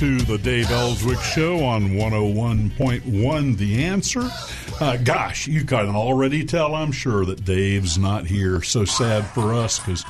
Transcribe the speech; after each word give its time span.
to 0.00 0.16
the 0.20 0.38
Dave 0.38 0.70
Elswick 0.70 1.20
Show 1.20 1.62
on 1.62 1.90
101.1 1.90 3.56
The 3.58 3.84
Answer. 3.84 4.30
Uh, 4.80 4.96
gosh, 4.96 5.46
you 5.46 5.62
can 5.62 5.90
already 5.90 6.42
tell, 6.42 6.74
I'm 6.74 6.90
sure, 6.90 7.26
that 7.26 7.44
Dave's 7.44 7.98
not 7.98 8.26
here. 8.26 8.62
So 8.62 8.86
sad 8.86 9.26
for 9.26 9.52
us 9.52 9.78
because 9.78 10.06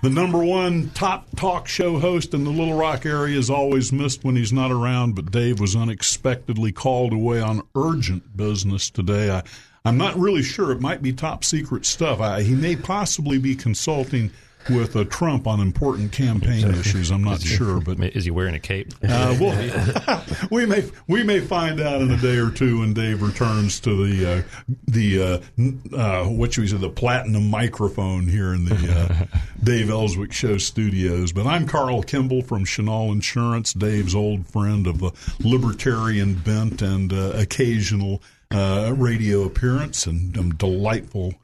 the 0.00 0.10
number 0.10 0.44
one 0.44 0.90
top 0.90 1.26
talk 1.34 1.66
show 1.66 1.98
host 1.98 2.34
in 2.34 2.44
the 2.44 2.50
Little 2.50 2.78
Rock 2.78 3.04
area 3.04 3.36
is 3.36 3.50
always 3.50 3.92
missed 3.92 4.22
when 4.22 4.36
he's 4.36 4.52
not 4.52 4.70
around, 4.70 5.16
but 5.16 5.32
Dave 5.32 5.58
was 5.58 5.74
unexpectedly 5.74 6.70
called 6.70 7.12
away 7.12 7.40
on 7.40 7.62
urgent 7.74 8.36
business 8.36 8.90
today. 8.90 9.28
I, 9.28 9.42
I'm 9.84 9.98
not 9.98 10.16
really 10.16 10.44
sure. 10.44 10.70
It 10.70 10.80
might 10.80 11.02
be 11.02 11.12
top 11.12 11.42
secret 11.42 11.84
stuff. 11.84 12.20
I, 12.20 12.42
he 12.42 12.54
may 12.54 12.76
possibly 12.76 13.38
be 13.38 13.56
consulting 13.56 14.30
with 14.70 14.96
a 14.96 15.04
Trump 15.04 15.46
on 15.46 15.60
important 15.60 16.12
campaign 16.12 16.68
issues. 16.74 17.10
I'm 17.10 17.24
not 17.24 17.40
sure, 17.40 17.80
but 17.80 17.98
Is 18.00 18.24
he 18.24 18.30
wearing 18.30 18.54
a 18.54 18.60
cape? 18.60 18.92
uh, 19.02 19.36
well, 19.40 20.24
we 20.50 20.66
may 20.66 20.84
we 21.06 21.22
may 21.22 21.40
find 21.40 21.80
out 21.80 22.00
in 22.00 22.10
a 22.10 22.16
day 22.16 22.36
or 22.38 22.50
two 22.50 22.80
when 22.80 22.94
Dave 22.94 23.22
returns 23.22 23.80
to 23.80 24.06
the 24.06 24.32
uh, 24.38 24.42
the 24.86 25.22
uh, 25.22 25.96
uh, 25.96 26.24
what 26.28 26.52
should 26.54 26.62
we 26.62 26.68
say 26.68 26.76
the 26.76 26.88
platinum 26.90 27.48
microphone 27.50 28.26
here 28.26 28.52
in 28.54 28.64
the 28.64 29.26
uh, 29.32 29.38
Dave 29.64 29.90
Elswick 29.90 30.32
Show 30.32 30.58
studios. 30.58 31.32
But 31.32 31.46
I'm 31.46 31.66
Carl 31.66 32.02
Kimball 32.02 32.42
from 32.42 32.64
Chenal 32.64 33.12
Insurance, 33.12 33.72
Dave's 33.72 34.14
old 34.14 34.46
friend 34.46 34.86
of 34.86 34.98
the 34.98 35.12
libertarian 35.40 36.34
bent 36.34 36.82
and 36.82 37.12
uh, 37.12 37.32
occasional 37.34 38.22
uh, 38.50 38.92
radio 38.96 39.42
appearance, 39.44 40.06
and 40.06 40.36
I'm 40.36 40.54
delightful 40.54 41.34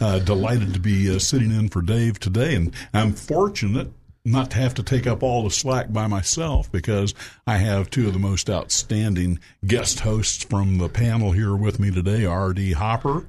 uh, 0.00 0.18
delighted 0.20 0.74
to 0.74 0.80
be 0.80 1.14
uh, 1.14 1.18
sitting 1.18 1.50
in 1.50 1.68
for 1.68 1.82
Dave 1.82 2.18
today, 2.20 2.54
and 2.54 2.74
I'm 2.92 3.12
fortunate 3.12 3.88
not 4.24 4.50
to 4.50 4.58
have 4.58 4.74
to 4.74 4.82
take 4.82 5.06
up 5.06 5.22
all 5.22 5.42
the 5.44 5.50
slack 5.50 5.92
by 5.92 6.06
myself 6.06 6.70
because 6.70 7.14
I 7.46 7.56
have 7.58 7.88
two 7.90 8.06
of 8.06 8.12
the 8.12 8.18
most 8.18 8.50
outstanding 8.50 9.38
guest 9.66 10.00
hosts 10.00 10.44
from 10.44 10.78
the 10.78 10.88
panel 10.88 11.32
here 11.32 11.56
with 11.56 11.78
me 11.80 11.90
today. 11.90 12.24
R.D. 12.26 12.72
Hopper, 12.72 13.26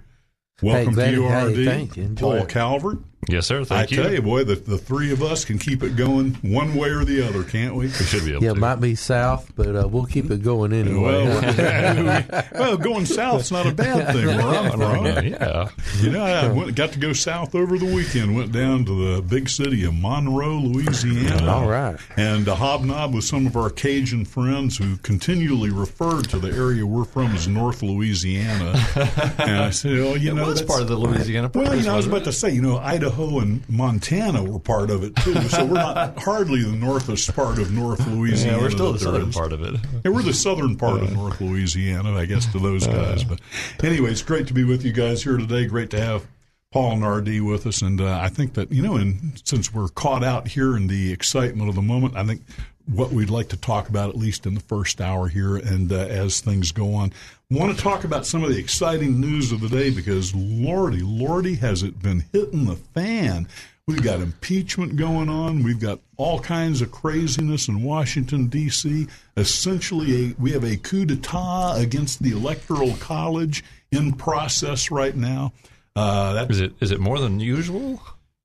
welcome 0.62 0.94
glad- 0.96 1.12
to 1.12 1.12
you, 1.12 1.24
hey, 1.24 1.34
R.D. 1.34 1.66
thank 1.66 1.98
you. 1.98 2.16
Paul 2.18 2.34
it. 2.34 2.50
Calvert. 2.50 3.00
Yes, 3.30 3.48
sir. 3.48 3.62
I 3.62 3.64
Thank 3.64 3.92
you. 3.92 4.00
I 4.02 4.04
tell 4.04 4.14
you, 4.14 4.22
boy, 4.22 4.44
the, 4.44 4.56
the 4.56 4.78
three 4.78 5.12
of 5.12 5.22
us 5.24 5.46
can 5.46 5.58
keep 5.60 5.84
it 5.84 5.96
going 5.96 6.34
one 6.42 6.76
way 6.76 6.90
or 6.90 7.06
the 7.06 7.28
other, 7.28 7.44
can't 7.44 7.76
we? 7.76 7.86
we 7.88 7.92
should 7.92 8.26
be 8.26 8.32
able 8.34 8.44
Yeah, 8.44 8.52
it 8.52 8.56
to. 8.56 8.60
might 8.60 8.76
be 8.82 8.96
south, 8.96 9.52
but 9.56 9.76
uh, 9.76 9.88
we'll 9.88 10.06
keep 10.06 10.30
it 10.32 10.42
going 10.44 10.74
anyway. 10.74 11.26
Well, 11.26 12.46
well, 12.54 12.78
going 12.78 13.06
south's 13.06 13.52
not 13.52 13.66
a 13.68 13.72
bad 13.74 14.14
thing 14.14 14.26
where 14.26 14.40
I'm 14.42 14.72
from. 14.72 15.06
yeah. 15.26 15.70
You 16.00 16.12
know, 16.12 16.24
I 16.24 16.52
went, 16.52 16.76
got 16.76 16.92
to 16.94 17.00
go 17.00 17.14
south 17.14 17.56
over 17.56 17.78
the 17.78 17.86
weekend. 17.94 18.36
Went 18.36 18.52
down 18.52 18.86
to 18.86 19.16
the 19.16 19.22
big 19.22 19.50
city 19.50 19.84
of 19.86 19.94
Monroe, 19.94 20.56
Louisiana. 20.58 21.52
All 21.52 21.68
right. 21.68 21.98
And 22.18 22.46
to 22.46 22.56
hobnob 22.56 23.14
with 23.14 23.24
some 23.24 23.48
of 23.48 23.56
our 23.56 23.70
Cajun 23.70 24.26
friends 24.26 24.78
who 24.78 24.98
continually 24.98 25.70
refer 25.70 26.22
to 26.22 26.40
the 26.40 26.50
area 26.52 26.86
we're 26.86 27.06
from 27.06 27.34
as 27.36 27.48
North 27.48 27.82
Louisiana. 27.84 28.74
and 29.40 29.58
I 29.58 29.70
said, 29.72 29.94
"Oh, 30.00 30.16
you 30.16 30.34
know, 30.34 30.46
that's 30.48 30.60
that's 30.62 30.70
part 30.72 30.82
of 30.82 30.88
the 30.88 30.96
Louisiana 30.96 31.52
Well, 31.54 31.76
you 31.76 31.84
know, 31.84 31.94
I 31.94 31.98
was 31.98 32.08
about 32.08 32.24
to 32.26 32.32
say, 32.34 32.52
you 32.52 32.62
know, 32.62 32.78
Idaho 32.78 33.19
and 33.40 33.68
Montana 33.70 34.44
were 34.44 34.60
part 34.60 34.90
of 34.90 35.04
it 35.04 35.16
too. 35.18 35.40
So 35.50 35.66
we're 35.66 35.74
not 35.74 36.18
hardly 36.24 36.64
the 36.64 36.72
northest 36.72 37.36
part 37.36 37.60
of 37.60 37.72
North 37.72 38.06
Louisiana. 38.08 38.58
Yeah, 38.58 38.64
we're 38.64 38.70
still 38.70 38.94
the 38.94 39.00
southern 39.00 39.30
is. 39.30 39.36
part 39.36 39.54
of 39.54 39.62
it. 39.64 39.76
Yeah, 40.06 40.12
we're 40.12 40.22
the 40.22 40.34
southern 40.34 40.76
part 40.78 41.02
of 41.02 41.12
North 41.12 41.42
Louisiana, 41.42 42.16
I 42.16 42.26
guess, 42.26 42.50
to 42.54 42.60
those 42.60 42.88
guys. 42.88 43.24
But 43.24 43.42
anyway, 43.84 44.12
it's 44.12 44.22
great 44.22 44.48
to 44.48 44.54
be 44.54 44.64
with 44.64 44.86
you 44.86 44.92
guys 44.94 45.24
here 45.24 45.38
today. 45.38 45.66
Great 45.66 45.90
to 45.92 46.00
have 46.00 46.26
Paul 46.72 47.04
and 47.04 47.06
RD 47.06 47.42
with 47.42 47.66
us. 47.66 47.82
And 47.82 48.00
uh, 48.00 48.20
I 48.22 48.30
think 48.30 48.54
that, 48.54 48.72
you 48.72 48.82
know, 48.82 48.96
and 48.96 49.42
since 49.44 49.74
we're 49.74 49.90
caught 49.90 50.24
out 50.24 50.48
here 50.48 50.78
in 50.78 50.88
the 50.88 51.12
excitement 51.12 51.70
of 51.70 51.76
the 51.76 51.82
moment, 51.82 52.16
I 52.16 52.24
think 52.24 52.42
what 52.86 53.12
we'd 53.12 53.30
like 53.30 53.50
to 53.50 53.58
talk 53.58 53.90
about, 53.90 54.10
at 54.10 54.18
least 54.18 54.46
in 54.46 54.54
the 54.54 54.60
first 54.60 55.02
hour 55.02 55.28
here 55.28 55.56
and 55.56 55.92
uh, 55.92 55.96
as 55.96 56.42
things 56.42 56.72
go 56.72 56.94
on, 56.94 57.12
want 57.58 57.76
to 57.76 57.84
talk 57.84 58.04
about 58.04 58.28
some 58.28 58.44
of 58.44 58.52
the 58.52 58.60
exciting 58.60 59.20
news 59.20 59.52
of 59.52 59.60
the 59.60 59.70
day 59.70 59.90
because, 59.90 60.36
lordy, 60.36 61.02
lordy, 61.02 61.56
has 61.56 61.82
it 61.82 62.00
been 62.00 62.24
hitting 62.32 62.66
the 62.66 62.76
fan. 62.76 63.48
We've 63.88 64.04
got 64.04 64.20
impeachment 64.20 64.98
going 64.98 65.30
on. 65.30 65.64
We've 65.64 65.80
got 65.80 66.00
all 66.16 66.40
kinds 66.40 66.84
of 66.84 66.92
craziness 66.92 67.68
in 67.68 67.82
Washington, 67.82 68.50
D.C. 68.50 69.08
Essentially, 69.36 70.28
a, 70.30 70.36
we 70.38 70.52
have 70.52 70.64
a 70.64 70.78
coup 70.78 71.06
d'etat 71.06 71.78
against 71.78 72.22
the 72.22 72.34
Electoral 72.34 72.94
College 72.98 73.64
in 73.92 74.14
process 74.14 74.92
right 74.92 75.16
now. 75.16 75.52
Uh, 75.96 76.46
Is 76.50 76.62
it 76.62 76.74
is 76.82 76.92
it 76.92 77.00
more 77.00 77.18
than 77.18 77.40
usual? 77.40 78.00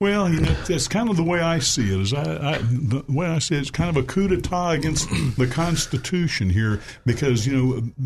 Well, 0.04 0.28
you 0.28 0.38
know, 0.38 0.54
it's 0.68 0.86
kind 0.86 1.08
of 1.08 1.16
the 1.16 1.24
way 1.24 1.40
I 1.40 1.60
see 1.60 1.90
it. 1.90 1.98
Is 1.98 2.12
I, 2.12 2.56
I 2.56 2.58
the 2.58 3.02
way 3.08 3.26
I 3.26 3.38
see 3.38 3.54
it, 3.54 3.60
it's 3.60 3.70
kind 3.70 3.88
of 3.88 3.96
a 3.96 4.06
coup 4.06 4.28
d'etat 4.28 4.72
against 4.72 5.08
the 5.38 5.46
Constitution 5.46 6.50
here, 6.50 6.82
because 7.06 7.46
you 7.46 7.56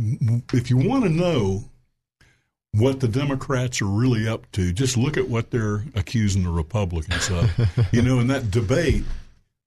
know, 0.01 0.43
if 0.53 0.71
you 0.71 0.77
want 0.77 1.03
to 1.03 1.11
know 1.11 1.65
what 2.71 3.01
the 3.01 3.09
Democrats 3.09 3.83
are 3.83 3.87
really 3.87 4.29
up 4.29 4.49
to, 4.53 4.73
just 4.73 4.97
look 4.97 5.17
at 5.17 5.29
what 5.29 5.51
they're 5.51 5.87
accusing 5.97 6.45
the 6.45 6.51
Republicans 6.51 7.31
of. 7.31 7.51
you 7.93 8.01
know, 8.01 8.21
in 8.21 8.29
that 8.29 8.49
debate, 8.53 9.03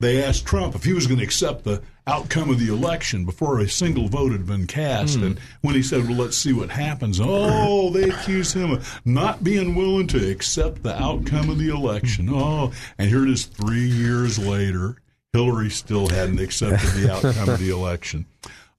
they 0.01 0.23
asked 0.23 0.45
Trump 0.45 0.75
if 0.75 0.83
he 0.83 0.93
was 0.93 1.07
going 1.07 1.19
to 1.19 1.23
accept 1.23 1.63
the 1.63 1.81
outcome 2.07 2.49
of 2.49 2.59
the 2.59 2.67
election 2.73 3.25
before 3.25 3.59
a 3.59 3.69
single 3.69 4.07
vote 4.07 4.31
had 4.31 4.45
been 4.45 4.67
cast. 4.67 5.17
Hmm. 5.17 5.23
And 5.23 5.39
when 5.61 5.75
he 5.75 5.83
said, 5.83 6.07
Well, 6.07 6.17
let's 6.17 6.37
see 6.37 6.53
what 6.53 6.69
happens, 6.69 7.19
oh, 7.21 7.91
they 7.91 8.09
accused 8.09 8.55
him 8.55 8.71
of 8.71 9.01
not 9.05 9.43
being 9.43 9.75
willing 9.75 10.07
to 10.07 10.31
accept 10.31 10.83
the 10.83 10.99
outcome 10.99 11.49
of 11.49 11.59
the 11.59 11.69
election. 11.69 12.27
Hmm. 12.27 12.35
Oh, 12.35 12.73
and 12.97 13.09
here 13.09 13.23
it 13.23 13.29
is 13.29 13.45
three 13.45 13.87
years 13.87 14.37
later. 14.37 14.97
Hillary 15.33 15.69
still 15.69 16.09
hadn't 16.09 16.41
accepted 16.41 16.89
the 16.89 17.13
outcome 17.13 17.49
of 17.49 17.59
the 17.59 17.69
election. 17.73 18.25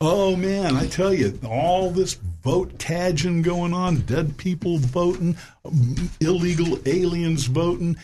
Oh 0.04 0.34
man, 0.34 0.76
I 0.76 0.88
tell 0.88 1.14
you, 1.14 1.38
all 1.46 1.88
this 1.88 2.14
vote 2.14 2.76
cadging 2.76 3.42
going 3.42 3.72
on, 3.72 4.00
dead 4.00 4.36
people 4.36 4.78
voting, 4.78 5.36
illegal 6.20 6.76
aliens 6.86 7.44
voting, 7.44 7.96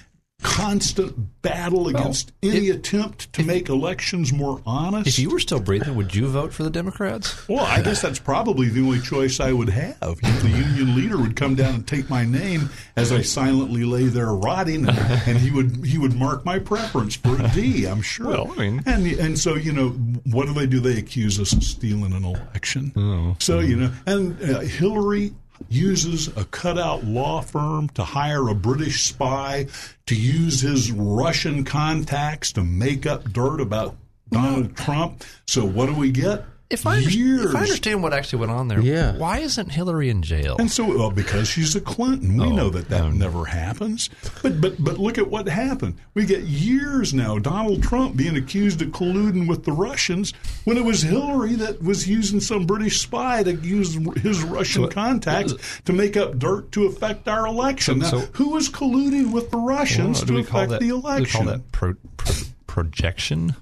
constant 0.42 1.42
battle 1.42 1.88
against 1.88 2.32
any 2.42 2.68
attempt 2.70 3.32
to 3.32 3.42
make 3.42 3.68
elections 3.68 4.32
more 4.32 4.60
honest. 4.64 5.08
If 5.08 5.18
you 5.18 5.30
were 5.30 5.40
still 5.40 5.60
breathing, 5.60 5.96
would 5.96 6.14
you 6.14 6.28
vote 6.28 6.52
for 6.52 6.62
the 6.62 6.70
Democrats? 6.70 7.46
well, 7.48 7.64
I 7.64 7.82
guess 7.82 8.00
that's 8.00 8.18
probably 8.18 8.68
the 8.68 8.80
only 8.82 9.00
choice 9.00 9.40
I 9.40 9.52
would 9.52 9.68
have. 9.68 9.98
The 10.00 10.48
union 10.48 10.94
leader 10.96 11.16
would 11.18 11.36
come 11.36 11.54
down 11.54 11.74
and 11.74 11.86
take 11.86 12.08
my 12.08 12.24
name 12.24 12.70
as 12.96 13.12
I 13.12 13.22
silently 13.22 13.84
lay 13.84 14.04
there 14.04 14.32
rotting, 14.32 14.88
and, 14.88 14.98
and 15.26 15.38
he 15.38 15.50
would 15.50 15.84
he 15.84 15.98
would 15.98 16.14
mark 16.14 16.44
my 16.44 16.58
preference 16.58 17.16
for 17.16 17.40
a 17.40 17.48
D. 17.48 17.86
I'm 17.86 18.02
sure. 18.02 18.26
Well, 18.28 18.52
I 18.52 18.56
mean- 18.56 18.82
and 18.86 19.06
and 19.06 19.38
so 19.38 19.54
you 19.54 19.72
know, 19.72 19.88
what 20.24 20.46
do 20.46 20.52
they 20.52 20.66
do? 20.66 20.80
They 20.80 20.98
accuse 20.98 21.38
us 21.40 21.52
of 21.52 21.62
stealing 21.64 22.12
an 22.12 22.24
election. 22.24 22.92
Oh. 22.96 23.36
So 23.40 23.58
you 23.60 23.76
know, 23.76 23.92
and 24.06 24.40
uh, 24.42 24.60
Hillary 24.60 25.32
uses 25.68 26.28
a 26.36 26.44
cutout 26.44 27.04
law 27.04 27.40
firm 27.40 27.88
to 27.90 28.04
hire 28.04 28.48
a 28.48 28.54
British 28.54 29.04
spy 29.04 29.66
to 30.06 30.14
use 30.14 30.60
his 30.60 30.92
Russian 30.92 31.64
contacts 31.64 32.52
to 32.52 32.64
make 32.64 33.06
up 33.06 33.32
dirt 33.32 33.60
about 33.60 33.96
Donald 34.30 34.76
Trump. 34.76 35.24
So 35.46 35.64
what 35.64 35.86
do 35.86 35.94
we 35.94 36.10
get? 36.10 36.44
If 36.70 36.86
I, 36.86 36.98
Years. 36.98 37.46
if 37.46 37.56
I 37.56 37.60
understand 37.62 38.02
what 38.02 38.12
actually 38.12 38.40
went 38.40 38.52
on 38.52 38.68
there, 38.68 38.80
Yeah. 38.80 39.16
why 39.16 39.38
isn't 39.38 39.70
Hillary 39.72 40.10
in 40.10 40.20
jail? 40.20 40.56
And 40.58 40.70
so, 40.70 40.84
well, 40.98 41.10
because 41.10 41.48
she's 41.48 41.74
a 41.74 41.80
Clinton, 41.80 42.36
we 42.36 42.44
Oh, 42.44 42.50
know 42.54 42.68
that 42.68 42.90
that 42.90 43.00
oh, 43.04 43.08
no. 43.10 43.16
never 43.16 43.46
happens. 43.46 44.10
But 44.42 44.60
but 44.60 44.74
but 44.78 44.98
look 44.98 45.16
at 45.16 45.30
what 45.30 45.48
happened. 45.48 45.94
We 46.12 46.26
get 46.26 46.42
years 46.42 47.14
now. 47.14 47.38
Donald 47.38 47.82
Trump 47.82 48.16
being 48.16 48.36
accused 48.36 48.82
of 48.82 48.88
colluding 48.88 49.48
with 49.48 49.64
the 49.64 49.72
Russians 49.72 50.34
when 50.64 50.76
it 50.76 50.84
was 50.84 51.00
Hillary 51.00 51.54
that 51.54 51.82
was 51.82 52.06
using 52.06 52.38
some 52.38 52.66
British 52.66 53.00
spy 53.00 53.42
to 53.44 53.54
use 53.54 53.94
his 54.22 54.42
Russian 54.42 54.90
contacts 54.90 55.54
to 55.86 55.94
make 55.94 56.18
up 56.18 56.38
dirt 56.38 56.70
to 56.72 56.84
affect 56.84 57.28
our 57.28 57.46
election. 57.46 58.02
So- 58.04 58.18
now, 58.18 58.24
so- 58.24 58.28
who 58.32 58.50
was 58.50 58.68
colluding 58.68 59.32
with 59.32 59.50
the 59.50 59.56
Russians 59.56 60.18
Well, 60.18 60.20
to 60.20 60.26
do 60.26 60.34
we 60.34 60.42
call 60.44 60.60
affect 60.60 60.70
that, 60.72 60.80
the 60.80 60.88
do 60.88 60.96
we 60.96 61.00
call 61.02 61.10
election? 61.12 61.46
that 61.46 61.72
pro, 61.72 61.94
pro, 62.18 62.34
projection? 62.66 63.56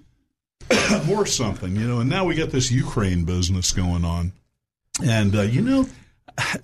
or 1.11 1.27
something, 1.27 1.77
you 1.77 1.87
know. 1.87 2.01
And 2.01 2.11
now 2.11 2.25
we 2.25 2.35
got 2.35 2.51
this 2.51 2.71
Ukraine 2.71 3.25
business 3.25 3.73
going 3.73 4.05
on, 4.05 4.33
and 5.05 5.35
uh, 5.35 5.43
you 5.43 5.63
know, 5.63 5.87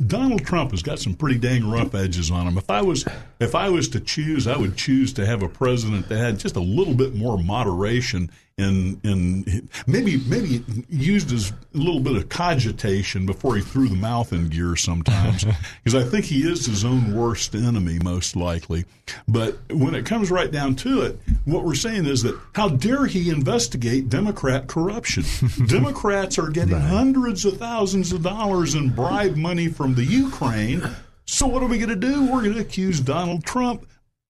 Donald 0.07 0.45
Trump 0.45 0.73
has 0.73 0.83
got 0.83 0.99
some 0.99 1.15
pretty 1.15 1.39
dang 1.39 1.69
rough 1.69 1.95
edges 1.95 2.31
on 2.31 2.47
him. 2.47 2.59
If 2.59 2.71
I 2.71 2.83
was 2.83 3.07
if 3.41 3.55
I 3.55 3.69
was 3.71 3.89
to 3.91 4.01
choose, 4.01 4.47
I 4.47 4.57
would 4.57 4.77
choose 4.77 5.13
to 5.15 5.27
have 5.27 5.43
a 5.43 5.49
president 5.49 6.09
that 6.09 6.19
had 6.19 6.39
just 6.39 6.57
a 6.57 6.61
little 6.61 6.95
bit 6.95 7.15
more 7.15 7.39
moderation 7.39 8.31
in 8.63 9.01
in 9.05 9.69
maybe 9.87 10.19
maybe 10.27 10.65
used 10.89 11.31
his 11.31 11.51
a 11.51 11.79
little 11.79 12.01
bit 12.01 12.17
of 12.17 12.29
cogitation 12.29 13.27
before 13.27 13.57
he 13.57 13.63
threw 13.63 13.89
the 13.89 13.97
mouth 13.97 14.33
in 14.33 14.49
gear 14.49 14.77
sometimes 14.77 15.45
because 15.85 15.95
I 15.95 16.09
think 16.09 16.25
he 16.25 16.49
is 16.49 16.67
his 16.67 16.85
own 16.85 17.15
worst 17.15 17.55
enemy 17.55 17.99
most 18.03 18.37
likely. 18.37 18.85
But 19.27 19.59
when 19.71 19.95
it 19.95 20.07
comes 20.07 20.31
right 20.31 20.51
down 20.51 20.77
to 20.77 21.03
it, 21.03 21.19
what 21.45 21.65
we're 21.65 21.75
saying 21.75 22.07
is 22.07 22.23
that 22.23 22.39
how 22.55 22.69
dare 22.69 23.07
he 23.07 23.31
investigate 23.31 24.09
Democrat 24.09 24.69
corruption? 24.69 25.25
Democrats 25.67 26.39
are 26.39 26.49
getting 26.49 26.79
hundreds 26.79 27.45
of 27.45 27.59
thousands 27.59 28.13
of 28.13 28.23
dollars 28.23 28.75
in 28.75 28.91
bribe 28.91 29.37
money 29.37 29.69
from 29.69 29.95
the 29.95 30.05
Ukraine. 30.05 30.83
So 31.25 31.47
what 31.47 31.63
are 31.63 31.67
we 31.67 31.79
going 31.79 31.89
to 31.89 31.97
do? 31.97 32.23
We're 32.25 32.43
going 32.43 32.55
to 32.55 32.61
accuse 32.61 33.01
Donald 33.01 33.45
Trump 33.45 33.87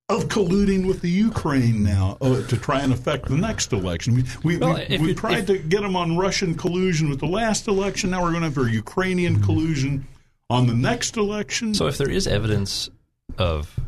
of 0.08 0.24
colluding 0.28 0.86
with 0.86 1.00
the 1.00 1.08
Ukraine 1.08 1.82
now 1.82 2.18
uh, 2.20 2.42
to 2.48 2.56
try 2.56 2.80
and 2.80 2.92
affect 2.92 3.28
the 3.28 3.36
next 3.36 3.72
election. 3.72 4.14
We 4.14 4.24
we, 4.42 4.58
Well, 4.58 4.74
we, 4.88 4.98
we 4.98 5.10
it- 5.12 5.16
tried 5.16 5.46
to 5.46 5.58
get 5.58 5.82
them 5.82 5.96
on 5.96 6.16
Russian 6.16 6.54
collusion 6.54 7.08
with 7.08 7.20
the 7.20 7.26
last 7.26 7.68
election. 7.68 8.10
Now 8.10 8.22
we're 8.22 8.30
going 8.30 8.42
to 8.42 8.48
have 8.48 8.58
our 8.58 8.68
Ukrainian 8.68 9.34
Mm-hmm. 9.36 9.44
collusion 9.44 10.06
on 10.50 10.66
the 10.66 10.74
next 10.74 11.16
election. 11.16 11.74
So 11.74 11.86
if 11.86 11.96
there 11.98 12.10
is 12.10 12.26
evidence 12.26 12.90
of 13.38 13.78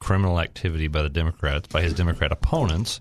criminal 0.00 0.38
activity 0.38 0.86
by 0.86 1.02
the 1.02 1.08
Democrats, 1.08 1.66
by 1.68 1.82
his 1.82 1.94
Democrat 1.94 2.30
opponents, 2.30 3.00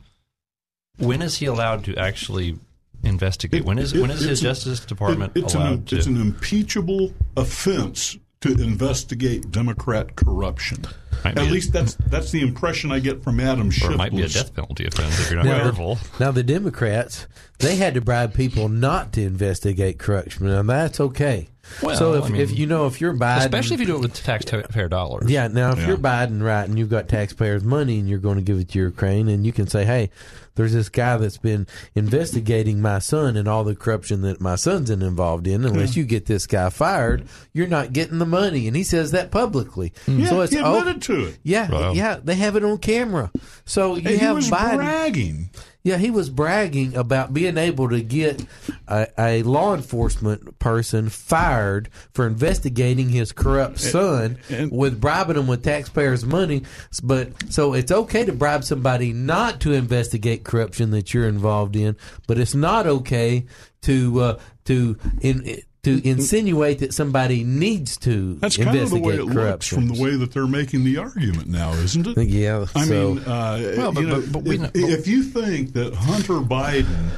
when 0.97 1.21
is 1.21 1.37
he 1.37 1.45
allowed 1.45 1.83
to 1.85 1.95
actually 1.97 2.57
investigate? 3.03 3.61
It- 3.61 3.65
when 3.65 3.77
is 3.77 3.93
it- 3.93 4.01
when 4.01 4.09
is 4.09 4.21
his 4.21 4.39
a- 4.39 4.43
Justice 4.43 4.79
Department 4.79 5.35
allowed 5.35 5.71
an, 5.73 5.85
to? 5.85 5.97
It's 5.97 6.07
an 6.07 6.17
impeachable 6.19 7.13
offense 7.37 8.17
to 8.43 8.53
investigate 8.61 9.51
Democrat 9.51 10.15
corruption. 10.15 10.79
Might 11.23 11.31
At 11.37 11.43
be 11.43 11.47
a- 11.47 11.51
least 11.51 11.71
that's 11.73 11.95
that's 12.07 12.31
the 12.31 12.41
impression 12.41 12.91
I 12.91 12.99
get 12.99 13.23
from 13.23 13.39
Adam 13.39 13.71
Schiff. 13.71 13.89
or 13.89 13.93
it 13.93 13.97
might 13.97 14.11
be 14.11 14.21
a 14.23 14.27
death 14.27 14.53
penalty 14.53 14.85
offense 14.85 15.19
if 15.19 15.29
you're 15.31 15.37
not 15.43 15.45
Now, 15.45 15.63
careful. 15.63 15.97
now 16.19 16.31
the 16.31 16.43
Democrats, 16.43 17.27
they 17.59 17.77
had 17.77 17.93
to 17.93 18.01
bribe 18.01 18.33
people 18.33 18.67
not 18.69 19.13
to 19.13 19.21
investigate 19.21 19.97
corruption. 19.99 20.47
and 20.47 20.69
that's 20.69 20.99
okay. 20.99 21.49
Well, 21.81 21.95
so 21.95 22.13
if, 22.15 22.25
I 22.25 22.29
mean, 22.29 22.41
if 22.41 22.57
you 22.59 22.65
know 22.67 22.87
if 22.87 22.99
you're 22.99 23.13
Biden, 23.13 23.37
Especially 23.39 23.75
if 23.75 23.79
you 23.79 23.85
do 23.85 23.95
it 23.95 24.01
with 24.01 24.13
taxpayer 24.21 24.89
dollars. 24.89 25.31
Yeah, 25.31 25.47
now 25.47 25.71
if 25.71 25.79
Yeah. 25.79 25.87
you're 25.87 25.97
Biden, 25.97 26.43
right, 26.43 26.67
and 26.67 26.77
you've 26.77 26.89
got 26.89 27.07
taxpayers' 27.07 27.63
money 27.63 27.99
and 27.99 28.09
you're 28.09 28.19
going 28.19 28.35
to 28.35 28.43
give 28.43 28.59
it 28.59 28.67
to 28.69 28.79
Ukraine, 28.79 29.29
and 29.29 29.45
you 29.45 29.53
can 29.53 29.67
say, 29.67 29.85
hey, 29.85 30.09
there's 30.55 30.73
this 30.73 30.89
guy 30.89 31.17
that's 31.17 31.37
been 31.37 31.67
investigating 31.95 32.81
my 32.81 32.99
son 32.99 33.35
and 33.37 33.47
all 33.47 33.63
the 33.63 33.75
corruption 33.75 34.21
that 34.21 34.39
my 34.41 34.55
son's 34.55 34.89
in 34.89 35.01
involved 35.01 35.47
in. 35.47 35.65
Unless 35.65 35.95
you 35.95 36.03
get 36.03 36.25
this 36.25 36.45
guy 36.47 36.69
fired, 36.69 37.25
you're 37.53 37.67
not 37.67 37.93
getting 37.93 38.19
the 38.19 38.25
money. 38.25 38.67
And 38.67 38.75
he 38.75 38.83
says 38.83 39.11
that 39.11 39.31
publicly. 39.31 39.93
Hmm. 40.05 40.19
Yeah, 40.19 40.27
so 40.29 40.41
it's 40.41 40.53
he 40.53 40.59
oh, 40.59 40.79
admitted 40.79 41.01
to 41.03 41.25
it. 41.29 41.39
yeah, 41.43 41.71
Wow. 41.71 41.93
yeah, 41.93 42.19
they 42.23 42.35
have 42.35 42.55
it 42.55 42.63
on 42.63 42.77
camera. 42.77 43.31
So 43.65 43.95
you 43.95 44.01
And 44.01 44.07
he 44.09 44.17
have 44.17 44.35
was 44.35 44.49
Biden. 44.49 44.75
bragging. 44.75 45.49
Yeah, 45.85 45.97
he 45.97 46.11
was 46.11 46.29
bragging 46.29 46.95
about 46.95 47.33
being 47.33 47.57
able 47.57 47.89
to 47.89 48.01
get 48.01 48.45
a, 48.87 49.07
a 49.19 49.43
law 49.43 49.75
enforcement 49.75 50.57
person 50.57 51.09
fired 51.09 51.89
for 52.13 52.25
investigating 52.25 53.09
his 53.09 53.33
corrupt 53.33 53.79
son 53.79 54.37
and- 54.49 54.71
with 54.71 55.01
bribing 55.01 55.35
him 55.35 55.45
with 55.47 55.61
taxpayers' 55.63 56.25
money. 56.25 56.63
But 57.03 57.33
so 57.51 57.73
it's 57.73 57.91
okay 57.91 58.23
to 58.23 58.31
bribe 58.31 58.63
somebody 58.63 59.11
not 59.11 59.59
to 59.61 59.73
investigate 59.73 60.45
corruption 60.45 60.91
that 60.91 61.13
you're 61.13 61.27
involved 61.27 61.75
in, 61.75 61.97
but 62.27 62.37
it's 62.39 62.55
not 62.55 62.87
okay 62.87 63.45
to 63.81 64.19
uh, 64.21 64.39
to 64.65 64.97
in, 65.19 65.61
to 65.83 66.07
insinuate 66.07 66.79
that 66.79 66.93
somebody 66.93 67.43
needs 67.43 67.97
to 67.97 68.35
That's 68.35 68.55
kind 68.57 68.69
of 68.69 68.73
the 68.73 68.79
investigate 68.97 69.05
way 69.05 69.15
it 69.15 69.23
looks 69.23 69.33
corruption. 69.35 69.77
from 69.77 69.87
the 69.95 70.01
way 70.01 70.15
that 70.15 70.31
they're 70.31 70.47
making 70.47 70.83
the 70.85 70.97
argument 70.97 71.47
now, 71.49 71.73
isn't 71.73 72.07
it? 72.07 72.17
yeah, 72.27 72.65
I 72.73 72.85
so, 72.85 73.13
mean, 73.15 73.23
uh, 73.25 73.73
Well, 73.77 73.91
but- 73.91 74.01
you 74.01 74.07
know, 74.07 74.21
but- 74.21 74.31
but 74.31 74.43
we 74.43 74.59
if, 74.59 74.71
if 74.75 75.07
you 75.07 75.23
think 75.23 75.73
that 75.73 75.93
Hunter 75.93 76.35
Biden 76.35 77.09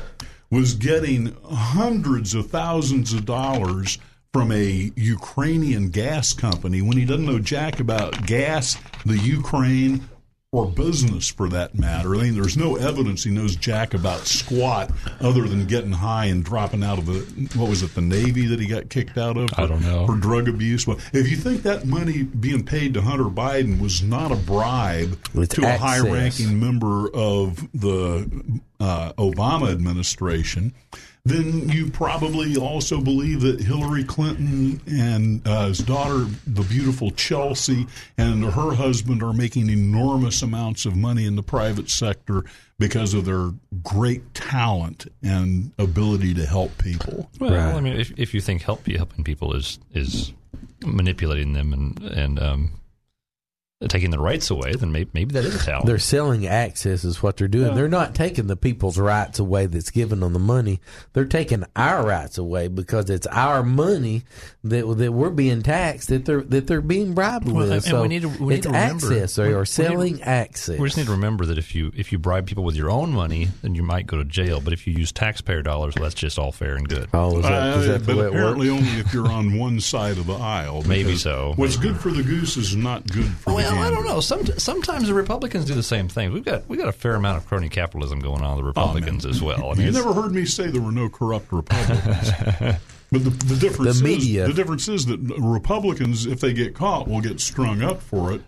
was 0.49 0.73
getting 0.73 1.35
hundreds 1.43 2.33
of 2.33 2.49
thousands 2.49 3.13
of 3.13 3.25
dollars 3.25 3.97
from 4.33 4.51
a 4.51 4.91
Ukrainian 4.95 5.89
gas 5.89 6.33
company 6.33 6.81
when 6.81 6.97
he 6.97 7.05
doesn't 7.05 7.25
know 7.25 7.39
jack 7.39 7.79
about 7.79 8.25
gas, 8.25 8.77
the 9.05 9.17
Ukraine, 9.17 10.01
or 10.55 10.65
business 10.65 11.29
for 11.29 11.49
that 11.49 11.75
matter. 11.75 12.15
I 12.15 12.19
mean, 12.19 12.35
there's 12.35 12.55
no 12.55 12.77
evidence 12.77 13.25
he 13.25 13.29
knows 13.29 13.57
jack 13.57 13.93
about 13.93 14.21
squat 14.21 14.89
other 15.19 15.41
than 15.47 15.65
getting 15.65 15.91
high 15.91 16.25
and 16.25 16.45
dropping 16.45 16.81
out 16.81 16.97
of 16.97 17.05
the 17.07 17.19
what 17.59 17.69
was 17.69 17.83
it, 17.83 17.93
the 17.93 18.01
Navy 18.01 18.45
that 18.47 18.59
he 18.59 18.65
got 18.65 18.89
kicked 18.89 19.17
out 19.17 19.35
of? 19.35 19.49
I 19.57 19.67
don't 19.67 19.81
know. 19.81 20.05
For 20.05 20.15
drug 20.15 20.47
abuse. 20.47 20.87
Well, 20.87 20.97
if 21.11 21.29
you 21.29 21.35
think 21.35 21.63
that 21.63 21.85
money 21.85 22.23
being 22.23 22.63
paid 22.63 22.93
to 22.93 23.01
Hunter 23.01 23.25
Biden 23.25 23.81
was 23.81 24.01
not 24.01 24.31
a 24.31 24.35
bribe 24.37 25.19
It's 25.33 25.55
to 25.55 25.65
a 25.65 25.77
high-ranking 25.77 26.57
member 26.57 27.09
of 27.13 27.67
the 27.73 28.61
uh, 28.79 29.11
Obama 29.13 29.71
administration, 29.71 30.73
then 31.25 31.67
you 31.69 31.89
probably 31.89 32.55
also 32.55 33.01
believe 33.01 33.41
that 33.41 33.59
Hillary 33.59 34.03
Clinton 34.03 34.79
and 34.87 35.45
uh, 35.47 35.67
his 35.67 35.79
daughter, 35.79 36.25
the 36.45 36.61
beautiful 36.61 37.09
Chelsea, 37.09 37.87
and 38.15 38.43
her 38.45 38.75
husband 38.75 39.23
are 39.23 39.33
making 39.33 39.69
enormous 39.69 40.43
amounts 40.43 40.85
of 40.85 40.95
money 40.95 41.25
in 41.25 41.35
the 41.35 41.41
private 41.41 41.89
sector 41.89 42.43
because 42.77 43.15
of 43.15 43.25
their 43.25 43.51
great 43.83 44.35
talent 44.35 45.07
and 45.23 45.71
ability 45.79 46.35
to 46.35 46.45
help 46.45 46.77
people. 46.77 47.29
Well, 47.39 47.51
Right. 47.51 47.73
I 47.73 47.81
mean, 47.81 47.99
if 47.99 48.13
if 48.17 48.33
you 48.35 48.41
think 48.41 48.61
help 48.61 48.85
helping 48.85 49.23
people 49.23 49.55
is 49.55 49.79
is 49.93 50.31
manipulating 50.85 51.53
them 51.53 51.73
and 51.73 51.99
and 52.03 52.39
um, 52.39 52.71
taking 53.89 54.09
the 54.09 54.17
rights 54.19 54.49
away, 54.49 54.73
then 54.73 54.91
maybe, 54.93 55.09
maybe 55.13 55.33
that 55.33 55.43
is 55.43 55.53
a 55.61 55.65
talent. 55.65 55.85
They're 55.85 55.99
selling 55.99 56.47
access, 56.47 57.03
is 57.03 57.21
what 57.21 57.35
they're 57.35 57.49
doing. 57.49 57.75
They're 57.75 57.89
not 57.89 58.15
taking 58.15 58.47
the 58.47 58.55
people's 58.55 58.97
rights 58.97 59.37
away 59.37 59.65
that's 59.65 59.89
given 59.91 60.21
them 60.21 60.31
the 60.31 60.39
money. 60.39 60.79
They're 61.11 61.25
taking 61.25 61.65
our 61.75 62.05
rights 62.05 62.37
away 62.37 62.69
because 62.69 63.09
it's 63.09 63.27
our 63.27 63.63
money 63.63 64.23
that 64.63 64.85
that 64.97 65.11
we're 65.11 65.29
being 65.29 65.61
taxed 65.61 66.07
that 66.07 66.23
they're 66.25 66.41
that 66.43 66.67
they're 66.67 66.79
being 66.81 67.13
bribed 67.13 67.45
Well, 67.47 67.55
with. 67.55 67.71
and 67.71 67.83
so 67.83 68.01
we 68.03 68.07
need 68.07 68.21
to- 68.21 68.29
we 68.29 68.53
need 68.53 68.55
it's 68.59 68.65
to 68.67 68.71
remember- 68.71 69.07
access. 69.13 69.35
They 69.35 69.43
we- 69.43 69.49
we 69.49 69.55
are 69.55 69.59
need- 69.59 69.67
selling 69.67 70.21
access. 70.23 70.79
we 70.79 70.87
just 70.87 70.97
need 70.97 71.05
to 71.07 71.11
remember 71.11 71.45
that 71.45 71.57
if 71.57 71.75
you 71.75 71.91
if 71.97 72.11
you 72.13 72.17
bribe 72.17 72.47
people 72.47 72.63
with 72.63 72.75
your 72.77 72.89
own 72.89 73.11
money, 73.11 73.49
then 73.61 73.75
you 73.75 73.83
might 73.83 74.07
go 74.07 74.17
to 74.17 74.23
jail. 74.25 74.61
But 74.61 74.71
if 74.71 74.87
you 74.87 74.93
use 74.93 75.11
taxpayer 75.11 75.61
dollars, 75.61 75.95
well, 75.95 76.03
that's 76.03 76.15
just 76.15 76.39
all 76.39 76.53
fair 76.53 76.75
and 76.75 76.87
good. 76.87 77.09
oh, 77.13 77.37
is 77.39 77.43
that, 77.43 77.77
is 77.79 77.89
Uh, 77.89 77.91
that 77.91 78.05
but 78.05 78.15
way 78.15 78.25
apparently 78.27 78.69
only 78.69 78.87
if 78.99 79.13
you're 79.13 79.27
on 79.29 79.57
one 79.59 79.81
side 79.81 80.17
of 80.17 80.27
the 80.27 80.33
aisle. 80.35 80.81
Maybe 80.87 81.17
so. 81.17 81.51
What's 81.57 81.75
good 81.75 81.97
for 81.97 82.09
the 82.11 82.23
goose 82.23 82.55
is 82.55 82.73
not 82.75 83.05
good 83.11 83.25
for 83.27 83.61
the 83.61 83.64
Well, 83.71 83.83
I 83.83 83.89
don't 83.89 84.05
know. 84.05 84.19
Some, 84.19 84.45
sometimes 84.45 85.07
the 85.07 85.13
Republicans 85.13 85.65
do 85.65 85.73
the 85.73 85.83
same 85.83 86.07
thing. 86.07 86.31
We've 86.33 86.43
got 86.43 86.67
we 86.67 86.77
got 86.77 86.87
a 86.87 86.93
fair 86.93 87.15
amount 87.15 87.37
of 87.37 87.47
crony 87.47 87.69
capitalism 87.69 88.19
going 88.19 88.41
on 88.41 88.57
in 88.57 88.57
the 88.57 88.63
oh, 88.63 88.67
Republicans 88.67 89.25
as 89.25 89.41
well. 89.41 89.71
I 89.71 89.75
mean, 89.75 89.87
You 89.87 89.91
never 89.91 90.13
heard 90.13 90.31
me 90.31 90.45
say 90.45 90.67
there 90.67 90.81
were 90.81 90.91
no 90.91 91.09
corrupt 91.09 91.51
Republicans. 91.51 92.31
but 93.11 93.23
the, 93.23 93.29
the 93.29 93.55
difference 93.55 93.99
The 93.99 94.13
is 94.13 94.47
the 94.47 94.53
difference 94.53 94.87
is 94.87 95.05
that 95.07 95.19
Republicans, 95.39 96.25
if 96.25 96.39
they 96.39 96.53
get 96.53 96.75
caught, 96.75 97.07
will 97.07 97.21
get 97.21 97.39
strung 97.39 97.81
up 97.81 98.01
for 98.01 98.33
it. 98.33 98.41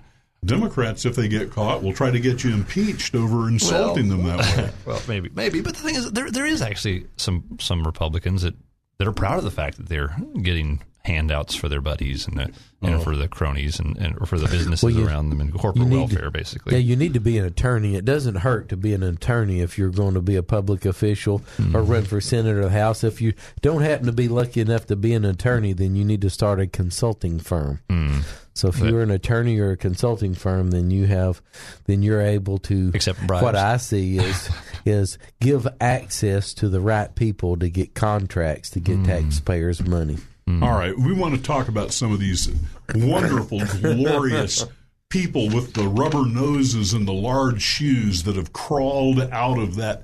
Democrats, 0.45 1.05
if 1.05 1.15
they 1.15 1.27
get 1.27 1.51
caught, 1.51 1.81
will 1.81 1.93
try 1.93 2.11
to 2.11 2.19
get 2.19 2.43
you 2.43 2.53
impeached 2.53 3.15
over 3.15 3.47
insulting 3.47 4.07
them 4.07 4.23
that 4.23 4.39
way. 4.39 4.69
well, 4.85 5.01
maybe, 5.07 5.29
maybe. 5.33 5.61
But 5.61 5.75
the 5.75 5.81
thing 5.81 5.95
is, 5.95 6.11
there 6.11 6.29
there 6.29 6.45
is 6.45 6.61
actually 6.61 7.07
some 7.17 7.57
some 7.59 7.83
Republicans 7.83 8.43
that 8.43 8.55
that 8.97 9.07
are 9.07 9.13
proud 9.13 9.37
of 9.37 9.43
the 9.43 9.51
fact 9.51 9.77
that 9.77 9.89
they're 9.89 10.15
getting 10.41 10.81
handouts 11.07 11.55
for 11.55 11.69
their 11.69 11.81
buddies 11.81 12.27
and 12.27 12.37
the, 12.37 12.45
know, 12.81 12.95
uh-huh. 12.95 12.99
for 12.99 13.15
the 13.15 13.27
cronies 13.27 13.79
and, 13.79 13.97
and 13.97 14.27
for 14.27 14.37
the 14.37 14.47
businesses 14.47 14.83
Well, 14.83 14.93
you- 14.93 15.07
around 15.07 15.29
them 15.29 15.41
and 15.41 15.53
corporate 15.53 15.87
need 15.87 16.09
to- 16.09 16.15
welfare, 16.15 16.31
basically. 16.31 16.73
Yeah, 16.73 16.79
you 16.79 16.95
need 16.95 17.13
to 17.13 17.19
be 17.19 17.37
an 17.37 17.45
attorney. 17.45 17.95
It 17.95 18.05
doesn't 18.05 18.35
hurt 18.35 18.69
to 18.69 18.77
be 18.77 18.93
an 18.93 19.03
attorney 19.03 19.61
if 19.61 19.77
you're 19.77 19.89
going 19.89 20.13
to 20.13 20.21
be 20.21 20.35
a 20.35 20.43
public 20.43 20.85
official 20.85 21.35
or 21.35 21.63
mm-hmm. 21.63 21.91
run 21.91 22.03
for 22.03 22.21
Senate 22.21 22.57
or 22.57 22.63
the 22.63 22.69
House. 22.69 23.03
If 23.03 23.21
you 23.21 23.33
don't 23.61 23.81
happen 23.81 24.05
to 24.05 24.11
be 24.11 24.27
lucky 24.27 24.61
enough 24.61 24.85
to 24.87 24.95
be 24.95 25.13
an 25.13 25.25
attorney, 25.25 25.73
then 25.73 25.95
you 25.95 26.03
need 26.03 26.21
to 26.21 26.29
start 26.29 26.59
a 26.59 26.67
consulting 26.67 27.39
firm. 27.39 27.79
Mm. 27.89 28.23
So 28.53 28.69
if 28.69 28.79
you're 28.79 29.03
an 29.03 29.11
attorney 29.11 29.59
or 29.59 29.71
a 29.71 29.77
consulting 29.77 30.33
firm, 30.33 30.71
then 30.71 30.89
you 30.89 31.05
have, 31.05 31.43
then 31.85 32.01
you're 32.01 32.21
able 32.21 32.57
to. 32.59 32.91
Accept 32.95 33.25
bribes. 33.27 33.43
What 33.43 33.55
I 33.55 33.77
see 33.77 34.17
is 34.17 34.49
is 34.85 35.19
give 35.39 35.67
access 35.79 36.55
to 36.55 36.67
the 36.67 36.81
right 36.81 37.13
people 37.13 37.57
to 37.57 37.69
get 37.69 37.93
contracts 37.93 38.71
to 38.71 38.79
get 38.79 38.97
mm. 38.97 39.05
taxpayers' 39.05 39.85
money. 39.85 40.17
All 40.47 40.71
right, 40.71 40.97
we 40.97 41.11
want 41.11 41.35
to 41.35 41.41
talk 41.41 41.67
about 41.67 41.91
some 41.91 42.13
of 42.13 42.19
these 42.19 42.49
wonderful, 42.95 43.59
glorious 43.81 44.65
people 45.09 45.49
with 45.49 45.73
the 45.73 45.87
rubber 45.87 46.25
noses 46.25 46.93
and 46.93 47.05
the 47.05 47.13
large 47.13 47.61
shoes 47.61 48.23
that 48.23 48.37
have 48.37 48.53
crawled 48.53 49.19
out 49.19 49.59
of 49.59 49.75
that 49.75 50.03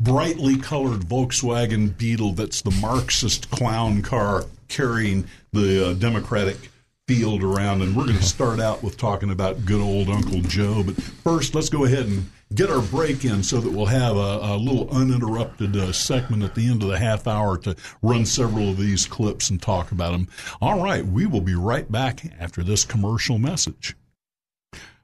brightly 0.00 0.56
colored 0.58 1.00
Volkswagen 1.00 1.96
Beetle 1.96 2.32
that's 2.32 2.62
the 2.62 2.70
Marxist 2.82 3.50
clown 3.50 4.02
car 4.02 4.44
carrying 4.68 5.26
the 5.52 5.90
uh, 5.90 5.94
Democratic 5.94 6.70
field 7.06 7.42
around. 7.42 7.82
And 7.82 7.96
we're 7.96 8.04
going 8.04 8.16
to 8.18 8.22
start 8.22 8.60
out 8.60 8.82
with 8.82 8.96
talking 8.96 9.30
about 9.30 9.64
good 9.64 9.80
old 9.80 10.08
Uncle 10.08 10.42
Joe. 10.42 10.82
But 10.82 11.00
first, 11.00 11.54
let's 11.54 11.68
go 11.70 11.84
ahead 11.84 12.06
and 12.06 12.30
get 12.54 12.70
our 12.70 12.80
break 12.80 13.24
in 13.24 13.42
so 13.42 13.60
that 13.60 13.72
we'll 13.72 13.86
have 13.86 14.16
a, 14.16 14.40
a 14.42 14.56
little 14.56 14.88
uninterrupted 14.90 15.76
uh, 15.76 15.92
segment 15.92 16.42
at 16.42 16.54
the 16.54 16.68
end 16.68 16.82
of 16.82 16.88
the 16.88 16.98
half 16.98 17.26
hour 17.26 17.58
to 17.58 17.76
run 18.02 18.24
several 18.24 18.70
of 18.70 18.78
these 18.78 19.06
clips 19.06 19.50
and 19.50 19.60
talk 19.60 19.92
about 19.92 20.12
them. 20.12 20.28
All 20.60 20.82
right, 20.82 21.04
we 21.04 21.26
will 21.26 21.40
be 21.40 21.54
right 21.54 21.90
back 21.90 22.22
after 22.38 22.62
this 22.62 22.84
commercial 22.84 23.38
message. 23.38 23.96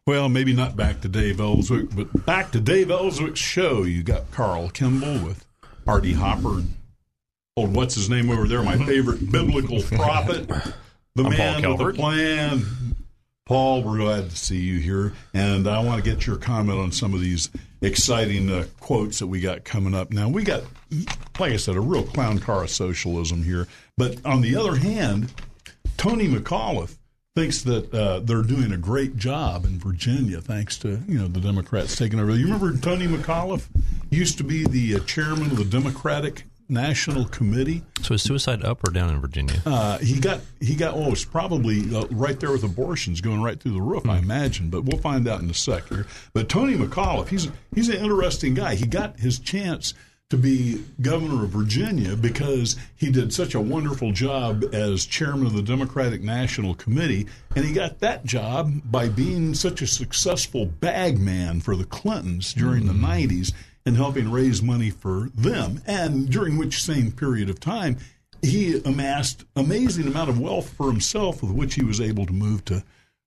Well, 0.06 0.28
maybe 0.28 0.52
not 0.52 0.76
back 0.76 1.00
to 1.00 1.08
Dave 1.08 1.40
Elswick, 1.40 1.94
but 1.94 2.26
back 2.26 2.50
to 2.52 2.60
Dave 2.60 2.90
Elswick's 2.90 3.40
show. 3.40 3.84
You 3.84 4.02
got 4.02 4.30
Carl 4.30 4.68
Kimball 4.68 5.24
with 5.24 5.46
Artie 5.86 6.12
Hopper, 6.12 6.58
and 6.58 6.74
old 7.56 7.74
what's 7.74 7.94
his 7.94 8.10
name 8.10 8.30
over 8.30 8.46
there, 8.46 8.62
my 8.62 8.76
favorite 8.76 9.30
biblical 9.32 9.80
prophet, 9.82 10.46
the 11.14 11.24
I'm 11.24 11.30
man 11.30 11.68
with 11.70 11.78
the 11.78 11.92
plan. 11.94 12.64
Paul, 13.46 13.82
we're 13.82 13.98
glad 13.98 14.30
to 14.30 14.36
see 14.36 14.56
you 14.56 14.78
here, 14.78 15.12
and 15.34 15.68
I 15.68 15.78
want 15.80 16.02
to 16.02 16.10
get 16.10 16.26
your 16.26 16.36
comment 16.36 16.78
on 16.78 16.92
some 16.92 17.12
of 17.12 17.20
these 17.20 17.50
exciting 17.82 18.50
uh, 18.50 18.64
quotes 18.80 19.18
that 19.18 19.26
we 19.26 19.40
got 19.40 19.64
coming 19.64 19.94
up. 19.94 20.10
Now, 20.10 20.30
we 20.30 20.44
got, 20.44 20.62
like 21.38 21.52
I 21.52 21.56
said, 21.56 21.76
a 21.76 21.80
real 21.80 22.04
clown 22.04 22.38
car 22.38 22.64
of 22.64 22.70
socialism 22.70 23.42
here, 23.42 23.68
but 23.98 24.16
on 24.24 24.40
the 24.40 24.56
other 24.56 24.76
hand, 24.76 25.30
Tony 25.98 26.26
McAuliffe 26.26 26.96
thinks 27.34 27.60
that 27.64 27.92
uh, 27.92 28.20
they're 28.20 28.40
doing 28.40 28.72
a 28.72 28.78
great 28.78 29.18
job 29.18 29.66
in 29.66 29.78
Virginia, 29.78 30.40
thanks 30.40 30.78
to 30.78 31.00
you 31.06 31.18
know 31.18 31.28
the 31.28 31.40
Democrats 31.40 31.96
taking 31.96 32.18
over. 32.18 32.34
You 32.34 32.44
remember 32.46 32.74
Tony 32.78 33.06
McAuliffe 33.06 33.68
used 34.08 34.38
to 34.38 34.44
be 34.44 34.64
the 34.66 34.96
uh, 34.96 35.00
chairman 35.00 35.50
of 35.50 35.58
the 35.58 35.66
Democratic 35.66 36.44
National 36.68 37.24
Committee. 37.26 37.82
So 38.02 38.14
is 38.14 38.22
suicide 38.22 38.64
up 38.64 38.86
or 38.86 38.90
down 38.90 39.10
in 39.10 39.20
Virginia? 39.20 39.62
Uh, 39.66 39.98
he 39.98 40.20
got 40.20 40.40
he 40.60 40.74
got 40.74 40.94
oh, 40.94 41.12
it's 41.12 41.24
probably 41.24 41.94
uh, 41.94 42.06
right 42.10 42.38
there 42.38 42.52
with 42.52 42.64
abortions 42.64 43.20
going 43.20 43.42
right 43.42 43.58
through 43.58 43.72
the 43.72 43.82
roof, 43.82 44.08
I 44.08 44.18
imagine. 44.18 44.70
But 44.70 44.84
we'll 44.84 45.00
find 45.00 45.28
out 45.28 45.40
in 45.40 45.50
a 45.50 45.54
sec 45.54 45.88
here. 45.88 46.06
But 46.32 46.48
Tony 46.48 46.74
McAuliffe, 46.74 47.28
he's 47.28 47.50
he's 47.74 47.88
an 47.88 47.96
interesting 47.96 48.54
guy. 48.54 48.74
He 48.74 48.86
got 48.86 49.18
his 49.18 49.38
chance 49.38 49.94
to 50.30 50.38
be 50.38 50.82
governor 51.02 51.44
of 51.44 51.50
Virginia 51.50 52.16
because 52.16 52.76
he 52.96 53.10
did 53.10 53.32
such 53.32 53.54
a 53.54 53.60
wonderful 53.60 54.10
job 54.10 54.64
as 54.72 55.04
chairman 55.04 55.46
of 55.46 55.52
the 55.52 55.62
Democratic 55.62 56.22
National 56.22 56.74
Committee, 56.74 57.26
and 57.54 57.64
he 57.64 57.72
got 57.72 58.00
that 58.00 58.24
job 58.24 58.72
by 58.86 59.08
being 59.08 59.54
such 59.54 59.82
a 59.82 59.86
successful 59.86 60.64
bag 60.64 61.20
man 61.20 61.60
for 61.60 61.76
the 61.76 61.84
Clintons 61.84 62.54
during 62.54 62.86
the 62.86 62.92
'90s 62.92 63.52
and 63.86 63.96
helping 63.96 64.30
raise 64.30 64.62
money 64.62 64.90
for 64.90 65.28
them, 65.34 65.82
and 65.86 66.30
during 66.30 66.56
which 66.56 66.82
same 66.82 67.12
period 67.12 67.50
of 67.50 67.60
time 67.60 67.98
he 68.42 68.80
amassed 68.84 69.44
amazing 69.56 70.06
amount 70.06 70.30
of 70.30 70.38
wealth 70.38 70.70
for 70.70 70.86
himself 70.90 71.42
with 71.42 71.52
which 71.52 71.74
he 71.74 71.84
was 71.84 72.00
able 72.00 72.26
to 72.26 72.32
move 72.32 72.64
to 72.64 72.84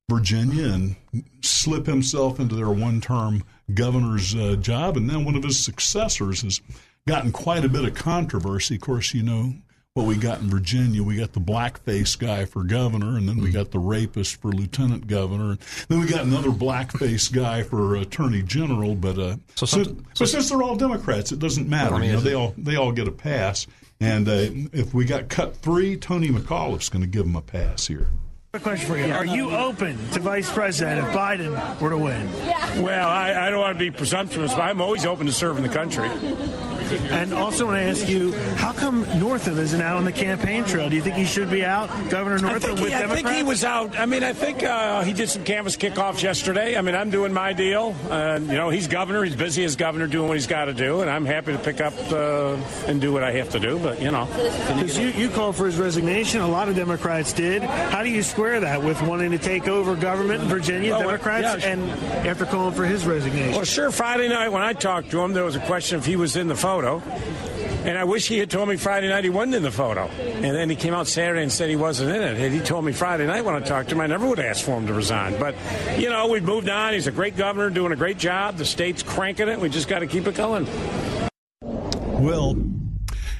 Virginia 0.09 0.67
and 0.67 0.95
slip 1.41 1.85
himself 1.85 2.39
into 2.39 2.55
their 2.55 2.69
one-term 2.69 3.43
governor's 3.73 4.35
uh, 4.35 4.55
job. 4.55 4.95
And 4.95 5.09
then 5.09 5.25
one 5.25 5.35
of 5.35 5.43
his 5.43 5.59
successors 5.59 6.41
has 6.41 6.61
gotten 7.07 7.31
quite 7.31 7.65
a 7.65 7.69
bit 7.69 7.85
of 7.85 7.93
controversy. 7.93 8.75
Of 8.75 8.81
course 8.81 9.13
you 9.13 9.23
know 9.23 9.53
what 9.97 10.05
we 10.05 10.15
got 10.15 10.39
in 10.39 10.49
Virginia 10.49 11.01
we 11.01 11.17
got 11.17 11.33
the 11.33 11.39
blackface 11.39 12.17
guy 12.17 12.45
for 12.45 12.63
governor 12.63 13.17
and 13.17 13.27
then 13.27 13.37
we 13.41 13.49
got 13.51 13.71
the 13.71 13.79
rapist 13.79 14.39
for 14.39 14.51
lieutenant 14.51 15.07
governor 15.07 15.51
and 15.51 15.59
then 15.89 15.99
we 15.99 16.05
got 16.05 16.23
another 16.23 16.49
blackface 16.51 17.31
guy 17.33 17.63
for 17.63 17.95
attorney 17.95 18.43
general 18.43 18.93
but 18.93 19.17
uh 19.17 19.35
So 19.55 19.65
so, 19.65 19.83
some- 19.83 20.05
but 20.19 20.29
since 20.29 20.49
they're 20.49 20.61
all 20.61 20.75
Democrats 20.75 21.31
it 21.31 21.39
doesn't 21.39 21.67
matter 21.67 21.95
I 21.95 21.99
mean, 21.99 22.09
you 22.11 22.15
know, 22.17 22.21
they 22.21 22.33
all 22.35 22.53
they 22.57 22.75
all 22.75 22.91
get 22.91 23.07
a 23.07 23.11
pass. 23.11 23.65
And 23.99 24.29
uh, 24.29 24.49
if 24.73 24.93
we 24.93 25.05
got 25.05 25.27
cut 25.27 25.57
three, 25.57 25.97
Tony 25.97 26.29
McAuliffe's 26.29 26.87
going 26.89 27.01
to 27.01 27.07
give 27.09 27.23
them 27.25 27.35
a 27.35 27.41
pass 27.41 27.87
here. 27.87 28.07
A 28.53 28.59
question 28.59 28.87
for 28.87 28.95
you. 28.95 29.11
Are 29.11 29.25
you 29.25 29.49
open 29.49 29.97
to 30.11 30.19
vice 30.19 30.51
president 30.51 30.99
if 31.07 31.13
Biden 31.15 31.81
were 31.81 31.89
to 31.89 31.97
win? 31.97 32.31
Well, 32.83 33.07
I, 33.09 33.47
I 33.47 33.49
don't 33.49 33.59
want 33.59 33.75
to 33.75 33.79
be 33.79 33.89
presumptuous, 33.89 34.53
but 34.53 34.61
I'm 34.61 34.81
always 34.81 35.03
open 35.03 35.25
to 35.25 35.31
serving 35.33 35.63
the 35.63 35.69
country. 35.69 36.07
And 36.91 37.33
also 37.33 37.65
want 37.65 37.77
to 37.77 37.83
ask 37.83 38.07
you, 38.07 38.33
how 38.55 38.73
come 38.73 39.05
Northam 39.19 39.57
isn't 39.57 39.81
out 39.81 39.97
on 39.97 40.05
the 40.05 40.11
campaign 40.11 40.63
trail? 40.63 40.89
Do 40.89 40.95
you 40.95 41.01
think 41.01 41.15
he 41.15 41.25
should 41.25 41.49
be 41.49 41.65
out, 41.65 41.89
Governor 42.09 42.37
I 42.37 42.51
Northam, 42.51 42.61
think, 42.61 42.79
with 42.79 42.89
he, 42.89 42.95
I 42.95 43.07
think 43.07 43.29
he 43.29 43.43
was 43.43 43.63
out. 43.63 43.97
I 43.99 44.05
mean, 44.05 44.23
I 44.23 44.33
think 44.33 44.63
uh, 44.63 45.03
he 45.03 45.13
did 45.13 45.29
some 45.29 45.43
canvass 45.43 45.77
kickoffs 45.77 46.21
yesterday. 46.21 46.77
I 46.77 46.81
mean, 46.81 46.95
I'm 46.95 47.09
doing 47.09 47.33
my 47.33 47.53
deal. 47.53 47.95
Uh, 48.09 48.39
you 48.41 48.53
know, 48.53 48.69
he's 48.69 48.87
governor. 48.87 49.23
He's 49.23 49.35
busy 49.35 49.63
as 49.63 49.75
governor 49.75 50.07
doing 50.07 50.27
what 50.27 50.37
he's 50.37 50.47
got 50.47 50.65
to 50.65 50.73
do, 50.73 51.01
and 51.01 51.09
I'm 51.09 51.25
happy 51.25 51.53
to 51.53 51.59
pick 51.59 51.81
up 51.81 51.93
uh, 52.11 52.55
and 52.87 53.01
do 53.01 53.11
what 53.13 53.23
I 53.23 53.31
have 53.33 53.49
to 53.51 53.59
do. 53.59 53.79
But, 53.79 54.01
you 54.01 54.11
know. 54.11 54.25
Because 54.67 54.97
you, 54.97 55.07
you 55.09 55.29
called 55.29 55.55
for 55.55 55.65
his 55.65 55.77
resignation. 55.77 56.41
A 56.41 56.47
lot 56.47 56.69
of 56.69 56.75
Democrats 56.75 57.33
did. 57.33 57.63
How 57.63 58.03
do 58.03 58.09
you 58.09 58.23
square 58.23 58.59
that 58.61 58.81
with 58.83 59.01
wanting 59.01 59.31
to 59.31 59.37
take 59.37 59.67
over 59.67 59.95
government 59.95 60.43
in 60.43 60.49
Virginia, 60.49 60.91
Well, 60.91 61.01
Democrats, 61.01 61.63
yeah. 61.63 61.71
and 61.71 61.89
after 62.27 62.45
calling 62.45 62.73
for 62.73 62.85
his 62.85 63.05
resignation? 63.05 63.53
Well, 63.53 63.65
sure, 63.65 63.91
Friday 63.91 64.29
night 64.29 64.49
when 64.49 64.61
I 64.61 64.73
talked 64.73 65.11
to 65.11 65.19
him, 65.19 65.33
there 65.33 65.43
was 65.43 65.55
a 65.55 65.59
question 65.61 65.99
if 65.99 66.05
he 66.05 66.15
was 66.15 66.35
in 66.35 66.47
the 66.47 66.55
photo. 66.77 67.01
And 67.85 67.97
I 67.97 68.03
wish 68.03 68.27
he 68.27 68.37
had 68.37 68.49
told 68.51 68.69
me 68.69 68.75
Friday 68.75 69.07
night 69.07 69.23
he 69.23 69.29
wasn't 69.29 69.55
in 69.55 69.63
the 69.63 69.71
photo. 69.71 70.07
And 70.07 70.55
then 70.55 70.69
he 70.69 70.75
came 70.75 70.93
out 70.93 71.07
Saturday 71.07 71.41
and 71.41 71.51
said 71.51 71.69
he 71.69 71.75
wasn't 71.75 72.15
in 72.15 72.21
it. 72.21 72.37
Had 72.37 72.51
he 72.51 72.59
told 72.59 72.85
me 72.85 72.91
Friday 72.91 73.25
night 73.25 73.45
when 73.45 73.55
I 73.55 73.61
talked 73.61 73.89
to 73.89 73.95
him, 73.95 74.01
I 74.01 74.07
never 74.07 74.27
would 74.27 74.37
have 74.37 74.47
asked 74.47 74.63
for 74.63 74.77
him 74.77 74.85
to 74.87 74.93
resign. 74.93 75.39
But, 75.39 75.55
you 75.97 76.09
know, 76.09 76.27
we've 76.27 76.43
moved 76.43 76.69
on. 76.69 76.93
He's 76.93 77.07
a 77.07 77.11
great 77.11 77.35
governor, 77.35 77.69
doing 77.69 77.93
a 77.93 77.95
great 77.95 78.17
job. 78.17 78.57
The 78.57 78.65
state's 78.65 79.01
cranking 79.01 79.47
it. 79.47 79.59
We 79.59 79.69
just 79.69 79.87
got 79.87 79.99
to 79.99 80.07
keep 80.07 80.27
it 80.27 80.35
going. 80.35 80.67
Well, 81.61 82.57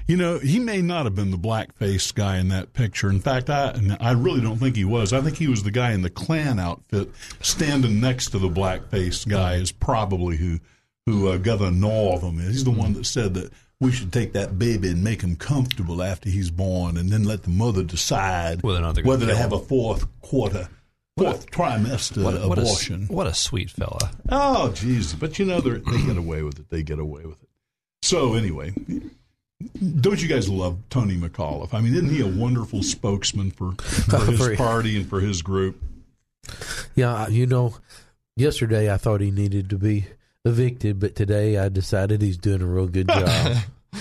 you 0.08 0.15
know, 0.15 0.39
he 0.39 0.60
may 0.60 0.82
not 0.82 1.06
have 1.06 1.13
been 1.13 1.32
the 1.32 1.38
blackface 1.38 2.13
guy 2.15 2.38
in 2.38 2.48
that 2.48 2.74
picture. 2.74 3.10
In 3.10 3.20
fact, 3.20 3.50
I 3.50 3.77
I 4.00 4.13
really 4.13 4.39
don't 4.39 4.58
think 4.58 4.77
he 4.77 4.86
was. 4.86 5.12
I 5.12 5.20
think 5.22 5.38
he 5.38 5.48
was 5.48 5.63
the 5.63 5.72
guy 5.72 5.91
in 5.91 6.01
the 6.01 6.10
Klan 6.10 6.60
outfit 6.60 7.12
standing 7.41 8.00
next 8.00 8.29
to 8.29 8.39
the 8.39 8.50
blackface 8.50 9.27
guy 9.27 9.56
is 9.56 9.72
probably 9.72 10.38
who 10.38 10.60
who 11.08 11.30
uh, 11.30 11.38
Governor 11.38 11.72
Northam 11.72 12.40
is. 12.40 12.48
He's 12.50 12.64
the 12.64 12.70
one 12.72 12.94
that 12.94 13.06
said 13.08 13.34
that 13.34 13.52
we 13.80 13.92
should 13.92 14.12
take 14.14 14.34
that 14.34 14.60
baby 14.60 14.90
and 14.90 15.04
make 15.04 15.22
him 15.22 15.36
comfortable 15.36 16.04
after 16.04 16.30
he's 16.30 16.52
born, 16.52 16.98
and 16.98 17.10
then 17.10 17.24
let 17.24 17.42
the 17.44 17.50
mother 17.50 17.82
decide 17.84 18.62
Whether 18.62 18.80
or 18.80 18.82
not 18.82 18.94
they're 18.96 19.04
gonna 19.04 19.18
whether 19.18 19.28
to 19.28 19.36
have 19.36 19.54
a 19.54 19.60
fourth 19.60 20.06
quarter, 20.22 20.68
fourth 21.18 21.50
trimester 21.50 22.24
what, 22.24 22.48
what 22.48 22.58
abortion. 22.60 23.04
s- 23.04 23.10
what 23.10 23.26
a 23.28 23.34
sweet 23.34 23.70
fella. 23.72 24.12
Oh, 24.30 24.72
Jesus! 24.74 25.14
But 25.14 25.40
you 25.40 25.46
know 25.46 25.62
they 25.62 25.80
get 26.06 26.18
away 26.18 26.44
with 26.44 26.60
it. 26.60 26.70
They 26.70 26.84
get 26.84 27.00
away 27.00 27.24
with 27.26 27.42
it. 27.42 27.50
So 28.04 28.34
anyway, 28.36 28.74
don't 30.02 30.22
you 30.22 30.28
guys 30.28 30.50
love 30.50 30.78
Tony 30.90 31.16
McAuliffe? 31.18 31.74
I 31.74 31.82
mean, 31.82 31.94
isn't 31.94 32.10
he 32.10 32.22
a 32.22 32.28
wonderful 32.28 32.84
spokesman 32.84 33.52
for, 33.52 33.72
for 33.74 34.18
his 34.26 34.40
For- 34.40 34.56
party 34.56 34.98
and 34.98 35.08
for 35.10 35.20
his 35.20 35.42
group? 35.42 35.82
Yeah, 36.96 37.28
you 37.28 37.46
know, 37.46 37.76
yesterday 38.36 38.92
I 38.92 38.98
thought 38.98 39.22
he 39.22 39.32
needed 39.32 39.70
to 39.72 39.78
be 39.78 40.06
evicted, 40.48 41.00
but 41.00 41.16
today 41.16 41.58
I 41.58 41.70
decided 41.70 42.22
he's 42.22 42.38
doing 42.38 42.62
a 42.62 42.66
real 42.66 42.88
good 42.88 43.08
job. 43.08 43.58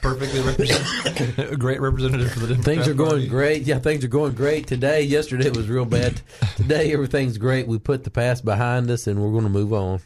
Perfectly 0.00 0.40
representative. 0.40 1.52
a 1.52 1.56
great 1.58 1.80
representative 1.80 2.32
for 2.32 2.40
the 2.40 2.54
Democrat 2.54 2.64
things 2.64 2.88
are 2.88 2.94
going 2.94 3.10
Party. 3.10 3.28
great. 3.28 3.62
Yeah, 3.62 3.78
things 3.78 4.04
are 4.04 4.08
going 4.08 4.34
great 4.34 4.66
today. 4.66 5.02
Yesterday 5.02 5.50
was 5.50 5.68
real 5.68 5.84
bad. 5.84 6.20
Today 6.56 6.92
everything's 6.92 7.38
great. 7.38 7.66
We 7.66 7.78
put 7.78 8.04
the 8.04 8.10
past 8.10 8.44
behind 8.44 8.90
us 8.90 9.06
and 9.06 9.22
we're 9.22 9.30
going 9.30 9.44
to 9.44 9.50
move 9.50 9.72
on. 9.72 10.00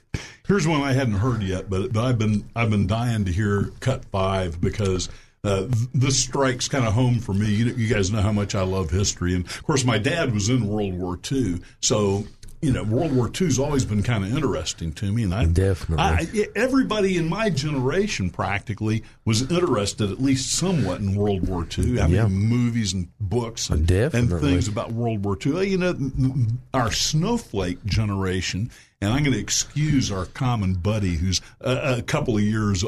Here's 0.46 0.66
one 0.66 0.82
I 0.82 0.92
hadn't 0.92 1.14
heard 1.14 1.42
yet, 1.42 1.70
but, 1.70 1.92
but 1.92 2.04
I've 2.04 2.18
been 2.18 2.48
I've 2.56 2.70
been 2.70 2.86
dying 2.86 3.24
to 3.24 3.32
hear 3.32 3.70
cut 3.80 4.04
five 4.06 4.60
because 4.60 5.08
uh, 5.44 5.66
this 5.94 6.18
strikes 6.18 6.68
kind 6.68 6.84
of 6.86 6.92
home 6.92 7.18
for 7.18 7.32
me. 7.34 7.46
You, 7.46 7.66
you 7.74 7.92
guys 7.92 8.10
know 8.10 8.20
how 8.20 8.32
much 8.32 8.54
I 8.54 8.62
love 8.62 8.90
history, 8.90 9.34
and 9.34 9.44
of 9.44 9.62
course, 9.64 9.84
my 9.84 9.98
dad 9.98 10.32
was 10.32 10.48
in 10.48 10.68
World 10.68 10.94
War 10.94 11.18
II, 11.30 11.60
so 11.80 12.24
you 12.62 12.72
know 12.72 12.84
World 12.84 13.14
War 13.14 13.28
II's 13.38 13.58
always 13.58 13.84
been 13.84 14.02
kind 14.04 14.24
of 14.24 14.34
interesting 14.34 14.92
to 14.94 15.12
me. 15.12 15.24
And 15.24 15.34
I 15.34 15.46
Definitely. 15.46 16.44
I, 16.44 16.46
everybody 16.54 17.16
in 17.16 17.28
my 17.28 17.50
generation 17.50 18.30
practically 18.30 19.02
was 19.24 19.50
interested 19.50 20.10
at 20.10 20.22
least 20.22 20.52
somewhat 20.52 21.00
in 21.00 21.16
World 21.16 21.48
War 21.48 21.66
II. 21.76 22.00
I 22.00 22.06
mean, 22.06 22.14
Yeah. 22.14 22.28
movies 22.28 22.92
and 22.92 23.08
books 23.20 23.68
and, 23.68 23.90
and 23.90 24.30
things 24.40 24.68
about 24.68 24.92
World 24.92 25.24
War 25.24 25.36
II. 25.44 25.68
You 25.68 25.78
know, 25.78 26.46
our 26.72 26.92
snowflake 26.92 27.84
generation, 27.84 28.70
and 29.00 29.12
I'm 29.12 29.24
going 29.24 29.34
to 29.34 29.40
excuse 29.40 30.12
our 30.12 30.26
common 30.26 30.74
buddy 30.74 31.16
who's 31.16 31.40
a, 31.60 31.96
a 31.98 32.02
couple 32.02 32.36
of 32.36 32.42
years 32.42 32.84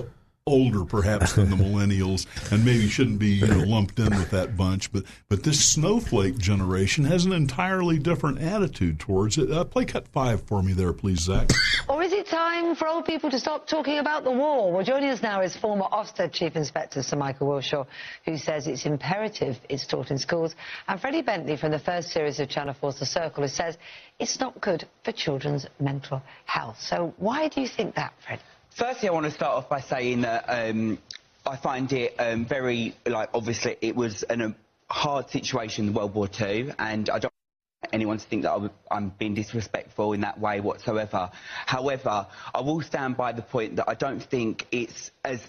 older 0.46 0.84
perhaps 0.84 1.32
than 1.32 1.48
the 1.48 1.56
millennials 1.64 2.26
and 2.52 2.62
maybe 2.66 2.86
shouldn't 2.86 3.18
be 3.18 3.28
you 3.28 3.46
know, 3.46 3.64
lumped 3.64 3.98
in 3.98 4.10
with 4.10 4.30
that 4.30 4.58
bunch 4.58 4.92
but 4.92 5.02
but 5.30 5.42
this 5.42 5.64
snowflake 5.64 6.36
generation 6.36 7.02
has 7.02 7.24
an 7.24 7.32
entirely 7.32 7.98
different 7.98 8.38
attitude 8.38 9.00
towards 9.00 9.38
it 9.38 9.50
uh, 9.50 9.64
play 9.64 9.86
cut 9.86 10.06
five 10.08 10.42
for 10.42 10.62
me 10.62 10.74
there 10.74 10.92
please 10.92 11.20
zach 11.20 11.50
Or 11.88 12.02
is 12.02 12.12
it 12.12 12.26
time 12.26 12.74
for 12.74 12.88
old 12.88 13.06
people 13.06 13.30
to 13.30 13.38
stop 13.38 13.66
talking 13.66 13.98
about 13.98 14.24
the 14.24 14.30
war? 14.30 14.72
Well, 14.72 14.84
joining 14.84 15.10
us 15.10 15.22
now 15.22 15.40
is 15.42 15.56
former 15.56 15.84
Ofsted 15.84 16.32
Chief 16.32 16.56
Inspector 16.56 17.02
Sir 17.02 17.16
Michael 17.16 17.48
Wilshaw, 17.48 17.86
who 18.24 18.36
says 18.38 18.66
it's 18.66 18.86
imperative 18.86 19.58
it's 19.68 19.86
taught 19.86 20.10
in 20.10 20.18
schools, 20.18 20.54
and 20.88 21.00
Freddie 21.00 21.22
Bentley 21.22 21.56
from 21.56 21.72
the 21.72 21.78
first 21.78 22.10
series 22.10 22.40
of 22.40 22.48
Channel 22.48 22.74
4's 22.82 22.98
The 22.98 23.06
Circle, 23.06 23.42
who 23.42 23.48
says 23.48 23.76
it's 24.18 24.40
not 24.40 24.60
good 24.60 24.86
for 25.04 25.12
children's 25.12 25.66
mental 25.78 26.22
health. 26.46 26.80
So 26.80 27.14
why 27.18 27.48
do 27.48 27.60
you 27.60 27.68
think 27.68 27.94
that, 27.96 28.12
Fred? 28.24 28.40
Firstly, 28.76 29.08
I 29.08 29.12
want 29.12 29.26
to 29.26 29.30
start 29.30 29.52
off 29.52 29.68
by 29.68 29.80
saying 29.80 30.22
that 30.22 30.46
um, 30.48 30.98
I 31.46 31.54
find 31.54 31.92
it 31.92 32.16
um, 32.18 32.44
very, 32.44 32.96
like, 33.06 33.28
obviously 33.32 33.76
it 33.80 33.94
was 33.94 34.24
an, 34.24 34.40
a 34.42 34.54
hard 34.90 35.30
situation 35.30 35.86
in 35.86 35.94
World 35.94 36.12
War 36.12 36.28
II, 36.40 36.72
and 36.76 37.08
I 37.08 37.20
don't 37.20 37.32
want 37.82 37.94
anyone 37.94 38.18
to 38.18 38.26
think 38.26 38.42
that 38.42 38.72
I'm 38.90 39.10
being 39.10 39.34
disrespectful 39.34 40.12
in 40.12 40.22
that 40.22 40.40
way 40.40 40.58
whatsoever. 40.58 41.30
However, 41.66 42.26
I 42.52 42.62
will 42.62 42.80
stand 42.80 43.16
by 43.16 43.30
the 43.30 43.42
point 43.42 43.76
that 43.76 43.88
I 43.88 43.94
don't 43.94 44.20
think 44.20 44.66
it's 44.72 45.12
as 45.24 45.40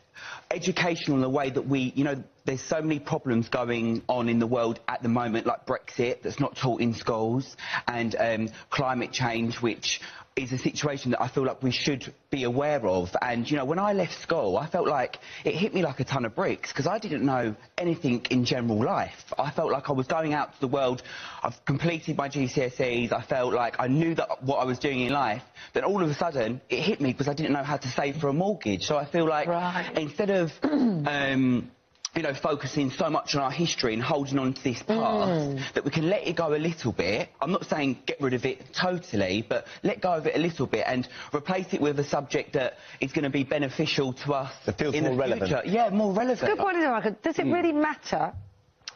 educational 0.52 1.18
in 1.18 1.22
the 1.24 1.30
way 1.30 1.50
that 1.50 1.68
we, 1.68 1.94
you 1.96 2.04
know, 2.04 2.24
there's 2.46 2.62
so 2.62 2.80
many 2.80 3.00
problems 3.00 3.50
going 3.50 4.04
on 4.08 4.30
in 4.30 4.38
the 4.38 4.46
world 4.46 4.80
at 4.88 5.02
the 5.02 5.10
moment, 5.10 5.48
like 5.48 5.66
Brexit, 5.66 6.22
that's 6.22 6.40
not 6.40 6.56
taught 6.56 6.80
in 6.80 6.94
schools, 6.94 7.58
and 7.88 8.16
um, 8.20 8.50
climate 8.70 9.12
change, 9.12 9.64
which 9.64 10.00
is 10.36 10.52
a 10.52 10.58
situation 10.58 11.12
that 11.12 11.22
I 11.22 11.30
feel 11.30 11.46
like 11.46 11.64
we 11.64 11.72
should 11.72 12.14
be 12.30 12.44
aware 12.44 12.86
of. 12.86 13.16
And, 13.22 13.50
you 13.50 13.56
know, 13.56 13.64
when 13.64 13.80
I 13.80 13.94
left 13.94 14.22
school, 14.22 14.58
I 14.58 14.68
felt 14.68 14.86
like 14.86 15.18
it 15.46 15.56
hit 15.56 15.74
me 15.74 15.82
like 15.82 16.02
a 16.02 16.04
ton 16.04 16.26
of 16.26 16.36
bricks 16.36 16.74
because 16.74 16.88
I 16.88 17.00
didn't 17.00 17.24
know 17.26 17.56
anything 17.78 18.26
in 18.30 18.44
general 18.44 18.84
life. 18.84 19.34
I 19.40 19.50
felt 19.52 19.72
like 19.72 19.90
I 19.90 19.94
was 19.94 20.08
going 20.08 20.34
out 20.34 20.54
to 20.54 20.60
the 20.60 20.68
world. 20.68 21.04
I've 21.42 21.64
completed 21.64 22.18
my 22.18 22.28
GCSEs. 22.28 23.14
I 23.14 23.22
felt 23.22 23.54
like 23.54 23.78
I 23.80 23.88
knew 23.88 24.14
that 24.16 24.44
what 24.44 24.58
I 24.58 24.66
was 24.66 24.78
doing 24.78 25.00
in 25.00 25.14
life. 25.14 25.42
Then 25.74 25.86
all 25.86 26.04
of 26.04 26.10
a 26.10 26.14
sudden, 26.14 26.60
it 26.70 26.82
hit 26.82 27.00
me 27.00 27.14
because 27.14 27.30
I 27.30 27.34
didn't 27.34 27.54
know 27.54 27.64
how 27.64 27.78
to 27.78 27.88
save 27.88 28.18
for 28.18 28.28
a 28.28 28.34
mortgage. 28.34 28.84
So 28.84 28.98
I 28.98 29.06
feel 29.06 29.26
like 29.26 29.48
Right. 29.48 29.90
instead 29.98 30.32
of, 30.32 30.52
um, 30.64 31.72
you 32.16 32.22
know, 32.24 32.34
focusing 32.34 32.90
so 32.92 33.10
much 33.10 33.36
on 33.36 33.42
our 33.42 33.52
history 33.52 33.94
and 33.94 34.02
holding 34.02 34.40
on 34.40 34.54
to 34.54 34.64
this 34.64 34.82
past, 34.84 35.74
that 35.74 35.84
we 35.84 35.92
can 35.92 36.10
let 36.10 36.26
it 36.26 36.36
go 36.38 36.56
a 36.56 36.58
little 36.58 36.94
bit. 36.94 37.30
I'm 37.42 37.52
not 37.52 37.66
saying 37.66 38.00
get 38.06 38.22
rid 38.22 38.34
of 38.34 38.46
it 38.46 38.62
totally, 38.74 39.46
but 39.48 39.68
let 39.84 40.02
go 40.02 40.14
of 40.14 40.26
it 40.26 40.36
a 40.36 40.40
little 40.40 40.66
bit 40.66 40.86
and 40.88 41.08
replace 41.34 41.74
it 41.74 41.82
with 41.82 42.00
a 42.00 42.04
subject 42.06 42.54
that 42.54 42.76
is 43.02 43.12
going 43.12 43.24
to 43.24 43.30
be 43.30 43.44
beneficial 43.44 44.14
to 44.14 44.34
us 44.34 44.54
That 44.66 44.78
feels 44.78 44.96
in 44.96 45.04
more 45.04 45.14
the 45.14 45.20
relevant. 45.20 45.50
future. 45.50 45.62
Yeah, 45.66 45.90
more 45.90 46.14
relevant. 46.14 46.50
Good 46.50 46.58
point, 46.58 46.78
isn't 46.78 46.90
Michael? 46.90 47.16
Does 47.22 47.38
it 47.38 47.46
really 47.46 47.74
matter? 47.74 48.32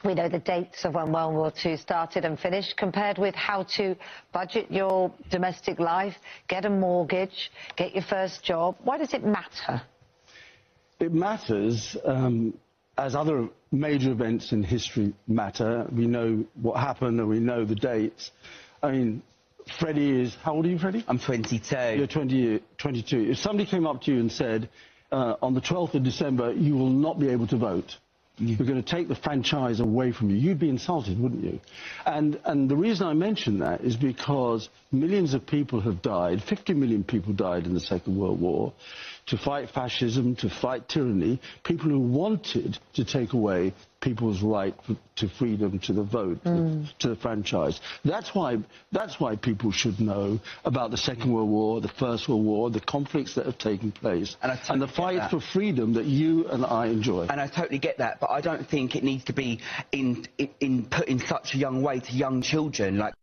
We 0.05 0.13
know 0.13 0.29
the 0.29 0.39
dates 0.39 0.85
of 0.85 0.93
when 0.93 1.11
World 1.11 1.33
War 1.33 1.51
II 1.65 1.75
started 1.75 2.23
and 2.23 2.39
finished 2.39 2.77
compared 2.77 3.17
with 3.17 3.35
how 3.35 3.63
to 3.75 3.97
budget 4.31 4.71
your 4.71 5.11
domestic 5.29 5.77
life, 5.77 6.15
get 6.47 6.63
a 6.63 6.69
mortgage, 6.69 7.51
get 7.75 7.93
your 7.93 8.03
first 8.03 8.41
job. 8.45 8.77
Why 8.81 8.97
does 8.97 9.13
it 9.13 9.25
matter? 9.25 9.81
it 11.01 11.13
matters 11.13 11.95
um, 12.05 12.53
as 12.99 13.15
other 13.15 13.47
major 13.71 14.11
events 14.11 14.51
in 14.51 14.61
history 14.61 15.13
matter. 15.27 15.87
We 15.91 16.05
know 16.05 16.45
what 16.61 16.77
happened 16.79 17.19
and 17.19 17.29
we 17.29 17.39
know 17.39 17.63
the 17.65 17.75
dates. 17.75 18.31
I 18.83 18.91
mean, 18.91 19.21
Freddie 19.79 20.21
is, 20.21 20.35
how 20.43 20.55
old 20.55 20.65
are 20.65 20.69
you, 20.69 20.77
Freddie? 20.77 21.05
I'm 21.07 21.19
22. 21.19 21.75
You're 21.97 22.07
20, 22.07 22.61
22. 22.77 23.31
If 23.31 23.37
somebody 23.37 23.69
came 23.69 23.87
up 23.87 24.01
to 24.03 24.13
you 24.13 24.19
and 24.19 24.31
said, 24.31 24.69
uh, 25.11 25.35
on 25.41 25.53
the 25.53 25.61
12th 25.61 25.95
of 25.95 26.03
December, 26.03 26.51
you 26.53 26.75
will 26.75 26.89
not 26.89 27.19
be 27.19 27.29
able 27.29 27.47
to 27.47 27.57
vote, 27.57 27.97
we're 28.39 28.65
going 28.65 28.81
to 28.81 28.81
take 28.81 29.07
the 29.07 29.15
franchise 29.15 29.79
away 29.79 30.11
from 30.11 30.29
you, 30.29 30.37
you'd 30.37 30.59
be 30.59 30.69
insulted, 30.69 31.19
wouldn't 31.19 31.43
you? 31.43 31.59
And, 32.05 32.39
and 32.45 32.69
the 32.69 32.75
reason 32.77 33.07
I 33.07 33.13
mention 33.13 33.59
that 33.59 33.81
is 33.81 33.95
because 33.95 34.69
millions 34.91 35.33
of 35.33 35.45
people 35.45 35.81
have 35.81 36.01
died, 36.01 36.41
50 36.43 36.73
million 36.73 37.03
people 37.03 37.33
died 37.33 37.65
in 37.65 37.73
the 37.73 37.79
Second 37.79 38.17
World 38.17 38.39
War, 38.39 38.73
to 39.27 39.37
fight 39.37 39.69
fascism, 39.69 40.35
to 40.37 40.49
fight 40.49 40.87
tyranny, 40.87 41.39
people 41.63 41.89
who 41.89 41.99
wanted 41.99 42.77
to 42.93 43.03
take 43.05 43.33
away 43.33 43.73
people's 44.01 44.41
right 44.41 44.75
to 45.15 45.27
freedom, 45.27 45.79
to 45.79 45.93
the 45.93 46.03
vote, 46.03 46.43
to, 46.43 46.85
to 46.99 47.09
the 47.09 47.15
franchise. 47.15 47.79
That's 48.05 48.33
why, 48.33 48.57
that's 48.91 49.19
why 49.19 49.35
people 49.35 49.71
should 49.71 49.99
know 49.99 50.39
about 50.63 50.91
the 50.91 50.97
Second 50.97 51.33
World 51.33 51.49
War, 51.49 51.81
the 51.81 51.89
First 51.89 52.29
World 52.29 52.45
War, 52.45 52.69
the 52.69 52.79
conflicts 52.79 53.35
that 53.35 53.45
have 53.45 53.57
taken 53.57 53.91
place, 53.91 54.37
And 54.41 54.51
totally 54.51 54.79
the 54.79 54.87
get 54.87 54.95
fight 54.95 55.29
for 55.29 55.41
freedom 55.41 55.93
that 55.93 56.05
you 56.05 56.47
and 56.47 56.65
I 56.65 56.87
enjoy. 56.87 57.27
And 57.29 57.41
I 57.41 57.47
totally 57.47 57.79
get 57.79 57.97
that, 57.97 58.19
but 58.19 58.29
I 58.29 58.41
don't 58.41 58.67
think 58.67 58.95
it 58.95 59.03
needs 59.03 59.25
to 59.25 59.33
be 59.33 59.59
in, 59.91 60.25
in, 60.37 60.49
in 60.59 60.85
put 60.85 61.07
in 61.07 61.19
such 61.19 61.55
a 61.55 61.57
young 61.57 61.81
way 61.81 61.99
to 61.99 62.11
young 62.13 62.41
children. 62.41 62.97
Like 62.97 63.13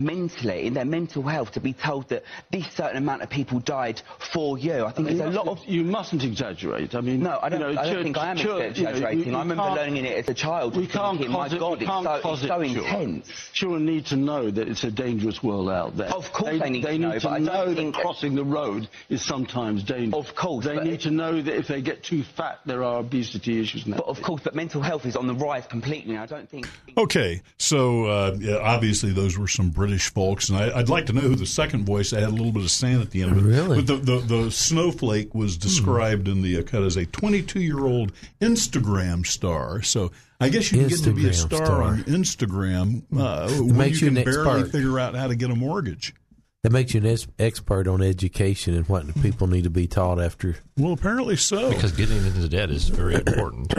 mentally, 0.00 0.66
in 0.66 0.74
their 0.74 0.84
mental 0.84 1.22
health, 1.22 1.52
to 1.52 1.60
be 1.60 1.72
told 1.72 2.08
that 2.08 2.24
this 2.50 2.66
certain 2.72 2.96
amount 2.96 3.22
of 3.22 3.30
people 3.30 3.60
died 3.60 4.02
for 4.18 4.58
you. 4.58 4.84
I 4.84 4.90
think 4.90 5.08
you, 5.10 5.16
there's 5.16 5.34
a 5.34 5.38
lot 5.38 5.46
of 5.48 5.64
you 5.66 5.84
mustn't 5.84 6.24
exaggerate. 6.24 6.94
I 6.96 7.00
mean, 7.00 7.20
No, 7.22 7.38
I 7.40 7.48
don't, 7.48 7.60
you 7.60 7.66
know, 7.74 7.80
I 7.80 7.84
don't 7.84 7.94
chur- 7.94 8.02
think 8.02 8.18
I 8.18 8.30
am 8.32 8.36
chur- 8.36 8.42
you 8.48 8.54
know, 8.58 8.58
exaggerating. 8.90 9.24
you- 9.32 9.36
I 9.36 9.38
remember 9.40 9.62
learning 9.62 10.04
it 10.04 10.18
as 10.18 10.28
a 10.28 10.34
child. 10.34 10.76
We 10.76 10.86
can't 10.88 11.18
thinking, 11.18 11.32
my 11.32 11.48
closet, 11.48 11.58
God, 11.60 11.78
we 11.78 11.84
it's 11.84 11.90
can't 11.90 12.04
so, 12.04 12.14
it's 12.32 12.40
so 12.40 12.46
children. 12.48 12.64
intense. 12.76 13.50
Children 13.52 13.86
need 13.86 14.06
to 14.06 14.16
know 14.16 14.50
that 14.50 14.68
it's 14.68 14.82
a 14.84 14.90
dangerous 14.90 15.42
world 15.44 15.70
out 15.70 15.96
there. 15.96 16.12
Of 16.12 16.32
course 16.32 16.58
they 16.60 16.70
need 16.70 16.82
to 16.82 16.98
know, 16.98 17.10
need 17.12 17.22
but 17.22 17.30
I 17.32 17.38
to 17.38 17.44
don't 17.44 17.54
know 17.68 17.74
think- 17.74 17.94
that 17.94 18.00
crossing 18.02 18.34
the 18.34 18.44
road 18.44 18.88
is 19.08 19.22
sometimes 19.22 19.84
dangerous. 19.84 20.28
Of 20.28 20.34
course, 20.34 20.64
They 20.64 20.76
need 20.80 20.94
it- 20.94 21.00
to 21.02 21.10
know 21.12 21.40
that 21.40 21.56
if 21.56 21.68
they 21.68 21.80
get 21.82 22.02
too 22.02 22.24
fat, 22.24 22.58
there 22.66 22.82
are 22.82 22.98
obesity 22.98 23.60
issues. 23.60 23.84
But 23.84 24.04
of 24.04 24.20
course, 24.22 24.42
but 24.42 24.54
mental 24.56 24.82
health 24.82 25.06
is 25.06 25.14
on 25.16 25.28
the 25.28 25.34
rise 25.34 25.66
completely. 25.66 26.16
I 26.18 26.26
don't 26.26 26.48
think. 26.48 26.68
Okay, 26.98 27.42
so 27.58 28.06
uh, 28.06 28.36
yeah, 28.40 28.56
obviously 28.56 29.12
those 29.12 29.38
were 29.38 29.48
some 29.48 29.70
British 29.84 30.10
folks, 30.14 30.48
and 30.48 30.56
I, 30.56 30.78
I'd 30.78 30.88
like 30.88 31.04
to 31.06 31.12
know 31.12 31.20
who 31.20 31.34
the 31.34 31.44
second 31.44 31.84
voice 31.84 32.12
had 32.12 32.22
a 32.22 32.30
little 32.30 32.52
bit 32.52 32.62
of 32.62 32.70
sand 32.70 33.02
at 33.02 33.10
the 33.10 33.22
end 33.22 33.32
of 33.32 33.38
it. 33.38 33.42
Really? 33.42 33.82
But 33.82 33.86
the, 33.86 33.96
the, 33.96 34.20
the 34.20 34.50
snowflake 34.50 35.34
was 35.34 35.58
described 35.58 36.26
in 36.26 36.40
the 36.40 36.58
uh, 36.58 36.62
cut 36.62 36.82
as 36.82 36.96
a 36.96 37.04
22 37.04 37.60
year 37.60 37.80
old 37.80 38.14
Instagram 38.40 39.26
star. 39.26 39.82
So 39.82 40.10
I 40.40 40.48
guess 40.48 40.72
you 40.72 40.80
can 40.80 40.88
get 40.88 41.02
to 41.02 41.12
be 41.12 41.28
a 41.28 41.34
star, 41.34 41.66
star. 41.66 41.82
on 41.82 42.04
Instagram 42.04 43.02
uh, 43.14 43.50
when 43.50 43.76
makes 43.76 44.00
you 44.00 44.06
you 44.06 44.12
can 44.12 44.16
an 44.16 44.24
barely 44.24 44.60
expert. 44.60 44.72
figure 44.72 44.98
out 44.98 45.14
how 45.14 45.26
to 45.26 45.36
get 45.36 45.50
a 45.50 45.54
mortgage. 45.54 46.14
That 46.62 46.72
makes 46.72 46.94
you 46.94 47.00
an 47.02 47.06
ex- 47.06 47.26
expert 47.38 47.86
on 47.86 48.00
education 48.00 48.72
and 48.74 48.88
what 48.88 49.04
people 49.20 49.48
need 49.48 49.64
to 49.64 49.70
be 49.70 49.86
taught 49.86 50.18
after. 50.18 50.56
Well, 50.78 50.94
apparently 50.94 51.36
so. 51.36 51.68
Because 51.68 51.92
getting 51.92 52.16
into 52.16 52.48
debt 52.48 52.70
is 52.70 52.88
very 52.88 53.16
important. 53.16 53.74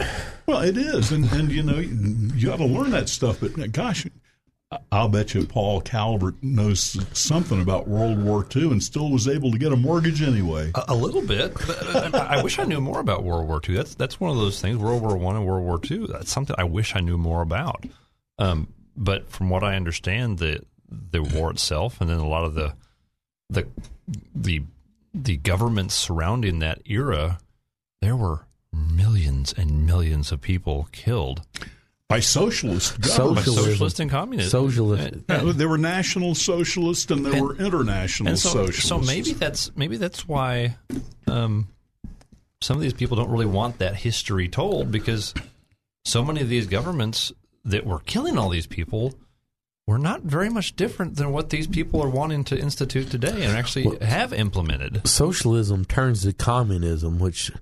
Well, 0.46 0.60
it 0.60 0.76
is, 0.76 1.10
and 1.10 1.24
and 1.32 1.50
you 1.50 1.64
know 1.64 1.78
you, 1.78 2.30
you 2.36 2.46
got 2.46 2.58
to 2.58 2.64
learn 2.64 2.92
that 2.92 3.08
stuff. 3.08 3.40
But 3.40 3.72
gosh, 3.72 4.06
I'll 4.90 5.08
bet 5.08 5.32
you 5.32 5.46
Paul 5.46 5.80
Calvert 5.80 6.42
knows 6.42 6.98
something 7.16 7.62
about 7.62 7.86
World 7.86 8.22
War 8.22 8.44
II 8.54 8.72
and 8.72 8.82
still 8.82 9.10
was 9.10 9.28
able 9.28 9.52
to 9.52 9.58
get 9.58 9.72
a 9.72 9.76
mortgage 9.76 10.22
anyway. 10.22 10.72
A, 10.74 10.86
a 10.88 10.94
little 10.94 11.22
bit. 11.22 11.54
I 12.14 12.42
wish 12.42 12.58
I 12.58 12.64
knew 12.64 12.80
more 12.80 12.98
about 12.98 13.22
World 13.22 13.46
War 13.46 13.60
II. 13.66 13.76
That's 13.76 13.94
that's 13.94 14.18
one 14.18 14.30
of 14.30 14.36
those 14.36 14.60
things. 14.60 14.76
World 14.78 15.02
War 15.02 15.16
One 15.16 15.36
and 15.36 15.46
World 15.46 15.64
War 15.64 15.80
II. 15.88 16.08
That's 16.08 16.32
something 16.32 16.56
I 16.58 16.64
wish 16.64 16.96
I 16.96 17.00
knew 17.00 17.16
more 17.16 17.42
about. 17.42 17.84
Um, 18.38 18.72
but 18.96 19.30
from 19.30 19.50
what 19.50 19.62
I 19.62 19.76
understand, 19.76 20.38
the 20.38 20.62
the 20.88 21.22
war 21.22 21.50
itself, 21.50 22.00
and 22.00 22.10
then 22.10 22.18
a 22.18 22.28
lot 22.28 22.44
of 22.44 22.54
the 22.54 22.74
the 23.48 23.68
the 24.34 24.62
the 25.14 25.36
governments 25.36 25.94
surrounding 25.94 26.58
that 26.58 26.82
era, 26.86 27.38
there 28.02 28.16
were 28.16 28.46
millions 28.72 29.54
and 29.56 29.86
millions 29.86 30.32
of 30.32 30.40
people 30.40 30.88
killed 30.90 31.42
by 32.08 32.20
socialist 32.20 33.00
by 33.00 33.08
governments. 33.08 33.44
Socialism. 33.46 33.64
socialists 33.64 34.00
and 34.00 34.10
communists. 34.10 34.52
Socialist. 34.52 35.16
Yeah, 35.28 35.52
there 35.54 35.68
were 35.68 35.78
national 35.78 36.34
socialists 36.34 37.10
and 37.10 37.24
there 37.26 37.32
And- 37.34 37.42
were 37.42 37.56
international 37.56 38.28
and 38.30 38.38
so, 38.38 38.50
socialists. 38.50 38.84
so 38.88 38.98
maybe 38.98 39.32
that's 39.32 39.74
maybe 39.76 39.96
that's 39.96 40.26
why 40.28 40.76
um, 41.26 41.68
some 42.60 42.76
of 42.76 42.82
these 42.82 42.92
people 42.92 43.16
don't 43.16 43.30
really 43.30 43.46
want 43.46 43.78
that 43.78 43.96
history 43.96 44.48
told 44.48 44.90
because 44.92 45.34
so 46.04 46.24
many 46.24 46.40
of 46.40 46.48
these 46.48 46.66
governments 46.66 47.32
that 47.64 47.84
were 47.84 47.98
killing 48.00 48.38
all 48.38 48.48
these 48.50 48.66
people 48.68 49.12
were 49.88 49.98
not 49.98 50.22
very 50.22 50.48
much 50.48 50.74
different 50.76 51.16
than 51.16 51.32
what 51.32 51.50
these 51.50 51.66
people 51.66 52.02
are 52.02 52.08
wanting 52.08 52.42
to 52.44 52.58
institute 52.58 53.08
today 53.10 53.44
and 53.44 53.56
actually 53.56 53.96
have 54.04 54.32
implemented. 54.32 55.06
Socialism 55.06 55.84
turns 55.84 56.22
to 56.22 56.32
communism, 56.32 57.18
which, 57.20 57.52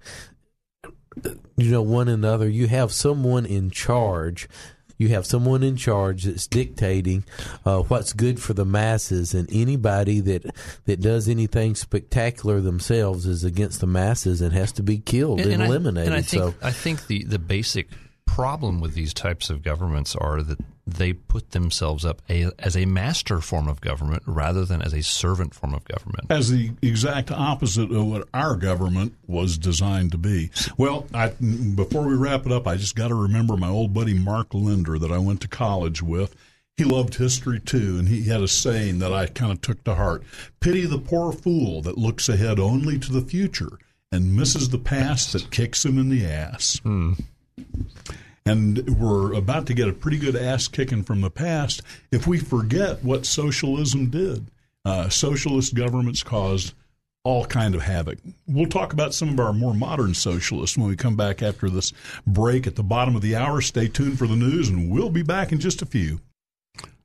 you 1.56 1.70
know, 1.70 1.82
one 1.82 2.08
another. 2.08 2.48
You 2.48 2.66
have 2.68 2.92
someone 2.92 3.46
in 3.46 3.70
charge. 3.70 4.48
You 4.96 5.08
have 5.08 5.26
someone 5.26 5.64
in 5.64 5.76
charge 5.76 6.22
that's 6.22 6.46
dictating 6.46 7.24
uh, 7.66 7.80
what's 7.80 8.12
good 8.12 8.40
for 8.40 8.54
the 8.54 8.64
masses, 8.64 9.34
and 9.34 9.48
anybody 9.52 10.20
that 10.20 10.44
that 10.84 11.00
does 11.00 11.28
anything 11.28 11.74
spectacular 11.74 12.60
themselves 12.60 13.26
is 13.26 13.42
against 13.42 13.80
the 13.80 13.88
masses 13.88 14.40
and 14.40 14.52
has 14.52 14.70
to 14.72 14.84
be 14.84 14.98
killed 14.98 15.40
and, 15.40 15.62
I- 15.62 15.66
eliminated. 15.66 16.06
and 16.12 16.16
I 16.16 16.22
think 16.22 16.42
so, 16.44 16.54
I 16.62 16.70
think 16.70 17.08
the 17.08 17.24
the 17.24 17.40
basic 17.40 17.88
problem 18.26 18.80
with 18.80 18.94
these 18.94 19.14
types 19.14 19.50
of 19.50 19.62
governments 19.62 20.16
are 20.16 20.42
that 20.42 20.58
they 20.86 21.12
put 21.12 21.52
themselves 21.52 22.04
up 22.04 22.20
a, 22.28 22.50
as 22.58 22.76
a 22.76 22.84
master 22.84 23.40
form 23.40 23.68
of 23.68 23.80
government 23.80 24.22
rather 24.26 24.64
than 24.64 24.82
as 24.82 24.92
a 24.92 25.02
servant 25.02 25.54
form 25.54 25.72
of 25.72 25.84
government. 25.84 26.26
as 26.30 26.50
the 26.50 26.72
exact 26.82 27.30
opposite 27.30 27.90
of 27.90 28.06
what 28.06 28.28
our 28.34 28.56
government 28.56 29.14
was 29.26 29.56
designed 29.56 30.12
to 30.12 30.18
be. 30.18 30.50
Well, 30.76 31.06
I, 31.14 31.28
before 31.28 32.06
we 32.06 32.14
wrap 32.14 32.44
it 32.44 32.52
up, 32.52 32.66
I 32.66 32.76
just 32.76 32.96
got 32.96 33.08
to 33.08 33.14
remember 33.14 33.56
my 33.56 33.68
old 33.68 33.94
buddy 33.94 34.14
Mark 34.14 34.52
Linder 34.52 34.98
that 34.98 35.12
I 35.12 35.18
went 35.18 35.40
to 35.42 35.48
college 35.48 36.02
with. 36.02 36.34
He 36.76 36.84
loved 36.84 37.14
history 37.14 37.60
too, 37.60 37.98
and 37.98 38.08
he 38.08 38.24
had 38.24 38.42
a 38.42 38.48
saying 38.48 38.98
that 38.98 39.12
I 39.12 39.26
kind 39.26 39.52
of 39.52 39.60
took 39.60 39.84
to 39.84 39.94
heart 39.94 40.24
Pity 40.58 40.86
the 40.86 40.98
poor 40.98 41.32
fool 41.32 41.82
that 41.82 41.96
looks 41.96 42.28
ahead 42.28 42.58
only 42.58 42.98
to 42.98 43.12
the 43.12 43.20
future 43.20 43.78
and 44.10 44.36
misses 44.36 44.68
the 44.68 44.78
past 44.78 45.32
that 45.32 45.50
kicks 45.50 45.84
him 45.84 45.98
in 45.98 46.08
the 46.08 46.26
ass. 46.26 46.80
Hmm. 46.82 47.12
And 48.46 48.98
we're 49.00 49.32
about 49.32 49.66
to 49.66 49.74
get 49.74 49.88
a 49.88 49.92
pretty 49.92 50.18
good 50.18 50.36
ass 50.36 50.68
kicking 50.68 51.02
from 51.02 51.22
the 51.22 51.30
past 51.30 51.80
if 52.12 52.26
we 52.26 52.38
forget 52.38 53.02
what 53.02 53.24
socialism 53.24 54.10
did. 54.10 54.46
Uh, 54.84 55.08
socialist 55.08 55.74
governments 55.74 56.22
caused 56.22 56.74
all 57.24 57.46
kind 57.46 57.74
of 57.74 57.82
havoc. 57.82 58.18
We'll 58.46 58.66
talk 58.66 58.92
about 58.92 59.14
some 59.14 59.30
of 59.30 59.40
our 59.40 59.54
more 59.54 59.72
modern 59.72 60.12
socialists 60.12 60.76
when 60.76 60.88
we 60.88 60.96
come 60.96 61.16
back 61.16 61.42
after 61.42 61.70
this 61.70 61.94
break 62.26 62.66
at 62.66 62.76
the 62.76 62.82
bottom 62.82 63.16
of 63.16 63.22
the 63.22 63.34
hour. 63.34 63.62
Stay 63.62 63.88
tuned 63.88 64.18
for 64.18 64.26
the 64.26 64.36
news, 64.36 64.68
and 64.68 64.90
we'll 64.90 65.08
be 65.08 65.22
back 65.22 65.50
in 65.50 65.58
just 65.58 65.80
a 65.80 65.86
few. 65.86 66.20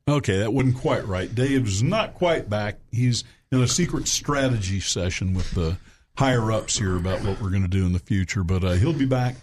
Okay, 0.10 0.38
that 0.40 0.54
wasn't 0.54 0.76
quite 0.76 1.08
right. 1.08 1.34
Dave's 1.34 1.82
not 1.82 2.16
quite 2.16 2.50
back. 2.50 2.80
He's 2.92 3.24
in 3.52 3.62
a 3.62 3.68
secret 3.68 4.10
strategy 4.10 4.82
session 4.82 5.34
with 5.34 5.52
the 5.52 5.78
higher 6.18 6.52
ups 6.52 6.78
here 6.78 6.98
about 6.98 7.24
what 7.24 7.42
we're 7.42 7.50
going 7.50 7.62
to 7.62 7.70
do 7.70 7.86
in 7.86 7.94
the 7.94 8.00
future, 8.00 8.44
but 8.44 8.64
uh, 8.64 8.72
he'll 8.72 8.92
be 8.92 9.06
back. 9.06 9.36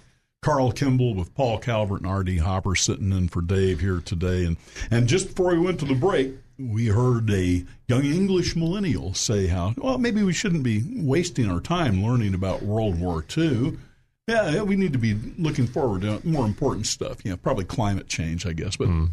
Carl 0.46 0.70
Kimball 0.70 1.16
with 1.16 1.34
Paul 1.34 1.58
Calvert 1.58 2.02
and 2.02 2.08
R.D. 2.08 2.36
Hopper 2.36 2.76
sitting 2.76 3.10
in 3.10 3.26
for 3.26 3.42
Dave 3.42 3.80
here 3.80 3.98
today. 3.98 4.44
And, 4.44 4.56
and 4.92 5.08
just 5.08 5.26
before 5.26 5.50
we 5.50 5.58
went 5.58 5.80
to 5.80 5.86
the 5.86 5.96
break, 5.96 6.34
we 6.56 6.86
heard 6.86 7.28
a 7.30 7.64
young 7.88 8.04
English 8.04 8.54
millennial 8.54 9.12
say 9.12 9.48
how, 9.48 9.74
well, 9.76 9.98
maybe 9.98 10.22
we 10.22 10.32
shouldn't 10.32 10.62
be 10.62 10.84
wasting 10.88 11.50
our 11.50 11.58
time 11.58 12.00
learning 12.00 12.32
about 12.32 12.62
World 12.62 13.00
War 13.00 13.24
II. 13.36 13.76
Yeah, 14.28 14.62
we 14.62 14.76
need 14.76 14.92
to 14.92 15.00
be 15.00 15.14
looking 15.36 15.66
forward 15.66 16.02
to 16.02 16.24
more 16.24 16.46
important 16.46 16.86
stuff. 16.86 17.24
Yeah, 17.24 17.34
probably 17.34 17.64
climate 17.64 18.06
change, 18.06 18.46
I 18.46 18.52
guess. 18.52 18.76
But 18.76 18.86
hmm. 18.86 19.06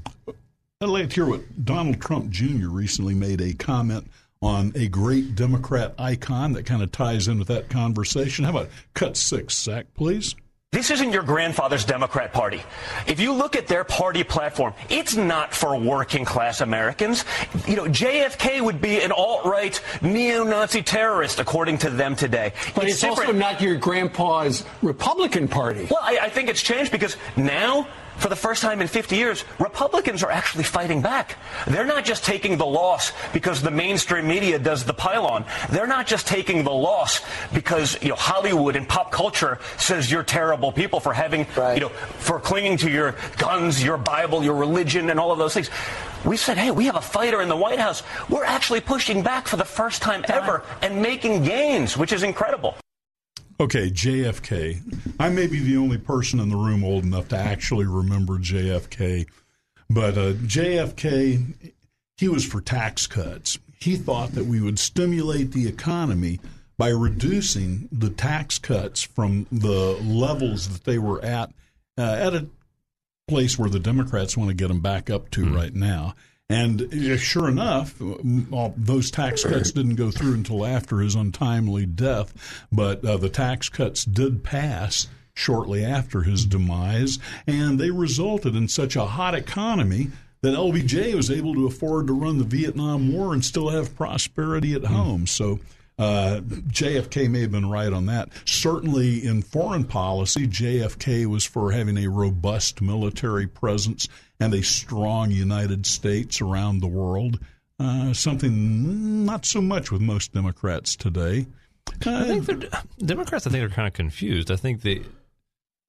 I'd 0.82 0.90
like 0.90 1.10
to 1.10 1.16
hear 1.16 1.26
what 1.26 1.66
Donald 1.66 2.00
Trump 2.00 2.30
Jr. 2.30 2.68
recently 2.68 3.16
made 3.16 3.42
a 3.42 3.54
comment 3.54 4.08
on 4.44 4.72
a 4.76 4.88
great 4.88 5.34
Democrat 5.34 5.96
icon 5.98 6.54
that 6.54 6.68
kind 6.68 6.84
of 6.84 6.92
ties 6.92 7.28
in 7.28 7.40
with 7.40 7.48
that 7.48 7.72
conversation. 7.72 8.46
How 8.46 8.52
about 8.52 8.70
cut 8.94 9.18
six, 9.18 9.58
Zach, 9.58 9.88
please? 9.96 10.36
This 10.74 10.90
isn't 10.90 11.12
your 11.12 11.22
grandfather's 11.22 11.86
Democrat 11.86 12.34
Party. 12.34 12.64
If 13.06 13.20
you 13.20 13.32
look 13.32 13.56
at 13.56 13.68
their 13.68 13.84
party 13.84 14.24
platform, 14.24 14.74
it's 14.90 15.16
not 15.16 15.54
for 15.54 15.80
working 15.80 16.26
class 16.26 16.62
Americans. 16.62 17.26
You 17.68 17.76
know, 17.76 17.84
JFK 17.84 18.60
would 18.60 18.82
be 18.82 19.00
an 19.00 19.12
alt-right 19.12 19.80
neo-Nazi 20.02 20.82
terrorist, 20.82 21.40
according 21.40 21.78
to 21.78 21.92
them 21.92 22.16
today. 22.16 22.54
But 22.74 22.86
it's, 22.86 23.04
also 23.04 23.32
not 23.32 23.62
your 23.62 23.76
grandpa's 23.76 24.66
Republican 24.82 25.48
Party. 25.48 25.88
Well, 25.92 26.00
I, 26.02 26.18
I 26.24 26.30
think 26.30 26.50
it's 26.50 26.64
changed 26.64 26.92
because 26.92 27.18
now, 27.38 27.88
for 28.18 28.30
the 28.30 28.36
first 28.36 28.62
time 28.62 28.82
in 28.82 28.88
50 28.88 29.16
years, 29.16 29.44
Republicans 29.60 30.24
are 30.24 30.32
actually 30.32 30.64
fighting 30.64 31.02
back. 31.02 31.38
They're 31.68 31.86
not 31.86 32.06
just 32.06 32.24
taking 32.24 32.58
the 32.58 32.66
loss 32.66 33.12
because 33.34 33.62
the 33.62 33.72
mainstream 33.72 34.28
media 34.28 34.60
does 34.60 34.84
the 34.86 34.94
pylon. 34.94 35.46
They're 35.70 35.88
not 35.88 36.08
just 36.08 36.28
taking 36.28 36.64
the 36.64 36.72
loss 36.72 37.22
because 37.54 38.02
you 38.02 38.10
know 38.10 38.16
Hollywood 38.16 38.76
and 38.76 38.88
pop 38.88 39.12
culture 39.12 39.60
says 39.78 40.12
you're 40.12 40.24
terrible 40.24 40.72
people 40.72 41.00
for 41.00 41.14
having 41.14 41.46
you 41.74 41.82
know 41.82 41.90
for 41.90 42.40
clinging 42.40 42.78
to 42.78 42.90
your 42.90 43.16
guns, 43.38 43.84
your 43.84 43.98
Bible, 43.98 44.44
your 44.44 44.56
religion, 44.56 45.10
and 45.10 45.20
all 45.20 45.32
of 45.32 45.38
those 45.38 45.54
things. 45.54 45.70
We 46.26 46.38
said, 46.38 46.58
hey, 46.58 46.72
we 46.72 46.86
have 46.86 46.96
a 46.96 47.02
fighter 47.02 47.42
in 47.42 47.50
the 47.50 47.58
White 47.58 47.80
House. 47.80 48.02
We're 48.30 48.46
actually 48.46 48.80
pushing 48.80 49.24
back 49.24 49.48
for 49.48 49.58
the 49.58 49.66
first 49.66 50.02
time 50.02 50.24
ever 50.30 50.64
and 50.82 51.02
making 51.02 51.44
gains, 51.44 51.98
which 51.98 52.14
is 52.14 52.24
incredible. 52.24 52.78
Okay, 53.60 53.90
JFK. 53.90 54.80
I 55.20 55.30
may 55.30 55.48
be 55.48 55.60
the 55.60 55.78
only 55.78 55.98
person 55.98 56.40
in 56.40 56.50
the 56.50 56.56
room 56.56 56.84
old 56.84 57.04
enough 57.04 57.28
to 57.30 57.38
actually 57.38 57.86
remember 57.86 58.40
JFK, 58.40 59.28
but 59.90 60.18
uh, 60.18 60.34
JFK, 60.34 61.74
he 62.18 62.28
was 62.28 62.46
for 62.46 62.62
tax 62.62 63.06
cuts. 63.06 63.60
He 63.80 63.96
thought 63.96 64.32
that 64.32 64.46
we 64.46 64.60
would 64.60 64.80
stimulate 64.80 65.52
the 65.52 65.68
economy 65.68 66.40
by 66.78 66.90
reducing 66.90 67.88
the 67.92 68.10
tax 68.10 68.58
cuts 68.58 69.04
from 69.04 69.46
the 69.52 70.00
levels 70.02 70.70
that 70.70 70.84
they 70.86 70.98
were 70.98 71.24
at 71.24 71.52
uh, 71.98 72.02
at 72.02 72.34
a 72.34 72.48
place 73.28 73.60
where 73.60 73.70
the 73.70 73.80
Democrats 73.80 74.36
want 74.36 74.50
to 74.50 74.56
get 74.56 74.70
them 74.70 74.82
back 74.82 75.10
up 75.10 75.30
to 75.32 75.46
right 75.54 75.76
now. 75.76 76.16
And 76.54 77.20
sure 77.20 77.50
enough, 77.50 77.96
those 78.00 79.10
tax 79.10 79.44
cuts 79.44 79.72
didn't 79.72 79.96
go 79.96 80.12
through 80.12 80.36
until 80.36 80.66
after 80.66 81.00
his 81.00 81.16
untimely 81.16 81.86
death, 81.88 82.66
but 82.72 83.04
uh, 83.04 83.18
the 83.18 83.30
tax 83.30 83.70
cuts 83.70 84.06
did 84.06 84.44
pass 84.44 85.08
shortly 85.34 85.84
after 85.84 86.22
his 86.22 86.46
demise, 86.46 87.18
and 87.48 87.80
they 87.80 87.90
resulted 87.90 88.56
in 88.56 88.68
such 88.68 88.96
a 88.96 89.06
hot 89.06 89.34
economy 89.34 90.12
that 90.42 90.54
LBJ 90.54 91.16
was 91.16 91.32
able 91.32 91.56
to 91.56 91.66
afford 91.66 92.06
to 92.08 92.14
run 92.14 92.38
the 92.38 92.44
Vietnam 92.44 93.12
War 93.12 93.34
and 93.34 93.44
still 93.44 93.70
have 93.70 93.96
prosperity 93.96 94.76
at 94.76 94.86
home. 94.86 95.26
So 95.26 95.60
uh, 96.04 96.42
JFK 96.42 97.30
may 97.30 97.42
have 97.42 97.52
been 97.52 97.70
right 97.70 97.94
on 97.94 98.08
that. 98.08 98.30
Certainly 98.46 99.26
in 99.26 99.42
foreign 99.42 99.86
policy, 99.86 100.48
JFK 100.48 101.26
was 101.28 101.46
for 101.46 101.72
having 101.72 101.98
a 101.98 102.10
robust 102.10 102.82
military 102.82 103.48
presence 103.48 104.10
and 104.40 104.54
a 104.54 104.62
strong 104.62 105.32
United 105.32 105.86
States 105.86 106.42
around 106.42 106.80
the 106.80 106.88
world. 106.88 107.40
Uh, 107.80 108.14
something 108.14 109.26
not 109.26 109.46
so 109.46 109.62
much 109.62 109.92
with 109.92 110.02
most 110.02 110.34
Democrats 110.34 110.96
today. 110.96 111.46
I 112.06 112.40
think 112.40 112.66
Democrats. 113.00 113.48
I 113.48 113.50
think 113.50 113.64
are 113.64 113.74
kind 113.74 113.88
of 113.88 113.94
confused. 113.94 114.52
I 114.52 114.56
think 114.58 114.82
they 114.82 115.04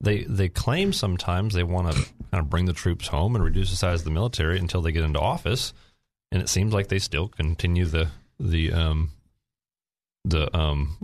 they 0.01 0.23
they 0.23 0.49
claim 0.49 0.93
sometimes 0.93 1.53
they 1.53 1.63
want 1.63 1.91
to 1.91 2.01
kind 2.31 2.41
of 2.43 2.49
bring 2.49 2.65
the 2.65 2.73
troops 2.73 3.07
home 3.07 3.35
and 3.35 3.43
reduce 3.43 3.69
the 3.69 3.75
size 3.75 4.01
of 4.01 4.05
the 4.05 4.11
military 4.11 4.59
until 4.59 4.81
they 4.81 4.91
get 4.91 5.03
into 5.03 5.19
office, 5.19 5.73
and 6.31 6.41
it 6.41 6.49
seems 6.49 6.73
like 6.73 6.87
they 6.87 6.99
still 6.99 7.27
continue 7.27 7.85
the 7.85 8.09
the 8.39 8.71
um, 8.71 9.11
the 10.25 10.55
um, 10.57 10.97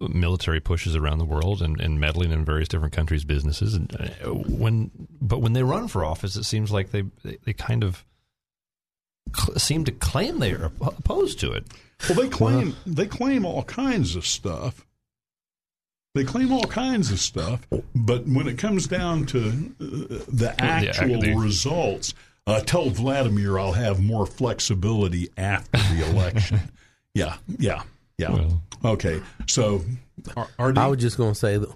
military 0.00 0.60
pushes 0.60 0.96
around 0.96 1.18
the 1.18 1.24
world 1.24 1.60
and, 1.62 1.80
and 1.80 2.00
meddling 2.00 2.32
in 2.32 2.44
various 2.44 2.68
different 2.68 2.94
countries' 2.94 3.24
businesses. 3.24 3.74
And 3.74 3.94
uh, 4.24 4.28
when 4.30 4.90
but 5.20 5.40
when 5.40 5.52
they 5.52 5.62
run 5.62 5.88
for 5.88 6.04
office, 6.04 6.36
it 6.36 6.44
seems 6.44 6.70
like 6.70 6.90
they 6.90 7.02
they, 7.24 7.38
they 7.44 7.52
kind 7.52 7.84
of 7.84 8.04
cl- 9.36 9.58
seem 9.58 9.84
to 9.84 9.92
claim 9.92 10.38
they 10.38 10.52
are 10.52 10.70
opposed 10.80 11.40
to 11.40 11.52
it. 11.52 11.66
Well, 12.08 12.18
they 12.18 12.28
claim 12.28 12.76
they 12.86 13.06
claim 13.06 13.44
all 13.44 13.64
kinds 13.64 14.16
of 14.16 14.26
stuff. 14.26 14.86
They 16.14 16.24
claim 16.24 16.52
all 16.52 16.64
kinds 16.64 17.10
of 17.10 17.18
stuff, 17.20 17.66
but 17.94 18.26
when 18.26 18.46
it 18.46 18.58
comes 18.58 18.86
down 18.86 19.24
to 19.26 19.48
uh, 19.80 20.18
the 20.28 20.54
actual 20.58 21.20
the- 21.20 21.34
results, 21.34 22.12
uh, 22.46 22.60
tell 22.60 22.90
Vladimir 22.90 23.58
I'll 23.58 23.72
have 23.72 24.02
more 24.02 24.26
flexibility 24.26 25.30
after 25.38 25.78
the 25.78 26.10
election. 26.10 26.60
yeah, 27.14 27.36
yeah, 27.58 27.84
yeah. 28.30 28.90
okay, 28.90 29.20
so 29.46 29.84
R- 30.36 30.48
RD, 30.68 30.78
I 30.78 30.86
was 30.88 31.00
just 31.00 31.16
going 31.16 31.32
to 31.32 31.38
say 31.38 31.58
that 31.58 31.68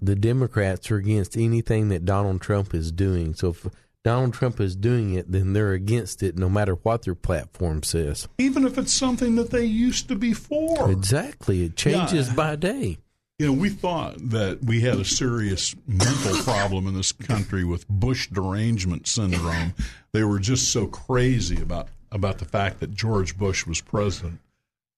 the 0.00 0.16
Democrats 0.16 0.90
are 0.90 0.96
against 0.96 1.36
anything 1.36 1.88
that 1.90 2.04
Donald 2.04 2.40
Trump 2.40 2.74
is 2.74 2.90
doing. 2.90 3.34
So 3.34 3.50
if 3.50 3.66
Donald 4.02 4.32
Trump 4.32 4.58
is 4.60 4.74
doing 4.74 5.12
it, 5.14 5.30
then 5.30 5.52
they're 5.52 5.72
against 5.72 6.22
it 6.22 6.38
no 6.38 6.48
matter 6.48 6.72
what 6.74 7.02
their 7.02 7.14
platform 7.14 7.82
says. 7.82 8.26
even 8.38 8.64
if 8.64 8.78
it's 8.78 8.92
something 8.92 9.36
that 9.36 9.50
they 9.50 9.64
used 9.66 10.08
to 10.08 10.14
be 10.16 10.32
for. 10.32 10.90
Exactly. 10.90 11.64
It 11.64 11.76
changes 11.76 12.28
Yeah. 12.28 12.34
by 12.34 12.56
day. 12.56 12.98
You 13.38 13.46
know, 13.46 13.52
we 13.54 13.68
thought 13.70 14.16
that 14.30 14.62
we 14.64 14.80
had 14.82 14.98
a 14.98 15.04
serious 15.04 15.74
mental 15.86 16.36
problem 16.42 16.86
in 16.86 16.94
this 16.94 17.12
country 17.12 17.64
with 17.64 17.88
Bush 17.88 18.28
derangement 18.30 19.06
syndrome. 19.06 19.72
They 20.12 20.24
were 20.24 20.38
just 20.38 20.70
so 20.72 20.86
crazy 20.86 21.60
about 21.60 21.88
about 22.12 22.38
the 22.38 22.44
fact 22.44 22.80
that 22.80 22.90
George 22.90 23.38
Bush 23.38 23.66
was 23.66 23.80
president. 23.80 24.40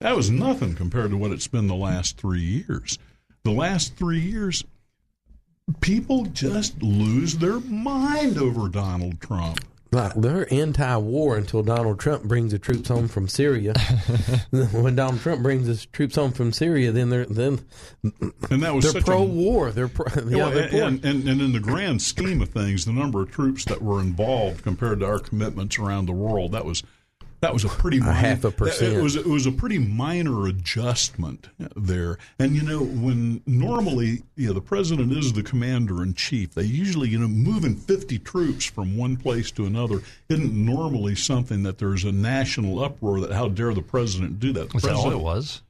That 0.02 0.16
was 0.16 0.32
nothing 0.32 0.74
compared 0.74 1.12
to 1.12 1.16
what 1.16 1.30
it's 1.30 1.46
been 1.46 1.68
the 1.68 1.76
last 1.76 2.16
three 2.16 2.40
years. 2.40 2.98
The 3.44 3.52
last 3.52 3.94
three 3.94 4.18
years, 4.18 4.64
people 5.80 6.24
just 6.24 6.82
lose 6.82 7.36
their 7.36 7.60
mind 7.60 8.36
over 8.36 8.68
Donald 8.68 9.20
Trump. 9.20 9.64
Like 9.92 10.14
they're 10.14 10.52
anti-war 10.52 11.36
until 11.36 11.62
Donald 11.62 12.00
Trump 12.00 12.24
brings 12.24 12.50
the 12.50 12.58
troops 12.58 12.88
home 12.88 13.06
from 13.06 13.28
Syria. 13.28 13.74
when 14.72 14.96
Donald 14.96 15.20
Trump 15.20 15.40
brings 15.40 15.68
his 15.68 15.86
troops 15.86 16.16
home 16.16 16.32
from 16.32 16.52
Syria, 16.52 16.90
then 16.90 17.08
they're 17.10 17.26
then 17.26 17.64
And 18.50 18.62
that 18.62 18.74
was 18.74 18.92
they're 18.92 19.02
pro-war. 19.02 19.70
They're 19.70 19.86
pro, 19.86 20.06
yeah, 20.24 20.36
Well, 20.36 20.50
they're 20.50 20.84
and, 20.84 21.04
and, 21.04 21.28
and 21.28 21.40
in 21.40 21.52
the 21.52 21.60
grand 21.60 22.02
scheme 22.02 22.42
of 22.42 22.48
things, 22.48 22.86
the 22.86 22.92
number 22.92 23.22
of 23.22 23.30
troops 23.30 23.66
that 23.66 23.80
were 23.80 24.00
involved 24.00 24.64
compared 24.64 24.98
to 25.00 25.06
our 25.06 25.20
commitments 25.20 25.78
around 25.78 26.06
the 26.06 26.12
world, 26.12 26.52
that 26.52 26.64
was 26.64 26.82
that 27.42 27.52
was 27.52 27.64
a 27.64 27.68
pretty 27.68 27.98
minor, 28.00 28.12
half 28.12 28.44
a 28.44 28.50
percent. 28.50 28.94
It 28.94 29.02
was 29.02 29.16
it 29.16 29.26
was 29.26 29.46
a 29.46 29.52
pretty 29.52 29.78
minor 29.78 30.46
adjustment 30.46 31.48
there. 31.76 32.18
And 32.38 32.54
you 32.54 32.62
know, 32.62 32.82
when 32.82 33.42
normally 33.46 34.22
you 34.36 34.46
know 34.48 34.52
the 34.54 34.60
president 34.60 35.12
is 35.12 35.32
the 35.32 35.42
commander 35.42 36.02
in 36.02 36.14
chief, 36.14 36.54
they 36.54 36.62
usually 36.62 37.08
you 37.08 37.18
know 37.18 37.28
moving 37.28 37.74
fifty 37.76 38.18
troops 38.18 38.64
from 38.64 38.96
one 38.96 39.16
place 39.16 39.50
to 39.52 39.66
another 39.66 40.02
isn't 40.28 40.52
normally 40.54 41.14
something 41.16 41.62
that 41.64 41.78
there's 41.78 42.04
a 42.04 42.12
national 42.12 42.82
uproar 42.82 43.20
that 43.20 43.32
how 43.32 43.48
dare 43.48 43.74
the 43.74 43.82
president 43.82 44.38
do 44.40 44.52
that? 44.52 44.70
The 44.70 44.76
Is 44.76 44.82
that 44.84 44.94
all 44.94 45.10
it 45.10 45.18
was? 45.18 45.62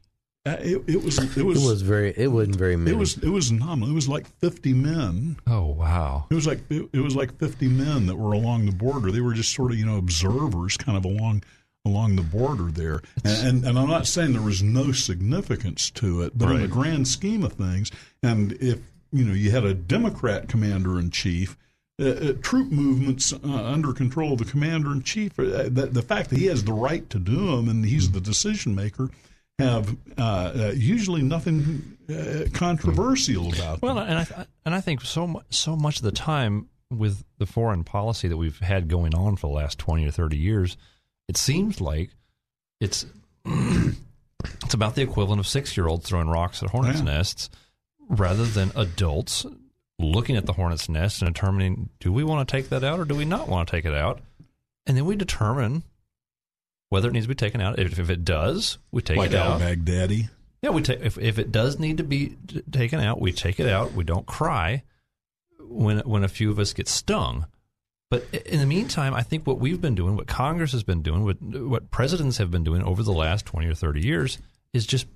Uh, 0.45 0.57
It, 0.61 0.83
it 0.89 1.03
was 1.03 1.19
it 1.19 1.37
it 1.39 1.43
was 1.45 1.65
was 1.65 1.83
very. 1.83 2.13
It 2.17 2.27
wasn't 2.33 2.57
very 2.57 2.77
many. 2.77 2.95
it 2.95 2.99
was 2.99 3.17
it 3.17 3.29
was 3.31 3.51
nominal. 3.51 3.89
It 3.91 3.95
was 3.95 4.09
like 4.09 4.27
fifty 4.41 4.75
men. 4.75 5.37
Oh 5.47 5.67
wow! 5.67 6.27
It 6.31 6.35
was 6.35 6.47
like 6.47 6.61
it, 6.69 6.89
it 6.93 7.01
was 7.01 7.15
like 7.17 7.39
fifty 7.39 7.69
men 7.69 8.07
that 8.07 8.17
were 8.17 8.33
along 8.33 8.67
the 8.67 8.73
border. 8.73 9.11
They 9.11 9.21
were 9.21 9.35
just 9.35 9.55
sort 9.55 9.73
of 9.73 9.79
you 9.79 9.87
know 9.87 9.97
observers, 9.99 10.77
kind 10.77 10.99
of 10.99 11.05
along 11.05 11.45
along 11.85 12.17
the 12.17 12.23
border 12.23 12.71
there. 12.71 13.03
And 13.25 13.47
and, 13.47 13.65
and 13.65 13.79
I'm 13.79 13.89
not 13.89 14.07
saying 14.07 14.33
there 14.33 14.43
was 14.43 14.63
no 14.63 14.93
significance 14.93 15.91
to 15.91 16.23
it, 16.23 16.37
but 16.37 16.51
in 16.51 16.63
the 16.63 16.69
grand 16.69 17.09
scheme 17.09 17.43
of 17.43 17.55
things, 17.55 17.91
and 18.23 18.53
if 18.55 18.81
you 19.13 19.25
know 19.25 19.35
you 19.35 19.51
had 19.51 19.65
a 19.65 19.75
Democrat 19.75 20.49
commander 20.49 20.99
in 20.99 21.11
chief. 21.11 21.57
Uh, 22.01 22.07
uh, 22.07 22.33
troop 22.41 22.73
movements 22.73 23.35
uh, 23.35 23.47
under 23.47 23.93
control 23.93 24.33
of 24.33 24.39
the 24.39 24.47
commander 24.47 24.91
in 24.93 25.03
chief. 25.03 25.39
Uh, 25.39 25.65
the, 25.69 25.89
the 25.93 26.01
fact 26.01 26.31
that 26.31 26.39
he 26.39 26.47
has 26.47 26.65
the 26.65 26.73
right 26.73 27.09
to 27.11 27.19
do 27.19 27.55
them 27.55 27.69
and 27.69 27.85
he's 27.85 28.11
the 28.11 28.21
decision 28.21 28.75
maker 28.75 29.11
have 29.59 29.97
uh, 30.19 30.23
uh, 30.23 30.73
usually 30.75 31.23
nothing 31.23 31.99
uh, 32.11 32.45
controversial 32.53 33.53
about 33.53 33.81
them. 33.81 33.95
Well, 33.95 33.99
and 33.99 34.19
I 34.19 34.47
and 34.65 34.75
I 34.75 34.81
think 34.81 35.03
so 35.03 35.27
much 35.27 35.45
so 35.51 35.77
much 35.77 35.99
of 35.99 36.03
the 36.03 36.13
time 36.13 36.69
with 36.91 37.25
the 37.39 37.47
foreign 37.47 37.85
policy 37.85 38.27
that 38.29 38.37
we've 38.37 38.59
had 38.59 38.89
going 38.89 39.15
on 39.15 39.37
for 39.37 39.49
the 39.49 39.53
last 39.53 39.79
twenty 39.79 40.07
or 40.07 40.11
thirty 40.11 40.39
years, 40.39 40.77
it 41.33 41.37
seems 41.39 41.81
like 41.81 42.11
it's 42.81 43.07
it's 43.47 44.75
about 44.75 44.95
the 44.95 45.03
equivalent 45.03 45.41
of 45.41 45.47
six 45.47 45.77
year 45.77 45.87
olds 45.89 46.07
throwing 46.09 46.29
rocks 46.29 46.63
at 46.63 46.71
hornets' 46.71 46.99
Yeah. 46.99 47.05
nests, 47.05 47.49
rather 48.09 48.45
than 48.45 48.71
adults 48.77 49.47
looking 49.99 50.37
at 50.37 50.47
the 50.47 50.53
hornet's 50.55 50.89
nest 50.89 51.23
and 51.23 51.33
determining 51.33 51.89
do 52.01 52.13
we 52.13 52.25
want 52.25 52.47
to 52.49 52.53
take 52.57 52.69
that 52.71 52.83
out 52.83 52.99
or 52.99 53.05
do 53.05 53.15
we 53.15 53.25
not 53.25 53.49
want 53.49 53.69
to 53.69 53.73
take 53.77 53.85
it 53.85 53.95
out, 53.95 54.21
and 54.87 54.97
then 54.97 55.05
we 55.07 55.17
determine 55.17 55.83
whether 56.89 57.09
it 57.09 57.13
needs 57.13 57.25
to 57.25 57.29
be 57.29 57.35
taken 57.35 57.61
out. 57.61 57.79
If, 57.79 57.99
if 57.99 58.11
it 58.11 58.25
does, 58.25 58.79
we 58.91 59.01
take 59.01 59.17
like 59.17 59.31
it 59.31 59.37
out. 59.37 59.61
Baghdadi. 59.61 60.29
Yeah, 60.61 60.71
we 60.71 60.83
take 60.83 61.01
if 61.01 61.17
if 61.19 61.39
it 61.39 61.51
does 61.51 61.79
need 61.79 61.97
to 61.99 62.05
be 62.05 62.37
taken 62.71 63.01
out, 63.01 63.21
we 63.21 63.33
take 63.33 63.59
it 63.59 63.69
out. 63.69 63.93
We 63.95 64.05
don't 64.05 64.27
cry 64.27 64.83
when 65.61 66.01
when 66.01 66.25
a 66.25 66.29
few 66.29 66.51
of 66.51 66.59
us 66.59 66.73
get 66.73 66.89
stung. 66.89 67.47
But 68.13 68.27
in 68.45 68.61
the 68.61 68.67
meantime, 68.67 69.15
I 69.15 69.23
think 69.23 69.47
what 69.47 69.59
we've 69.59 69.81
been 69.81 69.95
doing, 69.95 70.17
what 70.17 70.27
Congress 70.27 70.73
has 70.73 70.83
been 70.83 71.01
doing, 71.01 71.25
what 71.25 71.41
what 71.41 71.91
presidents 71.91 72.37
have 72.37 72.51
been 72.51 72.63
doing 72.63 72.83
over 72.83 73.03
the 73.03 73.11
last 73.13 73.47
twenty 73.47 73.69
or 73.69 73.75
thirty 73.75 74.05
years, 74.05 74.37
is 74.75 74.85
just 74.85 75.07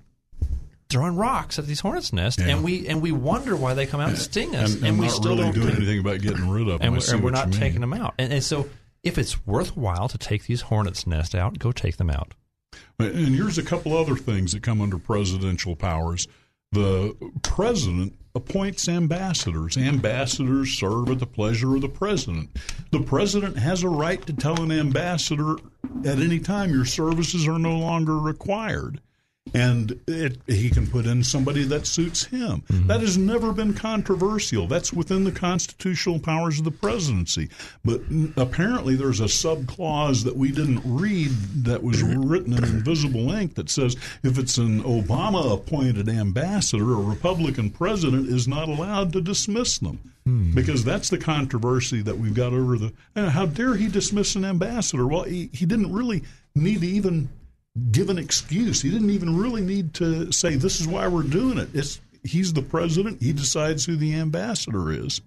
throwing 0.89 1.15
rocks 1.15 1.59
at 1.59 1.67
these 1.67 1.81
hornets' 1.81 2.11
nests, 2.11 2.41
Yeah. 2.41 2.55
and 2.55 2.63
we 2.63 2.87
and 2.87 2.99
we 2.99 3.11
wonder 3.11 3.55
why 3.55 3.75
they 3.75 3.85
come 3.85 3.99
out 3.99 4.09
and 4.09 4.17
sting 4.17 4.55
us, 4.55 4.73
and, 4.73 4.83
and 4.83 4.99
we 4.99 5.05
not 5.05 5.13
still 5.15 5.33
really 5.33 5.43
don't 5.43 5.53
doing 5.53 5.67
do- 5.67 5.75
anything 5.75 5.99
about 5.99 6.21
getting 6.21 6.49
rid 6.49 6.63
of 6.69 6.79
them. 6.79 6.93
and 6.93 6.97
we're, 6.97 7.13
and 7.13 7.23
we're 7.23 7.29
not 7.29 7.51
taking 7.53 7.81
them 7.81 7.93
out. 7.93 8.15
And, 8.17 8.33
and 8.33 8.43
so, 8.43 8.67
if 9.03 9.19
it's 9.19 9.45
worthwhile 9.45 10.07
to 10.09 10.17
take 10.17 10.45
these 10.47 10.61
hornets' 10.61 11.05
nest 11.05 11.35
out, 11.35 11.59
go 11.59 11.71
take 11.71 11.97
them 11.97 12.09
out. 12.09 12.33
And 12.97 13.15
here's 13.35 13.59
a 13.59 13.63
couple 13.63 13.95
other 13.95 14.15
things 14.15 14.53
that 14.53 14.63
come 14.63 14.81
under 14.81 14.97
presidential 14.97 15.75
powers. 15.75 16.27
The 16.71 17.15
president 17.43 18.17
appoints 18.35 18.87
ambassadors. 18.87 19.77
Ambassadors 19.77 20.77
serve 20.77 21.09
at 21.09 21.19
the 21.19 21.25
pleasure 21.25 21.75
of 21.75 21.81
the 21.81 21.89
president. 21.89 22.55
The 22.91 23.01
president 23.01 23.57
has 23.57 23.83
a 23.83 23.89
right 23.89 24.23
to 24.27 24.33
tell 24.33 24.61
an 24.61 24.71
ambassador 24.71 25.55
at 26.05 26.19
any 26.19 26.39
time 26.39 26.71
your 26.71 26.85
services 26.85 27.47
are 27.47 27.57
no 27.57 27.77
longer 27.77 28.17
required. 28.17 29.01
And 29.53 29.99
it, 30.07 30.37
he 30.47 30.69
can 30.69 30.87
put 30.87 31.05
in 31.05 31.23
somebody 31.23 31.63
that 31.65 31.87
suits 31.87 32.25
him. 32.25 32.63
Mm-hmm. 32.69 32.87
That 32.87 33.01
has 33.01 33.17
never 33.17 33.53
been 33.53 33.73
controversial. 33.73 34.67
That's 34.67 34.93
within 34.93 35.23
the 35.23 35.31
constitutional 35.31 36.19
powers 36.19 36.59
of 36.59 36.65
the 36.65 36.71
presidency. 36.71 37.49
But 37.83 38.01
apparently, 38.35 38.95
there's 38.95 39.19
a 39.19 39.25
subclause 39.25 40.23
that 40.23 40.35
we 40.35 40.51
didn't 40.51 40.81
read 40.85 41.31
that 41.63 41.83
was 41.83 42.03
written 42.03 42.53
in 42.53 42.63
invisible 42.63 43.31
ink 43.31 43.55
that 43.55 43.69
says 43.69 43.95
if 44.23 44.37
it's 44.37 44.57
an 44.57 44.83
Obama 44.83 45.53
appointed 45.53 46.09
ambassador, 46.09 46.93
a 46.93 47.01
Republican 47.01 47.69
president 47.69 48.29
is 48.29 48.47
not 48.47 48.69
allowed 48.69 49.13
to 49.13 49.21
dismiss 49.21 49.77
them. 49.79 50.13
Hmm. 50.25 50.53
Because 50.53 50.83
that's 50.83 51.09
the 51.09 51.17
controversy 51.17 52.01
that 52.01 52.17
we've 52.17 52.33
got 52.33 52.51
over 52.51 52.77
the. 52.77 52.93
How 53.15 53.45
dare 53.45 53.75
he 53.75 53.87
dismiss 53.87 54.35
an 54.35 54.43
ambassador? 54.43 55.07
Well, 55.07 55.23
he, 55.23 55.49
he 55.53 55.65
didn't 55.65 55.93
really 55.93 56.23
need 56.53 56.81
to 56.81 56.87
even 56.87 57.29
give 57.91 58.09
an 58.09 58.17
excuse. 58.17 58.81
He 58.81 58.89
didn't 58.89 59.09
even 59.09 59.37
really 59.37 59.61
need 59.61 59.93
to 59.95 60.31
say 60.31 60.55
this 60.55 60.79
is 60.79 60.87
why 60.87 61.07
we're 61.07 61.23
doing 61.23 61.57
it. 61.57 61.69
It's 61.73 61.99
he's 62.23 62.53
the 62.53 62.61
president. 62.61 63.21
He 63.21 63.33
decides 63.33 63.85
who 63.85 63.95
the 63.95 64.15
ambassador 64.15 64.91
is. 64.91 65.21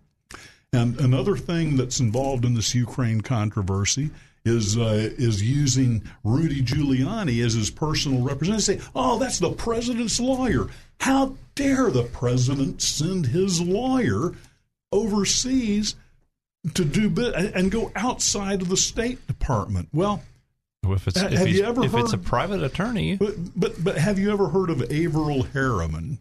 And 0.73 1.01
another 1.01 1.37
thing 1.37 1.77
that's 1.77 1.99
involved 1.99 2.45
in 2.45 2.55
this 2.55 2.75
Ukraine 2.75 3.21
controversy 3.23 4.11
is 4.45 4.79
uh, 4.79 5.11
is 5.19 5.43
using 5.43 6.03
Rudy 6.25 6.63
Giuliani 6.63 7.45
as 7.45 7.55
his 7.55 7.71
personal 7.71 8.23
representative. 8.23 8.83
Say, 8.83 8.91
oh, 8.95 9.19
that's 9.19 9.39
the 9.39 9.51
president's 9.51 10.21
lawyer. 10.21 10.69
How 11.01 11.37
dare 11.55 11.91
the 11.91 12.05
president 12.05 12.83
send 12.83 13.27
his 13.27 13.61
lawyer 13.61 14.33
overseas 14.93 15.97
to 16.75 16.85
do 16.85 17.11
bit 17.11 17.35
and 17.35 17.71
go 17.71 17.91
outside 17.97 18.63
of 18.63 18.69
the 18.69 18.77
State 18.77 19.27
Department? 19.27 19.89
Well, 19.93 20.17
Well, 20.17 20.23
If 20.83 21.09
it's 21.09 21.23
if, 21.23 21.33
have 21.33 21.49
you 21.49 21.64
ever 21.64 21.85
if 21.85 21.95
it's 21.95 22.12
a 22.12 22.19
private 22.19 22.62
attorney, 22.62 23.16
but 23.16 23.35
but 23.55 23.83
but 23.83 23.99
have 23.99 24.19
you 24.19 24.33
ever 24.33 24.49
heard 24.49 24.71
of 24.71 24.81
Averell 24.90 25.43
Harriman? 25.53 26.19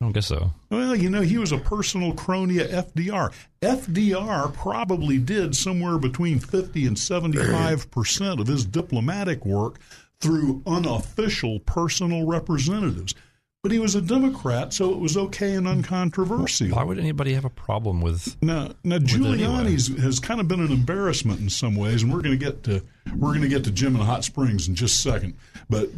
I 0.00 0.04
don't 0.04 0.12
guess 0.12 0.26
so. 0.26 0.50
Well, 0.68 0.96
you 0.96 1.08
know, 1.08 1.22
he 1.22 1.38
was 1.38 1.52
a 1.52 1.58
personal 1.58 2.12
crony 2.12 2.58
of 2.58 2.68
FDR. 2.68 3.32
FDR 3.62 4.52
probably 4.52 5.18
did 5.18 5.54
somewhere 5.54 5.96
between 5.96 6.40
50 6.40 6.86
and 6.86 6.98
75 6.98 7.90
percent 7.90 8.40
of 8.40 8.48
his 8.48 8.66
diplomatic 8.66 9.46
work 9.46 9.78
through 10.20 10.62
unofficial 10.66 11.60
personal 11.60 12.26
representatives. 12.26 13.14
But 13.62 13.70
he 13.70 13.78
was 13.78 13.94
a 13.94 14.02
Democrat, 14.02 14.72
so 14.72 14.90
it 14.90 14.98
was 14.98 15.16
okay 15.16 15.54
and 15.54 15.68
uncontroversial. 15.68 16.70
Why 16.70 16.82
would 16.82 16.98
anybody 16.98 17.34
have 17.34 17.44
a 17.44 17.50
problem 17.50 18.00
with? 18.00 18.36
Now, 18.42 18.72
now 18.82 18.96
it 18.96 19.04
Giuliani's 19.04 19.86
has 20.02 20.18
kind 20.18 20.40
of 20.40 20.48
been 20.48 20.60
an 20.60 20.72
embarrassment 20.72 21.38
in 21.38 21.48
some 21.48 21.76
ways, 21.76 22.02
and 22.02 22.12
we're 22.12 22.22
going 22.22 22.36
to 22.36 22.44
get 22.44 22.64
to 22.64 22.82
we're 23.16 23.30
going 23.30 23.42
to 23.42 23.48
get 23.48 23.64
to 23.64 23.70
Jim 23.70 23.96
in 23.96 24.02
Hot 24.02 24.24
Springs 24.24 24.68
in 24.68 24.74
just 24.74 24.98
a 24.98 25.10
second. 25.10 25.34
But 25.68 25.90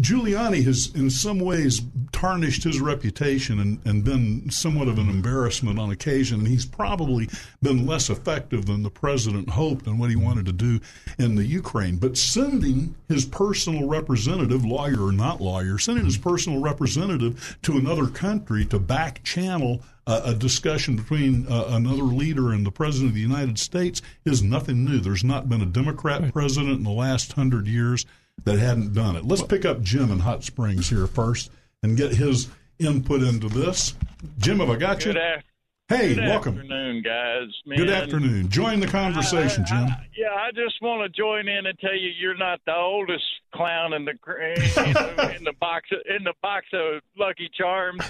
Giuliani 0.00 0.62
has, 0.64 0.94
in 0.94 1.10
some 1.10 1.38
ways, 1.40 1.80
tarnished 2.12 2.64
his 2.64 2.80
reputation 2.80 3.58
and, 3.58 3.80
and 3.84 4.04
been 4.04 4.50
somewhat 4.50 4.88
of 4.88 4.98
an 4.98 5.08
embarrassment 5.08 5.78
on 5.78 5.90
occasion. 5.90 6.40
And 6.40 6.48
he's 6.48 6.66
probably 6.66 7.28
been 7.62 7.86
less 7.86 8.10
effective 8.10 8.66
than 8.66 8.82
the 8.82 8.90
president 8.90 9.50
hoped 9.50 9.86
and 9.86 9.98
what 9.98 10.10
he 10.10 10.16
wanted 10.16 10.46
to 10.46 10.52
do 10.52 10.80
in 11.18 11.34
the 11.34 11.44
Ukraine. 11.44 11.96
But 11.96 12.16
sending 12.16 12.94
his 13.08 13.24
personal 13.24 13.88
representative, 13.88 14.64
lawyer 14.64 15.06
or 15.06 15.12
not 15.12 15.40
lawyer, 15.40 15.78
sending 15.78 16.04
his 16.04 16.18
personal 16.18 16.60
representative 16.60 17.58
to 17.62 17.78
another 17.78 18.06
country 18.06 18.64
to 18.66 18.78
back 18.78 19.22
channel 19.22 19.82
a, 20.10 20.30
a 20.30 20.34
discussion 20.34 20.96
between 20.96 21.46
uh, 21.48 21.66
another 21.68 22.02
leader 22.02 22.52
and 22.52 22.66
the 22.66 22.70
president 22.72 23.10
of 23.10 23.14
the 23.14 23.20
United 23.20 23.58
States 23.58 24.02
is 24.24 24.42
nothing 24.42 24.84
new. 24.84 24.98
There's 24.98 25.24
not 25.24 25.48
been 25.48 25.60
a 25.60 25.66
Democrat 25.66 26.32
president 26.32 26.78
in 26.78 26.84
the 26.84 26.90
last 26.90 27.32
hundred 27.34 27.66
years 27.66 28.06
that 28.44 28.58
hadn't 28.58 28.94
done 28.94 29.16
it. 29.16 29.24
Let's 29.24 29.42
pick 29.42 29.64
up 29.64 29.82
Jim 29.82 30.10
in 30.10 30.20
Hot 30.20 30.44
Springs 30.44 30.88
here 30.90 31.06
first 31.06 31.50
and 31.82 31.96
get 31.96 32.12
his 32.12 32.48
input 32.78 33.22
into 33.22 33.48
this. 33.48 33.94
Jim, 34.38 34.58
have 34.60 34.70
I 34.70 34.76
got 34.76 35.04
you? 35.04 35.12
Good, 35.12 35.22
af- 35.22 35.44
Hey, 35.90 36.14
good 36.14 36.24
welcome. 36.28 36.54
Good 36.54 36.60
afternoon, 36.70 37.02
guys. 37.02 37.48
Man, 37.66 37.78
Good 37.78 37.90
afternoon. 37.90 38.48
Join 38.48 38.78
the 38.78 38.86
conversation, 38.86 39.64
Jim. 39.66 39.88
Yeah, 40.16 40.28
I 40.36 40.50
just 40.54 40.80
want 40.80 41.02
to 41.02 41.08
join 41.20 41.48
in 41.48 41.66
and 41.66 41.76
tell 41.80 41.94
you 41.96 42.10
you're 42.16 42.36
not 42.36 42.60
the 42.64 42.76
oldest 42.76 43.24
clown 43.52 43.92
in 43.94 44.04
the 44.04 44.12
in, 44.12 44.92
the- 44.92 45.34
in 45.38 45.42
the 45.44 45.52
box 45.60 45.88
in 46.16 46.22
the 46.22 46.34
box 46.42 46.66
of 46.72 47.02
Lucky 47.18 47.50
Charms. 47.58 48.04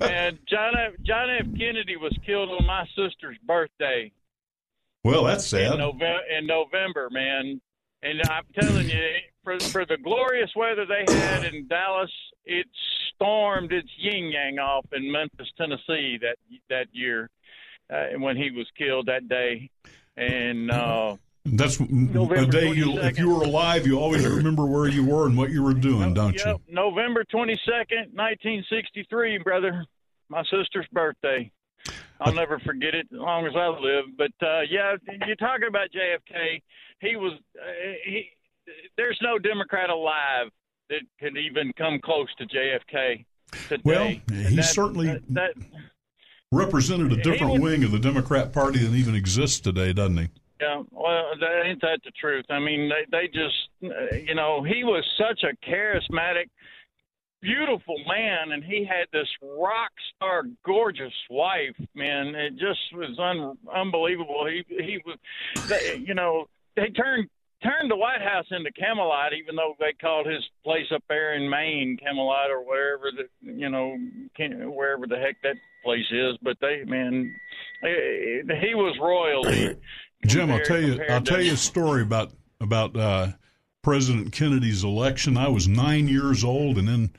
And 0.00 0.38
John 0.48 0.74
F. 0.76 0.92
John 1.04 1.28
F. 1.28 1.46
Kennedy 1.58 1.96
was 1.96 2.16
killed 2.24 2.50
on 2.50 2.64
my 2.64 2.86
sister's 2.96 3.36
birthday 3.44 4.12
Well, 5.02 5.24
that's 5.24 5.52
in 5.52 5.70
sad. 5.70 5.78
November. 5.78 6.18
In 6.38 6.46
November, 6.46 7.08
man. 7.10 7.60
And 8.04 8.22
I'm 8.30 8.44
telling 8.60 8.88
you, 8.88 9.02
for 9.42 9.58
for 9.58 9.84
the 9.84 9.96
glorious 9.96 10.50
weather 10.54 10.86
they 10.86 11.12
had 11.12 11.52
in 11.52 11.66
Dallas, 11.66 12.12
it 12.44 12.66
stormed 13.18 13.72
its 13.72 13.88
yin 13.98 14.30
yang 14.30 14.58
off 14.58 14.86
in 14.92 15.10
Memphis, 15.10 15.48
Tennessee 15.56 16.18
that 16.20 16.36
that 16.70 16.86
year 16.92 17.28
uh, 17.92 18.06
when 18.18 18.36
he 18.36 18.50
was 18.50 18.66
killed 18.76 19.06
that 19.06 19.28
day. 19.28 19.70
And 20.16 20.70
uh, 20.70 21.16
That's 21.44 21.80
November 21.80 22.50
day 22.50 22.72
you, 22.72 22.98
if 22.98 23.18
you 23.18 23.34
were 23.34 23.42
alive, 23.42 23.86
you 23.86 23.98
always 23.98 24.26
remember 24.26 24.66
where 24.66 24.88
you 24.88 25.04
were 25.04 25.26
and 25.26 25.36
what 25.36 25.50
you 25.50 25.62
were 25.62 25.74
doing, 25.74 26.14
don't 26.14 26.34
you? 26.34 26.60
November 26.68 27.24
22nd, 27.24 28.14
1963, 28.14 29.38
brother. 29.38 29.84
My 30.28 30.42
sister's 30.44 30.86
birthday. 30.92 31.50
I'll 32.20 32.34
never 32.34 32.58
forget 32.58 32.94
it 32.94 33.06
as 33.12 33.18
long 33.18 33.46
as 33.46 33.52
I 33.56 33.68
live. 33.68 34.06
But 34.16 34.32
uh, 34.46 34.60
yeah, 34.68 34.96
you're 35.26 35.36
talking 35.36 35.68
about 35.68 35.88
JFK. 35.90 36.62
He 37.00 37.16
was 37.16 37.32
uh, 37.56 37.92
he. 38.04 38.30
There's 38.98 39.18
no 39.22 39.38
Democrat 39.38 39.88
alive 39.88 40.50
that 40.90 41.00
could 41.20 41.36
even 41.36 41.72
come 41.76 42.00
close 42.02 42.28
to 42.38 42.46
JFK 42.46 43.24
today. 43.68 43.82
Well, 43.84 44.08
he 44.08 44.56
that- 44.56 44.62
certainly 44.64 45.06
that, 45.08 45.22
that 45.30 45.54
represented 46.52 47.12
a 47.12 47.16
different 47.22 47.54
was- 47.54 47.60
wing 47.62 47.84
of 47.84 47.90
the 47.90 47.98
Democrat 47.98 48.52
Party 48.52 48.78
than 48.80 48.94
even 48.94 49.14
exists 49.14 49.60
today, 49.60 49.92
doesn't 49.92 50.16
he? 50.18 50.28
Yeah, 50.60 50.82
well, 50.90 51.30
that, 51.38 51.66
ain't 51.66 51.80
that 51.82 52.00
the 52.04 52.10
truth? 52.20 52.44
I 52.50 52.58
mean, 52.58 52.88
they 52.90 53.06
they 53.12 53.28
just, 53.28 53.68
you 54.26 54.34
know, 54.34 54.64
he 54.64 54.82
was 54.82 55.04
such 55.16 55.44
a 55.44 55.54
charismatic, 55.70 56.46
beautiful 57.40 57.94
man, 58.08 58.50
and 58.50 58.64
he 58.64 58.84
had 58.84 59.06
this 59.12 59.28
rock 59.40 59.92
star, 60.16 60.42
gorgeous 60.66 61.12
wife. 61.30 61.76
Man, 61.94 62.34
it 62.34 62.54
just 62.54 62.80
was 62.92 63.16
un, 63.20 63.56
unbelievable. 63.72 64.48
He 64.50 64.64
he 64.82 64.98
was, 65.06 65.16
they, 65.68 66.02
you 66.04 66.14
know, 66.14 66.46
they 66.74 66.88
turned 66.88 67.28
turned 67.62 67.90
the 67.90 67.96
White 67.96 68.20
House 68.20 68.46
into 68.50 68.70
Camelot, 68.72 69.32
even 69.32 69.56
though 69.56 69.74
they 69.78 69.92
called 70.00 70.26
his 70.26 70.44
place 70.64 70.86
up 70.94 71.02
there 71.08 71.34
in 71.34 71.48
Maine 71.48 71.96
Camelot 72.02 72.50
or 72.50 72.60
wherever 72.64 73.10
the 73.10 73.52
you 73.52 73.68
know 73.68 73.96
wherever 74.70 75.06
the 75.06 75.16
heck 75.16 75.36
that 75.42 75.56
place 75.84 76.06
is. 76.10 76.36
But 76.42 76.56
they, 76.60 76.84
man, 76.84 77.34
eh, 77.82 78.54
he 78.60 78.74
was 78.74 78.96
royalty. 79.00 79.76
Jim, 80.26 80.50
I'll 80.50 80.64
tell 80.64 80.80
you, 80.80 81.00
I'll 81.08 81.22
tell 81.22 81.42
you 81.42 81.52
a 81.52 81.56
story 81.56 82.02
about 82.02 82.32
about 82.60 82.96
uh, 82.96 83.28
President 83.82 84.32
Kennedy's 84.32 84.84
election. 84.84 85.36
I 85.36 85.48
was 85.48 85.68
nine 85.68 86.08
years 86.08 86.44
old, 86.44 86.78
and 86.78 86.88
then 86.88 87.10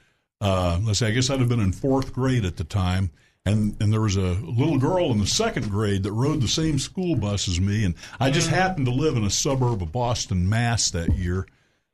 uh, 0.41 0.79
let's 0.83 0.99
say 0.99 1.07
I 1.07 1.11
guess 1.11 1.29
I'd 1.29 1.39
have 1.39 1.49
been 1.49 1.59
in 1.59 1.71
fourth 1.71 2.13
grade 2.13 2.45
at 2.45 2.57
the 2.57 2.63
time, 2.63 3.11
and 3.49 3.75
and 3.79 3.91
there 3.91 4.01
was 4.01 4.15
a 4.15 4.21
little 4.21 4.77
girl 4.77 5.11
in 5.11 5.19
the 5.19 5.27
second 5.27 5.69
grade 5.69 6.03
that 6.03 6.11
rode 6.11 6.41
the 6.41 6.47
same 6.47 6.79
school 6.79 7.15
bus 7.15 7.47
as 7.47 7.59
me, 7.59 7.85
and 7.85 7.95
I 8.19 8.31
just 8.31 8.49
happened 8.49 8.85
to 8.85 8.91
live 8.91 9.17
in 9.17 9.23
a 9.23 9.29
suburb 9.29 9.81
of 9.81 9.91
Boston, 9.91 10.49
Mass. 10.49 10.91
that 10.91 11.15
year. 11.15 11.45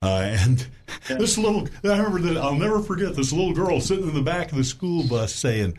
Uh, 0.01 0.35
and 0.39 0.67
this 1.07 1.37
little, 1.37 1.67
I 1.83 1.97
remember 1.97 2.19
that 2.21 2.37
I'll 2.37 2.55
never 2.55 2.81
forget 2.81 3.15
this 3.15 3.31
little 3.31 3.53
girl 3.53 3.81
sitting 3.81 4.07
in 4.07 4.13
the 4.13 4.21
back 4.21 4.51
of 4.51 4.57
the 4.57 4.63
school 4.63 5.07
bus 5.07 5.33
saying, 5.33 5.77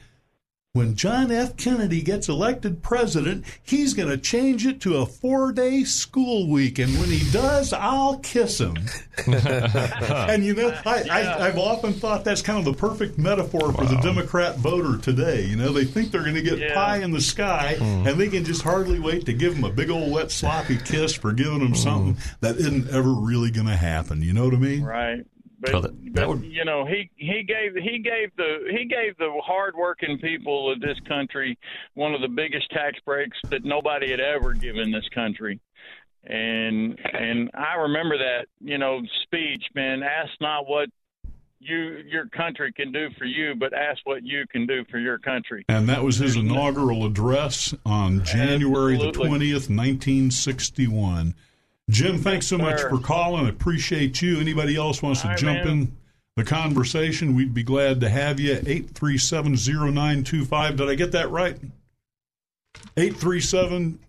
when 0.76 0.94
John 0.94 1.32
F. 1.32 1.56
Kennedy 1.56 2.02
gets 2.02 2.28
elected 2.28 2.82
president, 2.82 3.46
he's 3.62 3.94
going 3.94 4.10
to 4.10 4.18
change 4.18 4.66
it 4.66 4.78
to 4.82 4.98
a 4.98 5.06
four 5.06 5.50
day 5.50 5.84
school 5.84 6.50
week. 6.50 6.78
And 6.78 6.92
when 7.00 7.08
he 7.08 7.28
does, 7.32 7.72
I'll 7.72 8.18
kiss 8.18 8.60
him. 8.60 8.76
and 9.26 10.44
you 10.44 10.54
know, 10.54 10.68
I, 10.84 11.04
I, 11.10 11.46
I've 11.46 11.58
often 11.58 11.94
thought 11.94 12.24
that's 12.24 12.42
kind 12.42 12.58
of 12.58 12.66
the 12.66 12.74
perfect 12.74 13.16
metaphor 13.16 13.72
for 13.72 13.86
the 13.86 13.96
Democrat 14.02 14.58
voter 14.58 14.98
today. 14.98 15.46
You 15.46 15.56
know, 15.56 15.72
they 15.72 15.86
think 15.86 16.10
they're 16.10 16.22
going 16.22 16.34
to 16.34 16.42
get 16.42 16.58
Yeah. 16.58 16.74
pie 16.74 16.98
in 16.98 17.10
the 17.10 17.22
sky, 17.22 17.76
hmm. 17.78 18.06
and 18.06 18.20
they 18.20 18.28
can 18.28 18.44
just 18.44 18.60
hardly 18.60 18.98
wait 18.98 19.24
to 19.26 19.32
give 19.32 19.54
him 19.54 19.64
a 19.64 19.70
big 19.70 19.88
old 19.88 20.12
wet 20.12 20.30
sloppy 20.30 20.76
kiss 20.76 21.14
for 21.14 21.32
giving 21.32 21.60
them 21.60 21.68
hmm. 21.68 21.74
something 21.74 22.16
that 22.40 22.56
isn't 22.56 22.90
ever 22.90 23.12
really 23.12 23.50
going 23.50 23.66
to 23.66 23.76
happen. 23.76 24.20
You 24.20 24.34
know 24.34 24.44
what 24.44 24.54
I 24.54 24.58
mean? 24.58 24.82
Right. 24.82 25.24
But, 25.66 25.72
Well, 25.72 25.82
that- 25.82 26.14
that 26.14 26.28
would- 26.28 26.44
you 26.44 26.64
know 26.64 26.84
he 26.86 27.10
he 27.16 27.42
gave 27.42 27.74
he 27.74 27.98
gave 27.98 28.34
the 28.36 28.68
he 28.70 28.84
gave 28.86 29.16
the 29.18 29.32
hardworking 29.44 30.18
people 30.18 30.70
of 30.70 30.80
this 30.80 30.98
country 31.08 31.58
one 31.94 32.14
of 32.14 32.20
the 32.20 32.28
biggest 32.28 32.70
tax 32.70 32.98
breaks 33.04 33.36
that 33.50 33.64
nobody 33.64 34.10
had 34.10 34.20
ever 34.20 34.52
given 34.54 34.90
this 34.92 35.08
country. 35.14 35.58
And 36.24 36.98
and 37.12 37.50
I 37.54 37.74
remember 37.76 38.16
that 38.18 38.46
you 38.60 38.78
know 38.78 39.00
speech 39.24 39.64
man 39.74 40.02
ask 40.02 40.32
not 40.40 40.66
what 40.68 40.88
you 41.58 42.02
your 42.06 42.26
country 42.28 42.72
can 42.72 42.92
do 42.92 43.08
for 43.18 43.24
you 43.24 43.54
but 43.54 43.72
ask 43.72 43.98
what 44.04 44.22
you 44.22 44.44
can 44.50 44.66
do 44.66 44.84
for 44.90 44.98
your 44.98 45.18
country. 45.18 45.64
And 45.68 45.88
that 45.88 46.02
was 46.04 46.18
his 46.18 46.36
inaugural 46.36 47.04
address 47.06 47.74
on 47.84 48.24
January 48.24 48.96
the 48.96 49.10
20th, 49.12 49.68
1961. 49.70 51.34
Jim, 51.88 52.18
thanks 52.18 52.46
so 52.46 52.58
much 52.58 52.80
for 52.80 52.98
calling. 52.98 53.48
Appreciate 53.48 54.20
you. 54.20 54.40
Anybody 54.40 54.74
else 54.76 55.00
wants 55.02 55.20
to 55.20 55.28
All 55.28 55.32
right, 55.32 55.38
jump 55.38 55.58
man. 55.64 55.68
in 55.68 55.96
the 56.36 56.42
conversation, 56.44 57.34
we'd 57.36 57.54
be 57.54 57.62
glad 57.62 58.00
to 58.00 58.08
have 58.08 58.40
you. 58.40 58.56
8370925. 58.56 60.76
Did 60.76 60.88
I 60.88 60.94
get 60.96 61.12
that 61.12 61.30
right? 61.30 61.56
837 62.96 64.00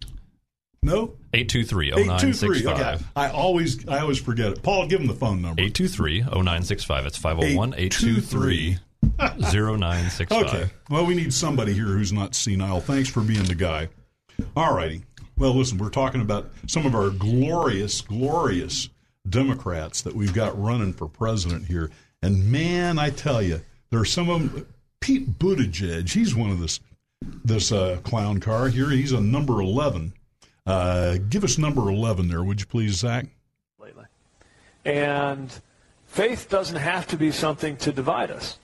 No? 0.81 1.13
823 1.33 1.91
823. 1.93 2.67
Okay. 2.67 2.97
I 3.15 3.29
always 3.29 3.87
I 3.87 3.99
always 3.99 4.19
forget 4.19 4.53
it. 4.53 4.63
Paul, 4.63 4.87
give 4.87 4.99
him 4.99 5.07
the 5.07 5.13
phone 5.13 5.41
number. 5.41 5.61
823 5.61 6.21
0965. 6.21 7.05
It's 7.05 7.17
501 7.17 7.75
823 7.77 8.79
0965. 9.19 10.45
Okay. 10.45 10.69
Well, 10.89 11.05
we 11.05 11.13
need 11.15 11.33
somebody 11.33 11.73
here 11.73 11.85
who's 11.85 12.11
not 12.11 12.33
senile. 12.33 12.81
Thanks 12.81 13.09
for 13.09 13.21
being 13.21 13.43
the 13.43 13.55
guy. 13.55 13.89
All 14.55 14.73
righty. 14.73 15.03
Well, 15.37 15.53
listen, 15.53 15.77
we're 15.77 15.89
talking 15.89 16.21
about 16.21 16.49
some 16.65 16.87
of 16.87 16.95
our 16.95 17.11
glorious, 17.11 18.01
glorious 18.01 18.89
Democrats 19.29 20.01
that 20.01 20.15
we've 20.15 20.33
got 20.33 20.59
running 20.59 20.93
for 20.93 21.07
president 21.07 21.67
here. 21.67 21.91
And 22.23 22.51
man, 22.51 22.97
I 22.97 23.11
tell 23.11 23.43
you, 23.43 23.61
there 23.91 23.99
are 23.99 24.05
some 24.05 24.29
of 24.29 24.53
them. 24.53 24.67
Pete 24.99 25.37
Buttigieg, 25.37 26.11
he's 26.11 26.35
one 26.35 26.49
of 26.49 26.59
this 26.59 26.79
this 27.21 27.71
uh, 27.71 27.99
clown 28.03 28.39
car 28.39 28.67
here. 28.69 28.89
He's 28.89 29.11
a 29.11 29.21
number 29.21 29.61
11. 29.61 30.13
Uh, 30.65 31.17
give 31.29 31.43
us 31.43 31.57
number 31.57 31.87
11 31.89 32.27
there, 32.27 32.43
would 32.43 32.59
you 32.59 32.65
please, 32.65 32.95
Zach? 32.95 33.27
Lately, 33.79 34.05
And 34.85 35.51
faith 36.07 36.49
doesn't 36.49 36.77
have 36.77 37.07
to 37.07 37.15
be 37.15 37.31
something 37.31 37.77
to 37.77 37.91
divide 37.91 38.31
us. 38.31 38.57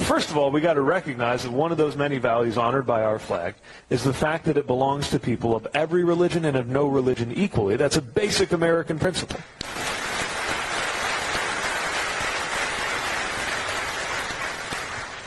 First 0.00 0.30
of 0.30 0.38
all, 0.38 0.50
we 0.50 0.62
got 0.62 0.74
to 0.74 0.80
recognize 0.80 1.42
that 1.42 1.52
one 1.52 1.70
of 1.70 1.76
those 1.76 1.94
many 1.94 2.16
values 2.16 2.56
honored 2.56 2.86
by 2.86 3.02
our 3.02 3.18
flag 3.18 3.54
is 3.90 4.02
the 4.02 4.14
fact 4.14 4.46
that 4.46 4.56
it 4.56 4.66
belongs 4.66 5.10
to 5.10 5.18
people 5.18 5.54
of 5.54 5.66
every 5.74 6.04
religion 6.04 6.46
and 6.46 6.56
of 6.56 6.66
no 6.68 6.86
religion 6.86 7.30
equally. 7.32 7.76
That's 7.76 7.98
a 7.98 8.02
basic 8.02 8.52
American 8.52 8.98
principle. 8.98 9.40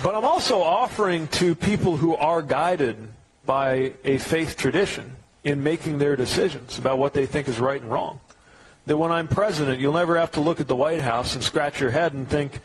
But 0.04 0.16
I'm 0.16 0.26
also 0.26 0.64
offering 0.64 1.28
to 1.40 1.54
people 1.54 1.98
who 1.98 2.16
are 2.16 2.42
guided 2.42 2.98
by 3.46 3.94
a 4.04 4.18
faith 4.18 4.58
tradition 4.58 5.18
in 5.44 5.62
making 5.62 6.00
their 6.00 6.16
decisions 6.16 6.80
about 6.80 6.98
what 6.98 7.14
they 7.14 7.28
think 7.28 7.48
is 7.48 7.60
right 7.60 7.80
and 7.82 7.92
wrong. 7.92 8.20
That 8.88 8.98
when 8.98 9.12
I'm 9.12 9.28
president, 9.28 9.80
you'll 9.80 9.94
never 9.94 10.18
have 10.18 10.32
to 10.32 10.40
look 10.40 10.60
at 10.60 10.68
the 10.68 10.76
White 10.76 11.02
House 11.02 11.36
and 11.36 11.44
scratch 11.44 11.80
your 11.80 11.92
head 11.92 12.14
and 12.14 12.28
think, 12.28 12.60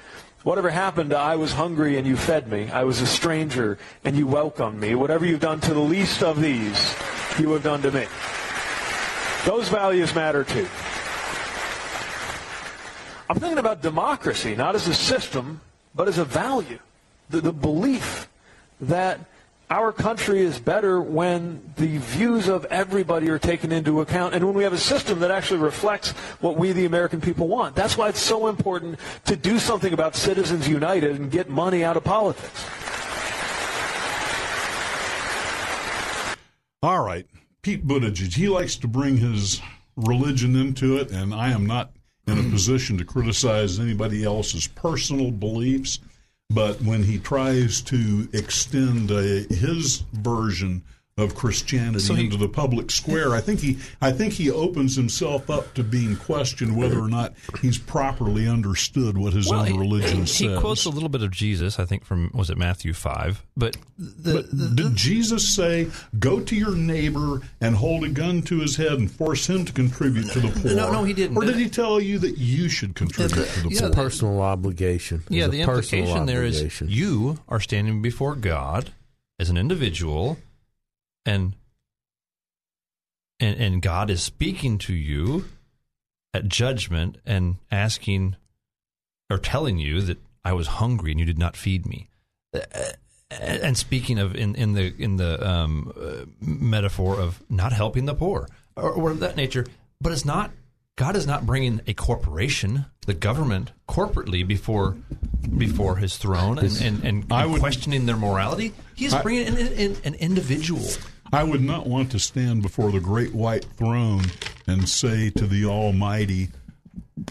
whatever 0.45 0.71
happened 0.71 1.13
I 1.13 1.37
was 1.37 1.53
hungry 1.53 1.99
and 1.99 2.07
you 2.07 2.17
fed 2.17 2.51
me, 2.51 2.71
I 2.71 2.85
was 2.85 3.01
a 3.01 3.07
stranger 3.07 3.79
and 4.05 4.17
you 4.17 4.27
welcomed 4.27 4.81
me, 4.81 4.95
whatever 4.95 5.25
you've 5.25 5.41
done 5.41 5.61
to 5.61 5.75
the 5.75 5.81
least 5.81 6.23
of 6.23 6.41
these, 6.41 6.95
you 7.39 7.53
have 7.53 7.63
done 7.63 7.83
to 7.83 7.91
me. 7.91 8.07
Those 9.45 9.69
values 9.69 10.15
matter 10.15 10.45
too. 10.45 10.69
I'm 13.29 13.39
thinking 13.39 13.59
about 13.59 13.83
democracy, 13.83 14.55
not 14.55 14.75
as 14.75 14.87
a 14.89 14.95
system, 14.95 15.61
but 15.95 16.07
as 16.09 16.19
a 16.19 16.25
value. 16.25 16.79
The, 17.31 17.41
the 17.41 17.53
belief 17.53 18.29
that 18.81 19.21
our 19.73 19.91
country 19.91 20.43
is 20.43 20.61
better 20.61 21.01
when 21.01 21.73
the 21.77 21.97
views 21.97 22.47
of 22.47 22.67
everybody 22.67 23.31
are 23.31 23.39
taken 23.39 23.73
into 23.73 24.03
account 24.03 24.35
and 24.35 24.45
when 24.45 24.53
we 24.53 24.65
have 24.65 24.75
a 24.75 24.79
system 24.79 25.21
that 25.21 25.31
actually 25.31 25.61
reflects 25.61 26.11
what 26.43 26.59
we, 26.59 26.73
the 26.73 26.85
American 26.85 27.23
people, 27.23 27.49
want. 27.49 27.75
That's 27.75 27.97
why 27.97 28.11
it's 28.11 28.21
so 28.21 28.49
important 28.49 29.01
to 29.25 29.35
do 29.35 29.59
something 29.59 29.95
about 29.95 30.15
Citizens 30.15 30.69
United 30.69 31.17
and 31.17 31.31
get 31.31 31.49
money 31.49 31.85
out 31.85 31.97
of 31.97 32.05
politics. 32.05 32.67
All 36.83 37.03
right. 37.03 37.25
Pete 37.63 37.87
Buttigieg, 37.87 38.35
he 38.35 38.51
likes 38.51 38.77
to 38.77 38.87
bring 38.87 39.17
his 39.17 39.63
religion 39.97 40.55
into 40.55 40.99
it, 40.99 41.11
and 41.11 41.33
I 41.33 41.49
am 41.49 41.65
not 41.65 41.93
in 42.27 42.39
a 42.39 42.51
position 42.51 42.99
to 42.99 43.07
criticize 43.07 43.81
anybody 43.81 44.23
else's 44.23 44.67
personal 44.67 45.31
beliefs. 45.31 45.99
But 46.55 46.83
when 46.83 47.05
he 47.05 47.19
tries 47.19 47.81
to 47.83 48.29
extend 48.33 49.09
his 49.09 50.05
version 50.13 50.83
of 51.23 51.35
Christianity 51.35 52.01
So 52.01 52.15
he- 52.15 52.25
into 52.25 52.37
the 52.37 52.49
public 52.49 52.91
square, 52.91 53.35
I 53.35 53.41
think 53.41 53.61
he 53.61 53.79
I 54.01 54.13
think 54.13 54.35
he 54.35 54.51
opens 54.51 54.97
himself 54.97 55.49
up 55.49 55.73
to 55.75 55.83
being 55.83 56.17
questioned 56.17 56.77
whether 56.77 56.99
or 56.99 57.09
not 57.09 57.35
he's 57.61 57.79
properly 57.79 58.47
understood 58.49 59.17
what 59.17 59.33
his 59.33 59.51
own 59.51 59.79
religion 59.79 60.21
he, 60.21 60.27
says. 60.27 60.39
He 60.39 60.57
quotes 60.59 60.85
a 60.85 60.91
little 60.91 61.09
bit 61.09 61.23
of 61.23 61.31
Jesus, 61.31 61.79
I 61.79 61.85
think, 61.85 62.05
from, 62.05 62.31
was 62.35 62.51
it 62.51 62.59
Matthew 62.59 62.93
5? 62.93 63.45
But 63.57 63.77
the, 63.99 64.47
But 64.51 64.77
did 64.77 64.97
Jesus 64.97 65.55
say, 65.55 65.89
"Go 66.19 66.41
to 66.41 66.57
your 66.57 66.75
neighbor 66.75 67.41
and 67.61 67.77
hold 67.77 68.05
a 68.05 68.09
gun 68.09 68.43
to 68.43 68.61
his 68.61 68.77
head 68.77 68.93
and 68.93 69.11
force 69.11 69.49
him 69.49 69.65
to 69.65 69.73
contribute 69.73 70.31
to 70.33 70.41
the 70.41 70.49
poor"? 70.49 70.75
No, 70.75 70.91
no, 70.93 71.05
he 71.05 71.13
didn't. 71.13 71.37
Or 71.37 71.45
did 71.45 71.57
he 71.57 71.69
tell 71.69 72.01
you 72.01 72.19
that 72.19 72.39
you 72.39 72.69
should 72.69 72.95
contribute 72.95 73.35
the- 73.37 73.45
to 73.47 73.61
the 73.63 73.69
yeah, 73.71 73.81
poor? 73.81 73.89
the- 73.91 73.95
Personal 73.97 74.41
obligation. 74.41 75.23
Yeah, 75.29 75.47
the 75.47 75.63
a 75.63 75.67
personal 75.67 76.05
implication 76.05 76.27
there 76.27 76.45
is 76.45 76.81
you 76.81 77.39
are 77.49 77.61
standing 77.61 78.03
before 78.03 78.35
God 78.35 78.91
as 79.39 79.49
an 79.51 79.57
individual, 79.57 80.39
and 81.25 81.55
and 83.41 83.61
and 83.61 83.83
God 83.83 84.11
is 84.11 84.23
speaking 84.23 84.79
to 84.79 84.95
you 84.95 85.45
at 86.35 86.49
judgment 86.49 87.19
and 87.27 87.57
asking 87.71 88.37
or 89.31 89.39
telling 89.39 89.79
you 89.79 90.01
that 90.03 90.19
I 90.45 90.53
was 90.53 90.67
hungry 90.67 91.11
and 91.11 91.21
you 91.21 91.27
did 91.27 91.39
not 91.39 91.57
feed 91.57 91.87
me. 91.87 92.09
And 93.31 93.79
speaking 93.79 94.19
of 94.19 94.35
in, 94.35 94.55
in 94.57 94.75
the 94.75 94.95
in 94.99 95.17
the 95.17 95.49
um, 95.49 95.93
uh, 95.99 96.27
metaphor 96.41 97.19
of 97.19 97.43
not 97.49 97.73
helping 97.73 98.05
the 98.05 98.15
poor 98.15 98.47
or, 98.77 98.91
or 98.91 99.11
of 99.11 99.21
that 99.21 99.37
nature, 99.37 99.67
but 100.01 100.13
it's 100.13 100.25
not. 100.25 100.51
God 100.97 101.17
is 101.17 101.27
not 101.27 101.47
bringing 101.47 101.81
a 101.87 101.95
corporation, 101.95 102.85
the 103.07 103.15
government, 103.15 103.73
corporately 103.89 104.47
before 104.47 104.99
before 105.57 105.97
His 105.97 106.19
throne 106.19 106.59
and 106.59 106.79
and, 106.83 107.05
and, 107.05 107.33
and 107.33 107.53
would- 107.53 107.61
questioning 107.61 108.05
their 108.05 108.19
morality. 108.19 108.75
He's 108.95 109.15
bringing 109.15 109.47
in, 109.47 109.57
in, 109.57 109.73
in 109.73 109.97
an 110.05 110.15
individual. 110.15 110.87
I 111.33 111.43
would 111.45 111.63
not 111.63 111.87
want 111.87 112.11
to 112.13 112.19
stand 112.19 112.63
before 112.63 112.91
the 112.93 113.01
great 113.01 113.35
white 113.35 113.65
throne 113.77 114.25
and 114.67 114.89
say 114.89 115.31
to 115.31 115.47
the 115.47 115.65
Almighty, 115.65 116.49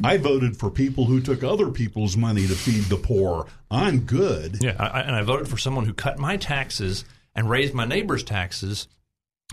"I 0.04 0.18
voted 0.18 0.58
for 0.58 0.70
people 0.70 1.06
who 1.06 1.22
took 1.22 1.44
other 1.44 1.70
people's 1.70 2.18
money 2.18 2.48
to 2.48 2.56
feed 2.56 2.86
the 2.86 2.98
poor. 2.98 3.48
I'm 3.70 4.00
good." 4.00 4.58
Yeah, 4.62 4.76
I, 4.80 4.88
I- 4.88 5.02
and 5.02 5.16
I 5.16 5.22
voted 5.22 5.48
for 5.48 5.58
someone 5.58 5.86
who 5.86 5.94
cut 5.94 6.18
my 6.18 6.38
taxes 6.38 7.06
and 7.36 7.50
raised 7.50 7.74
my 7.74 7.86
neighbor's 7.86 8.24
taxes 8.24 8.88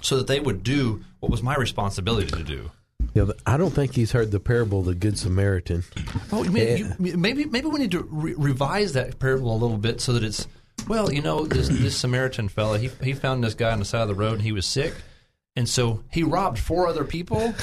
so 0.00 0.16
that 0.16 0.26
they 0.28 0.40
would 0.40 0.62
do 0.62 1.04
what 1.20 1.30
was 1.30 1.42
my 1.42 1.54
responsibility 1.56 2.28
to 2.28 2.42
do. 2.42 2.70
Yeah, 3.14 3.24
but 3.24 3.38
I 3.46 3.56
don't 3.56 3.70
think 3.72 3.94
he's 3.94 4.12
heard 4.12 4.30
the 4.30 4.40
parable 4.40 4.80
of 4.80 4.86
the 4.86 4.94
Good 4.94 5.18
Samaritan. 5.18 5.84
Oh, 6.32 6.42
you 6.44 6.50
mean, 6.50 6.68
eh. 6.68 6.76
you, 6.98 7.16
maybe 7.16 7.44
maybe 7.44 7.66
we 7.66 7.78
need 7.80 7.90
to 7.92 8.06
re- 8.10 8.34
revise 8.36 8.92
that 8.94 9.18
parable 9.18 9.54
a 9.54 9.58
little 9.58 9.76
bit 9.78 10.00
so 10.00 10.12
that 10.14 10.22
it's 10.24 10.46
well, 10.86 11.12
you 11.12 11.20
know, 11.22 11.44
this 11.46 11.68
this 11.68 11.96
Samaritan 11.96 12.48
fella 12.48 12.78
he 12.78 12.88
he 13.02 13.12
found 13.12 13.42
this 13.42 13.54
guy 13.54 13.72
on 13.72 13.78
the 13.78 13.84
side 13.84 14.02
of 14.02 14.08
the 14.08 14.14
road 14.14 14.34
and 14.34 14.42
he 14.42 14.52
was 14.52 14.66
sick, 14.66 14.94
and 15.56 15.68
so 15.68 16.04
he 16.10 16.22
robbed 16.22 16.58
four 16.58 16.86
other 16.86 17.04
people 17.04 17.54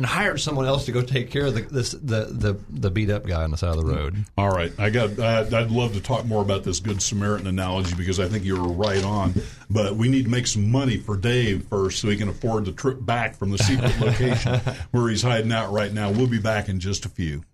and 0.00 0.06
hired 0.06 0.40
someone 0.40 0.64
else 0.64 0.86
to 0.86 0.92
go 0.92 1.02
take 1.02 1.30
care 1.30 1.44
of 1.44 1.54
the 1.54 1.60
this 1.60 1.90
the 1.90 2.24
the, 2.30 2.58
the 2.70 2.90
beat 2.90 3.10
up 3.10 3.26
guy 3.26 3.44
on 3.44 3.50
the 3.50 3.58
side 3.58 3.76
of 3.76 3.76
the 3.76 3.84
road. 3.84 4.16
All 4.38 4.48
right, 4.48 4.72
I 4.78 4.88
got. 4.88 5.20
I'd, 5.20 5.52
I'd 5.52 5.70
love 5.70 5.92
to 5.92 6.00
talk 6.00 6.24
more 6.24 6.40
about 6.40 6.64
this 6.64 6.80
Good 6.80 7.02
Samaritan 7.02 7.46
analogy 7.46 7.94
because 7.94 8.18
I 8.18 8.26
think 8.26 8.46
you're 8.46 8.66
right 8.66 9.04
on. 9.04 9.34
But 9.68 9.96
we 9.96 10.08
need 10.08 10.24
to 10.24 10.30
make 10.30 10.46
some 10.46 10.70
money 10.70 10.96
for 10.96 11.18
Dave 11.18 11.66
first, 11.66 12.00
so 12.00 12.08
he 12.08 12.16
can 12.16 12.30
afford 12.30 12.64
the 12.64 12.72
trip 12.72 13.04
back 13.04 13.36
from 13.36 13.50
the 13.50 13.58
secret 13.58 14.00
location 14.00 14.58
where 14.92 15.10
he's 15.10 15.20
hiding 15.20 15.52
out 15.52 15.70
right 15.70 15.92
now. 15.92 16.10
We'll 16.10 16.26
be 16.26 16.40
back 16.40 16.70
in 16.70 16.80
just 16.80 17.04
a 17.04 17.10
few. 17.10 17.44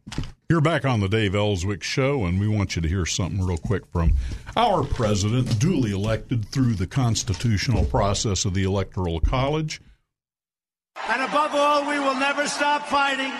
You're 0.49 0.61
back 0.61 0.85
on 0.85 1.01
the 1.01 1.09
Dave 1.09 1.35
Elswick 1.35 1.83
Show, 1.83 2.27
and 2.27 2.39
we 2.39 2.47
want 2.47 2.77
you 2.77 2.83
to 2.83 2.89
hear 2.89 3.07
something 3.07 3.45
real 3.45 3.59
quick 3.59 3.85
from 3.87 4.13
our 4.57 4.85
president, 4.85 5.59
duly 5.59 5.91
elected 5.91 6.47
through 6.51 6.75
the 6.75 6.87
constitutional 6.87 7.85
process 7.87 8.45
of 8.45 8.55
the 8.55 8.63
Electoral 8.63 9.19
College. 9.19 9.81
And 11.09 11.23
above 11.23 11.55
all, 11.55 11.89
we 11.89 11.99
will 11.99 12.19
never 12.19 12.49
stop 12.49 12.87
fighting 12.87 13.33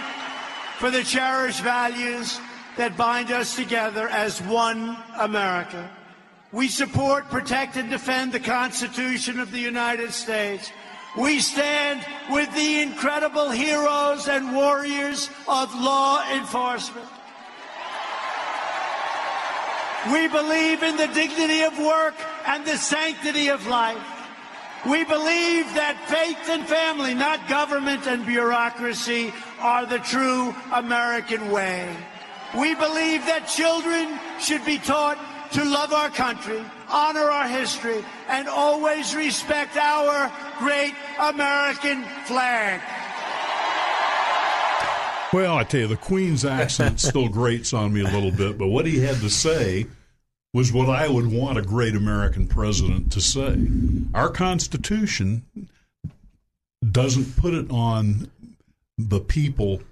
for 0.79 0.91
the 0.91 1.03
cherished 1.03 1.63
values 1.63 2.41
that 2.77 2.97
bind 2.97 3.31
us 3.31 3.57
together 3.57 4.09
as 4.09 4.41
one 4.43 4.97
America. 5.19 5.91
We 6.53 6.69
support, 6.69 7.29
protect, 7.29 7.77
and 7.77 7.91
defend 7.91 8.33
the 8.33 8.41
Constitution 8.41 9.41
of 9.41 9.51
the 9.51 9.59
United 9.59 10.13
States. 10.13 10.71
We 11.19 11.41
stand 11.41 12.05
with 12.31 12.55
the 12.55 12.83
incredible 12.83 13.51
heroes 13.51 14.29
and 14.29 14.55
warriors 14.55 15.31
of 15.49 15.75
law 15.75 16.23
enforcement. 16.31 17.09
We 20.13 20.29
believe 20.29 20.83
in 20.83 20.97
the 20.97 21.09
dignity 21.09 21.63
of 21.63 21.79
work 21.79 22.15
and 22.47 22.65
the 22.65 22.77
sanctity 22.77 23.49
of 23.49 23.67
life. 23.67 24.16
We 24.89 25.03
believe 25.05 25.67
that 25.75 25.99
faith 26.07 26.49
and 26.49 26.65
family, 26.65 27.13
not 27.13 27.49
government 27.49 28.07
and 28.07 28.25
bureaucracy, 28.25 29.33
are 29.59 29.85
the 29.85 29.99
true 29.99 30.55
American 30.73 31.51
way. 31.51 31.97
We 32.57 32.77
believe 32.77 33.27
that 33.27 33.49
children 33.49 34.19
should 34.39 34.65
be 34.65 34.79
taught 34.79 35.19
to 35.53 35.65
love 35.65 35.93
our 35.93 36.11
country, 36.11 36.63
honor 36.89 37.29
our 37.31 37.49
history, 37.49 38.05
and 38.29 38.47
always 38.49 39.15
respect 39.17 39.77
our 39.77 40.31
great 40.61 40.95
American 41.19 42.05
flag. 42.27 42.81
Well, 45.33 45.57
I 45.57 45.65
tell 45.65 45.81
you, 45.81 45.87
the 45.89 45.97
Queen's 45.97 46.45
accent 46.45 47.01
still 47.01 47.29
grates 47.29 47.73
on 47.73 47.93
me 47.93 48.03
a 48.03 48.09
little 48.09 48.31
bit, 48.31 48.57
but 48.57 48.69
what 48.69 48.87
he 48.87 49.01
had 49.01 49.17
to 49.17 49.31
say 49.31 49.87
was 50.57 50.73
what 50.73 50.89
I 50.89 51.07
would 51.07 51.27
want 51.27 51.59
a 51.59 51.63
great 51.63 51.95
American 51.95 52.49
president 52.49 53.13
to 53.13 53.21
say. 53.21 53.59
Our 54.15 54.31
Constitution 54.31 55.45
doesn't 56.91 57.37
put 57.37 57.53
it 57.53 57.71
on 57.71 58.31
the 58.97 59.21
people 59.21 59.83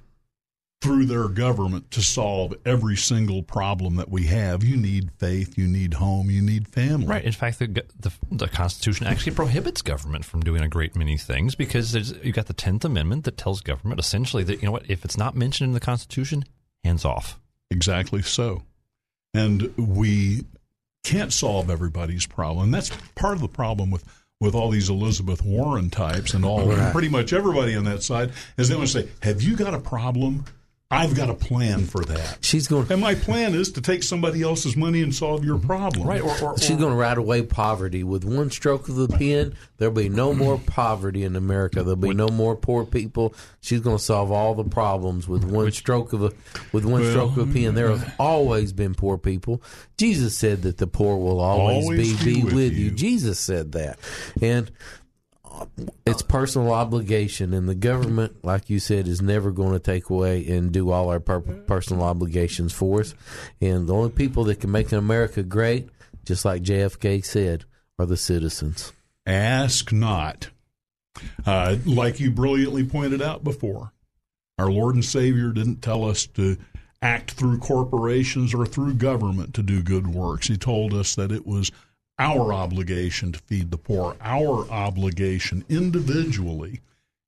through 0.81 1.05
their 1.05 1.29
government 1.29 1.91
to 1.91 2.01
solve 2.01 2.55
every 2.65 2.97
single 2.97 3.43
problem 3.43 3.97
that 3.97 4.09
we 4.09 4.25
have. 4.25 4.65
You 4.65 4.79
need 4.79 5.11
faith, 5.19 5.59
you 5.59 5.67
need 5.67 5.93
home, 5.93 6.31
you 6.31 6.41
need 6.41 6.67
family. 6.67 7.09
Right. 7.09 7.25
In 7.27 7.33
fact, 7.33 7.59
the, 7.59 7.85
the, 8.01 8.13
the 8.33 8.49
Constitution 8.49 9.07
actually 9.07 9.33
prohibits 9.33 9.83
government 9.83 10.25
from 10.25 10.41
doing 10.41 10.63
a 10.63 10.69
great 10.69 10.97
many 10.97 11.19
things 11.19 11.55
because 11.55 11.93
there's, 11.93 12.15
you've 12.23 12.35
got 12.35 12.47
the 12.47 12.55
Tenth 12.55 12.87
Amendment 12.87 13.25
that 13.25 13.37
tells 13.37 13.61
government 13.61 14.01
essentially 14.01 14.45
that 14.45 14.63
you 14.63 14.67
know 14.67 14.73
what 14.73 14.89
if 14.89 15.05
it's 15.05 15.19
not 15.19 15.37
mentioned 15.37 15.69
in 15.69 15.75
the 15.75 15.81
Constitution, 15.81 16.47
hands 16.83 17.05
off. 17.05 17.39
Exactly 17.71 18.23
so. 18.23 18.63
And 19.35 19.77
we 19.77 20.45
can't 21.03 21.33
solve 21.33 21.69
everybody's 21.69 22.25
problem. 22.27 22.71
That's 22.71 22.91
part 23.15 23.35
of 23.35 23.41
the 23.41 23.49
problem 23.49 23.91
with 23.91 24.05
with 24.41 24.55
all 24.55 24.69
these 24.71 24.91
Elizabeth 24.91 25.43
Warren 25.45 25.89
types 25.91 26.35
and 26.35 26.45
all 26.45 26.67
Right. 26.69 26.93
pretty 26.93 27.09
much 27.09 27.33
everybody 27.33 27.75
on 27.77 27.85
that 27.85 28.03
side 28.03 28.33
is 28.59 28.69
they 28.69 28.75
want 28.77 28.89
to 28.91 29.03
say, 29.03 29.09
"Have 29.23 29.41
you 29.43 29.57
got 29.57 29.73
a 29.75 29.79
problem? 29.79 30.45
I've 30.95 31.15
got 31.15 31.31
a 31.31 31.35
plan 31.35 31.87
for 31.87 32.05
that." 32.05 32.39
She's 32.41 32.69
going, 32.69 32.87
and 32.91 33.01
my 33.01 33.15
plan 33.15 33.55
is 33.55 33.73
to 33.73 33.81
take 33.81 34.03
somebody 34.03 34.43
else's 34.43 34.77
money 34.77 35.03
and 35.03 35.15
solve 35.15 35.45
your 35.45 35.59
problem. 35.59 36.07
Right. 36.07 36.23
Or, 36.23 36.37
or, 36.43 36.59
She's 36.59 36.77
going 36.77 36.93
to 36.93 36.97
ride 36.97 37.19
away 37.19 37.43
poverty 37.43 38.05
with 38.05 38.25
one 38.25 38.51
stroke 38.51 38.89
of 38.89 38.97
the 38.97 39.09
pen. 39.09 39.55
There'll 39.79 39.95
be 39.95 40.09
no 40.09 40.33
more 40.33 40.59
poverty 40.59 41.25
in 41.25 41.37
America. 41.37 41.83
There'll 41.83 41.97
be 41.97 42.15
no 42.15 42.29
more 42.29 42.57
poor 42.57 42.85
people. 42.85 43.35
She's 43.61 43.81
going 43.81 43.99
to 43.99 44.03
solve 44.03 44.31
all 44.31 44.55
the 44.55 44.65
problems 44.65 45.27
with 45.27 45.45
one 45.45 45.73
stroke 45.73 46.13
of 46.13 46.23
a 46.23 46.33
with 46.73 46.85
one 46.85 47.03
Well, 47.03 47.11
stroke 47.11 47.37
of 47.37 47.51
a 47.51 47.53
pen. 47.53 47.75
There 47.75 47.91
have 47.91 48.01
mm-hmm. 48.01 48.23
always 48.23 48.73
been 48.73 48.95
poor 48.95 49.19
people. 49.19 49.63
Jesus 49.97 50.37
said 50.37 50.63
that 50.63 50.79
the 50.79 50.87
poor 50.87 51.17
will 51.17 51.41
always, 51.41 51.85
Always 51.85 52.19
be, 52.19 52.25
be 52.25 52.35
be 52.35 52.45
with 52.45 52.55
with 52.55 52.73
you. 52.73 52.87
you. 52.87 52.91
Jesus 52.91 53.39
said 53.39 53.73
that, 53.73 53.99
and 54.41 54.71
it's 56.07 56.23
personal 56.23 56.73
obligation, 56.73 57.53
and 57.55 57.69
the 57.69 57.75
government, 57.75 58.45
like 58.45 58.71
you 58.71 58.79
said, 58.79 59.09
is 59.09 59.23
never 59.23 59.51
going 59.51 59.73
to 59.73 59.79
take 59.79 60.11
away 60.11 60.47
and 60.47 60.73
do 60.73 60.91
all 60.91 61.09
our 61.09 61.21
per- 61.21 61.41
personal 61.41 62.05
obligations 62.05 62.73
for 62.73 63.01
us. 63.01 63.15
And 63.61 63.87
the 63.87 63.95
only 63.95 64.11
people 64.11 64.45
that 64.45 64.61
can 64.61 64.71
make 64.71 64.93
America 64.93 65.43
great, 65.43 65.89
just 66.25 66.45
like 66.45 66.63
JFK 66.63 67.25
said, 67.25 67.65
are 67.99 68.07
the 68.07 68.17
citizens. 68.17 68.93
Ask 69.27 69.93
not. 69.93 70.51
Uh, 71.47 71.77
like 71.85 72.21
you 72.21 72.31
brilliantly 72.31 72.85
pointed 72.85 73.23
out 73.23 73.45
before, 73.45 73.93
our 74.59 74.71
Lord 74.71 74.95
and 74.95 75.05
Savior 75.05 75.51
didn't 75.51 75.81
tell 75.81 76.05
us 76.05 76.27
to 76.27 76.57
act 77.01 77.33
through 77.33 77.59
corporations 77.59 78.55
or 78.55 78.67
through 78.67 78.95
government 78.95 79.55
to 79.55 79.63
do 79.63 79.83
good 79.83 80.07
works. 80.07 80.49
He 80.49 80.57
told 80.57 80.95
us 80.95 81.15
that 81.15 81.31
it 81.31 81.47
was 81.47 81.71
our 82.19 82.53
obligation 82.53 83.33
to 83.33 83.39
feed 83.41 83.71
the 83.71 83.79
poor, 83.79 84.17
our 84.21 84.71
obligation 84.71 85.65
individually. 85.69 86.81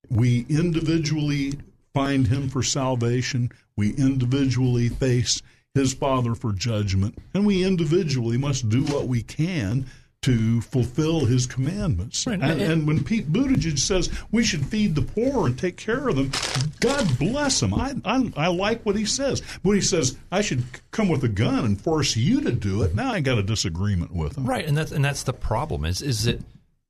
We 0.09 0.47
individually 0.49 1.55
find 1.93 2.28
Him 2.28 2.49
for 2.49 2.62
salvation, 2.62 3.51
we 3.76 3.95
individually 3.95 4.89
face 4.89 5.43
His 5.74 5.95
Father 5.95 6.34
for 6.34 6.53
judgment, 6.53 7.18
and 7.34 7.45
we 7.47 7.64
individually 7.64 8.39
must 8.39 8.68
do 8.68 8.82
what 8.84 9.09
we 9.09 9.22
can 9.22 9.87
to 10.23 10.61
fulfill 10.61 11.25
his 11.25 11.47
commandments. 11.47 12.27
Right. 12.27 12.41
And, 12.41 12.61
and 12.61 12.87
when 12.87 13.05
Pete 13.05 13.33
Buttigieg 13.33 13.79
says 13.79 14.11
we 14.33 14.43
should 14.43 14.67
feed 14.67 14.95
the 14.95 15.03
poor 15.03 15.47
and 15.47 15.57
take 15.57 15.77
care 15.77 16.09
of 16.09 16.17
them, 16.17 16.33
God 16.81 17.19
bless 17.19 17.62
him. 17.62 17.73
I, 17.73 17.95
I, 18.05 18.33
I 18.37 18.47
like 18.49 18.85
what 18.85 18.97
he 18.97 19.05
says. 19.05 19.41
When 19.62 19.77
he 19.77 19.81
says 19.81 20.17
I 20.33 20.41
should 20.41 20.64
come 20.91 21.09
with 21.09 21.23
a 21.23 21.29
gun 21.29 21.64
and 21.64 21.81
force 21.81 22.17
you 22.17 22.41
to 22.41 22.51
do 22.51 22.83
it, 22.83 22.95
now 22.95 23.12
I 23.12 23.21
got 23.21 23.39
a 23.39 23.43
disagreement 23.43 24.12
with 24.12 24.37
him. 24.37 24.47
Right, 24.47 24.67
and 24.67 24.77
that's 24.77 24.91
and 24.91 25.05
that's 25.05 25.23
the 25.23 25.33
problem 25.33 25.85
is 25.85 26.03
is 26.03 26.25
that 26.25 26.41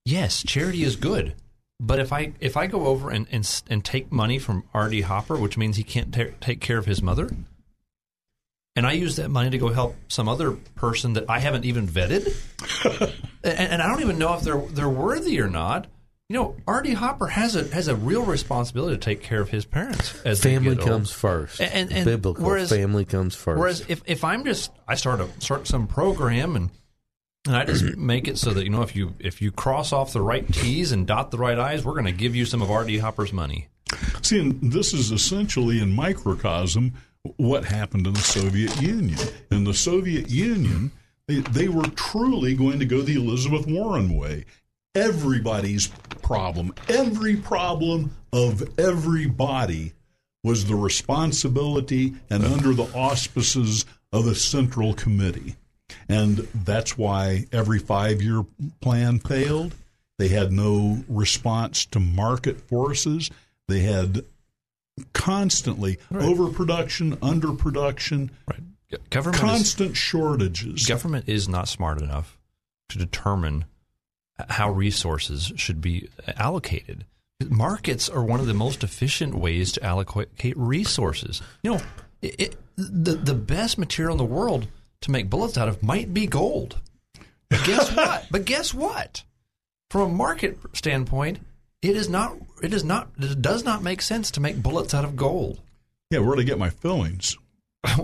yes, 0.04 0.42
charity 0.42 0.82
is 0.82 0.96
good, 0.96 1.34
but 1.78 1.98
if 1.98 2.12
I 2.12 2.32
if 2.40 2.56
I 2.56 2.66
go 2.66 2.86
over 2.86 3.10
and 3.10 3.26
and, 3.30 3.62
and 3.68 3.84
take 3.84 4.10
money 4.10 4.38
from 4.38 4.64
R.D. 4.72 5.02
Hopper, 5.02 5.36
which 5.36 5.58
means 5.58 5.76
he 5.76 5.84
can't 5.84 6.14
ta 6.14 6.24
take 6.40 6.60
care 6.60 6.78
of 6.78 6.86
his 6.86 7.02
mother, 7.02 7.28
and 8.76 8.86
I 8.86 8.92
use 8.92 9.16
that 9.16 9.30
money 9.30 9.50
to 9.50 9.58
go 9.58 9.68
help 9.68 9.96
some 10.08 10.28
other 10.28 10.52
person 10.52 11.14
that 11.14 11.24
I 11.28 11.40
haven't 11.40 11.64
even 11.64 11.88
vetted, 11.88 12.34
and, 13.42 13.58
and 13.58 13.82
I 13.82 13.88
don't 13.88 14.02
even 14.02 14.18
know 14.18 14.34
if 14.34 14.42
they're 14.42 14.60
they're 14.60 14.88
worthy 14.88 15.40
or 15.40 15.48
not. 15.48 15.86
You 16.28 16.34
know, 16.34 16.56
Artie 16.66 16.92
Hopper 16.92 17.28
has 17.28 17.54
a 17.56 17.64
has 17.68 17.88
a 17.88 17.94
real 17.94 18.24
responsibility 18.24 18.96
to 18.96 19.00
take 19.00 19.22
care 19.22 19.40
of 19.40 19.48
his 19.48 19.64
parents 19.64 20.20
as 20.24 20.40
they 20.40 20.54
Family 20.54 20.74
get 20.74 20.80
old. 20.80 20.88
comes 20.88 21.12
first. 21.12 21.60
And, 21.60 21.92
and 21.92 22.04
Biblical 22.04 22.44
whereas, 22.44 22.68
family 22.68 23.04
comes 23.04 23.34
first. 23.36 23.58
Whereas 23.58 23.84
if, 23.88 24.02
if 24.06 24.24
I'm 24.24 24.44
just 24.44 24.72
I 24.88 24.96
start 24.96 25.20
a 25.20 25.28
start 25.40 25.68
some 25.68 25.86
program 25.86 26.56
and 26.56 26.70
and 27.46 27.54
I 27.56 27.64
just 27.64 27.84
make 27.96 28.26
it 28.26 28.38
so 28.38 28.52
that 28.52 28.64
you 28.64 28.70
know 28.70 28.82
if 28.82 28.96
you 28.96 29.14
if 29.20 29.40
you 29.40 29.52
cross 29.52 29.92
off 29.92 30.12
the 30.12 30.20
right 30.20 30.46
T's 30.52 30.90
and 30.90 31.06
dot 31.06 31.30
the 31.30 31.38
right 31.38 31.58
I's, 31.58 31.84
we're 31.84 31.92
going 31.92 32.06
to 32.06 32.12
give 32.12 32.34
you 32.34 32.44
some 32.44 32.60
of 32.60 32.72
R.D. 32.72 32.98
Hopper's 32.98 33.32
money. 33.32 33.68
See, 34.22 34.40
and 34.40 34.72
this 34.72 34.92
is 34.92 35.12
essentially 35.12 35.78
in 35.78 35.94
microcosm 35.94 36.94
what 37.36 37.64
happened 37.64 38.06
in 38.06 38.14
the 38.14 38.20
Soviet 38.20 38.80
Union. 38.80 39.18
In 39.50 39.64
the 39.64 39.74
Soviet 39.74 40.30
Union, 40.30 40.92
they, 41.28 41.40
they 41.40 41.68
were 41.68 41.86
truly 41.90 42.54
going 42.54 42.78
to 42.78 42.84
go 42.84 43.02
the 43.02 43.16
Elizabeth 43.16 43.66
Warren 43.66 44.16
way. 44.16 44.44
Everybody's 44.94 45.88
problem, 46.22 46.74
every 46.88 47.36
problem 47.36 48.12
of 48.32 48.78
everybody 48.78 49.92
was 50.42 50.66
the 50.66 50.74
responsibility 50.74 52.14
and 52.30 52.44
under 52.44 52.72
the 52.72 52.88
auspices 52.94 53.84
of 54.12 54.24
the 54.24 54.34
Central 54.34 54.94
Committee. 54.94 55.56
And 56.08 56.38
that's 56.54 56.96
why 56.96 57.46
every 57.52 57.78
five 57.78 58.22
year 58.22 58.44
plan 58.80 59.18
failed. 59.18 59.74
They 60.18 60.28
had 60.28 60.52
no 60.52 61.04
response 61.08 61.84
to 61.86 62.00
market 62.00 62.60
forces. 62.60 63.30
They 63.68 63.80
had 63.80 64.24
constantly 65.12 65.98
overproduction, 66.12 67.16
underproduction, 67.18 68.30
Government 69.10 69.42
constant 69.42 69.96
shortages. 69.96 70.86
government 70.86 71.28
is 71.28 71.48
not 71.48 71.68
smart 71.68 72.00
enough 72.00 72.38
to 72.88 72.98
determine 72.98 73.64
how 74.48 74.70
resources 74.70 75.52
should 75.56 75.80
be 75.80 76.08
uh, 76.26 76.32
allocated. 76.36 77.04
Markets 77.48 78.08
are 78.08 78.22
one 78.22 78.40
of 78.40 78.46
the 78.46 78.54
most 78.54 78.84
efficient 78.84 79.34
ways 79.34 79.72
to 79.72 79.82
allocate 79.82 80.56
resources. 80.56 81.42
You 81.62 81.72
know, 81.72 81.80
it, 82.22 82.34
it, 82.38 82.56
the 82.76 83.14
the 83.14 83.34
best 83.34 83.76
material 83.76 84.12
in 84.14 84.18
the 84.18 84.24
world 84.24 84.68
to 85.02 85.10
make 85.10 85.28
bullets 85.28 85.58
out 85.58 85.68
of 85.68 85.82
might 85.82 86.14
be 86.14 86.26
gold. 86.26 86.80
But 87.48 87.64
guess 87.64 87.92
what? 87.96 88.26
But 88.30 88.44
guess 88.44 88.72
what? 88.72 89.24
From 89.90 90.00
a 90.02 90.14
market 90.14 90.58
standpoint, 90.72 91.40
it 91.90 91.96
is 91.96 92.08
not. 92.08 92.36
It 92.62 92.72
is 92.72 92.84
not. 92.84 93.08
It 93.18 93.40
does 93.42 93.64
not 93.64 93.82
make 93.82 94.02
sense 94.02 94.30
to 94.32 94.40
make 94.40 94.62
bullets 94.62 94.94
out 94.94 95.04
of 95.04 95.16
gold. 95.16 95.60
Yeah, 96.10 96.20
where 96.20 96.36
to 96.36 96.44
get 96.44 96.58
my 96.58 96.70
fillings? 96.70 97.36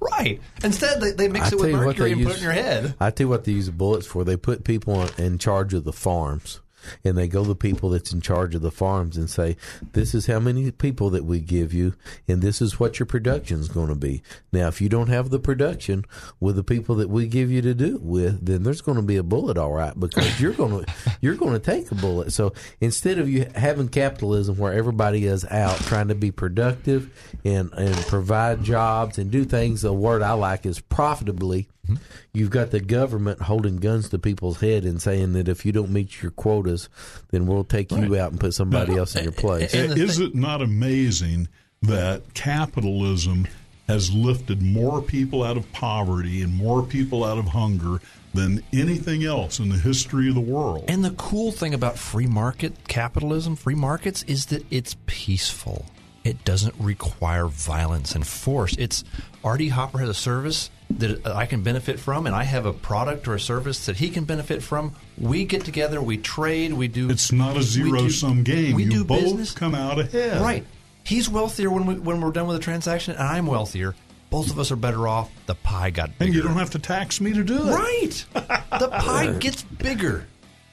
right. 0.00 0.40
Instead, 0.62 1.00
they, 1.00 1.12
they 1.12 1.28
mix 1.28 1.46
I 1.46 1.48
it 1.48 1.60
with 1.60 1.70
you 1.70 1.76
mercury 1.76 2.14
they 2.14 2.20
and 2.20 2.26
put 2.26 2.36
it 2.36 2.38
in 2.38 2.42
your 2.44 2.52
head. 2.52 2.94
I 3.00 3.10
tell 3.10 3.26
you 3.26 3.28
what 3.28 3.44
they 3.44 3.52
use 3.52 3.70
bullets 3.70 4.06
for. 4.06 4.24
They 4.24 4.36
put 4.36 4.64
people 4.64 4.94
on, 4.94 5.10
in 5.18 5.38
charge 5.38 5.74
of 5.74 5.84
the 5.84 5.92
farms. 5.92 6.60
And 7.04 7.16
they 7.16 7.28
go 7.28 7.42
to 7.42 7.48
the 7.48 7.54
people 7.54 7.90
that's 7.90 8.12
in 8.12 8.20
charge 8.20 8.54
of 8.54 8.62
the 8.62 8.70
farms 8.70 9.16
and 9.16 9.28
say, 9.28 9.56
"This 9.92 10.14
is 10.14 10.26
how 10.26 10.40
many 10.40 10.70
people 10.70 11.10
that 11.10 11.24
we 11.24 11.40
give 11.40 11.72
you, 11.72 11.94
and 12.28 12.42
this 12.42 12.60
is 12.60 12.80
what 12.80 12.98
your 12.98 13.06
production 13.06 13.60
is 13.60 13.68
going 13.68 13.88
to 13.88 13.94
be." 13.94 14.22
Now, 14.52 14.68
if 14.68 14.80
you 14.80 14.88
don't 14.88 15.08
have 15.08 15.30
the 15.30 15.38
production 15.38 16.04
with 16.40 16.56
the 16.56 16.64
people 16.64 16.94
that 16.96 17.08
we 17.08 17.26
give 17.26 17.50
you 17.50 17.62
to 17.62 17.74
do 17.74 17.96
it 17.96 18.02
with, 18.02 18.44
then 18.44 18.62
there's 18.62 18.80
going 18.80 18.96
to 18.96 19.02
be 19.02 19.16
a 19.16 19.22
bullet, 19.22 19.58
all 19.58 19.72
right, 19.72 19.98
because 19.98 20.40
you're 20.40 20.52
going 20.52 20.84
to 20.84 20.92
you're 21.20 21.34
going 21.34 21.52
to 21.52 21.58
take 21.58 21.90
a 21.90 21.94
bullet. 21.94 22.32
So 22.32 22.52
instead 22.80 23.18
of 23.18 23.28
you 23.28 23.46
having 23.54 23.88
capitalism 23.88 24.56
where 24.58 24.72
everybody 24.72 25.24
is 25.26 25.44
out 25.46 25.78
trying 25.78 26.08
to 26.08 26.14
be 26.14 26.30
productive 26.30 27.10
and 27.44 27.72
and 27.72 27.94
provide 28.06 28.62
jobs 28.62 29.18
and 29.18 29.30
do 29.30 29.44
things, 29.44 29.82
the 29.82 29.92
word 29.92 30.22
I 30.22 30.32
like 30.32 30.66
is 30.66 30.80
profitably. 30.80 31.68
Mm-hmm. 31.84 31.94
You've 32.32 32.50
got 32.50 32.70
the 32.70 32.80
government 32.80 33.42
holding 33.42 33.76
guns 33.76 34.08
to 34.10 34.18
people's 34.18 34.60
head 34.60 34.84
and 34.84 35.00
saying 35.00 35.32
that 35.34 35.48
if 35.48 35.64
you 35.64 35.72
don't 35.72 35.90
meet 35.90 36.22
your 36.22 36.30
quotas, 36.30 36.88
then 37.30 37.46
we'll 37.46 37.64
take 37.64 37.90
you 37.92 38.16
out 38.16 38.30
and 38.30 38.40
put 38.40 38.54
somebody 38.54 38.96
else 38.96 39.14
in 39.16 39.24
your 39.24 39.32
place. 39.32 39.74
Is 39.74 40.18
it 40.18 40.34
not 40.34 40.62
amazing 40.62 41.48
that 41.82 42.34
capitalism 42.34 43.46
has 43.86 44.12
lifted 44.12 44.62
more 44.62 45.02
people 45.02 45.42
out 45.42 45.56
of 45.56 45.70
poverty 45.72 46.40
and 46.42 46.54
more 46.54 46.82
people 46.82 47.22
out 47.22 47.36
of 47.36 47.46
hunger 47.46 48.00
than 48.32 48.62
anything 48.72 49.24
else 49.24 49.58
in 49.58 49.68
the 49.68 49.76
history 49.76 50.28
of 50.28 50.34
the 50.34 50.40
world? 50.40 50.84
And 50.88 51.04
the 51.04 51.10
cool 51.12 51.52
thing 51.52 51.74
about 51.74 51.98
free 51.98 52.26
market 52.26 52.88
capitalism, 52.88 53.56
free 53.56 53.74
markets, 53.74 54.22
is 54.24 54.46
that 54.46 54.64
it's 54.70 54.96
peaceful. 55.06 55.86
It 56.24 56.42
doesn't 56.44 56.74
require 56.78 57.46
violence 57.46 58.14
and 58.14 58.26
force. 58.26 58.74
It's 58.78 59.04
Artie 59.44 59.68
Hopper 59.68 59.98
has 59.98 60.08
a 60.08 60.14
service 60.14 60.70
that 60.98 61.26
I 61.26 61.46
can 61.46 61.62
benefit 61.62 61.98
from, 61.98 62.26
and 62.26 62.34
I 62.34 62.44
have 62.44 62.66
a 62.66 62.72
product 62.72 63.28
or 63.28 63.34
a 63.34 63.40
service 63.40 63.86
that 63.86 63.96
he 63.96 64.10
can 64.10 64.24
benefit 64.24 64.62
from. 64.62 64.94
We 65.18 65.44
get 65.44 65.64
together, 65.64 66.00
we 66.00 66.18
trade, 66.18 66.72
we 66.72 66.88
do. 66.88 67.10
It's 67.10 67.32
not 67.32 67.56
a 67.56 67.62
zero 67.62 68.08
sum 68.08 68.42
game. 68.42 68.74
We 68.74 68.84
you 68.84 68.90
do 68.90 69.04
both 69.04 69.22
business. 69.22 69.52
come 69.52 69.74
out 69.74 69.98
ahead. 69.98 70.40
Right. 70.40 70.64
He's 71.04 71.28
wealthier 71.28 71.70
when 71.70 71.86
we 71.86 71.94
when 71.94 72.20
we're 72.20 72.32
done 72.32 72.46
with 72.46 72.56
the 72.56 72.62
transaction, 72.62 73.14
and 73.14 73.22
I'm 73.22 73.46
wealthier. 73.46 73.94
Both 74.30 74.50
of 74.50 74.58
us 74.58 74.72
are 74.72 74.76
better 74.76 75.06
off. 75.06 75.30
The 75.46 75.54
pie 75.54 75.90
got 75.90 76.18
bigger. 76.18 76.24
And 76.24 76.34
you 76.34 76.42
don't 76.42 76.56
have 76.56 76.70
to 76.70 76.78
tax 76.78 77.20
me 77.20 77.32
to 77.34 77.44
do 77.44 77.68
it. 77.68 77.72
Right. 77.72 78.24
the 78.80 78.88
pie 78.88 79.32
gets 79.38 79.62
bigger 79.62 80.26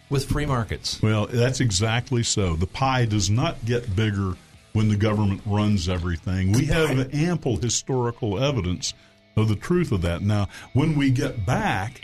with 0.09 0.25
free 0.25 0.45
markets. 0.45 1.01
Well, 1.01 1.27
that's 1.27 1.59
exactly 1.59 2.23
so. 2.23 2.55
The 2.55 2.65
pie 2.65 3.05
does 3.05 3.29
not 3.29 3.63
get 3.65 3.95
bigger 3.95 4.35
when 4.73 4.87
the 4.87 4.95
government 4.95 5.41
runs 5.45 5.89
everything. 5.89 6.53
We 6.53 6.65
have 6.65 7.13
ample 7.13 7.57
historical 7.57 8.41
evidence 8.41 8.93
of 9.35 9.47
the 9.47 9.55
truth 9.55 9.91
of 9.91 10.01
that. 10.01 10.21
Now, 10.21 10.47
when 10.73 10.95
we 10.97 11.09
get 11.09 11.45
back, 11.45 12.01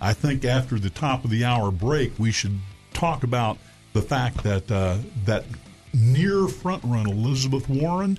I 0.00 0.12
think 0.12 0.44
after 0.44 0.78
the 0.78 0.90
top 0.90 1.24
of 1.24 1.30
the 1.30 1.44
hour 1.44 1.70
break, 1.70 2.18
we 2.18 2.32
should 2.32 2.58
talk 2.92 3.22
about 3.22 3.58
the 3.92 4.02
fact 4.02 4.42
that 4.44 4.70
uh, 4.70 4.96
that 5.24 5.44
near 5.94 6.48
front 6.48 6.82
run 6.84 7.08
Elizabeth 7.08 7.68
Warren. 7.68 8.18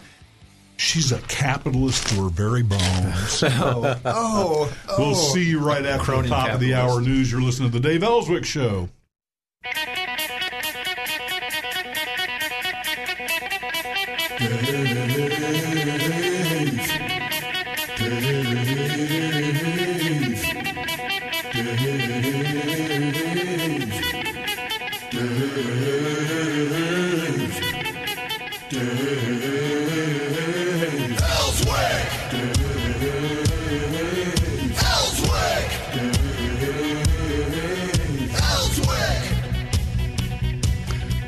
She's 0.76 1.12
a 1.12 1.22
capitalist 1.22 2.08
to 2.08 2.24
her 2.24 2.30
very 2.30 2.64
bones. 2.64 3.44
Oh, 3.44 4.00
oh, 4.06 4.74
We'll 4.98 5.12
oh. 5.12 5.14
see 5.14 5.44
you 5.44 5.60
right 5.60 5.86
after 5.86 5.98
the 5.98 6.04
Crony 6.04 6.30
top 6.30 6.50
of 6.52 6.60
the 6.60 6.74
hour 6.74 7.00
news. 7.00 7.32
You're 7.32 7.42
listening 7.42 7.72
to 7.72 7.80
the 7.80 7.88
Dave 7.88 8.02
Elswick 8.04 8.44
Show. 8.44 8.90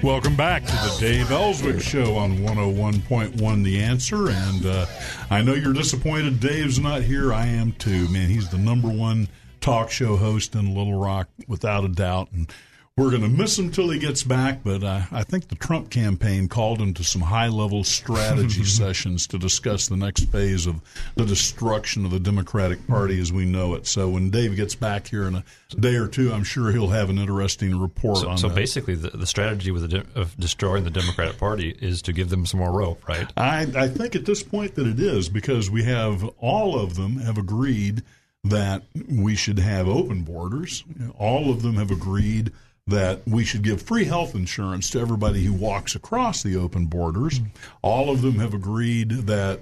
Welcome 0.05 0.35
back 0.35 0.63
to 0.65 0.71
the 0.71 0.97
Dave 0.99 1.31
Elswick 1.31 1.81
Show 1.81 2.15
on 2.15 2.37
101.1 2.37 3.63
The 3.63 3.81
Answer. 3.81 4.29
And 4.29 4.63
uh, 4.63 4.85
I 5.31 5.41
know 5.41 5.55
you're 5.55 5.73
disappointed 5.73 6.39
Dave's 6.39 6.77
not 6.77 7.01
here. 7.01 7.33
I 7.33 7.47
am 7.47 7.71
too. 7.71 8.07
Man, 8.09 8.29
he's 8.29 8.47
the 8.47 8.59
number 8.59 8.87
one 8.87 9.27
talk 9.61 9.89
show 9.89 10.15
host 10.15 10.53
in 10.53 10.75
Little 10.75 10.93
Rock, 10.93 11.27
without 11.47 11.85
a 11.85 11.87
doubt. 11.87 12.31
And 12.33 12.53
we're 12.97 13.09
going 13.09 13.23
to 13.23 13.27
miss 13.27 13.59
him 13.59 13.69
till 13.71 13.89
he 13.89 13.99
gets 13.99 14.23
back, 14.23 14.63
but 14.63 14.81
uh, 14.81 15.01
I 15.11 15.23
think 15.23 15.49
the 15.49 15.55
Trump 15.55 15.89
campaign 15.89 16.47
called 16.47 16.79
him 16.79 16.93
to 16.93 17.03
some 17.03 17.21
high 17.21 17.49
level 17.49 17.83
strategy 17.83 18.63
sessions 18.63 19.27
to 19.27 19.37
discuss 19.37 19.89
the 19.89 19.97
next 19.97 20.31
phase 20.31 20.65
of 20.65 20.79
the 21.15 21.25
destruction 21.25 22.05
of 22.05 22.11
the 22.11 22.21
Democratic 22.21 22.87
Party 22.87 23.19
as 23.19 23.33
we 23.33 23.43
know 23.43 23.73
it. 23.73 23.85
So 23.85 24.07
when 24.07 24.29
Dave 24.29 24.55
gets 24.55 24.75
back 24.75 25.07
here 25.07 25.27
in 25.27 25.35
a 25.35 25.43
day 25.77 25.95
or 25.95 26.07
two, 26.07 26.31
I'm 26.31 26.45
sure 26.45 26.71
he'll 26.71 26.87
have 26.87 27.09
an 27.09 27.17
interesting 27.17 27.77
report 27.77 28.19
So, 28.19 28.29
on 28.29 28.37
so 28.37 28.47
that. 28.47 28.55
basically, 28.55 28.95
the, 28.95 29.09
the 29.09 29.27
strategy 29.27 29.71
with 29.71 29.81
the 29.81 29.89
de- 29.89 30.05
of 30.17 30.33
destroying 30.37 30.85
the 30.85 30.89
Democratic 30.89 31.37
Party 31.37 31.75
is 31.81 32.01
to 32.03 32.13
give 32.13 32.29
them 32.29 32.45
some 32.45 32.61
more 32.61 32.71
rope, 32.71 33.05
right? 33.09 33.27
I, 33.35 33.67
I 33.75 33.87
think 33.89 34.15
at 34.15 34.23
this 34.25 34.41
point 34.41 34.75
that 34.75 34.87
it 34.87 35.01
is 35.01 35.27
because 35.27 35.69
we 35.69 35.83
have 35.83 36.23
all 36.39 36.79
of 36.79 36.95
them 36.95 37.17
have 37.17 37.37
agreed 37.37 38.03
that 38.45 38.83
we 39.09 39.35
should 39.35 39.59
have 39.59 39.89
open 39.89 40.21
borders. 40.21 40.85
All 41.17 41.51
of 41.51 41.61
them 41.61 41.75
have 41.75 41.91
agreed 41.91 42.53
that 42.87 43.27
we 43.27 43.43
should 43.43 43.63
give 43.63 43.81
free 43.81 44.05
health 44.05 44.35
insurance 44.35 44.91
to 44.91 44.99
everybody 44.99 45.43
who 45.43 45.53
walks 45.53 45.95
across 45.95 46.43
the 46.43 46.55
open 46.55 46.85
borders. 46.85 47.41
All 47.81 48.11
of 48.11 48.21
them 48.21 48.37
have 48.37 48.53
agreed 48.53 49.09
that 49.09 49.61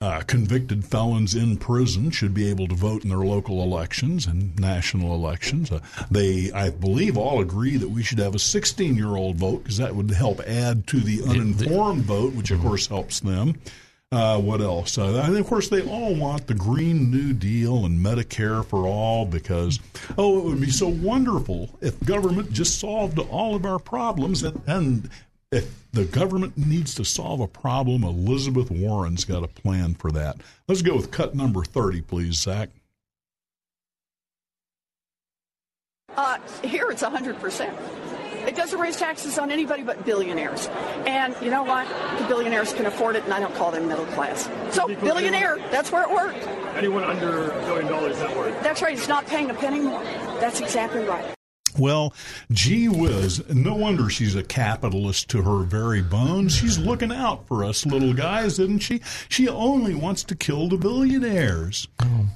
uh, 0.00 0.20
convicted 0.22 0.84
felons 0.84 1.34
in 1.34 1.56
prison 1.56 2.10
should 2.10 2.34
be 2.34 2.50
able 2.50 2.66
to 2.66 2.74
vote 2.74 3.04
in 3.04 3.08
their 3.08 3.18
local 3.18 3.62
elections 3.62 4.26
and 4.26 4.58
national 4.58 5.14
elections. 5.14 5.70
Uh, 5.70 5.78
they, 6.10 6.50
I 6.52 6.70
believe, 6.70 7.16
all 7.16 7.40
agree 7.40 7.76
that 7.76 7.88
we 7.88 8.02
should 8.02 8.18
have 8.18 8.34
a 8.34 8.38
16 8.40 8.96
year 8.96 9.14
old 9.14 9.36
vote 9.36 9.62
because 9.62 9.78
that 9.78 9.94
would 9.94 10.10
help 10.10 10.40
add 10.40 10.88
to 10.88 10.98
the 10.98 11.22
uninformed 11.22 12.02
vote, 12.02 12.34
which 12.34 12.50
of 12.50 12.60
course 12.60 12.88
helps 12.88 13.20
them. 13.20 13.60
Uh, 14.12 14.40
what 14.40 14.60
else? 14.60 14.98
Uh, 14.98 15.22
and 15.26 15.36
of 15.36 15.46
course, 15.46 15.68
they 15.68 15.82
all 15.82 16.14
want 16.14 16.46
the 16.46 16.54
Green 16.54 17.10
New 17.10 17.32
Deal 17.32 17.84
and 17.84 17.98
Medicare 17.98 18.64
for 18.64 18.86
all 18.86 19.26
because, 19.26 19.80
oh, 20.16 20.38
it 20.38 20.44
would 20.44 20.60
be 20.60 20.70
so 20.70 20.86
wonderful 20.86 21.76
if 21.80 21.98
government 22.04 22.52
just 22.52 22.78
solved 22.78 23.18
all 23.18 23.56
of 23.56 23.66
our 23.66 23.80
problems. 23.80 24.44
And, 24.44 24.62
and 24.68 25.10
if 25.50 25.90
the 25.92 26.04
government 26.04 26.56
needs 26.56 26.94
to 26.94 27.04
solve 27.04 27.40
a 27.40 27.48
problem, 27.48 28.04
Elizabeth 28.04 28.70
Warren's 28.70 29.24
got 29.24 29.42
a 29.42 29.48
plan 29.48 29.94
for 29.94 30.12
that. 30.12 30.36
Let's 30.68 30.82
go 30.82 30.94
with 30.94 31.10
cut 31.10 31.34
number 31.34 31.64
30, 31.64 32.02
please, 32.02 32.40
Zach. 32.40 32.68
Uh, 36.16 36.38
here 36.62 36.90
it's 36.90 37.02
100%. 37.02 38.25
It 38.46 38.54
doesn't 38.54 38.78
raise 38.78 38.96
taxes 38.96 39.38
on 39.38 39.50
anybody 39.50 39.82
but 39.82 40.04
billionaires. 40.04 40.68
And 41.06 41.34
you 41.42 41.50
know 41.50 41.64
what? 41.64 41.88
The 42.18 42.24
billionaires 42.28 42.72
can 42.72 42.86
afford 42.86 43.16
it, 43.16 43.24
and 43.24 43.34
I 43.34 43.40
don't 43.40 43.54
call 43.54 43.72
them 43.72 43.88
middle 43.88 44.06
class. 44.06 44.48
So, 44.70 44.86
billionaire, 44.86 45.56
that's 45.70 45.90
where 45.90 46.02
it 46.02 46.10
worked. 46.10 46.46
Anyone 46.76 47.04
under 47.04 47.50
a 47.50 47.60
billion 47.66 47.86
dollars 47.86 48.18
net 48.18 48.36
worth. 48.36 48.62
That's 48.62 48.82
right, 48.82 48.96
It's 48.96 49.08
not 49.08 49.26
paying 49.26 49.50
a 49.50 49.54
penny 49.54 49.80
more. 49.80 50.02
That's 50.40 50.60
exactly 50.60 51.04
right. 51.04 51.34
Well, 51.78 52.14
gee 52.50 52.88
whiz, 52.88 53.46
no 53.50 53.74
wonder 53.74 54.08
she's 54.08 54.34
a 54.34 54.42
capitalist 54.42 55.28
to 55.30 55.42
her 55.42 55.64
very 55.64 56.00
bones. 56.00 56.54
She's 56.54 56.78
looking 56.78 57.12
out 57.12 57.46
for 57.46 57.64
us 57.64 57.84
little 57.84 58.14
guys, 58.14 58.58
isn't 58.58 58.78
she? 58.78 59.02
She 59.28 59.46
only 59.48 59.94
wants 59.94 60.24
to 60.24 60.34
kill 60.34 60.68
the 60.68 60.78
billionaires. 60.78 61.86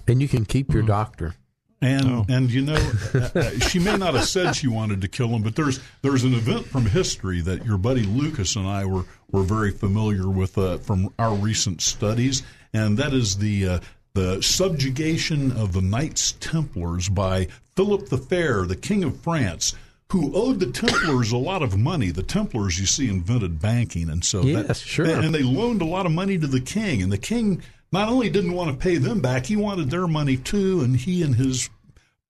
And 0.06 0.20
you 0.20 0.28
can 0.28 0.44
keep 0.44 0.72
your 0.72 0.82
doctor. 0.82 1.36
And 1.82 2.28
and 2.28 2.50
you 2.50 2.60
know, 2.62 2.92
uh, 3.14 3.50
she 3.68 3.78
may 3.78 3.96
not 3.96 4.12
have 4.14 4.26
said 4.28 4.54
she 4.54 4.68
wanted 4.68 5.00
to 5.00 5.08
kill 5.08 5.28
him, 5.28 5.42
but 5.42 5.56
there's 5.56 5.80
there's 6.02 6.24
an 6.24 6.34
event 6.34 6.66
from 6.66 6.84
history 6.84 7.40
that 7.40 7.64
your 7.64 7.78
buddy 7.78 8.02
Lucas 8.02 8.54
and 8.56 8.66
I 8.66 8.84
were 8.84 9.04
were 9.32 9.42
very 9.44 9.70
familiar 9.70 10.28
with 10.28 10.58
uh, 10.58 10.76
from 10.78 11.12
our 11.18 11.34
recent 11.34 11.80
studies, 11.80 12.42
and 12.74 12.98
that 12.98 13.14
is 13.14 13.38
the 13.38 13.66
uh, 13.66 13.80
the 14.12 14.42
subjugation 14.42 15.52
of 15.52 15.72
the 15.72 15.80
Knights 15.80 16.32
Templars 16.40 17.08
by 17.08 17.48
Philip 17.76 18.08
the 18.10 18.18
Fair, 18.18 18.66
the 18.66 18.76
King 18.76 19.02
of 19.04 19.18
France. 19.20 19.74
Who 20.12 20.34
owed 20.34 20.58
the 20.58 20.66
Templars 20.72 21.30
a 21.30 21.36
lot 21.36 21.62
of 21.62 21.78
money? 21.78 22.10
The 22.10 22.24
Templars, 22.24 22.80
you 22.80 22.84
see, 22.86 23.08
invented 23.08 23.60
banking, 23.60 24.10
and 24.10 24.24
so 24.24 24.42
that, 24.42 24.66
Yes, 24.66 24.80
sure. 24.80 25.06
and 25.06 25.32
they 25.32 25.44
loaned 25.44 25.82
a 25.82 25.86
lot 25.86 26.04
of 26.04 26.10
money 26.12 26.36
to 26.36 26.48
the 26.48 26.60
king, 26.60 27.00
and 27.00 27.12
the 27.12 27.16
king 27.18 27.62
not 27.92 28.08
only 28.08 28.30
didn't 28.30 28.52
want 28.52 28.70
to 28.70 28.82
pay 28.82 28.96
them 28.96 29.20
back, 29.20 29.46
he 29.46 29.56
wanted 29.56 29.90
their 29.90 30.06
money 30.06 30.36
too, 30.36 30.80
and 30.80 30.96
he 30.96 31.22
and 31.22 31.36
his 31.36 31.70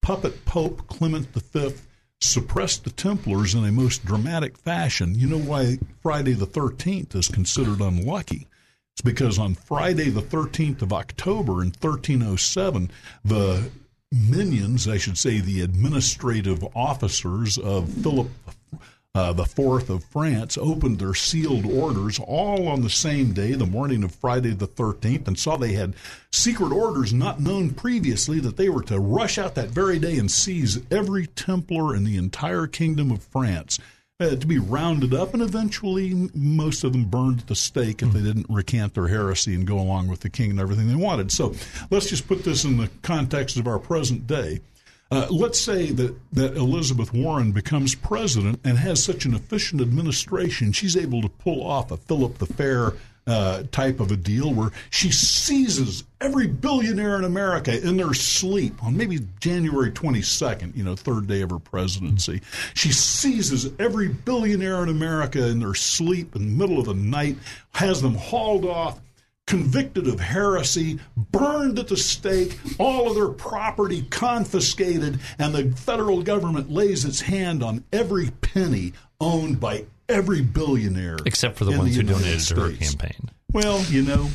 puppet 0.03 0.45
pope 0.45 0.87
Clement 0.89 1.27
V 1.27 1.75
suppressed 2.21 2.85
the 2.85 2.91
Templars 2.91 3.55
in 3.55 3.65
a 3.65 3.73
most 3.73 4.05
dramatic 4.05 4.59
fashion. 4.59 5.15
You 5.15 5.27
know 5.27 5.39
why 5.39 5.79
Friday 6.03 6.33
the 6.33 6.47
13th 6.47 7.15
is 7.15 7.29
considered 7.29 7.81
unlucky? 7.81 8.47
It's 8.95 9.03
because 9.03 9.39
on 9.39 9.55
Friday 9.55 10.11
the 10.11 10.23
13th 10.23 10.83
of 10.83 10.93
October 10.93 11.63
in 11.63 11.69
1307, 11.69 12.91
the 13.25 13.71
minions, 14.13 14.89
I 14.89 14.99
should 14.99 15.17
say, 15.17 15.41
the 15.41 15.63
administrative 15.63 16.65
officers 16.77 17.57
of 17.57 17.89
Philip 17.89 18.29
uh, 19.15 19.33
the 19.33 19.45
fourth 19.45 19.91
of 19.91 20.05
France 20.05 20.57
opened 20.57 20.99
their 20.99 21.15
sealed 21.15 21.67
orders 21.67 22.21
all 22.21 22.69
on 22.69 22.83
the 22.83 22.91
same 22.91 23.33
day, 23.33 23.53
the 23.53 23.67
morning 23.67 24.05
of 24.05 24.15
Friday 24.15 24.51
the 24.51 24.69
13th, 24.69 25.27
and 25.27 25.39
saw 25.39 25.57
they 25.57 25.73
had 25.73 25.95
secret 26.33 26.73
orders 26.73 27.13
not 27.13 27.41
known 27.41 27.71
previously 27.71 28.39
that 28.39 28.57
they 28.57 28.69
were 28.69 28.85
to 28.85 29.01
rush 29.01 29.37
out 29.37 29.57
that 29.57 29.71
very 29.71 29.99
day 29.99 30.17
and 30.17 30.31
seize 30.31 30.81
every 30.93 31.27
Templar 31.27 31.97
in 31.97 32.05
the 32.05 32.17
entire 32.17 32.67
kingdom 32.67 33.11
of 33.11 33.23
France. 33.23 33.81
Uh, 34.21 34.37
to 34.37 34.47
be 34.47 34.59
rounded 34.59 35.15
up, 35.15 35.33
and 35.33 35.43
eventually 35.43 36.29
most 36.35 36.85
of 36.85 36.93
them 36.93 37.07
burned 37.07 37.41
at 37.41 37.47
the 37.47 37.55
stake 37.55 38.03
if 38.03 38.13
they 38.13 38.21
didn't 38.21 38.45
recant 38.51 38.93
their 38.93 39.09
heresy 39.09 39.55
and 39.55 39.67
go 39.67 39.79
along 39.79 40.09
with 40.09 40.21
the 40.21 40.29
king 40.29 40.51
and 40.51 40.61
everything 40.61 40.87
they 40.87 40.95
wanted. 40.95 41.33
So 41.33 41.55
let's 41.89 42.11
just 42.11 42.29
put 42.29 42.45
this 42.45 42.65
in 42.65 42.77
the 42.77 42.91
context 43.01 43.57
of 43.57 43.67
our 43.67 43.79
present 43.79 44.27
day. 44.27 44.61
Uh, 45.11 45.27
let's 45.31 45.61
say 45.61 45.91
that, 45.91 46.15
that 46.33 46.57
Elizabeth 46.57 47.13
Warren 47.13 47.51
becomes 47.51 47.95
president 47.95 48.61
and 48.65 48.79
has 48.79 49.03
such 49.03 49.25
an 49.25 49.35
efficient 49.35 49.81
administration, 49.81 50.73
she's 50.73 50.97
able 50.97 51.21
to 51.23 51.29
pull 51.29 51.67
off 51.67 51.91
a 51.91 51.97
Philip 51.97 52.39
the 52.39 52.47
Fair 52.47 52.93
uh, 53.27 53.65
type 53.71 54.01
of 54.01 54.11
a 54.11 54.17
deal 54.17 54.53
where 54.53 54.71
she 54.91 55.11
seizes 55.11 56.05
every 56.21 56.47
billionaire 56.47 57.17
in 57.17 57.25
America 57.25 57.81
in 57.87 57.97
their 57.97 58.15
sleep 58.15 58.83
on 58.83 58.97
maybe 58.97 59.21
January 59.41 59.91
22nd, 59.91 60.77
you 60.77 60.83
know, 60.83 60.97
third 60.97 61.27
day 61.27 61.43
of 61.43 61.51
her 61.51 61.59
presidency. 61.59 62.41
She 62.75 62.93
seizes 62.93 63.71
every 63.79 64.09
billionaire 64.09 64.83
in 64.83 64.89
America 64.89 65.47
in 65.47 65.61
their 65.61 65.75
sleep 65.75 66.35
in 66.35 66.43
the 66.43 66.67
middle 66.67 66.79
of 66.81 66.87
the 66.87 66.95
night, 66.95 67.37
has 67.73 68.03
them 68.03 68.15
hauled 68.15 68.65
off 68.65 68.99
convicted 69.51 70.07
of 70.07 70.21
heresy, 70.21 71.01
burned 71.33 71.77
at 71.81 71.89
the 71.89 71.97
stake, 71.97 72.57
all 72.79 73.09
of 73.09 73.17
their 73.17 73.29
property 73.29 74.03
confiscated, 74.03 75.19
and 75.41 75.53
the 75.53 75.77
federal 75.77 76.23
government 76.23 76.71
lays 76.71 77.05
its 77.05 77.21
hand 77.21 77.61
on 77.61 77.83
every 77.93 78.31
penny 78.43 78.93
owned 79.21 79.59
by 79.59 79.85
every 80.09 80.41
billionaire. 80.41 81.19
Except 81.27 81.59
for 81.59 81.65
the 81.65 81.77
ones 81.77 81.97
who 81.97 82.03
United 82.03 82.23
donated 82.23 82.47
to 82.47 82.61
her 82.61 82.73
campaign. 82.73 83.31
Well, 83.53 83.83
you 83.87 84.03
know, 84.03 84.31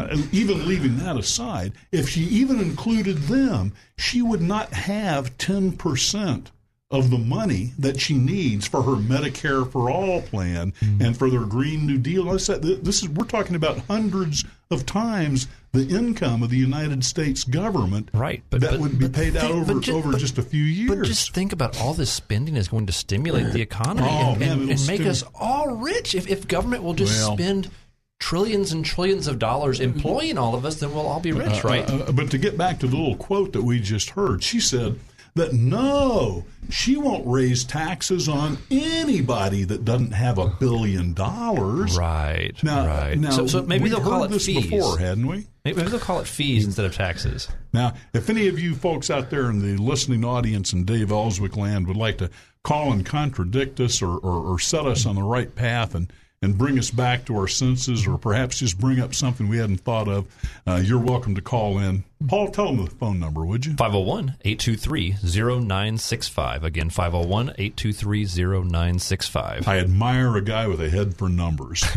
uh, 0.00 0.16
even 0.32 0.66
leaving 0.66 0.98
that 0.98 1.16
aside, 1.16 1.72
if 1.92 2.08
she 2.08 2.22
even 2.22 2.58
included 2.58 3.16
them, 3.18 3.72
she 3.96 4.20
would 4.20 4.42
not 4.42 4.72
have 4.72 5.38
10% 5.38 6.46
of 6.94 7.10
the 7.10 7.18
money 7.18 7.72
that 7.78 8.00
she 8.00 8.14
needs 8.14 8.66
for 8.66 8.82
her 8.82 8.92
Medicare 8.92 9.70
for 9.70 9.90
All 9.90 10.22
plan 10.22 10.72
and 11.00 11.16
for 11.16 11.28
their 11.28 11.44
Green 11.44 11.86
New 11.86 11.98
Deal. 11.98 12.30
I 12.30 12.36
said 12.38 12.62
this 12.62 13.02
is 13.02 13.08
we're 13.08 13.24
talking 13.26 13.56
about 13.56 13.78
hundreds 13.80 14.44
of 14.70 14.86
times 14.86 15.46
the 15.72 15.88
income 15.88 16.42
of 16.42 16.50
the 16.50 16.56
United 16.56 17.04
States 17.04 17.42
government 17.44 18.08
right, 18.14 18.42
but, 18.50 18.60
that 18.60 18.70
but- 18.72 18.80
would 18.80 18.98
be 18.98 19.08
paid 19.08 19.36
out 19.36 19.50
over 19.50 19.74
but 19.74 19.82
ju- 19.82 19.96
over 19.96 20.12
but- 20.12 20.20
just 20.20 20.38
a 20.38 20.42
few 20.42 20.62
years. 20.62 20.88
But 20.90 21.04
just 21.06 21.34
think 21.34 21.52
about 21.52 21.80
all 21.80 21.94
this 21.94 22.10
spending 22.10 22.56
is 22.56 22.68
going 22.68 22.86
to 22.86 22.92
stimulate 22.92 23.52
the 23.52 23.60
economy 23.60 24.08
Oh, 24.08 24.30
and, 24.32 24.40
man, 24.40 24.60
and, 24.60 24.70
and 24.70 24.86
make 24.86 25.00
us 25.02 25.24
all 25.34 25.76
rich. 25.76 26.14
If, 26.14 26.28
if 26.28 26.46
government 26.46 26.82
will 26.84 26.94
just 26.94 27.18
Well- 27.26 27.36
spend 27.36 27.70
trillions 28.20 28.72
and 28.72 28.84
trillions 28.84 29.26
of 29.26 29.38
dollars 29.40 29.80
employing 29.80 30.38
all 30.38 30.54
of 30.54 30.64
us, 30.64 30.76
then 30.76 30.94
we'll 30.94 31.06
all 31.06 31.20
be 31.20 31.32
rich, 31.32 31.64
Uh, 31.64 31.68
right? 31.68 31.90
uh, 31.90 31.96
uh, 31.96 32.12
but 32.12 32.30
to 32.30 32.38
get 32.38 32.56
back 32.56 32.78
to 32.78 32.86
the 32.86 32.96
little 32.96 33.16
quote 33.16 33.52
that 33.52 33.62
we 33.64 33.80
just 33.80 34.10
heard, 34.10 34.42
she 34.44 34.60
said 34.60 34.98
that 35.34 35.52
no, 35.52 36.44
she 36.70 36.96
won't 36.96 37.26
raise 37.26 37.64
taxes 37.64 38.28
on 38.28 38.58
anybody 38.70 39.64
that 39.64 39.84
doesn't 39.84 40.12
have 40.12 40.38
a 40.38 40.48
billion 40.48 41.14
dollars. 41.14 41.96
Right. 41.96 42.54
Now, 42.62 42.86
right. 42.86 43.18
now 43.18 43.30
so, 43.30 43.46
so 43.46 43.62
maybe 43.62 43.88
they'll 43.88 44.00
call 44.00 44.22
heard 44.22 44.30
it 44.30 44.34
this 44.34 44.46
fees 44.46 44.66
before, 44.66 44.98
hadn't 44.98 45.26
we? 45.26 45.46
Maybe 45.64 45.82
they'll 45.82 45.98
call 45.98 46.20
it 46.20 46.26
fees 46.26 46.64
instead 46.64 46.84
of 46.84 46.94
taxes. 46.94 47.48
Now, 47.72 47.94
if 48.12 48.28
any 48.28 48.48
of 48.48 48.58
you 48.58 48.74
folks 48.74 49.10
out 49.10 49.30
there 49.30 49.50
in 49.50 49.60
the 49.60 49.82
listening 49.82 50.24
audience 50.24 50.72
in 50.72 50.84
Dave 50.84 51.10
Elswick 51.10 51.56
land 51.56 51.86
would 51.86 51.96
like 51.96 52.18
to 52.18 52.30
call 52.62 52.92
and 52.92 53.04
contradict 53.04 53.80
us 53.80 54.02
or, 54.02 54.18
or, 54.18 54.52
or 54.52 54.58
set 54.58 54.86
us 54.86 55.06
on 55.06 55.16
the 55.16 55.22
right 55.22 55.54
path 55.54 55.94
and, 55.94 56.12
and 56.44 56.56
bring 56.56 56.78
us 56.78 56.90
back 56.90 57.24
to 57.24 57.36
our 57.36 57.48
senses 57.48 58.06
or 58.06 58.18
perhaps 58.18 58.58
just 58.58 58.78
bring 58.78 59.00
up 59.00 59.14
something 59.14 59.48
we 59.48 59.58
hadn't 59.58 59.78
thought 59.78 60.08
of, 60.08 60.26
uh, 60.66 60.80
you're 60.84 61.00
welcome 61.00 61.34
to 61.34 61.42
call 61.42 61.78
in. 61.78 62.04
Paul, 62.28 62.50
tell 62.50 62.66
them 62.66 62.84
the 62.84 62.90
phone 62.90 63.18
number, 63.18 63.44
would 63.44 63.66
you? 63.66 63.74
501 63.74 64.36
823 64.44 65.16
0965. 65.22 66.64
Again, 66.64 66.90
501 66.90 67.54
823 67.58 68.24
0965. 68.24 69.66
I 69.68 69.78
admire 69.78 70.36
a 70.36 70.42
guy 70.42 70.68
with 70.68 70.80
a 70.80 70.90
head 70.90 71.16
for 71.16 71.28
numbers. 71.28 71.84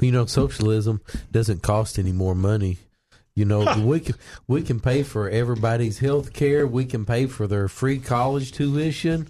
You 0.00 0.12
know, 0.12 0.26
socialism 0.26 1.02
doesn't 1.30 1.62
cost 1.62 1.98
any 1.98 2.12
more 2.12 2.34
money. 2.34 2.78
You 3.34 3.44
know, 3.44 3.76
we 3.84 4.00
can 4.00 4.16
we 4.48 4.62
can 4.62 4.80
pay 4.80 5.02
for 5.02 5.28
everybody's 5.28 5.98
health 5.98 6.32
care. 6.32 6.66
We 6.66 6.84
can 6.84 7.04
pay 7.04 7.26
for 7.26 7.46
their 7.46 7.68
free 7.68 7.98
college 7.98 8.52
tuition, 8.52 9.28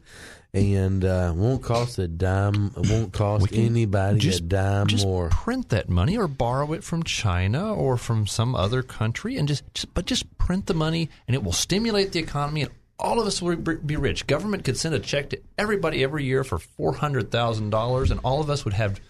and 0.53 1.05
uh, 1.05 1.33
won't 1.35 1.63
cost 1.63 1.99
a 1.99 2.09
dime. 2.09 2.73
Won't 2.77 3.13
cost 3.13 3.53
anybody 3.53 4.19
just- 4.19 4.41
a 4.41 4.43
dime 4.43 4.87
just 4.89 5.07
more. 5.07 5.29
print 5.31 5.69
that 5.71 5.89
money 5.89 6.17
or 6.19 6.27
borrow 6.29 6.73
it 6.73 6.83
from 6.85 7.03
China 7.03 7.75
or 7.75 7.97
from 7.97 8.27
some 8.27 8.55
other 8.55 8.83
country 8.83 9.37
and 9.37 9.47
just, 9.47 9.63
just 9.75 9.95
but 9.95 10.07
just 10.07 10.37
print 10.39 10.67
the 10.67 10.75
money 10.75 11.09
and 11.29 11.35
it 11.35 11.43
will 11.43 11.53
stimulate 11.53 12.13
the 12.13 12.19
economy 12.19 12.63
and 12.63 12.71
all 12.99 13.19
of 13.19 13.27
us 13.27 13.41
will 13.41 13.57
be 13.57 13.77
be 13.77 13.97
rich. 13.97 14.27
Government 14.27 14.63
could 14.65 14.77
send 14.77 14.95
a 14.95 14.99
check 14.99 15.31
to 15.31 15.41
everybody 15.57 16.05
every 16.05 16.25
year 16.25 16.45
for 16.45 16.59
four 16.59 16.93
hundred 16.93 17.31
thousand 17.31 17.71
dollars, 17.71 18.11
and 18.11 18.21
all 18.25 18.43
of 18.43 18.51
us 18.51 18.67
would 18.67 18.75
have 18.75 19.01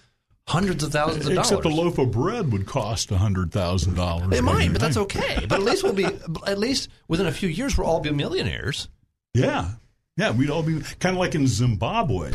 hundreds 0.46 0.84
of 0.84 0.92
thousands 0.92 1.26
of 1.26 1.34
dollars. 1.34 1.50
Except 1.50 1.64
a 1.64 1.68
loaf 1.68 1.98
of 1.98 2.12
bread 2.12 2.52
would 2.52 2.66
cost 2.66 3.10
hundred 3.10 3.50
thousand 3.50 3.94
dollars. 3.96 4.32
It 4.38 4.44
might, 4.44 4.70
but 4.70 4.80
that's 4.80 4.96
okay. 4.96 5.44
But 5.48 5.58
at 5.58 5.64
least 5.64 5.82
we'll 5.82 5.92
be 5.94 6.04
at 6.46 6.56
least 6.58 6.88
within 7.08 7.26
a 7.26 7.32
few 7.32 7.48
years 7.48 7.76
we'll 7.76 7.88
all 7.88 7.98
be 7.98 8.12
millionaires. 8.12 8.88
Yeah. 9.34 9.70
Yeah, 10.20 10.32
we'd 10.32 10.50
all 10.50 10.62
be 10.62 10.80
kind 10.98 11.14
of 11.16 11.18
like 11.18 11.34
in 11.34 11.46
Zimbabwe, 11.46 12.30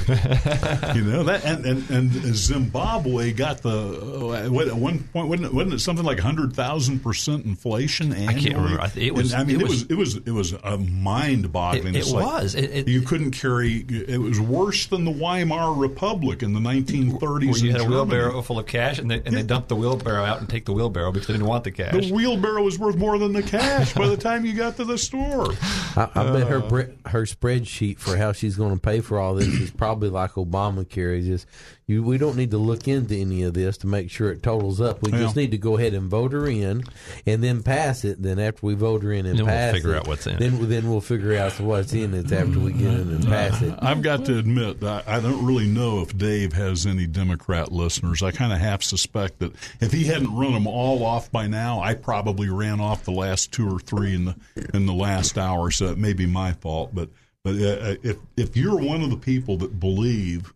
you 0.95 1.01
know 1.03 1.23
that, 1.25 1.41
and, 1.45 1.65
and, 1.65 1.89
and 1.91 2.11
Zimbabwe 2.35 3.31
got 3.31 3.61
the 3.61 3.69
uh, 3.69 4.49
what, 4.49 4.67
at 4.67 4.75
one 4.75 5.03
point 5.13 5.27
wasn't 5.27 5.45
it, 5.45 5.53
wasn't 5.53 5.73
it 5.75 5.79
something 5.79 6.03
like 6.03 6.19
hundred 6.19 6.53
thousand 6.55 7.01
percent 7.01 7.45
inflation 7.45 8.11
annually? 8.11 8.41
can't 8.41 8.55
remember. 8.55 8.81
I 8.81 8.91
it 8.95 9.13
was- 9.13 9.33
And, 9.33 9.41
I 9.41 9.45
mean, 9.45 9.57
it 9.57 9.61
it 9.61 9.67
was, 9.69 9.83
it 9.83 9.93
was 9.93 10.15
it 10.15 10.31
was 10.31 10.53
a 10.53 10.77
mind 10.79 11.51
boggling. 11.53 11.93
It- 11.93 12.07
it 12.07 12.13
was. 12.13 12.55
It- 12.55 12.71
it- 12.71 12.87
you 12.87 13.01
couldn't 13.01 13.31
carry. 13.31 13.85
It 13.87 14.19
was 14.19 14.39
worse 14.39 14.87
than 14.87 15.05
the 15.05 15.11
Weimar 15.11 15.73
Republic 15.73 16.41
in 16.41 16.53
the 16.53 16.59
nineteen 16.59 17.11
Where 17.11 17.19
thirties. 17.19 17.61
you 17.61 17.71
had 17.71 17.81
a 17.81 17.85
wheelbarrow 17.85 18.41
full 18.41 18.57
of 18.57 18.65
cash, 18.65 18.97
and 18.97 19.11
they, 19.11 19.21
and 19.23 19.37
they 19.37 19.43
dumped 19.43 19.69
the 19.69 19.75
wheelbarrow 19.75 20.23
out 20.23 20.39
and 20.39 20.49
take 20.49 20.65
the 20.65 20.73
wheelbarrow 20.73 21.11
because 21.11 21.27
they 21.27 21.33
didn't 21.33 21.47
want 21.47 21.63
the 21.63 21.71
cash. 21.71 21.93
The 21.93 22.11
wheelbarrow 22.11 22.63
was 22.63 22.79
worth 22.79 22.95
more 22.95 23.19
than 23.19 23.33
the 23.33 23.43
cash 23.43 23.93
by 23.93 24.07
the 24.07 24.17
time 24.17 24.43
you 24.43 24.53
got 24.53 24.77
to 24.77 24.85
the 24.85 24.97
store. 24.97 25.53
I, 25.95 26.09
I 26.15 26.23
bet 26.31 26.47
her 26.47 26.61
her 27.05 27.23
spreadsheet 27.25 27.74
for 27.97 28.17
how 28.17 28.31
she's 28.31 28.55
going 28.55 28.73
to 28.75 28.81
pay 28.81 29.01
for 29.01 29.19
all 29.19 29.35
this 29.35 29.47
is 29.47 29.71
probably 29.71 30.09
like 30.09 30.31
Obamacare. 30.33 31.17
It's 31.17 31.27
just 31.27 31.47
you, 31.87 32.01
we 32.01 32.17
don't 32.17 32.35
need 32.35 32.51
to 32.51 32.57
look 32.57 32.87
into 32.87 33.15
any 33.15 33.43
of 33.43 33.53
this 33.53 33.77
to 33.79 33.87
make 33.87 34.09
sure 34.09 34.31
it 34.31 34.41
totals 34.41 34.81
up. 34.81 35.03
We 35.03 35.11
just 35.11 35.35
need 35.35 35.51
to 35.51 35.57
go 35.57 35.77
ahead 35.77 35.93
and 35.93 36.09
vote 36.09 36.31
her 36.31 36.47
in, 36.47 36.83
and 37.27 37.43
then 37.43 37.61
pass 37.61 38.03
it. 38.03 38.21
Then 38.21 38.39
after 38.39 38.65
we 38.65 38.73
vote 38.73 39.03
her 39.03 39.11
in 39.11 39.25
and 39.25 39.37
Then 39.37 39.45
we'll 39.45 39.73
figure 39.73 39.93
it, 39.93 39.97
out 39.97 40.07
what's 40.07 40.25
in 40.25 40.33
it. 40.35 40.39
Then 40.39 40.69
then 40.69 40.89
we'll 40.89 41.01
figure 41.01 41.37
out 41.37 41.59
what's 41.59 41.93
in 41.93 42.13
it 42.13 42.31
after 42.31 42.59
we 42.59 42.71
get 42.73 42.87
in 42.87 43.09
and 43.09 43.27
uh, 43.27 43.29
pass 43.29 43.61
it. 43.61 43.75
I've 43.79 44.01
got 44.01 44.25
to 44.25 44.37
admit, 44.39 44.83
I, 44.83 45.03
I 45.05 45.19
don't 45.19 45.45
really 45.45 45.67
know 45.67 46.01
if 46.01 46.17
Dave 46.17 46.53
has 46.53 46.85
any 46.85 47.05
Democrat 47.05 47.71
listeners. 47.71 48.23
I 48.23 48.31
kind 48.31 48.51
of 48.51 48.59
half 48.59 48.81
suspect 48.81 49.39
that 49.39 49.53
if 49.79 49.91
he 49.91 50.05
hadn't 50.05 50.35
run 50.35 50.53
them 50.53 50.67
all 50.67 51.03
off 51.03 51.31
by 51.31 51.47
now, 51.47 51.81
I 51.81 51.93
probably 51.93 52.49
ran 52.49 52.79
off 52.79 53.03
the 53.03 53.11
last 53.11 53.51
two 53.51 53.69
or 53.69 53.79
three 53.79 54.15
in 54.15 54.25
the 54.25 54.35
in 54.73 54.85
the 54.85 54.93
last 54.93 55.37
hour. 55.37 55.69
So 55.69 55.87
it 55.87 55.97
may 55.97 56.13
be 56.13 56.25
my 56.25 56.53
fault. 56.53 56.95
But 56.95 57.09
but 57.45 57.53
uh, 57.53 57.95
if 58.01 58.17
if 58.35 58.57
you're 58.57 58.77
one 58.77 59.03
of 59.03 59.11
the 59.11 59.17
people 59.17 59.55
that 59.57 59.79
believe 59.79 60.51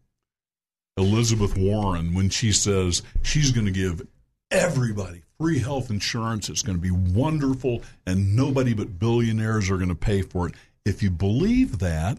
Elizabeth 0.98 1.56
Warren 1.56 2.16
when 2.16 2.30
she 2.30 2.52
says 2.52 3.04
she's 3.22 3.52
going 3.52 3.68
to 3.68 3.72
give 3.72 4.06
everybody 4.50 5.22
free 5.40 5.60
health 5.60 5.92
insurance. 5.92 6.50
It's 6.50 6.64
going 6.64 6.78
to 6.78 6.82
be 6.82 6.92
wonderful, 6.92 7.84
and 8.08 8.36
nobody 8.36 8.74
but 8.74 8.98
billionaires 8.98 9.70
are 9.70 9.78
going 9.78 9.90
to 9.90 9.96
pay 9.96 10.24
for 10.24 10.48
it. 10.48 10.56
If 10.84 11.04
you 11.04 11.12
believe 11.12 11.78
that, 11.78 12.18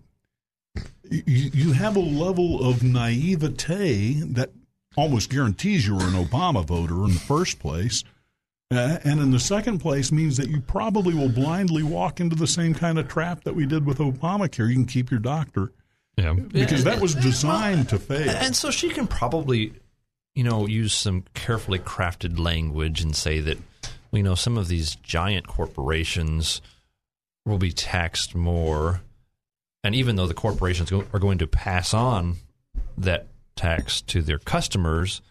you, 1.11 1.51
you 1.53 1.73
have 1.73 1.97
a 1.97 2.01
level 2.01 2.65
of 2.65 2.85
naivete 2.85 4.21
that 4.21 4.53
almost 4.97 5.31
guarantees 5.31 5.87
you 5.87 5.97
were 5.97 6.05
an 6.05 6.25
Obama 6.25 6.65
voter 6.65 7.05
in 7.05 7.15
the 7.15 7.21
first 7.21 7.59
place. 7.59 8.05
Uh, 8.73 8.99
and 9.03 9.19
in 9.19 9.33
the 9.33 9.41
second 9.41 9.81
place 9.81 10.13
means 10.13 10.37
that 10.37 10.49
you 10.49 10.61
probably 10.61 11.13
will 11.13 11.29
blindly 11.29 11.83
walk 11.83 12.21
into 12.21 12.37
the 12.37 12.47
same 12.47 12.73
kind 12.73 12.99
of 12.99 13.09
trap 13.09 13.43
that 13.43 13.55
we 13.55 13.67
did 13.67 13.85
with 13.85 13.99
Obamacare. 13.99 14.69
You 14.69 14.75
can 14.75 14.85
keep 14.87 15.11
your 15.11 15.19
doctor. 15.19 15.73
Yeah. 16.17 16.35
Because 16.35 16.85
that 16.85 17.01
was 17.01 17.15
designed 17.15 17.89
to 17.89 17.99
fail. 17.99 18.31
And 18.31 18.55
so 18.55 18.71
she 18.71 18.91
can 18.91 19.09
probably, 19.09 19.73
you 20.35 20.45
know, 20.45 20.69
use 20.69 20.93
some 20.93 21.25
carefully 21.35 21.81
crafted 21.81 22.39
language 22.39 23.01
and 23.01 23.17
say 23.17 23.41
that, 23.41 23.59
you 24.13 24.23
know, 24.23 24.37
some 24.37 24.57
of 24.57 24.69
these 24.69 24.95
giant 24.97 25.49
corporations 25.49 26.61
will 27.45 27.59
be 27.59 27.73
taxed 27.73 28.37
more. 28.37 29.01
And 29.83 29.95
even 29.95 30.15
though 30.15 30.27
the 30.27 30.35
corporations 30.35 30.93
are 30.93 31.19
going 31.19 31.39
to 31.39 31.47
pass 31.47 31.93
on 31.93 32.37
that 32.99 33.27
tax 33.57 34.01
to 34.03 34.23
their 34.23 34.39
customers, 34.39 35.23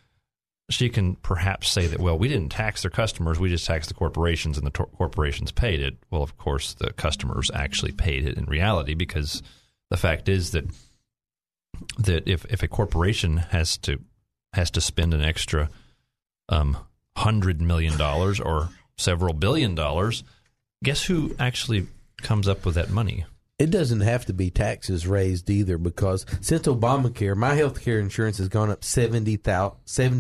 she 0.70 0.90
can 0.90 1.16
perhaps 1.16 1.70
say 1.70 1.88
that, 1.88 2.00
well, 2.00 2.18
we 2.18 2.28
didn't 2.28 2.50
tax 2.50 2.84
their 2.84 2.92
customers, 2.92 3.40
we 3.40 3.50
just 3.50 3.66
taxed 3.66 3.90
the 3.90 3.96
corporations 3.96 4.58
and 4.58 4.66
the 4.66 4.72
tor- 4.72 4.90
corporations 4.98 5.52
paid 5.52 5.82
it. 5.82 5.98
Well, 6.12 6.22
of 6.22 6.38
course, 6.38 6.76
the 6.76 6.94
customers 6.94 7.50
actually 7.54 7.92
paid 7.92 8.28
it 8.28 8.38
in 8.38 8.46
reality 8.46 8.94
because 8.94 9.42
the 9.90 9.98
fact 9.98 10.30
is 10.30 10.52
that 10.52 10.66
that 11.98 12.28
if 12.28 12.46
if 12.46 12.62
a 12.62 12.68
corporation 12.68 13.38
has 13.38 13.78
to 13.80 14.00
has 14.54 14.72
to 14.72 14.82
spend 14.82 15.14
an 15.14 15.22
extra 15.22 15.70
um, 16.50 16.78
hundred 17.18 17.62
million 17.62 17.98
dollars 17.98 18.40
or 18.40 18.70
several 18.98 19.34
billion 19.34 19.76
dollars, 19.76 20.24
guess 20.84 21.04
who 21.04 21.36
actually 21.40 21.88
comes 22.22 22.48
up 22.48 22.66
with 22.66 22.76
that 22.76 22.90
money? 22.90 23.26
It 23.60 23.72
doesn't 23.72 24.00
have 24.00 24.26
to 24.28 24.34
be 24.34 24.50
taxes 24.50 25.06
raised 25.06 25.50
either 25.50 25.78
because 25.78 26.26
since 26.40 26.66
Obamacare, 26.66 27.36
my 27.36 27.56
health 27.56 27.84
care 27.84 28.00
insurance 28.00 28.38
has 28.38 28.48
gone 28.48 28.72
up 28.72 28.86
70 28.86 29.36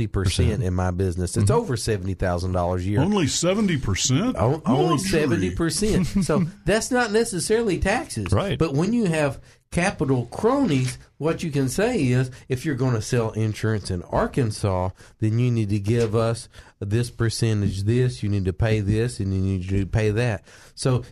percent 0.07 0.61
in 0.61 0.73
my 0.73 0.91
business. 0.91 1.37
It's 1.37 1.49
mm-hmm. 1.49 1.61
over 1.61 1.77
seventy 1.77 2.15
thousand 2.15 2.51
dollars 2.51 2.85
a 2.85 2.89
year. 2.89 2.99
Only 2.99 3.27
seventy 3.27 3.77
percent. 3.77 4.35
Only 4.37 4.97
seventy 4.97 5.51
percent. 5.51 6.07
So 6.29 6.43
that's 6.65 6.91
not 6.91 7.11
necessarily 7.11 7.79
taxes, 7.79 8.31
Right. 8.31 8.59
But 8.59 8.73
when 8.73 8.93
you 8.93 9.05
have 9.05 9.39
capital 9.71 10.25
cronies, 10.27 10.97
what 11.17 11.43
you 11.43 11.51
can 11.51 11.69
say 11.69 12.03
is, 12.07 12.29
if 12.49 12.65
you're 12.65 12.75
going 12.75 12.95
to 12.95 13.01
sell 13.01 13.31
insurance 13.31 13.89
in 13.89 14.03
Arkansas, 14.03 14.89
then 15.19 15.39
you 15.39 15.49
need 15.49 15.69
to 15.69 15.79
give 15.79 16.15
us 16.15 16.49
this 16.79 17.09
percentage. 17.09 17.83
This 17.83 18.21
you 18.21 18.29
need 18.29 18.45
to 18.45 18.53
pay 18.53 18.81
this, 18.81 19.19
and 19.19 19.33
you 19.33 19.39
need 19.39 19.69
to 19.69 19.85
pay 19.85 20.11
that. 20.11 20.43
So 20.75 21.03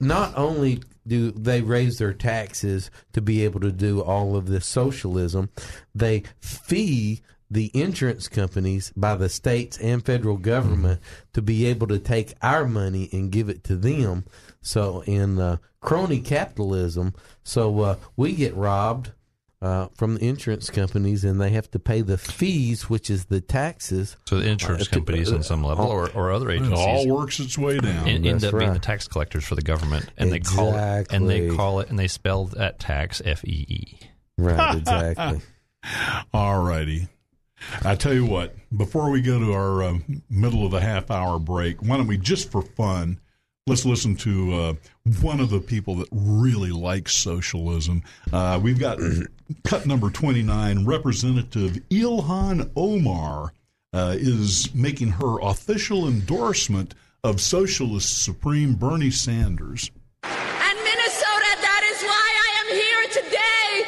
not 0.00 0.36
only 0.36 0.82
do 1.06 1.30
they 1.32 1.60
raise 1.60 1.98
their 1.98 2.12
taxes 2.12 2.90
to 3.12 3.20
be 3.20 3.44
able 3.44 3.60
to 3.60 3.72
do 3.72 4.02
all 4.02 4.36
of 4.36 4.46
this 4.46 4.66
socialism, 4.66 5.50
they 5.94 6.22
fee 6.40 7.22
the 7.50 7.70
insurance 7.74 8.28
companies 8.28 8.92
by 8.96 9.14
the 9.14 9.28
states 9.28 9.76
and 9.78 10.04
federal 10.04 10.38
government 10.38 11.00
to 11.34 11.42
be 11.42 11.66
able 11.66 11.86
to 11.86 11.98
take 11.98 12.32
our 12.40 12.66
money 12.66 13.10
and 13.12 13.30
give 13.30 13.50
it 13.50 13.62
to 13.62 13.76
them. 13.76 14.24
So 14.62 15.02
in 15.02 15.38
uh, 15.38 15.58
crony 15.80 16.20
capitalism, 16.20 17.14
so 17.44 17.80
uh, 17.80 17.96
we 18.16 18.32
get 18.32 18.54
robbed 18.54 19.12
uh, 19.62 19.86
from 19.96 20.16
the 20.16 20.28
insurance 20.28 20.68
companies, 20.68 21.24
and 21.24 21.40
they 21.40 21.50
have 21.50 21.70
to 21.70 21.78
pay 21.78 22.00
the 22.02 22.18
fees, 22.18 22.90
which 22.90 23.08
is 23.08 23.26
the 23.26 23.40
taxes. 23.40 24.16
So 24.26 24.40
the 24.40 24.48
insurance 24.50 24.82
Uh, 24.82 24.84
to- 24.86 24.90
companies 24.90 25.32
on 25.32 25.42
some 25.44 25.62
level, 25.62 25.86
or, 25.86 26.10
or 26.10 26.32
other 26.32 26.50
It 26.50 26.56
agencies, 26.56 26.76
all 26.78 27.08
works 27.08 27.38
its 27.40 27.56
way 27.56 27.78
down. 27.78 28.08
en- 28.08 28.26
end 28.26 28.40
That's 28.40 28.52
up 28.52 28.58
being 28.58 28.72
the 28.72 28.78
tax 28.80 29.06
collectors 29.06 29.44
for 29.44 29.54
the 29.54 29.62
government, 29.62 30.10
and 30.18 30.32
they 30.32 30.40
call 30.40 30.74
it 30.74 31.06
and 31.12 31.28
they 31.30 31.48
call 31.54 31.80
it 31.80 31.88
and 31.90 31.98
they 31.98 32.08
spell 32.08 32.46
that 32.46 32.80
tax 32.80 33.22
F 33.24 33.44
E 33.44 33.64
E. 33.68 33.98
Right, 34.36 34.76
exactly. 34.78 35.40
All 36.34 36.62
righty. 36.62 37.08
I 37.84 37.94
tell 37.94 38.12
you 38.12 38.26
what, 38.26 38.56
before 38.76 39.10
we 39.10 39.20
go 39.22 39.38
to 39.38 39.52
our 39.52 39.82
uh, 39.84 39.98
middle 40.28 40.64
of 40.66 40.72
the 40.72 40.80
half 40.80 41.10
hour 41.12 41.38
break, 41.38 41.80
why 41.80 41.96
don't 41.96 42.08
we, 42.08 42.18
just 42.18 42.50
for 42.50 42.62
fun, 42.62 43.20
let's 43.68 43.84
listen 43.84 44.16
to 44.16 44.52
uh, 44.54 44.74
one 45.20 45.38
of 45.38 45.50
the 45.50 45.60
people 45.60 45.94
that 45.96 46.08
really 46.10 46.72
likes 46.72 47.14
socialism. 47.14 48.02
Uh, 48.32 48.58
we've 48.60 48.80
got 48.80 48.98
cut 49.64 49.86
number 49.86 50.10
29, 50.10 50.84
Representative 50.84 51.78
Ilhan 51.90 52.70
Omar 52.76 53.52
uh, 53.92 54.16
is 54.18 54.74
making 54.74 55.10
her 55.10 55.38
official 55.42 56.08
endorsement 56.08 56.94
of 57.22 57.40
Socialist 57.40 58.24
Supreme 58.24 58.74
Bernie 58.74 59.10
Sanders. 59.12 59.90
And 60.24 60.78
Minnesota, 60.82 61.56
that 61.60 61.82
is 61.92 62.02
why 62.02 62.28
I 62.42 62.50
am 62.62 62.68
here 62.74 63.06
today 63.22 63.84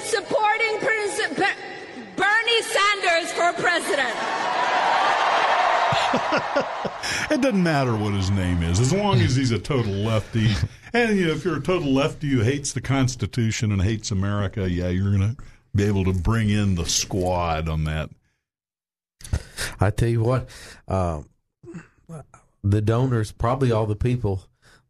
supporting 0.00 0.78
Pres- 0.80 1.28
Ber- 1.38 1.58
Bernie 2.16 2.62
Sanders 2.62 3.32
for 3.32 3.52
president. 3.62 4.16
It 7.30 7.40
doesn't 7.40 7.62
matter 7.62 7.96
what 7.96 8.14
his 8.14 8.30
name 8.30 8.62
is, 8.62 8.80
as 8.80 8.92
long 8.92 9.20
as 9.20 9.36
he's 9.36 9.50
a 9.50 9.58
total 9.58 9.92
lefty. 9.92 10.48
And 10.94 11.18
you 11.18 11.26
know, 11.26 11.32
if 11.32 11.44
you're 11.44 11.56
a 11.56 11.60
total 11.60 11.92
lefty 11.92 12.28
who 12.28 12.42
hates 12.42 12.72
the 12.72 12.80
Constitution 12.80 13.72
and 13.72 13.82
hates 13.82 14.12
America, 14.12 14.70
yeah, 14.70 14.90
you're 14.90 15.10
going 15.10 15.34
to 15.34 15.42
be 15.74 15.82
able 15.82 16.04
to 16.04 16.12
bring 16.12 16.50
in 16.50 16.76
the 16.76 16.86
squad 16.86 17.68
on 17.68 17.82
that. 17.82 18.10
I 19.80 19.90
tell 19.90 20.08
you 20.08 20.22
what, 20.22 20.48
uh, 20.86 21.22
the 22.62 22.80
donors, 22.80 23.32
probably 23.32 23.72
all 23.72 23.86
the 23.86 23.96
people 23.96 24.44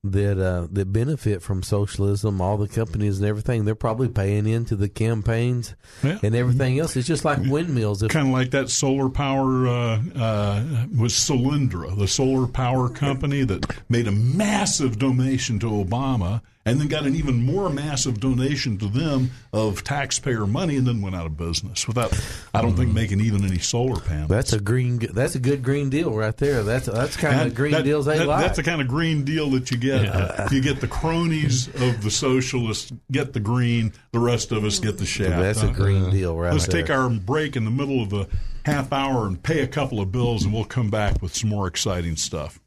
that 0.04 0.38
uh, 0.38 0.66
that 0.70 0.92
benefit 0.92 1.42
from 1.42 1.62
socialism, 1.62 2.40
all 2.40 2.56
the 2.58 2.68
companies 2.68 3.18
and 3.18 3.26
everything, 3.26 3.64
they're 3.64 3.74
probably 3.74 4.08
paying 4.08 4.46
into 4.46 4.76
the 4.76 4.88
campaigns 4.88 5.74
Yeah. 6.02 6.18
and 6.22 6.34
everything 6.34 6.78
else. 6.78 6.96
It's 6.96 7.08
just 7.08 7.24
like 7.24 7.38
windmills. 7.40 8.02
Kind 8.08 8.28
of 8.28 8.32
like 8.34 8.50
that 8.50 8.68
solar 8.70 9.08
power 9.08 9.66
uh, 9.66 10.00
uh, 10.14 10.64
was 10.96 11.14
Solyndra, 11.14 11.98
the 11.98 12.06
solar 12.06 12.46
power 12.46 12.88
company 12.88 13.44
that 13.44 13.64
made 13.88 14.06
a 14.06 14.12
massive 14.12 14.98
donation 14.98 15.58
to 15.60 15.66
Obama 15.66 16.42
and 16.66 16.80
then 16.80 16.88
got 16.88 17.04
an 17.06 17.14
even 17.14 17.42
more 17.42 17.68
massive 17.68 18.20
donation 18.20 18.78
to 18.78 18.88
them 18.88 19.30
of 19.52 19.84
taxpayer 19.84 20.46
money 20.46 20.76
and 20.76 20.86
then 20.86 21.02
went 21.02 21.14
out 21.14 21.26
of 21.26 21.36
business 21.36 21.86
without, 21.86 22.18
I 22.54 22.62
don't 22.62 22.74
think, 22.74 22.92
making 22.94 23.20
even 23.20 23.44
any 23.44 23.58
solar 23.58 24.00
panels. 24.00 24.28
that's 24.30 24.52
a 24.52 24.60
green, 24.60 24.98
that's 24.98 25.34
a 25.34 25.38
good 25.38 25.62
green 25.62 25.90
deal 25.90 26.12
right 26.14 26.36
there. 26.36 26.62
That's 26.62 26.86
that's 26.86 27.16
kind 27.16 27.38
That- 27.38 27.46
of 27.48 27.54
green 27.54 27.72
that- 27.72 27.84
deals 27.84 28.06
they 28.06 28.18
that- 28.18 28.26
like. 28.26 28.40
That's 28.44 28.56
the 28.56 28.62
kind 28.62 28.80
of 28.80 28.88
green 28.88 29.24
deal 29.24 29.50
that 29.50 29.70
you 29.70 29.76
get. 29.76 30.06
Uh, 30.06 30.48
you 30.50 30.60
get 30.60 30.80
the 30.80 30.88
cronies 30.88 31.68
of 31.68 32.02
the 32.02 32.10
socialists 32.10 32.92
get 33.12 33.32
the 33.32 33.40
green, 33.40 33.92
the 34.12 34.18
rest 34.20 34.52
of 34.52 34.64
us 34.64 34.78
get 34.78 34.98
the 34.98 35.06
shaft. 35.06 35.40
That's 35.42 35.62
a 35.62 35.68
green 35.68 36.10
deal 36.10 36.36
right 36.36 36.52
Let's 36.52 36.66
there. 36.66 36.82
take 36.82 36.90
our 36.90 37.08
break 37.10 37.56
in 37.56 37.64
the 37.64 37.70
middle 37.70 38.02
of 38.02 38.10
the 38.10 38.26
half 38.64 38.92
hour 38.92 39.26
and 39.26 39.42
pay 39.42 39.60
a 39.60 39.66
couple 39.66 40.00
of 40.00 40.10
bills, 40.10 40.44
and 40.44 40.52
we'll 40.54 40.64
come 40.64 40.88
back 40.90 41.20
with 41.20 41.34
some 41.34 41.50
more 41.50 41.66
exciting 41.66 42.16
stuff. 42.16 42.58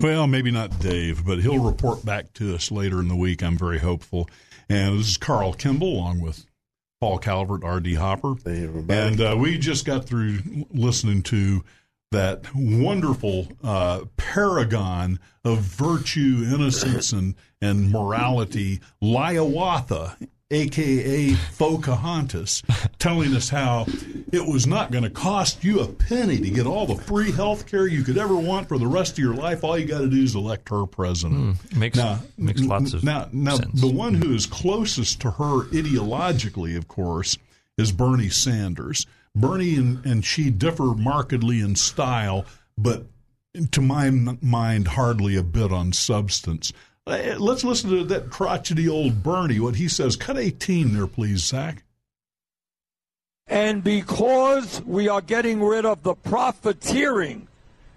Well, 0.00 0.26
maybe 0.26 0.50
not 0.50 0.78
Dave, 0.78 1.24
but 1.24 1.40
he'll 1.40 1.58
report 1.58 2.04
back 2.04 2.32
to 2.34 2.54
us 2.54 2.70
later 2.70 3.00
in 3.00 3.08
the 3.08 3.16
week. 3.16 3.42
I'm 3.42 3.58
very 3.58 3.78
hopeful. 3.78 4.28
And 4.68 4.98
this 4.98 5.08
is 5.08 5.16
Carl 5.16 5.52
Kimball 5.52 5.94
along 5.94 6.20
with 6.20 6.46
Paul 7.00 7.18
Calvert, 7.18 7.64
R.D. 7.64 7.94
Hopper. 7.94 8.34
And 8.88 9.20
uh, 9.20 9.36
we 9.38 9.58
just 9.58 9.84
got 9.84 10.06
through 10.06 10.38
listening 10.72 11.22
to 11.24 11.64
that 12.12 12.44
wonderful 12.54 13.48
uh, 13.62 14.04
paragon 14.16 15.18
of 15.44 15.58
virtue, 15.58 16.44
innocence, 16.46 17.12
and, 17.12 17.34
and 17.60 17.90
morality, 17.90 18.80
Liawatha, 19.02 20.16
aka 20.50 21.36
Pocahontas, 21.58 22.62
telling 22.98 23.34
us 23.34 23.48
how 23.48 23.86
it 24.32 24.46
was 24.46 24.66
not 24.66 24.90
going 24.90 25.04
to 25.04 25.10
cost 25.10 25.62
you 25.64 25.80
a 25.80 25.88
penny 25.88 26.38
to 26.38 26.50
get 26.50 26.66
all 26.66 26.86
the 26.86 26.96
free 26.96 27.30
health 27.30 27.66
care 27.66 27.86
you 27.86 28.02
could 28.02 28.18
ever 28.18 28.36
want 28.36 28.68
for 28.68 28.78
the 28.78 28.86
rest 28.86 29.12
of 29.12 29.18
your 29.18 29.34
life. 29.34 29.62
All 29.64 29.78
you 29.78 29.86
got 29.86 30.00
to 30.00 30.08
do 30.08 30.22
is 30.22 30.34
elect 30.34 30.68
her 30.68 30.86
president. 30.86 31.56
Hmm, 31.56 31.78
makes 31.78 31.96
now, 31.96 32.20
makes 32.36 32.62
lots 32.62 32.94
of 32.94 33.04
now, 33.04 33.28
now 33.32 33.56
sense. 33.56 33.80
the 33.80 33.92
one 33.92 34.14
who 34.14 34.34
is 34.34 34.46
closest 34.46 35.20
to 35.22 35.32
her 35.32 35.64
ideologically, 35.70 36.76
of 36.76 36.88
course, 36.88 37.38
is 37.78 37.92
Bernie 37.92 38.28
Sanders. 38.28 39.06
Bernie 39.34 39.76
and, 39.76 40.04
and 40.04 40.24
she 40.24 40.50
differ 40.50 40.94
markedly 40.94 41.60
in 41.60 41.76
style, 41.76 42.44
but 42.76 43.06
to 43.70 43.80
my 43.80 44.08
m- 44.08 44.38
mind, 44.42 44.88
hardly 44.88 45.36
a 45.36 45.42
bit 45.42 45.72
on 45.72 45.92
substance. 45.92 46.72
Uh, 47.06 47.36
Let's 47.38 47.64
listen 47.64 47.90
to 47.90 48.04
that 48.04 48.30
crotchety 48.30 48.88
old 48.88 49.22
Bernie. 49.22 49.60
What 49.60 49.76
he 49.76 49.88
says. 49.88 50.16
Cut 50.16 50.38
eighteen 50.38 50.94
there, 50.94 51.06
please, 51.06 51.44
Zach. 51.44 51.82
And 53.46 53.82
because 53.82 54.80
we 54.82 55.08
are 55.08 55.20
getting 55.20 55.60
rid 55.62 55.84
of 55.84 56.04
the 56.04 56.14
profiteering 56.14 57.48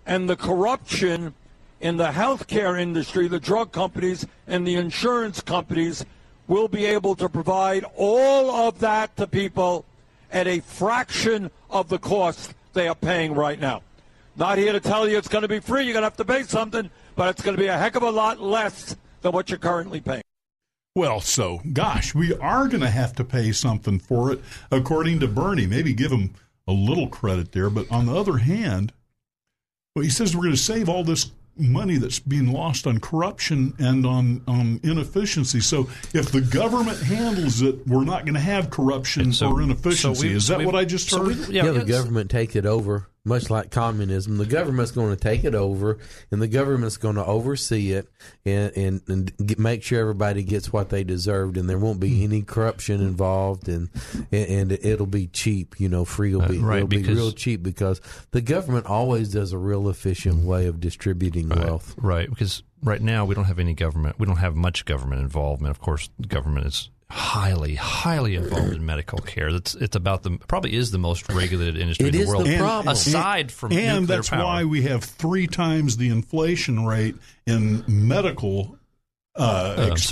and 0.05 0.27
the 0.27 0.35
corruption 0.35 1.35
in 1.79 1.97
the 1.97 2.07
healthcare 2.07 2.79
industry, 2.81 3.27
the 3.27 3.39
drug 3.39 3.71
companies 3.71 4.25
and 4.47 4.65
the 4.65 4.75
insurance 4.75 5.41
companies 5.41 6.05
will 6.47 6.67
be 6.67 6.85
able 6.85 7.15
to 7.15 7.29
provide 7.29 7.85
all 7.95 8.49
of 8.49 8.79
that 8.79 9.15
to 9.17 9.27
people 9.27 9.85
at 10.31 10.47
a 10.47 10.59
fraction 10.61 11.51
of 11.69 11.87
the 11.87 11.99
cost 11.99 12.53
they 12.73 12.87
are 12.87 12.95
paying 12.95 13.35
right 13.35 13.59
now. 13.59 13.83
Not 14.35 14.57
here 14.57 14.73
to 14.73 14.79
tell 14.79 15.07
you 15.07 15.17
it's 15.19 15.27
going 15.27 15.43
to 15.43 15.47
be 15.47 15.59
free, 15.59 15.83
you're 15.83 15.93
going 15.93 16.01
to 16.01 16.07
have 16.07 16.17
to 16.17 16.25
pay 16.25 16.41
something, 16.43 16.89
but 17.15 17.29
it's 17.29 17.41
going 17.41 17.55
to 17.55 17.61
be 17.61 17.67
a 17.67 17.77
heck 17.77 17.95
of 17.95 18.03
a 18.03 18.09
lot 18.11 18.39
less 18.41 18.95
than 19.21 19.31
what 19.31 19.49
you're 19.49 19.59
currently 19.59 20.01
paying. 20.01 20.23
Well, 20.95 21.21
so 21.21 21.59
gosh, 21.73 22.13
we 22.13 22.33
are 22.35 22.67
going 22.67 22.81
to 22.81 22.89
have 22.89 23.13
to 23.15 23.23
pay 23.23 23.51
something 23.51 23.99
for 23.99 24.31
it, 24.31 24.39
according 24.71 25.19
to 25.21 25.27
Bernie. 25.27 25.65
Maybe 25.65 25.93
give 25.93 26.11
him 26.11 26.35
a 26.67 26.71
little 26.71 27.07
credit 27.07 27.51
there, 27.51 27.69
but 27.69 27.91
on 27.91 28.05
the 28.05 28.15
other 28.15 28.37
hand, 28.37 28.93
well, 29.95 30.03
he 30.03 30.09
says 30.09 30.35
we're 30.35 30.43
going 30.43 30.51
to 30.55 30.57
save 30.57 30.89
all 30.89 31.03
this 31.03 31.31
money 31.55 31.97
that's 31.97 32.17
being 32.19 32.51
lost 32.51 32.87
on 32.87 32.99
corruption 32.99 33.73
and 33.77 34.05
on 34.07 34.41
on 34.47 34.79
inefficiency. 34.83 35.59
So 35.59 35.87
if 36.13 36.31
the 36.31 36.41
government 36.41 36.99
handles 37.01 37.61
it, 37.61 37.87
we're 37.87 38.03
not 38.05 38.25
going 38.25 38.33
to 38.33 38.39
have 38.39 38.69
corruption 38.71 39.33
so- 39.33 39.51
or 39.51 39.61
inefficiency. 39.61 40.19
so 40.21 40.27
we- 40.27 40.33
Is 40.35 40.47
that 40.47 40.59
we- 40.59 40.65
what 40.65 40.75
I 40.75 40.83
just 40.85 41.11
heard? 41.11 41.17
so 41.19 41.23
we- 41.49 41.55
yeah, 41.55 41.65
Yeah, 41.65 41.71
the 41.73 41.85
government 41.85 42.31
take 42.31 42.55
it 42.55 42.65
over, 42.65 43.07
much 43.25 43.49
like 43.49 43.71
communism. 43.71 44.37
The 44.37 44.45
government's 44.45 44.91
going 44.91 45.15
to 45.15 45.21
take 45.21 45.43
it 45.45 45.55
over, 45.55 45.97
and 46.31 46.41
the 46.41 46.47
government's 46.47 46.97
going 46.97 47.15
to 47.15 47.25
oversee 47.25 47.93
it 47.93 48.07
and 48.45 48.75
and, 48.75 49.01
and 49.07 49.37
get, 49.47 49.59
make 49.59 49.83
sure 49.83 50.01
everybody 50.01 50.43
gets 50.43 50.73
what 50.73 50.89
they 50.89 51.03
deserved, 51.03 51.57
and 51.57 51.69
there 51.69 51.77
won't 51.77 51.99
be 51.99 52.23
any 52.23 52.41
corruption 52.41 53.01
involved, 53.01 53.69
and 53.69 53.89
and, 54.31 54.49
and 54.49 54.71
it'll 54.71 55.05
be 55.05 55.27
cheap. 55.27 55.79
You 55.79 55.89
know, 55.89 56.05
free 56.05 56.35
will 56.35 56.47
be 56.47 56.59
Uh, 56.59 56.63
right, 56.63 56.77
it'll 56.77 56.87
be 56.87 57.03
real 57.03 57.31
cheap 57.31 57.63
because 57.63 58.01
the 58.31 58.41
government 58.41 58.87
always 58.87 59.29
does 59.29 59.53
a 59.53 59.57
real 59.57 59.89
efficient 59.89 60.43
way 60.43 60.67
of 60.67 60.79
distributing 60.79 61.49
wealth. 61.49 61.95
Right, 61.97 62.29
because 62.29 62.63
right 62.83 63.01
now 63.01 63.23
we 63.25 63.35
don't 63.35 63.45
have 63.45 63.59
any 63.59 63.73
government. 63.73 64.19
We 64.19 64.25
don't 64.25 64.37
have 64.37 64.55
much 64.55 64.83
government 64.83 65.21
involvement. 65.21 65.71
Of 65.71 65.79
course, 65.79 66.09
government 66.27 66.67
is 66.67 66.89
highly, 67.13 67.75
highly 67.75 68.35
involved 68.35 68.73
in 68.73 68.85
medical 68.85 69.19
care. 69.19 69.49
It's 69.49 69.75
it's 69.75 69.95
about 69.95 70.23
the 70.23 70.31
probably 70.47 70.73
is 70.73 70.91
the 70.91 70.97
most 70.97 71.29
regulated 71.31 71.77
industry 71.77 72.07
It 72.07 72.15
in 72.15 72.21
is 72.21 72.27
the 72.27 72.33
world. 72.35 72.47
the 72.47 72.57
problem. 72.57 72.91
Aside 72.91 73.51
from 73.51 73.71
and 73.71 74.01
nuclear 74.01 74.17
that's 74.17 74.29
power. 74.29 74.43
why 74.43 74.63
we 74.65 74.81
have 74.83 75.03
three 75.03 75.47
times 75.47 75.97
the 75.97 76.09
inflation 76.09 76.85
rate 76.85 77.15
in 77.45 77.83
medical 77.87 78.77
uh, 79.35 79.75
Uh, 79.77 79.89
expenses 79.91 80.07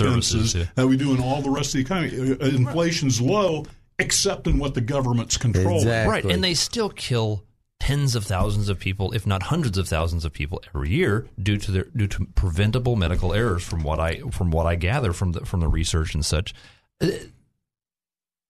services, 0.52 0.54
yeah. 0.54 0.64
that 0.74 0.86
we 0.86 0.96
do 0.96 1.12
in 1.14 1.20
all 1.20 1.42
the 1.42 1.50
rest 1.50 1.68
of 1.74 1.74
the 1.74 1.80
economy. 1.80 2.32
Uh, 2.40 2.46
Inflation's 2.56 3.20
low, 3.20 3.64
except 3.98 4.46
in 4.46 4.58
what 4.58 4.74
the 4.74 4.80
government's 4.80 5.36
controlling. 5.36 5.86
Right, 5.86 6.24
and 6.24 6.42
they 6.42 6.54
still 6.54 6.88
kill 6.90 7.44
tens 7.80 8.14
of 8.14 8.24
thousands 8.24 8.68
of 8.68 8.78
people, 8.78 9.12
if 9.12 9.26
not 9.26 9.42
hundreds 9.44 9.76
of 9.78 9.88
thousands 9.88 10.24
of 10.24 10.32
people 10.32 10.62
every 10.74 10.90
year 10.90 11.26
due 11.40 11.56
to 11.58 11.70
their 11.72 11.84
due 11.96 12.06
to 12.08 12.26
preventable 12.34 12.94
medical 12.96 13.32
errors. 13.34 13.62
From 13.64 13.82
what 13.82 13.98
I 14.00 14.20
from 14.30 14.50
what 14.52 14.66
I 14.66 14.76
gather 14.76 15.12
from 15.12 15.32
the 15.32 15.44
from 15.44 15.60
the 15.60 15.68
research 15.68 16.14
and 16.14 16.24
such, 16.24 16.52
Uh, 16.52 16.56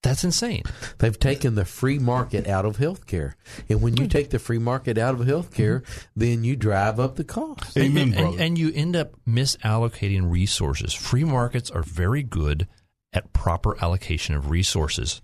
that's 0.03 0.25
insane. 0.25 0.65
They've 0.99 1.19
taken 1.19 1.55
the 1.55 1.65
free 1.65 1.99
market 1.99 2.49
out 2.49 2.65
of 2.65 2.77
healthcare, 2.77 3.35
and 3.69 3.81
when 3.81 3.97
you 3.97 4.05
hmm. 4.05 4.11
take 4.11 4.31
the 4.31 4.39
free 4.39 4.59
market 4.59 4.99
out 4.99 5.15
of 5.15 5.21
healthcare, 5.21 5.85
then 6.17 6.43
you 6.45 6.57
drive 6.57 6.99
up 6.99 7.17
the 7.17 7.25
cost. 7.25 7.77
and, 7.77 7.97
and, 7.97 8.15
and, 8.15 8.41
and 8.41 8.59
you 8.59 8.73
end 8.75 8.97
up 8.97 9.13
misallocating 9.27 10.31
resources. 10.31 10.93
Free 10.93 11.25
markets 11.25 11.71
are 11.71 11.83
very 11.83 12.23
good 12.23 12.67
at 13.13 13.33
proper 13.33 13.77
allocation 13.83 14.35
of 14.35 14.51
resources. 14.51 15.23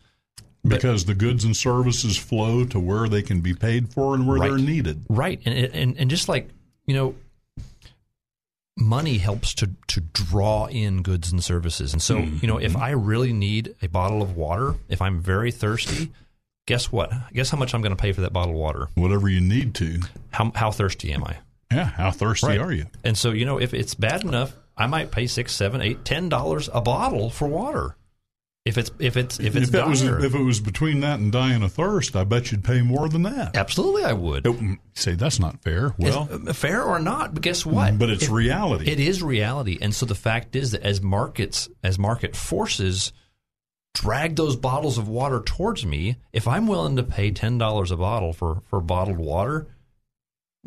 Because 0.66 1.06
the 1.06 1.14
goods 1.14 1.44
and 1.44 1.56
services 1.56 2.16
flow 2.16 2.64
to 2.66 2.78
where 2.78 3.08
they 3.08 3.22
can 3.22 3.40
be 3.40 3.54
paid 3.54 3.92
for 3.92 4.14
and 4.14 4.26
where 4.26 4.38
Right. 4.38 4.48
they're 4.48 4.58
needed. 4.58 5.04
Right, 5.08 5.40
and 5.44 5.54
and 5.54 5.96
and 5.98 6.10
just 6.10 6.28
like 6.28 6.50
you 6.86 6.94
know, 6.94 7.14
money 8.78 9.18
helps 9.18 9.54
to 9.54 9.70
to 9.88 10.00
draw 10.00 10.66
in 10.66 11.02
goods 11.02 11.32
and 11.32 11.42
services. 11.42 11.92
And 11.92 12.00
so 12.00 12.18
you 12.18 12.46
know, 12.46 12.58
if 12.58 12.72
mm-hmm. 12.72 12.82
I 12.82 12.90
really 12.90 13.32
need 13.32 13.74
a 13.82 13.88
bottle 13.88 14.22
of 14.22 14.36
water, 14.36 14.76
if 14.88 15.02
I'm 15.02 15.20
very 15.20 15.50
thirsty, 15.50 16.12
guess 16.66 16.90
what? 16.92 17.12
Guess 17.32 17.50
how 17.50 17.58
much 17.58 17.74
I'm 17.74 17.82
going 17.82 17.94
to 17.96 18.00
pay 18.00 18.12
for 18.12 18.22
that 18.22 18.32
bottle 18.32 18.52
of 18.52 18.58
water? 18.58 18.88
Whatever 18.94 19.28
you 19.28 19.40
need 19.40 19.74
to. 19.76 20.00
How 20.30 20.52
how 20.54 20.70
thirsty 20.70 21.12
am 21.12 21.24
I? 21.24 21.36
Yeah, 21.70 21.84
how 21.84 22.10
thirsty 22.10 22.46
Right. 22.46 22.60
are 22.60 22.72
you? 22.72 22.86
And 23.04 23.18
so 23.18 23.32
you 23.32 23.44
know, 23.44 23.58
if 23.58 23.74
it's 23.74 23.94
bad 23.94 24.22
enough, 24.22 24.56
I 24.76 24.86
might 24.86 25.10
pay 25.10 25.26
six, 25.26 25.52
seven, 25.54 25.82
eight, 25.82 26.04
ten 26.04 26.28
dollars 26.28 26.70
a 26.72 26.80
bottle 26.80 27.30
for 27.30 27.48
water. 27.48 27.96
If 28.64 28.76
it's 28.76 28.90
if 28.98 29.16
it's 29.16 29.40
if 29.40 29.56
it's 29.56 29.70
that 29.70 29.88
was 29.88 30.02
if 30.02 30.34
it 30.34 30.42
was 30.42 30.60
between 30.60 31.00
that 31.00 31.20
and 31.20 31.32
dying 31.32 31.62
of 31.62 31.72
thirst, 31.72 32.14
I 32.14 32.24
bet 32.24 32.52
you'd 32.52 32.64
pay 32.64 32.82
more 32.82 33.08
than 33.08 33.22
that. 33.22 33.56
Absolutely, 33.56 34.04
I 34.04 34.12
would. 34.12 34.46
say 34.94 35.14
that's 35.14 35.40
not 35.40 35.62
fair. 35.62 35.94
Well, 35.98 36.28
It's, 36.30 36.58
fair 36.58 36.82
or 36.82 36.98
not, 36.98 37.32
but 37.32 37.42
guess 37.42 37.64
what? 37.64 37.98
But 37.98 38.10
it's 38.10 38.24
If- 38.24 38.30
reality. 38.30 38.90
It 38.90 39.00
is 39.00 39.22
reality, 39.22 39.78
and 39.80 39.94
so 39.94 40.04
the 40.04 40.14
fact 40.14 40.54
is 40.54 40.72
that 40.72 40.82
as 40.82 41.00
markets, 41.00 41.70
as 41.82 41.98
market 41.98 42.36
forces 42.36 43.12
drag 43.94 44.36
those 44.36 44.54
bottles 44.54 44.98
of 44.98 45.08
water 45.08 45.40
towards 45.40 45.86
me, 45.86 46.16
if 46.34 46.46
I'm 46.46 46.66
willing 46.66 46.96
to 46.96 47.02
pay 47.02 47.30
ten 47.30 47.56
dollars 47.56 47.90
a 47.90 47.96
bottle 47.96 48.34
for 48.34 48.62
for 48.68 48.82
bottled 48.82 49.16
water, 49.18 49.66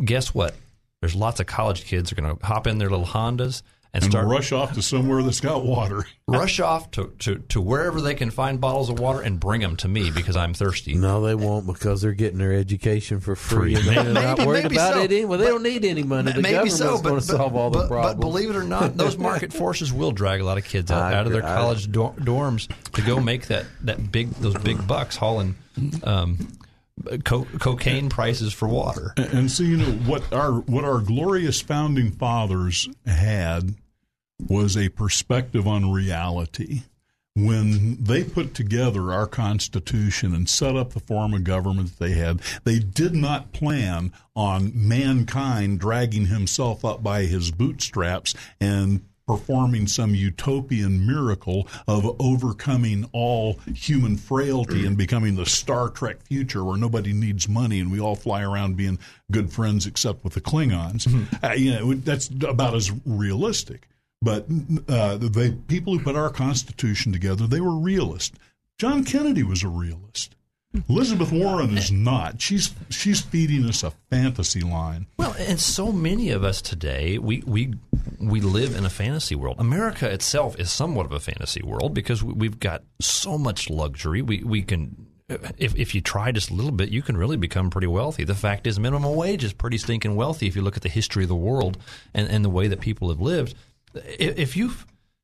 guess 0.03 0.33
what? 0.33 0.55
There's 1.01 1.15
lots 1.15 1.39
of 1.39 1.45
college 1.45 1.85
kids 1.85 2.11
are 2.11 2.15
going 2.15 2.35
to 2.37 2.43
hop 2.45 2.65
in 2.65 2.79
their 2.79 2.89
little 2.89 3.05
Hondas 3.05 3.61
and, 3.93 4.03
and 4.03 4.11
start 4.11 4.25
rush 4.27 4.51
off 4.53 4.73
to 4.73 4.81
somewhere 4.81 5.21
that's 5.21 5.41
got 5.41 5.65
water. 5.65 6.05
rush 6.27 6.59
off 6.61 6.91
to, 6.91 7.11
to, 7.19 7.39
to 7.49 7.59
wherever 7.59 7.99
they 7.99 8.15
can 8.15 8.31
find 8.31 8.61
bottles 8.61 8.89
of 8.89 8.99
water 8.99 9.19
and 9.21 9.37
bring 9.39 9.59
them 9.59 9.75
to 9.75 9.87
me 9.89 10.11
because 10.11 10.37
I'm 10.37 10.53
thirsty. 10.53 10.93
No, 10.93 11.21
they 11.21 11.35
won't 11.35 11.67
because 11.67 12.01
they're 12.01 12.13
getting 12.13 12.37
their 12.39 12.53
education 12.53 13.19
for 13.19 13.35
free. 13.35 13.75
Free. 13.75 13.93
They're 13.93 14.13
not 14.13 14.45
worried 14.45 14.65
about 14.65 14.93
so. 14.93 15.01
it 15.01 15.11
anyway. 15.11 15.37
They 15.37 15.47
don't 15.47 15.63
need 15.63 15.83
any 15.83 16.03
money. 16.03 16.31
The 16.31 16.41
Maybe 16.41 16.53
government's 16.53 16.77
so, 16.77 16.97
but, 16.97 17.09
going 17.09 17.21
to 17.21 17.27
but- 17.27 17.37
solve 17.37 17.55
all 17.55 17.69
the 17.69 17.87
problems. 17.87 18.15
But 18.15 18.19
believe 18.21 18.49
it 18.49 18.55
or 18.55 18.63
not, 18.63 18.95
those 18.95 19.17
market 19.17 19.51
forces 19.51 19.91
will 19.91 20.11
drag 20.13 20.39
a 20.39 20.45
lot 20.45 20.57
of 20.57 20.63
kids 20.63 20.89
out, 20.89 21.01
I 21.01 21.13
out 21.15 21.25
of 21.27 21.33
their. 21.33 21.43
I- 21.43 21.55
college 21.55 21.91
dor- 21.91 22.13
dorms 22.13 22.71
to 22.93 23.01
go 23.01 23.19
make 23.19 23.47
that, 23.47 23.65
that 23.81 24.11
big 24.11 24.29
those 24.35 24.55
big 24.55 24.87
bucks 24.87 25.17
hauling 25.17 25.55
um, 26.03 26.47
co- 27.25 27.47
cocaine 27.59 28.09
prices 28.09 28.53
for 28.53 28.67
water. 28.67 29.13
And, 29.17 29.33
and 29.33 29.51
so 29.51 29.63
you 29.63 29.77
know 29.77 29.91
what 30.09 30.31
our 30.33 30.53
what 30.53 30.83
our 30.85 30.99
glorious 30.99 31.59
founding 31.61 32.11
fathers 32.11 32.87
had 33.05 33.75
was 34.47 34.77
a 34.77 34.89
perspective 34.89 35.67
on 35.67 35.91
reality. 35.91 36.83
When 37.33 38.03
they 38.03 38.25
put 38.25 38.53
together 38.53 39.13
our 39.13 39.25
Constitution 39.25 40.35
and 40.35 40.49
set 40.49 40.75
up 40.75 40.91
the 40.91 40.99
form 40.99 41.33
of 41.33 41.45
government 41.45 41.97
that 41.97 41.99
they 41.99 42.11
had, 42.11 42.41
they 42.65 42.79
did 42.79 43.15
not 43.15 43.53
plan 43.53 44.11
on 44.35 44.73
mankind 44.75 45.79
dragging 45.79 46.25
himself 46.25 46.83
up 46.83 47.01
by 47.01 47.23
his 47.23 47.49
bootstraps 47.51 48.35
and 48.59 49.01
performing 49.31 49.87
some 49.87 50.13
utopian 50.13 51.05
miracle 51.07 51.65
of 51.87 52.17
overcoming 52.19 53.09
all 53.13 53.59
human 53.73 54.17
frailty 54.17 54.85
and 54.85 54.97
becoming 54.97 55.35
the 55.35 55.45
Star 55.45 55.89
Trek 55.89 56.21
future 56.23 56.65
where 56.65 56.77
nobody 56.77 57.13
needs 57.13 57.47
money 57.47 57.79
and 57.79 57.91
we 57.91 57.99
all 57.99 58.15
fly 58.15 58.41
around 58.43 58.75
being 58.75 58.99
good 59.31 59.53
friends 59.53 59.87
except 59.87 60.25
with 60.25 60.33
the 60.33 60.41
Klingons. 60.41 61.07
Uh, 61.41 61.53
you 61.53 61.71
know, 61.71 61.93
that's 61.93 62.29
about 62.45 62.75
as 62.75 62.91
realistic. 63.05 63.87
But 64.21 64.45
uh, 64.87 65.17
the 65.17 65.57
people 65.67 65.97
who 65.97 66.03
put 66.03 66.15
our 66.15 66.29
Constitution 66.29 67.11
together, 67.11 67.47
they 67.47 67.61
were 67.61 67.75
realists. 67.75 68.37
John 68.77 69.03
Kennedy 69.03 69.43
was 69.43 69.63
a 69.63 69.67
realist. 69.67 70.35
Elizabeth 70.87 71.31
Warren 71.33 71.77
is 71.77 71.91
not. 71.91 72.41
She's 72.41 72.73
she's 72.89 73.19
feeding 73.19 73.65
us 73.65 73.83
a 73.83 73.91
fantasy 74.09 74.61
line. 74.61 75.07
Well, 75.17 75.35
and 75.37 75.59
so 75.59 75.91
many 75.91 76.29
of 76.29 76.45
us 76.45 76.61
today, 76.61 77.17
we, 77.17 77.43
we 77.45 77.73
we 78.21 78.39
live 78.39 78.73
in 78.75 78.85
a 78.85 78.89
fantasy 78.89 79.35
world. 79.35 79.57
America 79.59 80.09
itself 80.09 80.57
is 80.57 80.71
somewhat 80.71 81.05
of 81.07 81.11
a 81.11 81.19
fantasy 81.19 81.61
world 81.61 81.93
because 81.93 82.23
we- 82.23 82.33
we've 82.33 82.59
got 82.59 82.83
so 83.01 83.37
much 83.37 83.69
luxury. 83.69 84.21
We 84.21 84.43
we 84.45 84.61
can, 84.61 85.07
if 85.57 85.75
if 85.75 85.93
you 85.93 85.99
try 85.99 86.31
just 86.31 86.49
a 86.51 86.53
little 86.53 86.71
bit, 86.71 86.87
you 86.89 87.01
can 87.01 87.17
really 87.17 87.37
become 87.37 87.69
pretty 87.69 87.87
wealthy. 87.87 88.23
The 88.23 88.33
fact 88.35 88.65
is, 88.65 88.79
minimum 88.79 89.13
wage 89.15 89.43
is 89.43 89.51
pretty 89.51 89.77
stinking 89.77 90.15
wealthy 90.15 90.47
if 90.47 90.55
you 90.55 90.61
look 90.61 90.77
at 90.77 90.83
the 90.83 90.89
history 90.89 91.23
of 91.23 91.29
the 91.29 91.35
world 91.35 91.79
and, 92.13 92.29
and 92.29 92.45
the 92.45 92.49
way 92.49 92.67
that 92.69 92.79
people 92.79 93.09
have 93.09 93.19
lived. 93.19 93.55
If 93.95 94.37
if 94.37 94.57
you 94.57 94.71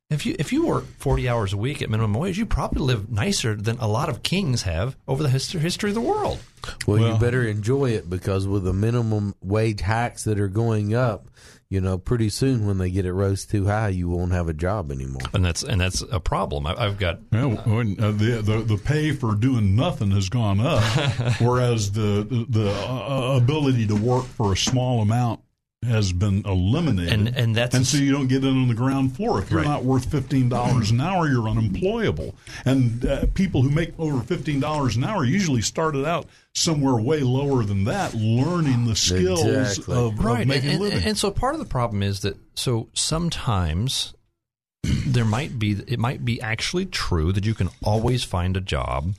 if 0.10 0.26
you 0.26 0.36
if 0.40 0.54
you 0.54 0.66
work 0.66 0.86
forty 1.00 1.28
hours 1.28 1.54
a 1.54 1.58
week 1.58 1.82
at 1.82 1.90
minimum 1.90 2.14
wage, 2.20 2.38
you 2.38 2.46
probably 2.46 2.82
live 2.84 3.10
nicer 3.12 3.56
than 3.56 3.78
a 3.80 3.88
lot 3.88 4.10
of 4.10 4.24
kings 4.24 4.64
have 4.64 4.96
over 5.08 5.22
the 5.24 5.30
history 5.30 5.60
history 5.62 5.90
of 5.90 5.96
the 5.96 6.02
world. 6.02 6.40
Well, 6.86 7.00
Well- 7.00 7.14
you 7.14 7.20
better 7.20 7.44
enjoy 7.48 7.92
it 7.92 8.10
because 8.10 8.48
with 8.48 8.64
the 8.64 8.74
minimum 8.74 9.36
wage 9.42 9.82
hikes 9.82 10.24
that 10.26 10.40
are 10.40 10.48
going 10.50 10.94
up, 10.94 11.28
you 11.70 11.82
know, 11.82 11.98
pretty 11.98 12.30
soon 12.30 12.66
when 12.66 12.78
they 12.78 12.90
get 12.90 13.06
it 13.06 13.12
rose 13.12 13.46
too 13.46 13.68
high, 13.68 13.90
you 13.90 14.08
won't 14.10 14.32
have 14.32 14.48
a 14.48 14.54
job 14.54 14.92
anymore. 14.92 15.22
And 15.34 15.44
that's 15.44 15.64
and 15.64 15.80
that's 15.82 16.02
a 16.10 16.20
problem. 16.22 16.66
I, 16.68 16.76
I've 16.78 16.98
got 16.98 17.20
Well, 17.32 17.52
when, 17.66 17.98
uh, 18.02 18.12
the, 18.12 18.42
the 18.42 18.60
the 18.64 18.78
pay 18.78 19.12
for 19.12 19.36
doing 19.36 19.76
nothing 19.76 20.12
has 20.12 20.30
gone 20.30 20.60
up, 20.62 20.82
whereas 21.42 21.92
the 21.92 22.46
the 22.50 22.72
uh, 22.72 23.38
ability 23.42 23.88
to 23.88 23.96
work 23.96 24.24
for 24.26 24.54
a 24.54 24.58
small 24.58 25.02
amount 25.02 25.42
has 25.88 26.14
been 26.14 26.44
eliminated. 26.46 27.14
And- 27.14 27.28
and 27.36 27.56
that's- 27.56 27.74
and 27.76 27.86
so 27.88 27.98
you 27.98 28.12
don't 28.12 28.28
get 28.28 28.44
in 28.44 28.50
on 28.50 28.68
the 28.68 28.74
ground 28.74 29.16
floor. 29.16 29.42
If 29.42 29.50
you're 29.50 29.60
Right. 29.62 29.68
not 29.68 29.84
worth 29.84 30.06
fifteen 30.12 30.50
dollars 30.50 30.92
an 30.92 31.02
hour, 31.02 31.28
you're 31.28 31.48
unemployable. 31.50 32.36
And 32.66 33.06
uh, 33.06 33.26
people 33.34 33.62
who 33.64 33.70
make 33.70 33.94
over 34.00 34.22
fifteen 34.22 34.60
dollars 34.60 34.96
an 34.96 35.04
hour 35.04 35.26
usually 35.26 35.62
started 35.62 36.06
out 36.06 36.28
somewhere 36.54 36.96
way 36.96 37.22
lower 37.22 37.64
than 37.64 37.84
that, 37.86 38.14
learning 38.14 38.86
the 38.86 38.96
skills 38.96 39.44
Exactly. 39.44 39.96
of, 39.96 40.20
of 40.20 40.48
making 40.48 40.70
and, 40.72 40.80
a 40.80 40.84
living. 40.84 40.98
and, 41.00 41.08
and 41.08 41.18
so 41.18 41.32
part 41.32 41.54
of 41.56 41.60
the 41.60 41.66
problem 41.66 42.04
is 42.04 42.22
that 42.22 42.38
so 42.56 42.90
sometimes 42.94 44.14
there 44.84 45.26
might 45.26 45.58
be 45.60 45.72
it 45.88 46.00
might 46.00 46.24
be 46.26 46.40
actually 46.42 46.86
true 46.86 47.32
that 47.32 47.46
you 47.46 47.54
can 47.54 47.70
always 47.84 48.24
find 48.24 48.56
a 48.58 48.62
job 48.62 49.14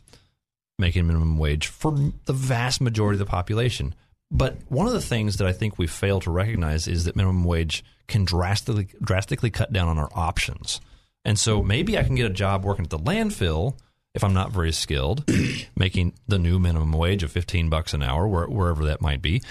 making 0.78 1.06
minimum 1.06 1.38
wage 1.38 1.66
for 1.66 2.12
the 2.26 2.32
vast 2.32 2.80
majority 2.80 3.16
of 3.16 3.18
the 3.18 3.30
population 3.30 3.94
but 4.30 4.56
one 4.68 4.86
of 4.86 4.92
the 4.92 5.00
things 5.00 5.36
that 5.38 5.46
I 5.46 5.52
think 5.52 5.78
we 5.78 5.86
fail 5.86 6.20
to 6.20 6.30
recognize 6.30 6.86
is 6.86 7.04
that 7.04 7.16
minimum 7.16 7.44
wage 7.44 7.84
can 8.06 8.24
drastically 8.24 8.88
drastically 9.02 9.50
cut 9.50 9.72
down 9.72 9.88
on 9.88 9.98
our 9.98 10.10
options. 10.14 10.80
And 11.24 11.38
so 11.38 11.62
maybe 11.62 11.98
I 11.98 12.04
can 12.04 12.14
get 12.14 12.26
a 12.26 12.34
job 12.34 12.64
working 12.64 12.84
at 12.84 12.90
the 12.90 12.98
landfill 12.98 13.76
if 14.14 14.24
I'm 14.24 14.34
not 14.34 14.50
very 14.50 14.72
skilled, 14.72 15.24
making 15.76 16.14
the 16.26 16.38
new 16.38 16.58
minimum 16.58 16.92
wage 16.92 17.22
of 17.22 17.30
15 17.30 17.68
bucks 17.68 17.94
an 17.94 18.02
hour 18.02 18.26
where, 18.26 18.46
wherever 18.46 18.86
that 18.86 19.00
might 19.00 19.22
be. 19.22 19.42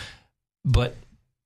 But 0.66 0.96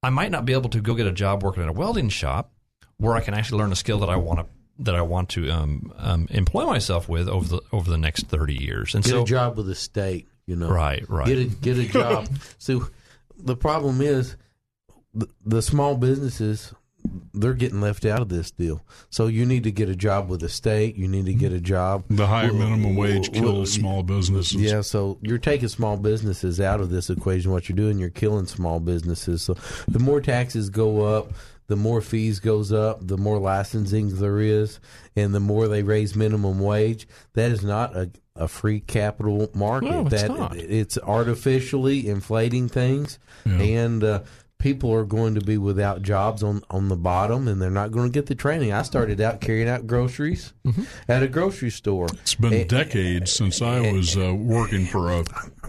I 0.01 0.09
might 0.09 0.31
not 0.31 0.45
be 0.45 0.53
able 0.53 0.69
to 0.69 0.81
go 0.81 0.95
get 0.95 1.05
a 1.05 1.11
job 1.11 1.43
working 1.43 1.63
at 1.63 1.69
a 1.69 1.73
welding 1.73 2.09
shop 2.09 2.51
where 2.97 3.15
I 3.15 3.21
can 3.21 3.33
actually 3.33 3.59
learn 3.59 3.71
a 3.71 3.75
skill 3.75 3.99
that 3.99 4.09
I 4.09 4.15
want 4.15 4.39
to 4.39 4.45
that 4.79 4.95
I 4.95 5.01
want 5.01 5.29
to 5.29 5.51
um, 5.51 5.93
um, 5.97 6.27
employ 6.31 6.65
myself 6.65 7.07
with 7.07 7.27
over 7.27 7.47
the 7.47 7.61
over 7.71 7.89
the 7.89 7.97
next 7.97 8.27
30 8.27 8.55
years. 8.55 8.95
And 8.95 9.03
Get 9.03 9.11
so 9.11 9.21
a 9.21 9.25
job 9.25 9.57
with 9.57 9.67
the 9.67 9.75
state, 9.75 10.27
you 10.47 10.55
know. 10.55 10.69
Right, 10.69 11.07
right. 11.09 11.27
Get 11.27 11.37
a 11.37 11.45
get 11.45 11.77
a 11.77 11.85
job. 11.85 12.29
so 12.57 12.87
the 13.43 13.55
problem 13.55 14.01
is 14.01 14.37
the, 15.13 15.27
the 15.45 15.61
small 15.61 15.95
businesses 15.97 16.73
they're 17.33 17.53
getting 17.53 17.81
left 17.81 18.05
out 18.05 18.21
of 18.21 18.29
this 18.29 18.51
deal. 18.51 18.85
So 19.09 19.27
you 19.27 19.45
need 19.45 19.63
to 19.63 19.71
get 19.71 19.89
a 19.89 19.95
job 19.95 20.29
with 20.29 20.41
the 20.41 20.49
state. 20.49 20.95
You 20.95 21.07
need 21.07 21.25
to 21.25 21.33
get 21.33 21.51
a 21.51 21.59
job. 21.59 22.03
the 22.09 22.27
higher 22.27 22.49
Well, 22.49 22.69
minimum 22.69 22.95
wage 22.95 23.29
well, 23.29 23.41
kills 23.41 23.73
small 23.73 24.03
businesses. 24.03 24.61
Yeah, 24.61 24.81
so 24.81 25.17
you're 25.21 25.37
taking 25.37 25.69
small 25.69 25.97
businesses 25.97 26.59
out 26.59 26.81
of 26.81 26.89
this 26.89 27.09
equation. 27.09 27.51
What 27.51 27.69
you're 27.69 27.75
doing, 27.75 27.97
you're 27.97 28.09
killing 28.09 28.45
small 28.45 28.79
businesses. 28.79 29.41
So 29.41 29.55
the 29.87 29.99
more 29.99 30.21
taxes 30.21 30.69
go 30.69 31.01
up, 31.01 31.33
the 31.67 31.75
more 31.75 32.01
fees 32.01 32.39
goes 32.39 32.71
up, 32.71 33.07
the 33.07 33.17
more 33.17 33.39
licensing 33.39 34.15
there 34.19 34.39
is, 34.39 34.79
and 35.15 35.33
the 35.33 35.39
more 35.39 35.67
they 35.67 35.83
raise 35.83 36.15
minimum 36.15 36.59
wage. 36.59 37.07
That 37.33 37.51
is 37.51 37.63
not 37.63 37.95
a, 37.95 38.11
a 38.35 38.47
free 38.47 38.79
capital 38.79 39.49
market. 39.53 39.91
No, 39.91 40.01
it's 40.01 40.21
that 40.21 40.27
not. 40.29 40.55
it's 40.55 40.97
artificially 40.97 42.07
inflating 42.07 42.69
things, 42.69 43.19
and 43.45 44.03
uh, 44.03 44.23
people 44.57 44.93
are 44.93 45.03
going 45.03 45.35
to 45.35 45.41
be 45.41 45.57
without 45.57 46.01
jobs 46.01 46.43
on 46.43 46.61
on 46.69 46.87
the 46.87 46.95
bottom, 46.95 47.47
and 47.47 47.61
they're 47.61 47.69
not 47.69 47.91
going 47.91 48.09
to 48.09 48.13
get 48.13 48.27
the 48.27 48.35
training. 48.35 48.71
I 48.71 48.83
started 48.83 49.19
out 49.19 49.41
carrying 49.41 49.67
out 49.67 49.87
groceries 49.87 50.53
at 51.07 51.23
a 51.23 51.27
grocery 51.27 51.71
store. 51.71 52.07
It's 52.13 52.35
been 52.35 52.67
decades 52.67 53.31
since 53.31 53.61
I 53.61 53.91
was 53.91 54.15
uh, 54.15 54.33
working 54.33 54.85
for 54.85 55.11
a 55.11 55.23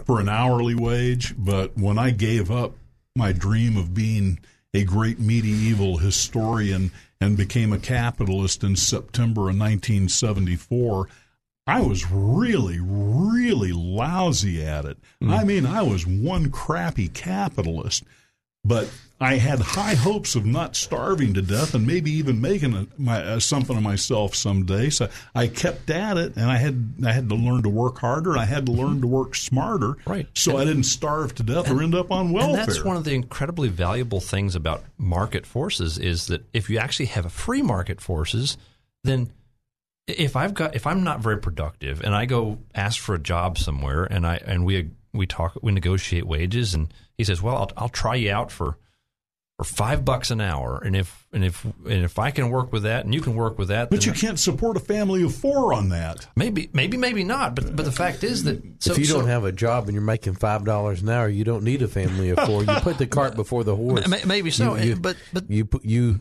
for 0.05 0.19
an 0.19 0.29
hourly 0.29 0.75
wage, 0.75 1.35
but 1.37 1.77
when 1.77 1.97
I 1.97 2.11
gave 2.11 2.49
up 2.49 2.75
my 3.15 3.31
dream 3.31 3.77
of 3.77 3.93
being 3.93 4.39
a 4.73 4.83
great 4.83 5.19
medieval 5.19 5.97
historian 5.97 6.91
and 7.21 7.37
became 7.37 7.71
a 7.71 7.79
capitalist 7.79 8.63
in 8.63 8.75
September 8.75 9.41
of 9.41 9.57
1974, 9.57 11.07
I 11.65 11.81
was 11.81 12.05
really, 12.11 12.79
really 12.81 13.71
lousy 13.71 14.63
at 14.63 14.85
it. 14.85 14.97
I 15.21 15.43
mean, 15.45 15.65
I 15.65 15.81
was 15.81 16.05
one 16.05 16.51
crappy 16.51 17.07
capitalist, 17.07 18.03
but 18.65 18.89
I 19.21 19.35
had 19.35 19.59
high 19.59 19.93
hopes 19.93 20.35
of 20.35 20.45
not 20.45 20.75
starving 20.75 21.33
to 21.35 21.41
death 21.41 21.73
and 21.73 21.87
maybe 21.87 22.11
even 22.11 22.41
making 22.41 22.73
a, 22.73 22.87
my, 22.97 23.23
uh, 23.23 23.39
something 23.39 23.77
of 23.77 23.81
myself 23.81 24.35
someday. 24.35 24.89
So 24.89 25.07
I 25.33 25.47
kept 25.47 25.89
at 25.89 26.17
it, 26.17 26.35
and 26.35 26.51
I 26.51 26.57
had 26.57 26.95
I 27.05 27.13
had 27.13 27.29
to 27.29 27.35
learn 27.35 27.63
to 27.63 27.69
work 27.69 27.99
harder. 27.99 28.37
I 28.37 28.43
had 28.43 28.65
to 28.65 28.73
learn 28.73 28.99
to 28.99 29.07
work 29.07 29.35
smarter, 29.35 29.95
Right. 30.05 30.27
So 30.33 30.57
I 30.57 30.65
didn't 30.65 30.83
starve 30.83 31.33
to 31.35 31.43
death 31.43 31.71
or 31.71 31.81
end 31.81 31.95
up 31.95 32.11
on 32.11 32.33
welfare. 32.33 32.59
And 32.59 32.67
that's 32.67 32.83
one 32.83 32.97
of 32.97 33.05
the 33.05 33.13
incredibly 33.13 33.69
valuable 33.69 34.19
things 34.19 34.55
about 34.55 34.83
market 34.97 35.45
forces 35.45 35.97
is 35.97 36.27
that 36.27 36.43
if 36.51 36.69
you 36.69 36.77
actually 36.77 37.05
have 37.07 37.25
a 37.25 37.29
free 37.29 37.61
market 37.61 38.01
forces, 38.01 38.57
then 39.05 39.29
if 40.07 40.35
I've 40.35 40.53
got 40.53 40.75
if 40.75 40.85
I'm 40.85 41.03
not 41.03 41.19
very 41.21 41.37
productive 41.39 42.01
and 42.01 42.13
I 42.13 42.25
go 42.25 42.59
ask 42.75 42.99
for 42.99 43.15
a 43.15 43.19
job 43.19 43.57
somewhere 43.57 44.03
and 44.03 44.25
I 44.27 44.35
and 44.45 44.65
we 44.65 44.91
we 45.13 45.25
talk 45.27 45.57
we 45.61 45.71
negotiate 45.71 46.25
wages 46.27 46.73
and 46.73 46.93
he 47.17 47.23
says, 47.23 47.41
well, 47.41 47.55
I'll, 47.57 47.71
I'll 47.77 47.89
try 47.89 48.15
you 48.15 48.31
out 48.31 48.51
for 48.51 48.77
for 49.59 49.63
five 49.65 50.03
bucks 50.03 50.31
an 50.31 50.41
hour 50.41 50.81
and 50.83 50.95
if 50.95 51.27
and 51.31 51.45
if 51.45 51.63
and 51.63 52.03
if 52.03 52.17
I 52.17 52.31
can 52.31 52.49
work 52.49 52.73
with 52.73 52.83
that 52.83 53.05
and 53.05 53.13
you 53.13 53.21
can 53.21 53.35
work 53.35 53.57
with 53.59 53.67
that, 53.67 53.91
but 53.91 54.01
then 54.01 54.13
you 54.13 54.19
can't 54.19 54.39
support 54.39 54.75
a 54.77 54.79
family 54.79 55.21
of 55.23 55.33
four 55.35 55.73
on 55.73 55.89
that. 55.89 56.27
maybe 56.35 56.69
maybe 56.73 56.97
maybe 56.97 57.23
not. 57.23 57.53
But 57.55 57.75
but 57.75 57.85
the 57.85 57.91
fact 57.91 58.23
is 58.23 58.43
that 58.45 58.61
so, 58.79 58.91
if 58.93 58.97
you 58.97 59.05
so- 59.05 59.19
don't 59.19 59.29
have 59.29 59.45
a 59.45 59.51
job 59.51 59.85
and 59.85 59.93
you're 59.93 60.01
making 60.01 60.33
five 60.33 60.65
dollars 60.65 61.01
an 61.03 61.09
hour, 61.09 61.29
you 61.29 61.43
don't 61.43 61.63
need 61.63 61.81
a 61.83 61.87
family 61.87 62.31
of 62.31 62.39
four. 62.39 62.63
You 62.63 62.73
put 62.81 62.97
the 62.97 63.05
cart 63.07 63.35
before 63.35 63.63
the 63.63 63.75
horse. 63.75 64.05
Maybe 64.25 64.49
so, 64.49 64.75
You, 64.75 64.89
you- 64.89 64.95
but- 64.95 65.17
but- 65.31 65.49
you 65.49 65.65
put- 65.65 65.85
you 65.85 66.19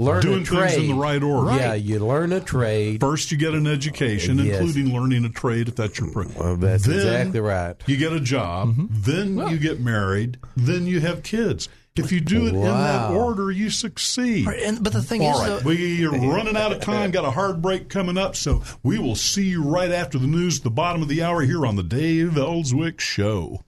learn 0.00 0.22
Doing 0.22 0.42
a 0.42 0.44
trade 0.44 0.70
things 0.70 0.82
in 0.84 0.88
the 0.88 0.94
right 1.00 1.22
order. 1.22 1.56
Yeah, 1.56 1.74
you 1.74 1.98
learn 1.98 2.32
a 2.32 2.40
trade. 2.40 3.00
First, 3.00 3.30
you 3.30 3.36
get 3.38 3.54
an 3.54 3.66
education, 3.66 4.38
Yes. 4.38 4.58
including 4.60 4.92
learning 4.94 5.24
a 5.26 5.28
trade 5.28 5.68
if 5.68 5.76
that's 5.76 5.98
your. 5.98 6.10
Pro- 6.10 6.26
Well, 6.36 6.56
that's 6.56 6.86
Then 6.86 6.96
exactly 6.96 7.40
right. 7.40 7.76
You 7.86 7.96
get 7.96 8.12
a 8.12 8.20
job, 8.20 8.70
mm-hmm. 8.70 8.86
then 8.90 9.36
you 9.50 9.58
get 9.58 9.80
married, 9.80 10.38
then 10.56 10.86
you 10.86 11.00
have 11.00 11.22
kids. 11.22 11.68
If 11.96 12.12
you 12.12 12.20
do 12.20 12.46
it 12.46 12.54
in 12.54 12.62
that 12.62 13.10
order, 13.10 13.50
you 13.50 13.68
succeed. 13.68 14.46
Right, 14.46 14.62
and- 14.62 14.82
but 14.82 14.94
the 14.94 15.02
thing 15.02 15.22
All 15.22 15.34
is, 15.42 15.48
right, 15.50 15.62
though- 15.62 15.68
we 15.68 16.04
are 16.06 16.10
running 16.32 16.56
out 16.56 16.72
of 16.72 16.80
time. 16.80 17.10
Got 17.10 17.26
a 17.26 17.30
hard 17.30 17.60
break 17.60 17.90
coming 17.90 18.16
up, 18.16 18.36
so 18.36 18.62
we 18.82 18.98
will 18.98 19.16
see 19.16 19.48
you 19.50 19.62
right 19.62 19.90
after 19.92 20.16
the 20.18 20.26
news 20.26 20.58
at 20.58 20.64
the 20.64 20.70
bottom 20.70 21.02
of 21.02 21.08
the 21.08 21.22
hour 21.22 21.42
here 21.42 21.66
on 21.66 21.76
the 21.76 21.82
Dave 21.82 22.38
Elswick 22.38 23.00
Show. 23.00 23.64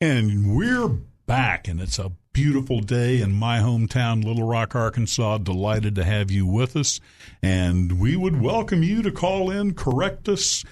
And 0.00 0.54
we're 0.54 0.88
back, 1.26 1.68
and 1.68 1.80
it's 1.80 1.98
a 1.98 2.12
beautiful 2.34 2.80
day 2.80 3.22
in 3.22 3.32
my 3.32 3.60
hometown, 3.60 4.22
Little 4.22 4.46
Rock, 4.46 4.74
Arkansas. 4.74 5.38
Delighted 5.38 5.94
to 5.94 6.04
have 6.04 6.30
you 6.30 6.44
with 6.44 6.76
us, 6.76 7.00
and 7.42 7.98
we 7.98 8.16
would 8.16 8.42
welcome 8.42 8.82
you 8.82 9.00
to 9.02 9.12
call 9.12 9.50
in, 9.50 9.72
correct 9.72 10.28
us, 10.28 10.64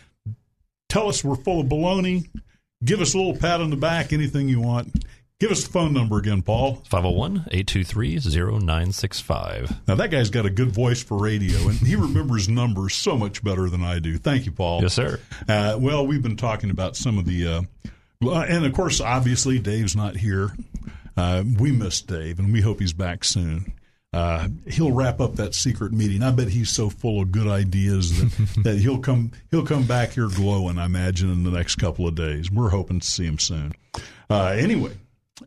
tell 0.90 1.08
us 1.08 1.24
we're 1.24 1.36
full 1.36 1.60
of 1.60 1.68
baloney, 1.68 2.28
give 2.84 3.00
us 3.00 3.14
a 3.14 3.16
little 3.16 3.36
pat 3.36 3.60
on 3.60 3.70
the 3.70 3.76
back, 3.76 4.12
anything 4.12 4.48
you 4.48 4.60
want. 4.60 5.04
Give 5.38 5.50
us 5.50 5.64
the 5.64 5.70
phone 5.70 5.92
number 5.92 6.18
again, 6.18 6.42
Paul. 6.42 6.82
501 6.88 7.46
823 7.50 8.18
0965. 8.60 9.88
Now 9.88 9.94
that 9.94 10.10
guy's 10.10 10.30
got 10.30 10.46
a 10.46 10.50
good 10.50 10.72
voice 10.72 11.02
for 11.02 11.16
radio, 11.16 11.68
and 11.68 11.78
he 11.78 11.94
remembers 11.96 12.48
numbers 12.48 12.94
so 12.94 13.16
much 13.16 13.42
better 13.42 13.70
than 13.70 13.82
I 13.82 14.00
do. 14.00 14.18
Thank 14.18 14.46
you, 14.46 14.52
Paul. 14.52 14.82
Yes, 14.82 14.94
sir. 14.94 15.20
Uh, 15.48 15.76
well, 15.78 16.06
we've 16.06 16.22
been 16.22 16.36
talking 16.36 16.70
about 16.70 16.96
some 16.96 17.18
of 17.18 17.24
the, 17.24 17.46
uh, 17.46 17.62
and 18.40 18.64
of 18.64 18.72
course, 18.72 19.00
obviously, 19.00 19.60
Dave's 19.60 19.94
not 19.94 20.16
here. 20.16 20.56
Uh, 21.16 21.44
we 21.58 21.72
miss 21.72 22.00
Dave, 22.00 22.38
and 22.38 22.52
we 22.52 22.60
hope 22.60 22.80
he's 22.80 22.92
back 22.92 23.24
soon. 23.24 23.72
Uh, 24.12 24.48
he'll 24.66 24.92
wrap 24.92 25.20
up 25.20 25.36
that 25.36 25.54
secret 25.54 25.92
meeting. 25.92 26.22
I 26.22 26.30
bet 26.32 26.48
he's 26.48 26.70
so 26.70 26.90
full 26.90 27.22
of 27.22 27.32
good 27.32 27.46
ideas 27.46 28.18
that, 28.18 28.62
that 28.64 28.78
he'll 28.78 28.98
come 28.98 29.32
he'll 29.50 29.64
come 29.64 29.84
back 29.84 30.10
here 30.10 30.28
glowing. 30.28 30.78
I 30.78 30.84
imagine 30.84 31.32
in 31.32 31.44
the 31.44 31.50
next 31.50 31.76
couple 31.76 32.06
of 32.06 32.14
days. 32.14 32.50
We're 32.50 32.68
hoping 32.68 33.00
to 33.00 33.06
see 33.06 33.24
him 33.24 33.38
soon. 33.38 33.72
Uh, 34.28 34.48
anyway, 34.48 34.92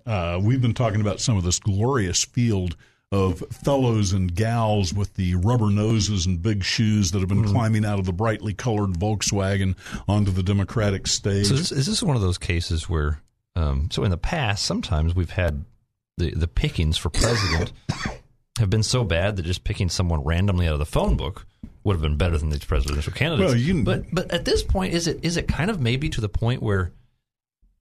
uh, 0.06 0.40
we've 0.42 0.62
been 0.62 0.74
talking 0.74 1.02
about 1.02 1.20
some 1.20 1.38
of 1.38 1.44
this 1.44 1.60
glorious 1.60 2.26
field 2.26 2.76
of 3.12 3.40
fellows 3.52 4.14
and 4.14 4.34
gals 4.34 4.94
with 4.94 5.14
the 5.14 5.36
rubber 5.36 5.70
noses 5.70 6.26
and 6.26 6.42
big 6.42 6.64
shoes 6.64 7.12
that 7.12 7.20
have 7.20 7.30
been 7.30 7.46
climbing 7.46 7.86
out 7.86 8.00
of 8.00 8.06
the 8.06 8.12
brightly 8.12 8.54
colored 8.54 8.92
Volkswagen 8.94 9.76
onto 10.08 10.32
the 10.32 10.44
Democratic 10.44 11.08
stage. 11.08 11.48
So 11.48 11.56
this, 11.56 11.72
is 11.72 11.86
this 11.86 12.04
one 12.04 12.16
of 12.16 12.22
those 12.22 12.38
cases 12.38 12.90
where, 12.90 13.22
um, 13.56 13.90
so 13.92 14.04
in 14.04 14.12
the 14.12 14.18
past, 14.18 14.66
sometimes 14.66 15.16
we've 15.16 15.32
had 15.32 15.64
the, 16.18 16.32
the 16.32 16.48
pickings 16.48 16.98
for 16.98 17.10
president 17.10 17.72
have 18.60 18.70
been 18.70 18.84
so 18.84 19.04
bad 19.04 19.36
that 19.36 19.44
just 19.44 19.64
picking 19.64 19.90
someone 19.90 20.24
randomly 20.24 20.68
out 20.68 20.74
of 20.74 20.80
the 20.80 20.86
phone 20.86 21.16
book 21.18 21.46
would 21.84 21.94
have 21.94 22.02
been 22.02 22.18
better 22.18 22.38
than 22.38 22.50
these 22.50 22.64
presidential 22.66 23.14
candidates. 23.14 23.52
Well, 23.52 23.60
you- 23.60 23.84
but 23.84 24.04
but 24.14 24.32
at 24.32 24.46
this 24.46 24.64
point, 24.64 24.94
is 24.94 25.08
it 25.08 25.20
is 25.24 25.38
it 25.38 25.48
kind 25.48 25.70
of 25.70 25.80
maybe 25.80 26.10
to 26.10 26.22
the 26.22 26.30
point 26.30 26.62
where 26.64 26.92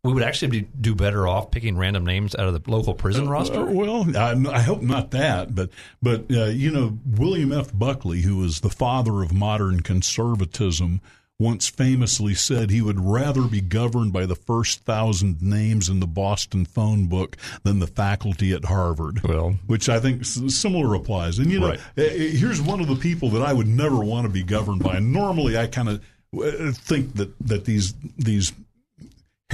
we 0.03 0.12
would 0.12 0.22
actually 0.22 0.49
be, 0.49 0.68
do 0.79 0.95
better 0.95 1.27
off 1.27 1.51
picking 1.51 1.79
random 1.79 2.05
names 2.05 2.35
out 2.35 2.47
of 2.47 2.53
the 2.62 2.70
local 2.70 2.93
prison 2.93 3.27
roster? 3.27 3.61
Uh, 3.61 3.72
well, 3.72 4.16
I, 4.18 4.33
I 4.53 4.61
hope 4.61 4.83
not 4.83 5.12
that, 5.12 5.55
but 5.55 5.70
but 6.03 6.25
uh, 6.31 6.45
you 6.47 6.70
know, 6.70 6.99
William 7.07 7.53
F. 7.53 7.70
Buckley, 7.72 8.20
who 8.20 8.37
was 8.37 8.61
the 8.61 8.68
father 8.68 9.22
of 9.22 9.33
modern 9.33 9.81
conservatism, 9.81 11.01
once 11.39 11.68
famously 11.68 12.32
said 12.35 12.70
he 12.70 12.80
would 12.80 13.01
rather 13.01 13.43
be 13.43 13.61
governed 13.61 14.12
by 14.12 14.24
the 14.24 14.37
first 14.37 14.85
thousand 14.85 15.43
names 15.43 15.89
in 15.89 15.99
the 16.01 16.07
Boston 16.07 16.64
phone 16.64 17.07
book 17.07 17.37
than 17.64 17.80
the 17.80 17.87
faculty 17.89 18.53
at 18.53 18.64
Harvard. 18.66 19.20
Well, 19.24 19.57
which 19.66 19.89
I 19.89 19.99
think 19.99 20.24
similar 20.24 20.95
applies. 20.95 21.39
And 21.39 21.51
you 21.51 21.59
know, 21.59 21.70
Right. 21.70 21.80
uh, 21.99 22.03
uh, 22.03 22.09
here's 22.09 22.62
one 22.62 22.80
of 22.80 22.87
the 22.87 22.95
people 22.97 23.30
that 23.30 23.43
I 23.43 23.53
would 23.53 23.66
never 23.66 23.97
want 23.99 24.26
to 24.26 24.32
be 24.32 24.43
governed 24.45 24.82
by. 24.85 25.01
Normally, 25.01 25.59
I 25.59 25.66
kind 25.66 25.89
of 25.89 26.05
uh, 26.41 26.70
think 26.72 27.14
that 27.14 27.32
that 27.49 27.64
these 27.64 27.95
these 28.16 28.53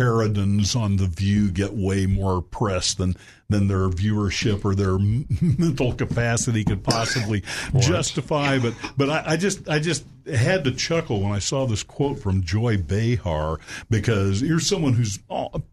Harridans 0.00 0.74
on 0.74 0.96
the 0.96 1.06
View 1.06 1.50
get 1.50 1.74
way 1.74 2.06
more 2.06 2.40
press 2.40 2.94
than 2.94 3.14
than 3.50 3.66
their 3.66 3.88
viewership 3.88 4.64
or 4.64 4.74
their 4.74 4.98
mental 5.58 5.92
capacity 5.92 6.64
could 6.64 6.82
possibly 6.82 7.42
justify. 7.78 8.58
But 8.58 8.74
but 8.96 9.10
I, 9.10 9.32
I 9.32 9.36
just 9.36 9.68
I 9.68 9.78
just 9.78 10.04
had 10.32 10.64
to 10.64 10.72
chuckle 10.72 11.20
when 11.20 11.32
I 11.32 11.38
saw 11.38 11.66
this 11.66 11.82
quote 11.82 12.18
from 12.18 12.42
Joy 12.42 12.78
Behar 12.78 13.58
because 13.90 14.40
here's 14.40 14.66
someone 14.66 14.94
who's 14.94 15.18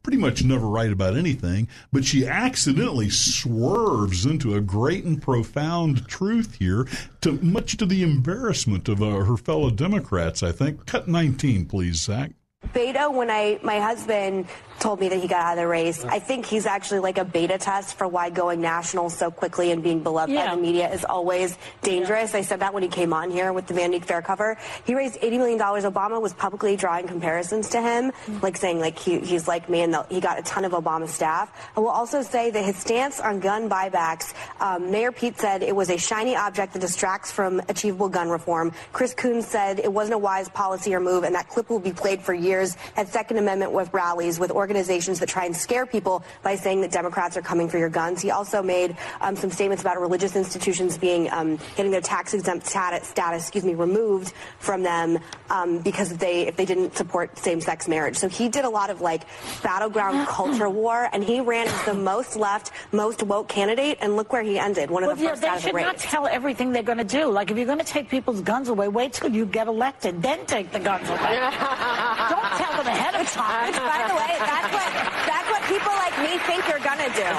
pretty 0.04 0.18
much 0.18 0.44
never 0.44 0.68
right 0.68 0.92
about 0.92 1.16
anything, 1.16 1.70
but 1.94 2.04
she 2.04 2.28
accidentally 2.28 3.10
swerves 3.10 4.26
into 4.26 4.56
a 4.56 4.62
great 4.62 5.06
and 5.06 5.22
profound 5.22 6.08
truth 6.08 6.56
here, 6.56 6.86
to 7.22 7.34
much 7.34 7.78
to 7.78 7.86
the 7.86 8.04
embarrassment 8.04 8.90
of 8.90 9.02
uh, 9.02 9.24
her 9.24 9.38
fellow 9.38 9.70
Democrats. 9.70 10.44
I 10.44 10.52
think. 10.52 10.86
Cut 10.86 11.08
19, 11.08 11.66
please, 11.66 12.02
Zach. 12.02 12.32
Beto, 12.74 13.14
when 13.14 13.30
I 13.30 13.60
my 13.64 13.80
husband 13.80 14.48
told 14.80 15.00
me 15.00 15.10
that 15.10 15.20
he 15.20 15.28
got 15.28 15.42
out 15.42 15.52
of 15.54 15.58
the 15.58 15.68
race, 15.68 16.06
I 16.06 16.20
think 16.20 16.46
he's 16.46 16.66
actually 16.66 17.00
like 17.00 17.18
a 17.18 17.26
beta 17.26 17.58
test 17.58 17.98
for 17.98 18.08
why 18.08 18.30
going 18.30 18.62
national 18.62 19.10
so 19.10 19.32
quickly 19.32 19.72
and 19.72 19.82
being 19.82 20.04
beloved 20.04 20.34
by 20.34 20.56
the 20.56 20.62
media 20.62 20.92
is 20.92 21.04
always 21.04 21.58
dangerous. 21.82 22.36
I 22.36 22.42
said 22.42 22.60
that 22.60 22.74
when 22.74 22.84
he 22.84 22.90
came 22.90 23.14
on 23.14 23.32
here 23.32 23.54
with 23.54 23.68
the 23.68 23.74
Vanity 23.74 24.06
Fair 24.06 24.22
cover. 24.22 24.58
He 24.86 24.94
raised 24.94 25.20
$80 25.20 25.32
million. 25.38 25.60
Obama 25.60 26.22
was 26.22 26.34
publicly 26.34 26.76
drawing 26.76 27.08
comparisons 27.08 27.70
to 27.70 27.82
him, 27.82 28.12
like 28.42 28.58
saying 28.58 28.80
like 28.80 29.00
he, 29.00 29.20
he's 29.20 29.48
like 29.48 29.70
me 29.70 29.82
and 29.82 29.94
the, 29.94 30.06
he 30.10 30.20
got 30.20 30.40
a 30.40 30.44
ton 30.44 30.66
of 30.66 30.74
Obama 30.74 31.08
staff. 31.08 31.52
I 31.76 31.80
will 31.80 31.90
also 31.90 32.22
say 32.22 32.52
that 32.52 32.64
his 32.64 32.78
stance 32.78 33.20
on 33.20 33.40
gun 33.40 33.70
buybacks, 33.70 34.34
um, 34.60 34.92
Mayor 34.92 35.12
Pete 35.12 35.40
said 35.40 35.64
it 35.64 35.76
was 35.76 35.90
a 35.90 35.98
shiny 35.98 36.36
object 36.36 36.74
that 36.74 36.80
distracts 36.80 37.32
from 37.32 37.62
achievable 37.68 38.10
gun 38.10 38.30
reform. 38.30 38.72
Chris 38.94 39.14
Coons 39.14 39.48
said 39.48 39.80
it 39.80 39.92
wasn't 39.92 40.16
a 40.16 40.20
wise 40.20 40.50
policy 40.50 40.94
or 40.94 41.00
move 41.00 41.24
and 41.24 41.34
that 41.34 41.50
clip 41.50 41.70
will 41.70 41.80
be 41.80 41.92
played 41.94 42.22
for 42.22 42.34
years 42.34 42.57
years 42.58 42.76
had 42.96 43.08
Second 43.08 43.38
Amendment 43.38 43.72
with 43.72 43.94
rallies 43.94 44.40
with 44.40 44.52
organizations 44.52 45.20
that 45.20 45.30
try 45.30 45.46
and 45.46 45.56
scare 45.56 45.86
people 45.86 46.24
by 46.44 46.56
saying 46.56 46.82
that 46.82 46.92
Democrats 46.92 47.38
are 47.38 47.42
coming 47.42 47.70
for 47.70 47.78
your 47.78 47.90
guns. 47.90 48.22
He 48.22 48.32
also 48.32 48.62
made 48.64 48.98
um, 49.22 49.36
some 49.36 49.52
statements 49.52 49.84
about 49.84 50.00
religious 50.00 50.36
institutions 50.36 50.98
being 50.98 51.30
um, 51.32 51.60
getting 51.76 51.92
their 51.92 52.02
tax 52.02 52.34
exempt 52.34 52.66
status, 52.66 53.08
status, 53.08 53.44
excuse 53.44 53.64
me, 53.64 53.76
removed 53.76 54.34
from 54.60 54.84
them 54.84 55.20
um, 55.50 55.80
because 55.80 56.18
they 56.18 56.48
if 56.48 56.56
they 56.56 56.66
didn't 56.66 56.96
support 56.96 57.38
same 57.38 57.62
sex 57.62 57.88
marriage. 57.88 58.18
So 58.18 58.28
he 58.28 58.50
did 58.50 58.66
a 58.66 58.70
lot 58.70 58.90
of 58.90 59.02
like 59.02 59.24
battleground 59.62 60.28
culture 60.28 60.70
war, 60.70 61.10
and 61.14 61.24
he 61.24 61.40
ran 61.42 61.68
as 61.68 61.86
the 61.86 61.94
most 61.94 62.36
left, 62.36 62.72
most 62.92 63.22
woke 63.24 63.48
candidate, 63.48 63.98
and 64.02 64.16
look 64.16 64.34
where 64.34 64.44
he 64.44 64.58
ended, 64.58 64.90
one 64.90 65.04
of 65.04 65.08
well, 65.08 65.16
the 65.16 65.30
first 65.30 65.44
yeah, 65.44 65.50
out 65.50 65.52
they 65.52 65.58
of 65.58 65.62
the 65.64 65.68
should 65.70 65.76
race. 65.76 65.86
not 65.86 65.98
tell 65.98 66.28
everything 66.28 66.72
they're 66.72 66.84
going 66.84 66.98
to 66.98 67.04
do. 67.04 67.26
Like, 67.30 67.52
if 67.52 67.58
you're 67.58 67.66
going 67.66 67.80
to 67.80 67.86
take 67.86 68.10
people's 68.10 68.42
guns 68.42 68.70
away, 68.70 68.88
wait 68.88 69.14
till 69.14 69.32
you 69.32 69.46
get 69.46 69.68
elected, 69.68 70.22
then 70.22 70.46
take 70.46 70.72
the 70.72 70.80
guns 70.80 71.08
away. 71.10 71.18
Don't 72.30 72.47
tell 72.58 72.78
them 72.78 72.88
ahead 72.88 73.16
of 73.16 73.28
time. 73.32 73.74
By 73.92 74.08
the 74.08 74.16
way, 74.16 74.34
that's 74.40 74.72
what 74.74 74.90
that's 75.28 75.50
what 75.50 75.62
people 75.68 75.94
like 75.94 76.16
me 76.20 76.38
think 76.48 76.68
you're 76.68 76.80
gonna 76.80 77.12
do. 77.14 77.30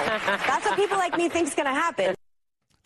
That's 0.46 0.64
what 0.66 0.76
people 0.76 0.98
like 0.98 1.16
me 1.16 1.28
think's 1.28 1.54
gonna 1.54 1.74
happen. 1.74 2.14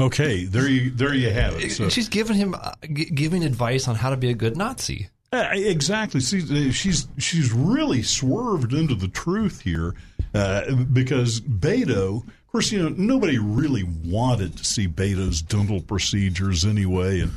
Okay, 0.00 0.44
there 0.44 0.68
you 0.68 0.90
there 0.90 1.14
you 1.14 1.30
have 1.30 1.54
it. 1.62 1.70
So. 1.70 1.88
She's 1.88 2.08
giving 2.08 2.36
him 2.36 2.54
uh, 2.54 2.72
g- 2.92 3.10
giving 3.10 3.44
advice 3.44 3.86
on 3.88 3.94
how 3.94 4.10
to 4.10 4.16
be 4.16 4.30
a 4.30 4.34
good 4.34 4.56
Nazi. 4.56 5.08
Uh, 5.32 5.48
exactly. 5.52 6.20
See, 6.20 6.68
uh, 6.68 6.72
she's 6.72 7.06
she's 7.18 7.52
really 7.52 8.02
swerved 8.02 8.74
into 8.74 8.94
the 8.94 9.08
truth 9.08 9.60
here 9.60 9.94
uh, 10.34 10.74
because 10.92 11.40
Beto. 11.40 12.24
Of 12.26 12.52
course, 12.52 12.70
you 12.72 12.82
know 12.82 12.90
nobody 12.90 13.38
really 13.38 13.84
wanted 14.04 14.58
to 14.58 14.64
see 14.64 14.86
Beto's 14.86 15.40
dental 15.40 15.80
procedures 15.80 16.66
anyway, 16.66 17.20
and 17.20 17.32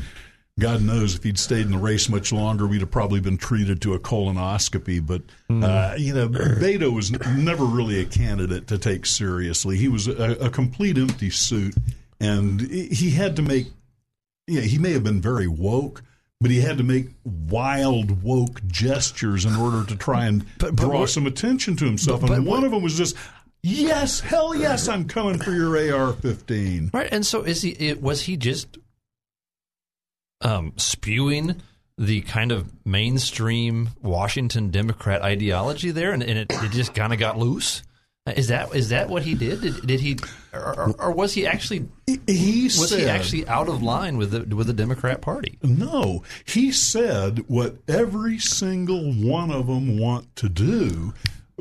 God 0.57 0.81
knows 0.81 1.15
if 1.15 1.23
he'd 1.23 1.37
stayed 1.37 1.65
in 1.65 1.71
the 1.73 1.77
race 1.77 2.07
much 2.07 2.31
longer, 2.31 2.65
we'd 2.65 2.79
have 2.79 2.89
probably 2.91 3.19
been 3.19 3.37
treated 3.37 3.81
to 3.81 3.93
a 3.93 3.99
colonoscopy. 3.99 5.05
But 5.05 5.23
uh, 5.49 5.95
you 5.97 6.13
know, 6.13 6.29
Beto 6.29 6.93
was 6.93 7.11
never 7.11 7.65
really 7.65 7.99
a 7.99 8.05
candidate 8.05 8.67
to 8.67 8.77
take 8.77 9.05
seriously. 9.05 9.75
He 9.75 9.89
was 9.89 10.07
a, 10.07 10.45
a 10.45 10.49
complete 10.49 10.97
empty 10.97 11.29
suit, 11.29 11.75
and 12.21 12.61
he 12.61 13.11
had 13.11 13.35
to 13.35 13.41
make. 13.41 13.67
Yeah, 14.47 14.61
he 14.61 14.77
may 14.77 14.93
have 14.93 15.03
been 15.03 15.19
very 15.19 15.47
woke, 15.47 16.03
but 16.39 16.51
he 16.51 16.61
had 16.61 16.77
to 16.77 16.83
make 16.85 17.07
wild 17.25 18.23
woke 18.23 18.65
gestures 18.65 19.43
in 19.43 19.55
order 19.57 19.83
to 19.85 19.95
try 19.97 20.25
and 20.25 20.45
draw 20.75 21.01
what- 21.01 21.09
some 21.09 21.27
attention 21.27 21.75
to 21.77 21.85
himself. 21.85 22.21
but- 22.21 22.31
and 22.31 22.45
one 22.45 22.63
of 22.63 22.71
them 22.71 22.81
was 22.81 22.95
just, 22.95 23.17
"Yes, 23.61 24.21
hell 24.21 24.55
yes, 24.55 24.87
I'm 24.87 25.05
coming 25.05 25.37
for 25.37 25.51
your 25.51 25.75
AR-15." 25.75 26.93
Right, 26.93 27.09
and 27.11 27.25
so 27.25 27.41
is 27.41 27.61
he? 27.61 27.93
Was 27.99 28.21
he 28.21 28.37
just 28.37 28.77
um, 30.41 30.73
spewing 30.77 31.61
the 31.97 32.21
kind 32.21 32.51
of 32.51 32.73
mainstream 32.85 33.89
Washington 34.01 34.69
Democrat 34.69 35.21
ideology 35.21 35.91
there, 35.91 36.11
and, 36.11 36.21
and 36.21 36.39
it, 36.39 36.47
it 36.51 36.71
just 36.71 36.93
kind 36.93 37.13
of 37.13 37.19
got 37.19 37.37
loose? 37.37 37.83
Is 38.27 38.47
that 38.47 38.73
is 38.73 38.89
that 38.89 39.07
what 39.07 39.21
he 39.21 39.35
did? 39.35 39.61
Did, 39.61 39.85
did 39.85 39.99
he, 39.99 40.17
or, 40.51 40.95
or, 40.97 41.11
was 41.11 41.33
he 41.33 41.45
actually? 41.45 41.87
He 42.25 42.63
was 42.63 42.89
he 42.89 43.05
actually 43.05 43.47
out 43.47 43.69
of 43.69 43.83
line 43.83 44.17
with 44.17 44.31
the 44.31 44.55
with 44.55 44.65
the 44.65 44.73
Democrat 44.73 45.21
Party? 45.21 45.59
No, 45.61 46.23
he 46.43 46.71
said 46.71 47.47
what 47.47 47.75
every 47.87 48.39
single 48.39 49.13
one 49.13 49.51
of 49.51 49.67
them 49.67 49.99
want 49.99 50.35
to 50.37 50.49
do, 50.49 51.13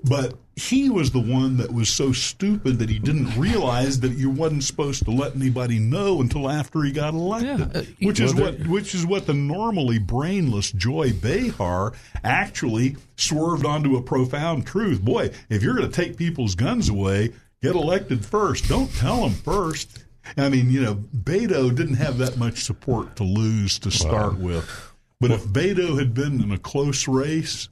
but 0.03 0.35
he 0.57 0.91
was 0.91 1.11
the 1.11 1.21
one 1.21 1.57
that 1.57 1.73
was 1.73 1.89
so 1.89 2.13
stupid 2.13 2.79
that 2.79 2.89
he 2.89 2.99
didn't 2.99 3.37
realize 3.39 4.01
that 4.01 4.13
you 4.13 4.31
wasn't 4.31 4.65
supposed 4.65 5.05
to 5.05 5.11
let 5.11 5.35
anybody 5.35 5.79
know 5.79 6.21
until 6.21 6.51
after 6.51 6.83
he 6.83 6.93
got 6.93 7.15
elected. 7.15 7.77
uh, 7.77 7.83
which 8.01 8.21
is 8.21 8.35
what 8.35 8.67
which 8.67 8.95
is 8.95 9.07
what 9.07 9.27
the 9.27 9.35
normally 9.35 9.99
brainless 9.99 10.71
Joy 10.73 11.13
Behar 11.13 11.93
actually 12.23 12.97
swerved 13.17 13.65
onto 13.65 13.97
a 13.97 14.03
profound 14.03 14.67
truth. 14.67 15.01
Boy, 15.01 15.31
if 15.49 15.63
you're 15.63 15.75
going 15.75 15.91
to 15.91 15.95
take 15.95 16.17
people's 16.17 16.55
guns 16.55 16.89
away, 16.89 17.33
get 17.63 17.75
elected 17.75 18.25
first. 18.25 18.69
Don't 18.69 18.93
tell 18.95 19.23
them 19.23 19.33
first. 19.33 20.05
I 20.37 20.49
mean, 20.49 20.71
you 20.71 20.81
know, 20.83 20.95
Beto 20.95 21.75
didn't 21.75 21.97
have 21.97 22.19
that 22.19 22.37
much 22.37 22.65
support 22.65 23.17
to 23.17 23.25
lose 23.25 23.79
to 23.81 23.91
start 23.91 24.39
with. 24.39 24.93
But 25.21 25.31
if 25.31 25.45
Beto 25.45 25.99
had 25.99 26.15
been 26.15 26.43
in 26.43 26.51
a 26.51 26.59
close 26.59 27.07
race 27.07 27.69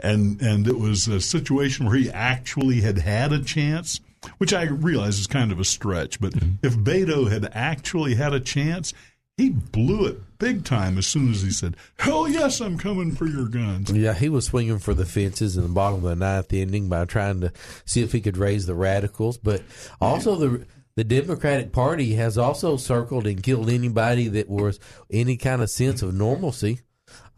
and 0.00 0.40
and 0.40 0.66
it 0.66 0.78
was 0.78 1.08
a 1.08 1.20
situation 1.20 1.86
where 1.86 1.96
he 1.96 2.10
actually 2.10 2.80
had 2.80 2.98
had 2.98 3.32
a 3.32 3.42
chance, 3.42 4.00
which 4.38 4.52
I 4.52 4.64
realize 4.64 5.18
is 5.18 5.26
kind 5.26 5.52
of 5.52 5.60
a 5.60 5.64
stretch, 5.64 6.20
but 6.20 6.32
mm-hmm. 6.32 6.66
if 6.66 6.76
Beto 6.76 7.30
had 7.30 7.50
actually 7.52 8.14
had 8.14 8.32
a 8.32 8.40
chance, 8.40 8.92
he 9.36 9.50
blew 9.50 10.06
it 10.06 10.38
big 10.38 10.64
time 10.64 10.98
as 10.98 11.06
soon 11.06 11.30
as 11.30 11.42
he 11.42 11.50
said, 11.50 11.76
"Hell 11.98 12.28
yes, 12.28 12.60
I'm 12.60 12.76
coming 12.76 13.12
for 13.12 13.26
your 13.26 13.48
guns." 13.48 13.90
Yeah, 13.90 14.14
he 14.14 14.28
was 14.28 14.46
swinging 14.46 14.78
for 14.78 14.94
the 14.94 15.06
fences 15.06 15.56
in 15.56 15.62
the 15.62 15.68
bottom 15.68 16.04
of 16.04 16.10
the 16.10 16.16
ninth 16.16 16.52
inning 16.52 16.88
by 16.88 17.04
trying 17.04 17.40
to 17.42 17.52
see 17.84 18.02
if 18.02 18.12
he 18.12 18.20
could 18.20 18.36
raise 18.36 18.66
the 18.66 18.74
radicals. 18.74 19.38
But 19.38 19.62
also 20.00 20.34
the 20.34 20.66
the 20.96 21.04
Democratic 21.04 21.70
Party 21.70 22.14
has 22.14 22.36
also 22.36 22.76
circled 22.76 23.28
and 23.28 23.40
killed 23.40 23.70
anybody 23.70 24.26
that 24.26 24.48
was 24.48 24.80
any 25.08 25.36
kind 25.36 25.62
of 25.62 25.70
sense 25.70 26.02
of 26.02 26.12
normalcy. 26.12 26.80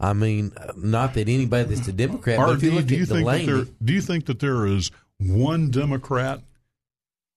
I 0.01 0.13
mean, 0.13 0.51
not 0.75 1.13
that 1.13 1.29
anybody 1.29 1.75
that's 1.75 1.87
a 1.87 1.93
Democrat, 1.93 2.37
but 2.37 2.55
if 2.55 2.63
you 2.63 2.71
look 2.71 2.87
do 2.87 2.95
you 2.95 3.05
think 3.05 3.27
that 3.27 3.45
there 3.45 3.65
do 3.83 3.93
you 3.93 4.01
think 4.01 4.25
that 4.25 4.39
there 4.39 4.65
is 4.65 4.89
one 5.19 5.69
Democrat 5.69 6.41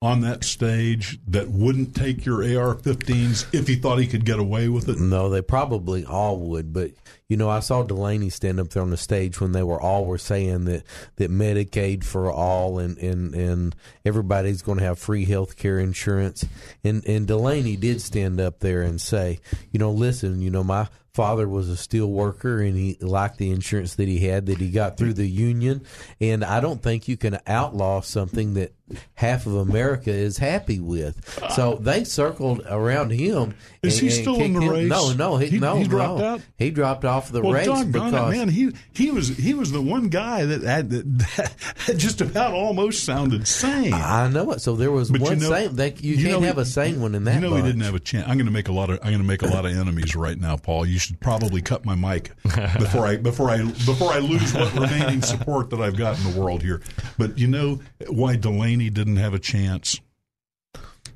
on 0.01 0.21
that 0.21 0.45
stage 0.45 1.19
that 1.27 1.49
wouldn't 1.49 1.95
take 1.95 2.27
your 2.27 2.43
AR-15s 2.43 3.55
if 3.55 3.67
he 3.67 3.75
thought 3.75 3.99
he 3.99 4.07
could 4.07 4.25
get 4.25 4.39
away 4.39 4.69
with 4.69 4.89
it? 4.89 4.99
No, 4.99 5.31
they 5.31 5.41
probably 5.41 6.05
all 6.05 6.39
would, 6.39 6.73
but 6.73 6.91
you 7.29 7.37
know, 7.37 7.51
I 7.51 7.61
saw 7.61 7.83
Delaney 7.83 8.31
stand 8.31 8.61
up 8.61 8.71
there 8.71 8.83
on 8.83 8.91
the 8.91 8.97
stage 8.97 9.41
when 9.41 9.53
they 9.53 9.63
were 9.63 9.81
all 9.81 10.07
were 10.07 10.19
saying 10.19 10.65
that 10.65 10.85
that 11.17 11.31
Medicaid 11.31 12.03
for 12.03 12.33
all 12.33 12.79
and 12.79 12.97
and 12.99 13.35
and 13.35 13.77
everybody's 14.07 14.63
going 14.63 14.79
to 14.79 14.85
have 14.85 14.99
free 14.99 15.27
health 15.27 15.57
care 15.57 15.79
insurance, 15.79 16.47
and 16.83 17.07
and 17.07 17.27
Delaney 17.27 17.77
did 17.77 18.01
stand 18.01 18.41
up 18.41 18.61
there 18.61 18.83
and 18.83 19.01
say, 19.01 19.41
you 19.71 19.79
know, 19.79 19.91
listen, 19.91 20.41
you 20.41 20.51
know, 20.51 20.65
my 20.65 20.89
father 21.15 21.49
was 21.49 21.69
a 21.69 21.77
steel 21.77 22.11
worker 22.11 22.61
and 22.61 22.77
he 22.77 22.97
liked 23.01 23.39
the 23.39 23.51
insurance 23.51 23.95
that 23.95 24.09
he 24.09 24.27
had 24.27 24.47
that 24.47 24.59
he 24.59 24.69
got 24.69 24.97
through 24.97 25.15
the 25.15 25.27
union. 25.27 25.83
And 26.21 26.45
I 26.45 26.61
don't 26.61 26.83
think 26.83 27.07
you 27.07 27.17
can 27.17 27.39
outlaw 27.47 28.01
something 28.01 28.55
that 28.55 28.75
half 29.15 29.47
of 29.47 29.55
America 29.57 30.11
is 30.11 30.37
happy 30.39 30.79
with. 30.79 31.39
So 31.55 31.77
they 31.77 32.05
circled 32.05 32.63
around 32.69 33.11
him. 33.11 33.55
Is 33.83 33.99
he 33.99 34.11
still 34.11 34.41
in 34.41 34.53
the 34.53 34.61
him- 34.61 34.69
race? 34.69 34.89
No, 34.89 35.13
no, 35.13 35.37
he, 35.37 35.47
He- 35.49 35.59
no, 35.59 35.77
he 35.77 35.85
dropped 35.85 36.19
no. 36.21 36.27
out? 36.27 36.41
He 36.59 36.71
dropped 36.71 37.05
off 37.05 37.31
the 37.33 37.43
well, 37.43 37.53
race 37.53 37.67
because 37.85 38.13
it, 38.13 38.37
man, 38.37 38.49
he 38.49 38.73
he 38.93 39.11
was 39.11 39.29
he 39.29 39.55
was 39.55 39.73
the 39.73 39.81
one 39.81 40.09
guy 40.09 40.45
that 40.45 40.63
had 40.63 40.91
that, 40.91 41.53
that 41.87 41.97
just 41.97 42.21
about 42.21 42.53
almost 42.53 43.05
sounded 43.05 43.47
sane. 43.49 43.93
I 43.93 44.29
know 44.29 44.51
it. 44.53 44.61
So 44.61 44.77
there 44.77 44.91
was 44.93 45.11
But 45.11 45.21
you 45.21 45.27
one 45.27 45.39
know- 45.39 45.51
sane. 45.51 45.75
They, 45.77 45.93
you, 46.01 46.17
you 46.17 46.27
can't 46.29 46.41
know 46.41 46.47
have 46.47 46.59
a 46.59 46.65
sane 46.65 47.01
one 47.01 47.15
in 47.15 47.25
that. 47.25 47.35
You 47.37 47.41
know, 47.41 47.55
he 47.57 47.63
didn't 47.63 47.83
have 47.83 47.95
a 47.95 48.01
chance. 48.01 48.29
I'm 48.29 48.37
going 48.37 48.47
to 48.47 48.53
make 48.53 48.69
a 48.69 48.73
lot 48.73 48.91
of 48.91 48.99
I'm 49.03 49.09
going 49.11 49.19
to 49.19 49.25
make 49.25 49.43
a 49.43 49.47
lot 49.47 49.65
of 49.65 49.77
enemies 49.77 50.15
right 50.15 50.39
now, 50.39 50.57
Paul. 50.57 50.87
You 50.87 50.99
should 50.99 51.21
probably 51.21 51.61
cut 51.63 51.85
my 51.85 51.95
mic 51.95 52.33
before 52.43 53.07
I 53.07 53.17
before 53.17 53.51
I 53.51 53.63
before 53.65 54.13
I 54.13 54.19
lose 54.19 54.53
what 54.55 54.73
remaining 54.75 55.23
support 55.23 55.71
that 55.71 55.81
I've 55.81 55.97
got 55.97 56.19
in 56.19 56.33
the 56.33 56.39
world 56.41 56.63
here. 56.63 56.83
But 57.19 57.39
you 57.39 57.47
know 57.49 57.81
why 58.09 58.37
Delaney 58.37 58.74
didn't 58.91 59.17
have 59.17 59.35
a 59.35 59.39
chance? 59.39 60.01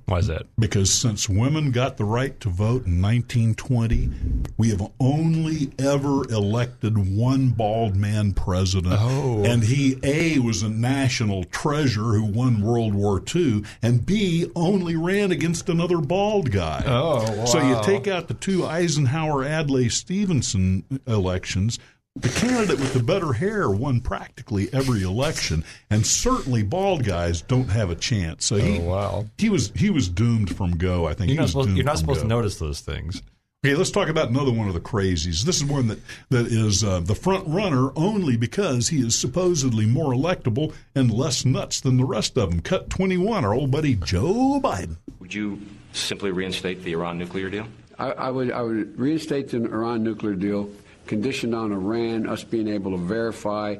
Why 0.08 0.18
is 0.18 0.26
that? 0.28 0.46
Because 0.58 0.90
since 0.90 1.28
women 1.28 1.70
got 1.70 1.98
the 1.98 2.04
right 2.04 2.40
to 2.40 2.48
vote 2.48 2.86
in 2.86 3.02
1920, 3.02 4.08
we 4.56 4.70
have 4.70 4.90
only 4.98 5.70
ever 5.78 6.24
elected 6.30 7.14
one 7.14 7.50
bald 7.50 7.94
man 7.94 8.32
president. 8.32 8.94
Oh. 8.98 9.44
And 9.44 9.62
he, 9.62 9.98
A, 10.02 10.38
was 10.38 10.62
a 10.62 10.70
national 10.70 11.44
treasure 11.44 12.14
who 12.14 12.24
won 12.24 12.62
World 12.62 12.94
War 12.94 13.22
II, 13.34 13.64
and 13.82 14.06
B, 14.06 14.50
only 14.56 14.96
ran 14.96 15.30
against 15.30 15.68
another 15.68 15.98
bald 15.98 16.52
guy. 16.52 16.84
Oh, 16.86 17.44
So 17.44 17.60
you 17.60 17.78
take 17.82 18.06
out 18.06 18.28
the 18.28 18.34
two 18.34 18.64
Eisenhower 18.64 19.44
Adlai 19.44 19.88
Stevenson 19.88 20.84
elections. 21.06 21.78
The 22.20 22.28
candidate 22.30 22.78
with 22.80 22.94
the 22.94 23.02
better 23.02 23.32
hair 23.32 23.70
won 23.70 24.00
practically 24.00 24.68
every 24.72 25.02
election, 25.02 25.64
and 25.90 26.04
certainly 26.06 26.62
bald 26.62 27.04
guys 27.04 27.42
don't 27.42 27.68
have 27.70 27.90
a 27.90 27.94
chance. 27.94 28.44
So 28.44 28.56
he, 28.56 28.78
Oh, 28.80 28.82
wow. 28.84 29.26
he 29.38 29.48
was 29.50 29.70
he 29.76 29.90
was 29.90 30.08
doomed 30.08 30.54
from 30.56 30.76
go. 30.76 31.06
I 31.06 31.14
think 31.14 31.28
You're 31.30 31.34
he 31.36 31.40
not 31.40 31.48
supposed, 31.50 31.70
you're 31.70 31.84
not 31.84 31.98
supposed 31.98 32.20
to 32.20 32.26
notice 32.26 32.58
those 32.58 32.80
things. 32.80 33.22
Okay, 33.64 33.74
let's 33.74 33.90
talk 33.90 34.08
about 34.08 34.28
another 34.28 34.52
one 34.52 34.68
of 34.68 34.74
the 34.74 34.80
crazies. 34.80 35.42
This 35.42 35.56
is 35.56 35.64
one 35.64 35.88
that 35.88 35.98
that 36.30 36.46
is 36.46 36.84
uh, 36.84 37.00
the 37.00 37.14
front 37.14 37.46
runner 37.48 37.90
only 37.96 38.36
because 38.36 38.88
he 38.88 38.98
is 39.04 39.18
supposedly 39.18 39.84
more 39.86 40.12
electable 40.12 40.72
and 40.94 41.10
less 41.12 41.44
nuts 41.44 41.80
than 41.80 41.96
the 41.96 42.04
rest 42.04 42.36
of 42.36 42.50
them. 42.50 42.60
Cut 42.60 42.88
twenty 42.90 43.16
one, 43.16 43.44
our 43.44 43.52
old 43.54 43.70
buddy 43.70 43.94
Joe 43.96 44.60
Biden. 44.62 44.96
Would 45.20 45.34
you 45.34 45.60
simply 45.92 46.30
reinstate 46.30 46.82
the 46.84 46.92
Iran 46.92 47.18
nuclear 47.18 47.50
deal? 47.50 47.66
I, 47.98 48.10
I 48.12 48.30
would 48.30 48.52
I 48.52 48.62
would 48.62 48.96
reinstate 48.98 49.50
the 49.50 49.56
Iran 49.64 50.04
nuclear 50.04 50.34
deal, 50.34 50.70
conditioned 51.08 51.54
on 51.54 51.72
Iran 51.72 52.28
us 52.28 52.44
being 52.44 52.68
able 52.68 52.92
to 52.92 52.98
verify 52.98 53.76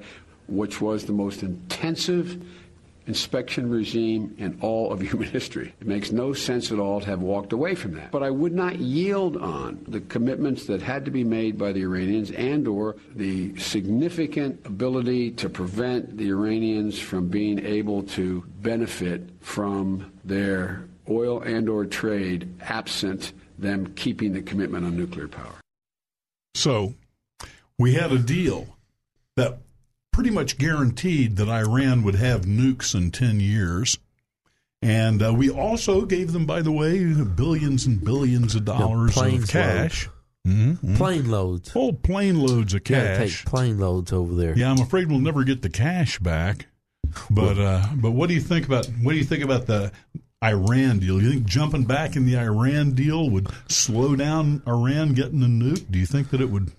which 0.49 0.81
was 0.81 1.05
the 1.05 1.13
most 1.13 1.43
intensive 1.43 2.43
inspection 3.07 3.71
regime 3.71 4.35
in 4.39 4.59
all 4.61 4.93
of 4.93 5.01
human 5.11 5.29
history. 5.29 5.75
It 5.81 5.87
makes 5.87 6.13
no 6.13 6.33
sense 6.33 6.71
at 6.71 6.79
all 6.79 7.01
to 7.01 7.07
have 7.07 7.21
walked 7.21 7.53
away 7.53 7.75
from 7.75 7.95
that. 7.95 8.11
But 8.11 8.23
I 8.23 8.31
would 8.31 8.55
not 8.55 8.79
yield 8.79 9.37
on 9.37 9.85
the 9.89 10.01
commitments 10.01 10.67
that 10.67 10.83
had 10.83 11.05
to 11.07 11.11
be 11.11 11.25
made 11.25 11.59
by 11.59 11.73
the 11.73 11.83
Iranians 11.83 12.31
and 12.31 12.69
or 12.69 12.97
the 13.15 13.57
significant 13.59 14.65
ability 14.67 15.33
to 15.33 15.49
prevent 15.49 16.17
the 16.17 16.29
Iranians 16.29 16.99
from 16.99 17.29
being 17.29 17.65
able 17.65 18.03
to 18.05 18.45
benefit 18.61 19.23
from 19.41 20.13
their 20.25 20.85
oil 21.09 21.41
and 21.41 21.69
or 21.69 21.87
trade 21.87 22.55
absent 22.61 23.33
them 23.59 23.87
keeping 23.95 24.33
the 24.33 24.43
commitment 24.43 24.85
on 24.85 24.97
nuclear 24.97 25.29
power. 25.29 25.55
So 26.55 26.95
we 27.79 27.95
had 27.95 28.13
a 28.13 28.19
deal 28.19 28.67
that 29.37 29.59
pretty 30.13 30.31
much 30.31 30.59
guaranteed 30.59 31.37
that 31.37 31.49
Iran 31.49 32.03
would 32.03 32.17
have 32.17 32.43
nukes 32.43 32.95
in 32.95 33.11
10 33.11 33.41
years. 33.41 33.99
And 34.83 35.23
uh, 35.23 35.33
we 35.33 35.51
also 35.51 36.03
gave 36.03 36.33
them, 36.33 36.47
by 36.47 36.63
the 36.63 36.73
way, 36.73 37.13
billions 37.15 37.87
and 37.87 38.03
billions 38.05 38.55
of 38.55 38.65
dollars 38.65 39.17
of 39.17 39.49
cash. 39.49 40.09
Mm-hmm. 40.47 40.97
Plane 40.97 41.31
loads. 41.31 41.71
Whole 41.73 41.93
plane 41.93 42.41
loads 42.41 42.75
of 42.75 42.85
cash. 42.85 43.45
plane 43.45 43.79
loads 43.79 44.13
over 44.13 44.35
there. 44.35 44.57
Yeah, 44.57 44.71
I'm 44.71 44.81
afraid 44.81 45.09
we'll 45.09 45.19
never 45.19 45.45
get 45.45 45.63
the 45.63 45.69
cash 45.69 46.19
back. 46.19 46.67
But 47.31 47.59
uh, 47.59 47.87
but 47.97 48.11
what 48.13 48.29
do 48.29 48.35
you 48.35 48.41
think 48.41 48.67
about 48.67 48.87
what 49.03 49.13
do 49.13 49.19
you 49.19 49.25
think 49.25 49.43
about 49.43 49.67
the 49.67 49.93
Iran 50.45 50.99
deal? 50.99 51.21
You 51.21 51.31
think 51.31 51.47
jumping 51.47 51.85
back 51.85 52.17
in 52.17 52.27
the 52.27 52.39
Iran 52.39 52.93
deal 52.93 53.29
would 53.31 53.49
slow 53.69 54.15
down 54.15 54.63
Iran 54.67 55.15
getting 55.15 55.43
a 55.43 55.47
nuke? 55.47 55.91
Do 55.91 55.99
you 55.99 56.07
think 56.07 56.31
that 56.31 56.41
it 56.41 56.51
would 56.51 56.71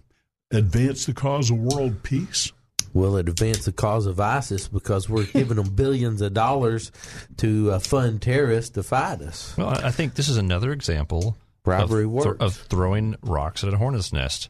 advance 0.51 1.05
the 1.05 1.13
cause 1.13 1.49
of 1.49 1.57
world 1.57 2.03
peace? 2.03 2.51
Will 2.93 3.17
it 3.17 3.29
advance 3.29 3.65
the 3.65 3.71
cause 3.71 4.07
of 4.07 4.19
ISIS 4.19 4.67
because 4.67 5.07
we're 5.07 5.25
giving 5.33 5.57
them 5.57 5.69
billions 5.69 6.21
of 6.21 6.33
dollars 6.33 6.91
to 7.37 7.71
uh, 7.71 7.79
fund 7.79 8.21
terrorists 8.21 8.71
to 8.71 8.83
fight 8.83 9.21
us? 9.21 9.55
Well, 9.57 9.69
I 9.69 9.87
I 9.87 9.91
think 9.91 10.15
this 10.15 10.29
is 10.29 10.37
another 10.37 10.71
example 10.71 11.37
Bribery 11.63 12.05
of, 12.05 12.11
works. 12.11 12.41
of 12.41 12.55
throwing 12.55 13.15
rocks 13.21 13.63
at 13.63 13.73
a 13.73 13.77
hornet's 13.77 14.11
nest. 14.13 14.49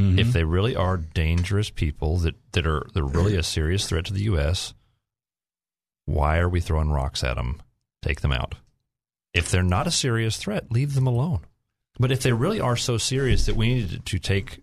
If 0.00 0.32
they 0.32 0.44
really 0.44 0.76
are 0.76 0.96
dangerous 0.96 1.70
people 1.70 2.18
that, 2.18 2.36
that 2.52 2.68
are 2.68 2.86
they're 2.94 3.02
really 3.02 3.34
a 3.34 3.42
serious 3.42 3.88
threat 3.88 4.04
to 4.04 4.12
the 4.12 4.22
U.S., 4.24 4.72
why 6.04 6.38
are 6.38 6.48
we 6.48 6.60
throwing 6.60 6.90
rocks 6.90 7.24
at 7.24 7.34
them? 7.34 7.60
Take 8.00 8.20
them 8.20 8.30
out. 8.30 8.54
If 9.34 9.50
they're 9.50 9.64
not 9.64 9.88
a 9.88 9.90
serious 9.90 10.36
threat, 10.36 10.70
leave 10.70 10.94
them 10.94 11.08
alone. 11.08 11.40
But 11.98 12.12
if 12.12 12.22
they 12.22 12.32
really 12.32 12.60
are 12.60 12.76
so 12.76 12.96
serious 12.96 13.46
that 13.46 13.56
we 13.56 13.74
need 13.74 14.06
to 14.06 14.18
take 14.20 14.60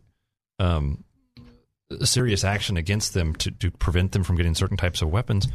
um, 0.59 1.03
serious 2.03 2.43
action 2.43 2.77
against 2.77 3.13
them 3.13 3.35
to, 3.35 3.51
to 3.51 3.71
prevent 3.71 4.11
them 4.11 4.23
from 4.23 4.35
getting 4.35 4.55
certain 4.55 4.77
types 4.77 5.01
of 5.01 5.09
weapons, 5.09 5.47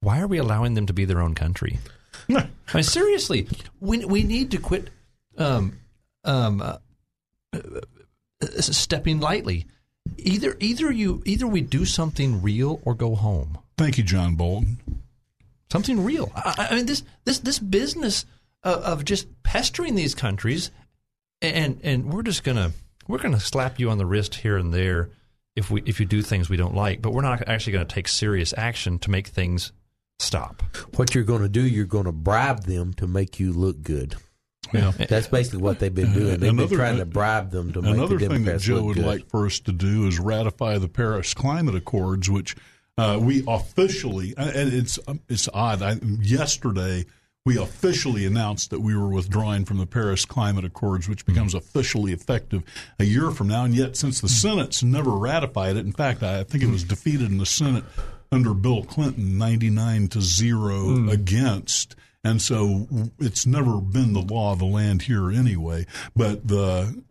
why 0.00 0.20
are 0.20 0.26
we 0.26 0.38
allowing 0.38 0.74
them 0.74 0.86
to 0.86 0.92
be 0.92 1.04
their 1.04 1.20
own 1.20 1.34
country? 1.34 1.78
I 2.28 2.48
mean, 2.74 2.82
seriously, 2.82 3.48
we 3.80 4.04
we 4.04 4.22
need 4.22 4.50
to 4.52 4.58
quit 4.58 4.88
um, 5.36 5.78
um, 6.24 6.60
uh, 6.60 6.78
uh, 7.52 7.58
stepping 8.60 9.20
lightly. 9.20 9.66
Either 10.18 10.56
either 10.60 10.90
you 10.90 11.22
either 11.26 11.46
we 11.46 11.60
do 11.60 11.84
something 11.84 12.42
real 12.42 12.80
or 12.84 12.94
go 12.94 13.14
home. 13.14 13.58
Thank 13.76 13.98
you, 13.98 14.04
John 14.04 14.34
Bolton. 14.34 14.78
Something 15.70 16.04
real. 16.04 16.30
I, 16.34 16.68
I 16.70 16.74
mean 16.76 16.86
this 16.86 17.02
this 17.24 17.40
this 17.40 17.58
business 17.58 18.24
of, 18.62 18.82
of 18.82 19.04
just 19.04 19.26
pestering 19.42 19.94
these 19.94 20.14
countries, 20.14 20.70
and 21.42 21.80
and 21.82 22.12
we're 22.12 22.22
just 22.22 22.44
gonna 22.44 22.72
we're 23.08 23.18
gonna 23.18 23.40
slap 23.40 23.78
you 23.78 23.90
on 23.90 23.98
the 23.98 24.06
wrist 24.06 24.36
here 24.36 24.56
and 24.56 24.72
there 24.72 25.10
if 25.56 25.70
we 25.70 25.82
if 25.86 25.98
you 25.98 26.06
do 26.06 26.22
things 26.22 26.48
we 26.48 26.56
don't 26.56 26.74
like, 26.74 27.02
but 27.02 27.12
we're 27.12 27.22
not 27.22 27.48
actually 27.48 27.72
going 27.72 27.86
to 27.86 27.94
take 27.94 28.06
serious 28.06 28.54
action 28.56 28.98
to 29.00 29.10
make 29.10 29.26
things 29.26 29.72
stop. 30.18 30.62
What 30.96 31.14
you're 31.14 31.24
going 31.24 31.42
to 31.42 31.48
do, 31.48 31.62
you're 31.62 31.86
going 31.86 32.04
to 32.04 32.12
bribe 32.12 32.64
them 32.64 32.92
to 32.94 33.06
make 33.06 33.40
you 33.40 33.52
look 33.52 33.82
good. 33.82 34.16
Yeah. 34.72 34.90
That's 35.08 35.28
basically 35.28 35.62
what 35.62 35.78
they've 35.78 35.94
been 35.94 36.12
doing. 36.12 36.38
They've 36.38 36.54
been 36.54 36.68
trying 36.68 36.98
to 36.98 37.06
bribe 37.06 37.50
them 37.50 37.72
to 37.72 37.82
make 37.82 37.94
you 37.94 38.00
look 38.00 38.10
good. 38.10 38.18
Another 38.20 38.28
the 38.28 38.34
thing 38.34 38.44
that 38.44 38.60
Democrats 38.60 38.64
Joe 38.64 38.74
look 38.74 38.84
would 38.84 38.96
good. 38.96 39.06
like 39.06 39.28
for 39.30 39.46
us 39.46 39.58
to 39.60 39.72
do 39.72 40.06
is 40.06 40.20
ratify 40.20 40.78
the 40.78 40.88
Paris 40.88 41.32
Climate 41.32 41.74
Accords, 41.74 42.28
which 42.28 42.54
uh, 42.98 43.18
we 43.20 43.42
officially 43.48 44.34
and 44.36 44.72
it's 44.72 44.98
um, 45.08 45.20
it's 45.28 45.48
odd. 45.52 45.82
I, 45.82 45.98
yesterday 46.20 47.06
we 47.46 47.56
officially 47.56 48.26
announced 48.26 48.70
that 48.70 48.80
we 48.80 48.96
were 48.96 49.08
withdrawing 49.08 49.64
from 49.64 49.78
the 49.78 49.86
Paris 49.86 50.24
Climate 50.24 50.64
Accords, 50.64 51.08
which 51.08 51.24
becomes 51.24 51.54
mm-hmm. 51.54 51.64
officially 51.64 52.12
effective 52.12 52.64
a 52.98 53.04
year 53.04 53.30
from 53.30 53.46
now. 53.46 53.64
And 53.64 53.74
yet, 53.74 53.96
since 53.96 54.20
the 54.20 54.26
mm-hmm. 54.26 54.48
Senate's 54.48 54.82
never 54.82 55.12
ratified 55.12 55.76
it, 55.76 55.86
in 55.86 55.92
fact, 55.92 56.24
I 56.24 56.42
think 56.42 56.64
it 56.64 56.68
was 56.68 56.82
mm-hmm. 56.82 56.90
defeated 56.90 57.30
in 57.30 57.38
the 57.38 57.46
Senate 57.46 57.84
under 58.32 58.52
Bill 58.52 58.82
Clinton, 58.82 59.38
ninety 59.38 59.70
nine 59.70 60.08
to 60.08 60.20
zero 60.20 60.88
mm. 60.88 61.10
against. 61.10 61.94
And 62.24 62.42
so 62.42 62.88
it's 63.20 63.46
never 63.46 63.80
been 63.80 64.12
the 64.12 64.20
law 64.20 64.52
of 64.52 64.58
the 64.58 64.64
land 64.64 65.02
here 65.02 65.30
anyway. 65.30 65.86
But 66.16 66.48
the 66.48 67.04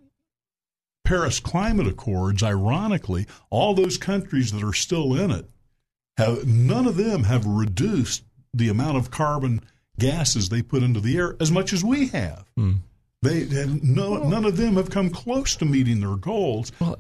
Paris 1.06 1.40
Climate 1.40 1.88
Accords, 1.88 2.44
ironically, 2.44 3.26
all 3.50 3.74
those 3.74 3.98
countries 3.98 4.52
that 4.52 4.64
are 4.64 4.74
still 4.74 5.16
in 5.16 5.32
it 5.32 5.50
have 6.18 6.46
none 6.46 6.86
of 6.86 6.98
them 6.98 7.24
have 7.24 7.46
reduced 7.46 8.24
the 8.54 8.68
amount 8.68 8.98
of 8.98 9.12
carbon 9.12 9.62
gases 10.00 10.50
they 10.50 10.62
put 10.62 10.84
into 10.84 11.00
the 11.00 11.18
air 11.18 11.36
as 11.40 11.52
much 11.52 11.74
as 11.74 11.84
we 11.84 12.08
have. 12.08 12.46
They 13.22 13.42
and 13.44 13.84
no, 13.96 14.18
none 14.18 14.46
of 14.46 14.58
them 14.58 14.76
have 14.76 14.90
come 14.90 15.10
close 15.10 15.56
to 15.58 15.66
meeting 15.66 16.00
their 16.00 16.16
goals. 16.16 16.72
Well, 16.80 17.00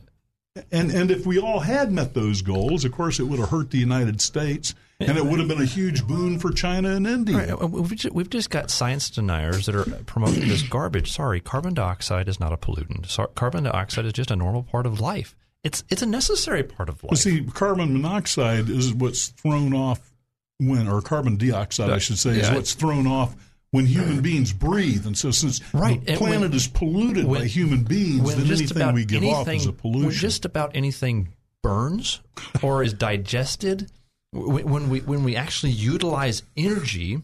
and 0.71 0.89
and 0.91 1.11
if 1.11 1.25
we 1.25 1.37
all 1.39 1.59
had 1.59 1.91
met 1.91 2.13
those 2.13 2.41
goals, 2.41 2.85
of 2.85 2.91
course, 2.93 3.19
it 3.19 3.23
would 3.23 3.39
have 3.39 3.49
hurt 3.49 3.69
the 3.71 3.77
United 3.77 4.21
States, 4.21 4.73
and 4.99 5.17
it 5.17 5.25
would 5.25 5.37
have 5.39 5.47
been 5.49 5.61
a 5.61 5.65
huge 5.65 6.07
boon 6.07 6.39
for 6.39 6.51
China 6.51 6.95
and 6.95 7.05
India. 7.05 7.37
Right. 7.37 7.51
uh, 7.61 7.67
We've 7.67 7.95
just, 7.95 8.15
we've 8.15 8.29
just 8.29 8.49
got 8.49 8.71
science 8.71 9.09
deniers 9.09 9.65
that 9.67 9.75
are 9.75 9.83
promoting 10.05 10.47
this 10.47 10.63
garbage. 10.63 11.11
Sorry, 11.11 11.41
carbon 11.41 11.73
dioxide 11.73 12.27
is 12.29 12.39
not 12.39 12.53
a 12.53 12.57
pollutant. 12.57 13.07
So, 13.07 13.27
carbon 13.35 13.65
dioxide 13.65 14.05
is 14.05 14.13
just 14.13 14.31
a 14.31 14.35
normal 14.35 14.63
part 14.63 14.85
of 14.85 14.99
life. 15.01 15.35
It's 15.63 15.83
it's 15.89 16.01
a 16.01 16.05
necessary 16.07 16.63
part 16.63 16.89
of 16.89 17.03
life. 17.03 17.11
Well, 17.11 17.17
see, 17.17 17.43
carbon 17.53 17.93
monoxide 18.01 18.69
is 18.69 18.93
what's 18.93 19.27
thrown 19.27 19.73
off 19.73 20.11
when, 20.59 20.87
or 20.87 21.01
carbon 21.01 21.37
dioxide, 21.37 21.89
I 21.89 21.97
should 21.99 22.17
say, 22.17 22.31
is 22.31 22.47
Yeah. 22.47 22.55
what's 22.55 22.73
thrown 22.73 23.07
off 23.07 23.35
when 23.71 23.85
human 23.85 24.21
beings 24.21 24.53
breathe. 24.53 25.05
And 25.05 25.17
so, 25.17 25.31
since 25.31 25.59
Right, 25.73 26.03
the 26.05 26.15
planet 26.15 26.41
when- 26.41 26.53
is 26.53 26.67
polluted 26.67 27.25
when- 27.25 27.41
by 27.41 27.47
human 27.47 27.83
beings, 27.83 28.35
then 28.35 28.47
anything 28.51 28.93
we 28.93 29.05
give 29.05 29.23
off 29.25 29.41
is 29.43 29.47
a 29.47 29.51
anything- 29.51 29.73
pollution. 29.73 30.07
When 30.07 30.15
just 30.15 30.45
about 30.45 30.71
anything 30.75 31.29
burns 31.61 32.21
or 32.61 32.83
is 32.83 32.93
digested, 32.93 33.91
when, 34.31 34.89
we 34.89 34.99
when 35.01 35.23
we 35.23 35.35
actually 35.35 35.71
utilize 35.73 36.43
energy, 36.55 37.21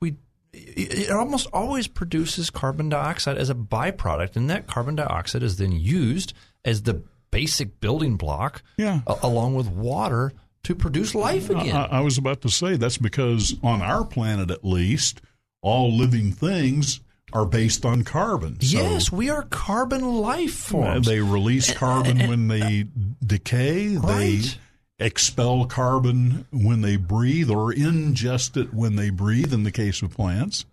we 0.00 0.16
it, 0.52 1.08
it 1.08 1.10
almost 1.10 1.46
always 1.52 1.86
produces 1.86 2.50
carbon 2.50 2.88
dioxide 2.88 3.36
as 3.38 3.50
a 3.50 3.54
byproduct, 3.54 4.34
and 4.36 4.48
that 4.50 4.66
carbon 4.66 4.96
dioxide 4.96 5.42
is 5.42 5.56
then 5.58 5.72
used 5.72 6.32
as 6.64 6.82
the 6.82 7.02
basic 7.30 7.78
building 7.80 8.16
block, 8.16 8.62
Yeah. 8.78 9.02
a- 9.06 9.18
along 9.22 9.54
with 9.54 9.68
water, 9.68 10.32
to 10.66 10.74
produce 10.74 11.14
life 11.14 11.48
again. 11.48 11.74
I, 11.74 11.98
I 11.98 12.00
was 12.00 12.18
about 12.18 12.40
to 12.42 12.48
say 12.48 12.76
that's 12.76 12.98
because 12.98 13.54
on 13.62 13.82
our 13.82 14.04
planet, 14.04 14.50
at 14.50 14.64
least, 14.64 15.20
all 15.62 15.96
living 15.96 16.32
things 16.32 17.00
are 17.32 17.46
based 17.46 17.84
on 17.84 18.02
carbon. 18.02 18.60
So, 18.60 18.78
yes, 18.78 19.12
we 19.12 19.30
are 19.30 19.42
carbon 19.44 20.02
life 20.16 20.54
forms. 20.54 21.06
they 21.06 21.20
release 21.20 21.72
carbon 21.72 22.28
when 22.28 22.48
they 22.48 22.86
decay. 23.24 23.96
Right. 23.96 24.58
They 24.98 25.04
expel 25.04 25.66
carbon 25.66 26.46
when 26.50 26.80
they 26.80 26.96
breathe, 26.96 27.50
or 27.50 27.72
ingest 27.72 28.56
it 28.60 28.74
when 28.74 28.96
they 28.96 29.10
breathe. 29.10 29.52
In 29.52 29.62
the 29.62 29.72
case 29.72 30.02
of 30.02 30.10
plants, 30.10 30.64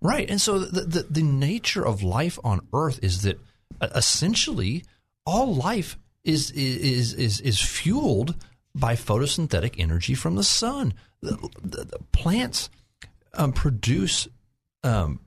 Right. 0.00 0.28
And 0.30 0.40
so 0.40 0.58
the, 0.58 0.82
the, 0.82 1.02
the 1.02 1.22
nature 1.22 1.84
of 1.84 2.02
life 2.02 2.38
on 2.44 2.66
Earth 2.72 2.98
is 3.02 3.22
that 3.22 3.38
uh, 3.80 3.88
essentially 3.94 4.84
all 5.26 5.54
life 5.54 5.98
is, 6.22 6.50
is, 6.52 7.12
is, 7.14 7.40
is 7.40 7.60
fueled 7.60 8.34
by 8.74 8.94
photosynthetic 8.94 9.74
energy 9.78 10.14
from 10.14 10.36
the 10.36 10.44
sun. 10.44 10.94
The, 11.20 11.36
the, 11.62 11.84
the 11.84 11.98
plants 12.12 12.70
um, 13.34 13.52
produce, 13.52 14.28
um, 14.82 15.20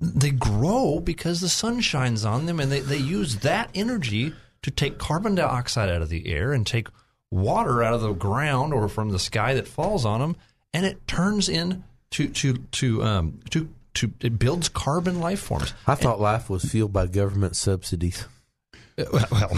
they 0.00 0.30
grow 0.30 1.00
because 1.00 1.40
the 1.40 1.48
sun 1.48 1.80
shines 1.80 2.24
on 2.24 2.46
them 2.46 2.60
and 2.60 2.70
they, 2.70 2.80
they 2.80 2.96
use 2.96 3.36
that 3.38 3.70
energy 3.74 4.34
to 4.62 4.70
take 4.70 4.98
carbon 4.98 5.34
dioxide 5.34 5.88
out 5.88 6.02
of 6.02 6.08
the 6.08 6.26
air 6.26 6.52
and 6.52 6.66
take 6.66 6.88
water 7.30 7.82
out 7.82 7.94
of 7.94 8.00
the 8.00 8.12
ground 8.12 8.74
or 8.74 8.88
from 8.88 9.10
the 9.10 9.18
sky 9.18 9.54
that 9.54 9.68
falls 9.68 10.04
on 10.04 10.20
them 10.20 10.36
and 10.72 10.84
it 10.84 11.06
turns 11.06 11.48
in 11.48 11.84
to 12.10 12.28
to 12.28 12.54
to 12.72 13.02
um 13.02 13.40
to 13.50 13.68
to 13.94 14.12
it 14.20 14.38
builds 14.38 14.68
carbon 14.68 15.20
life 15.20 15.40
forms. 15.40 15.72
I 15.86 15.94
thought 15.94 16.20
life 16.20 16.50
was 16.50 16.64
fueled 16.64 16.92
by 16.92 17.06
government 17.06 17.56
subsidies. 17.56 18.26
Well, 19.12 19.48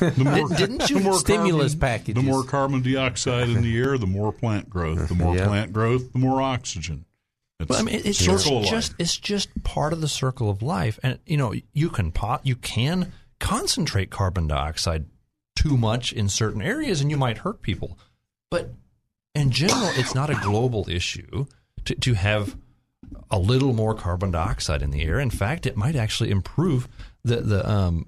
the 0.00 0.22
more, 0.24 0.48
Didn't 0.56 0.88
you- 0.90 0.98
the 0.98 1.02
more 1.04 1.18
Stimulus 1.18 1.72
carbon, 1.74 1.80
packages. 1.80 2.14
the 2.14 2.22
more 2.22 2.44
carbon 2.44 2.82
dioxide 2.82 3.48
in 3.48 3.62
the 3.62 3.76
air, 3.78 3.98
the 3.98 4.06
more 4.06 4.32
plant 4.32 4.68
growth. 4.70 5.08
The 5.08 5.14
more 5.14 5.36
Yeah. 5.36 5.46
plant 5.46 5.72
growth, 5.72 6.12
the 6.12 6.18
more 6.18 6.40
oxygen. 6.42 7.04
It's 7.58 7.68
Well, 7.68 7.78
I 7.78 7.82
mean, 7.82 8.00
it's 8.04 8.18
circle 8.18 8.60
just, 8.62 8.70
just 8.70 8.94
it's 8.98 9.16
just 9.18 9.62
part 9.64 9.92
of 9.92 10.00
the 10.00 10.08
circle 10.08 10.48
of 10.48 10.62
life, 10.62 10.98
and 11.02 11.18
you 11.26 11.36
know 11.36 11.52
you 11.74 11.90
can 11.90 12.10
pot 12.10 12.40
you 12.44 12.56
can 12.56 13.12
concentrate 13.38 14.10
carbon 14.10 14.46
dioxide 14.46 15.04
too 15.56 15.76
much 15.76 16.12
in 16.12 16.28
certain 16.28 16.62
areas, 16.62 17.00
and 17.02 17.10
you 17.10 17.16
might 17.18 17.38
hurt 17.38 17.60
people. 17.60 17.98
But 18.50 18.72
in 19.34 19.50
general, 19.50 19.90
it's 19.94 20.14
not 20.14 20.30
a 20.30 20.34
global 20.42 20.86
issue 20.88 21.46
to, 21.84 21.94
to 21.96 22.14
have 22.14 22.56
a 23.30 23.38
little 23.38 23.72
more 23.74 23.94
carbon 23.94 24.30
dioxide 24.30 24.80
in 24.82 24.90
the 24.90 25.02
air. 25.02 25.20
In 25.20 25.30
fact, 25.30 25.66
it 25.66 25.76
might 25.76 25.96
actually 25.96 26.30
improve 26.30 26.88
the 27.24 27.36
the 27.42 27.70
um, 27.70 28.06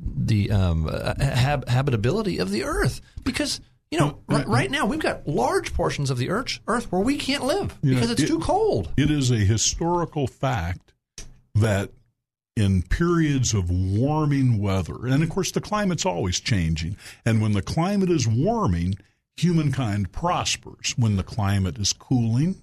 the 0.00 0.50
um, 0.50 0.88
uh, 0.90 1.14
hab- 1.22 1.68
habitability 1.68 2.38
of 2.38 2.50
the 2.50 2.64
Earth 2.64 3.00
because 3.24 3.60
you 3.90 3.98
know 3.98 4.18
right, 4.28 4.46
right 4.46 4.70
now 4.70 4.86
we've 4.86 5.00
got 5.00 5.26
large 5.26 5.72
portions 5.74 6.10
of 6.10 6.18
the 6.18 6.30
Earth 6.30 6.58
Earth 6.66 6.90
where 6.90 7.00
we 7.00 7.16
can't 7.16 7.44
live 7.44 7.76
You 7.82 7.90
know, 7.90 7.96
because 7.96 8.10
it's 8.10 8.22
it- 8.22 8.26
too 8.28 8.40
cold. 8.40 8.92
It 8.96 9.10
is 9.10 9.30
a 9.30 9.36
historical 9.36 10.26
fact 10.26 10.92
that 11.54 11.90
in 12.56 12.82
periods 12.82 13.52
of 13.54 13.70
warming 13.70 14.58
weather, 14.58 15.06
and 15.06 15.22
of 15.22 15.28
course 15.28 15.50
the 15.52 15.60
climate's 15.60 16.06
always 16.06 16.40
changing, 16.40 16.96
and 17.24 17.40
when 17.42 17.52
the 17.52 17.62
climate 17.62 18.10
is 18.10 18.26
warming, 18.26 18.94
humankind 19.36 20.10
prospers. 20.12 20.94
When 20.96 21.16
the 21.16 21.22
climate 21.22 21.78
is 21.78 21.92
cooling, 21.92 22.62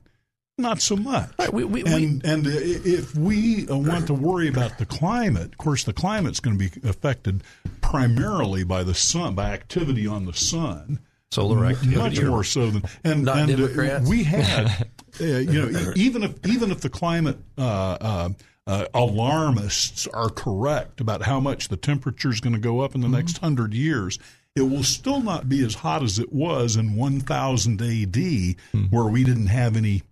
not 0.57 0.81
so 0.81 0.95
much. 0.95 1.30
and 1.39 2.23
and 2.25 2.43
if 2.47 3.15
we 3.15 3.67
uh, 3.67 3.77
want 3.77 4.07
to 4.07 4.13
worry 4.13 4.47
about 4.47 4.77
the 4.77 4.85
climate, 4.85 5.51
of 5.53 5.57
course, 5.57 5.84
the 5.84 5.93
climate's 5.93 6.39
going 6.39 6.57
to 6.57 6.69
be 6.69 6.88
affected 6.88 7.43
primarily 7.81 8.63
by 8.63 8.84
the 8.84 8.93
sun, 8.93 9.35
by 9.35 9.51
activity 9.51 10.07
on 10.07 10.25
the 10.25 10.34
sun. 10.34 10.99
Solar 11.31 11.65
activity 11.65 11.97
much 11.97 12.21
more 12.21 12.43
so 12.43 12.69
than 12.69 12.84
and, 13.03 13.23
Not 13.23 13.49
and 13.49 13.59
uh, 13.80 13.99
we 14.07 14.23
had 14.23 14.88
uh, 15.19 15.23
you 15.23 15.65
know 15.67 15.93
even 15.95 16.21
if 16.21 16.45
even 16.45 16.69
if 16.69 16.81
the 16.81 16.89
climate 16.89 17.38
uh, 17.57 17.97
uh, 17.99 18.30
uh, 18.67 18.85
alarmists 18.93 20.05
are 20.13 20.30
correct 20.30 21.01
about 21.01 21.23
how 21.23 21.39
much 21.39 21.69
the 21.69 21.77
temperature 21.77 22.30
is 22.30 22.39
going 22.39 22.53
to 22.53 22.59
go 22.59 22.81
up 22.81 22.93
in 22.93 23.01
the 23.01 23.07
Mm-hmm. 23.07 23.15
next 23.15 23.39
hundred 23.39 23.73
years, 23.73 24.19
it 24.55 24.61
will 24.61 24.84
still 24.84 25.21
not 25.21 25.49
be 25.49 25.65
as 25.65 25.73
hot 25.73 26.03
as 26.03 26.19
it 26.19 26.31
was 26.31 26.75
in 26.75 26.95
1000 26.95 27.81
A.D., 27.81 28.55
where 28.91 29.05
we 29.05 29.23
didn't 29.23 29.47
have 29.47 29.75
any. 29.75 30.03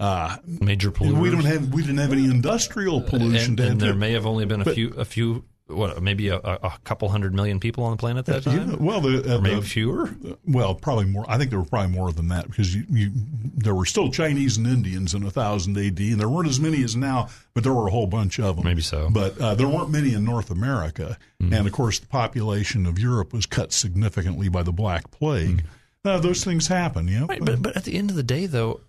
Uh. 0.00 0.36
Major 0.46 0.90
We 1.00 1.30
don't 1.30 1.44
have. 1.44 1.72
We 1.72 1.82
didn't 1.82 1.98
have 1.98 2.12
any 2.12 2.24
industrial 2.24 3.00
pollution. 3.00 3.52
and, 3.52 3.60
and 3.60 3.80
there 3.80 3.94
may 3.94 4.12
have 4.12 4.26
only 4.26 4.44
been 4.44 4.60
a 4.60 4.64
but- 4.64 4.74
few 4.74 4.88
a 4.94 5.04
few 5.04 5.44
what 5.66 6.02
maybe 6.02 6.28
a, 6.28 6.36
a 6.36 6.74
couple 6.84 7.08
hundred 7.08 7.32
million 7.32 7.58
people 7.58 7.84
on 7.84 7.92
the 7.92 7.96
planet 7.96 8.28
at 8.28 8.44
that 8.44 8.52
Yeah, 8.52 8.58
time. 8.58 8.84
well, 8.84 9.00
the, 9.00 9.36
uh, 9.36 9.40
maybe 9.40 9.56
the- 9.60 9.62
fewer. 9.62 10.10
Well, 10.46 10.74
probably 10.74 11.06
more. 11.06 11.24
I 11.26 11.38
think 11.38 11.48
there 11.48 11.58
were 11.58 11.64
probably 11.64 11.90
more 11.96 12.12
than 12.12 12.28
that 12.28 12.50
because 12.50 12.74
you, 12.74 12.84
you, 12.90 13.10
there 13.14 13.74
were 13.74 13.86
still 13.86 14.10
Chinese 14.10 14.58
and 14.58 14.66
Indians 14.66 15.14
in 15.14 15.22
1000 15.22 15.74
AD, 15.78 15.98
and 15.98 16.20
there 16.20 16.28
weren't 16.28 16.48
as 16.50 16.60
many 16.60 16.84
as 16.84 16.94
now, 16.96 17.30
but 17.54 17.62
there 17.64 17.72
were 17.72 17.86
a 17.86 17.90
whole 17.90 18.06
bunch 18.06 18.38
of 18.38 18.56
them. 18.56 18.64
Maybe 18.66 18.82
so. 18.82 19.08
But 19.10 19.40
uh, 19.40 19.54
there 19.54 19.66
weren't 19.66 19.88
many 19.90 20.12
in 20.12 20.22
North 20.22 20.50
America, 20.50 21.16
and 21.40 21.66
of 21.66 21.72
course, 21.72 21.98
the 21.98 22.08
population 22.08 22.84
of 22.84 22.98
Europe 22.98 23.32
was 23.32 23.46
cut 23.46 23.72
significantly 23.72 24.50
by 24.50 24.62
the 24.62 24.72
Black 24.72 25.10
Plague. 25.12 25.64
Uh, 26.04 26.18
those 26.18 26.44
things 26.44 26.66
happen, 26.66 27.08
you 27.08 27.20
know. 27.20 27.26
Right, 27.26 27.42
but 27.42 27.62
but 27.62 27.74
at 27.74 27.84
the 27.84 27.94
end 27.94 28.10
of 28.10 28.16
the 28.16 28.22
day, 28.22 28.44
though, 28.44 28.82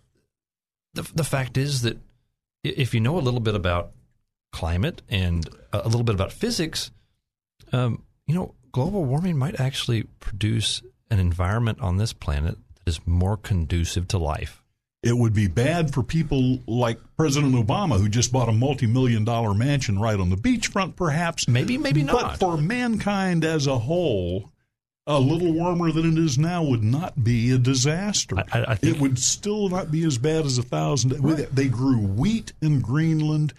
the 0.96 1.10
the 1.14 1.24
fact 1.24 1.58
is 1.58 1.82
that 1.84 1.98
if 2.64 2.94
you 2.94 3.00
know 3.00 3.18
a 3.18 3.22
little 3.22 3.40
bit 3.40 3.56
about 3.56 3.92
climate 4.52 5.02
and 5.10 5.48
a 5.72 5.86
little 5.86 6.04
bit 6.04 6.16
about 6.16 6.32
physics, 6.32 6.90
um, 7.72 8.04
you 8.26 8.34
know, 8.34 8.56
global 8.72 9.04
warming 9.06 9.38
might 9.38 9.60
actually 9.60 10.04
produce 10.20 10.82
an 11.12 11.20
environment 11.20 11.80
on 11.82 11.98
this 11.98 12.14
planet 12.14 12.58
that 12.76 12.90
is 12.90 13.00
more 13.06 13.38
conducive 13.38 14.08
to 14.08 14.18
life. 14.18 14.64
it 15.04 15.16
would 15.16 15.34
be 15.34 15.48
bad 15.48 15.94
for 15.94 16.02
people 16.02 16.58
like 16.66 16.98
President 17.16 17.54
Obama, 17.54 18.00
who 18.00 18.10
just 18.10 18.32
bought 18.32 18.50
a 18.50 18.52
multi-million 18.52 19.24
dollar 19.24 19.54
mansion 19.54 20.00
right 20.00 20.20
on 20.20 20.32
the 20.32 20.36
beachfront, 20.36 20.96
perhaps. 20.96 21.48
Maybe, 21.48 21.78
maybe 21.78 22.02
not. 22.02 22.40
But 22.40 22.40
for 22.40 22.58
mankind 22.58 23.46
as 23.46 23.68
a 23.68 23.78
whole, 23.78 24.50
a 25.08 25.20
little 25.20 25.54
warmer 25.54 25.92
than 25.92 26.18
it 26.18 26.24
is 26.24 26.38
now 26.38 26.64
would 26.64 26.84
not 26.84 27.24
be 27.24 27.52
a 27.52 27.58
disaster. 27.58 28.38
I, 28.52 28.60
I 28.60 28.80
it 28.82 29.00
would 29.00 29.20
still 29.20 29.70
not 29.70 29.92
be 29.92 30.04
as 30.04 30.18
bad 30.18 30.46
as 30.46 30.58
a 30.58 30.64
thousand. 30.64 31.12
They 31.12 31.68
grew 31.68 32.00
wheat 32.00 32.54
in 32.62 32.82
Greenland 32.82 33.54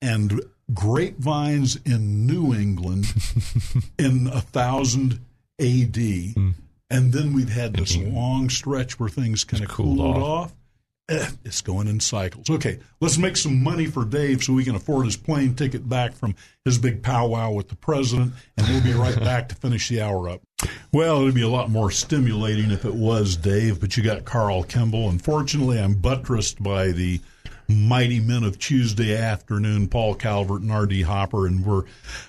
and 0.00 0.40
grapevines 0.72 1.76
in 1.84 2.26
New 2.26 2.54
England 2.54 3.06
in 3.98 4.28
a 4.28 4.40
thousand 4.40 5.20
A.D. 5.58 6.32
Hmm. 6.32 6.50
And 6.90 7.12
then 7.12 7.32
we've 7.32 7.48
had 7.48 7.74
this 7.74 7.96
long 7.96 8.50
stretch 8.50 9.00
where 9.00 9.08
things 9.08 9.44
kind 9.44 9.64
of 9.64 9.70
cooled, 9.70 9.98
off. 9.98 10.50
Eh, 10.50 10.54
it's 11.44 11.60
going 11.60 11.88
in 11.88 12.00
cycles. 12.00 12.48
Okay, 12.48 12.78
let's 13.00 13.18
make 13.18 13.36
some 13.36 13.62
money 13.62 13.86
for 13.86 14.04
Dave 14.04 14.42
so 14.42 14.52
we 14.52 14.64
can 14.64 14.74
afford 14.74 15.06
his 15.06 15.16
plane 15.16 15.54
ticket 15.54 15.88
back 15.88 16.14
from 16.14 16.34
his 16.64 16.78
big 16.78 17.02
powwow 17.02 17.52
with 17.52 17.68
the 17.68 17.76
president, 17.76 18.32
and 18.56 18.68
we'll 18.68 18.82
be 18.82 18.92
right 18.92 19.18
back 19.18 19.48
to 19.48 19.54
finish 19.54 19.88
the 19.88 20.00
hour 20.00 20.28
up. 20.28 20.40
Well, 20.92 21.22
it'd 21.22 21.34
be 21.34 21.42
a 21.42 21.48
lot 21.48 21.70
more 21.70 21.90
stimulating 21.90 22.70
if 22.70 22.84
it 22.84 22.94
was 22.94 23.36
Dave, 23.36 23.80
but 23.80 23.96
you 23.96 24.02
got 24.02 24.24
Carl 24.24 24.62
Kimball. 24.62 25.08
Unfortunately, 25.08 25.78
I'm 25.78 25.94
buttressed 25.94 26.62
by 26.62 26.88
the 26.88 27.20
mighty 27.72 28.20
men 28.20 28.44
of 28.44 28.58
Tuesday 28.58 29.16
afternoon, 29.16 29.88
Paul 29.88 30.14
Calvert 30.14 30.62
and 30.62 30.70
R.D. 30.70 31.02
Hopper, 31.02 31.46
and 31.46 31.64
we're 31.64 31.84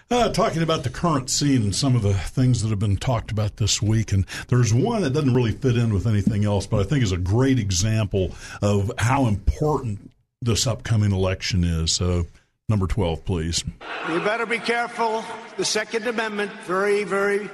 uh, 0.09 0.29
talking 0.29 0.61
about 0.61 0.83
the 0.83 0.89
current 0.89 1.29
scene 1.29 1.61
and 1.61 1.75
some 1.75 1.95
of 1.95 2.01
the 2.01 2.13
things 2.13 2.61
that 2.61 2.69
have 2.69 2.79
been 2.79 2.97
talked 2.97 3.31
about 3.31 3.57
this 3.57 3.81
week. 3.81 4.11
And 4.11 4.25
there's 4.47 4.73
one 4.73 5.01
that 5.01 5.11
doesn't 5.11 5.33
really 5.33 5.51
fit 5.51 5.77
in 5.77 5.93
with 5.93 6.07
anything 6.07 6.45
else, 6.45 6.65
but 6.65 6.79
I 6.79 6.83
think 6.83 7.03
is 7.03 7.11
a 7.11 7.17
great 7.17 7.59
example 7.59 8.33
of 8.61 8.91
how 8.97 9.27
important 9.27 10.11
this 10.41 10.67
upcoming 10.67 11.11
election 11.11 11.63
is. 11.63 11.91
So, 11.91 12.25
number 12.69 12.87
12, 12.87 13.25
please. 13.25 13.63
You 14.09 14.19
better 14.19 14.45
be 14.45 14.59
careful. 14.59 15.23
The 15.57 15.65
Second 15.65 16.07
Amendment, 16.07 16.51
very, 16.65 17.03
very 17.03 17.49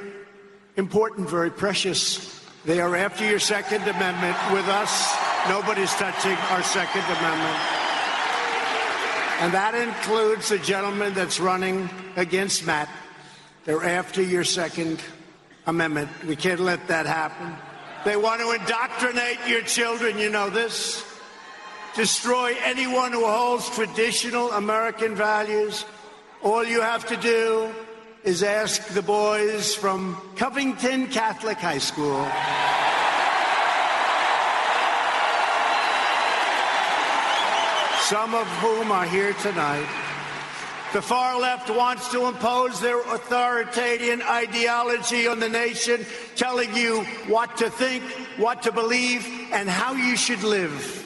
important, 0.76 1.30
very 1.30 1.52
precious. 1.52 2.39
They 2.69 2.81
are 2.81 2.95
after 2.95 3.27
your 3.27 3.39
Second 3.39 3.81
Amendment. 3.81 4.37
With 4.53 4.67
us, 4.67 5.17
nobody's 5.49 5.91
touching 5.95 6.37
our 6.51 6.61
Second 6.61 7.01
Amendment. 7.01 7.57
And 9.41 9.51
that 9.55 9.73
includes 9.73 10.49
the 10.49 10.59
gentleman 10.59 11.15
that's 11.15 11.39
running 11.39 11.89
against 12.15 12.67
Matt. 12.67 12.87
They're 13.65 13.83
after 13.83 14.21
your 14.21 14.43
Second 14.43 15.01
Amendment. 15.65 16.11
We 16.27 16.35
can't 16.35 16.59
let 16.59 16.87
that 16.89 17.07
happen. 17.07 17.55
They 18.05 18.15
want 18.15 18.39
to 18.41 18.51
indoctrinate 18.51 19.39
your 19.47 19.63
children, 19.63 20.19
you 20.19 20.29
know 20.29 20.51
this. 20.51 21.03
Destroy 21.95 22.55
anyone 22.61 23.13
who 23.13 23.25
holds 23.25 23.67
traditional 23.71 24.51
American 24.51 25.15
values. 25.15 25.85
All 26.43 26.63
you 26.63 26.81
have 26.81 27.07
to 27.07 27.17
do 27.17 27.73
is 28.23 28.43
ask 28.43 28.85
the 28.89 29.01
boys 29.01 29.73
from 29.73 30.17
Covington 30.35 31.07
Catholic 31.07 31.57
High 31.57 31.77
School. 31.77 32.27
Some 38.03 38.35
of 38.35 38.47
whom 38.59 38.91
are 38.91 39.05
here 39.05 39.33
tonight. 39.33 39.87
The 40.91 41.01
far 41.01 41.39
left 41.39 41.69
wants 41.69 42.09
to 42.11 42.25
impose 42.25 42.81
their 42.81 42.99
authoritarian 42.99 44.21
ideology 44.23 45.27
on 45.27 45.39
the 45.39 45.47
nation, 45.47 46.05
telling 46.35 46.75
you 46.75 47.03
what 47.27 47.55
to 47.57 47.69
think, 47.69 48.03
what 48.37 48.63
to 48.63 48.71
believe, 48.71 49.25
and 49.53 49.69
how 49.69 49.93
you 49.93 50.17
should 50.17 50.43
live. 50.43 51.05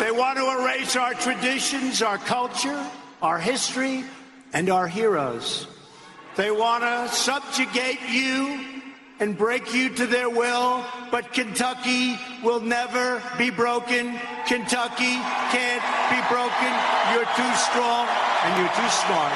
They 0.00 0.10
want 0.10 0.38
to 0.38 0.62
erase 0.62 0.96
our 0.96 1.14
traditions, 1.14 2.02
our 2.02 2.18
culture, 2.18 2.84
our 3.22 3.38
history, 3.38 4.04
and 4.52 4.68
our 4.70 4.86
heroes. 4.86 5.66
They 6.36 6.50
want 6.50 6.82
to 6.82 7.14
subjugate 7.14 8.00
you 8.08 8.64
and 9.20 9.36
break 9.36 9.74
you 9.74 9.90
to 9.90 10.06
their 10.06 10.30
will, 10.30 10.84
but 11.10 11.32
Kentucky 11.32 12.18
will 12.42 12.60
never 12.60 13.22
be 13.36 13.50
broken. 13.50 14.18
Kentucky 14.46 15.20
can't 15.52 15.84
be 16.08 16.20
broken. 16.32 16.72
You're 17.12 17.28
too 17.36 17.54
strong 17.56 18.08
and 18.44 18.58
you're 18.58 18.74
too 18.74 18.88
smart. 18.88 19.32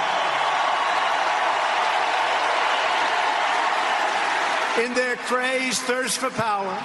In 4.76 4.94
their 4.94 5.16
crazed 5.16 5.82
thirst 5.82 6.18
for 6.18 6.30
power, 6.30 6.82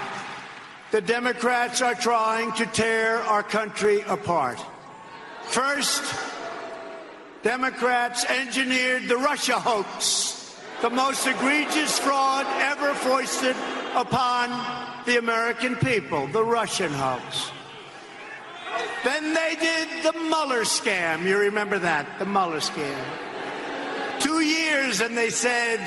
the 0.92 1.02
Democrats 1.02 1.82
are 1.82 1.96
trying 1.96 2.52
to 2.54 2.66
tear 2.68 3.18
our 3.24 3.42
country 3.42 4.02
apart. 4.02 4.60
First, 5.44 6.04
Democrats 7.44 8.26
engineered 8.26 9.08
the 9.08 9.16
Russia 9.16 9.58
hoax, 9.60 10.58
the 10.82 10.90
most 10.90 11.26
egregious 11.26 11.98
fraud 11.98 12.46
ever 12.60 12.94
foisted 12.94 13.56
upon 13.96 14.50
the 15.06 15.18
American 15.18 15.76
people, 15.78 16.28
the 16.28 16.44
Russian 16.44 16.92
hoax. 16.92 17.52
Then 19.06 19.34
they 19.34 19.56
did 19.60 20.04
the 20.04 20.20
Mueller 20.20 20.64
scam. 20.64 21.24
You 21.24 21.38
remember 21.38 21.80
that, 21.80 22.20
the 22.20 22.26
Mueller 22.26 22.60
scam. 22.60 23.04
Two 24.20 24.42
years 24.42 25.00
and 25.00 25.18
they 25.18 25.30
said 25.30 25.80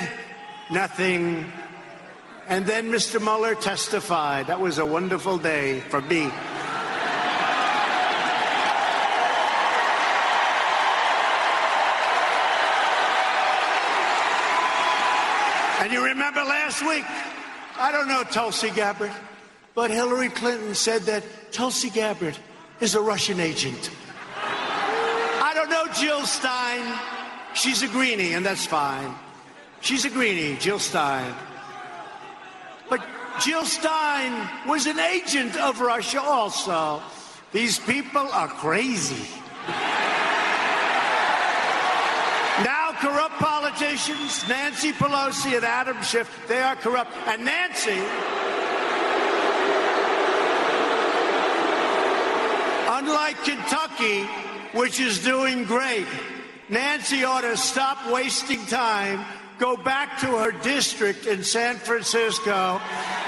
nothing. 0.71 1.51
And 2.47 2.65
then 2.65 2.91
Mr. 2.91 3.21
Mueller 3.21 3.53
testified. 3.53 4.47
That 4.47 4.59
was 4.59 4.79
a 4.79 4.85
wonderful 4.85 5.37
day 5.37 5.81
for 5.81 6.01
me. 6.01 6.31
And 15.83 15.91
you 15.91 16.01
remember 16.01 16.39
last 16.39 16.81
week, 16.87 17.03
I 17.77 17.91
don't 17.91 18.07
know 18.07 18.23
Tulsi 18.23 18.69
Gabbard, 18.69 19.11
but 19.75 19.91
Hillary 19.91 20.29
Clinton 20.29 20.75
said 20.75 21.01
that 21.11 21.25
Tulsi 21.51 21.89
Gabbard 21.89 22.37
is 22.79 22.95
a 22.95 23.01
Russian 23.01 23.41
agent. 23.41 23.91
I 24.33 25.51
don't 25.53 25.69
know 25.69 25.85
Jill 25.93 26.25
Stein. 26.25 26.97
She's 27.53 27.83
a 27.83 27.89
greenie, 27.89 28.31
and 28.31 28.45
that's 28.45 28.65
fine. 28.65 29.13
She's 29.81 30.05
a 30.05 30.09
greenie, 30.09 30.55
Jill 30.55 30.79
Stein. 30.79 31.35
But 32.89 33.05
Jill 33.41 33.65
Stein 33.65 34.49
was 34.65 34.87
an 34.87 34.99
agent 34.99 35.57
of 35.57 35.81
Russia 35.81 36.21
also. 36.21 37.01
These 37.51 37.79
people 37.79 38.29
are 38.31 38.47
crazy. 38.47 39.27
Corrupt 43.03 43.35
politicians, 43.35 44.47
Nancy 44.47 44.93
Pelosi 44.93 45.57
and 45.57 45.65
Adam 45.65 46.01
Schiff, 46.03 46.45
they 46.47 46.61
are 46.61 46.77
corrupt. 46.77 47.11
And 47.27 47.43
Nancy, 47.43 47.99
unlike 52.87 53.35
Kentucky, 53.43 54.23
which 54.71 55.01
is 55.01 55.21
doing 55.21 55.65
great, 55.65 56.07
Nancy 56.69 57.25
ought 57.25 57.41
to 57.41 57.57
stop 57.57 58.09
wasting 58.09 58.65
time, 58.67 59.25
go 59.59 59.75
back 59.75 60.17
to 60.21 60.27
her 60.37 60.53
district 60.63 61.27
in 61.27 61.43
San 61.43 61.75
Francisco, 61.75 62.77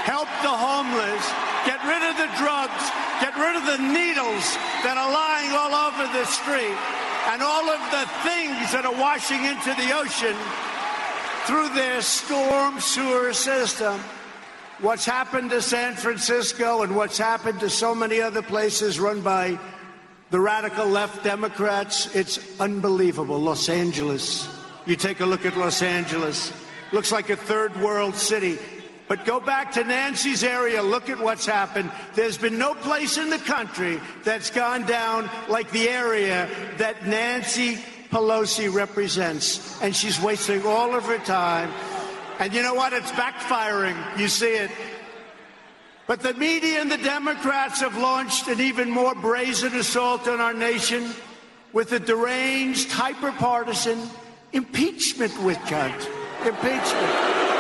help 0.07 0.29
the 0.41 0.55
homeless, 0.55 1.25
get 1.65 1.83
rid 1.83 2.01
of 2.11 2.15
the 2.15 2.31
drugs, 2.39 2.83
get 3.19 3.35
rid 3.35 3.57
of 3.57 3.65
the 3.65 3.83
needles 3.91 4.55
that 4.87 4.95
are 4.95 5.11
lying 5.11 5.51
all 5.51 5.75
over 5.91 6.07
the 6.17 6.23
street, 6.23 6.79
and 7.27 7.41
all 7.41 7.69
of 7.69 7.79
the 7.91 8.05
things 8.23 8.71
that 8.71 8.85
are 8.85 8.93
washing 8.93 9.43
into 9.45 9.73
the 9.75 9.95
ocean 9.95 10.35
through 11.45 11.69
their 11.69 12.01
storm 12.01 12.79
sewer 12.79 13.33
system. 13.33 13.99
What's 14.79 15.05
happened 15.05 15.51
to 15.51 15.61
San 15.61 15.95
Francisco 15.95 16.83
and 16.83 16.95
what's 16.95 17.17
happened 17.17 17.59
to 17.61 17.69
so 17.69 17.95
many 17.95 18.21
other 18.21 18.41
places 18.41 18.99
run 18.99 19.21
by 19.21 19.57
the 20.31 20.39
radical 20.39 20.85
left 20.85 21.23
Democrats, 21.23 22.13
it's 22.15 22.59
unbelievable. 22.59 23.39
Los 23.39 23.69
Angeles. 23.69 24.49
You 24.85 24.95
take 24.95 25.19
a 25.19 25.25
look 25.25 25.45
at 25.45 25.55
Los 25.55 25.81
Angeles. 25.81 26.51
Looks 26.91 27.11
like 27.11 27.29
a 27.29 27.35
third 27.35 27.79
world 27.81 28.15
city. 28.15 28.57
But 29.07 29.23
go 29.23 29.39
back 29.39 29.71
to 29.73 29.83
Nancy's 29.83 30.43
area, 30.43 30.81
look 30.81 31.09
at 31.09 31.19
what's 31.19 31.45
happened. 31.45 31.91
There's 32.15 32.37
been 32.37 32.57
no 32.57 32.73
place 32.73 33.17
in 33.17 33.29
the 33.29 33.37
country 33.37 33.99
that's 34.23 34.49
gone 34.49 34.85
down 34.87 35.29
like 35.47 35.69
the 35.71 35.87
area 35.87 36.49
that 36.77 37.05
Nancy 37.05 37.77
Pelosi 38.09 38.73
represents. 38.73 39.79
And 39.81 39.95
she's 39.95 40.19
wasting 40.19 40.65
all 40.65 40.95
of 40.95 41.03
her 41.05 41.19
time. 41.19 41.71
And 42.39 42.51
you 42.53 42.63
know 42.63 42.73
what? 42.73 42.93
It's 42.93 43.11
backfiring. 43.11 43.95
You 44.17 44.27
see 44.27 44.53
it. 44.53 44.71
But 46.07 46.21
the 46.21 46.33
media 46.33 46.81
and 46.81 46.91
the 46.91 46.97
Democrats 46.97 47.81
have 47.81 47.97
launched 47.97 48.47
an 48.47 48.59
even 48.59 48.89
more 48.89 49.15
brazen 49.15 49.75
assault 49.75 50.27
on 50.27 50.39
our 50.39 50.53
nation 50.53 51.11
with 51.73 51.91
a 51.93 51.99
deranged, 51.99 52.91
hyper-partisan 52.91 53.99
impeachment 54.53 55.37
witch 55.43 55.57
hunt. 55.57 56.09
Impeachment. 56.45 57.54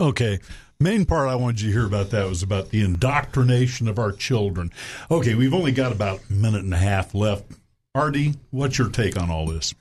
Okay. 0.00 0.38
Main 0.80 1.06
part 1.06 1.28
I 1.28 1.34
wanted 1.34 1.60
you 1.60 1.68
to 1.68 1.78
hear 1.78 1.86
about 1.86 2.10
that 2.10 2.28
was 2.28 2.44
about 2.44 2.70
the 2.70 2.82
indoctrination 2.82 3.88
of 3.88 3.98
our 3.98 4.12
children. 4.12 4.70
Okay, 5.10 5.34
we've 5.34 5.54
only 5.54 5.72
got 5.72 5.90
about 5.90 6.20
a 6.30 6.32
minute 6.32 6.62
and 6.62 6.72
a 6.72 6.78
half 6.78 7.16
left. 7.16 7.46
Artie, 7.96 8.34
what's 8.50 8.78
your 8.78 8.90
take 8.90 9.20
on 9.20 9.28
all 9.28 9.46
this? 9.46 9.74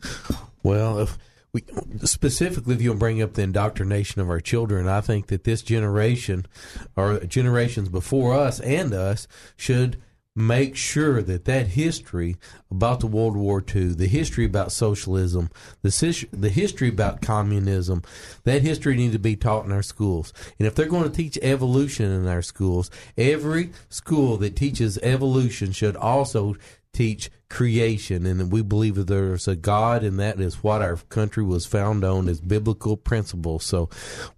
Well, 0.64 0.98
if 0.98 1.20
we 1.54 1.64
specifically, 2.04 2.74
if 2.74 2.82
you'll 2.82 2.96
bring 2.96 3.22
up 3.22 3.34
the 3.34 3.44
indoctrination 3.44 4.22
of 4.22 4.30
our 4.30 4.40
children, 4.40 4.88
I 4.88 5.02
think 5.02 5.28
that 5.28 5.44
this 5.44 5.62
generation, 5.62 6.48
or 6.96 7.20
generations 7.20 7.90
before 7.90 8.34
us 8.34 8.60
and 8.60 8.92
us, 8.94 9.28
should 9.56 10.02
make 10.38 10.76
sure 10.76 11.24
that 11.24 11.46
that 11.46 11.68
history 11.68 12.38
about 12.70 13.00
the 13.00 13.08
World 13.08 13.36
War 13.36 13.64
II, 13.76 13.88
the 13.96 14.06
history 14.08 14.46
about 14.46 14.72
socialism, 14.72 15.50
the 15.82 16.28
the 16.32 16.50
history 16.50 16.90
about 16.90 17.22
communism, 17.22 18.04
that 18.44 18.62
history 18.62 18.96
needs 18.96 19.14
to 19.14 19.20
be 19.20 19.36
taught 19.36 19.66
in 19.66 19.72
our 19.72 19.82
schools. 19.82 20.32
And 20.60 20.68
if 20.68 20.76
they're 20.76 20.86
going 20.86 21.10
to 21.10 21.16
teach 21.16 21.40
evolution 21.42 22.12
in 22.12 22.28
our 22.28 22.44
schools, 22.44 22.92
every 23.18 23.72
school 23.90 24.38
that 24.38 24.56
teaches 24.56 25.00
evolution 25.00 25.72
should 25.72 25.96
also 25.96 26.56
teach 26.98 27.30
creation. 27.48 28.26
And 28.26 28.52
we 28.52 28.64
believe 28.64 28.96
that 28.96 29.08
there's 29.08 29.48
a 29.48 29.56
god 29.56 30.04
and 30.04 30.20
that 30.20 30.40
is 30.40 30.64
what 30.64 30.82
our 30.82 30.98
country 30.98 31.44
was 31.44 31.66
found 31.68 32.04
on 32.04 32.28
is 32.28 32.42
biblical 32.42 32.98
principles. 32.98 33.64
So 33.66 33.90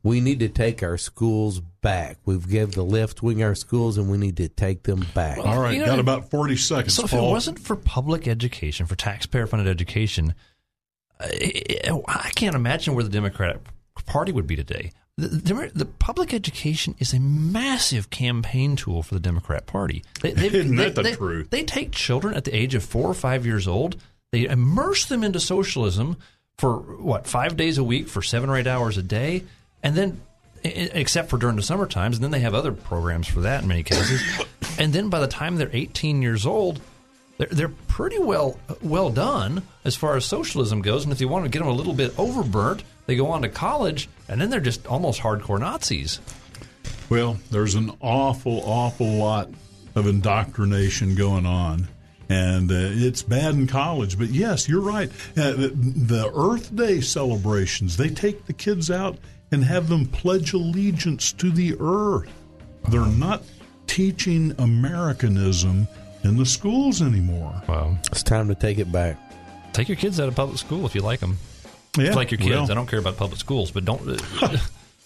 we 0.03 0.19
need 0.19 0.40
to 0.41 0.49
take 0.49 0.84
our 0.84 0.98
schools 0.98 1.61
back. 1.61 2.18
We've 2.26 2.48
given 2.48 2.72
the 2.72 2.84
left 2.84 3.23
wing 3.23 3.41
our 3.41 3.56
schools 3.56 3.98
and 3.98 4.11
we 4.11 4.18
need 4.18 4.36
to 4.38 4.49
take 4.49 4.84
them 4.84 5.06
back. 5.14 5.38
Well, 5.38 5.48
all 5.48 5.61
right 5.61 5.73
you 5.73 5.80
know, 5.80 5.86
got 5.86 5.99
about 5.99 6.30
40 6.30 6.57
seconds 6.57 6.95
so 6.95 7.06
if 7.06 7.11
Paul. 7.11 7.30
it 7.30 7.31
wasn't 7.31 7.60
for 7.60 7.77
public 7.77 8.27
education 8.27 8.86
for 8.86 8.95
taxpayer 8.95 9.48
funded 9.48 9.69
education 9.69 10.36
I 11.22 12.31
can't 12.36 12.56
imagine 12.56 12.94
where 12.94 13.03
the 13.03 13.10
democratic 13.10 13.61
party 14.06 14.31
would 14.31 14.48
be 14.48 14.56
today 14.56 14.91
the, 15.20 15.54
the, 15.54 15.72
the, 15.76 15.86
public 15.86 16.34
education 16.34 16.96
is 17.00 17.14
a 17.14 17.20
massive 17.20 18.10
campaign 18.10 18.76
tool 18.76 19.04
for 19.04 19.14
the 19.14 19.20
Democrat 19.20 19.66
Party. 19.66 20.04
They, 20.22 20.32
Isn't 20.36 20.76
they, 20.76 20.86
that 20.86 20.96
the 20.96 21.04
they, 21.04 21.16
truth? 21.16 21.50
They 21.50 21.64
take 21.64 21.91
children 21.91 22.34
at 22.34 22.46
the 22.46 22.56
age 22.56 22.76
of 22.76 22.84
four 22.84 23.08
or 23.08 23.14
five 23.14 23.46
years 23.46 23.68
old, 23.68 23.98
they 24.32 24.46
immerse 24.46 25.06
them 25.06 25.24
into 25.24 25.40
socialism 25.40 26.18
for 26.58 26.78
what 26.78 27.26
five 27.26 27.58
days 27.58 27.78
a 27.78 27.84
week 27.84 28.08
for 28.08 28.22
seven 28.22 28.50
or 28.50 28.58
eight 28.58 28.68
hours 28.68 28.98
a 28.98 29.04
day, 29.04 29.44
and 29.82 29.96
then 29.96 30.22
except 30.64 31.30
for 31.30 31.38
during 31.38 31.56
the 31.56 31.64
summer 31.64 31.86
times, 31.86 32.18
and 32.18 32.24
then 32.24 32.32
they 32.32 32.41
have 32.41 32.54
other 32.54 32.72
programs 32.72 33.28
for 33.28 33.41
that 33.41 33.62
in 33.64 33.68
many 33.68 33.84
cases. 33.84 34.22
and 34.80 34.94
then 34.94 35.10
by 35.10 35.20
the 35.20 35.28
time 35.28 35.56
they're 35.56 35.70
18 35.72 36.22
years 36.22 36.46
old, 36.46 36.82
they're, 37.38 37.48
they're 37.48 37.70
pretty 37.88 38.20
well 38.20 38.60
well 38.82 39.10
done 39.10 39.64
as 39.86 39.96
far 39.96 40.16
as 40.16 40.26
socialism 40.26 40.82
goes. 40.82 41.04
And 41.04 41.14
if 41.14 41.22
you 41.22 41.28
want 41.28 41.46
to 41.46 41.50
get 41.50 41.60
them 41.60 41.70
a 41.70 41.74
little 41.74 41.94
bit 41.94 42.14
overburnt, 42.18 42.84
they 43.06 43.16
go 43.16 43.28
on 43.28 43.41
to 43.44 43.50
college, 43.50 44.10
and 44.30 44.39
then 44.39 44.49
they're 44.49 44.60
just 44.60 44.88
almost 44.88 45.22
hardcore 45.22 45.60
Nazis. 45.60 46.19
Well, 47.10 47.39
there's 47.51 47.76
an 47.76 47.91
awful, 48.01 48.61
awful 48.64 49.07
lot 49.07 49.49
of 49.95 50.07
indoctrination 50.07 51.15
going 51.15 51.45
on. 51.45 51.88
And 52.30 52.72
uh, 52.72 52.76
it's 52.77 53.23
bad 53.23 53.56
in 53.56 53.65
college, 53.65 54.19
but 54.19 54.30
yes, 54.30 54.69
you're 54.69 54.81
right. 54.81 55.10
Uh, 55.35 55.51
the, 55.53 55.69
the 55.69 56.31
Earth 56.35 56.76
Day 56.76 57.01
celebrations, 57.01 57.97
they 57.97 58.10
take 58.10 58.45
the 58.45 58.53
kids 58.53 58.91
out 58.91 59.18
and 59.51 59.64
have 59.64 59.89
them 59.89 60.06
pledge 60.06 60.53
allegiance 60.53 61.34
to 61.34 61.49
the 61.49 61.76
earth. 61.80 62.31
They're 62.89 63.06
not 63.06 63.41
teaching 63.88 64.53
Americanism 64.60 65.88
in 66.23 66.38
the 66.38 66.45
schools 66.45 67.01
anymore. 67.01 67.61
Well, 67.68 67.97
it's 68.11 68.22
time 68.22 68.47
to 68.49 68.56
take 68.56 68.77
it 68.77 68.91
back. 68.91 69.18
Take 69.73 69.88
your 69.88 69.97
kids 69.97 70.19
out 70.19 70.27
of 70.27 70.35
public 70.35 70.60
school 70.60 70.85
if 70.85 70.93
you 70.93 71.01
like 71.01 71.19
them. 71.19 71.38
Yeah, 71.98 72.14
like 72.14 72.32
your 72.32 72.38
kids. 72.38 72.49
well. 72.52 72.72
I 72.72 72.74
don't 72.74 72.88
care 72.88 72.99
about 72.99 73.18
public 73.18 73.40
schools, 73.40 73.72
but 73.72 73.86
don't. 73.86 74.02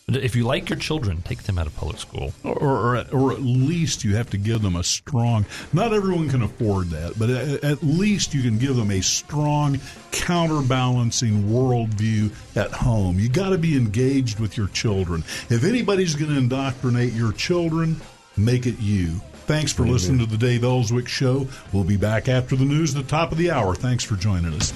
if 0.08 0.36
you 0.36 0.44
like 0.44 0.70
your 0.70 0.78
children, 0.78 1.22
take 1.22 1.44
them 1.44 1.58
out 1.58 1.66
of 1.66 1.76
public 1.76 1.98
school. 1.98 2.34
Or, 2.44 2.58
or, 2.58 2.96
at, 2.98 3.14
or 3.14 3.32
at 3.32 3.42
least 3.42 4.04
you 4.04 4.16
have 4.16 4.30
to 4.32 4.38
give 4.38 4.62
them 4.62 4.76
a 4.76 4.84
strong. 4.84 5.46
Not 5.72 5.94
everyone 5.94 6.30
can 6.30 6.42
afford 6.42 6.90
that, 6.90 7.18
but 7.18 7.30
at, 7.30 7.64
at 7.64 7.84
least 7.84 8.34
you 8.34 8.42
can 8.42 8.58
give 8.58 8.76
them 8.76 8.92
a 8.92 9.02
strong 9.02 9.80
counterbalancing 10.12 11.44
worldview 11.44 12.32
at 12.58 12.72
home. 12.72 13.18
You 13.20 13.30
got 13.30 13.50
to 13.50 13.58
be 13.58 13.78
engaged 13.78 14.40
with 14.40 14.58
your 14.58 14.68
children. 14.68 15.24
If 15.50 15.64
anybody's 15.64 16.16
going 16.16 16.32
to 16.32 16.38
indoctrinate 16.38 17.14
your 17.14 17.32
children, 17.32 18.02
make 18.36 18.66
it 18.66 18.80
you. 18.80 19.22
Thanks 19.46 19.74
for 19.74 19.84
listening 19.84 20.20
to 20.20 20.26
the 20.26 20.38
Dave 20.38 20.64
Elswick 20.64 21.08
Show. 21.08 21.48
We'll 21.74 21.84
be 21.84 21.98
back 21.98 22.30
after 22.30 22.56
the 22.56 22.64
news 22.64 22.96
at 22.96 23.04
the 23.04 23.10
top 23.10 23.34
of 23.34 23.38
the 23.38 23.52
hour. 23.52 23.76
Thanks 23.76 24.04
for 24.04 24.16
joining 24.16 24.54
us. 24.54 24.72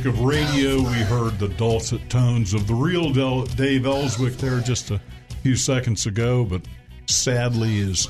Magic 0.00 0.14
of 0.14 0.24
radio, 0.24 0.76
we 0.76 0.94
heard 0.94 1.38
the 1.38 1.48
dulcet 1.58 2.08
tones 2.08 2.54
of 2.54 2.66
the 2.66 2.74
real 2.74 3.12
Del- 3.12 3.44
Dave 3.44 3.84
Elswick 3.84 4.34
there 4.38 4.60
just 4.60 4.90
a 4.90 5.00
few 5.42 5.54
seconds 5.54 6.06
ago, 6.06 6.42
but 6.42 6.62
sadly 7.06 7.68
his 7.68 8.08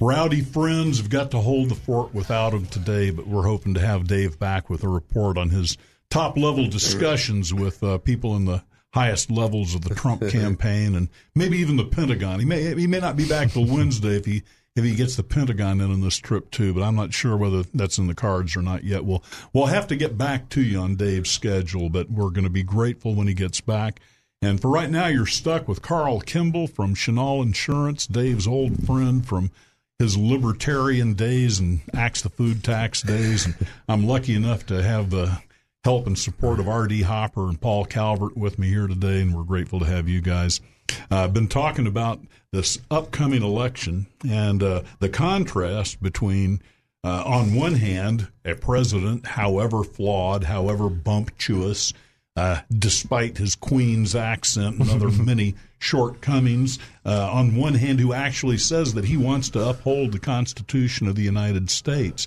Rowdy 0.00 0.40
friends 0.40 0.98
have 0.98 1.08
got 1.08 1.30
to 1.30 1.38
hold 1.38 1.68
the 1.68 1.76
fort 1.76 2.12
without 2.12 2.52
him 2.52 2.66
today, 2.66 3.10
but 3.10 3.28
we're 3.28 3.46
hoping 3.46 3.74
to 3.74 3.80
have 3.80 4.08
Dave 4.08 4.36
back 4.40 4.68
with 4.68 4.82
a 4.82 4.88
report 4.88 5.38
on 5.38 5.50
his 5.50 5.78
top 6.10 6.36
level 6.36 6.66
discussions 6.66 7.54
with 7.54 7.84
uh, 7.84 7.98
people 7.98 8.34
in 8.34 8.44
the 8.44 8.64
highest 8.92 9.30
levels 9.30 9.76
of 9.76 9.82
the 9.82 9.94
Trump 9.94 10.26
campaign 10.28 10.96
and 10.96 11.08
maybe 11.36 11.58
even 11.58 11.76
the 11.76 11.84
Pentagon. 11.84 12.40
He 12.40 12.46
may 12.46 12.74
he 12.74 12.88
may 12.88 13.00
not 13.00 13.16
be 13.16 13.28
back 13.28 13.52
till 13.52 13.66
Wednesday 13.66 14.16
if 14.16 14.24
he 14.24 14.42
if 14.76 14.84
he 14.84 14.94
gets 14.94 15.16
the 15.16 15.24
Pentagon 15.24 15.80
in 15.80 15.90
on 15.90 16.02
this 16.02 16.18
trip 16.18 16.50
too, 16.50 16.74
but 16.74 16.82
I'm 16.82 16.94
not 16.94 17.14
sure 17.14 17.36
whether 17.36 17.62
that's 17.74 17.98
in 17.98 18.06
the 18.06 18.14
cards 18.14 18.54
or 18.54 18.62
not 18.62 18.84
yet. 18.84 19.04
We'll 19.04 19.24
we'll 19.52 19.66
have 19.66 19.86
to 19.88 19.96
get 19.96 20.18
back 20.18 20.50
to 20.50 20.62
you 20.62 20.78
on 20.78 20.96
Dave's 20.96 21.30
schedule, 21.30 21.88
but 21.88 22.10
we're 22.10 22.30
going 22.30 22.44
to 22.44 22.50
be 22.50 22.62
grateful 22.62 23.14
when 23.14 23.26
he 23.26 23.34
gets 23.34 23.60
back. 23.60 24.00
And 24.42 24.60
for 24.60 24.68
right 24.68 24.90
now, 24.90 25.06
you're 25.06 25.26
stuck 25.26 25.66
with 25.66 25.80
Carl 25.80 26.20
Kimball 26.20 26.66
from 26.66 26.94
Chenal 26.94 27.42
Insurance, 27.42 28.06
Dave's 28.06 28.46
old 28.46 28.86
friend 28.86 29.26
from 29.26 29.50
his 29.98 30.18
libertarian 30.18 31.14
days 31.14 31.58
and 31.58 31.80
axe 31.94 32.20
the 32.20 32.28
food 32.28 32.62
tax 32.62 33.00
days. 33.00 33.46
And 33.46 33.56
I'm 33.88 34.06
lucky 34.06 34.34
enough 34.34 34.66
to 34.66 34.82
have 34.82 35.08
the 35.08 35.40
help 35.84 36.06
and 36.06 36.18
support 36.18 36.60
of 36.60 36.68
R.D. 36.68 37.02
Hopper 37.02 37.48
and 37.48 37.58
Paul 37.58 37.86
Calvert 37.86 38.36
with 38.36 38.58
me 38.58 38.68
here 38.68 38.86
today, 38.86 39.22
and 39.22 39.34
we're 39.34 39.44
grateful 39.44 39.78
to 39.80 39.86
have 39.86 40.06
you 40.06 40.20
guys. 40.20 40.60
Uh, 41.10 41.24
I've 41.24 41.34
been 41.34 41.48
talking 41.48 41.86
about 41.86 42.20
this 42.52 42.78
upcoming 42.90 43.42
election 43.42 44.06
and 44.28 44.62
uh, 44.62 44.82
the 44.98 45.08
contrast 45.08 46.02
between, 46.02 46.60
uh, 47.04 47.22
on 47.24 47.54
one 47.54 47.74
hand, 47.74 48.28
a 48.44 48.54
president, 48.54 49.26
however 49.26 49.84
flawed, 49.84 50.44
however 50.44 50.88
bumptious, 50.88 51.92
uh, 52.36 52.60
despite 52.70 53.38
his 53.38 53.54
Queen's 53.54 54.14
accent 54.14 54.78
and 54.78 54.90
other 54.90 55.10
many 55.22 55.54
shortcomings, 55.78 56.78
uh, 57.04 57.30
on 57.30 57.56
one 57.56 57.74
hand, 57.74 58.00
who 58.00 58.12
actually 58.12 58.58
says 58.58 58.94
that 58.94 59.04
he 59.04 59.16
wants 59.16 59.50
to 59.50 59.68
uphold 59.68 60.12
the 60.12 60.18
Constitution 60.18 61.06
of 61.06 61.14
the 61.14 61.22
United 61.22 61.70
States. 61.70 62.26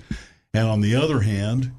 And 0.53 0.68
on 0.68 0.81
the 0.81 0.95
other 0.95 1.22
hand, 1.22 1.72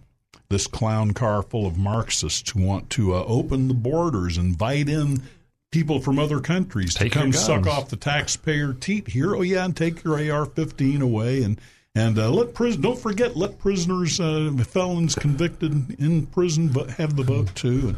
this 0.48 0.66
clown 0.66 1.12
car 1.12 1.42
full 1.42 1.66
of 1.66 1.78
Marxists 1.78 2.50
who 2.50 2.62
want 2.62 2.90
to 2.90 3.14
uh, 3.14 3.24
open 3.26 3.68
the 3.68 3.74
borders, 3.74 4.36
invite 4.36 4.88
in 4.88 5.22
people 5.70 6.00
from 6.00 6.18
other 6.18 6.40
countries 6.40 6.94
Take 6.94 7.12
to 7.12 7.18
come 7.18 7.32
suck 7.32 7.66
off 7.66 7.88
the 7.88 7.96
taxpayer 7.96 8.72
teat 8.72 9.08
here. 9.08 9.34
Oh 9.34 9.42
yeah, 9.42 9.64
and 9.64 9.76
take 9.76 10.02
your 10.04 10.14
AR-15 10.14 11.00
away 11.00 11.42
and 11.42 11.60
and 11.94 12.18
uh, 12.18 12.30
let 12.30 12.54
prison. 12.54 12.82
Don't 12.82 12.98
forget, 12.98 13.36
let 13.36 13.58
prisoners, 13.58 14.20
uh, 14.20 14.52
felons 14.64 15.16
convicted 15.16 15.98
in 16.00 16.26
prison, 16.26 16.70
vo- 16.70 16.86
have 16.86 17.16
the 17.16 17.24
vote 17.24 17.52
too. 17.56 17.88
And 17.88 17.96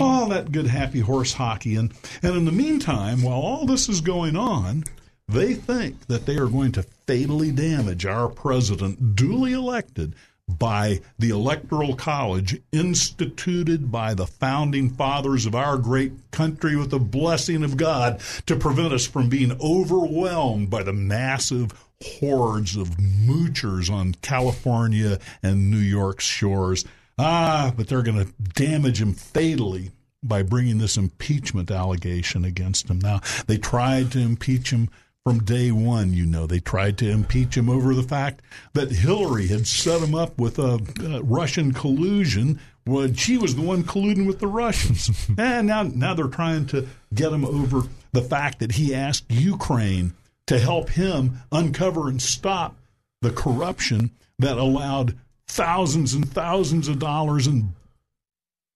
all 0.00 0.28
that 0.28 0.52
good 0.52 0.66
happy 0.66 1.00
horse 1.00 1.32
hockey. 1.32 1.76
And 1.76 1.92
and 2.22 2.36
in 2.36 2.44
the 2.44 2.52
meantime, 2.52 3.22
while 3.22 3.40
all 3.40 3.66
this 3.66 3.88
is 3.88 4.00
going 4.00 4.36
on, 4.36 4.84
they 5.28 5.54
think 5.54 6.06
that 6.06 6.26
they 6.26 6.36
are 6.36 6.46
going 6.46 6.72
to 6.72 6.82
fatally 7.06 7.50
damage 7.50 8.06
our 8.06 8.28
president, 8.28 9.16
duly 9.16 9.52
elected 9.52 10.14
by 10.48 11.00
the 11.18 11.30
Electoral 11.30 11.94
College, 11.94 12.60
instituted 12.72 13.90
by 13.90 14.14
the 14.14 14.26
founding 14.26 14.90
fathers 14.90 15.46
of 15.46 15.54
our 15.54 15.76
great 15.76 16.12
country 16.30 16.76
with 16.76 16.90
the 16.90 16.98
blessing 16.98 17.64
of 17.64 17.76
God 17.76 18.20
to 18.46 18.56
prevent 18.56 18.92
us 18.92 19.06
from 19.06 19.28
being 19.28 19.56
overwhelmed 19.60 20.70
by 20.70 20.82
the 20.82 20.92
massive 20.92 21.72
hordes 22.02 22.76
of 22.76 22.96
moochers 22.98 23.90
on 23.90 24.14
California 24.22 25.18
and 25.42 25.70
New 25.70 25.78
York's 25.78 26.24
shores. 26.24 26.84
Ah, 27.18 27.72
but 27.76 27.88
they're 27.88 28.02
going 28.02 28.24
to 28.24 28.32
damage 28.54 29.00
him 29.00 29.14
fatally 29.14 29.92
by 30.22 30.42
bringing 30.42 30.78
this 30.78 30.96
impeachment 30.96 31.70
allegation 31.70 32.44
against 32.44 32.88
him. 32.88 32.98
Now, 32.98 33.20
they 33.46 33.58
tried 33.58 34.10
to 34.12 34.18
impeach 34.18 34.70
him 34.70 34.88
from 35.24 35.42
day 35.42 35.70
one, 35.70 36.12
you 36.12 36.26
know. 36.26 36.46
They 36.46 36.60
tried 36.60 36.98
to 36.98 37.10
impeach 37.10 37.56
him 37.56 37.70
over 37.70 37.94
the 37.94 38.02
fact 38.02 38.42
that 38.74 38.90
Hillary 38.90 39.46
had 39.48 39.66
set 39.66 40.02
him 40.02 40.14
up 40.14 40.38
with 40.38 40.58
a 40.58 40.78
uh, 41.00 41.22
Russian 41.22 41.72
collusion 41.72 42.60
when 42.84 43.14
she 43.14 43.38
was 43.38 43.56
the 43.56 43.62
one 43.62 43.84
colluding 43.84 44.26
with 44.26 44.38
the 44.38 44.46
Russians. 44.46 45.10
and 45.38 45.66
now, 45.68 45.84
now 45.84 46.12
they're 46.12 46.26
trying 46.26 46.66
to 46.66 46.86
get 47.14 47.32
him 47.32 47.44
over 47.44 47.88
the 48.12 48.20
fact 48.20 48.58
that 48.58 48.72
he 48.72 48.94
asked 48.94 49.24
Ukraine 49.30 50.12
to 50.46 50.58
help 50.58 50.90
him 50.90 51.38
uncover 51.50 52.08
and 52.08 52.20
stop 52.20 52.76
the 53.22 53.30
corruption 53.30 54.10
that 54.38 54.58
allowed 54.58 55.18
thousands 55.46 56.12
and 56.12 56.30
thousands 56.30 56.86
of 56.86 56.98
dollars 56.98 57.46
in 57.46 57.74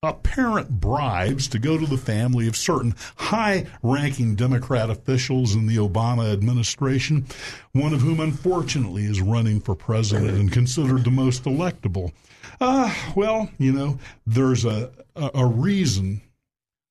apparent 0.05 0.71
bribes 0.81 1.49
to 1.49 1.59
go 1.59 1.77
to 1.77 1.85
the 1.85 1.97
family 1.97 2.47
of 2.47 2.55
certain 2.55 2.95
high 3.17 3.67
ranking 3.83 4.37
Democrat 4.37 4.89
officials 4.89 5.57
in 5.57 5.67
the 5.67 5.75
Obama 5.75 6.33
administration, 6.33 7.27
one 7.73 7.93
of 7.93 8.01
whom 8.01 8.21
unfortunately 8.21 9.03
is 9.03 9.21
running 9.21 9.59
for 9.59 9.75
president 9.75 10.39
and 10.39 10.53
considered 10.53 11.03
the 11.03 11.11
most 11.11 11.43
electable. 11.45 12.13
Uh, 12.61 12.95
well, 13.17 13.51
you 13.59 13.73
know, 13.73 13.99
there's 14.25 14.65
a, 14.65 14.89
a, 15.17 15.31
a 15.35 15.47
reason 15.47 16.21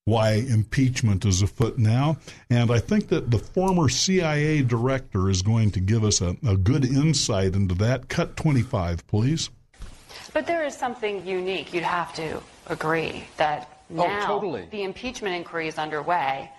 why 0.04 0.34
impeachment 0.34 1.24
is 1.24 1.42
afoot 1.42 1.78
now. 1.78 2.18
And 2.50 2.70
I 2.70 2.80
think 2.80 3.08
that 3.08 3.32
the 3.32 3.40
former 3.40 3.88
CIA 3.88 4.64
director 4.64 5.30
is 5.30 5.42
going 5.42 5.72
to 5.72 5.80
give 5.80 6.04
us 6.04 6.20
a, 6.20 6.36
a 6.46 6.58
good 6.58 6.84
insight 6.84 7.56
into 7.56 7.76
that. 7.76 8.10
Cut 8.10 8.36
25, 8.36 9.08
please. 9.08 9.50
But 10.34 10.46
there 10.46 10.66
is 10.66 10.76
something 10.76 11.26
unique. 11.26 11.74
You'd 11.74 11.84
have 11.84 12.14
to 12.16 12.42
agree 12.68 13.24
that 13.38 13.70
Oh, 13.90 14.06
now 14.06 14.26
totally. 14.26 14.68
the 14.70 14.84
impeachment 14.84 15.34
inquiry 15.34 15.70
is 15.70 15.78
underway, 15.78 16.52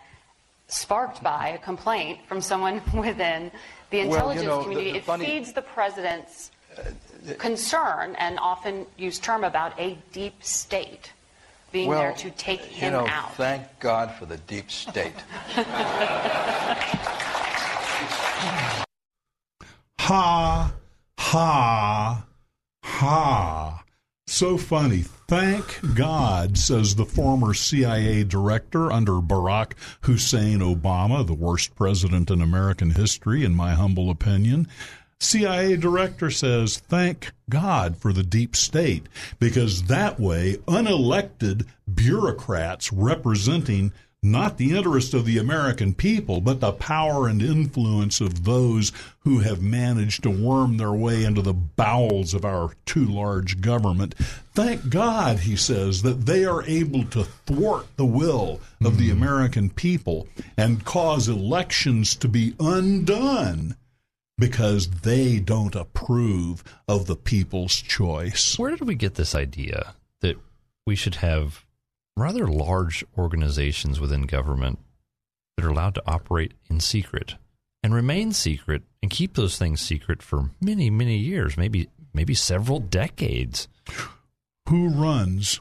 sparked 0.69 1.23
by 1.23 1.49
a 1.49 1.59
complaint 1.59 2.21
from 2.27 2.41
someone 2.41 2.81
within 2.95 3.51
the 3.91 3.99
Well, 3.99 4.07
you 4.07 4.13
intelligence 4.15 4.47
know, 4.47 4.63
community. 4.63 4.93
the 4.93 4.97
it 4.99 5.05
funny- 5.05 5.27
feeds 5.27 5.53
the 5.53 5.61
president's 5.63 6.51
uh, 6.79 6.83
concern 7.39 8.15
and 8.19 8.39
often 8.39 8.87
used 8.97 9.23
term 9.23 9.45
about 9.45 9.79
a 9.79 9.99
deep 10.13 10.43
state 10.43 11.13
being 11.71 11.89
well, 11.91 12.01
there 12.01 12.13
to 12.15 12.31
take 12.31 12.61
him 12.61 12.93
you 12.93 12.99
him 12.99 13.05
know, 13.05 13.11
out. 13.13 13.35
Thank 13.35 13.63
God 13.79 14.11
for 14.15 14.25
the 14.25 14.39
deep 14.39 14.71
state. 14.71 15.13
Ha, 20.01 20.73
ha, 21.19 22.25
ha. 22.83 23.85
So 24.27 24.57
funny. 24.57 25.05
Thank 25.29 25.95
God, 25.95 26.57
says 26.57 26.95
the 26.95 27.05
former 27.05 27.53
CIA 27.53 28.25
director 28.25 28.91
under 28.91 29.21
Barack 29.21 29.73
Hussein 30.01 30.61
Obama, 30.61 31.27
the 31.27 31.35
worst 31.35 31.75
president 31.75 32.31
in 32.31 32.41
American 32.41 32.93
history, 32.93 33.45
in 33.45 33.55
my 33.55 33.75
humble 33.75 34.09
opinion. 34.09 34.67
CIA 35.21 35.77
director 35.77 36.31
says, 36.31 36.79
thank 36.79 37.33
God 37.51 37.99
for 37.99 38.15
the 38.15 38.23
deep 38.23 38.57
state, 38.57 39.07
because 39.39 39.83
that 39.83 40.19
way 40.19 40.55
unelected 40.67 41.67
bureaucrats 41.93 42.91
representing 42.91 43.93
not 44.23 44.59
the 44.59 44.77
interest 44.77 45.15
of 45.15 45.25
the 45.25 45.39
American 45.39 45.95
people, 45.95 46.41
but 46.41 46.61
the 46.61 46.73
power 46.73 47.29
and 47.29 47.41
influence 47.41 48.21
of 48.21 48.45
those 48.45 48.91
who 49.21 49.39
have 49.41 49.63
managed 49.63 50.25
to 50.25 50.31
worm 50.31 50.77
their 50.77 50.93
way 50.93 51.25
into 51.25 51.41
the 51.41 51.53
bowels 51.53 52.35
of 52.35 52.45
our 52.45 52.73
too 52.85 53.05
large 53.05 53.61
government. 53.61 54.15
Thank 54.55 54.91
God, 54.91 55.41
he 55.41 55.55
says, 55.55 56.03
that 56.03 56.27
they 56.27 56.45
are 56.45 56.65
able 56.65 57.05
to 57.07 57.25
thwart 57.25 57.87
the 57.97 58.07
will 58.07 58.61
of 58.85 58.99
the 58.99 59.11
hmm. 59.11 59.23
American 59.23 59.71
people 59.71 60.27
and 60.57 60.85
cause 60.85 61.29
elections 61.29 62.17
to 62.17 62.29
be 62.29 62.55
undone 62.59 63.77
because 64.37 64.89
they 65.03 65.39
don't 65.39 65.75
approve 65.75 66.65
of 66.89 67.07
the 67.07 67.17
people's 67.17 67.77
choice. 67.77 68.59
Where 68.59 68.71
did 68.71 68.87
we 68.87 68.95
get 68.95 69.15
this 69.15 69.35
idea 69.35 69.95
that 70.21 70.37
we 70.87 70.97
should 70.97 71.17
have 71.17 71.65
rather 72.19 72.47
large 72.47 73.05
organizations 73.17 74.01
within 74.01 74.23
government 74.23 74.79
that 75.57 75.65
are 75.65 75.71
allowed 75.71 75.95
to 75.95 76.03
operate 76.07 76.55
in 76.69 76.81
secret 76.81 77.37
and 77.83 77.95
remain 77.95 78.33
secret 78.33 78.83
and 79.03 79.11
keep 79.11 79.35
those 79.35 79.59
things 79.59 79.81
secret 79.81 80.23
for 80.23 80.51
many, 80.61 80.91
many 80.91 81.17
years, 81.17 81.57
maybe 81.57 81.89
maybe 82.13 82.35
several 82.35 82.81
decades? 82.81 83.69
Who 84.69 84.89
runs 84.89 85.61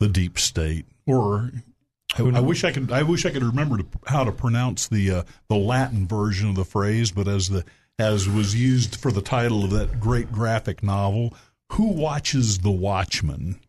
the 0.00 0.08
deep 0.08 0.38
state? 0.38 0.86
Or 1.06 1.50
I, 2.16 2.22
I 2.22 2.40
wish 2.40 2.64
I 2.64 2.72
could. 2.72 2.92
I 2.92 3.02
wish 3.02 3.26
I 3.26 3.30
could 3.30 3.42
remember 3.42 3.78
to, 3.78 3.86
how 4.06 4.24
to 4.24 4.32
pronounce 4.32 4.88
the 4.88 5.10
uh, 5.10 5.22
the 5.48 5.56
Latin 5.56 6.06
version 6.06 6.50
of 6.50 6.56
the 6.56 6.64
phrase, 6.64 7.10
but 7.10 7.26
as 7.28 7.48
the 7.48 7.64
as 7.98 8.28
was 8.28 8.54
used 8.54 8.96
for 8.96 9.12
the 9.12 9.22
title 9.22 9.64
of 9.64 9.70
that 9.70 10.00
great 10.00 10.30
graphic 10.30 10.82
novel, 10.82 11.34
"Who 11.72 11.88
watches 11.88 12.58
the 12.58 12.70
Watchman?" 12.70 13.60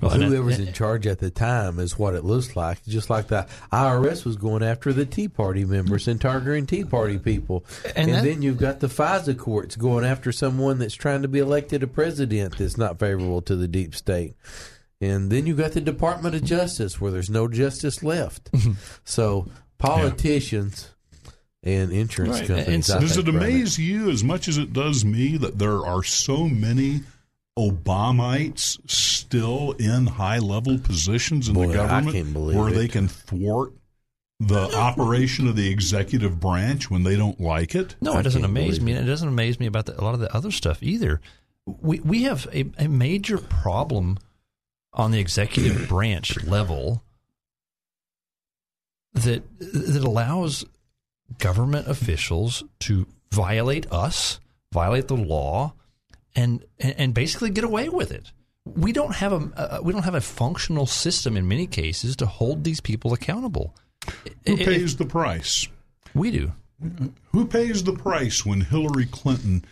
Well, 0.00 0.10
whoever's 0.10 0.58
in 0.58 0.72
charge 0.72 1.06
at 1.06 1.18
the 1.18 1.30
time 1.30 1.78
is 1.78 1.98
what 1.98 2.14
it 2.14 2.24
looks 2.24 2.54
like. 2.56 2.84
Just 2.84 3.08
like 3.10 3.28
the 3.28 3.46
IRS 3.72 4.24
was 4.24 4.36
going 4.36 4.62
after 4.62 4.92
the 4.92 5.06
Tea 5.06 5.28
Party 5.28 5.64
members 5.64 6.06
and 6.08 6.20
targeting 6.20 6.66
Tea 6.66 6.84
Party 6.84 7.18
people, 7.18 7.64
and, 7.84 7.96
And 7.96 8.10
that- 8.14 8.24
then 8.24 8.42
you've 8.42 8.58
got 8.58 8.80
the 8.80 8.88
FISA 8.88 9.36
courts 9.38 9.76
going 9.76 10.04
after 10.04 10.32
someone 10.32 10.78
that's 10.78 10.94
trying 10.94 11.22
to 11.22 11.28
be 11.28 11.38
elected 11.38 11.82
a 11.82 11.86
president 11.86 12.58
that's 12.58 12.76
not 12.76 12.98
favorable 12.98 13.42
to 13.42 13.56
the 13.56 13.68
deep 13.68 13.94
state, 13.94 14.34
and 15.00 15.30
then 15.30 15.46
you've 15.46 15.58
got 15.58 15.72
the 15.72 15.80
Department 15.80 16.34
of 16.34 16.44
Justice 16.44 17.00
where 17.00 17.10
there's 17.10 17.30
no 17.30 17.48
justice 17.48 18.02
left. 18.02 18.50
Mm-hmm. 18.52 18.72
so 19.04 19.46
politicians 19.78 20.90
and 21.62 21.90
insurance 21.90 22.38
Right. 22.40 22.46
companies. 22.48 22.90
I 22.90 23.00
does 23.00 23.16
it 23.16 23.26
run 23.26 23.36
amaze 23.36 23.78
you 23.78 24.10
as 24.10 24.22
much 24.22 24.46
as 24.48 24.56
it 24.58 24.72
does 24.72 25.04
me 25.04 25.36
that 25.38 25.58
there 25.58 25.84
are 25.84 26.02
so 26.02 26.48
many 26.48 27.00
Obamites 27.56 28.78
still 28.86 29.72
in 29.78 30.06
high 30.06 30.38
level 30.38 30.78
positions 30.78 31.48
in 31.48 31.54
Boy, 31.54 31.68
the 31.68 31.72
I 31.72 31.86
government 31.86 32.16
can't 32.16 32.32
believe 32.32 32.58
where 32.58 32.68
it. 32.68 32.74
they 32.74 32.88
can 32.88 33.08
thwart 33.08 33.72
the 34.38 34.70
operation 34.76 35.48
of 35.48 35.56
the 35.56 35.68
executive 35.68 36.38
branch 36.38 36.90
when 36.90 37.02
they 37.02 37.16
don't 37.16 37.40
like 37.40 37.74
it? 37.74 37.96
No, 38.00 38.18
it 38.18 38.22
doesn't 38.22 38.44
amaze 38.44 38.80
me. 38.80 38.92
And 38.92 39.06
it 39.06 39.10
doesn't 39.10 39.28
amaze 39.28 39.58
me 39.58 39.66
about 39.66 39.86
the, 39.86 39.98
a 39.98 40.02
lot 40.02 40.12
of 40.14 40.20
the 40.20 40.34
other 40.34 40.50
stuff 40.50 40.82
either. 40.82 41.20
We 41.64 42.00
we 42.00 42.24
have 42.24 42.46
a, 42.52 42.66
a 42.78 42.88
major 42.88 43.38
problem 43.38 44.18
on 44.92 45.10
the 45.10 45.18
executive 45.18 45.88
branch 45.88 46.42
level 46.44 47.02
that 49.14 49.42
that 49.58 50.04
allows 50.04 50.64
government 51.38 51.88
officials 51.88 52.62
to 52.80 53.06
violate 53.32 53.90
us, 53.90 54.38
violate 54.72 55.08
the 55.08 55.16
law, 55.16 55.72
and 56.36 56.64
and, 56.78 57.14
basically 57.14 57.50
get 57.50 57.64
away 57.64 57.88
with 57.88 58.12
it. 58.12 58.30
We 58.64 58.92
don't 58.92 59.14
have 59.14 59.32
a 59.32 59.76
uh, 59.76 59.80
we 59.82 59.92
don't 59.92 60.04
have 60.04 60.14
a 60.14 60.20
functional 60.20 60.86
system 60.86 61.36
in 61.36 61.48
many 61.48 61.66
cases 61.66 62.14
to 62.16 62.26
hold 62.26 62.62
these 62.62 62.80
people 62.80 63.12
accountable. 63.12 63.74
Who 64.46 64.54
If- 64.54 64.66
pays 64.66 64.96
the 64.96 65.06
price? 65.06 65.66
We 66.14 66.30
do. 66.30 66.52
Who 67.32 67.46
pays 67.46 67.84
the 67.84 67.94
price 67.94 68.44
when 68.44 68.60
Hillary 68.60 69.06
Clinton 69.06 69.64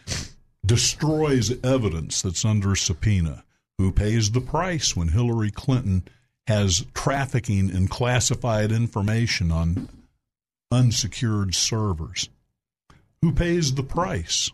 destroys 0.64 1.52
evidence 1.62 2.22
that's 2.22 2.44
under 2.44 2.74
subpoena? 2.74 3.44
Who 3.78 3.92
pays 3.92 4.30
the 4.30 4.40
price 4.40 4.96
when 4.96 5.08
Hillary 5.08 5.50
Clinton 5.50 6.04
has 6.46 6.86
trafficking 6.94 7.68
in 7.68 7.88
classified 7.88 8.72
information 8.72 9.52
on 9.52 9.88
unsecured 10.70 11.54
servers? 11.54 12.30
Who 13.20 13.32
pays 13.32 13.74
the 13.74 13.82
price? 13.82 14.50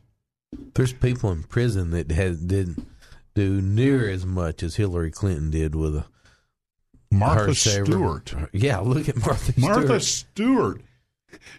There's 0.74 0.92
people 0.92 1.30
in 1.30 1.44
prison 1.44 1.90
that 1.92 2.10
has, 2.10 2.40
didn't 2.40 2.86
do 3.34 3.60
near 3.60 4.08
as 4.08 4.26
much 4.26 4.62
as 4.62 4.76
Hillary 4.76 5.10
Clinton 5.10 5.50
did 5.50 5.74
with 5.74 5.96
a 5.96 6.06
Martha 7.10 7.54
Stewart. 7.54 8.34
Yeah, 8.52 8.78
look 8.78 9.08
at 9.08 9.16
Martha. 9.16 9.52
Stewart. 9.52 9.76
Martha 9.76 10.00
Stewart. 10.00 10.02
Stewart. 10.02 10.82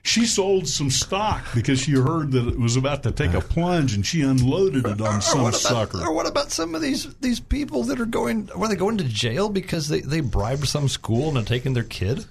She 0.04 0.26
sold 0.26 0.68
some 0.68 0.90
stock 0.90 1.46
because 1.54 1.80
she 1.80 1.94
heard 1.94 2.32
that 2.32 2.48
it 2.48 2.60
was 2.60 2.76
about 2.76 3.04
to 3.04 3.12
take 3.12 3.34
a 3.34 3.42
plunge 3.42 3.94
and 3.94 4.06
she 4.06 4.22
unloaded 4.22 4.86
it 4.86 5.00
on 5.00 5.22
some 5.22 5.44
what 5.44 5.56
sucker. 5.56 6.02
Or 6.02 6.14
what 6.14 6.28
about 6.28 6.52
some 6.52 6.76
of 6.76 6.82
these 6.82 7.14
these 7.16 7.40
people 7.40 7.84
that 7.84 8.00
are 8.02 8.06
going? 8.06 8.50
Were 8.56 8.68
they 8.68 8.76
going 8.76 8.98
to 8.98 9.06
jail 9.06 9.48
because 9.48 9.88
they, 9.88 10.02
they 10.02 10.20
bribed 10.20 10.68
some 10.68 10.90
school 10.90 11.30
and 11.30 11.38
had 11.38 11.48
taken 11.48 11.74
their 11.74 11.84
kid 11.84 12.26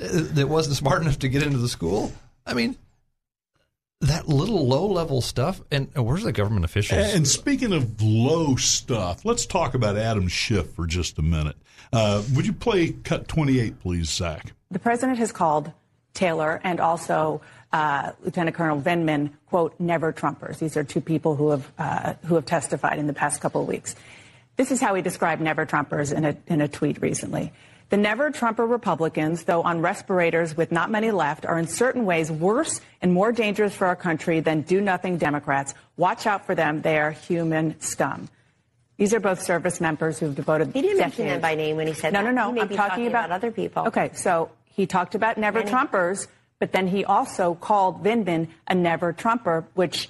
uh, 0.00 0.08
that 0.32 0.48
wasn't 0.48 0.76
smart 0.76 1.02
enough 1.02 1.18
to 1.18 1.28
get 1.28 1.42
into 1.42 1.58
the 1.58 1.68
school? 1.68 2.12
I 2.46 2.54
mean, 2.54 2.76
that 4.00 4.28
little 4.28 4.66
low 4.66 4.86
level 4.86 5.20
stuff. 5.20 5.60
And 5.70 5.88
uh, 5.96 6.02
where's 6.02 6.24
the 6.24 6.32
government 6.32 6.64
officials? 6.64 7.14
And 7.14 7.26
speaking 7.26 7.72
of 7.72 8.00
low 8.00 8.56
stuff, 8.56 9.24
let's 9.24 9.46
talk 9.46 9.74
about 9.74 9.96
Adam 9.96 10.28
Schiff 10.28 10.70
for 10.70 10.86
just 10.86 11.18
a 11.18 11.22
minute. 11.22 11.56
Uh, 11.92 12.22
would 12.34 12.46
you 12.46 12.52
play 12.52 12.90
cut 12.92 13.28
28, 13.28 13.80
please, 13.80 14.10
Zach? 14.10 14.52
The 14.70 14.78
president 14.78 15.18
has 15.18 15.32
called 15.32 15.72
Taylor 16.14 16.60
and 16.62 16.80
also 16.80 17.40
uh, 17.72 18.12
Lieutenant 18.22 18.56
Colonel 18.56 18.80
Vindman, 18.80 19.30
quote, 19.46 19.74
never 19.78 20.12
Trumpers. 20.12 20.58
These 20.58 20.76
are 20.76 20.84
two 20.84 21.00
people 21.00 21.36
who 21.36 21.50
have, 21.50 21.72
uh, 21.78 22.14
who 22.24 22.34
have 22.34 22.46
testified 22.46 22.98
in 22.98 23.06
the 23.06 23.12
past 23.12 23.40
couple 23.40 23.62
of 23.62 23.68
weeks. 23.68 23.94
This 24.56 24.70
is 24.70 24.80
how 24.80 24.94
he 24.94 25.02
described 25.02 25.40
never 25.40 25.66
Trumpers 25.66 26.12
in 26.12 26.24
a, 26.24 26.36
in 26.46 26.60
a 26.60 26.68
tweet 26.68 27.00
recently. 27.00 27.52
The 27.90 27.96
never 27.96 28.30
Trumper 28.30 28.66
Republicans, 28.66 29.44
though 29.44 29.62
on 29.62 29.80
respirators 29.80 30.54
with 30.56 30.70
not 30.70 30.90
many 30.90 31.10
left, 31.10 31.46
are 31.46 31.58
in 31.58 31.66
certain 31.66 32.04
ways 32.04 32.30
worse 32.30 32.82
and 33.00 33.12
more 33.14 33.32
dangerous 33.32 33.74
for 33.74 33.86
our 33.86 33.96
country 33.96 34.40
than 34.40 34.60
do 34.60 34.80
nothing 34.80 35.16
Democrats. 35.16 35.72
Watch 35.96 36.26
out 36.26 36.44
for 36.44 36.54
them. 36.54 36.82
They 36.82 36.98
are 36.98 37.12
human 37.12 37.80
scum. 37.80 38.28
These 38.98 39.14
are 39.14 39.20
both 39.20 39.40
service 39.40 39.80
members 39.80 40.18
who've 40.18 40.34
devoted. 40.34 40.72
He 40.74 40.82
didn't 40.82 40.98
mention 40.98 41.26
them 41.28 41.40
by 41.40 41.54
name 41.54 41.76
when 41.76 41.86
he 41.86 41.94
said 41.94 42.12
no, 42.12 42.22
that. 42.22 42.34
No, 42.34 42.48
no, 42.48 42.52
may 42.52 42.62
I'm 42.62 42.68
talking, 42.68 42.76
talking 42.76 43.06
about, 43.06 43.26
about 43.26 43.36
other 43.36 43.52
people. 43.52 43.86
Okay, 43.86 44.10
so 44.12 44.50
he 44.64 44.86
talked 44.86 45.14
about 45.14 45.38
never 45.38 45.60
Many- 45.60 45.70
Trumpers, 45.70 46.26
but 46.58 46.72
then 46.72 46.88
he 46.88 47.04
also 47.04 47.54
called 47.54 48.02
Vindman 48.02 48.48
a 48.66 48.74
never 48.74 49.12
Trumper, 49.12 49.64
which, 49.74 50.08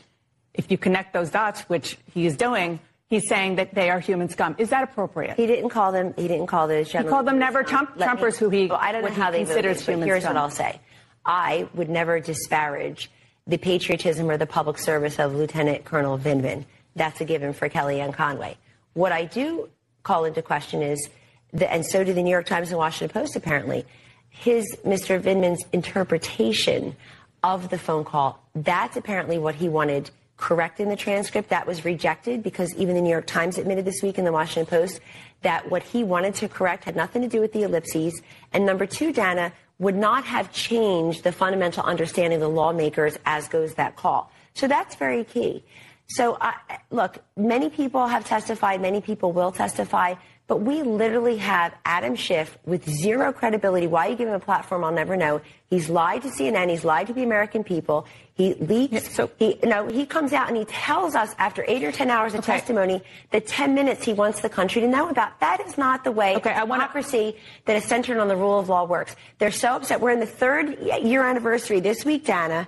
if 0.55 0.71
you 0.71 0.79
connect 0.79 1.13
those 1.13 1.31
dots, 1.31 1.61
which 1.63 1.99
he 2.13 2.27
is 2.27 2.37
doing, 2.37 2.81
he's 3.09 3.29
saying 3.29 3.57
that 3.57 3.75
they 3.75 3.91
are 3.91 4.01
human 4.01 4.29
scum. 4.29 4.55
Is 4.59 4.71
that 4.71 4.85
appropriate? 4.85 5.37
He 5.37 5.47
didn't 5.47 5.71
call 5.71 5.93
them. 5.93 6.15
He 6.17 6.29
didn't 6.29 6.47
call 6.47 6.69
those 6.69 6.91
He 6.93 7.03
called 7.05 7.27
them 7.27 7.39
never. 7.39 7.63
Trump, 7.63 7.91
Let 7.97 8.15
me- 8.17 8.23
Trumpers, 8.23 8.37
who 8.37 8.51
he 8.51 8.67
Well, 8.67 8.79
I 8.81 8.93
don't 8.93 9.03
know 9.05 9.11
how 9.11 9.31
they 9.31 9.45
considers 9.45 9.79
voted, 9.81 9.89
human 9.95 10.09
here's 10.09 10.23
scum. 10.25 10.35
what 10.35 10.43
I'll 10.43 10.51
say. 10.51 10.81
I 11.25 11.69
would 11.75 11.89
never 11.89 12.21
disparage 12.21 13.11
the 13.47 13.59
patriotism 13.59 14.31
or 14.31 14.37
the 14.37 14.47
public 14.47 14.79
service 14.79 15.19
of 15.19 15.35
Lieutenant 15.35 15.85
Colonel 15.85 16.19
Vindman. 16.19 16.65
That's 16.97 17.21
a 17.21 17.25
given 17.25 17.53
for 17.53 17.69
Kellyanne 17.69 18.13
Conway. 18.15 18.57
What 18.95 19.13
I 19.13 19.25
do 19.25 19.69
call 20.03 20.25
into 20.25 20.43
question 20.43 20.83
is, 20.83 21.09
the, 21.53 21.71
and 21.73 21.85
so 21.85 22.05
do 22.05 22.13
the 22.13 22.23
New 22.23 22.31
York 22.31 22.47
Times 22.47 22.71
and 22.71 22.79
Washington 22.79 23.13
Post 23.13 23.37
apparently, 23.37 23.85
his 24.31 24.65
Mr. 24.85 25.21
Vindman's 25.21 25.65
interpretation 25.73 26.95
of 27.43 27.69
the 27.71 27.79
phone 27.79 28.05
call. 28.05 28.43
That's 28.55 28.97
apparently 28.97 29.39
what 29.39 29.55
he 29.55 29.69
wanted 29.69 30.11
correct 30.39 30.81
in 30.81 30.89
the 30.89 30.97
transcript. 30.97 31.51
That 31.51 31.67
was 31.67 31.85
rejected 31.85 32.43
because 32.43 32.75
even 32.77 32.95
the 32.95 33.03
New 33.03 33.11
York 33.11 33.27
Times 33.27 33.59
admitted 33.59 33.85
this 33.85 34.03
week 34.03 34.19
in 34.19 34.25
the 34.25 34.33
Washington 34.33 34.67
Post 34.67 35.01
that 35.43 35.71
what 35.71 35.83
he 35.83 36.03
wanted 36.03 36.35
to 36.37 36.49
correct 36.49 36.85
had 36.85 36.97
nothing 36.97 37.23
to 37.23 37.29
do 37.29 37.41
with 37.41 37.53
the 37.53 37.65
ellipses. 37.65 38.23
And 38.53 38.65
number 38.65 38.87
two, 38.87 39.13
Dana, 39.13 39.53
would 39.79 39.95
not 39.95 40.25
have 40.25 40.53
changed 40.53 41.23
the 41.23 41.33
fundamental 41.33 41.85
understanding 41.85 42.39
of 42.39 42.41
the 42.41 42.49
lawmakers 42.49 43.19
as 43.27 43.47
goes 43.49 43.75
that 43.75 43.97
call. 43.97 44.33
So 44.55 44.67
that's 44.67 44.97
very 44.97 45.25
key. 45.25 45.65
So, 46.09 46.35
uh, 46.35 46.53
look, 46.91 47.19
many 47.37 47.69
people 47.69 48.07
have 48.07 48.25
testified, 48.25 48.81
many 48.81 49.01
people 49.01 49.31
will 49.33 49.53
testify, 49.53 50.15
but 50.49 50.63
we 50.63 50.83
literally 50.83 51.37
have 51.37 51.75
Adam 51.85 52.17
Schiff 52.17 52.59
with 52.65 52.89
zero 52.89 53.33
credibility. 53.33 53.87
Why 53.87 54.09
you 54.09 54.17
give 54.17 54.29
him 54.29 54.35
a 54.35 54.41
platform, 54.41 54.83
I'll 54.83 54.91
never 54.91 55.15
know. 55.15 55.43
He's 55.69 55.91
lied 55.91 56.23
to 56.23 56.29
CNN, 56.29 56.71
he's 56.71 56.85
lied 56.85 57.07
to 57.09 57.13
the 57.13 57.23
American 57.23 57.63
people. 57.63 58.07
He 58.35 58.55
leaks. 58.55 59.15
so 59.15 59.31
he 59.39 59.59
no, 59.63 59.89
he 59.89 60.07
comes 60.07 60.33
out 60.33 60.49
and 60.49 60.57
he 60.57 60.65
tells 60.65 61.15
us 61.15 61.35
after 61.39 61.65
eight 61.69 61.85
or 61.85 61.93
ten 61.93 62.09
hours 62.11 62.35
of 62.35 62.45
testimony 62.45 63.03
the 63.31 63.41
ten 63.41 63.75
minutes 63.75 64.05
he 64.05 64.15
wants 64.15 64.41
the 64.41 64.49
country 64.49 64.81
to 64.81 64.89
know 64.89 65.11
about. 65.11 65.39
That 65.41 65.61
is 65.61 65.77
not 65.77 66.05
the 66.05 66.13
way 66.13 66.37
okay, 66.37 66.55
democracy 66.59 67.37
that 67.67 67.77
is 67.77 67.85
centered 67.85 68.19
on 68.19 68.29
the 68.29 68.37
rule 68.37 68.59
of 68.59 68.69
law 68.69 68.85
works. 68.85 69.15
They're 69.39 69.51
so 69.51 69.71
upset. 69.73 70.01
We're 70.01 70.13
in 70.13 70.21
the 70.21 70.27
third 70.27 70.79
year 71.03 71.25
anniversary 71.25 71.81
this 71.81 72.05
week, 72.05 72.25
Dana. 72.25 72.67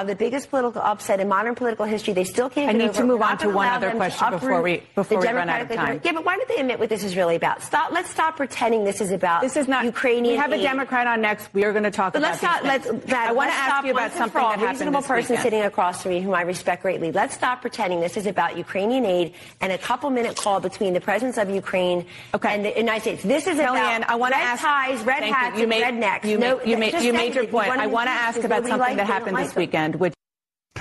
Of 0.00 0.06
the 0.06 0.14
biggest 0.16 0.48
political 0.48 0.80
upset 0.80 1.20
in 1.20 1.28
modern 1.28 1.54
political 1.54 1.84
history, 1.84 2.14
they 2.14 2.24
still 2.24 2.48
can't. 2.48 2.70
I 2.70 2.72
need 2.72 2.94
to 2.94 3.04
move 3.04 3.20
on 3.20 3.36
to 3.38 3.50
one 3.50 3.68
other 3.68 3.90
question 3.90 4.30
before 4.30 4.62
we- 4.62 4.82
before 4.94 5.20
the 5.20 5.28
we 5.28 5.34
run 5.34 5.50
out 5.50 5.60
of 5.60 5.68
time. 5.70 6.00
Yeah, 6.02 6.12
but 6.12 6.24
why 6.24 6.36
don't 6.36 6.48
they 6.48 6.56
admit 6.56 6.78
what 6.78 6.88
this 6.88 7.04
is 7.04 7.16
really 7.18 7.36
about? 7.36 7.62
Stop. 7.62 7.92
Let's 7.92 8.08
stop 8.08 8.36
pretending 8.38 8.84
this 8.84 9.02
is 9.02 9.10
about. 9.12 9.42
This 9.42 9.58
is 9.58 9.68
not 9.68 9.84
Ukrainian. 9.84 10.34
We 10.36 10.38
have 10.40 10.52
a. 10.52 10.60
Democrat 10.70 11.06
on 11.06 11.20
next. 11.20 11.48
We 11.52 11.64
are 11.64 11.72
going 11.72 11.82
to 11.84 11.90
talk 11.90 12.12
But 12.14 12.20
about. 12.22 12.40
let's 12.42 12.84
these 12.84 12.92
Let's. 12.94 13.04
That, 13.10 13.28
I 13.28 13.32
want 13.32 13.50
to 13.50 13.56
ask 13.56 13.84
you 13.84 13.90
about 13.92 14.12
something 14.12 14.40
that 14.40 14.48
happened 14.58 14.70
Reasonable 14.70 15.02
person 15.02 15.32
weekend. 15.34 15.42
sitting 15.42 15.62
across 15.62 16.02
from 16.02 16.12
me, 16.12 16.20
whom 16.22 16.34
I 16.34 16.42
respect 16.42 16.80
greatly. 16.82 17.12
Let's 17.12 17.34
stop 17.34 17.60
pretending 17.60 18.00
this 18.00 18.16
is 18.16 18.26
about 18.26 18.56
Ukrainian 18.56 19.04
aid 19.04 19.34
and 19.60 19.70
a 19.72 19.78
couple-minute 19.78 20.36
call 20.36 20.60
between 20.60 20.94
the 20.94 21.00
presidents 21.00 21.36
of 21.38 21.50
Ukraine 21.50 22.06
and 22.42 22.64
the 22.64 22.72
United 22.76 23.00
States. 23.02 23.22
This 23.24 23.46
is 23.46 23.58
Kellyanne, 23.58 23.98
about 23.98 24.10
I 24.10 24.14
wanna 24.16 24.36
red 24.36 24.44
ask- 24.46 24.62
ties, 24.62 25.00
red 25.02 25.26
you. 25.26 25.32
hats, 25.34 25.56
You 25.56 25.62
and 25.62 25.70
made- 25.70 25.82
rednecks. 25.84 26.24
you 26.24 26.38
no, 26.38 26.56
made- 26.58 26.68
you 26.68 26.76
made- 26.78 26.94
you 27.02 27.12
made 27.12 27.34
your 27.34 27.44
that 27.44 27.48
if 27.48 27.52
you 27.52 27.58
point. 27.58 27.80
I 27.80 27.86
want 27.86 28.06
to 28.08 28.12
ask 28.12 28.38
about 28.44 28.66
something 28.66 28.96
that 28.96 29.06
happened 29.06 29.36
this 29.36 29.52
them. 29.52 29.62
Weekend, 29.96 30.00
which 30.00 30.14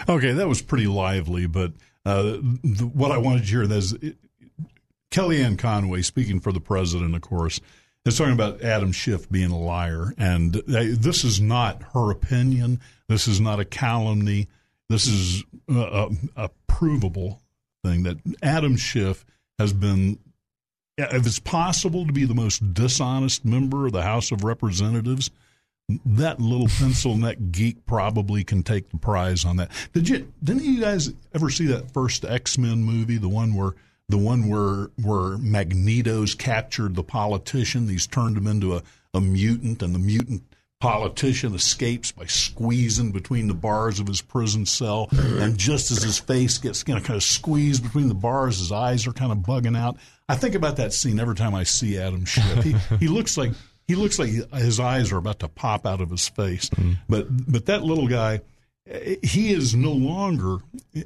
Okay, 0.09 0.31
that 0.31 0.47
was 0.47 0.61
pretty 0.61 0.87
lively, 0.87 1.45
but 1.45 1.73
uh, 2.05 2.37
the, 2.63 2.89
what 2.93 3.11
I 3.11 3.17
wanted 3.17 3.43
to 3.43 3.49
hear 3.49 3.63
is 3.63 3.93
it, 3.93 4.17
Kellyanne 5.11 5.57
Conway, 5.57 6.01
speaking 6.01 6.39
for 6.39 6.51
the 6.51 6.59
president, 6.59 7.15
of 7.15 7.21
course, 7.21 7.59
is 8.05 8.17
talking 8.17 8.33
about 8.33 8.61
Adam 8.61 8.91
Schiff 8.91 9.29
being 9.29 9.51
a 9.51 9.59
liar. 9.59 10.13
And 10.17 10.57
uh, 10.57 10.61
this 10.67 11.23
is 11.23 11.41
not 11.41 11.81
her 11.93 12.11
opinion. 12.11 12.79
This 13.07 13.27
is 13.27 13.41
not 13.41 13.59
a 13.59 13.65
calumny. 13.65 14.47
This 14.87 15.07
is 15.07 15.43
a, 15.67 15.79
a, 15.79 16.09
a 16.35 16.49
provable 16.67 17.41
thing 17.83 18.03
that 18.03 18.17
Adam 18.41 18.77
Schiff 18.77 19.25
has 19.57 19.73
been, 19.73 20.19
if 20.97 21.25
it's 21.25 21.39
possible 21.39 22.05
to 22.05 22.13
be 22.13 22.25
the 22.25 22.33
most 22.33 22.73
dishonest 22.73 23.45
member 23.45 23.87
of 23.87 23.93
the 23.93 24.03
House 24.03 24.31
of 24.31 24.43
Representatives, 24.43 25.29
that 26.05 26.39
little 26.39 26.67
pencil 26.67 27.17
neck 27.17 27.37
geek 27.51 27.85
probably 27.85 28.43
can 28.43 28.63
take 28.63 28.89
the 28.89 28.97
prize 28.97 29.45
on 29.45 29.57
that. 29.57 29.71
Did 29.93 30.09
you? 30.09 30.31
Didn't 30.43 30.63
you 30.63 30.79
guys 30.79 31.11
ever 31.33 31.49
see 31.49 31.67
that 31.67 31.91
first 31.91 32.25
X 32.25 32.57
Men 32.57 32.83
movie? 32.83 33.17
The 33.17 33.29
one 33.29 33.55
where 33.55 33.73
the 34.07 34.17
one 34.17 34.49
where 34.49 34.89
where 35.01 35.37
Magneto's 35.37 36.35
captured 36.35 36.95
the 36.95 37.03
politician. 37.03 37.87
He's 37.87 38.07
turned 38.07 38.37
him 38.37 38.47
into 38.47 38.75
a, 38.75 38.83
a 39.13 39.21
mutant, 39.21 39.81
and 39.81 39.95
the 39.95 39.99
mutant 39.99 40.43
politician 40.79 41.53
escapes 41.53 42.11
by 42.11 42.25
squeezing 42.25 43.11
between 43.11 43.47
the 43.47 43.53
bars 43.53 43.99
of 43.99 44.07
his 44.07 44.21
prison 44.21 44.65
cell. 44.65 45.09
and 45.11 45.57
just 45.57 45.91
as 45.91 46.01
his 46.01 46.17
face 46.19 46.57
gets 46.57 46.85
you 46.87 46.93
know, 46.93 47.01
kind 47.01 47.17
of 47.17 47.23
squeezed 47.23 47.83
between 47.83 48.07
the 48.07 48.15
bars, 48.15 48.59
his 48.59 48.71
eyes 48.71 49.05
are 49.05 49.11
kind 49.11 49.31
of 49.31 49.39
bugging 49.39 49.77
out. 49.77 49.97
I 50.29 50.35
think 50.35 50.55
about 50.55 50.77
that 50.77 50.93
scene 50.93 51.19
every 51.19 51.35
time 51.35 51.53
I 51.53 51.63
see 51.63 51.97
Adam 51.97 52.23
Schiff. 52.23 52.63
He, 52.63 52.75
he 52.97 53.07
looks 53.07 53.35
like 53.35 53.51
he 53.89 53.95
looks 53.95 54.19
like 54.19 54.29
his 54.53 54.79
eyes 54.79 55.11
are 55.11 55.17
about 55.17 55.39
to 55.39 55.47
pop 55.47 55.83
out 55.83 55.99
of 55.99 56.11
his 56.11 56.29
face. 56.29 56.69
But 57.09 57.25
but 57.51 57.65
that 57.65 57.81
little 57.81 58.07
guy, 58.07 58.41
he 59.23 59.51
is 59.51 59.73
no 59.73 59.91
longer 59.91 60.59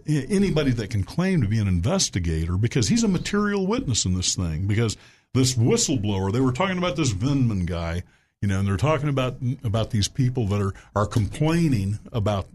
anybody 0.06 0.72
that 0.72 0.90
can 0.90 1.06
claim 1.06 1.42
to 1.42 1.48
be 1.48 1.60
an 1.60 1.70
investigator 1.70 2.58
because 2.58 2.90
he's 2.90 3.06
a 3.06 3.08
material 3.08 3.66
witness 3.66 4.04
in 4.04 4.16
this 4.16 4.36
thing. 4.36 4.68
Because 4.68 4.98
this 5.34 5.54
whistleblower, 5.54 6.34
they 6.34 6.42
were 6.42 6.52
talking 6.52 6.78
about 6.78 6.98
this 6.98 7.14
Vindman 7.14 7.66
guy, 7.66 8.04
you 8.42 8.50
know, 8.50 8.60
and 8.60 8.68
they're 8.68 8.76
talking 8.76 9.08
about 9.08 9.38
about 9.64 9.92
these 9.92 10.10
people 10.10 10.46
that 10.48 10.62
are 10.62 10.74
are 10.94 11.08
complaining 11.08 12.00
about 12.12 12.48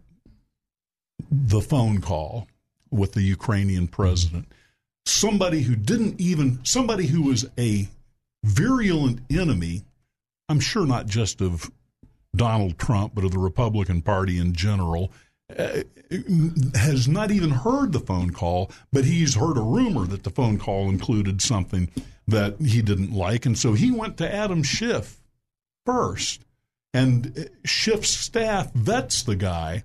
the 1.31 1.63
phone 1.63 2.03
call 2.03 2.49
with 2.91 3.13
the 3.13 3.23
Ukrainian 3.23 3.89
president. 3.89 4.47
Somebody 5.07 5.63
who 5.63 5.75
didn't 5.75 6.21
even 6.21 6.63
somebody 6.65 7.07
who 7.07 7.23
was 7.23 7.47
a 7.59 7.89
virulent 8.45 9.21
enemy, 9.31 9.85
I'm 10.49 10.61
sure 10.61 10.87
not 10.87 11.07
just 11.07 11.41
of 11.41 11.71
Donald 12.35 12.79
Trump, 12.79 13.15
but 13.15 13.25
of 13.25 13.33
the 13.33 13.39
Republican 13.39 14.03
Party 14.03 14.39
in 14.39 14.53
general, 14.53 15.13
uh, 15.57 15.83
has 16.75 17.09
not 17.09 17.31
even 17.31 17.51
heard 17.51 17.93
the 17.93 18.01
phone 18.01 18.31
call, 18.31 18.71
but 18.93 19.05
he's 19.05 19.35
heard 19.35 19.57
a 19.57 19.63
rumor 19.63 20.07
that 20.07 20.25
the 20.25 20.31
phone 20.31 20.59
call 20.59 20.89
included 20.89 21.41
something 21.41 21.91
that 22.27 22.61
he 22.61 22.83
didn't 22.83 23.13
like. 23.13 23.47
And 23.47 23.59
so 23.59 23.73
he 23.73 23.91
went 23.91 24.17
to 24.19 24.35
Adam 24.35 24.63
Schiff 24.63 25.21
first. 25.87 26.45
And 26.95 27.51
Schiff's 27.65 28.11
staff 28.11 28.73
vets 28.73 29.23
the 29.23 29.37
guy 29.37 29.85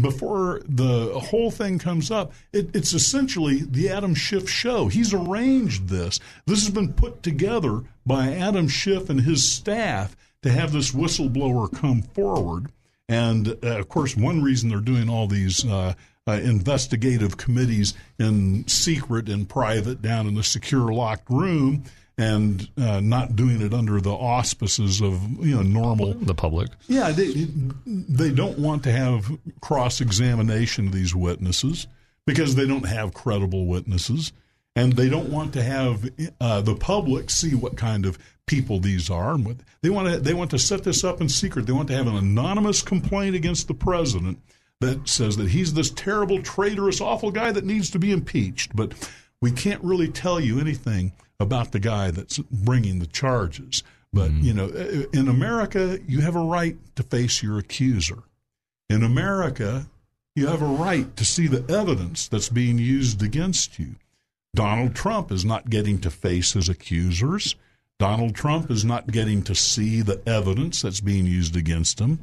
before 0.00 0.62
the 0.66 1.18
whole 1.18 1.50
thing 1.50 1.78
comes 1.78 2.10
up. 2.10 2.32
It, 2.52 2.74
it's 2.74 2.94
essentially 2.94 3.62
the 3.62 3.90
Adam 3.90 4.14
Schiff 4.14 4.48
show. 4.48 4.88
He's 4.88 5.12
arranged 5.12 5.88
this. 5.88 6.18
This 6.46 6.64
has 6.64 6.70
been 6.70 6.94
put 6.94 7.22
together 7.22 7.82
by 8.06 8.32
Adam 8.34 8.68
Schiff 8.68 9.10
and 9.10 9.20
his 9.20 9.46
staff 9.50 10.16
to 10.42 10.50
have 10.50 10.72
this 10.72 10.92
whistleblower 10.92 11.70
come 11.72 12.02
forward. 12.02 12.72
And 13.08 13.48
uh, 13.62 13.78
of 13.78 13.88
course, 13.88 14.16
one 14.16 14.42
reason 14.42 14.70
they're 14.70 14.80
doing 14.80 15.10
all 15.10 15.26
these 15.26 15.64
uh, 15.66 15.94
uh, 16.26 16.32
investigative 16.32 17.36
committees 17.36 17.92
in 18.18 18.66
secret 18.66 19.28
and 19.28 19.48
private 19.48 20.00
down 20.00 20.26
in 20.26 20.34
the 20.34 20.42
secure 20.42 20.92
locked 20.92 21.28
room 21.28 21.84
and 22.22 22.68
uh, 22.80 23.00
not 23.00 23.34
doing 23.34 23.60
it 23.60 23.74
under 23.74 24.00
the 24.00 24.12
auspices 24.12 25.00
of 25.00 25.20
you 25.44 25.56
know 25.56 25.62
normal 25.62 26.14
the 26.14 26.34
public. 26.34 26.68
Yeah, 26.86 27.10
they 27.10 27.48
they 27.84 28.30
don't 28.30 28.58
want 28.58 28.84
to 28.84 28.92
have 28.92 29.30
cross 29.60 30.00
examination 30.00 30.86
of 30.86 30.92
these 30.92 31.14
witnesses 31.16 31.88
because 32.24 32.54
they 32.54 32.66
don't 32.66 32.86
have 32.86 33.12
credible 33.12 33.66
witnesses, 33.66 34.32
and 34.76 34.92
they 34.92 35.08
don't 35.08 35.30
want 35.30 35.52
to 35.54 35.64
have 35.64 36.08
uh, 36.40 36.60
the 36.60 36.76
public 36.76 37.28
see 37.28 37.56
what 37.56 37.76
kind 37.76 38.06
of 38.06 38.18
people 38.46 38.78
these 38.78 39.10
are. 39.10 39.34
And 39.34 39.44
what, 39.44 39.56
they 39.80 39.90
want 39.90 40.08
to 40.08 40.20
they 40.20 40.34
want 40.34 40.50
to 40.52 40.60
set 40.60 40.84
this 40.84 41.02
up 41.02 41.20
in 41.20 41.28
secret. 41.28 41.66
They 41.66 41.72
want 41.72 41.88
to 41.88 41.96
have 41.96 42.06
an 42.06 42.16
anonymous 42.16 42.82
complaint 42.82 43.34
against 43.34 43.66
the 43.66 43.74
president 43.74 44.38
that 44.78 45.08
says 45.08 45.36
that 45.38 45.48
he's 45.48 45.74
this 45.74 45.90
terrible, 45.90 46.40
traitorous, 46.40 47.00
awful 47.00 47.32
guy 47.32 47.50
that 47.50 47.64
needs 47.64 47.90
to 47.90 47.98
be 47.98 48.12
impeached. 48.12 48.76
But 48.76 48.92
we 49.40 49.50
can't 49.50 49.82
really 49.82 50.08
tell 50.08 50.38
you 50.38 50.60
anything 50.60 51.12
about 51.42 51.72
the 51.72 51.80
guy 51.80 52.10
that's 52.10 52.38
bringing 52.38 52.98
the 52.98 53.06
charges. 53.06 53.82
But, 54.12 54.30
mm-hmm. 54.30 54.44
you 54.44 54.54
know, 54.54 54.68
in 55.12 55.28
America, 55.28 55.98
you 56.06 56.20
have 56.20 56.36
a 56.36 56.44
right 56.44 56.76
to 56.96 57.02
face 57.02 57.42
your 57.42 57.58
accuser. 57.58 58.22
In 58.88 59.02
America, 59.02 59.86
you 60.34 60.46
have 60.46 60.62
a 60.62 60.66
right 60.66 61.14
to 61.16 61.24
see 61.24 61.46
the 61.46 61.64
evidence 61.72 62.28
that's 62.28 62.48
being 62.48 62.78
used 62.78 63.22
against 63.22 63.78
you. 63.78 63.96
Donald 64.54 64.94
Trump 64.94 65.32
is 65.32 65.44
not 65.44 65.70
getting 65.70 65.98
to 66.00 66.10
face 66.10 66.52
his 66.52 66.68
accusers. 66.68 67.56
Donald 67.98 68.34
Trump 68.34 68.70
is 68.70 68.84
not 68.84 69.06
getting 69.10 69.42
to 69.44 69.54
see 69.54 70.02
the 70.02 70.20
evidence 70.26 70.82
that's 70.82 71.00
being 71.00 71.24
used 71.24 71.56
against 71.56 71.98
him. 71.98 72.18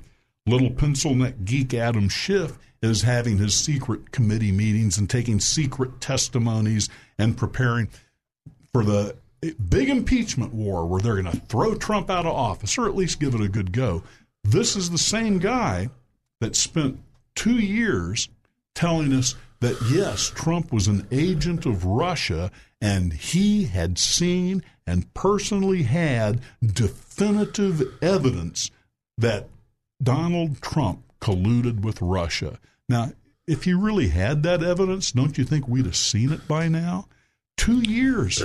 Little 0.46 0.70
pencil 0.72 1.16
neck 1.16 1.36
geek 1.44 1.74
Adam 1.74 2.10
Schiff 2.10 2.58
is 2.82 3.02
having 3.02 3.38
his 3.38 3.56
secret 3.56 4.12
committee 4.12 4.52
meetings 4.52 4.98
and 4.98 5.10
taking 5.10 5.40
secret 5.40 6.00
testimonies 6.00 6.88
and 7.18 7.38
preparing 7.38 7.88
for 8.74 8.84
the 8.84 9.16
big 9.70 9.90
impeachment 9.90 10.54
war 10.54 10.86
where 10.86 11.02
they're 11.02 11.22
going 11.22 11.32
to 11.32 11.46
throw 11.48 11.76
Trump 11.76 12.10
out 12.10 12.26
of 12.26 12.36
office 12.36 12.78
or 12.78 12.88
at 12.88 12.96
least 12.96 13.20
give 13.20 13.34
it 13.34 13.41
a 13.41 13.50
good 13.50 13.72
go. 13.72 14.04
This 14.44 14.76
is 14.76 14.90
the 14.90 14.98
same 14.98 15.40
guy 15.40 15.90
that 16.41 16.56
spent 16.56 17.00
two 17.36 17.58
years 17.58 18.30
telling 18.76 19.14
us 19.14 19.36
that 19.60 19.78
yes, 19.91 20.30
Trump 20.30 20.72
was 20.72 20.88
an 20.88 21.08
agent 21.12 21.66
of 21.66 21.86
Russia 21.86 22.52
and 22.82 23.14
he 23.14 23.66
had 23.66 23.98
seen 23.98 24.64
and 24.88 25.14
personally 25.14 25.84
had 25.84 26.41
definitive 26.66 27.84
evidence 28.02 28.72
that 29.18 29.48
Donald 30.02 30.62
Trump 30.62 31.04
colluded 31.20 31.82
with 31.82 32.02
Russia. 32.02 32.58
Now, 32.88 33.12
if 33.48 33.66
he 33.66 33.74
really 33.74 34.10
had 34.10 34.44
that 34.44 34.64
evidence, 34.64 35.12
don't 35.12 35.38
you 35.38 35.44
think 35.44 35.68
we'd 35.68 35.86
have 35.86 35.96
seen 35.96 36.32
it 36.32 36.48
by 36.48 36.68
now? 36.70 37.08
Two 37.60 37.81
years 37.81 38.41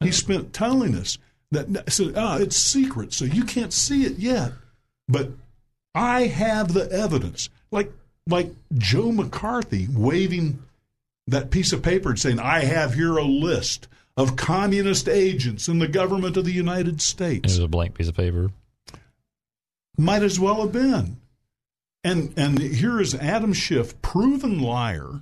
he 0.00 0.10
spent 0.10 0.52
telling 0.52 0.96
us 0.96 1.18
that 1.52 1.90
said, 1.92 2.14
ah, 2.16 2.38
it's 2.38 2.56
secret, 2.56 3.12
so 3.12 3.24
you 3.24 3.44
can't 3.44 3.72
see 3.72 4.04
it 4.04 4.18
yet. 4.18 4.52
But 5.08 5.30
I 5.94 6.22
have 6.22 6.74
the 6.74 6.90
evidence. 6.90 7.48
Like 7.70 7.92
like 8.28 8.50
Joe 8.76 9.12
McCarthy 9.12 9.86
waving 9.88 10.58
that 11.28 11.50
piece 11.50 11.72
of 11.72 11.82
paper 11.82 12.10
and 12.10 12.18
saying, 12.18 12.40
I 12.40 12.64
have 12.64 12.94
here 12.94 13.16
a 13.16 13.24
list 13.24 13.86
of 14.16 14.34
communist 14.34 15.08
agents 15.08 15.68
in 15.68 15.78
the 15.78 15.86
government 15.86 16.36
of 16.36 16.44
the 16.44 16.52
United 16.52 17.00
States. 17.00 17.52
It 17.52 17.58
was 17.60 17.64
a 17.64 17.68
blank 17.68 17.94
piece 17.94 18.08
of 18.08 18.16
paper. 18.16 18.50
Might 19.96 20.24
as 20.24 20.40
well 20.40 20.62
have 20.62 20.72
been. 20.72 21.18
And 22.02 22.34
and 22.36 22.58
here 22.58 23.00
is 23.00 23.14
Adam 23.14 23.52
Schiff, 23.52 24.00
proven 24.02 24.60
liar, 24.60 25.20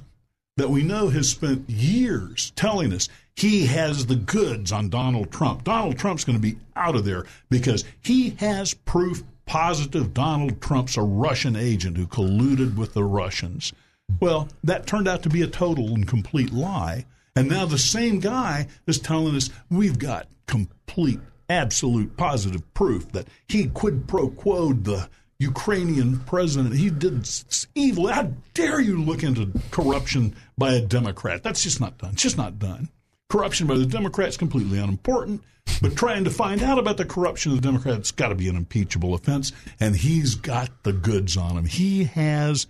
that 0.56 0.70
we 0.70 0.82
know 0.82 1.08
has 1.08 1.28
spent 1.28 1.68
years 1.68 2.52
telling 2.56 2.92
us 2.92 3.08
he 3.36 3.66
has 3.66 4.06
the 4.06 4.16
goods 4.16 4.72
on 4.72 4.88
Donald 4.88 5.30
Trump. 5.30 5.64
Donald 5.64 5.98
Trump's 5.98 6.24
going 6.24 6.38
to 6.38 6.42
be 6.42 6.58
out 6.76 6.96
of 6.96 7.04
there 7.04 7.24
because 7.50 7.84
he 8.02 8.30
has 8.30 8.74
proof 8.74 9.22
positive 9.46 10.14
Donald 10.14 10.60
Trump's 10.60 10.96
a 10.96 11.02
Russian 11.02 11.56
agent 11.56 11.96
who 11.96 12.06
colluded 12.06 12.76
with 12.76 12.94
the 12.94 13.04
Russians. 13.04 13.72
Well, 14.20 14.48
that 14.62 14.86
turned 14.86 15.08
out 15.08 15.22
to 15.24 15.28
be 15.28 15.42
a 15.42 15.46
total 15.46 15.94
and 15.94 16.06
complete 16.06 16.52
lie. 16.52 17.06
And 17.36 17.48
now 17.48 17.66
the 17.66 17.78
same 17.78 18.20
guy 18.20 18.68
is 18.86 18.98
telling 18.98 19.34
us 19.34 19.50
we've 19.68 19.98
got 19.98 20.28
complete, 20.46 21.20
absolute, 21.48 22.16
positive 22.16 22.62
proof 22.74 23.10
that 23.12 23.26
he 23.48 23.66
quid 23.66 24.06
pro 24.06 24.28
quoed 24.28 24.84
the 24.84 25.08
Ukrainian 25.38 26.20
president. 26.20 26.76
He 26.76 26.90
did 26.90 27.28
evil. 27.74 28.06
How 28.06 28.32
dare 28.54 28.80
you 28.80 29.02
look 29.02 29.24
into 29.24 29.50
corruption 29.72 30.36
by 30.56 30.74
a 30.74 30.80
Democrat? 30.80 31.42
That's 31.42 31.64
just 31.64 31.80
not 31.80 31.98
done. 31.98 32.12
It's 32.12 32.22
just 32.22 32.38
not 32.38 32.58
done. 32.60 32.88
Corruption 33.30 33.66
by 33.66 33.76
the 33.76 33.86
Democrats 33.86 34.36
completely 34.36 34.78
unimportant, 34.78 35.42
but 35.82 35.96
trying 35.96 36.24
to 36.24 36.30
find 36.30 36.62
out 36.62 36.78
about 36.78 36.96
the 36.98 37.04
corruption 37.04 37.52
of 37.52 37.60
the 37.60 37.66
Democrats 37.66 38.10
got 38.10 38.28
to 38.28 38.34
be 38.34 38.48
an 38.48 38.56
impeachable 38.56 39.14
offense, 39.14 39.50
and 39.80 39.96
he's 39.96 40.34
got 40.34 40.82
the 40.84 40.92
goods 40.92 41.36
on 41.36 41.56
him. 41.56 41.64
He 41.64 42.04
has 42.04 42.66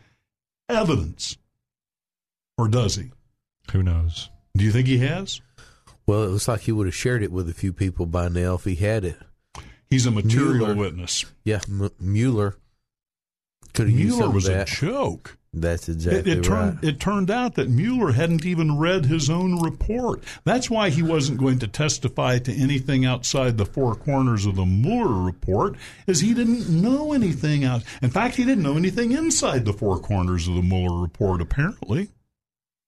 evidence, 0.69 1.37
or 2.57 2.69
does 2.69 2.97
he? 2.97 3.11
Who 3.73 3.83
knows? 3.83 4.31
Do 4.57 4.65
you 4.65 4.71
think 4.71 4.87
he 4.87 4.99
has? 4.99 5.41
Well, 6.07 6.23
it 6.23 6.29
looks 6.29 6.49
like 6.49 6.61
he 6.61 6.73
would 6.73 6.87
have 6.87 6.95
shared 6.95 7.23
it 7.23 7.33
with 7.33 7.49
a 7.49 7.55
few 7.55 7.73
people 7.73 8.07
by 8.07 8.29
now 8.29 8.55
if 8.55 8.65
he 8.65 8.75
had 8.77 9.05
it. 9.05 9.17
He's 9.91 10.07
a 10.07 10.11
material 10.11 10.55
Mueller. 10.67 10.75
witness. 10.75 11.25
Yeah, 11.45 11.61
M- 11.69 11.91
Mueller 11.99 12.57
could 13.75 13.89
Mueller 13.89 14.31
was 14.31 14.49
a 14.49 14.65
joke. 14.65 15.37
That's 15.57 15.89
exactly 15.89 16.33
it, 16.33 16.39
it 16.39 16.49
right. 16.49 16.73
Turned, 16.73 16.85
it 16.85 17.01
turned 17.01 17.31
out 17.31 17.55
that 17.55 17.69
Mueller 17.69 18.13
hadn't 18.13 18.45
even 18.45 18.77
read 18.77 19.07
his 19.07 19.31
own 19.31 19.63
report. 19.63 20.25
That's 20.43 20.69
why 20.69 20.91
he 20.91 21.03
wasn't 21.03 21.39
going 21.39 21.61
to 21.61 21.69
testify 21.69 22.39
to 22.41 22.53
anything 22.53 23.05
outside 23.05 23.57
the 23.57 23.67
four 23.67 23.95
corners 23.95 24.47
of 24.47 24.57
the 24.57 24.65
Mueller 24.65 25.23
report, 25.23 25.77
is 26.09 26.21
he 26.21 26.35
didn't 26.35 26.69
know 26.69 27.13
anything 27.13 27.65
out. 27.65 27.85
In 28.03 28.11
fact, 28.11 28.35
he 28.35 28.45
didn't 28.45 28.65
know 28.65 28.77
anything 28.77 29.13
inside 29.13 29.65
the 29.65 29.73
four 29.73 29.99
corners 30.01 30.49
of 30.49 30.55
the 30.57 30.63
Mueller 30.63 31.01
report. 31.01 31.41
Apparently, 31.41 32.09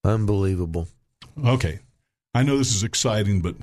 unbelievable. 0.02 0.88
Okay, 1.44 1.78
I 2.34 2.42
know 2.42 2.58
this 2.58 2.74
is 2.74 2.82
exciting, 2.82 3.42
but 3.42 3.54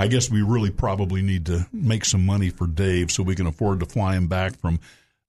I 0.00 0.08
guess 0.08 0.30
we 0.30 0.42
really 0.42 0.70
probably 0.70 1.22
need 1.22 1.46
to 1.46 1.68
make 1.72 2.04
some 2.04 2.26
money 2.26 2.50
for 2.50 2.66
Dave 2.66 3.12
so 3.12 3.22
we 3.22 3.36
can 3.36 3.46
afford 3.46 3.78
to 3.80 3.86
fly 3.86 4.16
him 4.16 4.26
back 4.26 4.58
from 4.58 4.80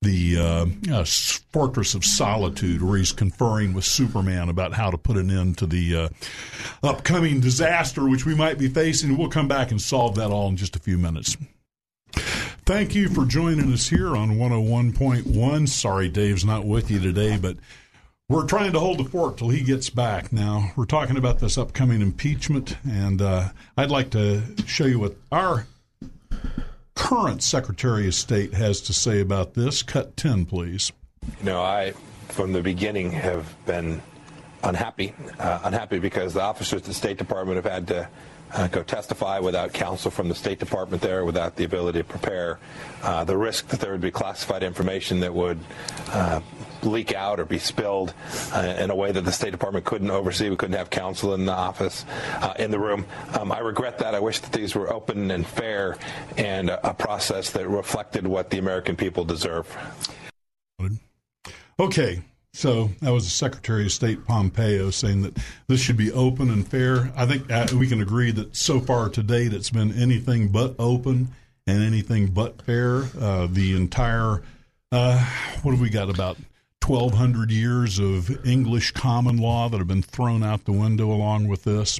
the 0.03 0.37
uh, 0.37 0.65
uh, 0.93 1.05
Fortress 1.51 1.95
of 1.95 2.05
Solitude, 2.05 2.81
where 2.81 2.97
he's 2.97 3.11
conferring 3.11 3.73
with 3.73 3.85
Superman 3.85 4.49
about 4.49 4.73
how 4.73 4.91
to 4.91 4.97
put 4.97 5.17
an 5.17 5.31
end 5.31 5.57
to 5.59 5.65
the 5.65 5.95
uh, 5.95 6.09
upcoming 6.83 7.39
disaster 7.39 8.07
which 8.07 8.25
we 8.25 8.35
might 8.35 8.57
be 8.57 8.67
facing. 8.67 9.17
We'll 9.17 9.29
come 9.29 9.47
back 9.47 9.71
and 9.71 9.81
solve 9.81 10.15
that 10.15 10.31
all 10.31 10.47
in 10.49 10.57
just 10.57 10.75
a 10.75 10.79
few 10.79 10.97
minutes. 10.97 11.35
Thank 12.65 12.95
you 12.95 13.09
for 13.09 13.25
joining 13.25 13.73
us 13.73 13.89
here 13.89 14.15
on 14.15 14.37
101.1. 14.37 15.67
Sorry, 15.67 16.07
Dave's 16.07 16.45
not 16.45 16.65
with 16.65 16.89
you 16.89 16.99
today, 16.99 17.37
but 17.37 17.57
we're 18.29 18.45
trying 18.45 18.71
to 18.71 18.79
hold 18.79 18.99
the 18.99 19.03
fort 19.03 19.37
till 19.37 19.49
he 19.49 19.61
gets 19.61 19.89
back. 19.89 20.31
Now, 20.31 20.71
we're 20.77 20.85
talking 20.85 21.17
about 21.17 21.39
this 21.39 21.57
upcoming 21.57 22.01
impeachment, 22.01 22.77
and 22.89 23.21
uh, 23.21 23.49
I'd 23.75 23.91
like 23.91 24.11
to 24.11 24.43
show 24.65 24.85
you 24.85 24.99
what 24.99 25.15
our 25.31 25.67
current 27.03 27.43
Secretary 27.43 28.07
of 28.07 28.15
State 28.15 28.53
has 28.53 28.79
to 28.79 28.93
say 28.93 29.19
about 29.19 29.55
this. 29.55 29.83
Cut 29.83 30.15
10, 30.15 30.45
please. 30.45 30.93
You 31.39 31.45
know, 31.45 31.61
I 31.61 31.93
from 32.29 32.53
the 32.53 32.61
beginning 32.61 33.11
have 33.11 33.53
been 33.65 34.01
unhappy. 34.63 35.13
Uh, 35.37 35.59
unhappy 35.65 35.99
because 35.99 36.33
the 36.33 36.41
officers 36.41 36.81
at 36.81 36.85
the 36.85 36.93
State 36.93 37.17
Department 37.17 37.57
have 37.57 37.69
had 37.69 37.87
to 37.89 38.07
uh, 38.53 38.67
go 38.67 38.83
testify 38.83 39.39
without 39.39 39.73
counsel 39.73 40.11
from 40.11 40.29
the 40.29 40.35
State 40.35 40.59
Department 40.59 41.01
there, 41.01 41.25
without 41.25 41.55
the 41.55 41.63
ability 41.63 41.99
to 41.99 42.03
prepare. 42.03 42.59
Uh, 43.01 43.23
the 43.23 43.35
risk 43.35 43.67
that 43.67 43.79
there 43.79 43.91
would 43.91 44.01
be 44.01 44.11
classified 44.11 44.63
information 44.63 45.19
that 45.19 45.33
would 45.33 45.59
uh, 46.09 46.39
leak 46.83 47.13
out 47.13 47.39
or 47.39 47.45
be 47.45 47.57
spilled 47.57 48.13
uh, 48.53 48.75
in 48.79 48.89
a 48.89 48.95
way 48.95 49.11
that 49.11 49.21
the 49.21 49.31
State 49.31 49.51
Department 49.51 49.85
couldn't 49.85 50.11
oversee. 50.11 50.49
We 50.49 50.55
couldn't 50.55 50.77
have 50.77 50.89
counsel 50.89 51.33
in 51.33 51.45
the 51.45 51.53
office, 51.53 52.05
uh, 52.41 52.53
in 52.59 52.71
the 52.71 52.79
room. 52.79 53.05
Um, 53.39 53.51
I 53.51 53.59
regret 53.59 53.97
that. 53.99 54.15
I 54.15 54.19
wish 54.19 54.39
that 54.39 54.51
these 54.51 54.75
were 54.75 54.91
open 54.91 55.31
and 55.31 55.45
fair 55.45 55.97
and 56.37 56.69
a, 56.69 56.89
a 56.89 56.93
process 56.93 57.49
that 57.51 57.67
reflected 57.67 58.27
what 58.27 58.49
the 58.49 58.59
American 58.59 58.95
people 58.95 59.25
deserve. 59.25 59.75
Okay, 61.79 62.21
so 62.53 62.89
that 63.01 63.11
was 63.11 63.23
the 63.23 63.31
Secretary 63.31 63.85
of 63.85 63.91
State 63.91 64.25
Pompeo 64.25 64.91
saying 64.91 65.23
that 65.23 65.37
this 65.67 65.81
should 65.81 65.97
be 65.97 66.11
open 66.11 66.49
and 66.49 66.67
fair. 66.67 67.11
I 67.15 67.25
think 67.25 67.51
uh, 67.51 67.67
we 67.75 67.87
can 67.87 68.01
agree 68.01 68.31
that 68.31 68.55
so 68.55 68.79
far 68.79 69.09
to 69.09 69.23
date 69.23 69.53
it's 69.53 69.71
been 69.71 69.91
anything 69.91 70.49
but 70.49 70.75
open 70.77 71.29
and 71.65 71.81
anything 71.81 72.27
but 72.27 72.61
fair. 72.61 73.05
Uh, 73.19 73.47
the 73.49 73.75
entire, 73.75 74.43
uh, 74.91 75.25
what 75.63 75.71
have 75.71 75.81
we 75.81 75.89
got, 75.89 76.09
about 76.09 76.37
1,200 76.85 77.49
years 77.49 77.97
of 77.97 78.45
English 78.45 78.91
common 78.91 79.37
law 79.37 79.69
that 79.69 79.77
have 79.77 79.87
been 79.87 80.01
thrown 80.01 80.43
out 80.43 80.65
the 80.65 80.71
window 80.71 81.11
along 81.11 81.47
with 81.47 81.63
this. 81.63 81.99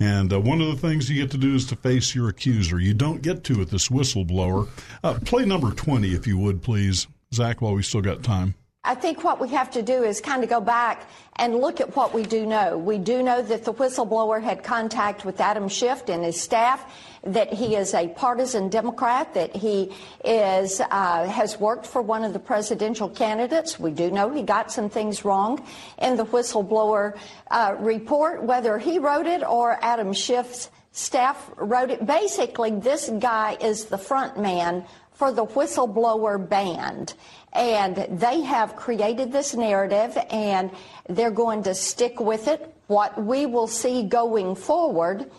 And 0.00 0.32
uh, 0.32 0.40
one 0.40 0.60
of 0.60 0.68
the 0.68 0.76
things 0.76 1.08
you 1.10 1.20
get 1.20 1.30
to 1.32 1.38
do 1.38 1.54
is 1.54 1.66
to 1.66 1.76
face 1.76 2.14
your 2.14 2.28
accuser. 2.28 2.80
You 2.80 2.94
don't 2.94 3.22
get 3.22 3.44
to 3.44 3.58
with 3.58 3.70
this 3.70 3.88
whistleblower. 3.88 4.68
Uh, 5.04 5.18
play 5.24 5.44
number 5.44 5.70
20, 5.70 6.12
if 6.14 6.26
you 6.26 6.38
would, 6.38 6.62
please, 6.62 7.06
Zach, 7.32 7.60
while 7.60 7.74
we 7.74 7.82
still 7.82 8.00
got 8.00 8.22
time. 8.22 8.54
I 8.84 8.96
think 8.96 9.22
what 9.22 9.40
we 9.40 9.48
have 9.50 9.70
to 9.72 9.82
do 9.82 10.02
is 10.02 10.20
kind 10.20 10.42
of 10.42 10.50
go 10.50 10.60
back 10.60 11.08
and 11.36 11.54
look 11.54 11.80
at 11.80 11.94
what 11.94 12.12
we 12.12 12.24
do 12.24 12.44
know. 12.44 12.76
We 12.76 12.98
do 12.98 13.22
know 13.22 13.40
that 13.40 13.64
the 13.64 13.72
whistleblower 13.72 14.42
had 14.42 14.64
contact 14.64 15.24
with 15.24 15.40
Adam 15.40 15.68
Schiff 15.68 16.08
and 16.08 16.24
his 16.24 16.40
staff, 16.40 16.92
that 17.22 17.52
he 17.52 17.76
is 17.76 17.94
a 17.94 18.08
partisan 18.08 18.68
Democrat, 18.70 19.34
that 19.34 19.54
he 19.54 19.92
is 20.24 20.80
uh, 20.80 21.28
has 21.28 21.60
worked 21.60 21.86
for 21.86 22.02
one 22.02 22.24
of 22.24 22.32
the 22.32 22.40
presidential 22.40 23.08
candidates. 23.08 23.78
We 23.78 23.92
do 23.92 24.10
know 24.10 24.30
he 24.30 24.42
got 24.42 24.72
some 24.72 24.90
things 24.90 25.24
wrong 25.24 25.64
in 25.98 26.16
the 26.16 26.26
whistleblower 26.26 27.16
uh, 27.52 27.76
report, 27.78 28.42
whether 28.42 28.78
he 28.78 28.98
wrote 28.98 29.26
it 29.26 29.44
or 29.44 29.78
Adam 29.80 30.12
Schiff's 30.12 30.70
staff 30.90 31.52
wrote 31.56 31.90
it. 31.90 32.04
Basically, 32.04 32.72
this 32.72 33.08
guy 33.20 33.56
is 33.60 33.84
the 33.84 33.98
front 33.98 34.40
man 34.40 34.84
for 35.12 35.30
the 35.30 35.46
whistleblower 35.46 36.48
band. 36.48 37.14
And 37.52 37.96
they 38.18 38.40
have 38.42 38.76
created 38.76 39.30
this 39.32 39.54
narrative 39.54 40.16
and 40.30 40.70
they're 41.08 41.30
going 41.30 41.62
to 41.64 41.74
stick 41.74 42.18
with 42.20 42.48
it. 42.48 42.74
What 42.86 43.22
we 43.22 43.46
will 43.46 43.66
see 43.66 44.04
going 44.04 44.54
forward 44.54 45.30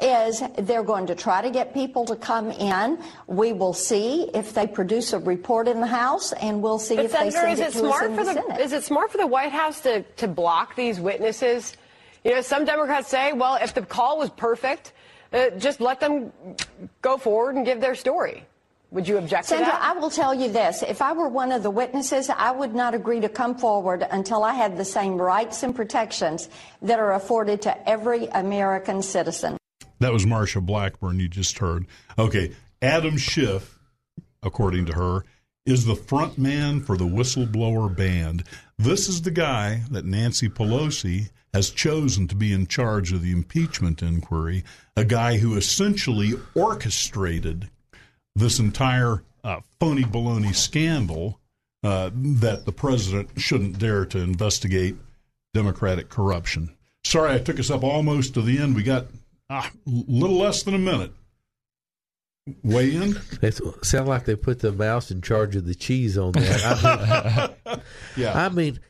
is 0.00 0.42
they're 0.56 0.82
going 0.82 1.06
to 1.06 1.14
try 1.14 1.42
to 1.42 1.50
get 1.50 1.74
people 1.74 2.04
to 2.06 2.16
come 2.16 2.50
in. 2.50 2.98
We 3.26 3.52
will 3.52 3.74
see 3.74 4.30
if 4.34 4.54
they 4.54 4.66
produce 4.66 5.12
a 5.12 5.18
report 5.18 5.68
in 5.68 5.80
the 5.80 5.86
House, 5.86 6.32
and 6.32 6.62
we'll 6.62 6.78
see 6.78 6.96
But 6.96 7.04
if 7.06 7.12
they 7.12 7.30
send 7.30 7.52
is 7.52 7.60
it 7.60 7.66
it 7.68 7.72
smart 7.74 8.10
in 8.10 8.16
for 8.16 8.24
the, 8.24 8.34
the 8.34 8.42
Senate. 8.42 8.60
is 8.60 8.72
it 8.72 8.82
smart 8.82 9.12
for 9.12 9.18
the 9.18 9.26
White 9.26 9.52
House 9.52 9.80
to 9.82 10.02
to 10.02 10.26
block 10.26 10.74
these 10.74 10.98
witnesses? 10.98 11.76
You 12.24 12.32
know, 12.34 12.40
some 12.40 12.64
Democrats 12.64 13.08
say, 13.08 13.32
well, 13.32 13.56
if 13.56 13.74
the 13.74 13.82
call 13.82 14.18
was 14.18 14.30
perfect, 14.30 14.92
uh, 15.32 15.50
just 15.58 15.80
let 15.80 16.00
them 16.00 16.32
go 17.02 17.16
forward 17.16 17.56
and 17.56 17.64
give 17.64 17.80
their 17.80 17.94
story. 17.94 18.44
Would 18.92 19.06
you 19.06 19.18
object 19.18 19.46
Sandra, 19.46 19.66
to 19.66 19.72
that? 19.72 19.82
I 19.82 19.98
will 19.98 20.10
tell 20.10 20.34
you 20.34 20.50
this. 20.50 20.82
If 20.82 21.00
I 21.00 21.12
were 21.12 21.28
one 21.28 21.52
of 21.52 21.62
the 21.62 21.70
witnesses, 21.70 22.28
I 22.28 22.50
would 22.50 22.74
not 22.74 22.92
agree 22.92 23.20
to 23.20 23.28
come 23.28 23.56
forward 23.56 24.04
until 24.10 24.42
I 24.42 24.54
had 24.54 24.76
the 24.76 24.84
same 24.84 25.16
rights 25.16 25.62
and 25.62 25.74
protections 25.74 26.48
that 26.82 26.98
are 26.98 27.12
afforded 27.12 27.62
to 27.62 27.88
every 27.88 28.26
American 28.26 29.00
citizen. 29.02 29.56
That 30.00 30.12
was 30.12 30.26
Marsha 30.26 30.64
Blackburn 30.64 31.20
you 31.20 31.28
just 31.28 31.58
heard. 31.58 31.86
Okay, 32.18 32.52
Adam 32.82 33.16
Schiff, 33.16 33.78
according 34.42 34.86
to 34.86 34.94
her, 34.94 35.24
is 35.66 35.84
the 35.84 35.94
front 35.94 36.36
man 36.36 36.80
for 36.80 36.96
the 36.96 37.04
whistleblower 37.04 37.94
band. 37.94 38.42
This 38.76 39.08
is 39.08 39.22
the 39.22 39.30
guy 39.30 39.82
that 39.90 40.04
Nancy 40.04 40.48
Pelosi 40.48 41.30
has 41.54 41.70
chosen 41.70 42.26
to 42.26 42.34
be 42.34 42.52
in 42.52 42.66
charge 42.66 43.12
of 43.12 43.22
the 43.22 43.30
impeachment 43.30 44.02
inquiry, 44.02 44.64
a 44.96 45.04
guy 45.04 45.36
who 45.36 45.56
essentially 45.56 46.32
orchestrated 46.54 47.68
this 48.40 48.58
entire 48.58 49.22
uh, 49.44 49.60
phony 49.78 50.02
baloney 50.02 50.54
scandal 50.54 51.38
uh, 51.82 52.10
that 52.14 52.64
the 52.64 52.72
president 52.72 53.30
shouldn't 53.36 53.78
dare 53.78 54.04
to 54.06 54.18
investigate 54.18 54.96
Democratic 55.54 56.08
corruption. 56.08 56.74
Sorry, 57.04 57.32
I 57.32 57.38
took 57.38 57.58
us 57.58 57.70
up 57.70 57.82
almost 57.82 58.34
to 58.34 58.42
the 58.42 58.58
end. 58.58 58.74
We 58.74 58.82
got 58.82 59.06
ah, 59.48 59.70
a 59.86 59.90
little 59.90 60.38
less 60.38 60.62
than 60.62 60.74
a 60.74 60.78
minute. 60.78 61.12
Weigh 62.62 62.94
in? 62.94 63.16
They 63.40 63.50
sound 63.50 64.08
like 64.08 64.24
they 64.24 64.36
put 64.36 64.60
the 64.60 64.72
mouse 64.72 65.10
in 65.10 65.22
charge 65.22 65.56
of 65.56 65.66
the 65.66 65.74
cheese 65.74 66.18
on 66.18 66.32
that. 66.32 67.54
I 67.66 67.70
mean, 67.70 67.80
yeah. 68.16 68.44
I 68.44 68.48
mean, 68.48 68.80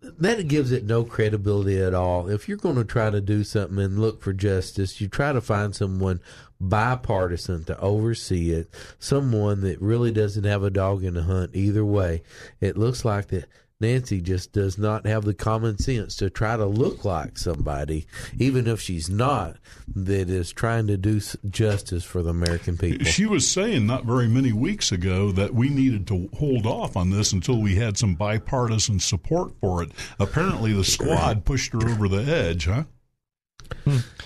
that 0.00 0.48
gives 0.48 0.72
it 0.72 0.84
no 0.84 1.04
credibility 1.04 1.80
at 1.80 1.94
all. 1.94 2.28
If 2.28 2.48
you're 2.48 2.56
going 2.56 2.76
to 2.76 2.84
try 2.84 3.10
to 3.10 3.20
do 3.20 3.44
something 3.44 3.78
and 3.78 3.98
look 3.98 4.22
for 4.22 4.32
justice, 4.32 5.00
you 5.00 5.08
try 5.08 5.32
to 5.32 5.40
find 5.40 5.74
someone 5.74 6.20
bipartisan 6.60 7.64
to 7.64 7.78
oversee 7.80 8.52
it, 8.52 8.68
someone 8.98 9.60
that 9.62 9.80
really 9.80 10.12
doesn't 10.12 10.44
have 10.44 10.62
a 10.62 10.70
dog 10.70 11.04
in 11.04 11.14
the 11.14 11.22
hunt 11.22 11.50
either 11.54 11.84
way. 11.84 12.22
It 12.60 12.76
looks 12.76 13.04
like 13.04 13.28
that 13.28 13.46
Nancy 13.78 14.22
just 14.22 14.52
does 14.52 14.78
not 14.78 15.04
have 15.04 15.24
the 15.24 15.34
common 15.34 15.78
sense 15.78 16.16
to 16.16 16.30
try 16.30 16.56
to 16.56 16.64
look 16.64 17.04
like 17.04 17.36
somebody, 17.36 18.06
even 18.38 18.66
if 18.66 18.80
she's 18.80 19.10
not, 19.10 19.56
that 19.94 20.30
is 20.30 20.50
trying 20.50 20.86
to 20.86 20.96
do 20.96 21.20
justice 21.50 22.02
for 22.02 22.22
the 22.22 22.30
American 22.30 22.78
people. 22.78 23.04
She 23.04 23.26
was 23.26 23.46
saying 23.46 23.86
not 23.86 24.06
very 24.06 24.28
many 24.28 24.52
weeks 24.52 24.92
ago 24.92 25.30
that 25.32 25.52
we 25.54 25.68
needed 25.68 26.06
to 26.06 26.30
hold 26.38 26.64
off 26.64 26.96
on 26.96 27.10
this 27.10 27.32
until 27.32 27.60
we 27.60 27.74
had 27.74 27.98
some 27.98 28.14
bipartisan 28.14 28.98
support 28.98 29.52
for 29.60 29.82
it. 29.82 29.90
Apparently, 30.18 30.72
the 30.72 30.84
squad 30.84 31.44
pushed 31.44 31.74
her 31.74 31.86
over 31.86 32.08
the 32.08 32.24
edge, 32.24 32.64
huh? 32.64 32.84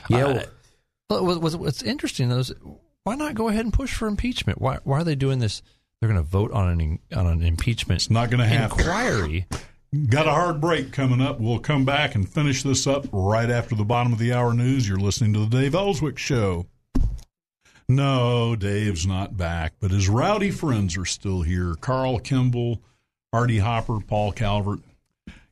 Yeah. 0.09 0.27
Uh, 0.27 0.43
well, 1.11 1.41
what's, 1.41 1.57
what's 1.57 1.83
interesting 1.83 2.29
though 2.29 2.39
is 2.39 2.53
why 3.05 3.17
not 3.17 3.35
go 3.35 3.49
ahead 3.49 3.65
and 3.65 3.73
push 3.73 3.95
for 3.95 4.07
impeachment? 4.09 4.61
Why 4.61 4.79
why 4.85 5.01
are 5.01 5.05
they 5.05 5.15
doing 5.15 5.39
this? 5.41 5.63
They're 6.01 6.09
going 6.09 6.23
to 6.23 6.29
vote 6.29 6.53
on 6.53 6.69
an 6.81 6.99
on 7.15 7.27
an 7.27 7.43
impeachment. 7.43 8.01
It's 8.01 8.11
not 8.11 8.31
going 8.31 8.41
to 8.41 8.47
happen. 8.47 8.79
inquiry. 8.79 9.47
Got 10.09 10.29
a 10.29 10.31
hard 10.31 10.61
break 10.61 10.93
coming 10.93 11.21
up. 11.21 11.41
We'll 11.41 11.59
come 11.59 11.85
back 11.85 12.15
and 12.15 12.29
finish 12.29 12.63
this 12.63 12.87
up 12.87 13.07
right 13.11 13.51
after 13.51 13.75
the 13.75 13.85
bottom 13.85 14.13
of 14.13 14.21
the 14.21 14.33
hour 14.33 14.55
news. 14.55 14.89
You're 14.89 14.99
listening 14.99 15.33
to 15.33 15.41
the 15.41 15.61
Dave 15.61 15.75
Elswick 15.75 16.17
Show. 16.17 16.67
No, 17.89 18.55
Dave's 18.55 19.05
not 19.05 19.37
back, 19.37 19.73
but 19.81 19.91
his 19.91 20.09
rowdy 20.09 20.53
friends 20.53 20.97
are 20.97 21.05
still 21.05 21.43
here. 21.43 21.75
Carl 21.81 22.21
Kimball, 22.21 22.81
Artie 23.33 23.59
Hopper, 23.59 23.99
Paul 23.99 24.31
Calvert. 24.31 24.79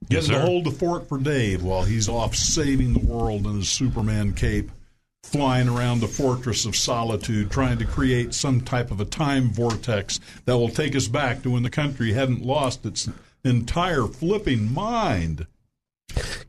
Yes, 0.09 0.29
Getting 0.29 0.41
to 0.43 0.47
hold 0.47 0.65
the 0.65 0.71
fort 0.71 1.09
for 1.09 1.19
Dave 1.19 1.65
while 1.65 1.83
he's 1.83 2.09
off 2.09 2.37
saving 2.37 2.93
the 2.93 3.05
world 3.13 3.45
in 3.45 3.57
his 3.57 3.69
Superman 3.69 4.33
cape, 4.35 4.71
flying 5.29 5.69
around 5.69 6.01
the 6.01 6.09
fortress 6.09 6.65
of 6.65 6.75
solitude, 6.75 7.51
trying 7.51 7.79
to 7.79 7.85
create 7.85 8.33
some 8.35 8.61
type 8.61 8.91
of 8.91 9.01
a 9.01 9.05
time 9.05 9.51
vortex 9.51 10.21
that 10.47 10.57
will 10.57 10.69
take 10.71 10.97
us 10.97 11.09
back 11.09 11.43
to 11.43 11.51
when 11.51 11.63
the 11.63 11.71
country 11.71 12.13
hadn't 12.13 12.43
lost 12.43 12.87
its 12.87 13.09
entire 13.45 14.07
flipping 14.07 14.73
mind. 14.73 15.47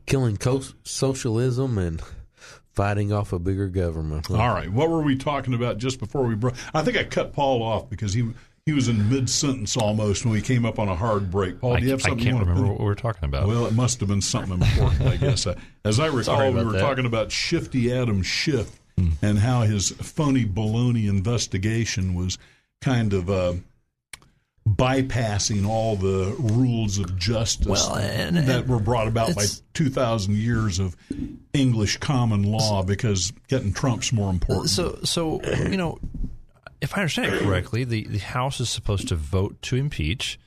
Killing 0.06 0.36
co- 0.38 0.62
socialism 0.82 1.76
and 1.76 2.02
fighting 2.72 3.12
off 3.12 3.32
a 3.32 3.38
bigger 3.38 3.68
government. 3.68 4.30
All 4.30 4.54
right, 4.54 4.70
what 4.70 4.88
were 4.88 5.02
we 5.02 5.16
talking 5.16 5.54
about 5.54 5.78
just 5.78 5.98
before 5.98 6.24
we 6.24 6.34
broke? 6.34 6.54
I 6.72 6.82
think 6.82 6.96
I 6.96 7.04
cut 7.04 7.32
Paul 7.32 7.62
off 7.62 7.90
because 7.90 8.14
he 8.14 8.30
he 8.66 8.72
was 8.72 8.88
in 8.88 9.08
mid 9.08 9.28
sentence 9.30 9.76
almost 9.76 10.24
when 10.24 10.32
we 10.34 10.40
came 10.42 10.64
up 10.64 10.78
on 10.78 10.88
a 10.88 10.94
hard 10.94 11.30
break. 11.30 11.60
Paul, 11.60 11.74
I, 11.74 11.80
do 11.80 11.86
you 11.86 11.90
have 11.92 12.02
something? 12.02 12.20
I 12.20 12.30
can't 12.30 12.40
remember 12.40 12.68
what 12.68 12.78
we 12.78 12.84
were 12.84 12.94
talking 12.94 13.24
about. 13.24 13.48
Well, 13.48 13.66
it 13.66 13.72
must 13.74 14.00
have 14.00 14.08
been 14.08 14.20
something 14.22 14.60
important, 14.60 15.02
I 15.02 15.16
guess. 15.16 15.46
Uh, 15.46 15.54
As 15.84 15.98
I 15.98 16.06
recall, 16.12 16.52
we 16.52 16.62
were 16.64 16.72
that. 16.72 16.80
talking 16.80 17.06
about 17.06 17.32
Shifty 17.32 17.92
Adam 17.92 18.22
Schiff 18.22 18.80
and 19.22 19.38
how 19.38 19.62
his 19.62 19.90
phony 19.90 20.44
baloney 20.44 21.08
investigation 21.08 22.14
was 22.14 22.36
kind 22.82 23.14
of 23.14 23.30
uh, 23.30 23.54
bypassing 24.68 25.66
all 25.66 25.96
the 25.96 26.34
rules 26.38 26.98
of 26.98 27.16
justice 27.18 27.66
Well, 27.66 27.94
and- 27.96 28.36
and 28.38 28.48
that 28.48 28.66
were 28.68 28.78
brought 28.78 29.08
about 29.08 29.34
by 29.34 29.46
2,000 29.74 30.36
years 30.36 30.78
of 30.78 30.96
English 31.54 31.96
common 31.96 32.42
law 32.42 32.82
because 32.82 33.32
getting 33.48 33.72
Trump's 33.72 34.12
more 34.12 34.30
important. 34.30 34.68
So, 34.68 34.98
so 35.02 35.40
you 35.42 35.76
know, 35.78 35.98
if 36.80 36.96
I 36.96 37.00
understand 37.00 37.34
it 37.34 37.42
correctly, 37.44 37.84
the, 37.84 38.04
the 38.04 38.18
House 38.18 38.60
is 38.60 38.70
supposed 38.70 39.08
to 39.08 39.14
vote 39.16 39.60
to 39.62 39.76
impeach, 39.76 40.38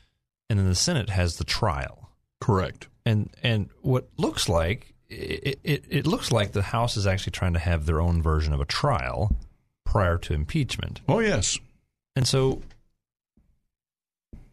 and 0.49 0.60
then 0.60 0.68
the 0.68 0.76
Senate 0.76 1.10
has 1.10 1.38
the 1.38 1.43
trial. 1.43 2.10
Correct. 2.41 2.88
And 3.05 3.30
and 3.41 3.69
what 3.81 4.07
looks 4.18 4.47
like 4.47 4.93
it, 5.10 5.60
it, 5.64 5.85
it 5.89 6.07
looks 6.07 6.31
like 6.31 6.51
the 6.51 6.61
House 6.61 6.97
is 6.97 7.07
actually 7.07 7.31
trying 7.31 7.53
to 7.53 7.60
have 7.60 7.85
their 7.85 8.01
own 8.01 8.22
version 8.22 8.53
of 8.53 8.61
a 8.61 8.65
trial 8.65 9.35
prior 9.85 10.18
to 10.19 10.34
impeachment. 10.34 11.01
Oh 11.07 11.19
yes. 11.19 11.60
And 12.15 12.27
so, 12.27 12.61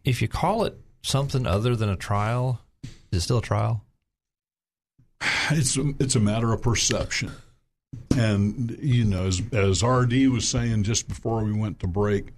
if 0.03 0.21
you 0.21 0.27
call 0.27 0.63
it 0.65 0.77
something 1.01 1.45
other 1.45 1.75
than 1.75 1.89
a 1.89 1.95
trial, 1.95 2.61
Is 3.11 3.19
it 3.19 3.21
still 3.21 3.39
a 3.39 3.41
trial? 3.41 3.83
It's 5.51 5.77
it's 5.99 6.15
a 6.15 6.19
matter 6.19 6.53
of 6.53 6.61
perception, 6.61 7.31
and 8.17 8.77
you 8.81 9.05
know, 9.05 9.25
as 9.25 9.41
as 9.51 9.83
RD 9.83 10.13
was 10.27 10.47
saying 10.47 10.83
just 10.83 11.07
before 11.07 11.43
we 11.43 11.53
went 11.53 11.79
to 11.81 11.87
break, 11.87 12.29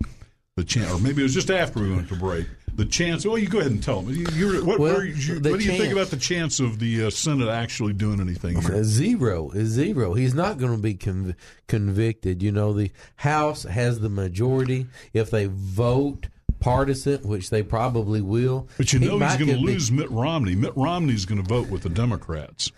the 0.55 0.63
chance, 0.63 0.91
or 0.91 0.99
maybe 0.99 1.21
it 1.21 1.23
was 1.23 1.33
just 1.33 1.49
after 1.51 1.79
we 1.79 1.91
went 1.91 2.09
to 2.09 2.15
break. 2.15 2.47
The 2.75 2.85
chance. 2.85 3.23
Well, 3.23 3.37
you 3.37 3.47
go 3.47 3.59
ahead 3.59 3.71
and 3.71 3.83
tell 3.83 4.01
them. 4.01 4.15
You, 4.33 4.65
what, 4.65 4.79
Well, 4.79 5.03
you, 5.05 5.37
the 5.39 5.51
what 5.51 5.59
do 5.59 5.65
you 5.65 5.77
think 5.77 5.93
about 5.93 6.07
the 6.07 6.17
chance 6.17 6.59
of 6.59 6.79
the 6.79 7.05
uh, 7.05 7.09
Senate 7.11 7.47
actually 7.47 7.93
doing 7.93 8.19
anything? 8.19 8.59
Here? 8.59 8.77
Uh, 8.77 8.83
Zero 8.83 9.51
is 9.51 9.69
zero. 9.69 10.15
He's 10.15 10.33
not 10.33 10.57
going 10.57 10.71
to 10.75 10.81
be 10.81 10.95
conv- 10.95 11.35
convicted. 11.67 12.41
You 12.41 12.51
know, 12.51 12.73
the 12.73 12.89
House 13.17 13.61
has 13.61 13.99
the 13.99 14.09
majority. 14.09 14.87
If 15.13 15.29
they 15.29 15.45
vote 15.51 16.29
partisan, 16.59 17.19
which 17.27 17.51
they 17.51 17.61
probably 17.61 18.21
will, 18.21 18.67
But 18.77 18.91
you 18.91 18.97
he 18.99 19.05
know 19.05 19.19
he's 19.19 19.35
going 19.35 19.37
to 19.39 19.45
get 19.45 19.57
be- 19.57 19.65
lose 19.73 19.91
Mitt 19.91 20.09
Romney. 20.09 20.55
Mitt 20.55 20.75
Romney's 20.75 21.25
going 21.25 21.43
to 21.43 21.47
vote 21.47 21.69
with 21.69 21.83
the 21.83 21.89
Democrats. 21.89 22.71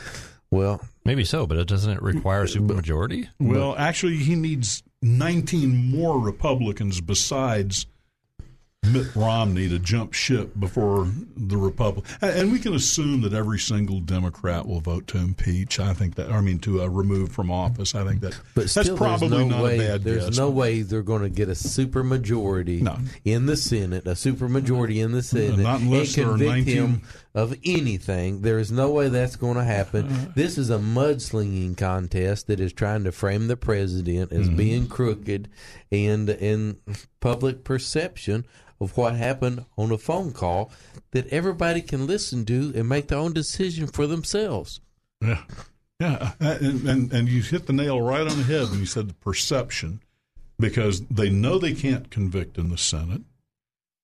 Well, 0.56 0.82
maybe 1.03 1.26
so, 1.26 1.45
but 1.45 1.57
it 1.57 1.68
doesn't 1.68 1.91
it 1.91 2.02
require 2.02 2.44
a 2.44 2.48
supermajority? 2.48 3.27
Well, 3.40 3.76
actually, 3.77 4.18
he 4.18 4.36
needs 4.36 4.84
19 5.02 5.91
more 5.91 6.18
Republicans 6.19 7.02
besides 7.02 7.86
Mitt 8.91 9.16
Romney 9.16 9.70
to 9.70 9.80
jump 9.80 10.14
ship 10.14 10.52
before 10.60 11.07
the 11.38 11.57
Republic. 11.57 12.06
And 12.22 12.52
we 12.52 12.60
can 12.60 12.74
assume 12.74 13.22
that 13.22 13.34
every 13.34 13.60
single 13.60 13.99
Democrat 13.99 14.68
will 14.68 14.80
vote 14.82 15.07
to 15.07 15.18
impeach. 15.18 15.80
I 15.80 15.94
think 15.94 16.16
that, 16.16 16.32
I 16.32 16.41
mean, 16.41 16.60
to 16.60 16.82
uh, 16.84 16.88
remove 16.88 17.32
from 17.32 17.52
office. 17.52 17.95
I 17.95 18.03
think 18.06 18.22
that 18.22 18.40
But 18.53 18.62
that's 18.70 18.88
still, 18.88 18.98
probably 18.98 19.30
there's 19.30 19.41
no 19.45 19.48
not 19.56 19.64
way, 19.64 19.76
a 19.76 19.80
bad 19.80 20.03
There's 20.03 20.26
guess. 20.26 20.38
no 20.38 20.49
way 20.49 20.82
they're 20.82 21.02
going 21.02 21.22
to 21.24 21.30
get 21.30 21.49
a 21.49 21.56
super 21.56 22.03
majority 22.03 22.84
in 23.24 23.45
the 23.45 23.57
Senate, 23.57 24.07
a 24.07 24.16
super 24.16 24.48
majority 24.49 24.99
in 24.99 25.12
the 25.12 25.24
Senate, 25.24 25.60
not 25.60 25.82
unless 25.82 26.18
and 26.18 26.28
convict 26.28 26.49
19 26.68 26.76
him 26.76 27.02
of 27.34 27.56
anything. 27.66 28.41
There 28.41 28.60
is 28.60 28.72
no 28.72 28.91
way 28.91 29.10
that's 29.10 29.36
going 29.36 29.56
to 29.57 29.64
happen. 29.64 30.06
Uh-huh. 30.07 30.26
this 30.36 30.57
is 30.57 30.70
a 30.70 30.78
mudslinging 30.78 31.78
contest 31.78 32.48
that 32.48 32.60
is 32.60 32.72
trying 32.74 33.03
to 33.03 33.12
frame 33.12 33.48
the 33.48 33.57
president 33.57 34.32
as 34.32 34.48
Mm-hmm. 34.48 34.56
being 34.57 34.88
crooked, 34.88 35.49
and 35.91 36.30
in 36.30 36.78
public 37.20 37.64
perception 37.64 38.45
of 38.86 38.95
what 38.95 39.16
happened 39.16 39.66
on 39.78 39.91
a 39.91 39.98
phone 39.98 40.32
call 40.32 40.72
that 41.12 41.28
everybody 41.28 41.82
can 41.82 42.07
listen 42.07 42.45
to 42.45 42.72
and 42.76 42.88
make 42.88 43.07
their 43.07 43.18
own 43.18 43.34
decision 43.34 43.88
for 43.88 44.07
themselves. 44.07 44.80
Yeah, 45.22 45.41
yeah, 45.99 46.32
uh, 46.40 46.57
and, 46.62 46.88
and 46.88 47.12
and 47.14 47.28
you 47.28 47.41
hit 47.41 47.66
the 47.68 47.74
nail 47.74 47.99
right 47.99 48.22
on 48.22 48.38
the 48.38 48.44
head 48.44 48.70
when 48.70 48.80
you 48.80 48.86
said 48.86 49.10
the 49.10 49.14
perception, 49.16 50.02
because 50.60 51.02
they 51.07 51.30
know 51.30 51.57
they 51.57 51.74
can't 51.74 52.10
convict 52.12 52.57
in 52.57 52.70
the 52.70 52.78
Senate. 52.78 53.22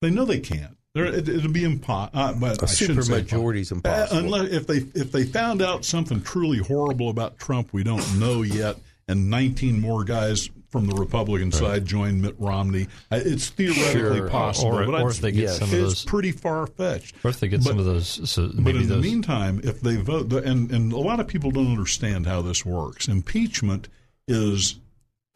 They 0.01 0.09
know 0.09 0.25
they 0.25 0.39
can't. 0.39 0.77
There, 0.93 1.05
it, 1.05 1.29
it'll 1.29 1.51
be 1.51 1.63
impossible. 1.63 2.19
Uh, 2.19 2.33
but 2.33 2.61
A 2.61 2.65
I 2.65 2.67
shouldn't 2.67 3.05
say 3.05 3.21
supermajority 3.21 3.59
is 3.59 3.71
impo- 3.71 3.85
uh, 3.85 4.03
impossible. 4.03 4.19
unless 4.19 4.51
if 4.51 4.67
they 4.67 4.77
if 4.99 5.11
they 5.11 5.23
found 5.23 5.61
out 5.61 5.85
something 5.85 6.21
truly 6.21 6.57
horrible 6.57 7.09
about 7.09 7.37
Trump 7.37 7.71
we 7.71 7.83
don't 7.83 8.19
know 8.19 8.41
yet, 8.41 8.77
and 9.07 9.29
19 9.29 9.79
more 9.79 10.03
guys 10.03 10.49
from 10.71 10.85
the 10.87 10.95
Republican 10.95 11.51
side 11.51 11.85
join 11.85 12.21
Mitt 12.21 12.35
Romney. 12.39 12.87
uh, 13.11 13.19
It's 13.23 13.49
theoretically 13.49 14.19
Sure. 14.19 14.29
possible, 14.29 14.69
Or- 14.71 14.85
but 14.85 14.93
or 15.01 15.07
I'd- 15.09 15.15
if 15.17 15.21
they 15.21 15.31
get 15.33 15.49
some 15.49 15.67
of 15.69 15.73
it's 15.73 15.83
those- 15.83 16.05
pretty 16.05 16.31
far 16.31 16.65
fetched. 16.65 17.13
Or 17.23 17.29
if 17.29 17.39
they 17.41 17.49
get 17.49 17.61
some 17.63 17.77
of 17.77 17.85
those, 17.85 18.29
so 18.29 18.47
But 18.47 18.55
maybe 18.55 18.79
in 18.79 18.87
the 18.87 18.97
meantime, 18.97 19.59
if 19.63 19.81
they 19.81 19.97
vote, 19.97 20.31
and 20.31 20.71
and 20.71 20.93
a 20.93 20.97
lot 20.99 21.19
of 21.19 21.27
people 21.27 21.51
don't 21.51 21.67
understand 21.67 22.25
how 22.25 22.41
this 22.41 22.65
works. 22.65 23.07
Impeachment 23.09 23.89
is 24.27 24.75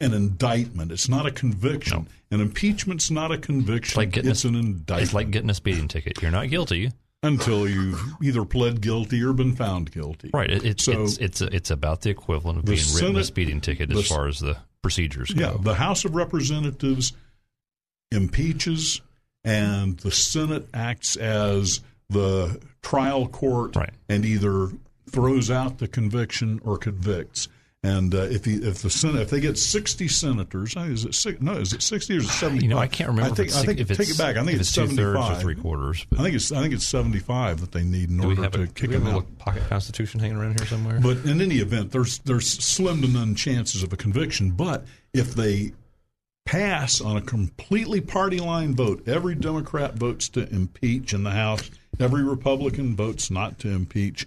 an 0.00 0.12
indictment. 0.14 0.90
It's 0.92 1.08
not 1.08 1.26
a 1.26 1.30
conviction. 1.30 2.08
An 2.30 2.40
impeachment's 2.40 3.10
not 3.10 3.30
a 3.30 3.38
conviction. 3.38 3.98
like 4.00 4.12
getting 4.12 4.30
it's 4.30 4.44
a, 4.44 4.48
an 4.48 4.54
indictment. 4.56 5.02
It's 5.02 5.14
like 5.14 5.30
getting 5.30 5.50
a 5.50 5.54
speeding 5.54 5.86
ticket. 5.88 6.20
You're 6.22 6.30
not 6.30 6.48
guilty. 6.50 6.92
until 7.22 7.66
you've 7.68 8.00
either 8.22 8.44
pled 8.44 8.80
guilty 8.80 9.20
or 9.22 9.32
been 9.32 9.56
found 9.56 9.90
guilty. 9.90 10.30
Right. 10.32 10.50
It, 10.50 10.64
it's 10.64 10.84
So- 10.84 11.02
it's 11.04 11.16
it's 11.18 11.40
it's 11.40 11.70
about 11.70 12.02
the 12.02 12.10
equivalent 12.10 12.58
of 12.60 12.64
being 12.66 12.78
written 12.94 13.16
a 13.16 13.24
speeding 13.24 13.60
ticket 13.60 13.88
the 13.88 13.96
as 13.98 14.06
far 14.06 14.28
as 14.28 14.38
the 14.38 14.58
procedures 14.82 15.30
go. 15.30 15.52
Yeah, 15.52 15.56
the 15.60 15.74
House 15.74 16.04
of 16.04 16.14
Representatives 16.14 17.12
impeaches, 18.10 19.00
and 19.44 19.98
the 19.98 20.10
Senate 20.10 20.68
acts 20.72 21.16
as 21.16 21.80
the 22.08 22.60
trial 22.82 23.26
court, 23.28 23.76
and 24.08 24.24
either 24.24 24.70
throws 25.10 25.50
out 25.50 25.78
the 25.78 25.88
conviction 25.88 26.60
or 26.64 26.78
convicts. 26.78 27.48
And 27.86 28.14
uh, 28.16 28.22
if 28.22 28.44
he, 28.44 28.54
if 28.56 28.82
the 28.82 28.90
Senate 28.90 29.22
if 29.22 29.30
they 29.30 29.38
get 29.38 29.56
sixty 29.56 30.08
senators, 30.08 30.74
is 30.76 31.04
it 31.04 31.14
six, 31.14 31.40
no 31.40 31.52
is 31.52 31.72
it 31.72 31.82
sixty 31.82 32.14
or 32.14 32.18
is 32.18 32.24
it 32.24 32.32
seventy? 32.32 32.64
You 32.64 32.70
know, 32.70 32.78
I 32.78 32.88
can't 32.88 33.10
remember 33.10 33.30
I 33.30 33.34
think, 33.34 33.48
it's 33.48 33.58
I 33.58 33.64
think 33.64 33.78
if 33.78 33.88
take 33.88 34.10
it 34.10 34.18
back. 34.18 34.36
I 34.36 34.44
think 34.44 34.58
it's, 34.58 34.76
it's 34.76 34.90
two-thirds 34.90 35.30
or 35.30 35.34
three-quarters, 35.36 36.04
I 36.18 36.22
think 36.22 36.34
it's 36.34 36.50
I 36.50 36.60
think 36.62 36.74
it's 36.74 36.84
seventy 36.84 37.20
five 37.20 37.60
that 37.60 37.70
they 37.70 37.84
need 37.84 38.10
in 38.10 38.18
order 38.18 38.48
to 38.48 38.62
a, 38.62 38.66
kick 38.66 38.90
do 38.90 38.98
we 38.98 39.04
have 39.04 39.14
a 39.14 39.22
pocket 39.22 39.62
constitution 39.68 40.18
hanging 40.18 40.36
around 40.36 40.58
here 40.58 40.66
somewhere? 40.66 40.98
But 41.00 41.18
in 41.18 41.40
any 41.40 41.58
event, 41.58 41.92
there's 41.92 42.18
there's 42.20 42.48
slim 42.48 43.02
to 43.02 43.08
none 43.08 43.36
chances 43.36 43.84
of 43.84 43.92
a 43.92 43.96
conviction. 43.96 44.50
But 44.50 44.84
if 45.14 45.34
they 45.34 45.72
pass 46.44 47.00
on 47.00 47.16
a 47.16 47.22
completely 47.22 48.00
party 48.00 48.40
line 48.40 48.74
vote, 48.74 49.06
every 49.06 49.36
Democrat 49.36 49.94
votes 49.94 50.28
to 50.30 50.48
impeach 50.52 51.14
in 51.14 51.22
the 51.22 51.30
House, 51.30 51.70
every 52.00 52.24
Republican 52.24 52.96
votes 52.96 53.30
not 53.30 53.58
to 53.60 53.68
impeach, 53.68 54.26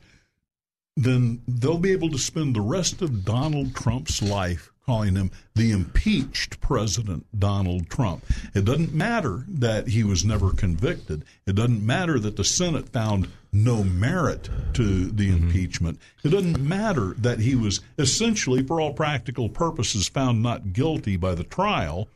then 1.03 1.41
they'll 1.47 1.77
be 1.77 1.91
able 1.91 2.09
to 2.09 2.17
spend 2.17 2.55
the 2.55 2.61
rest 2.61 3.01
of 3.01 3.23
Donald 3.23 3.73
Trump's 3.73 4.21
life 4.21 4.69
calling 4.85 5.15
him 5.15 5.31
the 5.55 5.71
impeached 5.71 6.59
President 6.61 7.23
Donald 7.37 7.89
Trump. 7.89 8.25
It 8.55 8.65
doesn't 8.65 8.93
matter 8.93 9.45
that 9.47 9.87
he 9.87 10.03
was 10.03 10.25
never 10.25 10.51
convicted. 10.51 11.23
It 11.45 11.55
doesn't 11.55 11.85
matter 11.85 12.19
that 12.19 12.35
the 12.35 12.43
Senate 12.43 12.89
found 12.89 13.27
no 13.53 13.83
merit 13.83 14.49
to 14.73 15.05
the 15.11 15.29
mm-hmm. 15.29 15.43
impeachment. 15.43 15.99
It 16.23 16.29
doesn't 16.29 16.59
matter 16.59 17.13
that 17.19 17.39
he 17.39 17.55
was 17.55 17.81
essentially, 17.97 18.63
for 18.63 18.81
all 18.81 18.93
practical 18.93 19.47
purposes, 19.47 20.09
found 20.09 20.41
not 20.41 20.73
guilty 20.73 21.17
by 21.17 21.35
the 21.35 21.43
trial. 21.43 22.09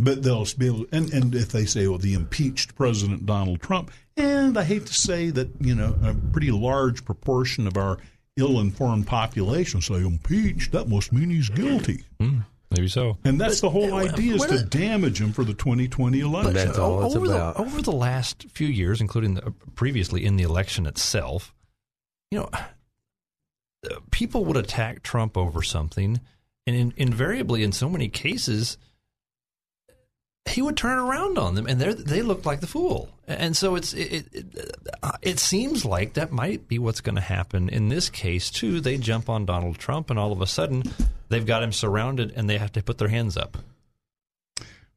But 0.00 0.22
they'll 0.22 0.46
be 0.56 0.66
able, 0.66 0.86
and, 0.92 1.12
and 1.12 1.34
if 1.34 1.50
they 1.50 1.66
say, 1.66 1.88
well, 1.88 1.98
the 1.98 2.14
impeached 2.14 2.76
President 2.76 3.26
Donald 3.26 3.60
Trump, 3.60 3.90
and 4.18 4.58
I 4.58 4.64
hate 4.64 4.86
to 4.86 4.94
say 4.94 5.30
that, 5.30 5.48
you 5.60 5.74
know, 5.74 5.94
a 6.02 6.14
pretty 6.32 6.50
large 6.50 7.04
proportion 7.04 7.66
of 7.66 7.76
our 7.76 7.98
ill 8.36 8.60
informed 8.60 9.06
population 9.06 9.80
say 9.80 9.94
impeached, 9.96 10.72
that 10.72 10.88
must 10.88 11.12
mean 11.12 11.30
he's 11.30 11.48
guilty. 11.48 12.04
Maybe 12.70 12.88
so. 12.88 13.16
And 13.24 13.40
that's 13.40 13.60
the 13.62 13.70
whole 13.70 13.94
idea 13.94 14.34
is 14.34 14.44
to 14.44 14.56
are- 14.56 14.62
damage 14.64 15.20
him 15.20 15.32
for 15.32 15.42
the 15.42 15.54
2020 15.54 16.20
election. 16.20 16.70
O- 16.76 17.00
over 17.02 17.26
The, 17.26 17.54
over 17.56 17.80
the 17.82 17.92
last 17.92 18.44
few 18.50 18.68
years, 18.68 19.00
including 19.00 19.34
the, 19.34 19.52
previously 19.74 20.24
in 20.24 20.36
the 20.36 20.42
election 20.42 20.84
itself, 20.86 21.54
you 22.30 22.38
know, 22.40 22.50
uh, 22.52 23.94
people 24.10 24.44
would 24.44 24.56
attack 24.58 25.02
Trump 25.02 25.36
over 25.38 25.62
something, 25.62 26.20
and 26.66 26.76
in, 26.76 26.92
invariably, 26.96 27.62
in 27.62 27.72
so 27.72 27.88
many 27.88 28.08
cases, 28.08 28.76
he 30.46 30.62
would 30.62 30.76
turn 30.76 30.98
around 30.98 31.38
on 31.38 31.54
them, 31.54 31.66
and 31.66 31.80
they 31.80 31.92
they 31.92 32.22
look 32.22 32.46
like 32.46 32.60
the 32.60 32.66
fool. 32.66 33.10
And 33.26 33.56
so 33.56 33.74
it's 33.76 33.92
it 33.92 34.26
it, 34.32 34.76
uh, 35.02 35.12
it 35.22 35.38
seems 35.38 35.84
like 35.84 36.14
that 36.14 36.32
might 36.32 36.68
be 36.68 36.78
what's 36.78 37.00
going 37.00 37.16
to 37.16 37.20
happen 37.20 37.68
in 37.68 37.88
this 37.88 38.08
case 38.08 38.50
too. 38.50 38.80
They 38.80 38.96
jump 38.96 39.28
on 39.28 39.46
Donald 39.46 39.78
Trump, 39.78 40.10
and 40.10 40.18
all 40.18 40.32
of 40.32 40.40
a 40.40 40.46
sudden, 40.46 40.82
they've 41.28 41.46
got 41.46 41.62
him 41.62 41.72
surrounded, 41.72 42.32
and 42.34 42.48
they 42.48 42.58
have 42.58 42.72
to 42.72 42.82
put 42.82 42.98
their 42.98 43.08
hands 43.08 43.36
up. 43.36 43.58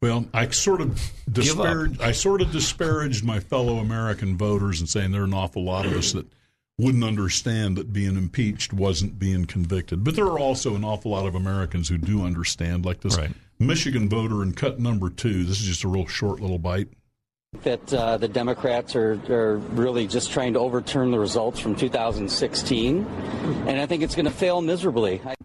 Well, 0.01 0.25
I 0.33 0.49
sort 0.49 0.81
of 0.81 0.99
disparaged. 1.31 2.01
I 2.01 2.11
sort 2.11 2.41
of 2.41 2.51
disparaged 2.51 3.23
my 3.23 3.39
fellow 3.39 3.77
American 3.77 4.37
voters 4.37 4.79
and 4.79 4.89
saying 4.89 5.11
there 5.11 5.21
are 5.21 5.25
an 5.25 5.33
awful 5.33 5.63
lot 5.63 5.85
of 5.85 5.93
us 5.93 6.13
that 6.13 6.25
wouldn't 6.79 7.03
understand 7.03 7.77
that 7.77 7.93
being 7.93 8.17
impeached 8.17 8.73
wasn't 8.73 9.19
being 9.19 9.45
convicted. 9.45 10.03
But 10.03 10.15
there 10.15 10.25
are 10.25 10.39
also 10.39 10.75
an 10.75 10.83
awful 10.83 11.11
lot 11.11 11.27
of 11.27 11.35
Americans 11.35 11.87
who 11.87 11.99
do 11.99 12.23
understand, 12.25 12.83
like 12.83 13.01
this 13.01 13.17
Michigan 13.61 14.09
voter 14.09 14.43
in 14.43 14.53
cut 14.53 14.79
number 14.79 15.09
two. 15.09 15.43
This 15.43 15.59
is 15.61 15.67
just 15.67 15.83
a 15.83 15.87
real 15.87 16.07
short 16.07 16.39
little 16.39 16.59
bite. 16.59 16.87
that 17.63 17.93
uh, 17.93 18.17
the 18.17 18.27
Democrats 18.27 18.95
are, 18.95 19.19
are 19.29 19.57
really 19.57 20.07
just 20.07 20.31
trying 20.31 20.53
to 20.53 20.59
overturn 20.59 21.11
the 21.11 21.19
results 21.19 21.59
from 21.59 21.75
2016, 21.75 23.05
and 23.67 23.79
I 23.79 23.85
think 23.85 24.03
it's 24.03 24.15
going 24.15 24.25
to 24.25 24.31
fail 24.31 24.61
miserably. 24.61 25.21
I- 25.25 25.35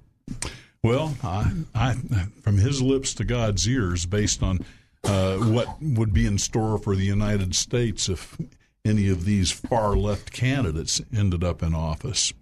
Well, 0.83 1.17
I, 1.23 1.53
I, 1.75 1.95
from 2.43 2.59
his 2.59 2.81
lips 2.81 3.13
to 3.15 3.25
God's 3.25 3.69
ears, 3.69 4.07
based 4.07 4.43
on 4.43 4.65
uh, 5.05 5.37
what 5.39 5.69
would 5.83 6.13
be 6.13 6.27
in 6.27 6.39
store 6.39 6.79
for 6.79 6.95
the 6.97 7.05
United 7.05 7.55
States 7.55 8.09
if 8.09 8.37
any 8.85 9.09
of 9.09 9.25
these 9.25 9.51
far 9.51 9.97
left 9.97 10.33
candidates 10.33 11.01
ended 11.15 11.43
up 11.45 11.63
in 11.63 11.75
office. 11.75 12.33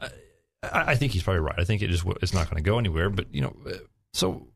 I, 0.00 0.10
I 0.62 0.94
think 0.94 1.12
he's 1.12 1.22
probably 1.24 1.40
right. 1.40 1.58
I 1.58 1.64
think 1.64 1.82
it 1.82 1.88
just 1.88 2.04
it's 2.22 2.32
not 2.32 2.48
going 2.48 2.62
to 2.62 2.68
go 2.70 2.78
anywhere. 2.78 3.10
But 3.10 3.26
you 3.34 3.40
know, 3.42 3.56
uh, 3.68 3.72
so 4.14 4.46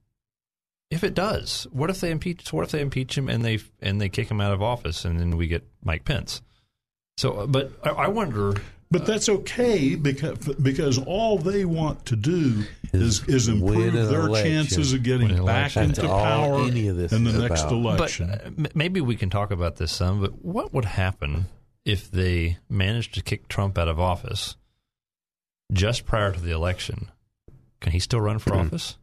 if 0.90 1.04
it 1.04 1.14
does, 1.14 1.66
what 1.70 1.88
if 1.88 2.00
they 2.00 2.10
impeach? 2.10 2.52
What 2.52 2.64
if 2.64 2.72
they 2.72 2.80
impeach 2.80 3.16
him 3.16 3.28
and 3.28 3.44
they 3.44 3.60
and 3.80 4.00
they 4.00 4.08
kick 4.08 4.30
him 4.30 4.40
out 4.40 4.52
of 4.52 4.60
office, 4.60 5.04
and 5.04 5.18
then 5.18 5.36
we 5.36 5.46
get 5.46 5.66
Mike 5.84 6.04
Pence? 6.04 6.42
So, 7.16 7.46
but 7.46 7.72
I, 7.84 7.90
I 7.90 8.08
wonder. 8.08 8.54
But 8.92 9.06
that's 9.06 9.28
okay 9.28 9.94
because 9.94 10.38
because 10.56 10.98
all 10.98 11.38
they 11.38 11.64
want 11.64 12.06
to 12.06 12.16
do 12.16 12.64
is 12.92 13.22
is 13.28 13.46
improve 13.46 13.92
their 13.92 14.26
election. 14.26 14.52
chances 14.52 14.92
of 14.92 15.04
getting 15.04 15.44
back 15.44 15.76
into 15.76 16.02
power 16.02 16.62
any 16.62 16.88
of 16.88 16.96
this 16.96 17.12
in 17.12 17.22
the 17.22 17.30
is 17.30 17.38
next 17.38 17.70
election. 17.70 18.54
But 18.58 18.66
uh, 18.66 18.70
maybe 18.74 19.00
we 19.00 19.14
can 19.14 19.30
talk 19.30 19.52
about 19.52 19.76
this 19.76 19.92
some. 19.92 20.20
But 20.20 20.44
what 20.44 20.72
would 20.72 20.86
happen 20.86 21.46
if 21.84 22.10
they 22.10 22.58
manage 22.68 23.12
to 23.12 23.22
kick 23.22 23.46
Trump 23.46 23.78
out 23.78 23.86
of 23.86 24.00
office 24.00 24.56
just 25.72 26.04
prior 26.04 26.32
to 26.32 26.40
the 26.40 26.50
election, 26.50 27.12
can 27.80 27.92
he 27.92 28.00
still 28.00 28.20
run 28.20 28.40
for 28.40 28.54
office? 28.54 28.96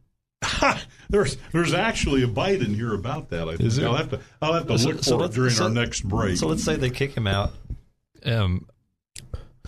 There's 1.10 1.36
there's 1.52 1.74
actually 1.74 2.22
a 2.22 2.28
bite 2.28 2.60
in 2.62 2.74
here 2.74 2.94
about 2.94 3.30
that. 3.30 3.48
I 3.48 3.56
think. 3.56 3.78
I'll 3.80 3.94
have 3.96 4.10
to 4.10 4.20
I'll 4.40 4.52
have 4.54 4.66
to 4.68 4.78
So- 4.78 4.88
look 4.90 5.02
so 5.04 5.18
for 5.18 5.24
it 5.24 5.32
during 5.32 5.50
so- 5.50 5.64
our 5.64 5.70
next 5.70 6.02
break. 6.02 6.36
So 6.36 6.46
let's 6.48 6.64
say 6.64 6.76
they 6.76 6.90
kick 6.90 7.14
him 7.16 7.26
out 7.26 7.52
um, 8.24 8.66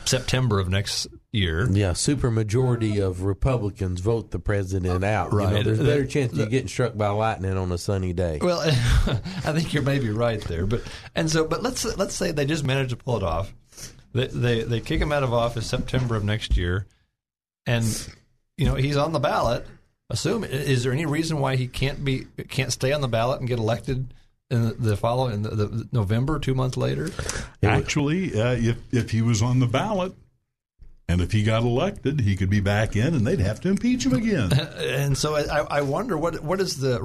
September 0.05 0.59
of 0.61 0.69
next 0.69 1.07
year. 1.33 1.69
Yeah, 1.71 1.93
super 1.93 2.31
majority 2.31 2.99
of 2.99 3.23
Republicans 3.23 4.01
vote 4.01 4.31
the 4.31 4.39
president 4.39 5.05
out. 5.05 5.33
You 5.33 5.39
know, 5.39 5.45
Right. 5.45 5.65
there's 5.65 5.81
a 5.81 5.85
better 5.85 6.03
The- 6.03 6.09
chance 6.09 6.33
of 6.33 6.39
you 6.39 6.47
getting 6.47 6.69
struck 6.69 6.97
by 6.97 7.09
lightning 7.09 7.57
on 7.57 7.71
a 7.73 7.79
sunny 7.79 8.13
day. 8.13 8.39
Well, 8.41 8.61
I 8.65 9.53
think 9.53 9.73
you're 9.75 9.83
maybe 9.83 10.11
right 10.11 10.41
there, 10.43 10.67
but 10.67 10.83
and 11.15 11.31
so, 11.31 11.47
but 11.47 11.63
let's 11.63 11.85
let's 11.97 12.15
say 12.15 12.33
they 12.33 12.47
just 12.47 12.65
manage 12.65 12.91
to 12.91 12.97
pull 12.97 13.17
it 13.17 13.23
off. 13.23 13.53
They 14.13 14.27
they, 14.27 14.63
they 14.63 14.81
kick 14.81 15.01
him 15.01 15.13
out 15.13 15.23
of 15.23 15.33
office 15.33 15.67
September 15.67 16.17
of 16.17 16.25
next 16.25 16.57
year, 16.57 16.87
and 17.67 17.85
you 18.57 18.65
know 18.67 18.75
he's 18.75 18.97
on 18.97 19.13
the 19.13 19.21
ballot. 19.21 19.67
Assume 20.11 20.45
is 20.45 20.83
there 20.83 20.93
any 20.93 21.07
reason 21.07 21.39
why 21.39 21.57
he 21.57 21.69
can't 21.69 22.05
be 22.05 22.27
can't 22.49 22.73
stay 22.73 22.93
on 22.93 23.01
the 23.01 23.09
ballot 23.09 23.39
and 23.41 23.49
get 23.49 23.59
elected 23.59 24.13
in 24.51 24.69
the, 24.69 24.75
the 24.75 24.97
following 24.97 25.43
the, 25.43 25.51
the 25.51 25.89
November 25.93 26.41
two 26.41 26.55
months 26.55 26.77
later? 26.77 27.11
Actually, 27.63 28.39
uh, 28.39 28.53
if 28.55 28.77
if 28.93 29.11
he 29.13 29.23
was 29.23 29.41
on 29.41 29.61
the 29.61 29.67
ballot, 29.69 30.13
and 31.09 31.21
if 31.21 31.31
he 31.31 31.43
got 31.45 31.63
elected, 31.63 32.21
he 32.21 32.37
could 32.37 32.51
be 32.51 32.61
back 32.61 32.97
in, 32.97 33.15
and 33.15 33.27
they'd 33.27 33.41
have 33.41 33.61
to 33.61 33.69
impeach 33.69 34.07
him 34.07 34.15
again. 34.15 34.51
And 35.01 35.17
so 35.17 35.35
I, 35.35 35.79
I 35.79 35.81
wonder 35.83 36.19
what 36.19 36.43
what 36.43 36.61
is 36.61 36.77
the 36.77 37.01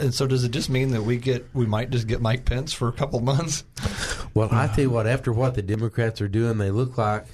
and 0.00 0.14
so 0.14 0.26
does 0.26 0.44
it 0.44 0.50
just 0.50 0.70
mean 0.70 0.92
that 0.92 1.02
we 1.02 1.16
get 1.18 1.46
we 1.52 1.66
might 1.66 1.90
just 1.90 2.06
get 2.06 2.20
Mike 2.20 2.44
Pence 2.44 2.72
for 2.72 2.88
a 2.88 2.92
couple 2.92 3.20
months? 3.20 3.64
Well, 4.32 4.48
I 4.50 4.66
tell 4.66 4.80
you 4.80 4.90
what, 4.90 5.06
after 5.06 5.32
what 5.32 5.54
the 5.54 5.62
Democrats 5.62 6.20
are 6.20 6.28
doing, 6.28 6.58
they 6.58 6.70
look 6.72 6.98
like, 6.98 7.26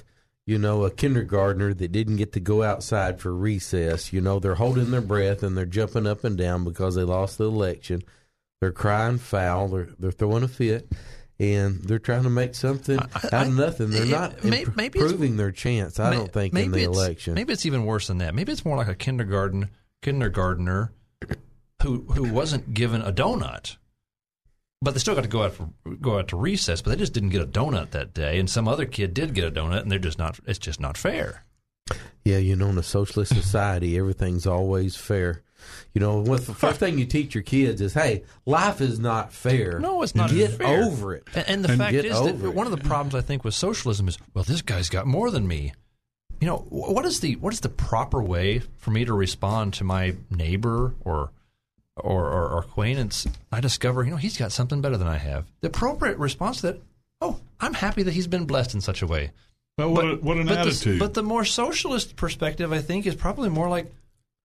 you 0.47 0.59
know, 0.59 0.85
a 0.85 0.91
kindergartner 0.91 1.73
that 1.75 1.93
didn't 1.93 2.17
get 2.17 2.33
to 2.33 2.41
go 2.41 2.63
outside 2.63 3.21
for 3.21 3.35
recess. 3.35 4.13
You 4.13 4.21
know, 4.21 4.39
they're 4.41 4.55
holding 4.57 4.91
their 4.91 5.01
breath 5.01 5.43
and 5.43 5.57
they're 5.57 5.67
jumping 5.67 6.07
up 6.07 6.25
and 6.25 6.37
down 6.37 6.65
because 6.65 6.95
they 6.95 7.03
lost 7.05 7.39
the 7.39 7.45
election. 7.45 8.03
They're 8.61 8.73
crying 8.73 9.19
foul. 9.19 9.69
They're 9.69 9.89
they're 9.99 10.11
throwing 10.11 10.43
a 10.43 10.49
fit, 10.49 10.91
and 11.39 11.81
they're 11.83 11.99
trying 11.99 12.25
to 12.25 12.31
make 12.31 12.55
something 12.55 12.99
out 12.99 13.47
of 13.49 13.55
nothing. 13.55 13.91
They're 13.91 14.03
it- 14.03 14.09
not 14.11 14.45
may- 14.45 14.63
imp- 14.65 14.77
maybe 14.77 14.99
improving 14.99 15.37
their 15.39 15.51
chance. 15.53 15.99
I 15.99 16.11
May- 16.11 16.17
don't 16.17 16.33
think 16.33 16.55
in 16.55 16.71
the 16.73 16.83
election. 16.83 17.35
Maybe 17.35 17.53
it's 17.55 17.65
even 17.65 17.87
worse 17.87 18.09
than 18.09 18.19
that. 18.19 18.35
Maybe 18.35 18.53
it's 18.53 18.65
more 18.65 18.77
like 18.77 18.89
a 18.89 18.95
kindergarten 18.95 19.71
kindergartner 20.03 20.93
who 21.83 22.03
who 22.13 22.25
wasn't 22.33 22.75
given 22.75 23.01
a 23.01 23.13
donut, 23.13 23.77
but 24.83 24.95
they 24.95 25.01
still 25.01 25.15
got 25.15 25.23
to 25.23 25.29
go 25.29 25.43
out 25.43 25.53
for 25.53 25.69
go 26.01 26.19
out 26.19 26.29
to 26.29 26.37
recess, 26.37 26.81
but 26.81 26.91
they 26.91 26.97
just 26.97 27.13
didn't 27.13 27.31
get 27.31 27.43
a 27.43 27.47
donut 27.47 27.91
that 27.91 28.15
day, 28.15 28.39
and 28.39 28.49
some 28.49 28.67
other 28.67 28.87
kid 28.87 29.15
did 29.15 29.35
get 29.35 29.45
a 29.45 29.51
donut, 29.51 29.83
and 29.83 29.91
they're 29.91 29.99
just 29.99 30.19
not. 30.19 30.39
It's 30.47 30.59
just 30.59 30.81
not 30.81 30.97
fair. 30.97 31.45
Yeah, 32.25 32.39
you 32.39 32.57
know, 32.57 32.69
in 32.69 32.79
a 32.79 32.83
socialist 32.83 33.35
society, 33.35 33.99
everything's 33.99 34.47
always 34.47 34.97
fair. 34.97 35.43
You 35.93 36.01
know, 36.01 36.21
what 36.21 36.47
the 36.47 36.55
first 36.55 36.81
thing 36.81 36.99
you 36.99 37.05
teach 37.05 37.35
your 37.35 37.43
kids 37.43 37.81
is, 37.81 37.93
"Hey, 37.95 38.25
life 38.47 38.81
is 38.81 38.99
not 38.99 39.33
fair. 39.33 39.79
No, 39.79 40.03
it's 40.03 40.15
not 40.15 40.31
Get 40.31 40.53
fair. 40.53 40.85
over 40.85 41.15
it." 41.15 41.25
And, 41.35 41.49
and 41.49 41.65
the 41.65 41.77
fact 41.77 41.95
is 41.95 42.19
that 42.19 42.43
it. 42.43 42.55
one 42.55 42.67
of 42.67 42.73
the 42.73 42.83
problems 42.89 43.15
I 43.15 43.21
think 43.21 43.45
with 43.45 43.55
socialism 43.55 44.09
is, 44.09 44.19
well, 44.33 44.45
this 44.45 44.63
guy's 44.63 44.89
got 44.89 45.07
more 45.07 45.31
than 45.31 45.47
me. 45.47 45.75
You 46.41 46.47
know, 46.47 46.65
what 46.71 47.05
is 47.05 47.21
the 47.21 47.37
what 47.37 47.53
is 47.53 47.61
the 47.61 47.69
proper 47.69 48.23
way 48.23 48.61
for 48.79 48.91
me 48.91 49.05
to 49.05 49.13
respond 49.13 49.75
to 49.75 49.85
my 49.85 50.15
neighbor 50.31 50.95
or 51.01 51.33
or, 52.01 52.27
or, 52.27 52.49
or 52.49 52.59
acquaintance? 52.61 53.27
I 53.53 53.61
discover, 53.61 54.05
you 54.05 54.11
know, 54.11 54.17
he's 54.17 54.37
got 54.37 54.53
something 54.53 54.81
better 54.81 54.97
than 54.97 55.09
I 55.09 55.19
have. 55.19 55.47
The 55.61 55.69
appropriate 55.69 56.19
response 56.19 56.59
to 56.61 56.67
that, 56.69 56.83
oh, 57.21 57.41
I'm 57.61 57.75
happy 57.75 58.03
that 58.03 58.13
he's 58.15 58.27
been 58.27 58.45
blessed 58.47 58.75
in 58.75 58.81
such 58.81 59.03
a 59.03 59.07
way. 59.07 59.31
Well, 59.79 59.93
what, 59.93 60.05
a, 60.05 60.15
what 60.17 60.37
an 60.37 60.47
but 60.47 60.55
the- 60.55 60.61
attitude! 60.61 60.99
but 60.99 61.15
the 61.15 61.23
more 61.23 61.45
socialist 61.45 62.17
perspective, 62.17 62.73
I 62.73 62.81
think, 62.81 63.07
is 63.07 63.15
probably 63.15 63.49
more 63.49 63.69
like, 63.69 63.91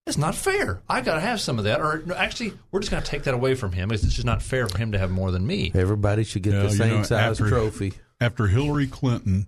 it's 0.07 0.18
not 0.18 0.36
fair. 0.36 0.82
I 0.88 1.02
got 1.02 1.15
to 1.15 1.19
have 1.22 1.41
some 1.41 1.57
of 1.57 1.64
that. 1.65 1.82
Or 1.82 2.03
no, 2.06 2.14
actually, 2.14 2.53
we're 2.72 2.80
just 2.80 2.91
going 2.91 3.02
to 3.02 3.10
take 3.10 3.23
that 3.23 3.34
away 3.34 3.56
from 3.56 3.72
him. 3.72 3.91
It's 3.91 4.03
just 4.03 4.23
not 4.23 4.41
fair 4.44 4.68
for 4.68 4.77
him 4.77 4.91
to 4.91 4.99
have 4.99 5.10
more 5.10 5.32
than 5.32 5.48
me. 5.48 5.72
Everybody 5.73 6.23
should 6.23 6.44
get 6.44 6.53
Yeah, 6.53 6.61
the 6.64 6.69
same 6.72 6.90
know, 6.98 7.03
size 7.03 7.40
after- 7.41 7.49
trophy. 7.49 7.94
after 8.22 8.45
Hillary 8.48 8.86
Clinton 8.88 9.48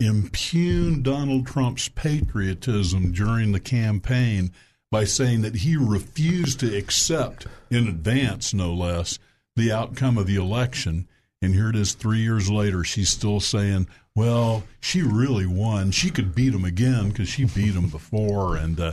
impugned 0.00 1.02
Donald 1.04 1.46
Trump's 1.46 1.88
patriotism 1.88 3.12
during 3.12 3.52
the 3.52 3.60
campaign 3.60 4.50
by 4.90 5.04
saying 5.04 5.42
that 5.42 5.56
he 5.56 5.76
refused 5.76 6.60
to 6.60 6.76
accept, 6.76 7.46
in 7.70 7.86
advance 7.88 8.54
no 8.54 8.72
less, 8.72 9.18
the 9.56 9.72
outcome 9.72 10.16
of 10.16 10.26
the 10.26 10.36
election. 10.36 11.06
And 11.42 11.54
here 11.54 11.70
it 11.70 11.76
is 11.76 11.92
three 11.92 12.20
years 12.20 12.50
later, 12.50 12.84
she's 12.84 13.10
still 13.10 13.40
saying, 13.40 13.86
well, 14.14 14.64
she 14.80 15.02
really 15.02 15.46
won. 15.46 15.90
She 15.90 16.10
could 16.10 16.34
beat 16.34 16.54
him 16.54 16.64
again 16.64 17.10
because 17.10 17.28
she 17.28 17.44
beat 17.44 17.74
him 17.74 17.88
before. 17.88 18.56
And 18.56 18.80
uh, 18.80 18.92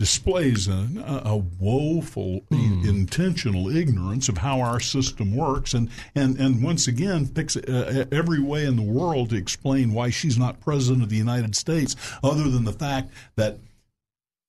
displays 0.00 0.66
a, 0.66 0.88
a 1.26 1.36
woeful 1.36 2.40
intentional 2.50 3.68
ignorance 3.68 4.30
of 4.30 4.38
how 4.38 4.58
our 4.58 4.80
system 4.80 5.36
works 5.36 5.74
and, 5.74 5.90
and, 6.14 6.38
and 6.40 6.62
once 6.62 6.88
again 6.88 7.28
picks 7.28 7.54
uh, 7.54 8.06
every 8.10 8.40
way 8.40 8.64
in 8.64 8.76
the 8.76 8.82
world 8.82 9.28
to 9.28 9.36
explain 9.36 9.92
why 9.92 10.08
she's 10.08 10.38
not 10.38 10.58
president 10.58 11.02
of 11.02 11.10
the 11.10 11.16
United 11.16 11.54
States 11.54 11.96
other 12.24 12.48
than 12.48 12.64
the 12.64 12.72
fact 12.72 13.10
that 13.36 13.58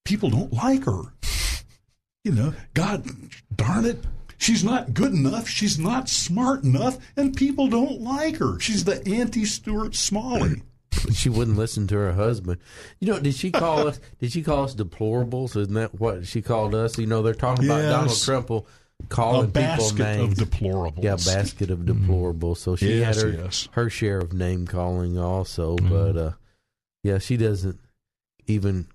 people 0.06 0.30
don't 0.30 0.53
like 0.53 0.86
her. 0.86 1.02
You 2.23 2.32
know, 2.32 2.53
God 2.73 3.06
darn 3.56 3.86
it. 3.86 4.03
She's 4.38 4.64
not 4.64 4.94
good 4.94 5.14
enough. 5.14 5.48
She's 5.48 5.78
not 5.80 6.10
smart 6.10 6.64
enough, 6.64 6.98
and 7.15 7.36
people 7.36 7.68
don't 7.68 8.02
like 8.02 8.38
her. 8.38 8.60
She's 8.60 8.84
the 8.84 9.06
anti 9.07 9.45
Stuart 9.45 9.95
Smalley. 9.95 10.61
she 11.14 11.30
wouldn't 11.30 11.57
listen 11.57 11.88
to 11.88 11.95
her 11.95 12.14
husband. 12.14 12.60
You 12.99 13.11
know, 13.14 13.19
did 13.19 13.36
she 13.36 13.52
call 13.52 13.88
us? 13.88 13.99
Did 14.19 14.32
she 14.32 14.41
call 14.44 14.64
us 14.65 14.76
deplorables? 14.76 15.56
Isn't 15.56 15.73
that 15.76 15.99
what 15.99 16.28
she 16.28 16.41
called 16.41 16.76
us? 16.76 16.98
You 16.98 17.07
know, 17.07 17.22
they're 17.22 17.34
talking 17.34 17.65
about 17.65 17.82
Yes. 17.82 17.91
Donald 17.91 18.22
Trump 18.49 18.68
calling 19.10 19.52
people 19.52 19.91
names. 19.95 20.40
of 20.40 20.49
deplorables. 20.49 21.03
Yeah, 21.03 21.15
basket 21.15 21.72
of 21.72 21.80
deplorables. 21.80 22.57
So 22.57 22.76
she 22.76 22.99
Yes, 22.99 23.15
had 23.22 23.26
her 23.26 23.44
yes. 23.44 23.68
her 23.72 23.90
share 23.90 24.19
of 24.19 24.34
name 24.34 24.68
calling 24.68 25.18
also, 25.18 25.76
but 25.78 26.18
uh, 26.18 26.32
yeah, 27.03 27.18
she 27.19 27.38
doesn't 27.38 27.80
even 28.48 28.88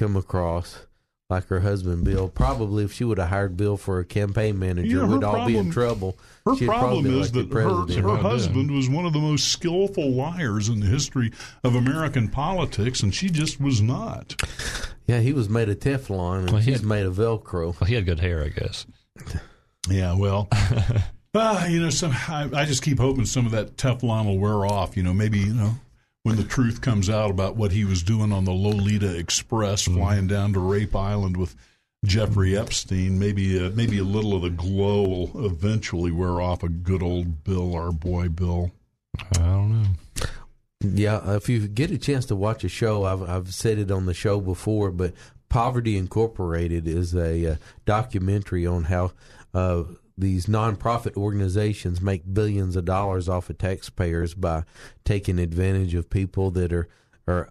come 0.00 0.16
across. 0.16 0.86
Like 1.28 1.46
her 1.46 1.60
husband 1.60 2.02
Bill, 2.04 2.28
probably 2.28 2.82
if 2.82 2.92
she 2.92 3.04
would 3.04 3.18
have 3.18 3.28
hired 3.28 3.56
Bill 3.56 3.76
for 3.76 4.00
a 4.00 4.04
campaign 4.04 4.58
manager, 4.58 4.96
Yeah, 4.96 5.06
we'd 5.06 5.22
all 5.22 5.46
be 5.46 5.56
in 5.56 5.70
trouble. 5.70 6.18
Her 6.44 6.56
She'd 6.56 6.66
problem 6.66 7.04
probably 7.04 7.10
is 7.20 7.30
elected 7.30 7.50
that 7.50 7.54
her, 7.54 7.62
president. 7.84 8.06
her 8.10 8.16
husband 8.16 8.70
was 8.72 8.88
one 8.88 9.06
of 9.06 9.12
the 9.12 9.20
most 9.20 9.46
skillful 9.52 10.10
liars 10.10 10.68
in 10.68 10.80
the 10.80 10.86
history 10.88 11.30
of 11.62 11.76
American 11.76 12.26
politics, 12.30 13.04
and 13.04 13.14
she 13.14 13.28
just 13.28 13.60
was 13.60 13.80
not. 13.80 14.42
Yeah, 15.06 15.20
he 15.20 15.32
was 15.32 15.48
made 15.48 15.68
of 15.68 15.78
Teflon, 15.78 16.40
and 16.40 16.50
Well, 16.50 16.60
he 16.62 16.72
she's 16.72 16.80
had- 16.80 16.88
made 16.88 17.06
of 17.06 17.14
Velcro. 17.14 17.80
Well, 17.80 17.86
he 17.86 17.94
had 17.94 18.06
good 18.06 18.18
hair, 18.18 18.42
I 18.42 18.48
guess. 18.48 18.84
Yeah, 19.88 20.16
well, 20.18 20.48
ah, 21.36 21.64
you 21.66 21.80
know, 21.80 21.90
some 21.90 22.10
I, 22.12 22.50
I 22.52 22.64
just 22.64 22.82
keep 22.82 22.98
hoping 22.98 23.24
some 23.24 23.46
of 23.46 23.52
that 23.52 23.76
Teflon 23.76 24.26
will 24.26 24.38
wear 24.38 24.66
off. 24.66 24.96
You 24.96 25.04
know, 25.04 25.14
maybe 25.14 25.38
you 25.38 25.54
know 25.54 25.74
when 26.22 26.36
the 26.36 26.44
truth 26.44 26.80
comes 26.80 27.08
out 27.08 27.30
about 27.30 27.56
what 27.56 27.72
he 27.72 27.84
was 27.84 28.02
doing 28.02 28.32
on 28.32 28.44
the 28.44 28.52
Lolita 28.52 29.16
Express, 29.16 29.84
flying 29.84 30.26
down 30.26 30.52
to 30.52 30.60
Rape 30.60 30.94
Island 30.94 31.36
with 31.36 31.56
Jeffrey 32.04 32.56
Epstein. 32.56 33.18
Maybe 33.18 33.58
uh, 33.58 33.70
maybe 33.70 33.98
a 33.98 34.04
little 34.04 34.34
of 34.34 34.42
the 34.42 34.50
glow 34.50 35.02
will 35.02 35.46
eventually 35.46 36.10
wear 36.10 36.40
off. 36.40 36.62
A 36.62 36.68
good 36.68 37.02
old 37.02 37.44
Bill, 37.44 37.74
our 37.74 37.92
boy 37.92 38.28
Bill. 38.28 38.70
I 39.36 39.38
don't 39.38 39.82
know. 39.82 39.88
Yeah, 40.82 41.36
if 41.36 41.48
you 41.48 41.68
get 41.68 41.90
a 41.90 41.98
chance 41.98 42.24
to 42.26 42.36
watch 42.36 42.64
a 42.64 42.68
show, 42.68 43.04
I've 43.04 43.22
I've 43.22 43.54
said 43.54 43.78
it 43.78 43.90
on 43.90 44.06
the 44.06 44.14
show 44.14 44.40
before, 44.40 44.90
but 44.90 45.12
Poverty 45.50 45.98
Incorporated 45.98 46.86
is 46.86 47.14
a 47.14 47.52
uh, 47.52 47.56
documentary 47.84 48.66
on 48.66 48.84
how 48.84 49.12
uh, 49.52 49.82
these 50.20 50.46
nonprofit 50.46 51.16
organizations 51.16 52.00
make 52.00 52.32
billions 52.32 52.76
of 52.76 52.84
dollars 52.84 53.28
off 53.28 53.50
of 53.50 53.58
taxpayers 53.58 54.34
by 54.34 54.64
taking 55.04 55.38
advantage 55.38 55.94
of 55.94 56.10
people 56.10 56.50
that 56.52 56.72
are 56.72 56.88
are 57.26 57.48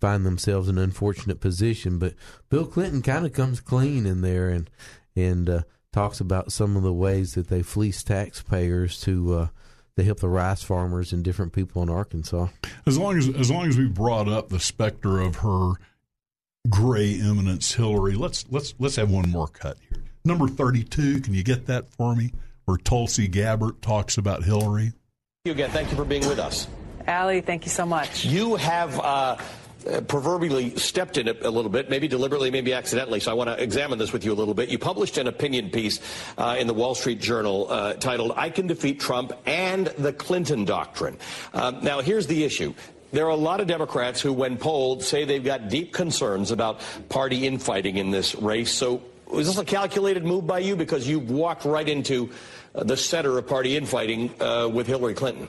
find 0.00 0.24
themselves 0.24 0.68
in 0.68 0.78
an 0.78 0.84
unfortunate 0.84 1.40
position. 1.40 1.98
But 1.98 2.14
Bill 2.48 2.66
Clinton 2.66 3.02
kind 3.02 3.26
of 3.26 3.32
comes 3.32 3.60
clean 3.60 4.06
in 4.06 4.20
there 4.20 4.48
and 4.48 4.70
and 5.16 5.48
uh, 5.48 5.62
talks 5.92 6.20
about 6.20 6.52
some 6.52 6.76
of 6.76 6.82
the 6.82 6.92
ways 6.92 7.34
that 7.34 7.48
they 7.48 7.62
fleece 7.62 8.02
taxpayers 8.02 9.00
to. 9.02 9.34
Uh, 9.34 9.46
to 9.94 10.02
help 10.02 10.20
the 10.20 10.28
rice 10.28 10.62
farmers 10.62 11.12
and 11.12 11.22
different 11.22 11.52
people 11.52 11.82
in 11.82 11.90
Arkansas. 11.90 12.46
As 12.86 12.96
long 12.96 13.18
as 13.18 13.28
as 13.28 13.50
long 13.50 13.68
as 13.68 13.76
we 13.76 13.86
brought 13.86 14.26
up 14.26 14.48
the 14.48 14.58
specter 14.58 15.20
of 15.20 15.36
her 15.36 15.72
gray 16.70 17.20
eminence 17.20 17.74
Hillary, 17.74 18.14
let's 18.14 18.46
let's 18.48 18.74
let's 18.78 18.96
have 18.96 19.10
one 19.10 19.28
more 19.28 19.48
cut 19.48 19.76
here. 19.90 20.01
Number 20.24 20.46
thirty 20.48 20.84
two, 20.84 21.20
can 21.20 21.34
you 21.34 21.42
get 21.42 21.66
that 21.66 21.92
for 21.92 22.14
me? 22.14 22.32
Where 22.64 22.76
Tulsi 22.76 23.26
Gabbard 23.26 23.82
talks 23.82 24.16
about 24.18 24.44
Hillary. 24.44 24.92
you 25.44 25.52
again. 25.52 25.70
Thank 25.70 25.90
you 25.90 25.96
for 25.96 26.04
being 26.04 26.28
with 26.28 26.38
us. 26.38 26.68
Allie, 27.08 27.40
thank 27.40 27.64
you 27.64 27.70
so 27.70 27.84
much. 27.84 28.24
You 28.24 28.54
have 28.54 29.00
uh, 29.00 29.36
uh, 29.90 30.00
proverbially 30.02 30.76
stepped 30.76 31.18
in 31.18 31.26
it 31.26 31.44
a 31.44 31.50
little 31.50 31.68
bit, 31.68 31.90
maybe 31.90 32.06
deliberately, 32.06 32.52
maybe 32.52 32.72
accidentally. 32.72 33.18
So 33.18 33.32
I 33.32 33.34
want 33.34 33.50
to 33.50 33.60
examine 33.60 33.98
this 33.98 34.12
with 34.12 34.24
you 34.24 34.32
a 34.32 34.38
little 34.38 34.54
bit. 34.54 34.68
You 34.68 34.78
published 34.78 35.18
an 35.18 35.26
opinion 35.26 35.70
piece 35.70 35.98
uh, 36.38 36.54
in 36.56 36.68
the 36.68 36.74
Wall 36.74 36.94
Street 36.94 37.20
Journal 37.20 37.66
uh, 37.68 37.94
titled 37.94 38.34
"I 38.36 38.50
Can 38.50 38.68
Defeat 38.68 39.00
Trump 39.00 39.32
and 39.44 39.88
the 39.98 40.12
Clinton 40.12 40.64
Doctrine." 40.64 41.18
Um, 41.52 41.82
now, 41.82 42.00
here's 42.00 42.28
the 42.28 42.44
issue. 42.44 42.74
There 43.10 43.26
are 43.26 43.30
a 43.30 43.34
lot 43.34 43.60
of 43.60 43.66
Democrats 43.66 44.20
who, 44.20 44.32
when 44.32 44.56
polled, 44.56 45.02
say 45.02 45.24
they've 45.24 45.44
got 45.44 45.68
deep 45.68 45.92
concerns 45.92 46.52
about 46.52 46.80
party 47.08 47.46
infighting 47.46 47.96
in 47.96 48.12
this 48.12 48.36
race. 48.36 48.70
So, 48.70 49.02
was 49.32 49.46
this 49.46 49.58
a 49.58 49.64
calculated 49.64 50.24
move 50.24 50.46
by 50.46 50.58
you 50.58 50.76
because 50.76 51.08
you've 51.08 51.30
walked 51.30 51.64
right 51.64 51.88
into 51.88 52.30
uh, 52.74 52.84
the 52.84 52.96
center 52.96 53.38
of 53.38 53.46
party 53.46 53.76
infighting 53.76 54.30
uh, 54.40 54.68
with 54.68 54.86
Hillary 54.86 55.14
Clinton? 55.14 55.48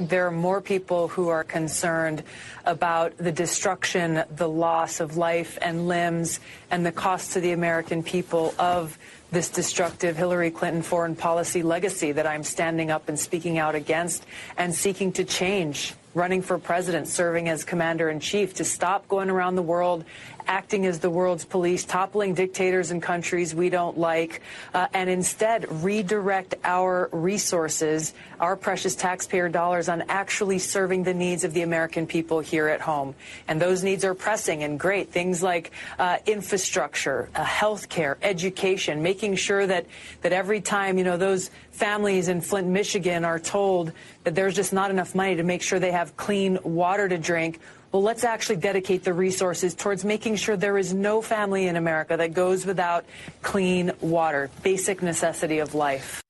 there 0.00 0.26
are 0.26 0.32
more 0.32 0.60
people 0.60 1.08
who 1.08 1.28
are 1.28 1.44
concerned 1.44 2.22
about 2.64 3.16
the 3.18 3.32
destruction, 3.32 4.22
the 4.34 4.48
loss 4.48 5.00
of 5.00 5.16
life 5.16 5.58
and 5.62 5.88
limbs, 5.88 6.40
and 6.70 6.84
the 6.84 6.92
cost 6.92 7.32
to 7.32 7.40
the 7.40 7.52
American 7.52 8.02
people 8.02 8.54
of 8.58 8.98
this 9.30 9.48
destructive 9.48 10.16
Hillary 10.16 10.50
Clinton 10.50 10.82
foreign 10.82 11.16
policy 11.16 11.62
legacy 11.62 12.12
that 12.12 12.26
I'm 12.26 12.44
standing 12.44 12.90
up 12.90 13.08
and 13.08 13.18
speaking 13.18 13.58
out 13.58 13.74
against 13.74 14.24
and 14.56 14.74
seeking 14.74 15.12
to 15.12 15.24
change. 15.24 15.94
Running 16.14 16.40
for 16.40 16.58
president, 16.58 17.08
serving 17.08 17.50
as 17.50 17.62
commander 17.62 18.08
in 18.08 18.20
chief 18.20 18.54
to 18.54 18.64
stop 18.64 19.06
going 19.06 19.28
around 19.28 19.56
the 19.56 19.62
world 19.62 20.02
acting 20.46 20.86
as 20.86 21.00
the 21.00 21.10
world's 21.10 21.44
police, 21.44 21.84
toppling 21.84 22.34
dictators 22.34 22.90
and 22.90 23.02
countries 23.02 23.54
we 23.54 23.68
don't 23.68 23.98
like, 23.98 24.42
uh, 24.74 24.86
and 24.92 25.10
instead 25.10 25.66
redirect 25.82 26.54
our 26.64 27.08
resources, 27.12 28.14
our 28.40 28.56
precious 28.56 28.94
taxpayer 28.94 29.48
dollars, 29.48 29.88
on 29.88 30.02
actually 30.08 30.58
serving 30.58 31.02
the 31.02 31.14
needs 31.14 31.44
of 31.44 31.52
the 31.52 31.62
American 31.62 32.06
people 32.06 32.40
here 32.40 32.68
at 32.68 32.80
home. 32.80 33.14
And 33.48 33.60
those 33.60 33.82
needs 33.82 34.04
are 34.04 34.14
pressing 34.14 34.62
and 34.62 34.78
great. 34.78 35.10
Things 35.10 35.42
like 35.42 35.70
uh, 35.98 36.18
infrastructure, 36.26 37.28
uh, 37.34 37.44
health 37.44 37.88
care, 37.88 38.18
education, 38.22 39.02
making 39.02 39.15
sure 39.36 39.66
that, 39.66 39.86
that 40.22 40.32
every 40.32 40.60
time, 40.60 40.98
you 40.98 41.04
know, 41.04 41.16
those 41.16 41.50
families 41.70 42.28
in 42.28 42.40
Flint, 42.40 42.68
Michigan 42.68 43.24
are 43.24 43.38
told 43.38 43.92
that 44.24 44.34
there's 44.34 44.54
just 44.54 44.72
not 44.72 44.90
enough 44.90 45.14
money 45.14 45.36
to 45.36 45.42
make 45.42 45.62
sure 45.62 45.78
they 45.78 45.92
have 45.92 46.16
clean 46.16 46.58
water 46.62 47.08
to 47.08 47.18
drink 47.18 47.60
well, 47.92 48.02
let's 48.02 48.24
actually 48.24 48.56
dedicate 48.56 49.04
the 49.04 49.14
resources 49.14 49.74
towards 49.74 50.04
making 50.04 50.36
sure 50.36 50.54
there 50.54 50.76
is 50.76 50.92
no 50.92 51.22
family 51.22 51.66
in 51.66 51.76
America 51.76 52.16
that 52.16 52.34
goes 52.34 52.66
without 52.66 53.06
clean 53.40 53.90
water, 54.00 54.50
basic 54.62 55.02
necessity 55.02 55.60
of 55.60 55.74
life. 55.74 56.22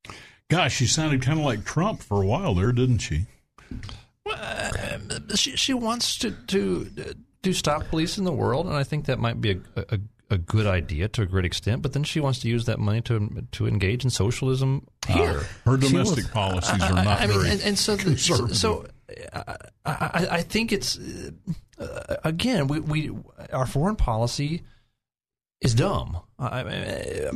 Gosh, 0.48 0.76
she 0.76 0.86
sounded 0.86 1.22
kind 1.22 1.40
of 1.40 1.44
like 1.44 1.64
Trump 1.64 2.02
for 2.02 2.22
a 2.22 2.26
while 2.26 2.54
there, 2.54 2.70
didn't 2.70 2.98
she? 2.98 3.26
Well, 4.24 4.36
uh, 4.38 5.34
she, 5.34 5.56
she 5.56 5.74
wants 5.74 6.16
to, 6.18 6.30
to 6.30 7.14
to 7.42 7.52
stop 7.52 7.86
police 7.88 8.18
in 8.18 8.24
the 8.24 8.32
world, 8.32 8.66
and 8.66 8.74
I 8.74 8.82
think 8.82 9.06
that 9.06 9.18
might 9.18 9.40
be 9.40 9.52
a, 9.76 9.80
a, 9.88 9.98
a 10.30 10.38
good 10.38 10.66
idea 10.66 11.08
to 11.08 11.22
a 11.22 11.26
great 11.26 11.44
extent. 11.44 11.82
But 11.82 11.92
then 11.92 12.04
she 12.04 12.20
wants 12.20 12.40
to 12.40 12.48
use 12.48 12.64
that 12.66 12.78
money 12.78 13.00
to 13.02 13.46
to 13.52 13.66
engage 13.66 14.04
in 14.04 14.10
socialism 14.10 14.86
here. 15.06 15.40
Uh, 15.64 15.70
her 15.70 15.76
domestic 15.76 16.24
was, 16.24 16.32
policies 16.32 16.82
are 16.82 16.92
not 16.92 17.06
I, 17.06 17.24
I 17.24 17.26
mean, 17.26 17.38
very 17.38 17.50
and, 17.50 17.60
and 17.62 17.78
so, 17.78 17.96
the, 17.96 18.16
so, 18.16 18.46
so 18.48 18.86
I, 19.32 19.56
I, 19.84 20.26
I, 20.30 20.42
think 20.42 20.72
it's 20.72 20.98
uh, 21.78 22.16
again 22.24 22.66
we, 22.66 22.80
we 22.80 23.10
our 23.52 23.66
foreign 23.66 23.96
policy 23.96 24.62
is 25.60 25.74
dumb. 25.74 26.20
I, 26.38 27.30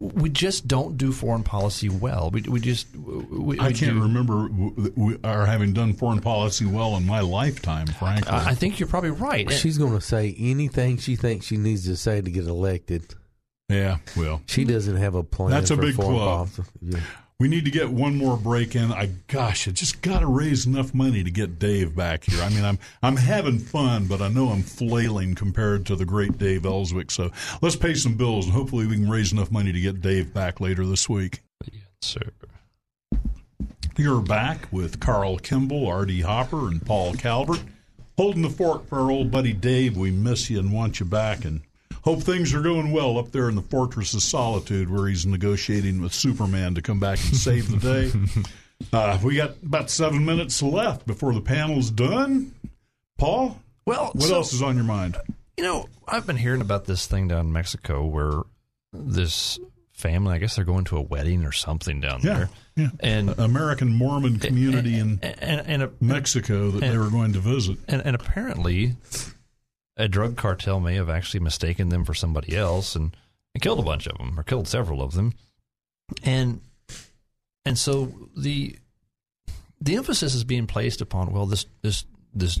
we 0.00 0.28
just 0.28 0.68
don't 0.68 0.96
do 0.96 1.12
foreign 1.12 1.42
policy 1.42 1.88
well. 1.88 2.30
We, 2.30 2.42
we 2.42 2.60
just 2.60 2.86
we, 2.96 3.58
I 3.58 3.72
can't 3.72 3.94
do. 3.94 4.02
remember 4.02 4.48
we 4.96 5.18
are 5.24 5.44
having 5.44 5.72
done 5.72 5.92
foreign 5.94 6.20
policy 6.20 6.66
well 6.66 6.96
in 6.96 7.04
my 7.04 7.20
lifetime. 7.20 7.86
Frankly, 7.86 8.30
I, 8.30 8.50
I 8.50 8.54
think 8.54 8.78
you're 8.78 8.88
probably 8.88 9.10
right. 9.10 9.50
She's 9.50 9.76
going 9.76 9.94
to 9.94 10.00
say 10.00 10.36
anything 10.38 10.98
she 10.98 11.16
thinks 11.16 11.46
she 11.46 11.56
needs 11.56 11.84
to 11.86 11.96
say 11.96 12.20
to 12.20 12.30
get 12.30 12.46
elected. 12.46 13.14
Yeah, 13.68 13.98
well, 14.16 14.40
she 14.46 14.64
doesn't 14.64 14.96
have 14.96 15.14
a 15.14 15.22
plan. 15.22 15.50
That's 15.50 15.70
a 15.70 15.76
big 15.76 15.96
club. 15.96 16.48
Yeah. 16.80 17.00
We 17.40 17.46
need 17.46 17.66
to 17.66 17.70
get 17.70 17.90
one 17.90 18.16
more 18.16 18.36
break 18.36 18.74
in. 18.74 18.90
I 18.90 19.10
gosh, 19.28 19.68
I 19.68 19.70
just 19.70 20.02
got 20.02 20.20
to 20.20 20.26
raise 20.26 20.66
enough 20.66 20.92
money 20.92 21.22
to 21.22 21.30
get 21.30 21.60
Dave 21.60 21.94
back 21.94 22.24
here. 22.24 22.42
I 22.42 22.48
mean, 22.48 22.64
I'm 22.64 22.80
I'm 23.00 23.14
having 23.14 23.60
fun, 23.60 24.06
but 24.06 24.20
I 24.20 24.26
know 24.26 24.48
I'm 24.48 24.64
flailing 24.64 25.36
compared 25.36 25.86
to 25.86 25.94
the 25.94 26.04
great 26.04 26.36
Dave 26.36 26.66
Elswick. 26.66 27.12
So 27.12 27.30
let's 27.62 27.76
pay 27.76 27.94
some 27.94 28.16
bills, 28.16 28.46
and 28.46 28.54
hopefully 28.54 28.88
we 28.88 28.96
can 28.96 29.08
raise 29.08 29.30
enough 29.30 29.52
money 29.52 29.70
to 29.70 29.80
get 29.80 30.02
Dave 30.02 30.34
back 30.34 30.60
later 30.60 30.84
this 30.84 31.08
week. 31.08 31.42
Yes, 31.72 31.82
sir. 32.00 32.32
You're 33.96 34.20
back 34.20 34.66
with 34.72 34.98
Carl 34.98 35.38
Kimball, 35.38 35.86
R.D. 35.86 36.22
Hopper, 36.22 36.66
and 36.66 36.84
Paul 36.84 37.14
Calvert, 37.14 37.62
holding 38.16 38.42
the 38.42 38.50
fort 38.50 38.88
for 38.88 38.98
our 38.98 39.12
old 39.12 39.30
buddy 39.30 39.52
Dave. 39.52 39.96
We 39.96 40.10
miss 40.10 40.50
you 40.50 40.58
and 40.58 40.72
want 40.72 40.98
you 40.98 41.06
back, 41.06 41.44
and 41.44 41.60
Hope 42.02 42.22
things 42.22 42.54
are 42.54 42.62
going 42.62 42.92
well 42.92 43.18
up 43.18 43.32
there 43.32 43.48
in 43.48 43.54
the 43.54 43.62
Fortress 43.62 44.14
of 44.14 44.22
Solitude 44.22 44.90
where 44.90 45.08
he's 45.08 45.26
negotiating 45.26 46.00
with 46.00 46.12
Superman 46.12 46.74
to 46.74 46.82
come 46.82 47.00
back 47.00 47.18
and 47.26 47.36
save 47.36 47.70
the 47.70 47.78
day. 47.78 48.42
Uh, 48.92 49.18
we 49.24 49.34
got 49.34 49.54
about 49.64 49.90
seven 49.90 50.24
minutes 50.24 50.62
left 50.62 51.04
before 51.04 51.34
the 51.34 51.40
panel's 51.40 51.90
done. 51.90 52.54
Paul? 53.18 53.60
Well, 53.84 54.12
what 54.14 54.28
so, 54.28 54.36
else 54.36 54.52
is 54.52 54.62
on 54.62 54.76
your 54.76 54.84
mind? 54.84 55.16
You 55.56 55.64
know, 55.64 55.88
I've 56.06 56.26
been 56.26 56.36
hearing 56.36 56.60
about 56.60 56.84
this 56.84 57.06
thing 57.06 57.26
down 57.26 57.46
in 57.46 57.52
Mexico 57.52 58.04
where 58.04 58.42
this 58.92 59.58
family, 59.92 60.36
I 60.36 60.38
guess 60.38 60.56
they're 60.56 60.64
going 60.64 60.84
to 60.86 60.96
a 60.96 61.02
wedding 61.02 61.44
or 61.44 61.52
something 61.52 62.00
down 62.00 62.20
yeah, 62.22 62.34
there. 62.34 62.50
Yeah. 62.76 62.88
And 63.00 63.30
American 63.30 63.92
Mormon 63.92 64.38
community 64.38 64.98
and, 64.98 65.22
in 65.24 65.30
and, 65.40 65.60
and, 65.66 65.82
and 65.82 65.92
Mexico 66.00 66.70
that 66.70 66.80
they 66.80 66.96
were 66.96 67.10
going 67.10 67.32
to 67.32 67.40
visit. 67.40 67.78
And, 67.88 68.02
and 68.04 68.14
apparently 68.14 68.94
a 69.98 70.08
drug 70.08 70.36
cartel 70.36 70.78
may 70.80 70.94
have 70.94 71.10
actually 71.10 71.40
mistaken 71.40 71.88
them 71.88 72.04
for 72.04 72.14
somebody 72.14 72.56
else 72.56 72.94
and, 72.94 73.14
and 73.54 73.62
killed 73.62 73.80
a 73.80 73.82
bunch 73.82 74.06
of 74.06 74.16
them 74.16 74.38
or 74.38 74.44
killed 74.44 74.68
several 74.68 75.02
of 75.02 75.12
them. 75.12 75.34
And 76.22 76.60
and 77.66 77.76
so 77.76 78.12
the 78.36 78.76
the 79.80 79.96
emphasis 79.96 80.34
is 80.34 80.44
being 80.44 80.66
placed 80.66 81.00
upon 81.00 81.32
well 81.32 81.44
this 81.44 81.66
this 81.82 82.04
this 82.32 82.58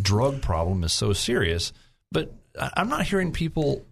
drug 0.00 0.40
problem 0.40 0.84
is 0.84 0.92
so 0.92 1.12
serious, 1.12 1.72
but 2.12 2.32
I'm 2.56 2.88
not 2.88 3.06
hearing 3.06 3.32
people 3.32 3.84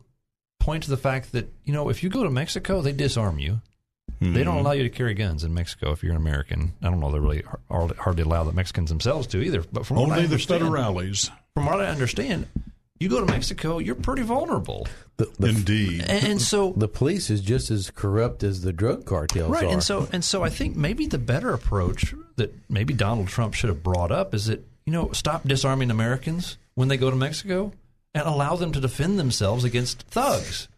point 0.61 0.85
to 0.85 0.91
the 0.91 0.97
fact 0.97 1.33
that 1.33 1.53
you 1.65 1.73
know 1.73 1.91
if 1.91 2.03
you 2.03 2.09
go 2.09 2.23
to 2.23 2.31
Mexico 2.31 2.81
they 2.81 2.93
disarm 2.93 3.39
you. 3.39 3.61
Mm-hmm. 4.21 4.35
They 4.35 4.45
don't 4.45 4.59
allow 4.59 4.73
you 4.73 4.85
to 4.85 4.91
carry 4.91 5.15
guns 5.15 5.45
in 5.45 5.55
Mexico 5.55 5.91
if 5.91 6.03
you're 6.03 6.13
an 6.13 6.19
American. 6.19 6.75
I 6.83 6.91
don't 6.91 7.01
know. 7.01 7.11
They 7.11 7.19
really 7.19 7.43
hardly 7.69 8.23
allow 8.23 8.45
the 8.45 8.53
Mexicans 8.53 8.91
themselves 8.91 9.27
to 9.29 9.43
either. 9.43 9.65
But 9.73 9.87
from 9.87 9.99
only 9.99 10.11
what 10.11 10.19
I 10.21 10.27
the 10.27 10.37
federales. 10.37 11.31
From 11.55 11.67
what 11.67 11.81
I 11.81 11.87
understand, 11.87 12.47
you 13.05 13.11
go 13.11 13.25
to 13.25 13.31
Mexico, 13.31 13.79
you're 13.79 13.95
pretty 13.95 14.23
vulnerable. 14.23 14.89
The, 15.19 15.31
the, 15.39 15.49
Indeed. 15.49 16.01
And, 16.09 16.27
and, 16.27 16.43
so 16.43 16.73
the 16.77 16.89
police 16.89 17.31
is 17.31 17.41
just 17.41 17.71
as 17.71 17.91
corrupt 17.91 18.43
as 18.43 18.63
the 18.63 18.73
drug 18.73 19.05
cartels 19.05 19.51
right, 19.51 19.65
are. 19.65 19.71
and 19.71 19.83
so 19.83 20.09
and 20.13 20.25
so 20.25 20.43
I 20.43 20.51
think 20.51 20.75
maybe 20.75 21.07
the 21.07 21.19
better 21.19 21.53
approach 21.53 22.15
that 22.35 22.53
maybe 22.69 22.95
Donald 22.95 23.29
Trump 23.29 23.55
should 23.55 23.69
have 23.69 23.83
brought 23.83 24.11
up 24.11 24.35
is 24.35 24.47
that 24.47 24.67
you 24.85 24.93
know 24.93 25.13
stop 25.13 25.47
disarming 25.47 25.93
Americans 25.93 26.59
when 26.75 26.89
they 26.89 26.97
go 26.97 27.11
to 27.11 27.17
Mexico 27.17 27.73
and 28.15 28.27
allow 28.27 28.57
them 28.57 28.73
to 28.73 28.81
defend 28.81 29.19
themselves 29.19 29.63
against 29.63 30.03
thugs. 30.03 30.69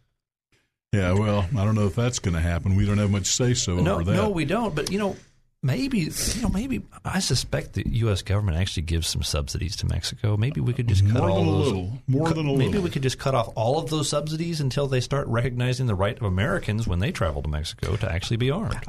Yeah, 0.93 1.12
well, 1.12 1.47
I 1.57 1.65
don't 1.65 1.74
know 1.74 1.86
if 1.86 1.94
that's 1.94 2.19
going 2.19 2.35
to 2.35 2.40
happen. 2.40 2.77
We 2.77 2.86
don't 2.86 2.98
have 2.98 3.11
much 3.11 3.27
say 3.27 3.55
so 3.55 3.77
no, 3.77 3.97
over 3.97 4.05
that. 4.05 4.16
No, 4.16 4.31
we 4.31 4.44
don't. 4.44 4.74
But 4.74 4.90
you 4.90 4.98
know, 4.98 5.16
maybe 5.62 5.99
you 5.99 6.43
know 6.43 6.49
maybe 6.49 6.83
I 7.05 7.20
suspect 7.20 7.74
the 7.74 7.85
U.S. 7.87 8.23
government 8.23 8.57
actually 8.59 8.85
gives 8.85 9.09
some 9.09 9.23
subsidies 9.23 9.77
to 9.77 9.87
Mexico. 9.87 10.37
Maybe 10.37 10.61
we 10.61 10.73
could 10.73 10.89
just 10.89 11.03
more 11.03 11.23
cut 11.23 11.31
all 11.31 11.37
than 11.37 11.47
those. 11.47 11.66
A 11.66 11.70
little. 11.70 11.93
More 12.07 12.27
cut, 12.27 12.37
than 12.37 12.47
a 12.47 12.53
little. 12.53 12.66
maybe 12.66 12.78
we 12.78 12.91
could 12.91 13.03
just 13.03 13.19
cut 13.19 13.35
off 13.35 13.53
all 13.55 13.78
of 13.78 13.91
those 13.91 14.09
subsidies 14.09 14.61
until 14.61 14.87
they 14.87 15.01
start 15.01 15.27
recognizing 15.28 15.87
the 15.87 15.95
right 15.95 16.16
of 16.16 16.23
Americans 16.24 16.87
when 16.87 16.99
they 16.99 17.12
travel 17.12 17.43
to 17.43 17.49
Mexico 17.49 17.97
to 17.97 18.11
actually 18.11 18.37
be 18.37 18.51
armed. 18.51 18.85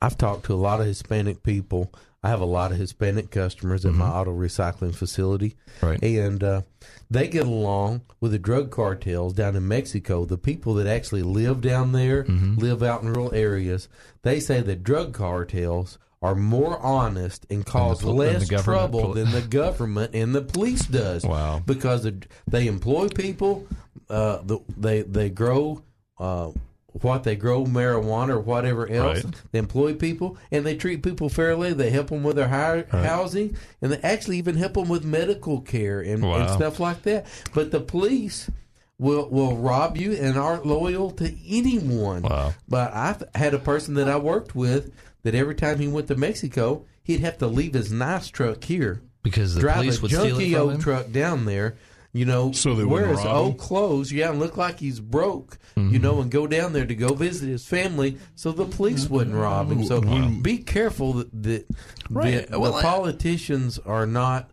I've 0.00 0.18
talked 0.18 0.46
to 0.46 0.54
a 0.54 0.56
lot 0.56 0.80
of 0.80 0.86
Hispanic 0.86 1.42
people. 1.42 1.92
I 2.24 2.28
have 2.28 2.40
a 2.40 2.46
lot 2.46 2.70
of 2.70 2.78
Hispanic 2.78 3.30
customers 3.30 3.84
at 3.84 3.90
mm-hmm. 3.90 4.00
my 4.00 4.08
auto 4.08 4.32
recycling 4.32 4.94
facility, 4.94 5.56
right? 5.80 6.00
And 6.02 6.42
uh, 6.42 6.62
they 7.10 7.26
get 7.26 7.46
along 7.46 8.02
with 8.20 8.30
the 8.30 8.38
drug 8.38 8.70
cartels 8.70 9.32
down 9.32 9.56
in 9.56 9.66
Mexico. 9.66 10.24
The 10.24 10.38
people 10.38 10.74
that 10.74 10.86
actually 10.86 11.22
live 11.22 11.60
down 11.60 11.90
there, 11.90 12.22
mm-hmm. 12.22 12.56
live 12.56 12.82
out 12.82 13.02
in 13.02 13.12
rural 13.12 13.34
areas. 13.34 13.88
They 14.22 14.38
say 14.38 14.60
the 14.60 14.76
drug 14.76 15.12
cartels 15.14 15.98
are 16.22 16.36
more 16.36 16.78
honest 16.78 17.44
and 17.50 17.66
cause 17.66 18.00
the, 18.00 18.12
less 18.12 18.48
trouble 18.62 19.14
than 19.14 19.32
the 19.32 19.40
government 19.50 20.14
and 20.14 20.32
the 20.32 20.42
police 20.42 20.86
does. 20.86 21.24
Wow! 21.24 21.60
Because 21.66 22.08
they 22.46 22.68
employ 22.68 23.08
people, 23.08 23.66
uh, 24.08 24.38
they 24.76 25.02
they 25.02 25.28
grow. 25.28 25.82
Uh, 26.18 26.52
what 26.92 27.24
they 27.24 27.36
grow 27.36 27.64
marijuana 27.64 28.30
or 28.30 28.40
whatever 28.40 28.88
else. 28.88 29.24
Right. 29.24 29.34
They 29.52 29.58
employ 29.58 29.94
people 29.94 30.36
and 30.50 30.64
they 30.64 30.76
treat 30.76 31.02
people 31.02 31.28
fairly. 31.28 31.72
They 31.72 31.90
help 31.90 32.08
them 32.08 32.22
with 32.22 32.36
their 32.36 32.48
right. 32.48 32.88
housing 32.88 33.56
and 33.80 33.92
they 33.92 33.98
actually 33.98 34.38
even 34.38 34.56
help 34.56 34.74
them 34.74 34.88
with 34.88 35.04
medical 35.04 35.60
care 35.60 36.00
and, 36.00 36.22
wow. 36.22 36.34
and 36.34 36.50
stuff 36.50 36.78
like 36.80 37.02
that. 37.02 37.26
But 37.54 37.70
the 37.70 37.80
police 37.80 38.50
will 38.98 39.28
will 39.30 39.56
rob 39.56 39.96
you 39.96 40.12
and 40.12 40.38
aren't 40.38 40.66
loyal 40.66 41.10
to 41.12 41.34
anyone. 41.48 42.22
Wow. 42.22 42.54
But 42.68 42.94
I've 42.94 43.22
had 43.34 43.54
a 43.54 43.58
person 43.58 43.94
that 43.94 44.08
I 44.08 44.16
worked 44.18 44.54
with 44.54 44.92
that 45.22 45.34
every 45.34 45.54
time 45.54 45.78
he 45.78 45.88
went 45.88 46.08
to 46.08 46.16
Mexico, 46.16 46.84
he'd 47.02 47.20
have 47.20 47.38
to 47.38 47.46
leave 47.46 47.74
his 47.74 47.92
nice 47.92 48.28
truck 48.28 48.64
here 48.64 49.02
Because 49.22 49.54
the 49.54 49.60
drive 49.60 49.76
police 49.76 49.98
a 49.98 50.02
would 50.02 50.10
steal 50.10 50.24
it 50.24 50.32
junky 50.32 50.52
from 50.52 50.60
old 50.60 50.72
him? 50.74 50.80
truck 50.80 51.12
down 51.12 51.44
there. 51.44 51.76
You 52.14 52.26
know, 52.26 52.52
So 52.52 52.74
they 52.74 52.84
wear 52.84 53.06
his 53.06 53.24
rob 53.24 53.36
old 53.36 53.52
him? 53.52 53.58
clothes, 53.58 54.12
yeah, 54.12 54.28
and 54.30 54.38
look 54.38 54.58
like 54.58 54.78
he's 54.80 55.00
broke. 55.00 55.56
Mm-hmm. 55.76 55.94
You 55.94 55.98
know, 55.98 56.20
and 56.20 56.30
go 56.30 56.46
down 56.46 56.74
there 56.74 56.84
to 56.84 56.94
go 56.94 57.14
visit 57.14 57.48
his 57.48 57.64
family, 57.66 58.18
so 58.34 58.52
the 58.52 58.66
police 58.66 59.08
wouldn't 59.08 59.34
rob 59.34 59.70
him. 59.72 59.84
So 59.86 60.02
be 60.42 60.58
careful 60.58 61.14
that, 61.14 61.42
that 61.42 61.66
Right. 62.10 62.46
the, 62.50 62.60
Well, 62.60 62.72
the 62.72 62.78
I- 62.78 62.82
politicians 62.82 63.78
are 63.78 64.06
not 64.06 64.50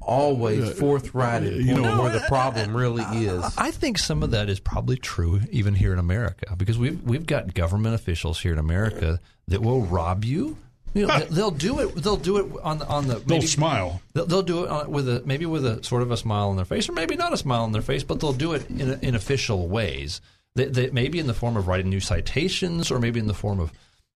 always 0.00 0.64
Yeah. 0.64 0.70
forthright 0.74 1.42
and 1.42 1.64
You 1.64 1.80
know- 1.80 2.02
where 2.02 2.12
the 2.12 2.24
problem 2.28 2.76
really 2.76 3.04
is. 3.24 3.44
I 3.56 3.70
think 3.70 3.98
some 3.98 4.22
of 4.22 4.30
that 4.32 4.48
is 4.48 4.58
probably 4.60 4.96
true 4.96 5.40
even 5.50 5.74
here 5.74 5.92
in 5.92 5.98
America 5.98 6.54
because 6.56 6.78
we've 6.78 7.00
we've 7.02 7.26
got 7.26 7.54
government 7.54 7.94
officials 7.94 8.40
here 8.40 8.52
in 8.52 8.58
America 8.58 9.20
that 9.48 9.62
will 9.62 9.82
rob 9.82 10.24
you. 10.24 10.56
You 10.96 11.06
know, 11.06 11.18
they- 11.18 11.26
they'll 11.26 11.50
do 11.50 11.80
it. 11.80 11.94
They'll 11.96 12.16
do 12.16 12.38
it 12.38 12.46
on 12.62 12.78
the 12.78 12.86
on 12.88 13.06
the. 13.06 13.16
They'll 13.16 13.42
smile. 13.42 14.00
They'll, 14.14 14.26
they'll 14.26 14.42
do 14.42 14.64
it 14.64 14.70
on, 14.70 14.90
with 14.90 15.08
a 15.08 15.22
maybe 15.26 15.46
with 15.46 15.64
a 15.66 15.82
sort 15.84 16.02
of 16.02 16.10
a 16.10 16.16
smile 16.16 16.48
on 16.48 16.56
their 16.56 16.64
face, 16.64 16.88
or 16.88 16.92
maybe 16.92 17.16
not 17.16 17.32
a 17.32 17.36
smile 17.36 17.62
on 17.62 17.72
their 17.72 17.82
face, 17.82 18.02
but 18.02 18.20
they'll 18.20 18.32
do 18.32 18.52
it 18.54 18.68
in 18.70 18.98
in 19.02 19.14
official 19.14 19.68
ways. 19.68 20.20
They, 20.54 20.64
they, 20.66 20.90
maybe 20.90 21.18
in 21.18 21.26
the 21.26 21.34
form 21.34 21.56
of 21.58 21.68
writing 21.68 21.90
new 21.90 22.00
citations, 22.00 22.90
or 22.90 22.98
maybe 22.98 23.20
in 23.20 23.26
the 23.26 23.34
form 23.34 23.60
of 23.60 23.72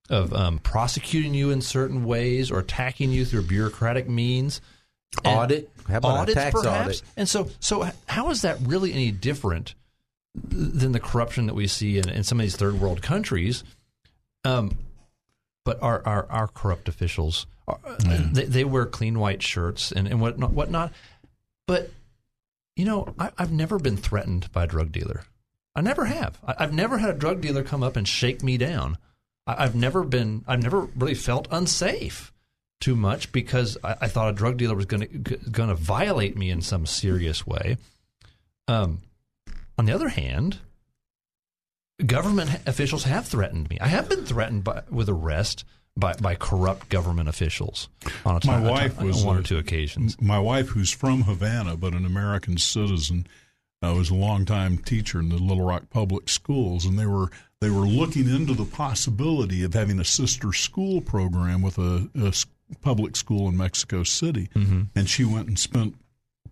of 0.08 0.32
um, 0.32 0.58
prosecuting 0.58 1.34
you 1.34 1.50
in 1.50 1.60
certain 1.60 2.04
ways, 2.04 2.50
or 2.50 2.58
attacking 2.60 3.10
you 3.12 3.24
through 3.24 3.42
bureaucratic 3.42 4.08
means. 4.08 4.60
And 5.24 5.38
Audit? 5.38 5.70
How 5.88 5.96
about 5.98 6.08
a 6.16 6.20
audits, 6.20 6.34
tax 6.34 6.60
perhaps? 6.62 6.86
audit? 6.86 7.02
And 7.16 7.28
so, 7.28 7.50
so 7.60 7.88
how 8.06 8.30
is 8.30 8.42
that 8.42 8.58
really 8.62 8.92
any 8.92 9.10
different 9.10 9.74
than 10.34 10.92
the 10.92 11.00
corruption 11.00 11.46
that 11.46 11.54
we 11.54 11.66
see 11.66 11.98
in, 11.98 12.08
in 12.08 12.22
some 12.24 12.38
of 12.40 12.44
these 12.44 12.56
third 12.56 12.80
world 12.80 13.02
countries? 13.02 13.64
Um, 14.44 14.78
but 15.64 15.82
our, 15.82 16.02
our, 16.06 16.26
our 16.30 16.48
corrupt 16.48 16.88
officials, 16.88 17.46
are, 17.68 17.78
they, 18.32 18.44
they 18.44 18.64
wear 18.64 18.86
clean 18.86 19.18
white 19.18 19.42
shirts 19.42 19.92
and, 19.92 20.08
and 20.08 20.20
whatnot, 20.20 20.52
whatnot. 20.52 20.92
But, 21.66 21.90
you 22.76 22.84
know, 22.84 23.14
I, 23.18 23.30
I've 23.38 23.52
never 23.52 23.78
been 23.78 23.96
threatened 23.96 24.50
by 24.52 24.64
a 24.64 24.66
drug 24.66 24.92
dealer. 24.92 25.24
I 25.74 25.82
never 25.82 26.06
have. 26.06 26.38
I, 26.46 26.54
I've 26.58 26.72
never 26.72 26.98
had 26.98 27.10
a 27.10 27.18
drug 27.18 27.40
dealer 27.40 27.62
come 27.62 27.82
up 27.82 27.96
and 27.96 28.08
shake 28.08 28.42
me 28.42 28.56
down. 28.56 28.98
I, 29.46 29.64
I've 29.64 29.74
never 29.74 30.02
been, 30.02 30.44
I've 30.48 30.62
never 30.62 30.80
really 30.96 31.14
felt 31.14 31.46
unsafe 31.50 32.32
too 32.80 32.96
much 32.96 33.30
because 33.30 33.76
I, 33.84 33.96
I 34.00 34.08
thought 34.08 34.30
a 34.30 34.36
drug 34.36 34.56
dealer 34.56 34.74
was 34.74 34.86
going 34.86 35.02
to 35.02 35.36
going 35.50 35.68
to 35.68 35.74
violate 35.74 36.36
me 36.36 36.50
in 36.50 36.62
some 36.62 36.86
serious 36.86 37.46
way. 37.46 37.76
Um, 38.66 39.00
on 39.78 39.84
the 39.84 39.92
other 39.92 40.08
hand, 40.08 40.58
government 42.06 42.50
officials 42.66 43.04
have 43.04 43.26
threatened 43.26 43.68
me. 43.70 43.78
I 43.80 43.88
have 43.88 44.08
been 44.08 44.24
threatened 44.24 44.64
by, 44.64 44.82
with 44.90 45.08
arrest 45.08 45.64
by, 45.96 46.14
by 46.14 46.34
corrupt 46.34 46.88
government 46.88 47.28
officials 47.28 47.88
on 48.24 48.32
a 48.42 48.46
My 48.46 48.54
time, 48.54 48.66
a 48.66 48.70
wife 48.70 48.96
time- 48.96 49.06
was 49.06 49.20
on 49.20 49.26
one 49.26 49.36
a- 49.36 49.40
or 49.40 49.42
two 49.42 49.58
occasions. 49.58 50.16
My 50.20 50.38
wife, 50.38 50.68
who's 50.68 50.90
from 50.90 51.22
Havana 51.22 51.76
but 51.76 51.94
an 51.94 52.04
American 52.06 52.58
citizen, 52.58 53.26
uh, 53.82 53.94
was 53.94 54.10
a 54.10 54.14
longtime 54.14 54.78
teacher 54.78 55.20
in 55.20 55.30
the 55.30 55.36
Little 55.36 55.64
Rock 55.64 55.88
Public 55.90 56.28
Schools, 56.28 56.84
and 56.84 56.98
they 56.98 57.06
were 57.06 57.30
they 57.60 57.70
were 57.70 57.86
looking 57.86 58.28
into 58.28 58.54
the 58.54 58.64
possibility 58.64 59.62
of 59.64 59.74
having 59.74 59.98
a 60.00 60.04
sister 60.04 60.52
school 60.52 61.00
program 61.02 61.60
with 61.60 61.76
a 61.78 62.08
public 62.80 63.16
school 63.16 63.48
in 63.48 63.56
Mexico 63.56 64.02
City. 64.02 64.48
Mm-hmm. 64.54 64.82
And 64.94 65.08
she 65.10 65.24
went 65.24 65.48
and 65.48 65.58
spent 65.58 65.94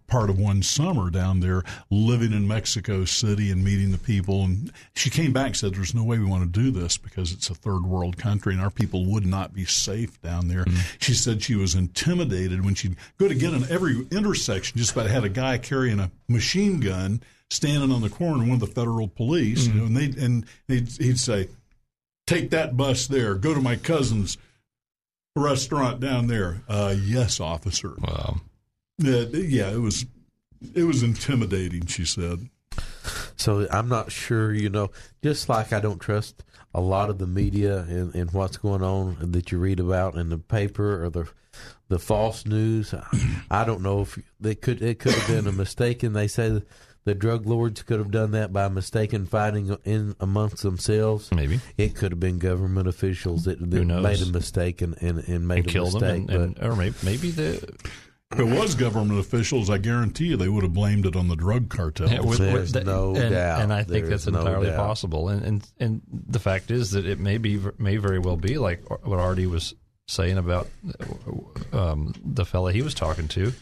part 0.09 0.30
of 0.30 0.39
one 0.39 0.62
summer 0.62 1.10
down 1.10 1.40
there 1.40 1.62
living 1.90 2.32
in 2.32 2.48
Mexico 2.48 3.05
City 3.05 3.51
and 3.51 3.62
meeting 3.62 3.93
the 3.93 3.98
people. 3.98 4.43
And 4.43 4.72
she 4.97 5.10
came 5.10 5.32
back 5.32 5.47
and 5.47 5.56
said, 5.56 5.74
There's 5.74 5.94
no 5.94 6.02
way 6.02 6.18
we 6.18 6.24
want 6.24 6.52
to 6.52 6.60
do 6.60 6.70
this 6.72 6.97
because 6.97 7.32
it's 7.32 7.51
a 7.51 7.55
third 7.55 7.85
world 7.85 8.16
country 8.16 8.55
and 8.55 8.62
our 8.62 8.70
people 8.70 9.05
would 9.06 9.26
not 9.26 9.55
be 9.55 9.64
safe 9.64 10.20
down 10.20 10.48
there. 10.48 10.64
She 10.98 11.14
said 11.14 11.43
she 11.43 11.55
was 11.55 11.74
intimidated 11.74 12.64
when 12.64 12.74
she'd 12.74 12.97
go 13.18 13.28
to 13.28 13.35
get 13.35 13.52
in 13.52 13.70
every 13.70 14.06
intersection, 14.10 14.78
just 14.78 14.93
about 14.93 15.06
had 15.06 15.24
a 15.24 15.28
guy 15.28 15.59
carrying 15.59 16.01
a 16.01 16.10
machine 16.28 16.80
gun 16.80 17.22
standing 17.51 17.93
on 17.93 18.02
the 18.02 18.10
corner, 18.10 18.40
one 18.40 18.52
of 18.52 18.60
the 18.60 18.66
federal 18.66 19.09
police, 19.09 19.66
you 19.66 19.74
know, 19.74 19.85
and 19.85 19.97
they'd, 19.97 20.16
and 20.18 20.44
they'd, 20.66 20.89
he'd 20.98 21.18
say, 21.18 21.48
Take 22.26 22.51
that 22.51 22.76
bus 22.76 23.06
there, 23.06 23.35
go 23.35 23.55
to 23.55 23.60
my 23.60 23.76
cousin's 23.76 24.36
restaurant 25.35 25.98
down 26.01 26.26
there. 26.26 26.60
Uh, 26.68 26.94
yes, 27.02 27.40
officer. 27.40 27.94
Wow. 27.98 28.40
Yeah, 28.99 29.25
yeah, 29.33 29.70
it 29.70 29.81
was 29.81 30.07
it 30.75 30.85
was 30.85 31.03
intimidating. 31.03 31.87
She 31.87 32.05
said. 32.05 32.49
So 33.37 33.69
I'm 33.70 33.89
not 33.89 34.11
sure, 34.11 34.53
you 34.53 34.69
know, 34.69 34.91
just 35.23 35.49
like 35.49 35.73
I 35.73 35.81
don't 35.81 36.01
trust 36.01 36.43
a 36.75 36.81
lot 36.81 37.09
of 37.09 37.19
the 37.19 37.27
media 37.27 37.79
and, 37.89 38.15
and 38.15 38.31
what's 38.33 38.57
going 38.57 38.83
on 38.83 39.16
that 39.33 39.51
you 39.53 39.59
read 39.59 39.81
about 39.81 40.16
in 40.16 40.29
the 40.29 40.39
paper 40.39 41.05
or 41.05 41.11
the 41.11 41.29
the 41.89 41.99
false 41.99 42.45
news. 42.45 42.93
I 43.51 43.65
don't 43.65 43.83
know 43.83 44.03
if 44.03 44.19
they 44.41 44.55
could 44.57 44.83
it 44.83 44.99
could 44.99 45.12
have 45.15 45.29
been 45.29 45.47
a 45.47 45.53
mistake, 45.57 46.03
and 46.03 46.15
they 46.16 46.27
say 46.27 46.61
the 47.05 47.15
drug 47.15 47.47
lords 47.47 47.83
could 47.85 47.99
have 48.01 48.11
done 48.11 48.33
that 48.33 48.53
by 48.53 48.69
mistaken 48.69 49.25
fighting 49.27 49.75
in 49.85 50.15
amongst 50.20 50.62
themselves. 50.62 51.31
Maybe 51.33 51.61
it 51.79 51.95
could 51.95 52.12
have 52.12 52.20
been 52.20 52.39
government 52.39 52.87
officials 52.89 53.45
that, 53.45 53.59
that 53.70 53.85
made 53.85 54.20
a 54.20 54.27
mistake 54.27 54.83
and, 54.83 55.01
and, 55.01 55.20
and 55.27 55.47
made 55.49 55.59
And 55.61 55.69
a 55.69 55.70
killed 55.70 56.01
them, 56.01 56.01
mistake. 56.27 56.37
and, 56.37 56.55
but 56.57 56.62
and, 56.65 56.73
or 56.73 56.77
maybe, 56.77 56.97
maybe 57.05 57.31
the 57.31 57.73
If 58.33 58.41
it 58.41 58.45
was 58.45 58.75
government 58.75 59.19
officials, 59.19 59.71
I 59.71 59.79
guarantee 59.79 60.27
you 60.27 60.37
they 60.37 60.51
would 60.51 60.63
have 60.63 60.75
blamed 60.75 61.07
it 61.07 61.17
on 61.17 61.29
the 61.29 61.35
drug 61.37 61.71
cartel. 61.71 62.11
Yeah, 62.11 62.21
with- 62.21 62.41
with 62.41 62.73
the- 62.73 62.85
no 62.85 63.15
and, 63.17 63.31
doubt. 63.31 63.63
and 63.63 63.73
I 63.73 63.79
think 63.85 64.07
There's 64.07 64.25
that's 64.25 64.27
entirely 64.27 64.67
doubt. 64.67 64.77
possible. 64.77 65.31
And, 65.31 65.43
and 65.43 65.69
and 65.81 66.03
the 66.13 66.39
fact 66.39 66.71
is 66.71 66.91
that 66.91 67.07
it 67.07 67.19
may 67.19 67.39
be 67.39 67.59
may 67.79 67.97
very 67.97 68.19
well 68.19 68.37
be 68.37 68.59
like 68.59 68.83
what 69.07 69.19
R.D. 69.19 69.47
was 69.47 69.75
saying 70.09 70.37
about 70.37 70.69
um, 71.73 72.13
the 72.23 72.45
fella 72.45 72.71
he 72.73 72.83
was 72.83 72.93
talking 72.95 73.29
to. 73.29 73.53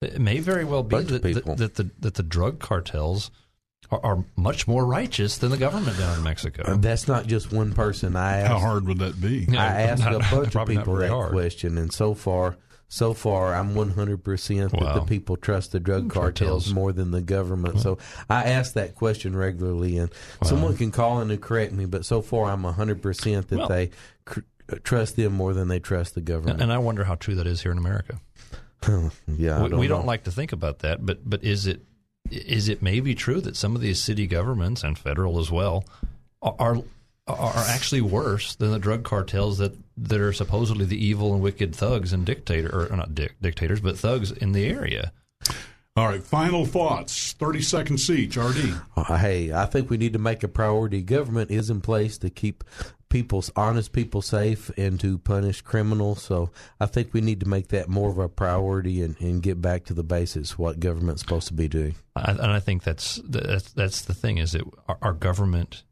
It 0.00 0.20
may 0.20 0.38
very 0.38 0.64
well 0.64 0.84
be 0.84 1.00
that, 1.02 1.22
that, 1.22 1.56
that 1.56 1.74
the 1.74 1.90
that 1.98 2.14
the 2.14 2.22
drug 2.22 2.60
cartels 2.60 3.32
are, 3.90 4.00
are 4.04 4.24
much 4.36 4.68
more 4.68 4.86
righteous 4.86 5.38
than 5.38 5.50
the 5.50 5.56
government 5.56 5.98
down 5.98 6.18
in 6.18 6.22
Mexico. 6.22 6.62
And 6.66 6.82
that's 6.82 7.08
not 7.08 7.26
just 7.26 7.52
one 7.52 7.72
person. 7.72 8.14
I 8.14 8.38
asked, 8.38 8.48
How 8.52 8.58
hard 8.60 8.86
would 8.86 8.98
that 9.00 9.20
be? 9.20 9.48
I 9.56 9.82
asked 9.82 10.04
not- 10.04 10.14
a 10.14 10.18
bunch 10.36 10.54
of 10.56 10.68
people 10.68 10.94
very 10.94 11.08
that 11.08 11.12
hard. 11.14 11.32
question, 11.32 11.78
and 11.78 11.92
so 11.92 12.14
far, 12.14 12.56
so 12.94 13.12
far, 13.12 13.52
I'm 13.56 13.74
100 13.74 14.22
percent 14.22 14.70
that 14.70 14.94
the 14.94 15.00
people 15.00 15.36
trust 15.36 15.72
the 15.72 15.80
drug 15.80 16.08
cartels, 16.10 16.66
Cartels. 16.66 16.74
more 16.74 16.92
than 16.92 17.10
the 17.10 17.20
government. 17.20 17.80
So 17.80 17.98
I 18.30 18.44
ask 18.44 18.74
that 18.74 18.94
question 18.94 19.34
regularly, 19.34 19.98
and 19.98 20.12
someone 20.44 20.76
can 20.76 20.92
call 20.92 21.20
in 21.20 21.28
and 21.32 21.42
correct 21.42 21.72
me, 21.72 21.86
but 21.86 22.04
so 22.04 22.22
far, 22.22 22.48
I'm 22.52 22.62
100 22.62 23.02
percent 23.02 23.48
that 23.48 23.58
Well- 23.58 23.68
they 23.68 23.90
cr- 24.24 24.40
uh, 24.72 24.76
trust 24.84 25.16
them 25.16 25.32
more 25.32 25.52
than 25.52 25.66
they 25.66 25.80
trust 25.80 26.14
the 26.14 26.20
government. 26.20 26.62
And 26.62 26.72
I 26.72 26.78
wonder 26.78 27.02
how 27.02 27.16
true 27.16 27.34
that 27.34 27.48
is 27.48 27.62
here 27.62 27.72
in 27.72 27.78
America. 27.78 28.20
yeah, 29.26 29.60
we, 29.60 29.68
don't 29.68 29.78
we 29.80 29.88
don't 29.88 30.06
like 30.06 30.24
to 30.24 30.30
think 30.30 30.52
about 30.52 30.78
that, 30.80 31.04
but 31.04 31.28
but 31.28 31.42
is 31.42 31.66
it 31.66 31.80
is 32.30 32.68
it 32.68 32.80
maybe 32.80 33.16
true 33.16 33.40
that 33.40 33.56
some 33.56 33.74
of 33.74 33.82
these 33.82 34.00
city 34.00 34.28
governments 34.28 34.84
and 34.84 34.96
federal 34.96 35.40
as 35.40 35.50
well 35.50 35.84
are 36.42 36.76
are, 37.26 37.36
are 37.36 37.64
actually 37.66 38.02
worse 38.02 38.54
than 38.54 38.70
the 38.70 38.78
drug 38.78 39.02
cartels 39.02 39.58
that, 39.58 39.74
that 39.96 40.20
are 40.20 40.32
supposedly 40.32 40.84
the 40.84 41.02
evil 41.04 41.32
and 41.32 41.42
wicked 41.42 41.74
thugs 41.74 42.12
and 42.12 42.24
dictator 42.24 42.88
or 42.90 42.96
not 42.96 43.14
dic- 43.14 43.36
dictators 43.40 43.80
but 43.80 43.98
thugs 43.98 44.32
in 44.32 44.52
the 44.52 44.66
area? 44.66 45.12
All 45.96 46.08
right, 46.08 46.22
final 46.22 46.66
thoughts. 46.66 47.34
Thirty 47.34 47.62
seconds 47.62 48.10
each. 48.10 48.36
RD. 48.36 48.80
Uh, 48.96 49.16
hey, 49.16 49.52
I 49.52 49.66
think 49.66 49.90
we 49.90 49.96
need 49.96 50.14
to 50.14 50.18
make 50.18 50.42
a 50.42 50.48
priority. 50.48 51.02
Government 51.02 51.52
is 51.52 51.70
in 51.70 51.80
place 51.80 52.18
to 52.18 52.30
keep 52.30 52.64
people's 53.08 53.48
honest 53.54 53.92
people 53.92 54.20
safe 54.20 54.72
and 54.76 54.98
to 54.98 55.18
punish 55.18 55.60
criminals. 55.60 56.20
So 56.20 56.50
I 56.80 56.86
think 56.86 57.14
we 57.14 57.20
need 57.20 57.38
to 57.40 57.48
make 57.48 57.68
that 57.68 57.88
more 57.88 58.10
of 58.10 58.18
a 58.18 58.28
priority 58.28 59.02
and, 59.02 59.14
and 59.20 59.40
get 59.40 59.62
back 59.62 59.84
to 59.84 59.94
the 59.94 60.02
basics. 60.02 60.58
What 60.58 60.80
government's 60.80 61.22
supposed 61.22 61.46
to 61.46 61.54
be 61.54 61.68
doing. 61.68 61.94
I, 62.16 62.32
and 62.32 62.50
I 62.50 62.58
think 62.58 62.82
that's 62.82 63.20
that's 63.24 63.70
that's 63.70 64.02
the 64.02 64.14
thing 64.14 64.38
is 64.38 64.50
that 64.50 64.64
our, 64.88 64.98
our 65.00 65.12
government 65.12 65.84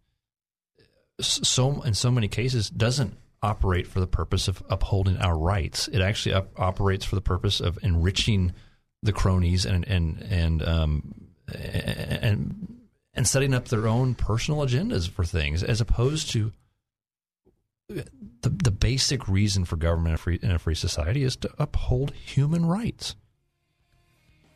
so 1.21 1.81
in 1.83 1.95
so 1.95 2.11
many 2.11 2.27
cases 2.27 2.69
doesn't 2.71 3.17
operate 3.43 3.87
for 3.87 4.01
the 4.01 4.07
purpose 4.07 4.47
of 4.49 4.63
upholding 4.71 5.17
our 5.19 5.37
rights. 5.37 5.89
It 5.89 6.01
actually 6.01 6.35
op- 6.35 6.59
operates 6.59 7.05
for 7.05 7.15
the 7.17 7.21
purpose 7.21 7.61
of 7.61 7.79
enriching 7.83 8.53
the 9.03 9.13
cronies 9.13 9.65
and 9.67 9.85
and 9.89 10.23
and 10.31 10.63
um, 10.63 11.15
and 11.53 12.77
and 13.15 13.27
setting 13.27 13.53
up 13.53 13.67
their 13.69 13.87
own 13.89 14.15
personal 14.15 14.61
agendas 14.61 15.09
for 15.11 15.25
things, 15.25 15.63
as 15.63 15.81
opposed 15.81 16.31
to 16.33 16.53
the 17.89 18.07
the 18.43 18.71
basic 18.71 19.29
reason 19.29 19.65
for 19.65 19.77
government 19.77 20.09
in 20.11 20.15
a 20.15 20.19
free, 20.19 20.39
in 20.43 20.51
a 20.53 20.59
free 20.59 20.75
society 20.75 21.23
is 21.25 21.37
to 21.37 21.51
uphold 21.59 22.13
human 22.13 22.65
rights. 22.65 23.17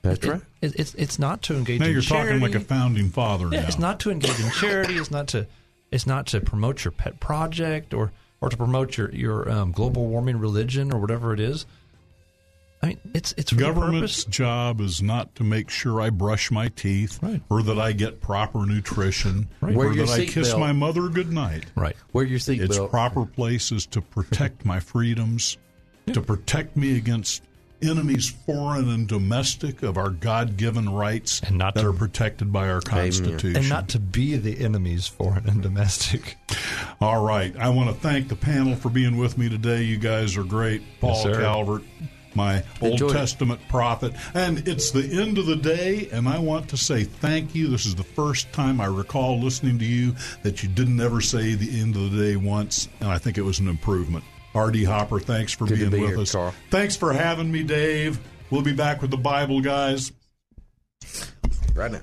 That's 0.02 0.24
It- 0.24 0.30
right. 0.30 0.40
it- 0.62 0.76
it's 0.76 0.94
it's 0.94 1.18
not 1.18 1.42
to 1.42 1.56
engage. 1.56 1.80
Now 1.80 1.86
in 1.86 1.92
you're 1.92 2.00
charity. 2.02 2.38
talking 2.38 2.42
like 2.42 2.54
a 2.54 2.64
founding 2.64 3.10
father. 3.10 3.48
Yeah, 3.52 3.62
now. 3.62 3.66
it's 3.66 3.78
not 3.78 4.00
to 4.00 4.10
engage 4.10 4.38
in 4.38 4.50
charity. 4.52 4.94
It's 4.96 5.10
not 5.10 5.28
to 5.28 5.46
it's 5.90 6.06
not 6.06 6.26
to 6.28 6.40
promote 6.40 6.84
your 6.84 6.92
pet 6.92 7.18
project 7.20 7.92
or 7.92 8.12
or 8.40 8.48
to 8.48 8.56
promote 8.56 8.96
your 8.96 9.10
your 9.12 9.50
um, 9.50 9.72
global 9.72 10.06
warming 10.06 10.38
religion 10.38 10.92
or 10.92 10.98
whatever 10.98 11.32
it 11.32 11.40
is. 11.40 11.66
I 12.82 12.88
mean, 12.88 13.00
it's 13.14 13.32
it's 13.38 13.52
Government's 13.52 14.24
purpose. 14.24 14.36
job 14.36 14.80
is 14.80 15.02
not 15.02 15.34
to 15.36 15.44
make 15.44 15.70
sure 15.70 16.00
I 16.00 16.10
brush 16.10 16.50
my 16.50 16.68
teeth 16.68 17.18
or 17.48 17.62
that 17.62 17.78
I 17.78 17.92
get 17.92 18.20
proper 18.20 18.66
nutrition 18.66 19.48
Wear 19.62 19.88
or 19.88 19.94
that 19.94 20.10
I 20.10 20.26
kiss 20.26 20.52
seatbelt. 20.52 20.60
my 20.60 20.72
mother 20.72 21.08
goodnight. 21.08 21.64
Right. 21.74 21.96
Wear 22.12 22.24
your 22.26 22.38
seatbelt. 22.38 22.60
Its 22.60 22.78
seatbelt. 22.78 22.90
proper 22.90 23.24
place 23.24 23.72
is 23.72 23.86
to 23.86 24.02
protect 24.02 24.66
my 24.66 24.78
freedoms, 24.78 25.56
to 26.12 26.20
protect 26.20 26.76
me 26.76 26.96
against 26.98 27.42
enemies, 27.82 28.30
foreign 28.46 28.88
and 28.88 29.06
domestic, 29.08 29.82
of 29.82 29.96
our 29.96 30.10
God 30.10 30.56
given 30.56 30.88
rights 30.88 31.40
and 31.40 31.58
not 31.58 31.74
that 31.74 31.84
are 31.84 31.92
protected 31.92 32.52
by 32.52 32.68
our 32.68 32.80
Constitution. 32.80 33.56
And 33.56 33.68
not 33.68 33.88
to 33.90 33.98
be 33.98 34.36
the 34.36 34.64
enemies, 34.64 35.06
foreign 35.06 35.48
and 35.48 35.62
domestic. 35.62 36.36
All 37.00 37.22
right. 37.24 37.54
I 37.56 37.68
want 37.68 37.88
to 37.90 37.94
thank 37.94 38.28
the 38.28 38.36
panel 38.36 38.74
for 38.76 38.88
being 38.88 39.16
with 39.16 39.36
me 39.38 39.48
today. 39.48 39.82
You 39.82 39.98
guys 39.98 40.36
are 40.36 40.44
great. 40.44 40.82
Paul 41.00 41.22
Yes. 41.26 41.36
Calvert, 41.36 41.82
my 42.34 42.62
Old 42.80 42.92
Enjoyed 42.92 43.10
it. 43.10 43.14
Testament 43.14 43.60
prophet. 43.68 44.12
And 44.34 44.66
it's 44.68 44.90
the 44.90 45.20
end 45.20 45.38
of 45.38 45.46
the 45.46 45.56
day, 45.56 46.08
and 46.12 46.28
I 46.28 46.38
want 46.38 46.68
to 46.70 46.76
say 46.76 47.04
thank 47.04 47.54
you. 47.54 47.68
This 47.68 47.86
is 47.86 47.94
the 47.94 48.04
first 48.04 48.52
time 48.52 48.80
I 48.80 48.86
recall 48.86 49.40
listening 49.40 49.78
to 49.78 49.84
you 49.84 50.14
that 50.42 50.62
you 50.62 50.68
didn't 50.68 51.00
ever 51.00 51.20
say 51.20 51.54
the 51.54 51.80
end 51.80 51.96
of 51.96 52.12
the 52.12 52.22
day 52.24 52.36
once, 52.36 52.88
and 53.00 53.08
I 53.10 53.18
think 53.18 53.38
it 53.38 53.42
was 53.42 53.58
an 53.58 53.68
improvement. 53.68 54.24
R.D. 54.56 54.84
Hopper, 54.84 55.20
thanks 55.20 55.52
for 55.52 55.66
Good 55.66 55.78
being 55.78 55.90
be 55.90 56.00
with 56.00 56.10
here, 56.10 56.20
us. 56.20 56.32
Carl. 56.32 56.54
Thanks 56.70 56.96
for 56.96 57.12
having 57.12 57.52
me, 57.52 57.62
Dave. 57.62 58.18
We'll 58.50 58.62
be 58.62 58.72
back 58.72 59.02
with 59.02 59.10
the 59.10 59.16
Bible 59.16 59.60
guys. 59.60 60.12
Right 61.74 61.92
now. 61.92 62.02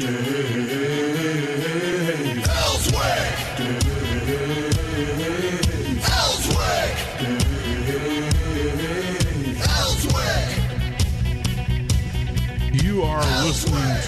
Elsewhere. 0.00 0.64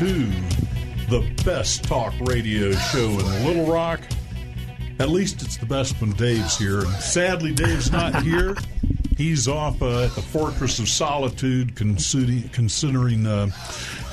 to 0.01 0.25
the 1.11 1.31
best 1.45 1.85
talk 1.85 2.15
radio 2.21 2.73
show 2.73 3.07
in 3.07 3.45
Little 3.45 3.71
Rock. 3.71 4.01
At 4.99 5.11
least 5.11 5.43
it's 5.43 5.59
the 5.59 5.67
best 5.67 6.01
when 6.01 6.13
Dave's 6.13 6.57
here. 6.57 6.81
And 6.81 6.95
sadly, 6.95 7.53
Dave's 7.53 7.93
not 7.93 8.23
here. 8.23 8.57
He's 9.19 9.47
off 9.47 9.83
uh, 9.83 10.05
at 10.05 10.15
the 10.15 10.23
Fortress 10.23 10.79
of 10.79 10.89
Solitude, 10.89 11.77
considering, 11.77 12.49
considering 12.49 13.27
uh, 13.27 13.51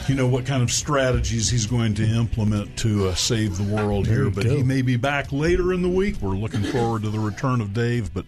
you 0.07 0.15
know, 0.15 0.27
what 0.27 0.45
kind 0.45 0.63
of 0.63 0.71
strategies 0.71 1.49
he's 1.49 1.65
going 1.65 1.93
to 1.95 2.03
implement 2.03 2.77
to 2.77 3.09
uh, 3.09 3.15
save 3.15 3.57
the 3.57 3.75
world 3.75 4.05
There 4.05 4.23
here. 4.23 4.29
But 4.29 4.45
go. 4.45 4.55
he 4.55 4.63
may 4.63 4.81
be 4.81 4.95
back 4.95 5.31
later 5.31 5.73
in 5.73 5.81
the 5.81 5.89
week. 5.89 6.15
We're 6.21 6.35
looking 6.35 6.63
forward 6.63 7.03
to 7.03 7.09
the 7.09 7.19
return 7.19 7.59
of 7.59 7.73
Dave. 7.73 8.13
But 8.13 8.25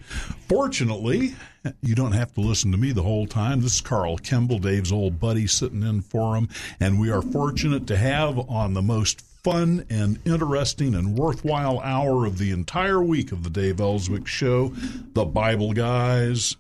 fortunately, 0.48 1.36
you 1.82 1.96
don't 1.96 2.12
have 2.12 2.34
to 2.34 2.42
listen 2.42 2.72
to 2.72 2.78
me 2.78 2.92
the 2.92 3.04
whole 3.04 3.28
time. 3.28 3.62
This 3.62 3.76
is 3.76 3.82
Carl 3.82 4.18
Kimball, 4.18 4.60
Dave's 4.60 4.92
old 4.92 5.20
buddy, 5.20 5.48
sitting 5.48 5.84
in 5.84 6.02
for 6.02 6.36
him. 6.36 6.50
And 6.80 7.00
we 7.00 7.12
are 7.12 7.22
fortunate 7.22 7.88
to 7.88 7.98
have 7.98 8.38
on 8.50 8.74
the 8.74 8.82
most 8.82 9.22
fun 9.22 9.86
and 9.90 10.20
interesting 10.26 10.96
and 10.96 11.18
worthwhile 11.18 11.80
hour 11.80 12.26
of 12.26 12.38
the 12.38 12.52
entire 12.52 13.02
week 13.02 13.32
of 13.32 13.44
the 13.44 13.50
Dave 13.50 13.80
Elswick 13.80 14.28
Show, 14.28 14.74
the 15.14 15.24
Bible 15.24 15.72
Guys, 15.72 16.58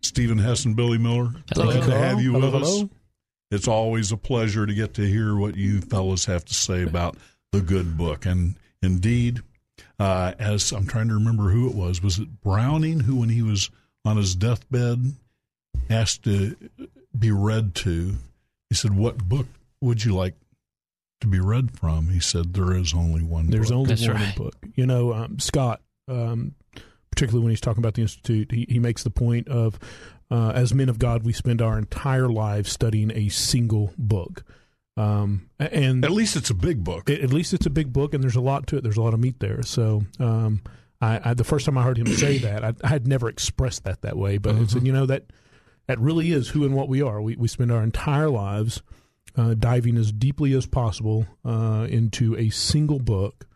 Stephen 0.00 0.38
Hess 0.38 0.64
and 0.64 0.74
Billy 0.74 0.96
Miller. 0.96 1.34
Hello. 1.52 1.72
Glad 1.72 1.82
to 1.84 1.98
have 1.98 2.22
you 2.22 2.32
Hello, 2.32 2.50
with 2.50 2.62
us. 2.62 2.84
Hello. 3.50 3.56
It's 3.58 3.68
always 3.68 4.12
a 4.12 4.16
pleasure 4.16 4.66
to 4.66 4.74
get 4.74 4.94
to 4.94 5.06
hear 5.06 5.36
what 5.36 5.56
you 5.56 5.80
fellows 5.80 6.24
have 6.26 6.44
to 6.46 6.54
say 6.54 6.82
about 6.82 7.16
the 7.52 7.60
good 7.60 7.96
book. 7.96 8.26
And 8.26 8.56
indeed, 8.82 9.40
uh, 9.98 10.32
as 10.38 10.72
I'm 10.72 10.86
trying 10.86 11.08
to 11.08 11.14
remember 11.14 11.50
who 11.50 11.68
it 11.68 11.74
was, 11.74 12.02
was 12.02 12.18
it 12.18 12.40
Browning 12.42 13.00
who, 13.00 13.16
when 13.16 13.28
he 13.28 13.42
was 13.42 13.70
on 14.04 14.16
his 14.16 14.34
deathbed, 14.34 15.14
asked 15.88 16.24
to 16.24 16.56
be 17.18 17.30
read 17.30 17.74
to? 17.76 18.16
He 18.68 18.76
said, 18.76 18.96
"What 18.96 19.28
book 19.28 19.46
would 19.80 20.04
you 20.04 20.14
like 20.14 20.36
to 21.20 21.26
be 21.26 21.40
read 21.40 21.76
from?" 21.78 22.08
He 22.08 22.20
said, 22.20 22.54
"There 22.54 22.74
is 22.74 22.94
only 22.94 23.22
one. 23.22 23.48
There's 23.48 23.70
book. 23.70 23.90
only 23.90 24.08
one 24.08 24.32
book. 24.36 24.54
You 24.76 24.86
know, 24.86 25.12
um, 25.12 25.38
Scott, 25.38 25.80
um, 26.08 26.54
particularly 27.10 27.42
when 27.42 27.50
he's 27.50 27.60
talking 27.60 27.82
about 27.82 27.94
the 27.94 28.02
institute, 28.02 28.52
he, 28.52 28.66
he 28.68 28.78
makes 28.78 29.02
the 29.02 29.10
point 29.10 29.48
of 29.48 29.78
uh, 30.30 30.52
as 30.54 30.72
men 30.74 30.88
of 30.88 30.98
God, 30.98 31.24
we 31.24 31.32
spend 31.32 31.60
our 31.60 31.78
entire 31.78 32.28
lives 32.28 32.70
studying 32.70 33.10
a 33.10 33.28
single 33.28 33.92
book. 33.98 34.44
Um, 34.96 35.48
and 35.58 36.04
at 36.04 36.10
least 36.10 36.36
it's 36.36 36.50
a 36.50 36.54
big 36.54 36.84
book. 36.84 37.08
At, 37.08 37.32
least 37.32 37.54
it's 37.54 37.66
a 37.66 37.70
big 37.70 37.92
book, 37.92 38.12
and 38.12 38.22
there's 38.22 38.36
a 38.36 38.40
lot 38.40 38.66
to 38.68 38.76
it. 38.76 38.82
There's 38.82 38.96
a 38.98 39.02
lot 39.02 39.14
of 39.14 39.20
meat 39.20 39.40
there. 39.40 39.62
So, 39.62 40.02
um, 40.18 40.60
I, 41.00 41.30
I 41.30 41.34
the 41.34 41.44
first 41.44 41.64
time 41.64 41.78
I 41.78 41.82
heard 41.82 41.96
him 41.98 42.06
say 42.08 42.38
that, 42.46 42.62
I, 42.64 42.74
I 42.84 42.88
had 42.88 43.06
never 43.08 43.28
expressed 43.28 43.84
that 43.84 44.02
that 44.02 44.16
way, 44.16 44.36
but 44.38 44.56
it's 44.56 44.74
Mhm. 44.74 44.86
you 44.86 44.92
know 44.92 45.06
that 45.06 45.24
that 45.86 45.98
really 45.98 46.32
is 46.32 46.50
who 46.50 46.64
and 46.64 46.74
what 46.74 46.88
we 46.88 47.00
are. 47.00 47.22
We 47.22 47.36
we 47.36 47.48
spend 47.48 47.72
our 47.72 47.82
entire 47.82 48.28
lives 48.28 48.82
uh, 49.36 49.54
diving 49.54 49.96
as 49.96 50.12
deeply 50.12 50.52
as 50.52 50.66
possible 50.66 51.26
uh, 51.44 51.86
into 51.88 52.36
a 52.36 52.50
single 52.50 52.98
book 52.98 53.46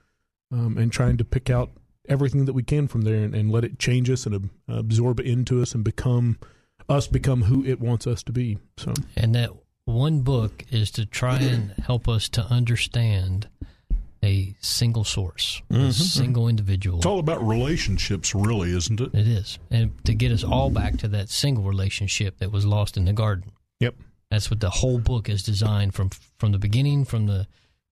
um, 0.50 0.78
and 0.78 0.90
trying 0.90 1.18
to 1.18 1.24
pick 1.24 1.50
out 1.50 1.70
everything 2.08 2.46
that 2.46 2.52
we 2.54 2.62
can 2.62 2.86
from 2.88 3.02
there 3.02 3.16
and, 3.16 3.34
and 3.34 3.50
let 3.50 3.64
it 3.64 3.78
change 3.78 4.08
us 4.08 4.24
and 4.24 4.34
ab- 4.34 4.50
absorb 4.68 5.20
it 5.20 5.26
into 5.26 5.60
us 5.60 5.74
and 5.74 5.84
become 5.84 6.38
us 6.88 7.06
become 7.06 7.42
who 7.42 7.64
it 7.64 7.80
wants 7.80 8.06
us 8.06 8.22
to 8.24 8.32
be. 8.32 8.58
So 8.76 8.94
And 9.16 9.34
that 9.34 9.50
one 9.86 10.20
book 10.22 10.64
is 10.70 10.90
to 10.92 11.06
try 11.06 11.38
and 11.38 11.70
help 11.84 12.08
us 12.08 12.28
to 12.30 12.44
understand 12.46 13.48
a 14.22 14.54
single 14.60 15.04
source, 15.04 15.60
a 15.70 15.74
Mhm. 15.74 15.92
single 15.92 16.48
individual. 16.48 16.96
It's 16.98 17.06
all 17.06 17.18
about 17.18 17.46
relationships, 17.46 18.34
really, 18.34 18.70
isn't 18.70 18.98
it? 19.00 19.14
It 19.14 19.28
is. 19.28 19.58
And 19.70 19.92
to 20.06 20.14
get 20.14 20.32
us 20.32 20.42
all 20.42 20.70
back 20.70 20.96
to 20.98 21.08
that 21.08 21.28
single 21.28 21.64
relationship 21.64 22.38
that 22.38 22.50
was 22.50 22.64
lost 22.64 22.96
in 22.96 23.04
the 23.04 23.12
garden. 23.12 23.50
Yep. 23.80 23.96
That's 24.30 24.50
what 24.50 24.60
the 24.60 24.70
whole 24.70 24.98
book 24.98 25.28
is 25.28 25.42
designed 25.42 25.94
from 25.94 26.10
from 26.38 26.52
the 26.52 26.58
beginning 26.58 27.04
from 27.04 27.26
the 27.26 27.46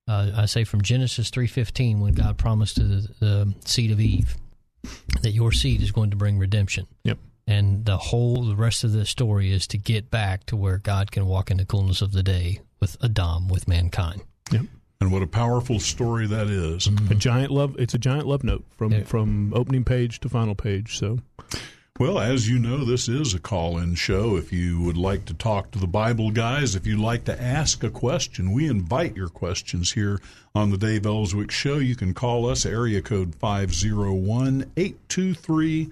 uh, 0.08 0.32
I 0.34 0.46
say 0.46 0.64
from 0.64 0.80
Genesis 0.82 1.30
3:15 1.30 2.00
when 2.00 2.14
God 2.14 2.36
promised 2.38 2.76
to 2.76 2.84
the, 2.84 3.08
the 3.20 3.54
seed 3.66 3.90
of 3.90 4.00
Eve 4.00 4.36
that 5.20 5.32
your 5.32 5.52
seed 5.52 5.82
is 5.82 5.92
going 5.92 6.10
to 6.10 6.16
bring 6.16 6.38
redemption. 6.38 6.86
Yep. 7.04 7.18
And 7.46 7.84
the 7.84 7.96
whole 7.96 8.44
the 8.44 8.56
rest 8.56 8.84
of 8.84 8.92
the 8.92 9.04
story 9.04 9.52
is 9.52 9.66
to 9.68 9.78
get 9.78 10.10
back 10.10 10.44
to 10.46 10.56
where 10.56 10.78
God 10.78 11.10
can 11.10 11.26
walk 11.26 11.50
in 11.50 11.56
the 11.56 11.64
coolness 11.64 12.00
of 12.00 12.12
the 12.12 12.22
day 12.22 12.60
with 12.80 12.96
Adam 13.02 13.48
with 13.48 13.66
mankind. 13.66 14.22
Yep. 14.50 14.66
And 15.00 15.10
what 15.10 15.22
a 15.22 15.26
powerful 15.26 15.80
story 15.80 16.28
that 16.28 16.46
is. 16.46 16.86
a 16.86 16.90
mm-hmm. 16.90 17.18
giant 17.18 17.50
love. 17.50 17.74
It's 17.78 17.94
a 17.94 17.98
giant 17.98 18.26
love 18.26 18.44
note 18.44 18.64
from 18.76 19.04
from 19.04 19.52
opening 19.52 19.84
page 19.84 20.20
to 20.20 20.28
final 20.28 20.54
page. 20.54 20.98
So. 20.98 21.18
Well, 21.98 22.18
as 22.18 22.48
you 22.48 22.58
know, 22.58 22.84
this 22.84 23.08
is 23.08 23.34
a 23.34 23.38
call 23.38 23.78
in 23.78 23.96
show. 23.96 24.36
If 24.36 24.50
you 24.50 24.80
would 24.80 24.96
like 24.96 25.26
to 25.26 25.34
talk 25.34 25.72
to 25.72 25.78
the 25.78 25.86
Bible 25.86 26.30
guys, 26.30 26.74
if 26.74 26.86
you'd 26.86 26.98
like 26.98 27.24
to 27.24 27.40
ask 27.40 27.84
a 27.84 27.90
question, 27.90 28.52
we 28.52 28.66
invite 28.66 29.14
your 29.14 29.28
questions 29.28 29.92
here 29.92 30.18
on 30.54 30.70
the 30.70 30.78
Dave 30.78 31.04
Elswick 31.04 31.50
Show. 31.50 31.78
You 31.78 31.94
can 31.94 32.14
call 32.14 32.48
us, 32.48 32.64
area 32.64 33.02
code 33.02 33.34
501 33.34 34.72
823 34.76 35.90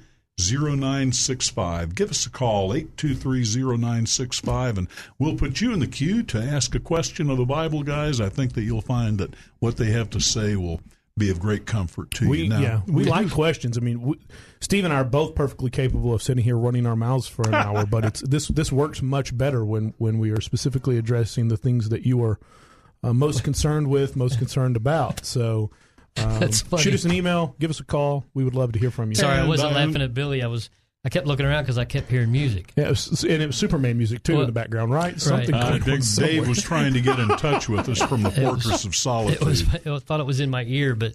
0965. 0.49 1.95
Give 1.95 2.11
us 2.11 2.27
a 2.27 2.31
call, 2.31 2.75
823 2.75 4.79
and 4.79 4.89
we'll 5.19 5.37
put 5.37 5.61
you 5.61 5.73
in 5.73 5.81
the 5.81 5.87
queue 5.87 6.23
to 6.25 6.43
ask 6.43 6.75
a 6.75 6.81
question 6.81 7.31
of 7.31 7.39
the 7.39 7.45
Bible 7.45 7.83
guys. 7.83 8.21
I 8.21 8.29
think 8.29 8.55
that 8.55 8.62
you'll 8.62 8.81
find 8.81 9.19
that 9.19 9.35
what 9.59 9.77
they 9.77 9.91
have 9.91 10.11
to 10.11 10.21
say 10.21 10.57
will 10.57 10.81
be 11.17 11.31
of 11.31 11.39
great 11.39 11.67
comfort 11.67 12.11
to 12.12 12.29
We 12.29 12.43
you. 12.43 12.49
Now, 12.49 12.61
yeah 12.61 12.81
we 12.87 13.05
like 13.05 13.31
questions. 13.31 13.77
I 13.77 13.81
mean, 13.81 14.01
we, 14.01 14.19
Steve 14.61 14.85
and 14.85 14.93
I 14.93 14.97
are 14.97 15.05
both 15.05 15.35
perfectly 15.35 15.71
capable 15.71 16.15
of 16.15 16.23
sitting 16.23 16.43
here 16.43 16.57
running 16.57 16.87
our 16.87 16.97
mouths 16.97 17.29
for 17.29 17.47
an 17.47 17.55
hour, 17.55 17.87
but 17.87 18.05
it's 18.05 18.21
this 18.23 18.49
this 18.49 18.73
works 18.73 19.03
much 19.03 19.37
better 19.37 19.65
when 19.65 19.95
when 19.99 20.19
we 20.19 20.31
are 20.31 20.41
specifically 20.41 20.99
addressing 20.99 21.49
the 21.49 21.57
things 21.57 21.91
that 21.91 22.05
you 22.05 22.23
are 22.25 22.39
uh, 23.03 23.12
most 23.12 23.45
concerned 23.45 23.89
with, 23.89 24.17
most 24.17 24.39
concerned 24.39 24.77
about. 24.77 25.25
So. 25.25 25.71
Um, 26.16 26.39
That's 26.41 26.61
funny. 26.62 26.82
shoot 26.82 26.95
us 26.95 27.05
an 27.05 27.12
email, 27.12 27.55
give 27.59 27.70
us 27.70 27.81
a 27.81 27.85
call. 27.85 28.24
We 28.35 28.45
would 28.45 28.55
love 28.55 28.73
to 28.73 28.78
hear 28.78 28.91
from 28.91 29.11
you. 29.11 29.15
Sorry, 29.15 29.39
I 29.39 29.47
wasn't 29.47 29.73
laughing 29.74 30.03
at 30.03 30.12
Billy. 30.15 30.43
I 30.43 30.47
was 30.49 30.70
I 31.05 31.09
kept 31.09 31.27
looking 31.27 31.47
around 31.47 31.62
because 31.62 31.78
I 31.78 31.87
kept 31.87 32.11
hearing 32.11 32.31
music. 32.31 32.73
Yeah, 32.77 32.85
it 32.87 32.91
was, 32.91 33.24
and 33.24 33.43
it 33.43 33.47
was 33.47 33.57
Superman 33.57 33.97
music 33.97 34.23
too 34.23 34.32
Well, 34.35 34.43
in 34.43 34.47
the 34.49 34.53
background, 34.53 34.93
right? 34.93 35.19
Something 35.19 35.55
Uh, 35.55 35.78
going 35.78 35.82
Dave. 36.01 36.15
Dave 36.16 36.49
was 36.49 36.62
trying 36.62 36.93
to 36.93 37.01
get 37.01 37.19
in 37.19 37.28
touch 37.39 37.69
with 37.70 37.89
us 37.89 38.03
from 38.03 38.23
the 38.23 38.28
It 38.37 38.39
was- 38.53 38.62
Fortress 38.65 38.85
of 38.85 38.95
Solitude. 38.95 39.41
It 39.43 39.47
was 39.47 39.62
I 39.87 39.99
thought 40.05 40.20
it 40.20 40.27
was 40.27 40.41
in 40.41 40.51
my 40.51 40.65
ear, 40.65 40.95
but 40.95 41.15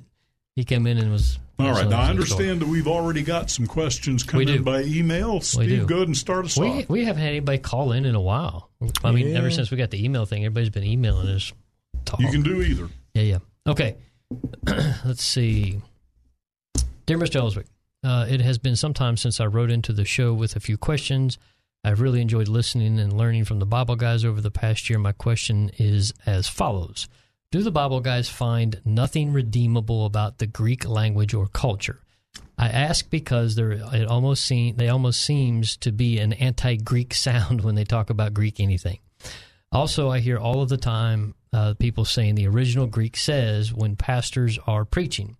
he 0.55 0.63
came 0.63 0.87
in 0.87 0.97
and 0.97 1.11
was. 1.11 1.37
All 1.59 1.71
right, 1.71 1.87
now 1.87 2.01
I 2.01 2.09
understand 2.09 2.61
that 2.61 2.67
we've 2.67 2.87
already 2.87 3.21
got 3.21 3.49
some 3.49 3.65
questions 3.65 4.23
coming 4.23 4.49
in 4.49 4.63
by 4.63 4.81
email. 4.83 5.35
We 5.35 5.39
Steve, 5.41 5.69
do. 5.69 5.85
go 5.85 5.95
ahead 5.97 6.07
and 6.07 6.17
start 6.17 6.43
us 6.45 6.57
We 6.57 6.67
off. 6.67 6.89
we 6.89 7.05
haven't 7.05 7.21
had 7.21 7.29
anybody 7.29 7.59
call 7.59 7.93
in 7.93 8.03
in 8.05 8.13
a 8.15 8.19
while. 8.19 8.69
I 9.05 9.11
mean, 9.11 9.29
Yeah. 9.29 9.37
ever 9.37 9.49
since 9.51 9.71
we 9.71 9.77
got 9.77 9.89
the 9.89 10.03
email 10.03 10.25
thing, 10.25 10.43
everybody's 10.43 10.69
been 10.69 10.83
emailing 10.83 11.27
us. 11.29 11.53
Talk. 12.03 12.19
You 12.19 12.29
can 12.29 12.41
do 12.43 12.61
either. 12.61 12.89
Yeah, 13.13 13.21
yeah. 13.21 13.37
Okay. 13.67 13.95
Let's 15.05 15.23
see. 15.23 15.81
Dear 17.05 17.17
Mr. 17.17 17.35
Elswick, 17.35 17.67
uh, 18.03 18.25
it 18.29 18.41
has 18.41 18.57
been 18.57 18.75
some 18.75 18.93
time 18.93 19.17
since 19.17 19.39
I 19.39 19.45
wrote 19.45 19.71
into 19.71 19.93
the 19.93 20.05
show 20.05 20.33
with 20.33 20.55
a 20.55 20.59
few 20.59 20.77
questions. 20.77 21.37
I've 21.83 22.01
really 22.01 22.21
enjoyed 22.21 22.47
listening 22.47 22.99
and 22.99 23.13
learning 23.13 23.45
from 23.45 23.59
the 23.59 23.65
Bible 23.65 23.95
guys 23.95 24.25
over 24.25 24.41
the 24.41 24.49
past 24.49 24.89
year. 24.89 24.97
My 24.97 25.11
question 25.11 25.69
is 25.77 26.13
as 26.25 26.47
follows 26.47 27.07
Do 27.51 27.61
the 27.61 27.71
Bible 27.71 27.99
guys 27.99 28.27
find 28.27 28.81
nothing 28.83 29.31
redeemable 29.31 30.05
about 30.05 30.39
the 30.39 30.47
Greek 30.47 30.87
language 30.87 31.35
or 31.35 31.47
culture? 31.47 31.99
I 32.57 32.69
ask 32.69 33.09
because 33.09 33.55
there 33.55 33.71
it 33.71 34.07
almost 34.07 34.45
seem 34.45 34.77
they 34.77 34.89
almost 34.89 35.21
seems 35.21 35.77
to 35.77 35.91
be 35.91 36.17
an 36.17 36.33
anti-Greek 36.33 37.13
sound 37.15 37.61
when 37.61 37.75
they 37.75 37.83
talk 37.83 38.09
about 38.09 38.33
Greek 38.33 38.59
anything. 38.59 38.99
Also, 39.71 40.09
I 40.09 40.19
hear 40.19 40.37
all 40.37 40.61
of 40.61 40.69
the 40.69 40.77
time 40.77 41.35
uh, 41.55 41.73
people 41.75 42.03
saying 42.03 42.35
the 42.35 42.47
original 42.47 42.85
Greek 42.85 43.15
says 43.15 43.73
when 43.73 43.95
pastors 43.95 44.59
are 44.67 44.83
preaching. 44.83 45.37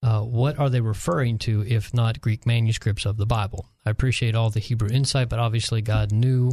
Uh, 0.00 0.20
what 0.20 0.56
are 0.56 0.70
they 0.70 0.80
referring 0.80 1.36
to 1.36 1.64
if 1.66 1.92
not 1.92 2.20
Greek 2.20 2.46
manuscripts 2.46 3.04
of 3.04 3.16
the 3.16 3.26
Bible? 3.26 3.66
I 3.84 3.90
appreciate 3.90 4.36
all 4.36 4.50
the 4.50 4.60
Hebrew 4.60 4.88
insight, 4.88 5.28
but 5.28 5.40
obviously 5.40 5.82
God 5.82 6.12
knew 6.12 6.52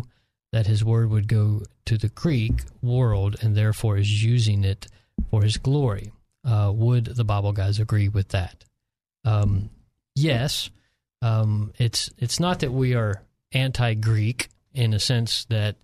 that 0.51 0.65
His 0.65 0.83
word 0.83 1.11
would 1.11 1.27
go 1.27 1.61
to 1.85 1.99
the 1.99 2.09
Greek 2.09 2.63
world 2.81 3.35
and 3.41 3.55
therefore 3.55 3.97
is 3.97 4.23
using 4.23 4.63
it 4.63 4.87
for 5.29 5.43
His 5.43 5.57
glory. 5.57 6.11
Uh, 6.43 6.71
would 6.73 7.05
the 7.05 7.23
Bible 7.23 7.53
guys 7.53 7.79
agree 7.79 8.07
with 8.07 8.29
that? 8.29 8.65
Um, 9.23 9.69
yes, 10.15 10.71
um, 11.21 11.73
it's 11.77 12.09
it's 12.17 12.39
not 12.39 12.61
that 12.61 12.71
we 12.71 12.95
are 12.95 13.21
anti-Greek 13.51 14.49
in 14.73 14.95
a 14.95 14.99
sense 14.99 15.45
that 15.45 15.75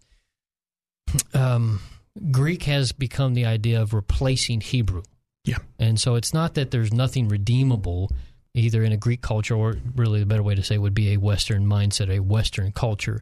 um, 1.36 1.82
Greek 2.32 2.64
has 2.64 2.92
become 2.92 3.34
the 3.34 3.46
idea 3.46 3.82
of 3.82 3.94
replacing 3.94 4.62
Hebrew. 4.62 5.04
Yeah, 5.44 5.58
and 5.78 6.00
so 6.00 6.16
it's 6.16 6.34
not 6.34 6.56
that 6.56 6.72
there's 6.72 6.94
nothing 6.94 7.28
redeemable 7.28 8.12
either 8.56 8.84
in 8.84 8.92
a 8.92 8.98
Greek 8.98 9.22
culture 9.22 9.56
or 9.56 9.76
really 9.96 10.20
the 10.20 10.26
better 10.26 10.42
way 10.42 10.56
to 10.56 10.64
say 10.64 10.78
would 10.78 10.94
be 10.94 11.14
a 11.14 11.18
Western 11.18 11.66
mindset, 11.66 12.10
a 12.10 12.22
Western 12.22 12.72
culture. 12.72 13.22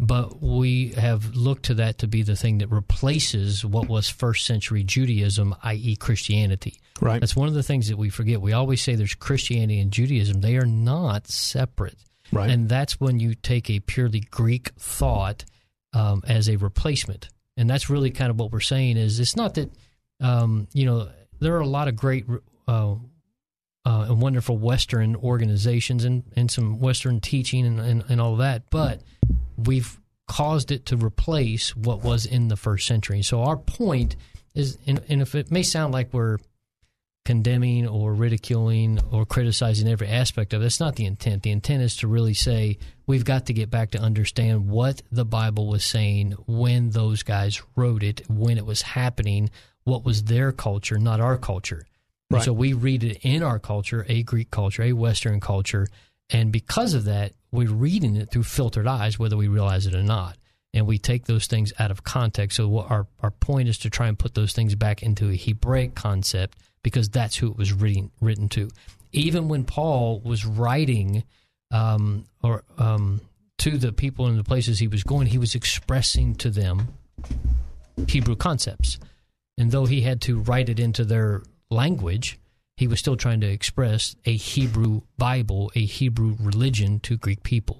But 0.00 0.42
we 0.42 0.88
have 0.92 1.36
looked 1.36 1.66
to 1.66 1.74
that 1.74 1.98
to 1.98 2.08
be 2.08 2.22
the 2.22 2.34
thing 2.34 2.58
that 2.58 2.68
replaces 2.68 3.66
what 3.66 3.86
was 3.86 4.08
first 4.08 4.46
century 4.46 4.82
Judaism, 4.82 5.54
i.e., 5.62 5.94
Christianity. 5.96 6.80
Right. 7.02 7.20
That's 7.20 7.36
one 7.36 7.48
of 7.48 7.54
the 7.54 7.62
things 7.62 7.88
that 7.88 7.98
we 7.98 8.08
forget. 8.08 8.40
We 8.40 8.54
always 8.54 8.80
say 8.80 8.94
there's 8.94 9.14
Christianity 9.14 9.78
and 9.78 9.92
Judaism, 9.92 10.40
they 10.40 10.56
are 10.56 10.64
not 10.64 11.28
separate. 11.28 11.98
Right. 12.32 12.48
And 12.48 12.68
that's 12.68 12.98
when 12.98 13.20
you 13.20 13.34
take 13.34 13.68
a 13.68 13.80
purely 13.80 14.20
Greek 14.20 14.70
thought 14.78 15.44
um, 15.92 16.22
as 16.26 16.48
a 16.48 16.56
replacement. 16.56 17.28
And 17.56 17.68
that's 17.68 17.90
really 17.90 18.10
kind 18.10 18.30
of 18.30 18.38
what 18.38 18.52
we're 18.52 18.60
saying 18.60 18.96
is 18.96 19.20
it's 19.20 19.36
not 19.36 19.54
that, 19.54 19.70
um, 20.20 20.68
you 20.72 20.86
know, 20.86 21.10
there 21.40 21.56
are 21.56 21.60
a 21.60 21.66
lot 21.66 21.88
of 21.88 21.96
great 21.96 22.24
uh, 22.68 22.94
uh, 23.84 24.06
and 24.08 24.20
wonderful 24.20 24.56
Western 24.56 25.16
organizations 25.16 26.04
and, 26.04 26.22
and 26.36 26.50
some 26.50 26.78
Western 26.78 27.20
teaching 27.20 27.66
and, 27.66 27.80
and, 27.80 28.04
and 28.08 28.20
all 28.20 28.36
that, 28.36 28.70
but 28.70 29.02
we've 29.56 29.98
caused 30.28 30.70
it 30.70 30.86
to 30.86 30.96
replace 30.96 31.74
what 31.74 32.04
was 32.04 32.24
in 32.24 32.48
the 32.48 32.56
first 32.56 32.86
century. 32.86 33.22
So 33.22 33.42
our 33.42 33.56
point 33.56 34.16
is, 34.54 34.78
and, 34.86 35.00
and 35.08 35.20
if 35.20 35.34
it 35.34 35.50
may 35.50 35.62
sound 35.62 35.92
like 35.92 36.12
we're 36.12 36.38
condemning 37.30 37.86
or 37.86 38.12
ridiculing 38.12 38.98
or 39.12 39.24
criticizing 39.24 39.86
every 39.86 40.08
aspect 40.08 40.52
of 40.52 40.60
it, 40.60 40.64
that's 40.64 40.80
not 40.80 40.96
the 40.96 41.06
intent. 41.06 41.44
The 41.44 41.52
intent 41.52 41.80
is 41.80 41.94
to 41.98 42.08
really 42.08 42.34
say 42.34 42.76
we've 43.06 43.24
got 43.24 43.46
to 43.46 43.52
get 43.52 43.70
back 43.70 43.92
to 43.92 44.00
understand 44.00 44.68
what 44.68 45.00
the 45.12 45.24
Bible 45.24 45.68
was 45.68 45.84
saying 45.84 46.32
when 46.48 46.90
those 46.90 47.22
guys 47.22 47.62
wrote 47.76 48.02
it, 48.02 48.28
when 48.28 48.58
it 48.58 48.66
was 48.66 48.82
happening, 48.82 49.48
what 49.84 50.04
was 50.04 50.24
their 50.24 50.50
culture, 50.50 50.98
not 50.98 51.20
our 51.20 51.38
culture. 51.38 51.86
And 52.30 52.38
Right. 52.38 52.42
So 52.42 52.52
we 52.52 52.72
read 52.72 53.04
it 53.04 53.18
in 53.22 53.44
our 53.44 53.60
culture, 53.60 54.04
a 54.08 54.24
Greek 54.24 54.50
culture, 54.50 54.82
a 54.82 54.92
Western 54.92 55.38
culture, 55.38 55.86
and 56.30 56.50
because 56.50 56.94
of 56.94 57.04
that, 57.04 57.32
we're 57.52 57.70
reading 57.70 58.16
it 58.16 58.32
through 58.32 58.42
filtered 58.42 58.88
eyes, 58.88 59.20
whether 59.20 59.36
we 59.36 59.46
realize 59.46 59.86
it 59.86 59.94
or 59.94 60.02
not. 60.02 60.36
And 60.74 60.84
we 60.84 60.98
take 60.98 61.26
those 61.26 61.46
things 61.46 61.72
out 61.78 61.92
of 61.92 62.02
context. 62.02 62.56
So 62.56 62.66
what 62.68 62.90
our 62.90 63.06
our 63.20 63.30
point 63.30 63.68
is 63.68 63.78
to 63.78 63.90
try 63.90 64.08
and 64.08 64.18
put 64.18 64.34
those 64.34 64.52
things 64.52 64.74
back 64.74 65.02
into 65.04 65.28
a 65.28 65.36
Hebraic 65.36 65.94
concept 65.94 66.58
because 66.82 67.08
that's 67.08 67.36
who 67.36 67.50
it 67.50 67.56
was 67.56 67.72
written 67.72 68.10
written 68.20 68.48
to. 68.50 68.70
Even 69.12 69.48
when 69.48 69.64
Paul 69.64 70.20
was 70.20 70.44
writing 70.46 71.24
um, 71.72 72.24
or 72.42 72.64
um, 72.78 73.20
to 73.58 73.76
the 73.76 73.92
people 73.92 74.26
in 74.28 74.36
the 74.36 74.44
places 74.44 74.78
he 74.78 74.88
was 74.88 75.02
going, 75.02 75.26
he 75.26 75.38
was 75.38 75.54
expressing 75.54 76.34
to 76.36 76.50
them 76.50 76.88
Hebrew 78.08 78.36
concepts. 78.36 78.98
And 79.58 79.70
though 79.70 79.86
he 79.86 80.00
had 80.02 80.20
to 80.22 80.38
write 80.38 80.68
it 80.68 80.80
into 80.80 81.04
their 81.04 81.42
language, 81.70 82.38
he 82.76 82.86
was 82.86 82.98
still 82.98 83.16
trying 83.16 83.40
to 83.40 83.46
express 83.46 84.16
a 84.24 84.34
Hebrew 84.34 85.02
Bible, 85.18 85.70
a 85.74 85.84
Hebrew 85.84 86.36
religion 86.40 86.98
to 87.00 87.18
Greek 87.18 87.42
people. 87.42 87.78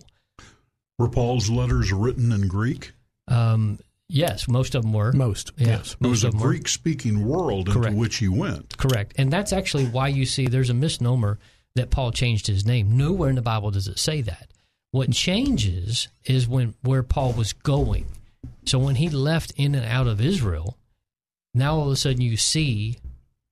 Were 0.99 1.09
Paul's 1.09 1.49
letters 1.49 1.91
written 1.91 2.33
in 2.33 2.49
Greek? 2.49 2.93
Um, 3.27 3.79
yes, 4.11 4.49
most 4.49 4.75
of 4.75 4.83
them 4.83 4.93
were. 4.93 5.13
Most, 5.13 5.53
Yeah, 5.57 5.69
yes. 5.69 5.93
It 5.93 6.01
was 6.01 6.11
most 6.11 6.25
a 6.25 6.27
of 6.29 6.33
them 6.33 6.41
were. 6.41 6.49
Greek 6.49 6.69
speaking 6.69 7.27
world 7.27 7.69
into 7.69 7.93
which 7.93 8.17
he 8.17 8.29
went. 8.29 8.77
Correct. 8.77 9.15
And 9.17 9.33
that's 9.33 9.53
actually 9.53 9.87
why 9.87 10.09
you 10.09 10.27
see 10.27 10.47
there's 10.47 10.71
a 10.71 10.75
misnomer 10.75 11.39
that 11.75 11.91
Paul 11.91 12.13
changed 12.13 12.47
his 12.47 12.67
name. 12.67 12.97
Nowhere 12.97 13.31
in 13.31 13.37
the 13.37 13.43
Bible 13.43 13.71
does 13.71 13.89
it 13.89 13.99
say 13.99 14.23
that. 14.23 14.51
What 14.91 15.13
changes 15.13 16.09
is 16.25 16.49
when 16.49 16.75
where 16.83 17.03
Paul 17.03 17.33
was 17.33 17.53
going. 17.53 18.07
So 18.67 18.79
when 18.79 18.97
he 18.97 19.09
left 19.09 19.53
in 19.57 19.75
and 19.75 19.87
out 19.87 20.07
of 20.07 20.21
Israel, 20.21 20.77
now 21.55 21.77
all 21.77 21.87
of 21.87 21.93
a 21.93 21.97
sudden 21.97 22.21
you 22.21 22.37
see 22.37 22.99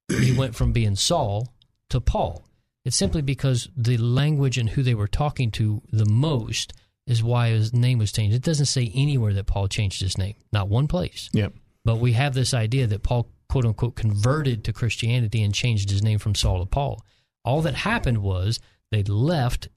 he 0.08 0.36
went 0.36 0.54
from 0.54 0.72
being 0.72 0.96
Saul 0.96 1.52
to 1.90 2.00
Paul. 2.00 2.44
It's 2.84 2.96
simply 2.96 3.22
because 3.22 3.68
the 3.76 3.98
language 3.98 4.58
and 4.58 4.70
who 4.70 4.82
they 4.82 4.94
were 4.94 5.08
talking 5.08 5.50
to 5.52 5.82
the 5.92 6.06
most 6.06 6.72
is 7.08 7.22
why 7.22 7.48
his 7.48 7.72
name 7.72 7.98
was 7.98 8.12
changed. 8.12 8.36
It 8.36 8.42
doesn't 8.42 8.66
say 8.66 8.92
anywhere 8.94 9.32
that 9.32 9.46
Paul 9.46 9.66
changed 9.66 10.02
his 10.02 10.18
name, 10.18 10.34
not 10.52 10.68
one 10.68 10.86
place. 10.86 11.30
Yeah. 11.32 11.48
But 11.84 11.96
we 11.96 12.12
have 12.12 12.34
this 12.34 12.52
idea 12.52 12.86
that 12.86 13.02
Paul, 13.02 13.30
quote 13.48 13.64
unquote, 13.64 13.96
converted 13.96 14.62
to 14.64 14.74
Christianity 14.74 15.42
and 15.42 15.54
changed 15.54 15.90
his 15.90 16.02
name 16.02 16.18
from 16.18 16.34
Saul 16.34 16.60
to 16.60 16.66
Paul. 16.66 17.02
All 17.46 17.62
that 17.62 17.74
happened 17.74 18.18
was 18.18 18.60
they 18.92 19.02
left 19.04 19.68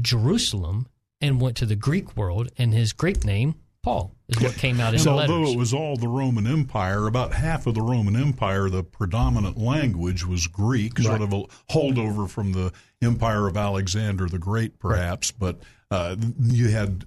Jerusalem 0.00 0.88
and 1.20 1.38
went 1.38 1.58
to 1.58 1.66
the 1.66 1.76
Greek 1.76 2.16
world, 2.16 2.48
and 2.56 2.72
his 2.72 2.94
Greek 2.94 3.24
name, 3.26 3.56
Paul, 3.82 4.14
is 4.28 4.40
what 4.40 4.54
came 4.54 4.80
out 4.80 4.94
in 4.94 5.00
So 5.00 5.16
the 5.16 5.20
although 5.20 5.50
it 5.50 5.58
was 5.58 5.74
all 5.74 5.96
the 5.96 6.08
Roman 6.08 6.46
Empire, 6.46 7.06
about 7.06 7.34
half 7.34 7.66
of 7.66 7.74
the 7.74 7.82
Roman 7.82 8.16
Empire, 8.16 8.70
the 8.70 8.82
predominant 8.82 9.58
language 9.58 10.24
was 10.24 10.46
Greek, 10.46 10.98
sort 10.98 11.20
of 11.20 11.34
a 11.34 11.42
holdover 11.70 12.26
from 12.26 12.52
the 12.52 12.72
Empire 13.02 13.46
of 13.46 13.58
Alexander 13.58 14.28
the 14.28 14.38
Great, 14.38 14.78
perhaps. 14.78 15.30
But 15.30 15.58
uh, 15.90 16.16
you 16.40 16.68
had 16.68 17.04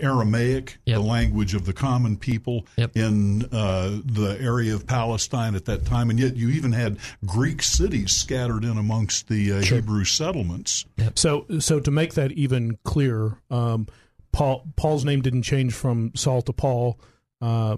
Aramaic, 0.00 0.78
the 0.86 1.00
language 1.00 1.54
of 1.54 1.64
the 1.64 1.72
common 1.72 2.16
people 2.16 2.66
in 2.94 3.44
uh, 3.52 4.00
the 4.04 4.36
area 4.40 4.74
of 4.74 4.86
Palestine 4.86 5.54
at 5.54 5.64
that 5.66 5.86
time, 5.86 6.10
and 6.10 6.18
yet 6.18 6.36
you 6.36 6.50
even 6.50 6.72
had 6.72 6.98
Greek 7.24 7.62
cities 7.62 8.12
scattered 8.12 8.64
in 8.64 8.76
amongst 8.76 9.28
the 9.28 9.52
uh, 9.52 9.60
Hebrew 9.60 10.04
settlements. 10.04 10.84
So, 11.14 11.46
so 11.58 11.80
to 11.80 11.90
make 11.90 12.14
that 12.14 12.32
even 12.32 12.78
clearer, 12.84 13.40
um, 13.50 13.86
Paul 14.32 14.66
Paul's 14.76 15.04
name 15.04 15.22
didn't 15.22 15.42
change 15.42 15.72
from 15.72 16.12
Saul 16.14 16.42
to 16.42 16.52
Paul 16.52 17.00
uh, 17.40 17.76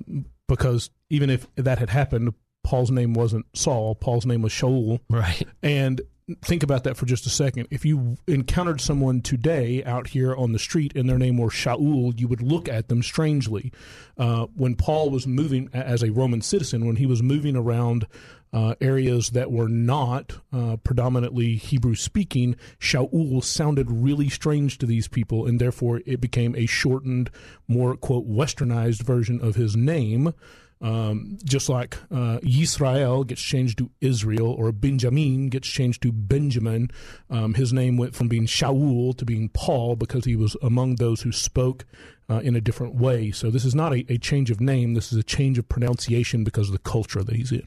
because 0.48 0.90
even 1.10 1.30
if 1.30 1.46
that 1.56 1.78
had 1.78 1.90
happened, 1.90 2.34
Paul's 2.64 2.90
name 2.90 3.14
wasn't 3.14 3.46
Saul. 3.54 3.94
Paul's 3.94 4.26
name 4.26 4.42
was 4.42 4.52
Shaul. 4.52 5.00
Right. 5.08 5.46
And 5.62 6.00
think 6.42 6.62
about 6.62 6.84
that 6.84 6.96
for 6.96 7.06
just 7.06 7.26
a 7.26 7.30
second. 7.30 7.68
If 7.70 7.84
you 7.84 8.16
encountered 8.26 8.80
someone 8.80 9.20
today 9.20 9.82
out 9.84 10.08
here 10.08 10.34
on 10.34 10.52
the 10.52 10.58
street 10.58 10.94
and 10.96 11.08
their 11.08 11.18
name 11.18 11.38
were 11.38 11.48
Shaul, 11.48 12.18
you 12.18 12.28
would 12.28 12.42
look 12.42 12.68
at 12.68 12.88
them 12.88 13.02
strangely. 13.02 13.72
Uh, 14.16 14.46
when 14.54 14.76
Paul 14.76 15.10
was 15.10 15.26
moving 15.26 15.68
as 15.72 16.02
a 16.02 16.10
Roman 16.10 16.42
citizen, 16.42 16.86
when 16.86 16.96
he 16.96 17.06
was 17.06 17.22
moving 17.22 17.56
around 17.56 18.06
uh, 18.52 18.74
areas 18.80 19.30
that 19.30 19.52
were 19.52 19.68
not 19.68 20.38
uh, 20.52 20.76
predominantly 20.78 21.56
Hebrew 21.56 21.94
speaking, 21.94 22.56
Shaul 22.78 23.42
sounded 23.44 23.90
really 23.90 24.28
strange 24.28 24.78
to 24.78 24.86
these 24.86 25.08
people, 25.08 25.46
and 25.46 25.60
therefore 25.60 26.00
it 26.04 26.20
became 26.20 26.54
a 26.56 26.66
shortened, 26.66 27.30
more 27.68 27.96
quote 27.96 28.28
westernized 28.28 29.02
version 29.02 29.40
of 29.40 29.54
his 29.54 29.76
name. 29.76 30.34
Um, 30.82 31.36
just 31.44 31.68
like 31.68 31.98
uh, 32.10 32.38
Yisrael 32.42 33.26
gets 33.26 33.42
changed 33.42 33.78
to 33.78 33.90
Israel, 34.00 34.50
or 34.50 34.72
Benjamin 34.72 35.48
gets 35.50 35.68
changed 35.68 36.02
to 36.02 36.12
Benjamin, 36.12 36.90
um, 37.28 37.52
his 37.54 37.72
name 37.72 37.98
went 37.98 38.14
from 38.14 38.28
being 38.28 38.46
Shaul 38.46 39.16
to 39.18 39.24
being 39.26 39.50
Paul 39.50 39.96
because 39.96 40.24
he 40.24 40.36
was 40.36 40.56
among 40.62 40.96
those 40.96 41.20
who 41.20 41.32
spoke 41.32 41.84
uh, 42.30 42.38
in 42.38 42.56
a 42.56 42.62
different 42.62 42.94
way. 42.94 43.30
So 43.30 43.50
this 43.50 43.64
is 43.64 43.74
not 43.74 43.92
a, 43.92 44.06
a 44.08 44.16
change 44.16 44.50
of 44.50 44.60
name; 44.60 44.94
this 44.94 45.12
is 45.12 45.18
a 45.18 45.22
change 45.22 45.58
of 45.58 45.68
pronunciation 45.68 46.44
because 46.44 46.68
of 46.68 46.72
the 46.72 46.78
culture 46.78 47.22
that 47.22 47.36
he's 47.36 47.52
in. 47.52 47.66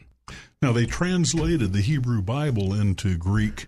Now 0.61 0.71
they 0.71 0.85
translated 0.85 1.73
the 1.73 1.81
Hebrew 1.81 2.21
Bible 2.21 2.73
into 2.73 3.17
Greek. 3.17 3.67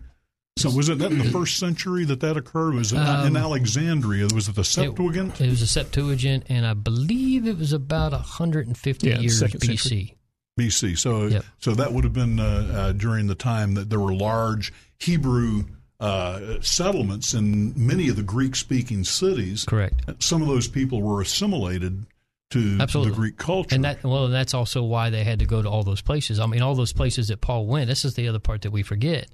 So 0.57 0.69
was 0.71 0.87
it 0.87 0.99
that 0.99 1.11
in 1.11 1.17
the 1.17 1.25
first 1.25 1.57
century 1.59 2.05
that 2.05 2.21
that 2.21 2.37
occurred? 2.37 2.75
Was 2.75 2.93
it 2.93 2.97
Um, 2.97 3.27
in 3.27 3.35
Alexandria? 3.35 4.27
Was 4.33 4.47
it 4.47 4.55
the 4.55 4.63
Septuagint? 4.63 5.41
It 5.41 5.49
was 5.49 5.59
the 5.59 5.67
Septuagint, 5.67 6.45
and 6.47 6.65
I 6.65 6.73
believe 6.73 7.45
it 7.45 7.57
was 7.57 7.73
about 7.73 8.13
150 8.13 9.07
Yeah, 9.09 9.19
years 9.19 9.41
BC. 9.43 9.77
century. 9.77 10.15
BC. 10.57 10.95
So 10.97 11.41
so 11.59 11.75
that 11.75 11.91
would 11.91 12.05
have 12.05 12.13
been 12.13 12.39
uh, 12.39 12.43
uh, 12.73 12.91
during 12.93 13.27
the 13.27 13.35
time 13.35 13.73
that 13.73 13.89
there 13.89 13.99
were 13.99 14.13
large 14.13 14.71
Hebrew 14.97 15.65
uh, 15.99 16.39
settlements 16.61 17.33
in 17.33 17.73
many 17.75 18.07
of 18.07 18.15
the 18.15 18.23
Greek-speaking 18.23 19.03
cities. 19.03 19.65
Correct. 19.65 20.23
Some 20.23 20.41
of 20.41 20.47
those 20.47 20.69
people 20.69 21.01
were 21.01 21.21
assimilated 21.21 22.05
to 22.51 22.77
Absolutely. 22.79 23.11
the 23.11 23.15
Greek 23.17 23.37
culture. 23.37 23.75
And 23.75 23.83
that 23.83 24.03
well, 24.05 24.29
that's 24.29 24.53
also 24.53 24.83
why 24.83 25.09
they 25.09 25.25
had 25.25 25.39
to 25.39 25.45
go 25.45 25.61
to 25.61 25.69
all 25.69 25.83
those 25.83 26.01
places. 26.01 26.39
I 26.39 26.45
mean, 26.45 26.61
all 26.61 26.75
those 26.75 26.93
places 26.93 27.27
that 27.27 27.41
Paul 27.41 27.65
went. 27.65 27.87
This 27.89 28.05
is 28.05 28.13
the 28.13 28.29
other 28.29 28.39
part 28.39 28.61
that 28.61 28.71
we 28.71 28.83
forget. 28.83 29.27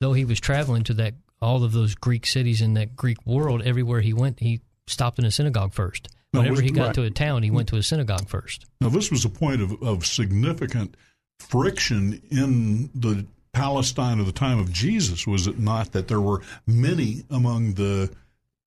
Though 0.00 0.12
he 0.12 0.24
was 0.24 0.40
traveling 0.40 0.84
to 0.84 0.94
that 0.94 1.14
all 1.40 1.64
of 1.64 1.72
those 1.72 1.94
Greek 1.94 2.26
cities 2.26 2.60
in 2.60 2.74
that 2.74 2.96
Greek 2.96 3.24
world, 3.26 3.62
everywhere 3.62 4.00
he 4.00 4.12
went, 4.12 4.40
he 4.40 4.60
stopped 4.86 5.18
in 5.18 5.24
a 5.24 5.30
synagogue 5.30 5.72
first. 5.72 6.08
Whenever 6.32 6.60
he 6.60 6.70
got 6.70 6.86
right. 6.86 6.94
to 6.94 7.02
a 7.04 7.10
town, 7.10 7.42
he 7.42 7.50
went 7.50 7.68
mm. 7.68 7.72
to 7.72 7.76
a 7.78 7.82
synagogue 7.82 8.28
first. 8.28 8.66
Now, 8.80 8.90
this 8.90 9.10
was 9.10 9.24
a 9.24 9.30
point 9.30 9.62
of, 9.62 9.82
of 9.82 10.04
significant 10.04 10.96
friction 11.40 12.20
in 12.30 12.90
the 12.94 13.26
Palestine 13.52 14.20
of 14.20 14.26
the 14.26 14.32
time 14.32 14.58
of 14.58 14.70
Jesus, 14.70 15.26
was 15.26 15.46
it 15.46 15.58
not? 15.58 15.92
That 15.92 16.08
there 16.08 16.20
were 16.20 16.42
many 16.66 17.24
among 17.30 17.74
the 17.74 18.10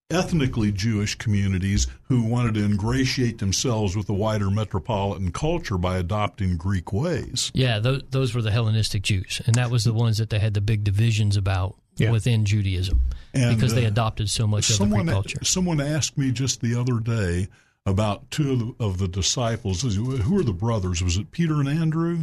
ethnically 0.10 0.72
Jewish 0.72 1.16
communities 1.16 1.88
who 2.04 2.24
wanted 2.24 2.56
to 2.56 2.64
ingratiate 2.66 3.38
themselves 3.38 3.96
with 3.96 4.08
the 4.08 4.14
wider 4.14 4.50
metropolitan 4.50 5.32
culture 5.32 5.78
by 5.78 5.98
adopting 5.98 6.58
Greek 6.58 6.92
ways. 6.92 7.52
Yeah, 7.54 7.80
those, 7.80 8.02
those 8.10 8.34
were 8.34 8.42
the 8.42 8.52
Hellenistic 8.52 9.04
Jews, 9.04 9.42
and 9.46 9.56
that 9.56 9.70
was 9.70 9.84
the 9.84 9.94
ones 9.94 10.18
that 10.18 10.30
they 10.32 10.40
had 10.40 10.54
the 10.56 10.62
big 10.62 10.84
divisions 10.84 11.38
about 11.38 11.76
Yeah. 11.98 12.12
within 12.12 12.44
Judaism 12.46 13.02
And, 13.36 13.56
because 13.56 13.76
they 13.76 13.86
uh, 13.86 13.90
adopted 13.90 14.30
so 14.30 14.48
much 14.48 14.64
of 14.64 14.68
the 14.70 14.74
someone, 14.84 15.04
Greek 15.06 15.14
culture. 15.14 15.44
Someone 15.44 15.80
asked 15.80 16.18
me 16.18 16.32
just 16.32 16.62
the 16.62 16.74
other 16.80 17.00
day 17.00 17.48
about 17.86 18.30
two 18.32 18.52
of 18.52 18.60
the, 18.60 18.74
of 18.86 18.98
the 18.98 19.08
disciples. 19.08 19.82
Who 19.84 20.40
are 20.40 20.44
the 20.44 20.54
brothers? 20.54 21.04
Was 21.04 21.18
it 21.18 21.32
Peter 21.32 21.56
and 21.60 21.70
Andrew 21.70 22.22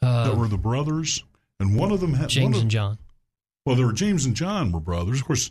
that 0.00 0.36
were 0.36 0.48
the 0.48 0.58
brothers? 0.58 1.22
And 1.58 1.76
one 1.76 1.92
of 1.92 2.00
them 2.00 2.14
had 2.14 2.24
Uh, 2.26 2.28
James 2.28 2.44
one 2.44 2.54
of- 2.54 2.60
and 2.62 2.70
John. 2.70 2.98
Well, 3.66 3.76
there 3.76 3.84
were 3.86 3.92
James 3.92 4.24
and 4.24 4.34
John 4.34 4.72
were 4.72 4.80
brothers. 4.80 5.20
Of 5.20 5.26
course, 5.26 5.50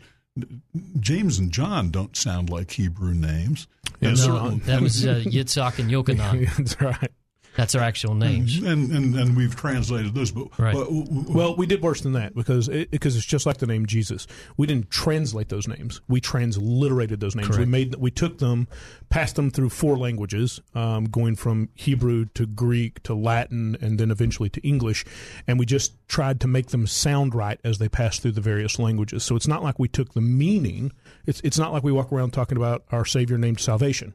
James 1.00 1.40
and 1.40 1.52
John 1.52 1.90
don't 1.92 2.16
sound 2.16 2.50
like 2.50 2.72
Hebrew 2.72 3.14
names. 3.14 3.68
No, 4.02 4.10
And 4.10 4.18
certainly- 4.20 4.58
that 4.60 4.82
was 4.82 5.06
uh, 5.06 5.22
Yitzhak 5.26 5.80
and 5.80 5.90
Yochanan. 5.92 6.56
That's 6.58 6.82
right. 6.82 7.12
That's 7.58 7.74
their 7.74 7.82
actual 7.82 8.14
names. 8.16 8.58
and, 8.58 8.92
and 8.92 9.16
and 9.16 9.36
we've 9.36 9.56
translated 9.56 10.14
this, 10.16 10.32
But 10.32 10.58
Right. 10.58 10.74
but- 10.74 10.90
Well, 10.92 11.56
we 11.58 11.66
did 11.66 11.82
worse 11.82 12.00
than 12.02 12.14
that 12.14 12.34
because 12.36 12.70
it, 12.70 12.90
because 12.92 13.16
it's 13.18 13.26
just 13.26 13.46
like 13.46 13.58
the 13.58 13.68
name 13.68 13.86
Jesus. 13.86 14.28
We 14.56 14.66
didn't 14.68 14.90
translate 14.90 15.50
those 15.50 15.68
names; 15.68 16.00
we 16.08 16.22
transliterated 16.22 17.20
those 17.20 17.36
names. 17.36 17.58
We 17.58 17.66
made 17.66 17.96
we 17.96 18.12
took 18.12 18.38
them, 18.40 18.68
passed 19.10 19.36
them 19.36 19.52
through 19.52 19.70
four 19.70 19.98
languages, 19.98 20.62
um, 20.74 21.06
going 21.06 21.36
from 21.36 21.70
Hebrew 21.76 22.26
to 22.36 22.46
Greek 22.46 23.04
to 23.04 23.14
Latin, 23.14 23.78
and 23.82 24.00
then 24.00 24.12
eventually 24.12 24.50
to 24.50 24.62
English, 24.66 25.04
and 25.48 25.60
we 25.60 25.66
just 25.66 25.94
tried 26.08 26.40
to 26.42 26.48
make 26.48 26.68
them 26.68 26.88
sound 26.88 27.36
right 27.36 27.60
as 27.64 27.78
they 27.78 27.90
passed 27.90 28.22
through 28.22 28.32
the 28.34 28.42
various 28.42 28.80
languages. 28.80 29.24
So 29.24 29.36
it's 29.36 29.48
not 29.48 29.64
like 29.64 29.80
we 29.80 29.88
took 29.88 30.14
the 30.14 30.22
meaning. 30.22 30.92
It's 31.26 31.42
it's 31.44 31.58
not 31.60 31.74
like 31.74 31.84
we 31.84 31.92
walk 31.92 32.12
around 32.14 32.32
talking 32.32 32.58
about 32.58 32.84
our 32.92 33.06
Savior 33.06 33.38
named 33.38 33.60
salvation. 33.60 34.14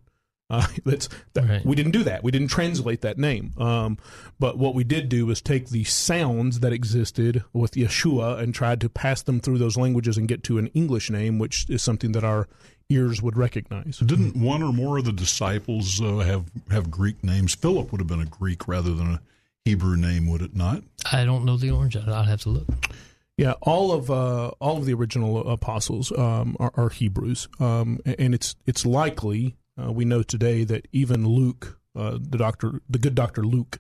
Uh, 0.51 0.67
that's 0.85 1.09
that, 1.33 1.65
we 1.65 1.75
didn't 1.75 1.93
do 1.93 2.03
that. 2.05 2.23
We 2.23 2.31
didn't 2.31 2.49
translate 2.49 3.01
that 3.03 3.19
name. 3.19 3.53
Um, 3.59 3.99
but 4.39 4.59
what 4.59 4.75
we 4.75 4.85
did 4.85 5.09
do 5.09 5.27
was 5.27 5.41
take 5.41 5.69
the 5.69 5.85
sounds 5.85 6.61
that 6.61 6.73
existed 6.73 7.45
with 7.53 7.73
Yeshua 7.73 8.39
and 8.39 8.55
tried 8.55 8.81
to 8.83 8.89
pass 8.89 9.23
them 9.23 9.41
through 9.41 9.59
those 9.59 9.77
languages 9.77 10.17
and 10.17 10.29
get 10.29 10.43
to 10.45 10.59
an 10.59 10.69
English 10.69 11.11
name, 11.11 11.39
which 11.39 11.69
is 11.69 11.83
something 11.83 12.13
that 12.13 12.25
our 12.25 12.49
ears 12.91 13.23
would 13.23 13.37
recognize. 13.37 13.99
didn't 13.99 14.37
one 14.37 14.63
or 14.63 14.73
more 14.73 14.99
of 14.99 15.05
the 15.05 15.13
disciples 15.13 16.01
uh, 16.01 16.19
have 16.19 16.51
have 16.71 16.91
Greek 16.91 17.25
names? 17.25 17.55
Philip 17.55 17.91
would 17.93 18.01
have 18.01 18.09
been 18.09 18.21
a 18.21 18.27
Greek 18.27 18.69
rather 18.69 18.95
than 18.95 19.15
a 19.15 19.21
Hebrew 19.65 19.97
name, 19.97 20.27
would 20.29 20.43
it 20.43 20.55
not? 20.55 20.83
I 21.11 21.25
don't 21.25 21.45
know 21.45 21.57
the 21.57 21.71
orange. 21.71 21.97
I'd 21.97 22.27
have 22.27 22.43
to 22.43 22.51
look. 22.51 22.67
Yeah, 23.37 23.55
all 23.63 23.93
of 23.93 24.11
uh, 24.11 24.49
all 24.61 24.77
of 24.77 24.85
the 24.85 24.95
original 24.95 25.51
apostles 25.51 26.13
um, 26.13 26.57
are, 26.61 26.71
are 26.77 26.89
Hebrews, 26.91 27.49
um, 27.59 27.99
and 28.05 28.35
it's 28.35 28.55
it's 28.67 28.87
likely 28.87 29.57
uh, 29.83 29.93
we 29.93 30.05
know 30.05 30.23
today 30.23 30.65
that 30.65 30.87
even 30.93 31.27
Luke, 31.27 31.79
uh, 31.97 32.19
the 32.21 32.39
doctor, 32.39 32.81
the 32.89 32.99
good 32.99 33.15
doctor 33.15 33.43
Luke, 33.43 33.79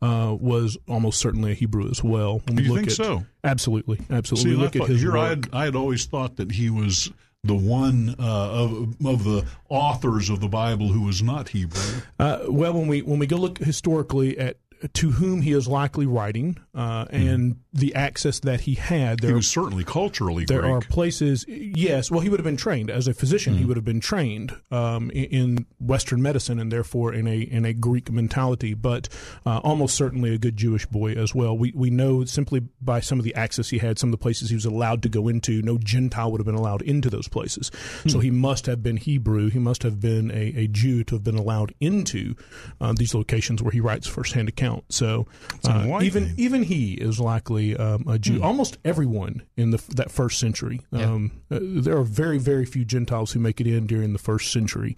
uh, 0.00 0.36
was 0.38 0.76
almost 0.88 1.20
certainly 1.20 1.52
a 1.52 1.54
Hebrew 1.54 1.88
as 1.90 2.02
well. 2.02 2.40
When 2.46 2.56
Do 2.56 2.62
we 2.62 2.68
you 2.68 2.74
look 2.74 2.78
think 2.80 2.90
at- 2.90 2.96
so? 2.96 3.24
Absolutely, 3.44 3.98
absolutely. 4.10 4.50
See, 4.52 4.56
look 4.56 4.72
thought, 4.74 4.82
at 4.84 4.88
his 4.90 5.00
here 5.02 5.16
I 5.16 5.28
had, 5.30 5.48
I 5.52 5.64
had 5.64 5.76
always 5.76 6.04
thought 6.06 6.36
that 6.36 6.52
he 6.52 6.70
was 6.70 7.10
the 7.44 7.54
one 7.56 8.14
uh, 8.20 8.22
of 8.22 8.94
of 9.04 9.24
the 9.24 9.44
authors 9.68 10.30
of 10.30 10.40
the 10.40 10.48
Bible 10.48 10.88
who 10.88 11.02
was 11.02 11.22
not 11.22 11.48
Hebrew. 11.48 11.80
Uh, 12.18 12.40
well, 12.48 12.72
when 12.72 12.86
we 12.86 13.02
when 13.02 13.18
we 13.18 13.26
go 13.26 13.36
look 13.36 13.58
historically 13.58 14.38
at 14.38 14.58
to 14.94 15.10
whom 15.12 15.42
he 15.42 15.52
is 15.52 15.68
likely 15.68 16.06
writing 16.06 16.58
uh, 16.74 17.04
and 17.10 17.56
the 17.72 17.94
access 17.94 18.40
that 18.40 18.62
he 18.62 18.74
had, 18.74 19.20
there 19.20 19.30
Hmm. 19.30 19.34
he 19.34 19.36
was 19.36 19.48
certainly 19.48 19.84
culturally 19.84 20.44
there 20.44 20.60
Greek. 20.62 20.72
are 20.72 20.80
places 20.80 21.44
yes 21.48 22.10
well 22.10 22.20
he 22.20 22.28
would 22.28 22.38
have 22.40 22.44
been 22.44 22.56
trained 22.56 22.90
as 22.90 23.06
a 23.08 23.14
physician 23.14 23.54
Hmm. 23.54 23.58
he 23.60 23.64
would 23.64 23.76
have 23.76 23.84
been 23.84 24.00
trained 24.00 24.54
um, 24.70 25.10
in, 25.12 25.66
western 25.78 26.20
medicine 26.22 26.58
and 26.58 26.70
therefore 26.72 27.12
in 27.12 27.26
a 27.26 27.38
in 27.40 27.64
a 27.64 27.72
greek 27.72 28.10
mentality 28.10 28.72
but 28.74 29.08
uh, 29.46 29.58
almost 29.58 29.94
certainly 29.96 30.34
a 30.34 30.38
good 30.38 30.56
jewish 30.56 30.86
boy 30.86 31.12
as 31.12 31.34
well 31.34 31.56
we 31.56 31.72
we 31.74 31.90
know 31.90 32.24
simply 32.24 32.60
by 32.80 33.00
some 33.00 33.18
of 33.18 33.24
the 33.24 33.34
access 33.34 33.70
he 33.70 33.78
had 33.78 33.98
some 33.98 34.08
of 34.08 34.12
the 34.12 34.18
places 34.22 34.48
he 34.48 34.54
was 34.54 34.64
allowed 34.64 35.02
to 35.02 35.08
go 35.08 35.28
into 35.28 35.60
no 35.62 35.78
gentile 35.78 36.30
would 36.30 36.40
have 36.40 36.46
been 36.46 36.54
allowed 36.54 36.82
into 36.82 37.08
those 37.10 37.28
places 37.28 37.70
so 38.06 38.18
Hmm. 38.18 38.20
he 38.24 38.30
must 38.30 38.66
have 38.66 38.82
been 38.82 38.96
hebrew 38.96 39.48
he 39.50 39.58
must 39.58 39.82
have 39.82 40.00
been 40.00 40.30
a, 40.30 40.52
a 40.56 40.66
jew 40.68 41.02
to 41.04 41.14
have 41.16 41.24
been 41.24 41.36
allowed 41.36 41.74
into 41.80 42.34
uh, 42.80 42.92
these 42.96 43.14
locations 43.14 43.62
where 43.62 43.72
he 43.72 43.80
writes 43.80 44.06
firsthand 44.06 44.48
account 44.72 44.84
so 44.92 45.26
uh, 45.64 46.00
even 46.02 46.24
name. 46.24 46.34
even 46.38 46.62
he 46.62 46.94
is 46.94 47.20
likely 47.20 47.76
um, 47.76 48.04
a 48.08 48.18
Jew. 48.18 48.42
Almost 48.42 48.78
everyone 48.84 49.42
in 49.56 49.70
the 49.70 49.82
that 49.96 50.10
first 50.10 50.38
century. 50.38 50.80
Um, 50.92 51.32
uh, 51.50 51.58
there 51.60 51.96
are 51.96 52.04
very 52.04 52.38
very 52.38 52.64
few 52.64 52.84
Gentiles 52.84 53.32
who 53.32 53.40
make 53.40 53.60
it 53.60 53.66
in 53.66 53.86
during 53.86 54.12
the 54.12 54.18
first 54.18 54.52
century 54.52 54.96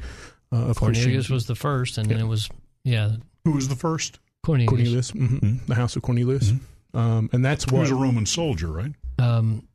uh, 0.52 0.56
of 0.56 0.76
Cornelius 0.76 1.04
Christianity. 1.04 1.32
was 1.32 1.46
the 1.46 1.54
first, 1.54 1.98
and 1.98 2.08
then 2.08 2.20
it 2.20 2.26
was 2.26 2.48
yeah. 2.84 3.12
Who 3.44 3.52
was 3.52 3.68
the 3.68 3.76
first? 3.76 4.18
Cornelius. 4.44 5.10
Cornelius, 5.10 5.12
mhm, 5.12 5.66
the 5.66 5.74
house 5.74 5.96
of 5.96 6.02
Cornelius, 6.02 6.52
um, 6.92 7.30
and 7.32 7.42
that's 7.44 7.64
He 7.64 7.74
what 7.74 7.80
was 7.80 7.90
a 7.90 7.94
Roman 7.94 8.26
soldier, 8.26 8.68
right? 8.68 8.92
Um, 9.18 9.66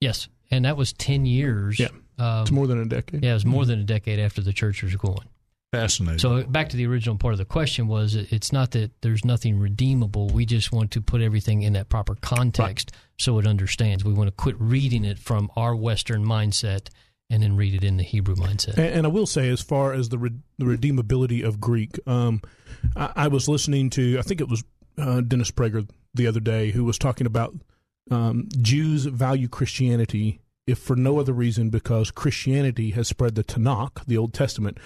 yes, 0.00 0.28
and 0.50 0.64
that 0.64 0.76
was 0.76 0.92
ten 0.92 1.26
years. 1.26 1.78
Yeah. 1.78 1.88
um, 2.18 2.42
it's 2.42 2.50
more 2.50 2.66
than 2.66 2.80
a 2.80 2.86
decade. 2.86 3.22
Yeah, 3.22 3.30
it 3.30 3.34
was 3.34 3.46
more 3.46 3.64
than 3.64 3.78
a 3.78 3.84
decade 3.84 4.18
after 4.18 4.40
the 4.42 4.52
church 4.52 4.82
was 4.82 4.96
going. 4.96 5.28
Fascinating. 5.72 6.18
So 6.18 6.42
back 6.42 6.68
to 6.70 6.76
the 6.76 6.86
original 6.86 7.16
part 7.16 7.32
of 7.32 7.38
the 7.38 7.44
question 7.44 7.86
was 7.86 8.16
it's 8.16 8.52
not 8.52 8.72
that 8.72 8.90
there's 9.02 9.24
nothing 9.24 9.58
redeemable. 9.58 10.28
We 10.28 10.44
just 10.44 10.72
want 10.72 10.90
to 10.92 11.00
put 11.00 11.20
everything 11.20 11.62
in 11.62 11.74
that 11.74 11.88
proper 11.88 12.16
context 12.16 12.90
so 13.18 13.38
it 13.38 13.46
understands. 13.46 14.04
We 14.04 14.12
want 14.12 14.28
to 14.28 14.32
quit 14.32 14.56
reading 14.58 15.04
it 15.04 15.18
from 15.18 15.48
our 15.54 15.76
Western 15.76 16.24
mindset 16.24 16.88
and 17.30 17.40
then 17.40 17.54
read 17.56 17.74
it 17.74 17.84
in 17.84 17.96
the 17.96 18.02
Hebrew 18.02 18.34
mindset. 18.34 18.76
And, 18.78 18.86
and 18.86 19.06
I 19.06 19.10
will 19.10 19.26
say, 19.26 19.48
as 19.48 19.62
far 19.62 19.92
as 19.92 20.08
the, 20.08 20.18
re- 20.18 20.40
the 20.58 20.64
redeemability 20.64 21.46
of 21.46 21.60
Greek, 21.60 22.00
um, 22.04 22.42
I, 22.96 23.12
I 23.14 23.28
was 23.28 23.48
listening 23.48 23.90
to, 23.90 24.18
I 24.18 24.22
think 24.22 24.40
it 24.40 24.48
was 24.48 24.64
uh, 24.98 25.20
Dennis 25.20 25.52
Prager 25.52 25.88
the 26.12 26.26
other 26.26 26.40
day, 26.40 26.72
who 26.72 26.84
was 26.84 26.98
talking 26.98 27.28
about 27.28 27.54
um, 28.10 28.48
Jews 28.60 29.04
value 29.04 29.46
Christianity, 29.46 30.40
if 30.66 30.78
for 30.78 30.96
no 30.96 31.20
other 31.20 31.32
reason, 31.32 31.70
because 31.70 32.10
Christianity 32.10 32.90
has 32.90 33.06
spread 33.06 33.36
the 33.36 33.44
Tanakh, 33.44 34.04
the 34.06 34.16
Old 34.16 34.34
Testament, 34.34 34.78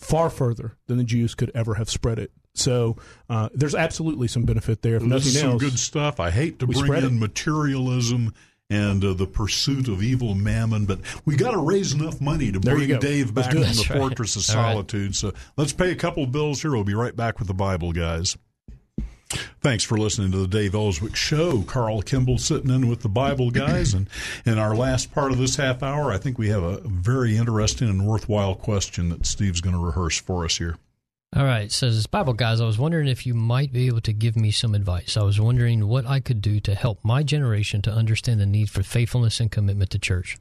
far 0.00 0.30
further 0.30 0.76
than 0.88 0.98
the 0.98 1.04
Jews 1.04 1.34
could 1.36 1.52
ever 1.54 1.74
have 1.74 1.88
spread 1.88 2.18
it. 2.18 2.32
So 2.54 2.96
uh, 3.28 3.48
there's 3.54 3.76
absolutely 3.76 4.26
some 4.26 4.42
benefit 4.42 4.82
there. 4.82 4.96
If 4.96 5.02
Well, 5.02 5.10
this 5.10 5.26
nothing 5.26 5.36
is 5.36 5.40
some 5.40 5.50
else, 5.52 5.62
good 5.62 5.78
stuff. 5.78 6.18
I 6.18 6.30
hate 6.30 6.58
to 6.58 6.66
bring 6.66 6.84
spread 6.84 7.04
in 7.04 7.16
it. 7.16 7.20
materialism 7.20 8.34
and 8.68 9.04
uh, 9.04 9.12
the 9.14 9.26
pursuit 9.26 9.88
of 9.88 10.02
evil 10.02 10.34
mammon, 10.34 10.86
but 10.86 11.00
we 11.24 11.36
got 11.36 11.52
to 11.52 11.58
raise 11.58 11.92
enough 11.92 12.20
money 12.20 12.50
to 12.52 12.58
There 12.58 12.76
bring. 12.76 12.98
Dave 12.98 13.34
back 13.34 13.50
do 13.50 13.62
from 13.62 13.72
the 13.74 13.86
right. 13.90 13.98
fortress 13.98 14.36
of 14.36 14.56
All 14.56 14.62
right. 14.62 14.72
solitude. 14.72 15.16
So 15.16 15.32
let's 15.56 15.72
pay 15.72 15.90
a 15.90 15.96
couple 15.96 16.22
of 16.24 16.32
bills 16.32 16.62
here. 16.62 16.70
We'll 16.72 16.84
be 16.84 16.94
right 16.94 17.14
back 17.14 17.38
with 17.38 17.48
the 17.48 17.54
Bible, 17.54 17.92
guys. 17.92 18.36
Thanks 19.60 19.84
for 19.84 19.96
listening 19.96 20.32
to 20.32 20.38
the 20.38 20.48
Dave 20.48 20.74
Elswick 20.74 21.14
Show. 21.14 21.62
Carl 21.62 22.02
Kimball 22.02 22.38
sitting 22.38 22.70
in 22.70 22.88
with 22.88 23.02
the 23.02 23.08
Bible 23.08 23.50
guys. 23.50 23.94
And 23.94 24.08
in 24.44 24.58
our 24.58 24.74
last 24.74 25.12
part 25.12 25.32
of 25.32 25.38
this 25.38 25.56
half 25.56 25.82
hour, 25.82 26.10
I 26.10 26.18
think 26.18 26.38
we 26.38 26.48
have 26.48 26.62
a 26.62 26.80
very 26.80 27.36
interesting 27.36 27.88
and 27.88 28.06
worthwhile 28.06 28.54
question 28.54 29.08
that 29.10 29.26
Steve's 29.26 29.60
going 29.60 29.76
to 29.76 29.84
rehearse 29.84 30.18
for 30.18 30.44
us 30.44 30.58
here. 30.58 30.76
All 31.36 31.44
right, 31.44 31.70
says 31.70 32.08
Bible 32.08 32.32
guys, 32.32 32.60
I 32.60 32.64
was 32.64 32.78
wondering 32.78 33.06
if 33.06 33.24
you 33.24 33.34
might 33.34 33.72
be 33.72 33.86
able 33.86 34.00
to 34.00 34.12
give 34.12 34.34
me 34.34 34.50
some 34.50 34.74
advice. 34.74 35.16
I 35.16 35.22
was 35.22 35.40
wondering 35.40 35.86
what 35.86 36.04
I 36.04 36.18
could 36.18 36.42
do 36.42 36.58
to 36.60 36.74
help 36.74 36.98
my 37.04 37.22
generation 37.22 37.82
to 37.82 37.92
understand 37.92 38.40
the 38.40 38.46
need 38.46 38.68
for 38.68 38.82
faithfulness 38.82 39.38
and 39.38 39.48
commitment 39.48 39.90
to 39.90 40.00
church. 40.00 40.38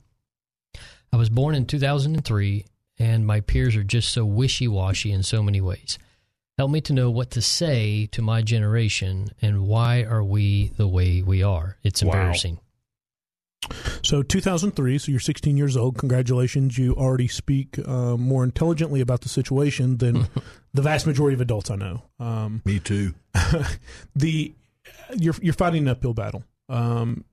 I 1.14 1.18
was 1.18 1.30
born 1.30 1.54
in 1.54 1.68
2003 1.68 2.66
and 2.98 3.28
my 3.28 3.40
peers 3.42 3.76
are 3.76 3.84
just 3.84 4.10
so 4.10 4.26
wishy-washy 4.26 5.12
in 5.12 5.22
so 5.22 5.44
many 5.44 5.62
ways. 5.62 6.00
Help 6.60 6.72
me 6.72 6.82
to 6.82 6.92
know 6.92 7.10
what 7.10 7.32
to 7.32 7.42
say 7.42 8.06
to 8.08 8.22
my 8.22 8.42
generation 8.42 9.30
and 9.42 9.66
why 9.66 10.04
are 10.04 10.22
we 10.22 10.74
the 10.76 10.90
way 10.90 11.22
we 11.22 11.42
are? 11.42 11.78
It's 11.84 12.04
Wow. 12.04 12.12
embarrassing. 12.12 12.60
So 14.04 14.24
2003, 14.24 14.98
so 14.98 15.10
you're 15.10 15.22
16 15.22 15.56
years 15.56 15.78
old. 15.78 15.98
Congratulations, 15.98 16.78
you 16.78 16.96
already 16.96 17.30
speak 17.30 17.80
uh, 17.88 18.18
more 18.18 18.44
intelligently 18.44 19.00
about 19.00 19.22
the 19.22 19.30
situation 19.30 20.00
than 20.00 20.28
the 20.74 20.82
vast 20.82 21.08
majority 21.08 21.34
of 21.34 21.40
adults 21.40 21.72
I 21.72 21.78
know. 21.78 22.02
Um, 22.20 22.62
Me 22.66 22.82
too. 22.82 23.14
the 24.18 24.54
you're 25.16 25.36
you're 25.42 25.54
fighting 25.54 25.84
an 25.84 25.88
uphill 25.88 26.14
battle. 26.14 26.44
Um, 26.68 27.24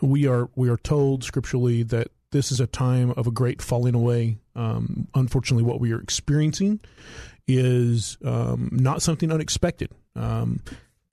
we 0.00 0.28
are 0.28 0.48
we 0.54 0.68
are 0.68 0.76
told 0.76 1.24
scripturally 1.24 1.82
that 1.82 2.12
this 2.30 2.52
is 2.52 2.60
a 2.60 2.68
time 2.68 3.10
of 3.10 3.26
a 3.26 3.32
great 3.32 3.60
falling 3.60 3.96
away. 3.96 4.38
Um, 4.54 5.08
unfortunately, 5.12 5.64
what 5.64 5.80
we 5.80 5.92
are 5.92 6.00
experiencing 6.00 6.78
is 7.46 8.16
um, 8.24 8.68
not 8.72 9.02
something 9.02 9.32
unexpected. 9.32 9.90
Um, 10.14 10.60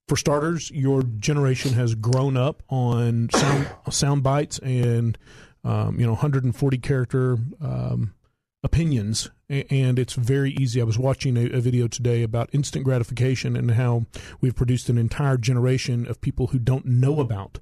for 0.07 0.17
starters, 0.17 0.71
your 0.71 1.03
generation 1.03 1.73
has 1.73 1.93
grown 1.95 2.35
up 2.35 2.63
on 2.69 3.29
sound 3.29 3.67
sound 3.91 4.23
bites 4.23 4.57
and 4.59 5.17
um, 5.63 5.99
you 5.99 6.05
know 6.05 6.13
140 6.13 6.77
character 6.79 7.37
um, 7.61 8.15
opinions, 8.63 9.29
and 9.49 9.99
it's 9.99 10.13
very 10.13 10.51
easy. 10.53 10.81
I 10.81 10.83
was 10.83 10.97
watching 10.97 11.37
a, 11.37 11.45
a 11.57 11.61
video 11.61 11.87
today 11.87 12.23
about 12.23 12.49
instant 12.53 12.85
gratification 12.85 13.55
and 13.55 13.71
how 13.71 14.07
we've 14.41 14.55
produced 14.55 14.89
an 14.89 14.97
entire 14.97 15.37
generation 15.37 16.07
of 16.07 16.21
people 16.21 16.47
who 16.47 16.59
don't 16.59 16.85
know 16.85 17.19
about 17.19 17.59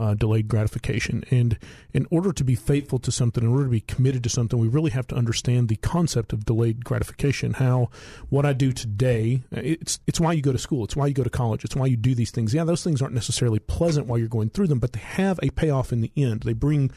uh, 0.00 0.14
delayed 0.14 0.48
gratification. 0.48 1.22
And 1.30 1.58
in 1.92 2.06
order 2.10 2.32
to 2.32 2.42
be 2.42 2.54
faithful 2.54 2.98
to 3.00 3.12
something, 3.12 3.44
in 3.44 3.50
order 3.50 3.64
to 3.64 3.70
be 3.70 3.82
committed 3.82 4.22
to 4.24 4.30
something, 4.30 4.58
we 4.58 4.66
really 4.66 4.90
have 4.92 5.06
to 5.08 5.14
understand 5.14 5.68
the 5.68 5.76
concept 5.76 6.32
of 6.32 6.46
delayed 6.46 6.84
gratification. 6.84 7.52
How 7.52 7.90
what 8.30 8.46
I 8.46 8.54
do 8.54 8.72
today, 8.72 9.42
it's 9.52 10.00
it's 10.06 10.18
why 10.18 10.32
you 10.32 10.40
go 10.40 10.52
to 10.52 10.58
school, 10.58 10.84
it's 10.84 10.96
why 10.96 11.06
you 11.06 11.14
go 11.14 11.22
to 11.22 11.30
college, 11.30 11.64
it's 11.64 11.76
why 11.76 11.86
you 11.86 11.96
do 11.96 12.14
these 12.14 12.30
things. 12.30 12.54
Yeah, 12.54 12.64
those 12.64 12.82
things 12.82 13.02
aren't 13.02 13.14
necessarily 13.14 13.58
pleasant 13.58 14.06
while 14.06 14.18
you're 14.18 14.28
going 14.28 14.50
through 14.50 14.68
them, 14.68 14.78
but 14.78 14.94
they 14.94 15.00
have 15.00 15.38
a 15.42 15.50
payoff 15.50 15.92
in 15.92 16.00
the 16.00 16.12
end. 16.16 16.42
They 16.44 16.54
bring 16.54 16.90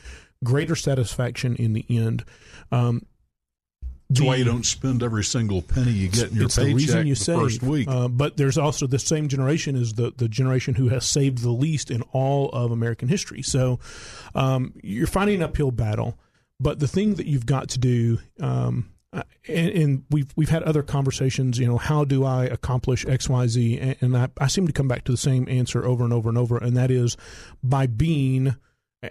greater 0.43 0.75
satisfaction 0.75 1.55
in 1.57 1.73
the 1.73 1.85
end. 1.89 2.23
Um, 2.71 3.05
That's 4.13 4.27
why 4.27 4.35
you 4.35 4.43
don't 4.43 4.65
spend 4.65 5.03
every 5.03 5.23
single 5.23 5.61
penny 5.61 5.91
you 5.91 6.07
get 6.09 6.31
in 6.31 6.35
your 6.35 6.45
it's 6.45 6.55
the 6.55 6.63
paycheck 6.63 6.75
reason 6.75 7.07
you 7.07 7.15
the 7.15 7.23
save. 7.23 7.39
first 7.39 7.63
week. 7.63 7.87
Uh, 7.87 8.07
but 8.07 8.37
there's 8.37 8.57
also 8.57 8.87
the 8.87 8.99
same 8.99 9.27
generation 9.27 9.75
is 9.75 9.93
the 9.93 10.13
the 10.15 10.27
generation 10.27 10.75
who 10.75 10.89
has 10.89 11.05
saved 11.05 11.39
the 11.39 11.51
least 11.51 11.91
in 11.91 12.01
all 12.11 12.49
of 12.49 12.71
American 12.71 13.07
history. 13.07 13.41
So 13.41 13.79
um, 14.35 14.73
you're 14.81 15.07
fighting 15.07 15.35
an 15.35 15.43
uphill 15.43 15.71
battle. 15.71 16.17
But 16.59 16.79
the 16.79 16.87
thing 16.87 17.15
that 17.15 17.25
you've 17.25 17.45
got 17.45 17.69
to 17.69 17.79
do, 17.79 18.19
um, 18.39 18.89
uh, 19.11 19.23
and, 19.47 19.69
and 19.69 20.03
we've 20.09 20.31
we've 20.35 20.49
had 20.49 20.63
other 20.63 20.83
conversations. 20.83 21.59
You 21.59 21.67
know, 21.67 21.77
how 21.77 22.05
do 22.05 22.23
I 22.23 22.45
accomplish 22.45 23.05
X, 23.05 23.27
Y, 23.27 23.47
Z? 23.47 23.79
And, 23.79 23.95
and 23.99 24.17
I, 24.17 24.29
I 24.39 24.47
seem 24.47 24.67
to 24.67 24.73
come 24.73 24.87
back 24.87 25.03
to 25.05 25.11
the 25.11 25.17
same 25.17 25.47
answer 25.49 25.85
over 25.85 26.03
and 26.03 26.13
over 26.13 26.29
and 26.29 26.37
over, 26.37 26.57
and 26.57 26.77
that 26.77 26.91
is 26.91 27.17
by 27.63 27.87
being. 27.87 28.55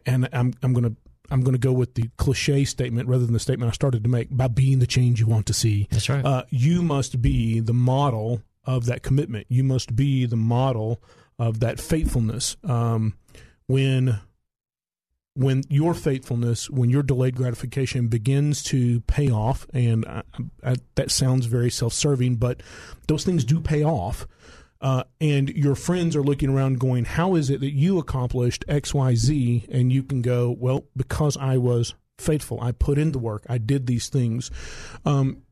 And 0.06 0.28
I'm 0.32 0.54
I'm 0.62 0.72
going 0.72 0.84
to 0.84 0.96
I'm 1.32 1.40
going 1.40 1.54
to 1.54 1.58
go 1.58 1.72
with 1.72 1.94
the 1.94 2.10
cliche 2.18 2.64
statement 2.64 3.08
rather 3.08 3.24
than 3.24 3.32
the 3.32 3.40
statement 3.40 3.70
I 3.70 3.72
started 3.72 4.04
to 4.04 4.10
make 4.10 4.28
by 4.30 4.48
being 4.48 4.78
the 4.78 4.86
change 4.86 5.18
you 5.18 5.26
want 5.26 5.46
to 5.46 5.54
see. 5.54 5.88
That's 5.90 6.08
right. 6.08 6.24
Uh, 6.24 6.44
you 6.50 6.82
must 6.82 7.22
be 7.22 7.60
the 7.60 7.72
model 7.72 8.42
of 8.64 8.86
that 8.86 9.02
commitment. 9.02 9.46
You 9.48 9.64
must 9.64 9.96
be 9.96 10.26
the 10.26 10.36
model 10.36 11.02
of 11.38 11.60
that 11.60 11.80
faithfulness. 11.80 12.56
Um, 12.62 13.14
when 13.66 14.20
when 15.34 15.62
your 15.70 15.94
faithfulness, 15.94 16.68
when 16.68 16.90
your 16.90 17.02
delayed 17.02 17.36
gratification 17.36 18.08
begins 18.08 18.62
to 18.64 19.00
pay 19.02 19.30
off, 19.30 19.66
and 19.72 20.04
I, 20.04 20.22
I, 20.62 20.76
that 20.96 21.10
sounds 21.10 21.46
very 21.46 21.70
self-serving, 21.70 22.36
but 22.36 22.62
those 23.08 23.24
things 23.24 23.42
do 23.42 23.58
pay 23.58 23.82
off. 23.82 24.26
Uh, 24.82 25.04
and 25.20 25.48
your 25.50 25.76
friends 25.76 26.16
are 26.16 26.22
looking 26.22 26.50
around 26.50 26.80
going, 26.80 27.04
How 27.04 27.36
is 27.36 27.48
it 27.48 27.60
that 27.60 27.72
you 27.72 27.98
accomplished 27.98 28.64
XYZ? 28.68 29.68
And 29.70 29.92
you 29.92 30.02
can 30.02 30.20
go, 30.20 30.54
Well, 30.58 30.84
because 30.96 31.36
I 31.36 31.56
was 31.56 31.94
faithful. 32.18 32.60
I 32.60 32.72
put 32.72 32.98
in 32.98 33.12
the 33.12 33.18
work. 33.18 33.44
I 33.48 33.58
did 33.58 33.86
these 33.86 34.08
things. 34.08 34.50
Um, 35.04 35.42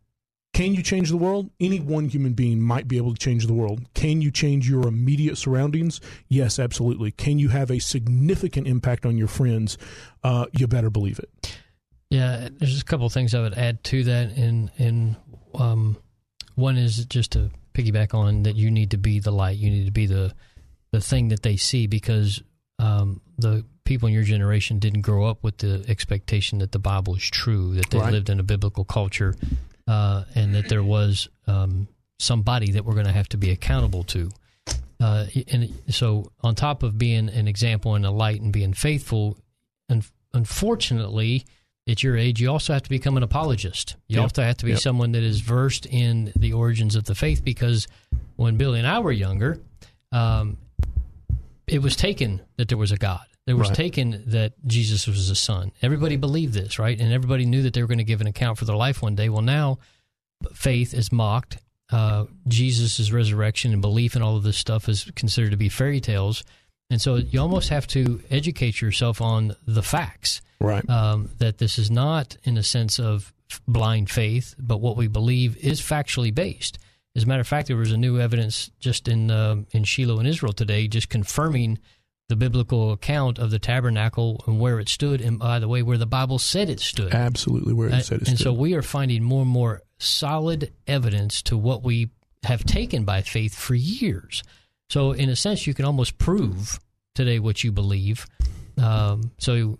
can 0.52 0.74
you 0.74 0.82
change 0.82 1.10
the 1.10 1.16
world? 1.16 1.50
Any 1.60 1.78
one 1.78 2.08
human 2.08 2.32
being 2.32 2.60
might 2.60 2.88
be 2.88 2.96
able 2.96 3.14
to 3.14 3.18
change 3.18 3.46
the 3.46 3.54
world. 3.54 3.82
Can 3.94 4.20
you 4.20 4.32
change 4.32 4.68
your 4.68 4.86
immediate 4.88 5.38
surroundings? 5.38 6.00
Yes, 6.28 6.58
absolutely. 6.58 7.12
Can 7.12 7.38
you 7.38 7.50
have 7.50 7.70
a 7.70 7.78
significant 7.78 8.66
impact 8.66 9.06
on 9.06 9.16
your 9.16 9.28
friends? 9.28 9.78
Uh, 10.24 10.46
you 10.52 10.66
better 10.66 10.90
believe 10.90 11.20
it. 11.20 11.56
Yeah, 12.10 12.48
there's 12.50 12.80
a 12.80 12.84
couple 12.84 13.06
of 13.06 13.12
things 13.12 13.34
I 13.34 13.40
would 13.40 13.54
add 13.54 13.84
to 13.84 14.02
that, 14.04 14.36
and 14.36 14.72
and 14.78 15.16
um, 15.54 15.96
one 16.56 16.76
is 16.76 17.04
just 17.04 17.32
to 17.32 17.50
piggyback 17.80 18.14
on 18.14 18.42
that 18.44 18.56
you 18.56 18.70
need 18.70 18.90
to 18.90 18.98
be 18.98 19.18
the 19.20 19.30
light, 19.30 19.56
you 19.56 19.70
need 19.70 19.86
to 19.86 19.92
be 19.92 20.06
the 20.06 20.32
the 20.92 21.00
thing 21.00 21.28
that 21.28 21.42
they 21.42 21.56
see 21.56 21.86
because 21.86 22.42
um, 22.80 23.20
the 23.38 23.64
people 23.84 24.08
in 24.08 24.14
your 24.14 24.24
generation 24.24 24.78
didn't 24.78 25.02
grow 25.02 25.24
up 25.26 25.42
with 25.44 25.58
the 25.58 25.84
expectation 25.88 26.58
that 26.58 26.72
the 26.72 26.78
Bible 26.78 27.14
is 27.14 27.22
true, 27.22 27.74
that 27.74 27.90
they 27.90 27.98
Right. 27.98 28.12
lived 28.12 28.28
in 28.28 28.40
a 28.40 28.42
biblical 28.42 28.84
culture, 28.84 29.34
uh, 29.86 30.24
and 30.34 30.54
that 30.54 30.68
there 30.68 30.82
was 30.82 31.28
um, 31.46 31.86
somebody 32.18 32.72
that 32.72 32.84
we're 32.84 32.94
going 32.94 33.06
to 33.06 33.12
have 33.12 33.28
to 33.28 33.36
be 33.36 33.50
accountable 33.50 34.02
to. 34.04 34.30
Uh, 34.98 35.26
and 35.48 35.72
so, 35.88 36.30
on 36.42 36.54
top 36.54 36.82
of 36.82 36.98
being 36.98 37.28
an 37.28 37.48
example 37.48 37.94
and 37.94 38.04
a 38.04 38.10
light 38.10 38.40
and 38.40 38.52
being 38.52 38.74
faithful, 38.74 39.38
and 39.88 40.04
unfortunately, 40.34 41.44
at 41.88 42.02
your 42.02 42.16
age, 42.16 42.40
you 42.40 42.48
also 42.50 42.72
have 42.72 42.82
to 42.82 42.90
become 42.90 43.16
an 43.16 43.22
apologist. 43.22 43.96
You 44.08 44.16
Yep. 44.16 44.22
also 44.22 44.42
have 44.42 44.56
to 44.58 44.64
be 44.64 44.72
Yep. 44.72 44.80
someone 44.80 45.12
that 45.12 45.22
is 45.22 45.40
versed 45.40 45.86
in 45.86 46.32
the 46.36 46.52
origins 46.52 46.94
of 46.94 47.04
the 47.04 47.14
faith 47.14 47.44
because 47.44 47.88
when 48.36 48.56
Billy 48.56 48.78
and 48.78 48.86
I 48.88 48.98
were 49.00 49.12
younger, 49.12 49.60
um, 50.12 50.56
it 51.66 51.80
was 51.82 51.96
taken 51.96 52.40
that 52.56 52.68
there 52.68 52.78
was 52.78 52.92
a 52.92 52.96
God. 52.96 53.24
It 53.46 53.54
was 53.54 53.68
Right. 53.68 53.76
taken 53.76 54.22
that 54.26 54.52
Jesus 54.66 55.06
was 55.06 55.28
the 55.28 55.34
Son. 55.34 55.72
Everybody 55.82 56.16
believed 56.16 56.52
this, 56.54 56.78
right? 56.78 56.98
And 56.98 57.12
everybody 57.12 57.46
knew 57.46 57.62
that 57.62 57.72
they 57.74 57.80
were 57.82 57.88
going 57.88 57.98
to 57.98 58.04
give 58.04 58.20
an 58.20 58.26
account 58.26 58.58
for 58.58 58.64
their 58.64 58.76
life 58.76 59.02
one 59.02 59.14
day. 59.14 59.28
Well, 59.28 59.42
now 59.42 59.78
faith 60.52 60.94
is 60.94 61.10
mocked. 61.10 61.58
Uh, 61.90 62.26
Jesus' 62.46 63.10
resurrection 63.10 63.72
and 63.72 63.82
belief 63.82 64.14
and 64.14 64.22
all 64.22 64.36
of 64.36 64.42
this 64.44 64.56
stuff 64.56 64.88
is 64.88 65.10
considered 65.16 65.50
to 65.50 65.56
be 65.56 65.68
fairy 65.68 66.00
tales. 66.00 66.44
And 66.90 67.00
so 67.00 67.16
you 67.16 67.40
almost 67.40 67.68
have 67.68 67.86
to 67.88 68.20
educate 68.30 68.80
yourself 68.80 69.20
on 69.20 69.54
the 69.66 69.82
facts. 69.82 70.42
Right. 70.60 70.86
Um, 70.90 71.30
that 71.38 71.58
this 71.58 71.78
is 71.78 71.90
not 71.90 72.36
in 72.44 72.58
a 72.58 72.62
sense 72.62 72.98
of 72.98 73.32
blind 73.66 74.10
faith, 74.10 74.54
but 74.58 74.78
what 74.80 74.96
we 74.96 75.06
believe 75.08 75.56
is 75.56 75.80
factually 75.80 76.34
based. 76.34 76.78
As 77.16 77.24
a 77.24 77.26
matter 77.26 77.40
of 77.40 77.48
fact, 77.48 77.68
there 77.68 77.76
was 77.76 77.92
a 77.92 77.96
new 77.96 78.20
evidence 78.20 78.70
just 78.78 79.08
in 79.08 79.30
um 79.30 79.66
in 79.72 79.84
Shiloh 79.84 80.20
in 80.20 80.26
Israel 80.26 80.52
today, 80.52 80.86
just 80.88 81.08
confirming 81.08 81.78
the 82.28 82.36
biblical 82.36 82.92
account 82.92 83.38
of 83.40 83.50
the 83.50 83.58
tabernacle 83.58 84.44
and 84.46 84.60
where 84.60 84.78
it 84.78 84.88
stood, 84.88 85.20
and 85.20 85.38
by 85.38 85.58
the 85.58 85.66
way, 85.66 85.82
where 85.82 85.98
the 85.98 86.06
Bible 86.06 86.38
said 86.38 86.68
it 86.70 86.78
stood. 86.78 87.12
Absolutely 87.12 87.72
where 87.72 87.88
it 87.88 87.94
And- 87.94 88.04
said 88.04 88.22
it 88.22 88.28
and 88.28 88.36
stood. 88.38 88.44
so 88.44 88.52
we 88.52 88.74
are 88.74 88.82
finding 88.82 89.24
more 89.24 89.42
and 89.42 89.50
more 89.50 89.82
solid 89.98 90.72
evidence 90.86 91.42
to 91.42 91.56
what 91.56 91.82
we 91.82 92.10
have 92.44 92.62
taken 92.64 93.04
by 93.04 93.22
faith 93.22 93.54
for 93.54 93.74
years. 93.74 94.42
So, 94.90 95.12
in 95.12 95.28
a 95.28 95.36
sense, 95.36 95.66
you 95.66 95.74
can 95.74 95.84
almost 95.84 96.18
prove 96.18 96.78
today 97.14 97.38
what 97.38 97.64
you 97.64 97.72
believe. 97.72 98.26
Um, 98.76 99.30
so, 99.38 99.78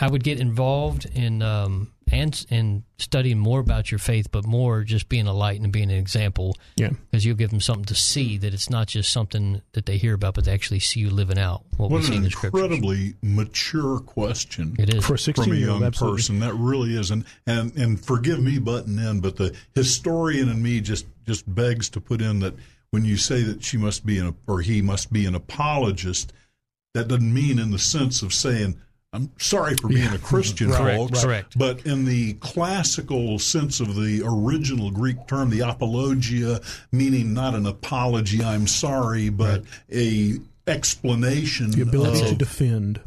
I 0.00 0.08
would 0.08 0.22
get 0.22 0.38
involved 0.38 1.06
in 1.12 1.42
um, 1.42 1.92
and 2.10 2.46
and 2.50 2.84
studying 2.98 3.38
more 3.38 3.58
about 3.58 3.90
your 3.90 3.98
faith, 3.98 4.30
but 4.30 4.46
more 4.46 4.84
just 4.84 5.08
being 5.08 5.26
a 5.26 5.32
light 5.32 5.60
and 5.60 5.72
being 5.72 5.90
an 5.90 5.96
example. 5.96 6.56
Yeah, 6.76 6.90
because 7.10 7.24
you'll 7.24 7.36
give 7.36 7.50
them 7.50 7.60
something 7.60 7.84
to 7.86 7.96
see 7.96 8.38
that 8.38 8.54
it's 8.54 8.70
not 8.70 8.86
just 8.86 9.12
something 9.12 9.60
that 9.72 9.86
they 9.86 9.96
hear 9.96 10.14
about, 10.14 10.34
but 10.34 10.44
they 10.44 10.52
actually 10.52 10.78
see 10.78 11.00
you 11.00 11.10
living 11.10 11.38
out 11.38 11.64
what, 11.76 11.90
we 11.90 12.00
see 12.02 12.12
an 12.12 12.18
in 12.18 12.22
the 12.22 12.30
scriptures. 12.30 12.62
incredibly 12.62 13.14
mature 13.22 13.98
question 13.98 14.76
It 14.78 14.94
is. 14.94 15.04
For 15.04 15.14
a 15.14 15.18
from 15.18 15.32
a 15.32 15.34
16-year-old, 15.34 15.80
young 15.80 15.92
person. 15.92 16.38
That 16.38 16.54
really 16.54 16.96
is, 16.96 17.10
and, 17.10 17.24
and 17.46 17.76
and 17.76 18.04
forgive 18.04 18.40
me 18.40 18.60
butting 18.60 18.98
in, 18.98 19.20
but 19.20 19.36
the 19.36 19.54
historian 19.74 20.48
in 20.48 20.62
me 20.62 20.80
just 20.80 21.06
just 21.26 21.52
begs 21.52 21.90
to 21.90 22.00
put 22.00 22.22
in 22.22 22.38
that 22.38 22.54
when 22.90 23.04
you 23.04 23.16
say 23.16 23.42
that 23.42 23.62
she 23.62 23.76
must 23.76 24.04
be 24.06 24.18
an 24.18 24.34
or 24.46 24.60
he 24.60 24.80
must 24.82 25.12
be 25.12 25.26
an 25.26 25.34
apologist, 25.34 26.32
that 26.94 27.08
doesn't 27.08 27.32
mean 27.34 27.58
in 27.58 27.70
the 27.70 27.78
sense 27.78 28.22
of 28.22 28.32
saying. 28.32 28.78
I'm 29.10 29.30
sorry 29.38 29.74
for 29.80 29.88
being 29.88 30.04
Yeah. 30.04 30.16
a 30.16 30.18
Christian, 30.18 30.70
Correct, 30.72 30.98
folks. 30.98 31.24
correct. 31.24 31.58
But 31.58 31.86
in 31.86 32.04
the 32.04 32.34
classical 32.34 33.38
sense 33.38 33.80
of 33.80 33.96
the 33.96 34.22
original 34.22 34.90
Greek 34.90 35.26
term, 35.26 35.48
the 35.48 35.60
apologia, 35.60 36.60
meaning 36.92 37.32
not 37.32 37.54
an 37.54 37.64
apology, 37.64 38.44
I'm 38.44 38.66
sorry, 38.66 39.30
but 39.30 39.64
a 39.90 40.34
explanation. 40.66 41.70
the 41.70 41.80
ability 41.82 42.20
of, 42.22 42.28
to 42.28 42.34
defend. 42.34 43.00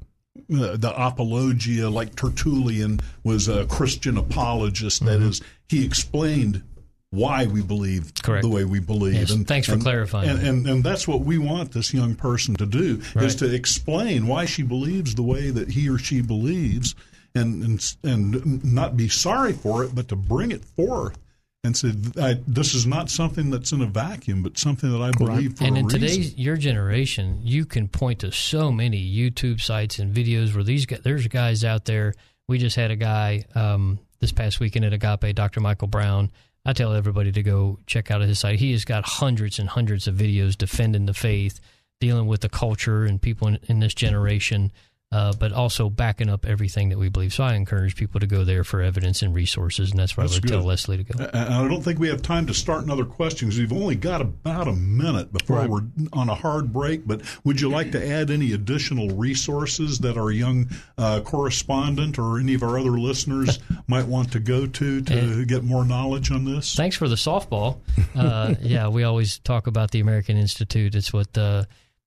uh, 0.52 0.76
the 0.76 0.92
apologia, 0.98 1.88
like 1.90 2.16
Tertullian 2.16 3.00
was 3.24 3.48
a 3.48 3.66
Christian 3.68 4.18
apologist. 4.18 5.06
That 5.06 5.20
Mhm. 5.20 5.30
is, 5.30 5.42
he 5.70 5.86
explained 5.86 6.64
why 7.12 7.46
we 7.46 7.62
believe 7.62 8.14
Correct. 8.24 8.42
the 8.42 8.50
way 8.50 8.64
we 8.64 8.80
believe. 8.80 9.16
Yes, 9.16 9.34
thanks 9.44 9.68
for 9.68 9.74
and, 9.74 9.82
clarifying 9.84 10.30
And, 10.30 10.48
and 10.48 10.68
and 10.68 10.84
that's 10.84 11.08
what 11.08 11.22
we 11.22 11.38
want 11.38 11.74
this 11.74 11.94
young 11.94 12.16
person 12.16 12.56
to 12.56 12.66
do 12.66 13.02
Right. 13.14 13.26
is 13.26 13.36
to 13.36 13.54
explain 13.54 14.28
why 14.28 14.46
she 14.46 14.64
believes 14.64 15.16
the 15.16 15.24
way 15.24 15.50
that 15.52 15.70
he 15.70 15.90
or 15.90 15.98
she 15.98 16.22
believes, 16.22 16.96
and 17.36 17.64
and 17.64 17.96
and 18.04 18.64
not 18.64 18.96
be 18.98 19.10
sorry 19.10 19.54
for 19.54 19.84
it, 19.84 19.94
but 19.94 20.08
to 20.08 20.16
bring 20.16 20.52
it 20.52 20.64
forth. 20.66 21.18
And 21.64 21.78
say, 21.78 21.92
I, 22.20 22.40
this 22.48 22.74
is 22.74 22.88
not 22.88 23.12
something 23.12 23.52
that's 23.52 23.72
in 23.72 23.82
a 23.82 23.86
vacuum, 23.86 24.42
but 24.42 24.58
something 24.58 24.92
that 24.92 25.00
I 25.00 25.12
believe 25.12 25.58
for 25.58 25.64
and 25.66 25.78
in 25.78 25.86
reason. 25.86 26.00
today's 26.00 26.36
your 26.36 26.58
generation, 26.58 27.38
you 27.44 27.66
can 27.68 27.88
point 27.88 28.22
to 28.22 28.32
so 28.32 28.72
many 28.72 28.98
YouTube 28.98 29.62
sites 29.62 30.00
and 30.00 30.12
videos 30.12 30.56
where 30.56 30.64
these 30.64 30.88
guys, 30.88 31.02
there's 31.04 31.28
guys 31.28 31.64
out 31.64 31.86
there. 31.86 32.16
We 32.48 32.58
just 32.58 32.76
had 32.76 32.90
a 32.90 32.96
guy 32.96 33.46
um, 33.54 34.00
this 34.20 34.32
past 34.32 34.60
weekend 34.60 34.86
at 34.86 34.94
Agape, 34.94 35.36
Dr. 35.36 35.60
Michael 35.60 35.88
Brown. 35.88 36.32
I 36.64 36.74
tell 36.74 36.94
everybody 36.94 37.32
to 37.32 37.44
go 37.44 37.80
check 37.88 38.12
out 38.12 38.22
his 38.22 38.40
site. 38.40 38.60
He 38.60 38.72
has 38.74 38.86
got 38.86 39.06
hundreds 39.06 39.58
and 39.58 39.70
hundreds 39.70 40.08
of 40.08 40.16
videos 40.16 40.58
defending 40.58 41.06
the 41.06 41.14
faith, 41.14 41.60
dealing 42.00 42.28
with 42.28 42.42
the 42.42 42.50
culture 42.50 43.04
and 43.06 43.22
people 43.22 43.48
in, 43.48 43.60
in 43.68 43.80
this 43.80 43.96
generation. 43.96 44.72
Uh, 45.12 45.34
but 45.40 45.52
also 45.52 45.90
backing 45.90 46.30
up 46.30 46.46
everything 46.46 46.90
that 46.90 46.98
we 46.98 47.10
believe. 47.10 47.34
So 47.34 47.44
I 47.44 47.56
encourage 47.56 47.96
people 47.96 48.20
to 48.22 48.28
go 48.28 48.44
there 48.44 48.64
for 48.64 48.82
evidence 48.82 49.22
and 49.22 49.34
resources, 49.34 49.92
and 49.92 50.00
that's 50.00 50.16
where 50.16 50.26
That's 50.26 50.36
I 50.38 50.40
would 50.42 50.48
tell 50.50 50.60
good. 50.62 50.68
Leslie 50.68 50.98
to 50.98 51.04
go. 51.04 51.24
And 51.34 51.54
I 51.54 51.68
don't 51.68 51.82
think 51.84 52.00
we 52.00 52.08
have 52.10 52.22
time 52.22 52.46
to 52.48 52.54
start 52.54 52.84
another 52.84 53.04
question 53.06 53.48
because 53.50 53.60
we've 53.60 53.74
only 53.74 53.96
got 53.96 54.22
about 54.22 54.68
a 54.68 54.74
minute 54.74 55.34
before 55.34 55.58
Right. 55.58 55.70
we're 55.70 55.84
on 56.14 56.30
a 56.30 56.36
hard 56.36 56.72
break. 56.72 57.06
But 57.06 57.22
would 57.44 57.60
you 57.60 57.70
like 57.70 57.92
to 57.92 58.08
add 58.08 58.32
any 58.32 58.54
additional 58.54 59.10
resources 59.10 60.00
that 60.00 60.18
our 60.18 60.32
young 60.32 60.70
uh, 60.98 61.20
correspondent 61.22 62.18
or 62.18 62.40
any 62.40 62.54
of 62.54 62.64
our 62.64 62.80
other 62.80 62.92
listeners 63.00 63.60
might 63.88 64.06
want 64.08 64.32
to 64.32 64.40
go 64.40 64.66
to 64.66 65.02
to 65.02 65.46
get 65.46 65.64
more 65.64 65.84
knowledge 65.84 66.32
on 66.32 66.46
this? 66.46 66.74
Thanks 66.76 66.96
for 66.96 67.10
the 67.10 67.16
softball. 67.16 67.80
Uh, 68.16 68.56
yeah, 68.62 68.88
we 68.88 69.04
always 69.04 69.40
talk 69.40 69.68
about 69.68 69.92
the 69.92 70.00
American 70.00 70.38
Institute. 70.38 70.96
It's 70.96 71.12
what 71.12 71.38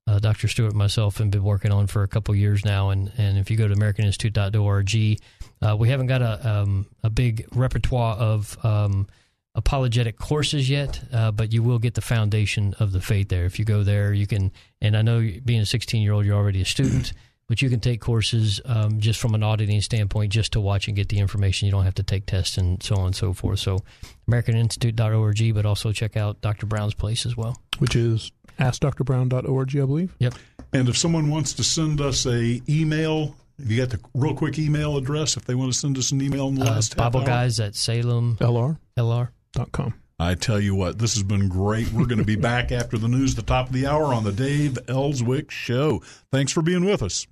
uh, 0.07 0.18
Dr. 0.18 0.49
Stewart 0.49 0.73
and 0.73 0.78
myself 0.78 1.18
have 1.18 1.31
been 1.31 1.44
working 1.44 1.73
on 1.73 1.86
for 1.86 2.02
a 2.02 2.08
couple 2.08 2.34
years 2.34 2.65
now. 2.65 2.91
And, 2.91 3.10
and 3.16 3.39
if 3.39 3.50
you 3.50 3.57
go 3.57 3.68
to 3.68 3.74
AmericanInstitute.org, 3.74 5.20
uh, 5.62 5.76
we 5.76 5.89
haven't 5.89 6.07
got 6.08 6.23
a, 6.23 6.49
um, 6.49 6.86
a 7.02 7.10
big 7.10 7.47
repertoire 7.55 8.16
of 8.16 8.58
um, 8.65 9.07
apologetic 9.55 10.18
courses 10.18 10.68
yet, 10.68 11.00
uh, 11.12 11.31
but 11.31 11.52
you 11.52 11.62
will 11.62 11.78
get 11.78 11.94
the 11.94 12.02
foundation 12.02 12.74
of 12.78 12.92
the 12.92 13.00
faith 13.00 13.28
there. 13.28 13.47
If 13.47 13.58
you 13.58 13.65
go 13.65 13.83
there, 13.83 14.12
you 14.12 14.26
can, 14.26 14.52
and 14.81 14.97
I 14.97 15.02
know 15.02 15.20
being 15.44 15.60
a 15.60 15.66
16 15.66 16.02
year 16.02 16.12
old, 16.12 16.26
you're 16.26 16.36
already 16.36 16.60
a 16.60 16.66
student. 16.66 17.12
But 17.47 17.60
you 17.60 17.68
can 17.68 17.81
take 17.81 18.00
courses 18.00 18.58
um, 18.65 19.00
just 19.00 19.20
from 19.20 19.34
an 19.34 19.42
auditing 19.42 19.83
standpoint, 19.83 20.33
just 20.33 20.55
to 20.55 20.60
watch 20.60 20.89
and 20.89 20.97
get 20.97 21.10
the 21.10 21.18
information. 21.18 21.66
You 21.66 21.73
don't 21.73 21.84
have 21.84 21.97
to 21.97 22.02
take 22.02 22.24
tests 22.24 22.57
and 22.57 22.83
so 22.83 22.97
on 22.97 23.08
and 23.08 23.15
so 23.15 23.34
forth. 23.34 23.58
So, 23.58 23.81
AmericanInstitute.org, 24.31 25.55
but 25.55 25.66
also 25.66 25.92
check 25.92 26.16
out 26.16 26.41
Dr. 26.41 26.65
Brown's 26.65 26.94
place 26.94 27.26
as 27.26 27.36
well. 27.36 27.60
which 27.81 27.97
is 27.97 28.33
askdrbrown.org, 28.58 29.76
I 29.76 29.81
believe. 29.86 30.15
Yep. 30.18 30.34
And 30.73 30.89
if 30.89 30.97
someone 30.99 31.31
wants 31.31 31.52
to 31.55 31.65
send 31.65 32.00
us 32.00 32.26
a 32.26 32.60
email, 32.68 33.36
have 33.58 33.70
you 33.70 33.78
got 33.86 33.91
the 33.91 34.00
real 34.15 34.34
quick 34.34 34.58
email 34.58 34.97
address 34.97 35.36
if 35.36 35.44
they 35.44 35.55
want 35.55 35.73
to 35.73 35.78
send 35.78 35.97
us 35.99 36.10
an 36.10 36.20
email 36.20 36.49
in 36.49 36.57
the 36.57 36.62
Uh, 36.62 36.70
last 36.70 36.94
half 36.94 36.99
Bible 37.12 37.20
hour? 37.20 37.26
guys 37.26 37.60
at 37.60 37.74
Salem 37.76 38.36
LR. 38.41 38.78
LR. 38.97 39.28
Dot 39.52 39.70
com. 39.73 39.94
I 40.18 40.34
tell 40.36 40.60
you 40.60 40.74
what, 40.76 40.99
this 40.99 41.15
has 41.15 41.23
been 41.24 41.49
great. 41.49 41.92
We're 41.92 42.07
going 42.07 42.18
to 42.18 42.24
be 42.24 42.36
back 42.36 42.70
after 42.73 42.97
the 42.99 43.08
news, 43.08 43.34
the 43.34 43.42
top 43.42 43.68
of 43.68 43.73
the 43.73 43.86
hour 43.86 44.15
on 44.15 44.24
the 44.24 44.33
Dave 44.33 44.78
Elswick 44.89 45.50
Show. 45.50 46.02
Thanks 46.33 46.52
for 46.52 46.62
being 46.62 46.84
with 46.84 47.02
us. 47.02 47.26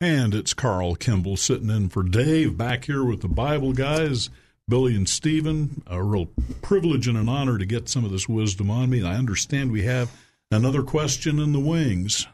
And 0.00 0.34
it's 0.34 0.52
Carl 0.54 0.96
Kimball 0.96 1.36
sitting 1.36 1.70
in 1.70 1.88
for 1.88 2.02
Dave 2.02 2.56
back 2.56 2.86
here 2.86 3.04
with 3.04 3.20
the 3.20 3.28
Bible 3.28 3.72
guys, 3.72 4.30
Billy 4.72 4.96
and 4.96 5.06
Stephen. 5.06 5.82
A 5.86 6.02
real 6.02 6.30
privilege 6.62 7.06
and 7.06 7.18
an 7.18 7.28
honor 7.28 7.58
to 7.58 7.66
get 7.66 7.90
some 7.90 8.06
of 8.06 8.10
this 8.10 8.26
wisdom 8.26 8.70
on 8.70 8.88
me. 8.88 9.04
I 9.04 9.16
understand 9.16 9.70
we 9.70 9.82
have 9.82 10.10
another 10.50 10.82
question 10.82 11.38
in 11.38 11.52
the 11.52 11.60
wings. 11.60 12.26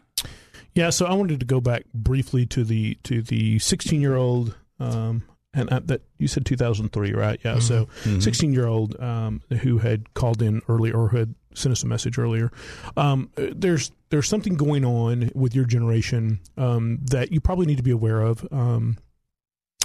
Yeah, 0.72 0.90
so 0.90 1.06
I 1.06 1.14
wanted 1.14 1.40
to 1.40 1.46
go 1.46 1.60
back 1.60 1.82
briefly 1.92 2.46
to 2.46 2.62
the 2.62 2.94
to 3.02 3.22
the 3.22 3.58
16 3.58 4.00
year 4.00 4.14
old, 4.14 4.54
um, 4.78 5.24
and 5.52 5.68
uh, 5.68 5.80
that 5.86 6.02
you 6.18 6.28
said 6.28 6.46
2003, 6.46 7.12
right? 7.12 7.40
Yeah, 7.44 7.58
so 7.58 7.86
Mhm. 8.04 8.22
16 8.22 8.52
year 8.52 8.68
old 8.68 8.94
um, 9.00 9.42
who 9.62 9.78
had 9.78 10.14
called 10.14 10.40
in 10.40 10.62
earlier 10.68 10.94
or 10.96 11.08
who 11.08 11.16
had 11.16 11.34
sent 11.56 11.72
us 11.72 11.82
a 11.82 11.88
message 11.88 12.18
earlier. 12.20 12.52
Um, 12.96 13.30
uh, 13.36 13.46
there's 13.52 13.90
there's 14.10 14.28
something 14.28 14.54
going 14.54 14.84
on 14.84 15.32
with 15.34 15.56
your 15.56 15.64
generation 15.64 16.38
um, 16.56 17.00
that 17.10 17.32
you 17.32 17.40
probably 17.40 17.66
need 17.66 17.78
to 17.78 17.82
be 17.82 17.90
aware 17.90 18.20
of, 18.22 18.46
um, 18.52 18.96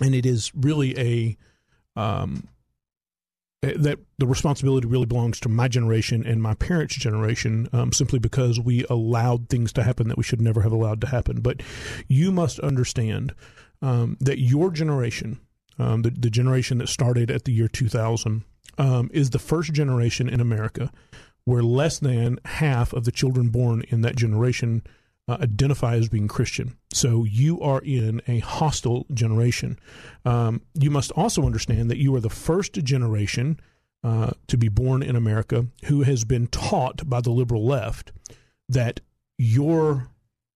and 0.03 0.13
it 0.13 0.27
is 0.27 0.51
really 0.53 0.95
a 0.99 1.35
um, 1.95 2.47
eh, 3.63 3.73
that 3.75 3.99
the 4.17 4.27
responsibility 4.27 4.87
really 4.87 5.05
belongs 5.05 5.39
to 5.41 5.49
my 5.49 5.67
generation 5.67 6.25
and 6.25 6.41
my 6.41 6.53
parents' 6.55 6.95
generation, 6.95 7.67
um, 7.73 7.91
simply 7.91 8.19
because 8.19 8.59
we 8.59 8.85
allowed 8.89 9.49
things 9.49 9.73
to 9.73 9.83
happen 9.83 10.07
that 10.07 10.17
we 10.17 10.23
should 10.23 10.41
never 10.41 10.61
have 10.61 10.71
allowed 10.71 11.01
to 11.01 11.07
happen. 11.07 11.41
But 11.41 11.61
you 12.07 12.31
must 12.31 12.59
understand 12.59 13.33
um, 13.81 14.17
that 14.19 14.39
your 14.39 14.71
generation, 14.71 15.39
um, 15.77 16.01
the, 16.03 16.09
the 16.09 16.29
generation 16.29 16.77
that 16.79 16.89
started 16.89 17.29
at 17.29 17.45
the 17.45 17.51
year 17.51 17.67
2000, 17.67 18.43
um, 18.77 19.09
is 19.13 19.29
the 19.29 19.39
first 19.39 19.73
generation 19.73 20.27
in 20.27 20.39
America 20.39 20.91
where 21.45 21.63
less 21.63 21.99
than 21.99 22.39
half 22.45 22.93
of 22.93 23.03
the 23.03 23.11
children 23.11 23.49
born 23.49 23.83
in 23.89 24.01
that 24.01 24.15
generation 24.15 24.81
uh, 25.27 25.37
identify 25.41 25.95
as 25.95 26.09
being 26.09 26.27
Christian. 26.27 26.75
So 26.91 27.23
you 27.23 27.59
are 27.61 27.81
in 27.81 28.21
a 28.27 28.39
hostile 28.39 29.05
generation. 29.13 29.79
Um, 30.25 30.61
you 30.73 30.91
must 30.91 31.11
also 31.11 31.45
understand 31.45 31.89
that 31.89 31.97
you 31.97 32.13
are 32.15 32.19
the 32.19 32.29
first 32.29 32.73
generation 32.73 33.59
uh, 34.03 34.31
to 34.47 34.57
be 34.57 34.67
born 34.67 35.01
in 35.01 35.15
America 35.15 35.67
who 35.85 36.01
has 36.01 36.25
been 36.25 36.47
taught 36.47 37.09
by 37.09 37.21
the 37.21 37.31
liberal 37.31 37.65
left 37.65 38.11
that 38.67 38.99
your 39.37 40.09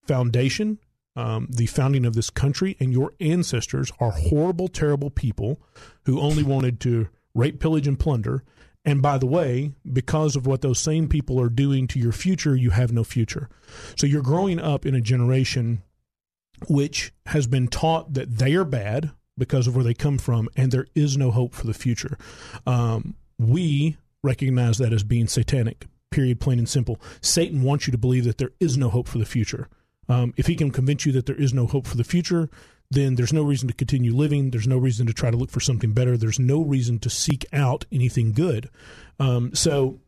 foundation, 0.06 0.80
um, 1.16 1.48
the 1.50 1.66
founding 1.66 2.06
of 2.06 2.14
this 2.14 2.30
country, 2.30 2.76
and 2.80 2.92
your 2.92 3.14
ancestors 3.20 3.92
are 4.00 4.12
horrible, 4.12 4.68
terrible 4.68 5.10
people 5.10 5.62
who 6.06 6.20
only 6.20 6.44
wanted 6.44 6.80
to 6.82 7.08
rape, 7.34 7.60
pillage, 7.60 7.88
and 7.88 8.00
plunder. 8.00 8.44
And 8.88 9.01
by 9.01 9.17
the 9.17 9.27
way, 9.27 9.74
because 9.91 10.38
of 10.38 10.48
what 10.48 10.61
those 10.61 10.80
same 10.80 11.09
people 11.09 11.41
are 11.41 11.49
doing 11.49 11.88
to 11.88 11.99
your 11.99 12.14
future, 12.14 12.56
you 12.56 12.69
have 12.69 12.93
no 12.93 13.03
future. 13.03 13.49
So 13.98 14.07
you're 14.07 14.22
growing 14.22 14.61
up 14.61 14.85
in 14.85 14.95
a 14.95 15.01
generation 15.01 15.83
which 16.69 17.11
has 17.25 17.48
been 17.48 17.67
taught 17.67 18.14
that 18.14 18.38
they 18.38 18.56
are 18.56 18.64
bad 18.64 19.11
because 19.38 19.67
of 19.67 19.75
where 19.75 19.83
they 19.83 19.93
come 19.93 20.17
from, 20.17 20.48
and 20.56 20.72
there 20.72 20.88
is 20.95 21.17
no 21.17 21.32
hope 21.32 21.53
for 21.53 21.67
the 21.67 21.74
future. 21.74 22.17
Um, 22.66 23.16
we 23.38 23.98
recognize 24.24 24.77
that 24.77 24.93
as 24.93 25.03
being 25.03 25.27
satanic. 25.27 25.85
Period. 26.09 26.40
Plain 26.40 26.57
and 26.57 26.69
simple. 26.69 26.99
Satan 27.22 27.64
wants 27.64 27.88
you 27.88 27.91
to 27.91 27.98
believe 27.98 28.24
that 28.24 28.38
there 28.38 28.53
is 28.61 28.77
no 28.77 28.90
hope 28.90 29.09
for 29.09 29.17
the 29.17 29.25
future. 29.25 29.67
Um, 30.07 30.33
if 30.38 30.48
he 30.48 30.56
can 30.56 30.72
convince 30.72 31.06
you 31.06 31.11
that 31.11 31.25
there 31.25 31.35
is 31.35 31.53
no 31.53 31.67
hope 31.67 31.85
for 31.85 31.98
the 31.98 32.06
future, 32.06 32.49
then 32.90 33.16
there's 33.16 33.33
no 33.33 33.43
reason 33.43 33.67
to 33.67 33.74
continue 33.74 34.16
living. 34.16 34.51
There's 34.51 34.67
no 34.67 34.77
reason 34.77 35.07
to 35.07 35.14
try 35.14 35.30
to 35.30 35.38
look 35.38 35.51
for 35.51 35.59
something 35.59 35.91
better. 35.91 36.17
There's 36.17 36.40
no 36.40 36.61
reason 36.61 36.99
to 36.99 37.09
seek 37.09 37.45
out 37.51 37.85
anything 37.91 38.32
good. 38.32 38.69
Um, 39.19 39.53
so 39.53 39.99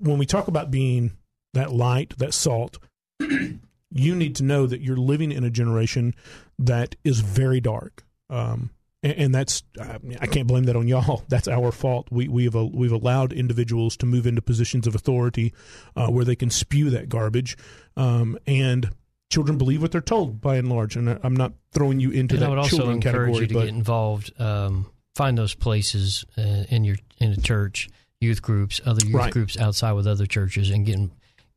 when 0.00 0.18
we 0.18 0.26
talk 0.26 0.48
about 0.48 0.70
being 0.70 1.12
that 1.52 1.72
light, 1.72 2.18
that 2.18 2.34
salt, 2.34 2.78
you 3.20 4.14
need 4.14 4.36
to 4.36 4.44
know 4.44 4.66
that 4.66 4.80
you're 4.80 4.96
living 4.96 5.30
in 5.30 5.44
a 5.44 5.50
generation 5.50 6.14
that 6.58 6.96
is 7.04 7.20
very 7.20 7.60
dark. 7.60 8.04
Um, 8.30 8.70
and, 9.04 9.12
and 9.12 9.34
that's 9.34 9.62
I, 9.80 10.26
can't 10.26 10.48
blame 10.48 10.64
that 10.64 10.76
on 10.76 10.88
y'all. 10.88 11.22
That's 11.28 11.46
our 11.46 11.70
fault. 11.70 12.08
We 12.10 12.26
we've 12.26 12.56
uh, 12.56 12.64
we've 12.64 12.90
allowed 12.90 13.32
individuals 13.32 13.96
to 13.98 14.06
move 14.06 14.26
into 14.26 14.40
positions 14.42 14.86
of 14.86 14.94
authority 14.94 15.52
uh, 15.94 16.08
where 16.08 16.24
they 16.24 16.34
can 16.34 16.50
spew 16.50 16.90
that 16.90 17.08
garbage, 17.10 17.56
um, 17.96 18.38
and 18.46 18.90
children 19.34 19.58
believe 19.58 19.82
what 19.82 19.90
they're 19.92 20.00
told 20.00 20.40
by 20.40 20.56
and 20.56 20.68
large. 20.68 20.96
And 20.96 21.18
I'm 21.22 21.34
not 21.36 21.52
throwing 21.72 22.00
you 22.00 22.10
into 22.10 22.34
and 22.36 22.42
that 22.42 22.46
I 22.46 22.48
would 22.50 22.58
also 22.58 22.76
children 22.76 22.96
encourage 22.96 23.14
category, 23.34 23.40
you 23.42 23.46
to 23.48 23.54
but 23.54 23.60
get 23.66 23.68
involved. 23.74 24.40
Um, 24.40 24.86
find 25.16 25.36
those 25.36 25.54
places 25.54 26.24
uh, 26.38 26.64
in 26.70 26.84
your 26.84 26.96
in 27.18 27.32
a 27.32 27.36
church, 27.36 27.88
youth 28.20 28.40
groups, 28.42 28.80
other 28.86 29.04
youth 29.04 29.14
Right. 29.14 29.32
groups 29.32 29.58
outside 29.58 29.92
with 29.92 30.06
other 30.06 30.26
churches, 30.26 30.70
and 30.70 30.86
get 30.86 30.98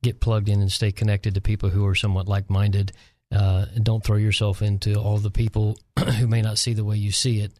get 0.03 0.19
plugged 0.19 0.49
in 0.49 0.61
and 0.61 0.71
stay 0.71 0.91
connected 0.91 1.33
to 1.35 1.41
people 1.41 1.69
who 1.69 1.85
are 1.85 1.95
somewhat 1.95 2.27
like 2.27 2.49
minded. 2.49 2.91
Uh, 3.29 3.65
and 3.75 3.83
don't 3.83 4.03
throw 4.05 4.15
yourself 4.15 4.61
into 4.61 4.95
all 4.95 5.17
the 5.17 5.31
people 5.31 5.77
who 6.17 6.27
may 6.27 6.41
not 6.41 6.57
see 6.57 6.73
the 6.73 6.85
way 6.85 6.95
you 6.95 7.11
see 7.11 7.41
it, 7.41 7.51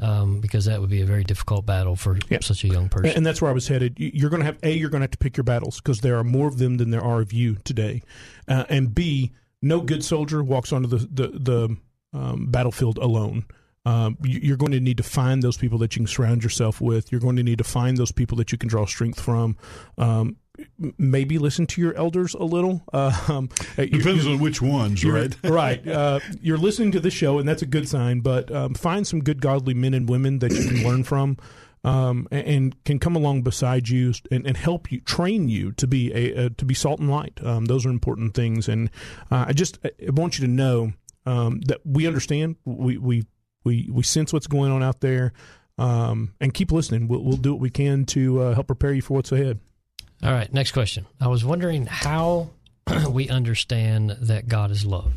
um, 0.00 0.40
because 0.40 0.64
that 0.64 0.80
would 0.80 0.90
be 0.90 1.00
a 1.00 1.06
very 1.06 1.22
difficult 1.22 1.64
battle 1.64 1.94
for 1.94 2.18
such 2.40 2.64
a 2.64 2.68
young 2.68 2.88
person. 2.88 3.16
And 3.16 3.24
that's 3.24 3.40
where 3.40 3.50
I 3.50 3.54
was 3.54 3.68
headed. 3.68 4.00
You- 4.00 4.10
You're 4.14 4.30
going 4.30 4.40
to 4.40 4.46
have 4.46 4.58
a. 4.64 4.72
You're 4.74 4.90
going 4.90 5.00
to 5.00 5.04
have 5.04 5.12
to 5.12 5.18
pick 5.18 5.36
your 5.36 5.44
battles 5.44 5.76
because 5.80 6.00
there 6.00 6.16
are 6.18 6.24
more 6.24 6.48
of 6.48 6.58
them 6.58 6.76
than 6.78 6.90
there 6.90 7.04
are 7.04 7.20
of 7.20 7.32
you 7.32 7.56
today. 7.64 8.02
Uh, 8.48 8.64
and 8.68 8.92
b. 8.94 9.30
No 9.62 9.80
good 9.80 10.04
soldier 10.04 10.42
walks 10.42 10.72
onto 10.72 10.88
the 10.88 10.98
the, 10.98 11.28
the 11.38 11.76
um, 12.18 12.46
battlefield 12.50 12.98
alone. 12.98 13.44
Um, 13.86 14.16
you- 14.22 14.40
you're 14.42 14.56
going 14.56 14.72
to 14.72 14.80
need 14.80 14.98
to 14.98 15.02
find 15.02 15.42
those 15.42 15.56
people 15.56 15.78
that 15.78 15.96
you 15.96 16.00
can 16.00 16.06
surround 16.06 16.42
yourself 16.44 16.80
with. 16.80 17.10
You're 17.10 17.20
going 17.20 17.36
to 17.36 17.42
need 17.42 17.58
to 17.58 17.64
find 17.64 17.96
those 17.96 18.12
people 18.12 18.36
that 18.38 18.52
you 18.52 18.58
can 18.58 18.68
draw 18.68 18.86
strength 18.86 19.18
from. 19.20 19.56
Um, 19.98 20.36
maybe 20.98 21.38
listen 21.38 21.66
to 21.66 21.80
your 21.80 21.94
elders 21.94 22.34
a 22.34 22.44
little. 22.44 22.82
Uh, 22.92 23.10
um, 23.28 23.48
Depends 23.76 24.26
on 24.26 24.38
which 24.38 24.60
ones, 24.62 25.04
right? 25.04 25.34
right. 25.44 25.86
Uh, 25.88 26.20
you're 26.40 26.58
listening 26.58 26.92
to 26.92 27.00
the 27.00 27.10
show, 27.10 27.38
and 27.38 27.48
that's 27.48 27.62
a 27.62 27.66
good 27.66 27.88
sign. 27.88 28.20
But 28.20 28.52
um, 28.54 28.74
find 28.74 29.06
some 29.06 29.20
good, 29.20 29.40
godly 29.40 29.74
men 29.74 29.94
and 29.94 30.08
women 30.08 30.38
that 30.40 30.52
you 30.52 30.68
can 30.68 30.84
learn 30.86 31.02
from, 31.04 31.36
um, 31.84 32.28
and, 32.30 32.46
and 32.46 32.84
can 32.84 32.98
come 32.98 33.16
along 33.16 33.42
beside 33.42 33.88
you 33.88 34.12
and, 34.30 34.46
and 34.46 34.56
help 34.56 34.92
you, 34.92 35.00
train 35.00 35.48
you 35.48 35.72
to 35.72 35.86
be 35.86 36.12
a, 36.14 36.46
uh 36.46 36.48
to 36.56 36.64
be 36.64 36.74
salt 36.74 37.00
and 37.00 37.10
light. 37.10 37.40
Um, 37.42 37.66
those 37.66 37.84
are 37.86 37.90
important 37.90 38.34
things, 38.34 38.68
and 38.68 38.90
uh, 39.30 39.46
I 39.48 39.52
just 39.52 39.78
I 39.84 40.10
want 40.10 40.38
you 40.38 40.46
to 40.46 40.52
know 40.52 40.92
um, 41.26 41.60
that 41.62 41.80
we 41.84 42.06
understand. 42.06 42.56
We 42.64 42.98
we 42.98 43.26
we 43.64 43.88
we 43.90 44.02
sense 44.02 44.32
what's 44.32 44.46
going 44.46 44.72
on 44.72 44.82
out 44.82 45.00
there, 45.00 45.32
um, 45.78 46.34
and 46.40 46.52
keep 46.54 46.72
listening. 46.72 47.08
We'll, 47.08 47.22
we'll 47.22 47.36
do 47.36 47.52
what 47.52 47.60
we 47.60 47.70
can 47.70 48.04
to 48.06 48.42
uh, 48.42 48.54
help 48.54 48.66
prepare 48.68 48.92
you 48.92 49.02
for 49.02 49.14
what's 49.14 49.32
ahead. 49.32 49.60
All 50.22 50.32
right, 50.32 50.52
next 50.52 50.72
question. 50.72 51.06
I 51.20 51.28
was 51.28 51.44
wondering 51.44 51.86
how 51.86 52.50
we 53.10 53.28
understand 53.28 54.16
that 54.20 54.46
God 54.46 54.70
is 54.70 54.86
love. 54.86 55.14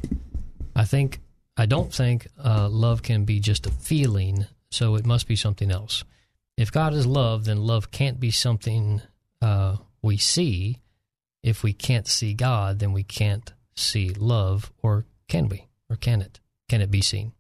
I 0.76 0.86
think 0.86 1.20
I 1.58 1.66
don't 1.66 1.94
think 1.94 2.28
uh, 2.44 2.68
love 2.70 3.04
can 3.04 3.24
be 3.24 3.40
just 3.40 3.66
a 3.66 3.72
feeling, 3.72 4.46
so 4.72 4.96
it 4.96 5.06
must 5.06 5.28
be 5.28 5.36
something 5.36 5.72
else. 5.72 6.04
If 6.58 6.72
God 6.72 6.94
is 6.94 7.06
love, 7.06 7.46
then 7.46 7.58
love 7.66 7.92
can't 7.92 8.20
be 8.20 8.32
something 8.32 9.02
uh, 9.42 9.78
we 10.02 10.18
see. 10.18 10.80
If 11.44 11.64
we 11.64 11.74
can't 11.74 12.08
see 12.08 12.34
God, 12.34 12.80
then 12.80 12.92
we 12.94 13.04
can't 13.04 13.52
see 13.76 14.10
love, 14.10 14.72
or 14.82 15.06
can 15.28 15.50
we? 15.50 15.68
or 15.90 15.96
can 15.96 16.20
it? 16.22 16.40
Can 16.68 16.82
it 16.82 16.90
be 16.90 17.02
seen? 17.02 17.32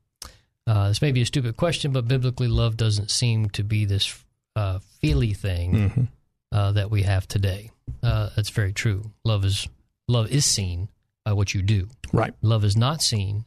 Uh, 0.68 0.90
this 0.90 1.02
may 1.02 1.12
be 1.12 1.22
a 1.22 1.26
stupid 1.26 1.58
question, 1.58 1.92
but 1.92 2.08
biblically, 2.08 2.48
love 2.48 2.78
doesn't 2.78 3.10
seem 3.10 3.50
to 3.50 3.64
be 3.64 3.86
this 3.86 4.24
uh, 4.56 4.80
feely 5.02 5.34
thing 5.34 5.74
Mhm. 5.74 6.08
uh, 6.52 6.72
that 6.74 6.92
we 6.92 7.02
have 7.04 7.28
today. 7.28 7.72
Uh, 8.04 8.30
that's 8.36 8.50
very 8.52 8.72
true. 8.74 9.12
Love 9.24 9.44
is 9.46 9.68
love 10.08 10.30
is 10.32 10.46
seen 10.46 10.90
by 11.24 11.34
what 11.34 11.54
you 11.56 11.62
do. 11.64 11.90
Right. 12.14 12.34
Love 12.44 12.64
is 12.64 12.78
not 12.78 13.02
seen 13.02 13.46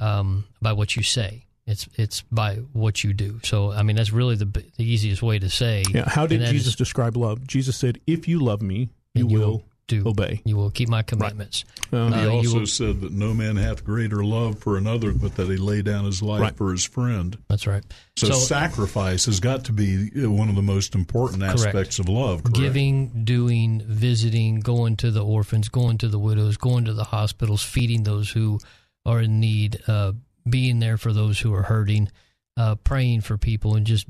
um, 0.00 0.46
by 0.60 0.72
what 0.72 0.96
you 0.96 1.02
say. 1.04 1.44
It's 1.70 1.88
it's 1.94 2.22
by 2.30 2.56
what 2.72 3.02
you 3.04 3.12
do. 3.14 3.40
So 3.44 3.70
I 3.72 3.82
mean, 3.82 3.96
that's 3.96 4.12
really 4.12 4.36
the 4.36 4.46
the 4.46 4.84
easiest 4.84 5.22
way 5.22 5.38
to 5.38 5.48
say. 5.48 5.84
Yeah. 5.94 6.08
How 6.08 6.26
did 6.26 6.40
Jesus 6.46 6.68
is- 6.68 6.76
describe 6.76 7.16
love? 7.16 7.46
Jesus 7.46 7.76
said, 7.76 8.00
"If 8.06 8.26
you 8.28 8.40
love 8.40 8.60
me, 8.62 8.90
you, 9.14 9.28
you 9.28 9.38
will 9.38 9.48
will 9.50 9.64
do 9.86 10.02
obey. 10.06 10.40
You 10.44 10.56
will 10.56 10.70
keep 10.70 10.88
my 10.88 11.02
commandments." 11.02 11.64
Um, 11.92 12.12
he 12.12 12.18
Uh, 12.20 12.22
you 12.24 12.30
also 12.30 12.58
will- 12.60 12.66
said 12.66 13.00
that 13.00 13.12
no 13.12 13.34
man 13.34 13.56
hath 13.56 13.84
greater 13.84 14.24
love 14.24 14.58
for 14.60 14.76
another, 14.76 15.12
but 15.12 15.34
that 15.36 15.48
he 15.48 15.56
lay 15.56 15.82
down 15.82 16.04
his 16.04 16.22
life 16.22 16.40
Right. 16.42 16.56
for 16.56 16.70
his 16.72 16.84
friend. 16.84 17.36
That's 17.48 17.66
right. 17.66 17.82
So, 18.16 18.28
So- 18.28 18.34
sacrifice 18.34 19.24
has 19.26 19.40
got 19.40 19.64
to 19.64 19.72
be 19.72 20.10
uh, 20.24 20.30
one 20.30 20.48
of 20.48 20.54
the 20.56 20.62
most 20.62 20.94
important 20.94 21.42
Correct. 21.42 21.58
aspects 21.66 21.98
of 21.98 22.08
love. 22.08 22.42
Correct? 22.44 22.56
Giving, 22.58 23.24
doing, 23.24 23.82
visiting, 23.86 24.60
going 24.60 24.96
to 24.96 25.10
the 25.10 25.24
orphans, 25.24 25.68
going 25.68 25.98
to 25.98 26.08
the 26.08 26.18
widows, 26.18 26.56
going 26.56 26.84
to 26.84 26.94
the 26.94 27.04
hospitals, 27.04 27.62
feeding 27.62 28.02
those 28.04 28.30
who 28.30 28.60
are 29.06 29.20
in 29.22 29.40
need, 29.40 29.80
uh, 29.88 30.12
being 30.48 30.78
there 30.78 30.96
for 30.96 31.12
those 31.12 31.38
who 31.40 31.52
are 31.54 31.62
hurting, 31.62 32.10
uh, 32.56 32.74
praying 32.76 33.20
for 33.22 33.36
people, 33.38 33.76
and 33.76 33.86
just 33.86 34.06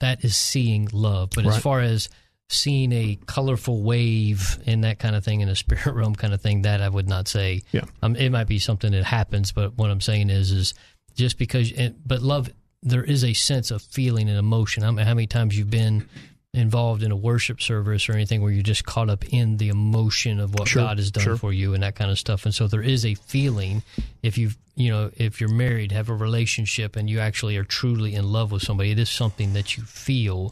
that 0.00 0.24
is 0.24 0.36
seeing 0.36 0.88
love. 0.92 1.30
But 1.34 1.44
as 1.46 1.58
far 1.62 1.80
as 1.80 2.08
seeing 2.50 2.92
a 2.92 3.18
colorful 3.26 3.82
wave 3.82 4.58
and 4.66 4.84
that 4.84 4.98
kind 4.98 5.14
of 5.14 5.24
thing 5.24 5.40
in 5.40 5.48
a 5.48 5.56
spirit 5.64 5.86
realm 5.94 6.14
kind 6.14 6.32
of 6.32 6.40
thing, 6.40 6.62
that 6.62 6.80
I 6.80 6.88
would 6.88 7.08
not 7.08 7.28
say. 7.28 7.62
Yeah. 7.72 7.82
Um, 8.02 8.16
it 8.16 8.30
might 8.30 8.46
be 8.46 8.58
something 8.58 8.92
that 8.92 9.04
happens, 9.04 9.52
but 9.52 9.76
what 9.76 9.90
I'm 9.90 10.00
saying 10.00 10.30
is, 10.30 10.50
is 10.52 10.74
just 11.14 11.36
because, 11.38 11.72
and- 11.72 11.96
but 12.06 12.22
love, 12.22 12.50
there 12.82 13.04
is 13.04 13.24
a 13.24 13.32
sense 13.34 13.70
of 13.70 13.82
feeling 13.82 14.28
and 14.28 14.38
emotion. 14.38 14.84
I 14.84 14.90
mean, 14.92 15.04
how 15.04 15.14
many 15.14 15.26
times 15.26 15.58
you've 15.58 15.68
been 15.70 16.08
involved 16.54 17.02
in 17.02 17.12
a 17.12 17.16
worship 17.16 17.60
service 17.60 18.08
or 18.08 18.12
anything 18.12 18.40
where 18.42 18.50
you're 18.50 18.62
just 18.62 18.84
caught 18.84 19.10
up 19.10 19.24
in 19.32 19.58
the 19.58 19.68
emotion 19.68 20.40
of 20.40 20.54
what 20.54 20.68
Sure, 20.68 20.82
God 20.82 20.98
has 20.98 21.10
done 21.10 21.24
sure. 21.24 21.36
for 21.36 21.52
you 21.52 21.74
and 21.74 21.82
that 21.82 21.94
kind 21.94 22.10
of 22.10 22.18
stuff. 22.18 22.44
And 22.44 22.54
so 22.54 22.66
there 22.66 22.82
is 22.82 23.04
a 23.04 23.14
feeling 23.14 23.82
if 24.22 24.38
you've, 24.38 24.56
you 24.74 24.90
know, 24.90 25.10
if 25.16 25.40
you're 25.40 25.50
married, 25.52 25.92
have 25.92 26.08
a 26.08 26.14
relationship 26.14 26.96
and 26.96 27.08
you 27.08 27.20
actually 27.20 27.56
are 27.56 27.64
truly 27.64 28.14
in 28.14 28.24
love 28.32 28.50
with 28.50 28.62
somebody, 28.62 28.90
it 28.90 28.98
is 28.98 29.10
something 29.10 29.52
that 29.52 29.76
you 29.76 29.82
feel. 29.82 30.50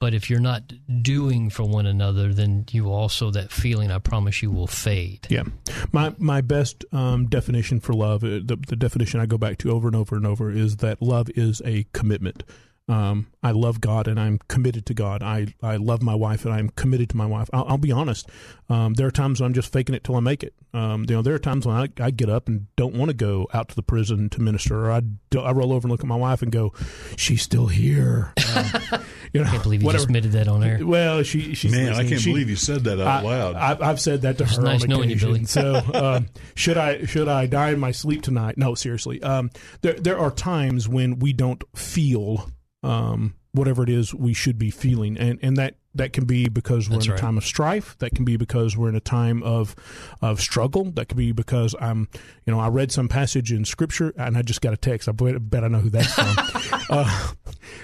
But 0.00 0.14
if 0.14 0.30
you're 0.30 0.38
not 0.38 0.62
doing 1.02 1.50
for 1.50 1.64
one 1.64 1.86
another, 1.86 2.32
then 2.32 2.66
you 2.70 2.92
also, 2.92 3.32
that 3.32 3.50
feeling, 3.50 3.90
I 3.90 3.98
promise 3.98 4.42
you, 4.42 4.50
will 4.52 4.68
fade. 4.68 5.26
Yeah, 5.28 5.42
my 5.90 6.14
my 6.18 6.40
best 6.40 6.84
um, 6.92 7.26
definition 7.26 7.80
for 7.80 7.94
love, 7.94 8.22
uh, 8.22 8.38
the, 8.44 8.62
the 8.64 8.76
definition 8.76 9.18
I 9.18 9.26
go 9.26 9.38
back 9.38 9.58
to 9.58 9.72
over 9.72 9.88
and 9.88 9.96
over 9.96 10.14
and 10.14 10.24
over, 10.24 10.52
is 10.52 10.76
that 10.76 11.02
love 11.02 11.28
is 11.34 11.60
a 11.64 11.84
commitment. 11.92 12.44
Um, 12.88 13.26
I 13.42 13.50
love 13.50 13.80
God 13.82 14.08
and 14.08 14.18
I'm 14.18 14.38
committed 14.48 14.86
to 14.86 14.94
God. 14.94 15.22
I, 15.22 15.54
I 15.62 15.76
love 15.76 16.02
my 16.02 16.14
wife 16.14 16.46
and 16.46 16.54
I'm 16.54 16.70
committed 16.70 17.10
to 17.10 17.16
my 17.18 17.26
wife. 17.26 17.50
I'll, 17.52 17.64
I'll 17.68 17.78
be 17.78 17.92
honest. 17.92 18.28
Um, 18.70 18.94
there 18.94 19.06
are 19.06 19.10
times 19.10 19.40
when 19.40 19.46
I'm 19.48 19.52
just 19.54 19.70
faking 19.72 19.94
it 19.94 20.04
till 20.04 20.16
I 20.16 20.20
make 20.20 20.42
it. 20.42 20.54
Um, 20.72 21.04
you 21.08 21.14
know, 21.14 21.20
there 21.22 21.34
are 21.34 21.38
times 21.38 21.66
when 21.66 21.76
I, 21.76 21.88
I 22.02 22.10
get 22.10 22.30
up 22.30 22.48
and 22.48 22.66
don't 22.76 22.94
want 22.94 23.10
to 23.10 23.14
go 23.14 23.46
out 23.52 23.68
to 23.70 23.74
the 23.76 23.82
prison 23.82 24.30
to 24.30 24.40
minister, 24.40 24.86
or 24.86 24.92
I, 24.92 25.00
do, 25.30 25.40
I 25.40 25.52
roll 25.52 25.72
over 25.72 25.86
and 25.86 25.90
look 25.90 26.00
at 26.00 26.06
my 26.06 26.16
wife 26.16 26.42
and 26.42 26.52
go, 26.52 26.72
"She's 27.16 27.40
still 27.42 27.66
here." 27.68 28.32
Um, 28.54 28.64
you 29.32 29.40
know, 29.40 29.46
I 29.46 29.50
can't 29.50 29.62
believe 29.62 29.80
you 29.80 29.86
whatever. 29.86 29.98
just 30.00 30.08
admitted 30.08 30.32
that 30.32 30.46
on 30.48 30.62
air. 30.62 30.78
Well, 30.82 31.22
she, 31.22 31.54
she's 31.54 31.72
Man, 31.72 31.94
I 31.94 32.06
can't 32.06 32.20
She- 32.20 32.30
believe 32.30 32.50
you 32.50 32.56
said 32.56 32.84
that 32.84 33.00
out 33.00 33.06
I- 33.06 33.22
loud. 33.22 33.54
I, 33.56 33.88
I've 33.90 34.00
said 34.00 34.22
that 34.22 34.36
to 34.38 34.44
It's 34.44 34.56
her. 34.56 34.62
nice 34.62 34.82
on 34.82 34.88
knowing 34.90 35.08
you, 35.08 35.16
occasion. 35.16 35.32
Billy. 35.32 35.44
So, 35.46 35.82
um, 35.94 36.26
should 36.54 36.76
I 36.76 37.04
should 37.06 37.28
I 37.28 37.46
die 37.46 37.70
in 37.70 37.80
my 37.80 37.92
sleep 37.92 38.20
tonight? 38.22 38.58
No, 38.58 38.74
seriously. 38.74 39.22
Um, 39.22 39.50
there 39.80 39.94
there 39.94 40.18
are 40.18 40.30
times 40.30 40.86
when 40.88 41.18
we 41.18 41.32
don't 41.32 41.62
feel 41.74 42.50
um, 42.82 43.34
whatever 43.52 43.82
it 43.82 43.88
is 43.88 44.14
we 44.14 44.32
should 44.32 44.58
be 44.58 44.70
feeling, 44.70 45.16
and 45.18 45.38
and 45.42 45.56
that 45.56 45.76
that 45.94 46.12
can 46.12 46.24
be 46.24 46.48
because 46.48 46.88
we're 46.88 46.96
That's 46.96 47.06
in 47.06 47.10
a 47.10 47.14
right. 47.14 47.20
time 47.20 47.38
of 47.38 47.44
strife. 47.44 47.96
That 47.98 48.14
can 48.14 48.24
be 48.24 48.36
because 48.36 48.76
we're 48.76 48.88
in 48.88 48.94
a 48.94 49.00
time 49.00 49.42
of 49.42 49.74
of 50.22 50.40
struggle. 50.40 50.84
That 50.92 51.06
could 51.06 51.16
be 51.16 51.32
because 51.32 51.74
I'm, 51.80 52.08
you 52.46 52.52
know, 52.52 52.60
I 52.60 52.68
read 52.68 52.92
some 52.92 53.08
passage 53.08 53.52
in 53.52 53.64
Scripture 53.64 54.14
and 54.16 54.36
I 54.36 54.42
just 54.42 54.60
got 54.60 54.72
a 54.72 54.76
text. 54.76 55.08
I 55.08 55.12
bet, 55.12 55.50
bet 55.50 55.64
I 55.64 55.68
know 55.68 55.80
who 55.80 55.90
that's 55.90 56.14
from. 56.14 56.80
uh, 56.90 57.32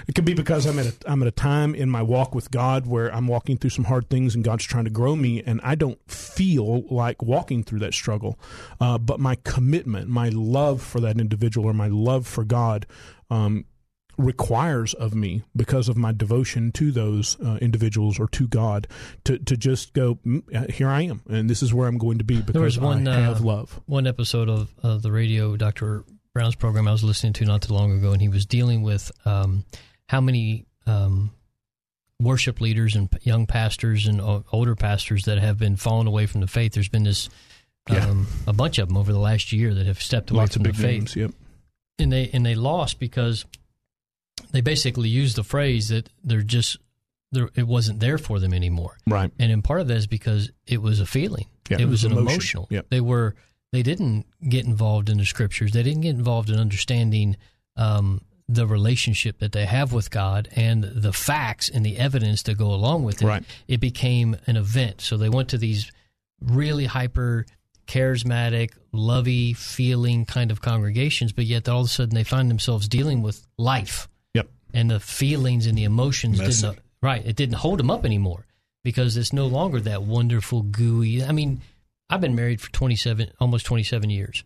it 0.07 0.15
could 0.15 0.25
be 0.25 0.35
because 0.35 0.67
I'm 0.67 0.79
at 0.79 0.87
a 0.87 0.95
I'm 1.07 1.23
at 1.23 1.29
a 1.29 1.33
time 1.33 1.75
in 1.75 1.91
my 1.91 2.03
walk 2.03 2.35
with 2.35 2.51
God 2.51 2.87
where 2.87 3.13
I'm 3.13 3.27
walking 3.27 3.57
through 3.57 3.71
some 3.71 3.85
hard 3.85 4.09
things 4.09 4.35
and 4.35 4.45
God's 4.45 4.65
trying 4.65 4.85
to 4.85 4.91
grow 4.91 5.17
me, 5.17 5.43
and 5.43 5.61
I 5.63 5.75
don't 5.75 5.99
feel 6.11 6.83
like 6.95 7.23
walking 7.23 7.65
through 7.65 7.81
that 7.81 7.95
struggle. 7.95 8.39
Uh, 8.81 8.99
but 8.99 9.19
my 9.19 9.37
commitment, 9.45 10.09
my 10.09 10.29
love 10.29 10.83
for 10.83 11.01
that 11.01 11.19
individual, 11.19 11.69
or 11.69 11.75
my 11.75 11.89
love 11.89 12.27
for 12.27 12.45
God. 12.45 12.87
Um, 13.31 13.65
requires 14.17 14.95
of 14.95 15.15
me 15.15 15.43
because 15.57 15.89
of 15.89 15.97
my 15.97 16.13
devotion 16.13 16.73
to 16.73 16.91
those 16.93 17.39
uh, 17.41 17.59
individuals 17.61 18.19
or 18.21 18.29
to 18.29 18.47
God 18.49 18.87
to 19.25 19.39
to 19.39 19.57
just 19.57 19.93
go 19.93 20.17
"Mm, 20.27 20.43
uh, 20.55 20.73
here 20.73 20.89
I 20.89 21.03
am 21.03 21.23
and 21.29 21.49
this 21.51 21.63
is 21.63 21.73
where 21.75 21.89
I'm 21.89 21.99
going 21.99 22.19
to 22.19 22.25
be 22.25 22.37
There 22.41 22.63
was 22.63 22.77
because 22.77 22.79
one 22.79 23.09
I 23.09 23.21
have 23.21 23.41
uh, 23.41 23.45
love. 23.45 23.81
One 23.87 24.07
episode 24.07 24.49
of, 24.49 24.73
of 24.83 25.03
the 25.03 25.11
radio 25.13 25.57
Dr. 25.57 26.05
Brown's 26.33 26.55
program 26.57 26.89
I 26.89 26.93
was 26.93 27.05
listening 27.05 27.33
to 27.35 27.45
not 27.45 27.63
too 27.63 27.75
long 27.75 27.93
ago, 27.97 28.13
and 28.13 28.21
he 28.21 28.29
was 28.29 28.45
dealing 28.47 28.83
with 28.83 29.11
um, 29.25 29.65
how 30.09 30.21
many 30.21 30.67
um, 30.87 31.31
worship 32.21 32.61
leaders 32.61 32.95
and 32.97 33.09
young 33.23 33.47
pastors 33.47 34.07
and 34.07 34.21
older 34.53 34.75
pastors 34.75 35.25
that 35.25 35.39
have 35.39 35.59
been 35.59 35.77
falling 35.77 36.07
away 36.07 36.27
from 36.27 36.41
the 36.41 36.47
faith. 36.47 36.73
There's 36.73 36.89
been 36.89 37.05
this 37.05 37.29
Yeah. 37.89 38.07
um, 38.09 38.27
a 38.47 38.53
bunch 38.53 38.79
of 38.79 38.89
them 38.89 38.97
over 38.97 39.13
the 39.13 39.19
last 39.19 39.53
year 39.53 39.75
that 39.75 39.87
have 39.87 40.01
stepped 40.01 40.31
away 40.31 40.41
Lots 40.41 40.55
from 40.55 40.63
the 40.63 40.73
faith, 40.73 40.83
names. 40.85 41.17
Yep. 41.17 41.33
and 41.99 42.13
they 42.13 42.31
and 42.33 42.45
they 42.47 42.55
lost 42.55 42.99
because 42.99 43.45
they 44.51 44.61
basically 44.61 45.09
used 45.09 45.37
the 45.37 45.45
phrase 45.45 45.89
that 45.89 46.09
they're 46.23 46.43
just 46.43 46.79
there 47.33 47.51
it 47.55 47.67
wasn't 47.67 48.01
there 48.01 48.19
for 48.19 48.39
them 48.39 48.55
anymore. 48.55 48.97
Right. 49.07 49.31
And 49.39 49.51
in 49.51 49.63
part 49.63 49.81
of 49.81 49.89
that 49.89 49.97
is 49.97 50.07
because 50.07 50.51
it 50.67 50.81
was 50.81 51.01
a 51.01 51.07
feeling. 51.07 51.47
Yeah, 51.69 51.79
it, 51.79 51.83
it 51.83 51.85
was, 51.87 52.05
was 52.05 52.05
an 52.05 52.13
emotion. 52.13 52.31
emotional. 52.31 52.69
Yep. 52.71 52.87
They 52.91 53.01
were 53.01 53.35
they 53.73 53.83
didn't 53.83 54.27
get 54.49 54.67
involved 54.67 55.11
in 55.11 55.19
the 55.19 55.25
scriptures. 55.25 55.73
They 55.73 55.83
didn't 55.83 56.03
get 56.03 56.15
involved 56.15 56.49
in 56.51 56.59
understanding 56.59 57.37
um, 57.77 58.21
the 58.49 58.67
relationship 58.67 59.39
that 59.39 59.53
they 59.53 59.65
have 59.65 59.93
with 59.93 60.11
God 60.11 60.49
and 60.55 60.85
the 60.85 61.13
facts 61.13 61.69
and 61.69 61.85
the 61.85 61.97
evidence 61.97 62.43
that 62.45 62.57
go 62.57 62.73
along 62.73 63.05
with 63.05 63.23
it. 63.23 63.27
Right. 63.27 63.43
It 63.67 63.81
became 63.81 64.37
an 64.47 64.57
event. 64.57 65.01
So 65.01 65.17
they 65.17 65.29
went 65.29 65.49
to 65.51 65.59
these 65.59 65.91
really 66.41 66.85
hyper 66.85 67.47
charismatic, 67.87 68.71
lovey 68.93 69.53
feeling 69.55 70.25
kind 70.25 70.51
of 70.51 70.61
congregations, 70.61 71.33
but 71.33 71.45
yet 71.45 71.69
all 71.69 71.81
of 71.81 71.87
a 71.87 71.91
sudden 71.91 72.15
they 72.15 72.25
find 72.25 72.51
themselves 72.51 72.89
dealing 72.89 73.23
with 73.23 73.47
life. 73.59 74.09
And 74.75 74.91
the 74.91 75.01
feelings 75.01 75.67
and 75.67 75.79
the 75.79 75.85
emotions 75.85 76.39
Messy. 76.39 76.63
didn't 76.67 76.79
right. 77.01 77.25
It 77.25 77.37
didn't 77.37 77.55
hold 77.57 77.79
them 77.79 77.91
up 77.91 78.05
anymore 78.05 78.45
because 78.83 79.17
it's 79.17 79.33
no 79.33 79.47
longer 79.47 79.81
that 79.81 80.03
wonderful 80.03 80.63
gooey. 80.63 81.25
I 81.25 81.33
mean, 81.33 81.61
I've 82.11 82.21
been 82.21 82.35
married 82.35 82.61
for 82.61 82.71
twenty 82.73 82.97
seven, 82.97 83.31
almost 83.41 83.65
twenty 83.67 83.85
seven 83.85 84.11
years, 84.11 84.43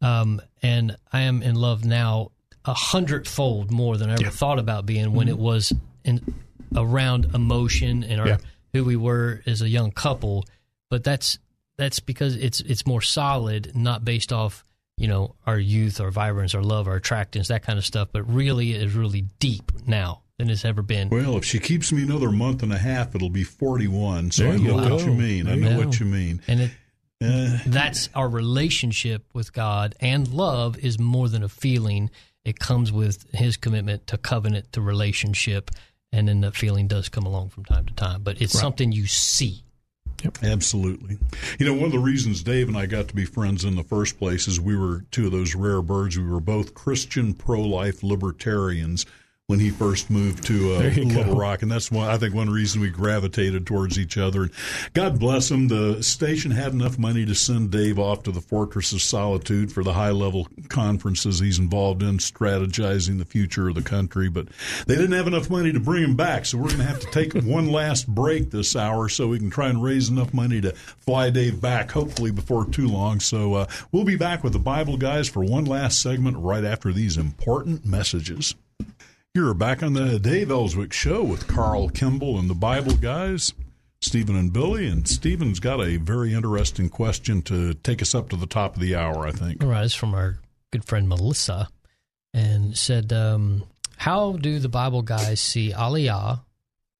um, 0.00 0.40
and 0.62 0.96
I 1.12 1.20
am 1.22 1.42
in 1.42 1.54
love 1.56 1.84
now 1.84 2.30
a 2.64 2.74
hundredfold 2.74 3.70
more 3.70 3.96
than 3.96 4.10
I 4.10 4.14
ever 4.14 4.30
thought 4.30 4.58
about 4.58 4.86
being 4.86 5.12
when 5.12 5.28
it 5.28 5.38
was 5.38 5.72
in 6.04 6.34
around 6.76 7.34
emotion 7.34 8.02
and 8.04 8.20
our 8.20 8.28
Yeah. 8.28 8.36
who 8.72 8.84
we 8.84 8.96
were 8.96 9.42
as 9.46 9.60
a 9.62 9.68
young 9.68 9.90
couple. 9.92 10.44
But 10.88 11.04
that's 11.04 11.38
that's 11.76 12.00
because 12.00 12.34
it's 12.36 12.60
it's 12.62 12.86
more 12.86 13.02
solid, 13.02 13.72
not 13.74 14.04
based 14.04 14.32
off 14.32 14.64
you 15.00 15.08
know 15.08 15.34
our 15.46 15.58
youth, 15.58 16.00
our 16.00 16.10
vibrance, 16.10 16.54
our 16.54 16.62
love, 16.62 16.86
our 16.86 16.96
attractance, 16.96 17.48
that 17.48 17.62
kind 17.62 17.78
of 17.78 17.86
stuff. 17.86 18.08
But 18.12 18.22
really, 18.32 18.74
it 18.74 18.82
is 18.82 18.94
really 18.94 19.22
deep 19.38 19.72
now 19.86 20.20
than 20.36 20.50
it's 20.50 20.64
ever 20.64 20.82
been. 20.82 21.08
Well, 21.08 21.36
if 21.36 21.44
she 21.44 21.58
keeps 21.58 21.90
me 21.90 22.02
another 22.02 22.30
month 22.30 22.62
and 22.62 22.72
a 22.72 22.78
half, 22.78 23.14
it'll 23.14 23.30
be 23.30 23.44
41. 23.44 24.30
So 24.30 24.42
There 24.44 24.52
I 24.52 24.56
know 24.56 24.74
what 24.76 25.06
you 25.06 25.12
mean. 25.12 25.48
I 25.48 25.54
know 25.54 25.70
you 25.70 25.76
what 25.86 25.98
you 26.00 26.06
mean. 26.06 26.40
And 26.46 26.60
it, 26.60 26.70
Uh, 27.22 27.58
that's 27.66 28.08
our 28.14 28.28
relationship 28.28 29.24
with 29.34 29.52
God 29.52 29.94
and 30.00 30.26
love 30.28 30.78
is 30.78 30.98
more 30.98 31.28
than 31.28 31.42
a 31.42 31.48
feeling. 31.50 32.10
It 32.44 32.58
comes 32.58 32.90
with 32.92 33.26
His 33.34 33.56
commitment 33.58 34.06
to 34.06 34.16
covenant 34.18 34.72
to 34.72 34.80
relationship, 34.80 35.70
and 36.12 36.26
then 36.28 36.40
that 36.40 36.56
feeling 36.56 36.88
does 36.88 37.08
come 37.10 37.24
along 37.26 37.50
from 37.50 37.64
time 37.64 37.84
to 37.86 37.94
time. 37.94 38.22
But 38.22 38.40
it's 38.40 38.54
Right. 38.54 38.60
something 38.62 38.92
you 38.92 39.06
see. 39.06 39.64
Absolutely. 40.42 41.18
You 41.58 41.66
know, 41.66 41.74
one 41.74 41.84
of 41.84 41.92
the 41.92 41.98
reasons 41.98 42.42
Dave 42.42 42.68
and 42.68 42.76
I 42.76 42.86
got 42.86 43.08
to 43.08 43.14
be 43.14 43.24
friends 43.24 43.64
in 43.64 43.76
the 43.76 43.84
first 43.84 44.18
place 44.18 44.46
is 44.48 44.60
we 44.60 44.76
were 44.76 45.04
two 45.10 45.26
of 45.26 45.32
those 45.32 45.54
rare 45.54 45.82
birds. 45.82 46.18
We 46.18 46.24
were 46.24 46.40
both 46.40 46.74
Christian 46.74 47.34
pro 47.34 47.60
life 47.60 48.02
libertarians. 48.02 49.06
When 49.50 49.58
he 49.58 49.68
first 49.68 50.10
moved 50.10 50.46
to 50.46 50.74
uh, 50.74 50.78
Little 50.78 51.24
go. 51.24 51.34
Rock, 51.34 51.62
and 51.62 51.70
that's 51.70 51.90
one 51.90 52.08
I 52.08 52.16
think 52.18 52.36
one 52.36 52.48
reason 52.48 52.80
we 52.80 52.88
gravitated 52.88 53.66
towards 53.66 53.98
each 53.98 54.16
other. 54.16 54.42
And 54.42 54.52
God 54.94 55.18
bless 55.18 55.50
him. 55.50 55.66
The 55.66 56.04
station 56.04 56.52
had 56.52 56.72
enough 56.72 57.00
money 57.00 57.26
to 57.26 57.34
send 57.34 57.72
Dave 57.72 57.98
off 57.98 58.22
to 58.22 58.30
the 58.30 58.40
Fortress 58.40 58.92
of 58.92 59.02
Solitude 59.02 59.72
for 59.72 59.82
the 59.82 59.94
high 59.94 60.12
level 60.12 60.46
conferences 60.68 61.40
he's 61.40 61.58
involved 61.58 62.00
in, 62.00 62.18
strategizing 62.18 63.18
the 63.18 63.24
future 63.24 63.68
of 63.68 63.74
the 63.74 63.82
country. 63.82 64.28
But 64.28 64.46
they 64.86 64.94
didn't 64.94 65.16
have 65.16 65.26
enough 65.26 65.50
money 65.50 65.72
to 65.72 65.80
bring 65.80 66.04
him 66.04 66.14
back, 66.14 66.46
so 66.46 66.56
we're 66.56 66.68
going 66.68 66.78
to 66.78 66.84
have 66.84 67.00
to 67.00 67.10
take 67.10 67.32
one 67.44 67.72
last 67.72 68.06
break 68.06 68.52
this 68.52 68.76
hour 68.76 69.08
so 69.08 69.26
we 69.26 69.40
can 69.40 69.50
try 69.50 69.68
and 69.68 69.82
raise 69.82 70.08
enough 70.10 70.32
money 70.32 70.60
to 70.60 70.70
fly 70.70 71.28
Dave 71.28 71.60
back, 71.60 71.90
hopefully 71.90 72.30
before 72.30 72.66
too 72.66 72.86
long. 72.86 73.18
So 73.18 73.54
uh, 73.54 73.66
we'll 73.90 74.04
be 74.04 74.16
back 74.16 74.44
with 74.44 74.52
the 74.52 74.60
Bible 74.60 74.96
guys 74.96 75.28
for 75.28 75.42
one 75.42 75.64
last 75.64 76.00
segment 76.00 76.36
right 76.38 76.64
after 76.64 76.92
these 76.92 77.16
important 77.16 77.84
messages. 77.84 78.54
You're 79.32 79.54
back 79.54 79.84
on 79.84 79.92
the 79.92 80.18
Dave 80.18 80.50
Elswick 80.50 80.92
Show 80.92 81.22
with 81.22 81.46
Carl 81.46 81.88
Kimball 81.88 82.40
and 82.40 82.50
the 82.50 82.54
Bible 82.54 82.96
guys, 82.96 83.54
Stephen 84.00 84.34
and 84.34 84.52
Billy. 84.52 84.88
And 84.88 85.06
Stephen's 85.06 85.60
got 85.60 85.80
a 85.80 85.98
very 85.98 86.34
interesting 86.34 86.88
question 86.88 87.40
to 87.42 87.74
take 87.74 88.02
us 88.02 88.12
up 88.12 88.28
to 88.30 88.36
the 88.36 88.48
top 88.48 88.74
of 88.74 88.80
the 88.80 88.96
hour, 88.96 89.28
I 89.28 89.30
think. 89.30 89.62
All 89.62 89.70
right, 89.70 89.84
it's 89.84 89.94
from 89.94 90.14
our 90.14 90.40
good 90.72 90.84
friend 90.84 91.08
Melissa, 91.08 91.68
and 92.34 92.76
said, 92.76 93.12
um, 93.12 93.62
"How 93.98 94.32
do 94.32 94.58
the 94.58 94.68
Bible 94.68 95.02
guys 95.02 95.40
see 95.40 95.70
Aliyah 95.70 96.40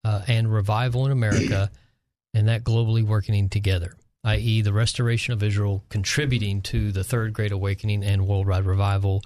uh, 0.05 0.23
and 0.28 0.52
revival 0.52 1.07
in 1.07 1.10
America, 1.10 1.68
and 2.33 2.47
that 2.47 2.62
globally 2.62 3.02
working 3.02 3.49
together, 3.49 3.97
i.e., 4.23 4.62
the 4.62 4.73
restoration 4.73 5.33
of 5.33 5.42
Israel 5.42 5.83
contributing 5.89 6.62
to 6.62 6.92
the 6.92 7.02
Third 7.02 7.33
Great 7.33 7.50
Awakening 7.50 8.05
and 8.05 8.28
worldwide 8.28 8.67
revival, 8.67 9.20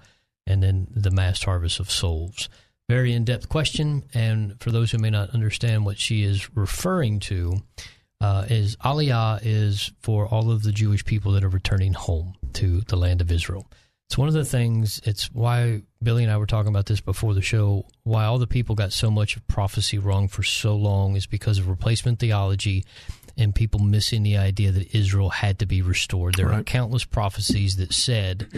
and 0.46 0.62
then 0.62 0.86
the 0.90 1.10
mass 1.10 1.42
harvest 1.42 1.80
of 1.80 1.90
souls?" 1.90 2.48
Very 2.88 3.14
in-depth 3.14 3.48
question, 3.48 4.04
and 4.12 4.60
for 4.60 4.70
those 4.70 4.90
who 4.90 4.98
may 4.98 5.10
not 5.10 5.30
understand 5.30 5.86
what 5.86 5.98
she 5.98 6.22
is 6.22 6.54
referring 6.54 7.18
to, 7.20 7.62
uh, 8.20 8.44
is 8.48 8.76
Aliyah 8.76 9.40
is 9.42 9.90
for 10.02 10.26
all 10.26 10.50
of 10.50 10.62
the 10.62 10.72
Jewish 10.72 11.04
people 11.04 11.32
that 11.32 11.44
are 11.44 11.48
returning 11.48 11.94
home 11.94 12.34
to 12.54 12.82
the 12.82 12.96
land 12.96 13.20
of 13.20 13.32
Israel. 13.32 13.66
It's 14.08 14.18
one 14.18 14.28
of 14.28 14.34
the 14.34 14.44
things, 14.44 15.00
it's 15.04 15.32
why 15.32 15.82
Billy 16.02 16.24
and 16.24 16.32
I 16.32 16.36
were 16.36 16.46
talking 16.46 16.68
about 16.68 16.84
this 16.84 17.00
before 17.00 17.32
the 17.32 17.40
show, 17.40 17.86
why 18.02 18.26
all 18.26 18.38
the 18.38 18.46
people 18.46 18.74
got 18.74 18.92
so 18.92 19.10
much 19.10 19.34
of 19.36 19.46
prophecy 19.48 19.98
wrong 19.98 20.28
for 20.28 20.42
so 20.42 20.76
long 20.76 21.16
is 21.16 21.26
because 21.26 21.58
of 21.58 21.68
replacement 21.68 22.18
theology 22.18 22.84
and 23.36 23.54
people 23.54 23.80
missing 23.80 24.22
the 24.22 24.36
idea 24.36 24.70
that 24.72 24.94
Israel 24.94 25.30
had 25.30 25.58
to 25.58 25.66
be 25.66 25.82
restored. 25.82 26.34
There 26.34 26.52
are 26.52 26.62
countless 26.62 27.04
prophecies 27.04 27.76
that 27.76 27.92
said 27.92 28.48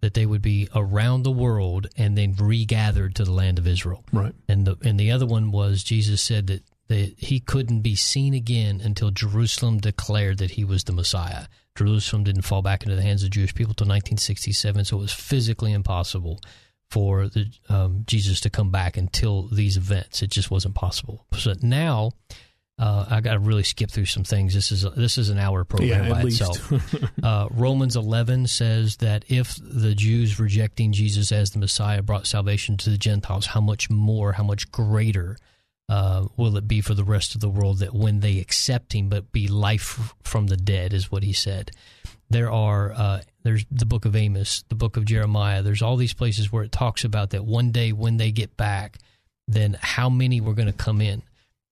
that 0.00 0.14
they 0.14 0.26
would 0.26 0.42
be 0.42 0.68
around 0.74 1.22
the 1.22 1.30
world 1.30 1.88
and 1.96 2.16
then 2.16 2.34
regathered 2.36 3.14
to 3.16 3.24
the 3.24 3.32
land 3.32 3.58
of 3.58 3.66
Israel. 3.66 4.04
Right. 4.12 4.34
And 4.48 4.66
the 4.66 4.76
and 4.82 4.98
the 4.98 5.10
other 5.10 5.26
one 5.26 5.50
was 5.50 5.82
Jesus 5.82 6.22
said 6.22 6.46
that 6.48 6.62
that 6.88 7.14
he 7.18 7.38
couldn't 7.38 7.82
be 7.82 7.94
seen 7.94 8.34
again 8.34 8.80
until 8.82 9.10
Jerusalem 9.10 9.78
declared 9.78 10.38
that 10.38 10.52
he 10.52 10.64
was 10.64 10.84
the 10.84 10.92
Messiah. 10.92 11.46
Jerusalem 11.76 12.24
didn't 12.24 12.42
fall 12.42 12.62
back 12.62 12.82
into 12.82 12.96
the 12.96 13.02
hands 13.02 13.22
of 13.22 13.30
Jewish 13.30 13.54
people 13.54 13.70
until 13.70 13.86
1967, 13.86 14.84
so 14.84 14.98
it 14.98 15.00
was 15.00 15.12
physically 15.12 15.72
impossible 15.72 16.40
for 16.90 17.28
the 17.28 17.46
um, 17.68 18.02
Jesus 18.06 18.40
to 18.40 18.50
come 18.50 18.70
back 18.70 18.96
until 18.96 19.46
these 19.46 19.76
events. 19.76 20.20
It 20.22 20.30
just 20.30 20.50
wasn't 20.50 20.74
possible. 20.74 21.26
So 21.36 21.54
now. 21.62 22.12
Uh, 22.80 23.04
I 23.10 23.20
got 23.20 23.34
to 23.34 23.38
really 23.38 23.62
skip 23.62 23.90
through 23.90 24.06
some 24.06 24.24
things. 24.24 24.54
This 24.54 24.72
is 24.72 24.86
this 24.96 25.18
is 25.18 25.28
an 25.28 25.38
hour 25.38 25.64
program 25.64 26.04
Yeah, 26.04 26.08
by 26.08 26.22
itself. 26.22 26.72
uh, 27.22 27.46
Romans 27.50 27.94
11 27.94 28.46
says 28.46 28.96
that 28.96 29.26
if 29.28 29.54
the 29.60 29.94
Jews 29.94 30.40
rejecting 30.40 30.92
Jesus 30.92 31.30
as 31.30 31.50
the 31.50 31.58
Messiah 31.58 32.00
brought 32.00 32.26
salvation 32.26 32.78
to 32.78 32.88
the 32.88 32.96
Gentiles, 32.96 33.44
how 33.44 33.60
much 33.60 33.90
more, 33.90 34.32
how 34.32 34.44
much 34.44 34.72
greater 34.72 35.36
uh, 35.90 36.28
will 36.38 36.56
it 36.56 36.66
be 36.66 36.80
for 36.80 36.94
the 36.94 37.04
rest 37.04 37.34
of 37.34 37.42
the 37.42 37.50
world 37.50 37.80
that 37.80 37.92
when 37.92 38.20
they 38.20 38.38
accept 38.38 38.94
Him, 38.94 39.10
but 39.10 39.30
be 39.30 39.46
life 39.46 40.14
from 40.22 40.46
the 40.46 40.56
dead, 40.56 40.94
is 40.94 41.12
what 41.12 41.22
He 41.22 41.34
said. 41.34 41.72
There 42.30 42.50
are 42.50 42.92
uh, 42.92 43.20
there's 43.42 43.66
the 43.70 43.84
book 43.84 44.06
of 44.06 44.16
Amos, 44.16 44.64
the 44.70 44.74
book 44.74 44.96
of 44.96 45.04
Jeremiah. 45.04 45.62
There's 45.62 45.82
all 45.82 45.98
these 45.98 46.14
places 46.14 46.50
where 46.50 46.64
it 46.64 46.72
talks 46.72 47.04
about 47.04 47.30
that 47.30 47.44
one 47.44 47.72
day 47.72 47.92
when 47.92 48.16
they 48.16 48.30
get 48.30 48.56
back, 48.56 48.96
then 49.46 49.76
how 49.78 50.08
many 50.08 50.40
were 50.40 50.54
going 50.54 50.68
to 50.68 50.72
come 50.72 51.02
in. 51.02 51.22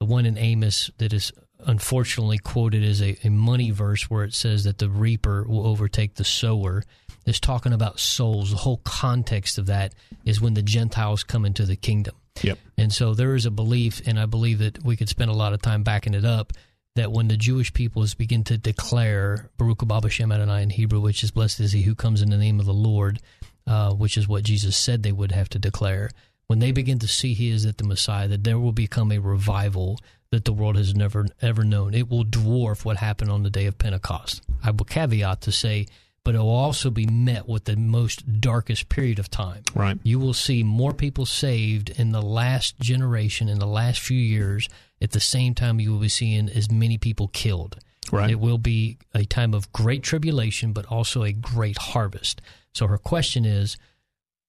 The 0.01 0.07
one 0.07 0.27
in 0.27 0.39
Amos 0.39 0.91
that 0.99 1.13
is 1.13 1.33
unfortunately 1.67 2.39
quoted 2.39 2.85
as 2.85 3.03
a, 3.03 3.17
a 3.25 3.31
money 3.31 3.71
verse 3.71 4.09
where 4.09 4.25
it 4.25 4.35
says 4.35 4.65
that 4.65 4.79
the 4.79 4.89
reaper 4.89 5.45
will 5.45 5.67
overtake 5.67 6.15
the 6.15 6.25
sower 6.25 6.85
is 7.27 7.41
talking 7.41 7.73
about 7.73 7.99
souls. 7.99 8.51
The 8.51 8.57
whole 8.59 8.81
context 8.85 9.59
of 9.59 9.67
that 9.67 9.95
is 10.25 10.41
when 10.41 10.55
the 10.55 10.63
Gentiles 10.63 11.25
come 11.25 11.45
into 11.45 11.65
the 11.65 11.77
kingdom. 11.77 12.15
Yep. 12.43 12.59
And 12.77 12.93
so 12.93 13.15
there 13.15 13.35
is 13.35 13.47
a 13.47 13.51
belief, 13.51 14.01
and 14.07 14.19
I 14.19 14.27
believe 14.27 14.61
that 14.61 14.85
we 14.85 14.97
could 14.97 15.09
spend 15.09 15.31
a 15.31 15.35
lot 15.35 15.53
of 15.53 15.61
time 15.61 15.83
backing 15.83 16.15
it 16.15 16.25
up, 16.25 16.53
that 16.95 17.13
when 17.13 17.29
the 17.29 17.37
Jewish 17.37 17.73
peoples 17.73 18.15
begin 18.15 18.45
to 18.45 18.59
declare 18.59 19.51
Baruch 19.57 19.79
Haba 19.79 20.05
Hashem 20.05 20.31
Adonai 20.31 20.63
in 20.63 20.71
Hebrew, 20.71 21.01
which 21.01 21.25
is 21.25 21.31
blessed 21.31 21.61
is 21.61 21.73
he 21.73 21.83
who 21.83 21.95
comes 21.95 22.23
in 22.23 22.31
the 22.31 22.37
name 22.37 22.61
of 22.61 22.67
the 22.67 22.73
Lord, 22.73 23.21
uh, 23.67 23.93
which 23.93 24.17
is 24.17 24.29
what 24.29 24.45
Jesus 24.45 24.77
said 24.77 25.03
they 25.03 25.13
would 25.13 25.33
have 25.33 25.49
to 25.51 25.59
declare, 25.59 26.11
when 26.49 26.59
they 26.59 26.73
begin 26.73 26.99
to 26.99 27.09
see 27.09 27.35
he 27.35 27.51
is 27.51 27.63
that 27.65 27.79
the 27.79 27.85
Messiah, 27.85 28.27
that 28.29 28.43
there 28.43 28.59
will 28.59 28.73
become 28.73 29.13
a 29.13 29.19
revival 29.19 30.01
that 30.31 30.45
the 30.45 30.53
world 30.53 30.77
has 30.77 30.95
never 30.95 31.27
ever 31.41 31.63
known. 31.63 31.95
It 31.95 32.11
will 32.11 32.25
dwarf 32.25 32.85
what 32.85 32.97
happened 32.97 33.31
on 33.31 33.43
the 33.43 33.51
day 33.51 33.67
of 33.67 33.79
Pentecost. 33.79 34.43
I 34.63 34.71
will 34.71 34.85
caveat 34.85 35.43
to 35.43 35.53
say, 35.53 35.87
but 36.25 36.35
it 36.35 36.39
will 36.39 36.51
also 36.51 36.91
be 36.91 37.07
met 37.07 37.49
with 37.49 37.65
the 37.65 37.77
most 37.77 38.41
darkest 38.41 38.89
period 38.89 39.19
of 39.19 39.31
time. 39.31 39.63
Right. 39.75 39.99
You 40.03 40.19
will 40.19 40.35
see 40.35 40.63
more 40.63 40.93
people 40.93 41.25
saved 41.25 41.91
in 41.91 42.13
the 42.13 42.21
last 42.21 42.79
generation, 42.81 43.49
in 43.49 43.59
the 43.59 43.67
last 43.67 44.01
few 44.01 44.19
years, 44.19 44.69
at 45.01 45.13
the 45.13 45.21
same 45.21 45.55
time 45.55 45.81
you 45.81 45.93
will 45.93 46.01
be 46.01 46.09
seeing 46.09 46.49
as 46.49 46.71
many 46.71 46.99
people 46.99 47.29
killed. 47.29 47.79
Right. 48.11 48.31
It 48.31 48.41
will 48.41 48.59
be 48.59 48.99
a 49.15 49.25
time 49.25 49.55
of 49.55 49.73
great 49.73 50.03
tribulation, 50.03 50.73
but 50.73 50.87
also 50.87 51.23
a 51.23 51.33
great 51.33 51.79
harvest. 51.79 52.41
So 52.73 52.87
her 52.87 52.99
question 52.99 53.45
is, 53.45 53.77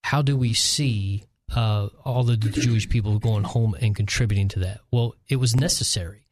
how 0.03 0.21
do 0.21 0.35
we 0.35 0.53
see 0.53 1.25
uh, 1.55 1.87
all 2.05 2.23
the 2.23 2.37
Jewish 2.37 2.89
people 2.89 3.19
going 3.19 3.43
home 3.43 3.75
and 3.79 3.95
contributing 3.95 4.47
to 4.49 4.59
that? 4.59 4.81
Well, 4.91 5.15
it 5.27 5.37
was 5.37 5.55
necessary. 5.55 6.27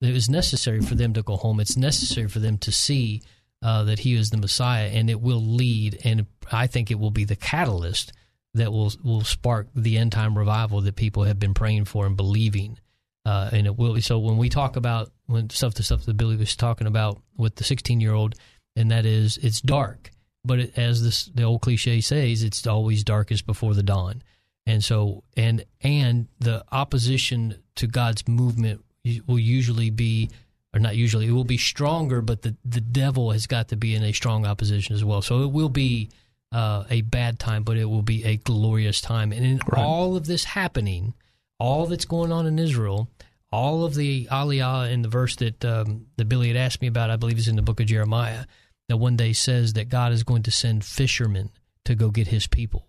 It 0.00 0.12
was 0.12 0.28
necessary 0.28 0.80
for 0.80 0.94
them 0.94 1.14
to 1.14 1.22
go 1.22 1.36
home. 1.36 1.60
It's 1.60 1.76
necessary 1.76 2.28
for 2.28 2.38
them 2.38 2.58
to 2.58 2.72
see 2.72 3.22
uh, 3.62 3.84
that 3.84 4.00
he 4.00 4.14
is 4.14 4.30
the 4.30 4.36
Messiah, 4.36 4.88
and 4.88 5.08
it 5.08 5.20
will 5.20 5.40
lead, 5.42 5.98
and 6.04 6.26
I 6.52 6.66
think 6.66 6.90
it 6.90 6.98
will 6.98 7.10
be 7.10 7.24
the 7.24 7.36
catalyst 7.36 8.12
that 8.54 8.72
will 8.72 8.92
will 9.02 9.24
spark 9.24 9.68
the 9.74 9.98
end 9.98 10.12
time 10.12 10.36
revival 10.36 10.80
that 10.82 10.96
people 10.96 11.24
have 11.24 11.38
been 11.38 11.54
praying 11.54 11.86
for 11.86 12.06
and 12.06 12.16
believing. 12.16 12.78
Uh, 13.24 13.50
and 13.52 13.66
it 13.66 13.76
will 13.76 14.00
so 14.00 14.18
when 14.18 14.36
we 14.36 14.48
talk 14.48 14.76
about 14.76 15.10
when 15.26 15.50
stuff 15.50 15.74
the 15.74 15.82
stuff 15.82 16.04
that 16.04 16.16
Billy 16.16 16.36
was 16.36 16.54
talking 16.54 16.86
about 16.86 17.20
with 17.36 17.56
the 17.56 17.64
16 17.64 18.00
year 18.00 18.12
old, 18.12 18.34
and 18.76 18.90
that 18.90 19.06
is 19.06 19.38
it's 19.38 19.60
dark, 19.60 20.10
but 20.44 20.60
it, 20.60 20.78
as 20.78 21.02
this 21.02 21.26
the 21.26 21.42
old 21.42 21.62
cliche 21.62 22.00
says, 22.00 22.42
it's 22.42 22.66
always 22.66 23.04
darkest 23.04 23.46
before 23.46 23.74
the 23.74 23.82
dawn. 23.82 24.22
And 24.66 24.82
so 24.82 25.22
and 25.36 25.64
and 25.80 26.28
the 26.40 26.64
opposition 26.72 27.56
to 27.76 27.86
God's 27.86 28.26
movement 28.26 28.84
will 29.26 29.38
usually 29.38 29.90
be 29.90 30.30
or 30.74 30.80
not 30.80 30.96
usually 30.96 31.26
it 31.26 31.32
will 31.32 31.44
be 31.44 31.58
stronger, 31.58 32.20
but 32.20 32.42
the 32.42 32.56
the 32.64 32.80
devil 32.80 33.30
has 33.30 33.46
got 33.46 33.68
to 33.68 33.76
be 33.76 33.94
in 33.94 34.02
a 34.02 34.12
strong 34.12 34.44
opposition 34.44 34.94
as 34.94 35.04
well. 35.04 35.22
So 35.22 35.42
it 35.42 35.52
will 35.52 35.68
be 35.68 36.10
uh, 36.52 36.84
a 36.90 37.02
bad 37.02 37.38
time, 37.38 37.62
but 37.62 37.76
it 37.76 37.86
will 37.86 38.02
be 38.02 38.24
a 38.24 38.36
glorious 38.36 39.00
time. 39.00 39.32
And 39.32 39.44
in 39.44 39.60
all 39.76 40.16
of 40.16 40.26
this 40.26 40.44
happening, 40.44 41.14
all 41.58 41.86
that's 41.86 42.04
going 42.04 42.32
on 42.32 42.46
in 42.46 42.58
Israel, 42.58 43.08
all 43.52 43.84
of 43.84 43.94
the 43.94 44.26
aliyah 44.26 44.90
in 44.90 45.02
the 45.02 45.08
verse 45.08 45.36
that 45.36 45.64
um, 45.64 46.06
that 46.16 46.28
Billy 46.28 46.48
had 46.48 46.56
asked 46.56 46.82
me 46.82 46.88
about, 46.88 47.10
I 47.10 47.16
believe 47.16 47.38
is 47.38 47.48
in 47.48 47.56
the 47.56 47.62
book 47.62 47.80
of 47.80 47.86
Jeremiah, 47.86 48.44
that 48.88 48.96
one 48.96 49.16
day 49.16 49.32
says 49.32 49.72
that 49.74 49.88
God 49.88 50.12
is 50.12 50.22
going 50.22 50.42
to 50.44 50.50
send 50.50 50.84
fishermen 50.84 51.50
to 51.84 51.94
go 51.94 52.10
get 52.10 52.28
His 52.28 52.46
people, 52.46 52.85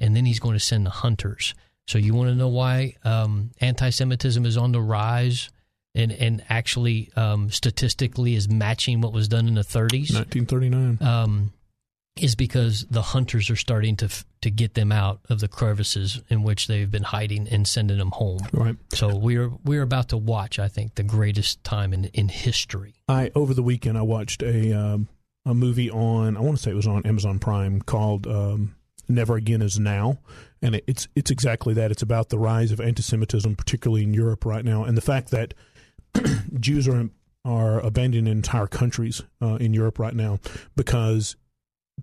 and 0.00 0.14
then 0.14 0.24
He's 0.24 0.40
going 0.40 0.54
to 0.54 0.60
send 0.60 0.86
the 0.86 0.90
hunters. 0.90 1.54
So 1.86 1.98
you 1.98 2.14
want 2.14 2.28
to 2.28 2.34
know 2.34 2.48
why 2.48 2.96
um, 3.04 3.50
anti-Semitism 3.60 4.44
is 4.44 4.56
on 4.56 4.72
the 4.72 4.80
rise? 4.80 5.50
And, 5.94 6.12
and 6.12 6.44
actually, 6.48 7.10
um, 7.16 7.50
statistically, 7.50 8.34
is 8.34 8.48
matching 8.48 9.00
what 9.00 9.12
was 9.12 9.26
done 9.26 9.48
in 9.48 9.54
the 9.54 9.62
30s. 9.62 10.14
1939. 10.14 10.98
Um, 11.00 11.52
is 12.20 12.34
because 12.34 12.84
the 12.90 13.02
hunters 13.02 13.50
are 13.50 13.56
starting 13.56 13.96
to 13.96 14.06
f- 14.06 14.24
to 14.42 14.50
get 14.50 14.74
them 14.74 14.92
out 14.92 15.20
of 15.28 15.40
the 15.40 15.48
crevices 15.48 16.20
in 16.28 16.42
which 16.42 16.66
they've 16.66 16.90
been 16.90 17.02
hiding 17.02 17.48
and 17.48 17.66
sending 17.66 17.98
them 17.98 18.10
home. 18.10 18.40
Right. 18.52 18.76
So 18.92 19.16
we're 19.16 19.50
we're 19.64 19.82
about 19.82 20.08
to 20.10 20.16
watch, 20.16 20.58
I 20.58 20.68
think, 20.68 20.94
the 20.94 21.02
greatest 21.02 21.62
time 21.64 21.92
in 21.92 22.06
in 22.06 22.28
history. 22.28 22.94
I 23.08 23.30
over 23.34 23.54
the 23.54 23.62
weekend 23.62 23.98
I 23.98 24.02
watched 24.02 24.42
a 24.42 24.72
um, 24.72 25.08
a 25.44 25.54
movie 25.54 25.90
on 25.90 26.36
I 26.36 26.40
want 26.40 26.56
to 26.56 26.62
say 26.62 26.70
it 26.70 26.74
was 26.74 26.86
on 26.86 27.06
Amazon 27.06 27.38
Prime 27.38 27.80
called 27.80 28.26
um, 28.26 28.74
Never 29.08 29.36
Again 29.36 29.62
Is 29.62 29.78
Now, 29.78 30.18
and 30.62 30.74
it, 30.74 30.84
it's 30.86 31.08
it's 31.14 31.30
exactly 31.30 31.74
that. 31.74 31.90
It's 31.90 32.02
about 32.02 32.28
the 32.28 32.38
rise 32.38 32.72
of 32.72 32.80
anti-Semitism, 32.80 33.56
particularly 33.56 34.04
in 34.04 34.14
Europe 34.14 34.44
right 34.44 34.64
now, 34.64 34.84
and 34.84 34.96
the 34.96 35.02
fact 35.02 35.30
that 35.30 35.54
Jews 36.60 36.88
are 36.88 37.08
are 37.44 37.80
abandoning 37.80 38.30
entire 38.30 38.66
countries 38.66 39.22
uh, 39.40 39.56
in 39.56 39.72
Europe 39.72 39.98
right 39.98 40.14
now 40.14 40.38
because 40.76 41.36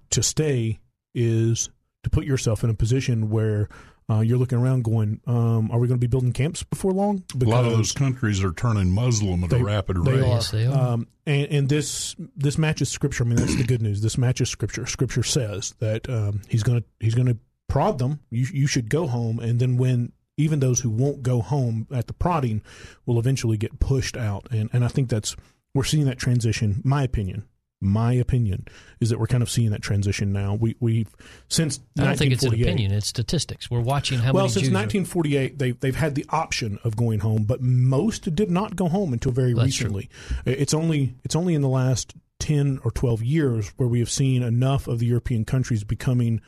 to 0.10 0.24
stay 0.24 0.80
is 1.14 1.70
to 2.04 2.10
put 2.10 2.26
yourself 2.26 2.64
in 2.64 2.70
a 2.70 2.74
position 2.74 3.30
where 3.30 3.70
uh, 4.10 4.20
you're 4.20 4.38
looking 4.38 4.58
around 4.58 4.84
going, 4.84 5.20
um, 5.28 5.72
"Are 5.72 5.80
we 5.80 5.88
going 5.88 6.00
to 6.00 6.04
be 6.04 6.08
building 6.08 6.32
camps 6.34 6.64
before 6.64 6.92
long?" 6.92 7.24
a 7.42 7.46
lot 7.46 7.66
of 7.66 7.72
those 7.72 7.92
countries 7.92 8.44
are 8.44 8.52
turning 8.54 8.92
Muslim 8.92 9.44
at 9.44 9.50
They- 9.50 9.60
a 9.60 9.64
rapid 9.64 10.04
they 10.06 10.12
rate. 10.14 10.22
are. 10.22 10.28
Yes, 10.28 10.52
they 10.52 10.66
are. 10.68 10.94
Um, 10.94 11.08
and, 11.26 11.48
and 11.52 11.70
this 11.70 12.16
this 12.36 12.58
matches 12.58 12.90
scripture. 12.90 13.24
I 13.24 13.28
mean, 13.28 13.38
that's 13.38 13.56
the 13.56 13.64
good 13.64 13.82
news. 13.82 14.02
This 14.02 14.18
matches 14.18 14.50
scripture. 14.50 14.86
Scripture 14.86 15.24
says 15.24 15.74
that 15.80 16.08
um, 16.10 16.42
he's 16.48 16.64
going 16.64 16.82
to 16.82 16.88
he's 17.00 17.16
going 17.16 17.28
to 17.28 17.38
prod 17.68 17.98
them. 18.00 18.20
You 18.30 18.46
you 18.54 18.68
should 18.68 18.90
go 18.90 19.08
home, 19.08 19.40
and 19.40 19.60
then 19.60 19.78
when 19.78 20.12
even 20.38 20.60
those 20.60 20.82
who 20.82 20.90
won't 20.90 21.24
go 21.24 21.42
home 21.42 21.88
at 21.92 22.08
the 22.08 22.14
prodding 22.14 22.62
will 23.06 23.18
eventually 23.18 23.58
get 23.58 23.80
pushed 23.80 24.18
out. 24.18 24.48
And 24.52 24.70
and 24.74 24.86
I 24.86 24.88
think 24.90 25.10
that's 25.10 25.36
we're 25.74 25.84
seeing 25.84 26.06
that 26.06 26.20
transition. 26.20 26.82
My 26.84 27.02
opinion. 27.04 27.46
My 27.86 28.14
opinion 28.14 28.68
is 29.00 29.10
that 29.10 29.20
we're 29.20 29.28
kind 29.28 29.44
of 29.44 29.50
seeing 29.50 29.72
that 29.72 29.82
transition 29.82 30.34
now. 30.34 30.56
We 30.56 30.76
we 30.80 31.08
since 31.48 31.80
I 32.00 32.04
don't 32.06 32.18
think 32.18 32.34
it's 32.34 32.44
an 32.44 32.54
opinion; 32.54 32.92
it's 32.92 33.08
statistics. 33.08 33.70
We're 33.72 33.80
watching 33.82 34.20
how 34.20 34.34
well, 34.34 34.44
many 34.46 34.54
since 34.54 34.64
Jews. 34.68 34.72
are- 34.72 34.78
1948, 34.80 35.60
they, 35.60 35.72
they've 35.72 35.96
had 35.96 36.16
the 36.16 36.26
option 36.30 36.80
of 36.84 36.96
going 36.96 37.20
home, 37.20 37.44
but 37.44 37.62
most 37.62 38.34
did 38.36 38.50
not 38.52 38.76
go 38.76 38.88
home 38.88 39.14
until 39.14 39.32
very 39.32 39.54
That's 39.54 39.76
true. 39.76 39.86
recently. 39.88 40.10
It's 40.46 40.74
only 40.74 41.16
it's 41.24 41.36
only 41.36 41.54
in 41.54 41.62
the 41.62 41.70
last 41.70 42.14
10 42.40 42.80
or 42.84 42.92
12 42.92 43.24
years 43.24 43.72
where 43.78 43.88
we 43.88 44.00
have 44.00 44.10
seen 44.10 44.44
enough 44.44 44.88
of 44.88 45.00
the 45.00 45.06
European 45.06 45.46
countries 45.46 45.84
becoming 45.84 46.42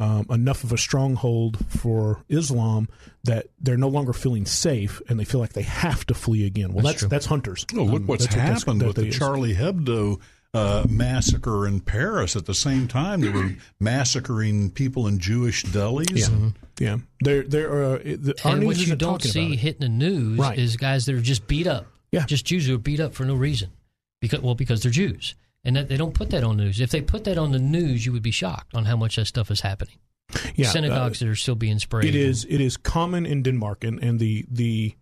um, 0.00 0.26
enough 0.30 0.62
of 0.62 0.72
a 0.72 0.78
stronghold 0.78 1.58
for 1.68 2.22
Islam 2.28 2.88
that 3.24 3.48
they're 3.60 3.76
no 3.76 3.88
longer 3.88 4.12
feeling 4.12 4.46
safe 4.46 5.00
and 5.08 5.18
they 5.18 5.24
feel 5.24 5.40
like 5.40 5.54
they 5.54 5.62
have 5.62 6.04
to 6.06 6.14
flee 6.14 6.46
again. 6.46 6.72
Well, 6.72 6.84
That's 6.84 7.00
that's 7.02 7.10
that's, 7.10 7.26
hunters. 7.26 7.66
Oh, 7.74 7.82
look 7.82 8.02
Um, 8.02 8.06
what's 8.06 8.24
that's 8.26 8.36
what 8.36 8.44
happened 8.44 8.82
with 8.86 8.96
the 8.96 9.06
is. 9.08 9.18
Charlie 9.18 9.54
Hebdo 9.54 10.20
uh, 10.58 10.86
massacre 10.88 11.66
in 11.66 11.80
Paris. 11.80 12.36
At 12.36 12.44
the 12.46 12.54
same 12.54 12.86
time, 12.88 13.20
they 13.20 13.28
were 13.28 13.50
massacring 13.80 14.70
people 14.70 15.06
in 15.06 15.18
Jewish 15.18 15.64
delis. 15.64 16.18
Yeah, 16.18 16.26
and- 16.26 16.54
yeah. 16.80 16.96
There, 17.20 17.42
there 17.42 17.72
are. 17.72 17.96
uh, 17.96 17.98
The, 18.04 18.34
our 18.44 18.52
and 18.52 18.60
news 18.60 18.78
what 18.78 18.86
you 18.86 18.96
don't 18.96 19.22
see 19.22 19.56
hitting 19.56 19.80
the 19.80 19.88
news 19.88 20.38
Right. 20.38 20.58
is 20.58 20.76
guys 20.76 21.04
that 21.06 21.14
are 21.14 21.20
just 21.20 21.46
beat 21.48 21.66
up. 21.66 21.86
Yeah, 22.12 22.24
just 22.26 22.46
Jews 22.46 22.66
who 22.66 22.74
are 22.74 22.78
beat 22.78 23.00
up 23.00 23.14
for 23.14 23.24
no 23.24 23.34
reason. 23.34 23.70
Because 24.20 24.40
well, 24.40 24.54
because 24.54 24.82
they're 24.82 24.90
Jews, 24.92 25.34
and 25.64 25.76
that, 25.76 25.88
they 25.88 25.96
don't 25.96 26.14
put 26.14 26.30
that 26.30 26.42
on 26.44 26.56
news. 26.56 26.80
If 26.80 26.90
they 26.90 27.00
put 27.02 27.24
that 27.24 27.38
on 27.38 27.52
the 27.52 27.58
news, 27.58 28.04
you 28.06 28.12
would 28.12 28.22
be 28.22 28.30
shocked 28.32 28.74
on 28.74 28.84
how 28.86 28.96
much 28.96 29.16
that 29.16 29.26
stuff 29.26 29.50
is 29.50 29.60
happening. 29.60 29.94
Yeah, 30.56 30.68
synagogues 30.70 31.18
that 31.20 31.28
are 31.28 31.36
still 31.36 31.54
being 31.54 31.78
sprayed. 31.78 32.04
It 32.06 32.14
is 32.14 32.44
it 32.48 32.60
is 32.60 32.76
common 32.76 33.26
in 33.26 33.42
Denmark, 33.42 33.84
and 33.84 34.02
and 34.02 34.18
the 34.18 34.44
the 34.50 34.94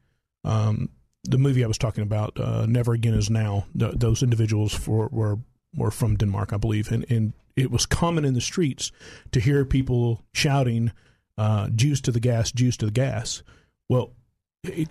um 0.45 0.89
the 1.29 1.39
movie 1.39 1.65
I 1.65 1.69
was 1.69 1.79
talking 1.79 2.03
about, 2.03 2.39
uh, 2.39 2.67
Never 2.67 2.93
Again 2.93 3.15
Is 3.15 3.31
Now. 3.31 3.67
th 3.79 3.93
those 3.95 4.23
individuals 4.23 4.73
for, 4.75 5.09
were 5.13 5.39
were 5.75 5.91
from 5.91 6.17
Denmark, 6.17 6.53
I 6.53 6.57
believe, 6.57 6.91
and 6.93 7.05
and 7.11 7.33
it 7.55 7.71
was 7.71 7.87
common 7.87 8.25
in 8.25 8.35
the 8.35 8.41
streets 8.41 8.93
to 9.33 9.41
hear 9.41 9.65
people 9.65 10.25
shouting, 10.33 10.93
uh, 11.39 11.69
"Jews 11.71 12.01
to 12.03 12.13
the 12.13 12.21
gas, 12.21 12.53
Jews 12.53 12.77
to 12.79 12.87
the 12.87 12.93
gas." 12.93 13.43
Well. 13.89 14.13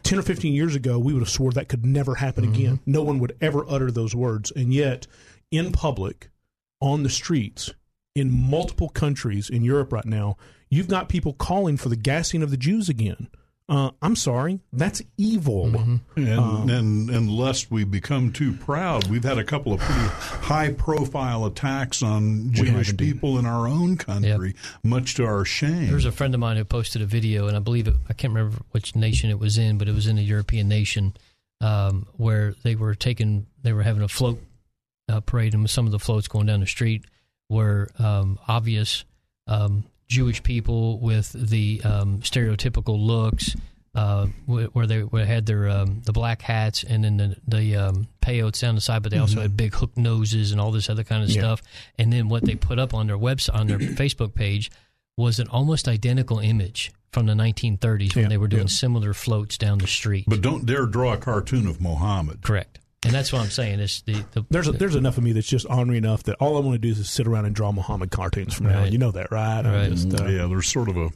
10 0.04 0.20
or 0.20 0.22
15 0.22 0.54
years 0.54 0.74
ago, 0.74 0.98
we 0.98 1.12
would 1.12 1.22
have 1.22 1.30
swore 1.30 1.52
that 1.52 1.68
could 1.68 1.86
never 1.86 2.16
happen 2.16 2.46
again. 2.46 2.80
No 2.86 3.04
one 3.04 3.20
would 3.20 3.36
ever 3.42 3.66
utter 3.68 3.92
those 3.92 4.16
words. 4.16 4.50
And 4.52 4.74
yet, 4.74 5.06
in 5.52 5.74
public, 5.74 6.30
on 6.80 7.04
the 7.04 7.10
streets, 7.10 7.74
in 8.16 8.32
multiple 8.32 8.88
countries 8.88 9.50
in 9.50 9.64
Europe 9.64 9.92
right 9.92 10.06
now, 10.06 10.38
you've 10.70 10.88
got 10.88 11.10
people 11.10 11.34
calling 11.34 11.76
for 11.76 11.90
the 11.90 11.98
gassing 11.98 12.42
of 12.42 12.52
the 12.52 12.58
Jews 12.58 12.88
again. 12.88 13.28
Uh, 13.68 13.90
I'm 14.00 14.16
sorry, 14.16 14.60
that's 14.72 15.02
evil. 15.18 15.76
And, 15.76 16.02
Um, 16.16 16.70
and 16.70 17.10
and 17.10 17.30
lest 17.32 17.72
we 17.72 17.84
become 17.84 18.32
too 18.32 18.54
proud, 18.54 19.08
we've 19.08 19.24
had 19.24 19.40
a 19.40 19.44
couple 19.44 19.74
of 19.74 19.80
pretty 19.80 20.08
high 20.46 20.72
profile 20.72 21.46
attacks 21.46 22.04
on 22.04 22.52
Jewish 22.54 22.96
people 22.96 23.40
in 23.40 23.48
our 23.48 23.68
own 23.68 23.98
country, 23.98 24.54
much 24.84 25.16
to 25.16 25.26
our 25.26 25.46
shame. 25.46 25.88
There's 25.88 26.06
a 26.06 26.12
friend 26.12 26.36
of 26.36 26.40
mine 26.40 26.58
who 26.58 26.64
posted 26.64 27.02
a 27.02 27.08
video, 27.08 27.48
and 27.48 27.58
I 27.58 27.60
believe 27.60 27.88
it, 27.88 27.96
I 28.08 28.14
can't 28.14 28.34
remember 28.34 28.58
which 28.70 28.96
nation 28.96 29.32
it 29.32 29.40
was 29.40 29.58
in, 29.58 29.80
but 29.80 29.88
it 29.88 29.96
was 29.96 30.06
in 30.06 30.20
a 30.20 30.22
European 30.22 30.68
nation 30.68 31.16
um, 31.60 32.06
where 32.18 32.54
they 32.62 32.76
were 32.76 32.94
taking, 32.94 33.48
they 33.64 33.74
were 33.74 33.84
having 33.84 34.04
a 34.04 34.08
float 34.08 34.40
uh, 35.10 35.22
parade, 35.22 35.56
and 35.56 35.68
some 35.68 35.88
of 35.88 35.92
the 35.92 36.00
floats 36.00 36.28
going 36.28 36.46
down 36.46 36.60
the 36.60 36.68
street 36.68 37.04
were 37.50 37.90
um, 37.98 38.38
obvious 38.48 39.06
um, 39.48 39.86
Jewish 40.08 40.44
people 40.44 41.00
with 41.00 41.32
the 41.34 41.82
um, 41.84 42.20
stereotypical 42.20 43.00
looks. 43.00 43.56
Uh, 43.94 44.28
where 44.46 44.86
they 44.86 45.00
where 45.04 45.24
they 45.26 45.34
had 45.34 45.46
their 45.46 45.70
um, 45.70 46.02
the 46.04 46.12
black 46.12 46.42
hats 46.42 46.84
and 46.84 47.02
then 47.06 47.16
the 47.16 47.36
the 47.48 47.76
um, 47.78 48.08
peyotes 48.22 48.60
down 48.60 48.76
the 48.76 48.82
side, 48.82 49.02
but 49.02 49.10
they 49.10 49.18
also 49.18 49.38
Mhm. 49.38 49.42
had 49.44 49.56
big 49.56 49.74
hook 49.74 49.96
noses 49.96 50.52
and 50.52 50.60
all 50.60 50.70
this 50.72 50.90
other 50.90 51.06
kind 51.06 51.24
of 51.24 51.30
Yeah. 51.30 51.40
stuff. 51.40 51.62
And 51.98 52.12
then 52.12 52.28
what 52.28 52.44
they 52.44 52.56
put 52.56 52.78
up 52.78 52.94
on 52.94 53.08
their 53.08 53.18
website 53.18 53.56
on 53.56 53.68
their 53.68 53.80
Facebook 53.80 54.34
page 54.36 54.70
was 55.16 55.40
an 55.40 55.48
almost 55.48 55.88
identical 55.88 56.40
image 56.40 56.92
from 57.14 57.26
the 57.26 57.36
1930s 57.36 58.16
when 58.16 58.24
Yeah, 58.24 58.28
they 58.30 58.38
were 58.38 58.50
doing 58.50 58.64
yeah. 58.64 58.68
similar 58.68 59.14
floats 59.14 59.58
down 59.58 59.78
the 59.78 59.88
street. 59.88 60.26
but 60.28 60.42
don't 60.42 60.66
dare 60.66 60.88
draw 60.88 61.14
a 61.14 61.18
cartoon 61.18 61.66
of 61.66 61.80
Mohammed. 61.80 62.42
Correct, 62.42 62.80
and 63.06 63.14
that's 63.14 63.32
what 63.32 63.42
I'm 63.42 63.50
saying. 63.50 63.80
Is 63.80 64.02
the, 64.06 64.24
the 64.32 64.46
There's 64.50 64.68
a, 64.68 64.72
there's 64.74 64.96
enough 64.96 65.18
of 65.18 65.24
me 65.24 65.32
that's 65.32 65.48
just 65.48 65.66
ornery 65.70 65.98
enough 65.98 66.24
that 66.24 66.36
all 66.40 66.58
I 66.58 66.60
want 66.60 66.74
to 66.74 66.80
do 66.80 66.90
is 66.90 67.10
sit 67.10 67.28
around 67.28 67.46
and 67.46 67.56
draw 67.56 67.72
Muhammad 67.72 68.12
cartoons 68.12 68.54
from 68.54 68.68
now 68.68 68.82
on. 68.84 68.92
You 68.92 68.98
know 68.98 69.12
that, 69.12 69.32
right? 69.32 69.64
Right. 69.64 69.90
just, 69.92 70.14
uh, 70.20 70.26
yeah, 70.26 70.48
there's 70.48 70.68
sort 70.68 70.90
of 70.90 70.98
a 70.98 71.10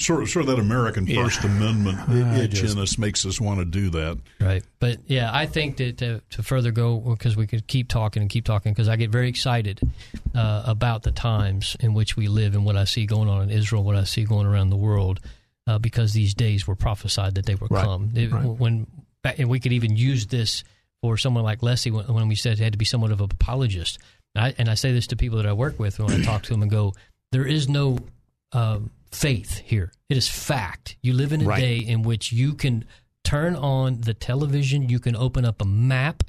sort 0.00 0.22
of, 0.22 0.28
sort 0.28 0.48
of 0.48 0.56
that 0.56 0.58
American 0.60 1.06
Yeah. 1.06 1.22
First 1.22 1.44
Amendment 1.44 2.08
I 2.08 2.40
itch 2.40 2.50
just- 2.52 2.74
in 2.76 2.82
us 2.82 2.98
makes 2.98 3.24
us 3.24 3.40
want 3.40 3.60
to 3.60 3.64
do 3.64 3.90
that. 3.90 4.18
Right. 4.40 4.64
But 4.80 4.98
yeah, 5.06 5.30
I 5.32 5.46
think 5.46 5.76
that 5.76 5.98
to, 5.98 6.20
to 6.30 6.42
further 6.42 6.72
go, 6.72 6.98
because 6.98 7.36
we 7.36 7.46
could 7.46 7.66
keep 7.68 7.88
talking 7.88 8.20
and 8.20 8.28
keep 8.30 8.44
talking, 8.44 8.72
because 8.72 8.88
I 8.88 8.96
get 8.96 9.10
very 9.10 9.28
excited 9.28 9.80
uh, 10.34 10.64
about 10.66 11.02
the 11.04 11.12
times 11.12 11.76
in 11.80 11.94
which 11.94 12.16
we 12.16 12.26
live 12.28 12.54
and 12.54 12.64
what 12.64 12.76
I 12.76 12.84
see 12.84 13.06
going 13.06 13.28
on 13.28 13.42
in 13.42 13.50
Israel, 13.50 13.84
what 13.84 13.94
I 13.96 14.04
see 14.04 14.24
going 14.24 14.46
around 14.46 14.70
the 14.70 14.76
world, 14.76 15.20
uh, 15.66 15.78
because 15.78 16.12
these 16.12 16.34
days 16.34 16.66
were 16.66 16.74
prophesied 16.74 17.36
that 17.36 17.46
they 17.46 17.54
would 17.54 17.70
Right. 17.70 17.84
come. 17.84 18.10
It- 18.14 18.32
Right. 18.32 18.44
When 18.44 18.86
and 19.38 19.48
we 19.48 19.58
could 19.58 19.72
even 19.72 19.96
use 19.96 20.26
this 20.26 20.64
for 21.04 21.18
someone 21.18 21.44
like 21.44 21.62
Leslie 21.62 21.92
when, 21.92 22.06
when 22.06 22.28
we 22.28 22.34
said 22.34 22.56
he 22.56 22.64
had 22.64 22.72
to 22.72 22.78
be 22.78 22.86
somewhat 22.86 23.10
of 23.10 23.20
an 23.20 23.28
apologist. 23.30 23.98
And 24.34 24.42
I, 24.42 24.54
and 24.56 24.70
I 24.70 24.74
say 24.74 24.90
this 24.90 25.06
to 25.08 25.16
people 25.16 25.36
that 25.36 25.44
I 25.44 25.52
work 25.52 25.78
with 25.78 25.98
when 25.98 26.08
I 26.18 26.22
talk 26.22 26.44
to 26.44 26.54
them 26.54 26.62
and 26.62 26.70
go, 26.70 26.94
there 27.30 27.44
is 27.46 27.68
no 27.68 27.98
um, 28.52 28.88
faith 29.10 29.58
here. 29.58 29.92
It 30.08 30.16
is 30.16 30.30
fact. 30.30 30.96
You 31.02 31.12
live 31.12 31.34
in 31.34 31.42
a 31.42 31.44
Right. 31.44 31.60
day 31.60 31.76
in 31.76 32.04
which 32.04 32.32
you 32.32 32.54
can 32.54 32.86
turn 33.22 33.54
on 33.54 34.00
the 34.00 34.14
television, 34.14 34.88
you 34.88 34.98
can 34.98 35.14
open 35.14 35.44
up 35.44 35.60
a 35.60 35.66
map, 35.66 36.22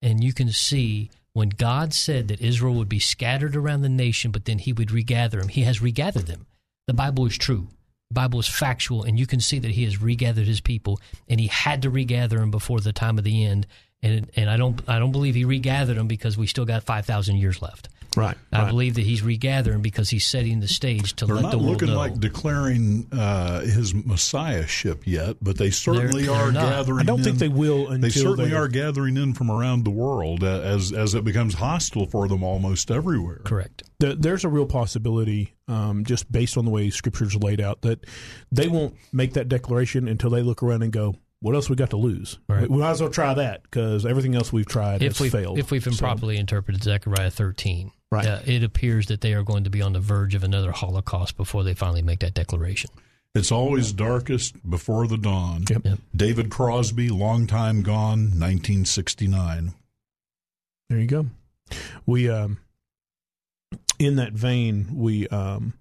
and 0.00 0.24
you 0.24 0.32
can 0.32 0.50
see 0.50 1.10
when 1.34 1.50
God 1.50 1.92
said 1.92 2.28
that 2.28 2.40
Israel 2.40 2.72
would 2.76 2.88
be 2.88 3.00
scattered 3.00 3.54
around 3.54 3.82
the 3.82 3.90
nation, 3.90 4.30
but 4.30 4.46
then 4.46 4.60
he 4.60 4.72
would 4.72 4.90
regather 4.90 5.40
them. 5.40 5.48
He 5.48 5.64
has 5.64 5.82
regathered 5.82 6.26
them. 6.26 6.46
The 6.86 6.94
Bible 6.94 7.26
is 7.26 7.36
true. 7.36 7.68
The 8.08 8.14
Bible 8.14 8.40
is 8.40 8.48
factual, 8.48 9.02
and 9.02 9.18
you 9.18 9.26
can 9.26 9.40
see 9.40 9.58
that 9.58 9.72
he 9.72 9.84
has 9.84 10.00
regathered 10.00 10.46
his 10.46 10.62
people, 10.62 10.98
and 11.28 11.38
he 11.38 11.48
had 11.48 11.82
to 11.82 11.90
regather 11.90 12.38
them 12.38 12.50
before 12.50 12.80
the 12.80 12.94
time 12.94 13.18
of 13.18 13.24
the 13.24 13.44
end. 13.44 13.66
And 14.02 14.30
and 14.36 14.50
I 14.50 14.56
don't 14.56 14.80
I 14.88 14.98
don't 14.98 15.12
believe 15.12 15.34
he 15.34 15.44
regathered 15.44 15.96
them 15.96 16.08
because 16.08 16.36
we 16.36 16.46
still 16.46 16.64
got 16.64 16.82
five 16.82 17.06
thousand 17.06 17.36
years 17.36 17.62
left. 17.62 17.88
Right. 18.14 18.36
I 18.52 18.62
right. 18.62 18.68
believe 18.68 18.96
that 18.96 19.04
he's 19.06 19.22
regathering 19.22 19.80
because 19.80 20.10
he's 20.10 20.26
setting 20.26 20.60
the 20.60 20.68
stage 20.68 21.14
to 21.16 21.24
They're 21.24 21.36
let 21.36 21.42
not 21.44 21.50
the 21.52 21.56
world 21.58 21.80
looking 21.80 21.94
like 21.94 22.20
declaring 22.20 23.06
uh, 23.10 23.60
his 23.60 23.94
messiahship 23.94 25.06
yet, 25.06 25.36
but 25.40 25.56
they 25.56 25.70
certainly 25.70 26.24
They're- 26.24 26.32
are 26.34 26.44
they're 26.50 26.52
not. 26.52 26.70
gathering. 26.70 27.00
I 27.00 27.02
don't 27.04 27.22
think 27.24 27.38
they 27.38 27.48
will 27.48 27.88
until 27.88 28.00
They 28.00 28.10
certainly 28.10 28.50
they- 28.50 28.56
are 28.56 28.68
gathering 28.68 29.16
in 29.16 29.32
from 29.32 29.50
around 29.50 29.84
the 29.84 29.90
world 29.90 30.44
uh, 30.44 30.60
as 30.60 30.92
as 30.92 31.14
it 31.14 31.24
becomes 31.24 31.54
hostile 31.54 32.06
for 32.06 32.28
them 32.28 32.42
almost 32.42 32.90
everywhere. 32.90 33.40
Correct. 33.44 33.82
There's 33.98 34.44
a 34.44 34.48
real 34.48 34.66
possibility, 34.66 35.54
um, 35.68 36.04
just 36.04 36.30
based 36.30 36.56
on 36.58 36.64
the 36.64 36.70
way 36.72 36.90
Scripture's 36.90 37.36
laid 37.36 37.60
out, 37.60 37.82
that 37.82 38.04
they 38.50 38.66
won't 38.68 38.96
make 39.12 39.34
that 39.34 39.48
declaration 39.48 40.08
until 40.08 40.28
they 40.30 40.42
look 40.42 40.60
around 40.62 40.82
and 40.82 40.92
go, 40.92 41.14
"What 41.42 41.54
else 41.54 41.68
we 41.68 41.76
got 41.76 41.90
to 41.90 41.96
lose? 41.98 42.38
Right. 42.48 42.68
We 42.70 42.78
might 42.78 42.92
as 42.92 43.00
well 43.02 43.10
try 43.10 43.34
that 43.34 43.62
because 43.64 44.06
everything 44.06 44.34
else 44.34 44.52
we've 44.52 44.64
tried 44.66 45.02
if 45.02 45.12
has 45.18 45.20
we 45.20 45.28
failed." 45.28 45.58
if 45.58 45.70
we've 45.70 45.82
So- 45.84 45.90
improperly 45.90 46.38
interpreted 46.38 46.82
Zechariah 46.82 47.30
13, 47.30 47.90
Right. 48.10 48.26
uh, 48.26 48.40
it 48.46 48.62
appears 48.62 49.06
that 49.08 49.20
they 49.20 49.34
are 49.34 49.42
going 49.42 49.64
to 49.64 49.70
be 49.70 49.82
on 49.82 49.92
the 49.92 50.00
verge 50.00 50.34
of 50.34 50.42
another 50.44 50.72
Holocaust 50.72 51.36
before 51.36 51.62
they 51.64 51.74
finally 51.74 52.02
make 52.02 52.20
that 52.20 52.32
declaration. 52.34 52.90
It's 53.34 53.50
always 53.52 53.92
darkest 53.92 54.56
before 54.68 55.06
the 55.06 55.16
dawn. 55.16 55.64
Yep. 55.70 55.84
Yep. 55.86 55.98
David 56.14 56.50
Crosby, 56.50 57.08
long 57.08 57.46
time 57.46 57.82
gone, 57.82 58.38
1969. 58.38 59.72
There 60.88 60.98
you 60.98 61.06
go. 61.06 61.26
We 62.04 62.28
um 62.28 62.58
in 63.98 64.16
that 64.16 64.32
vein 64.34 64.88
we 64.94 65.26
um 65.28 65.72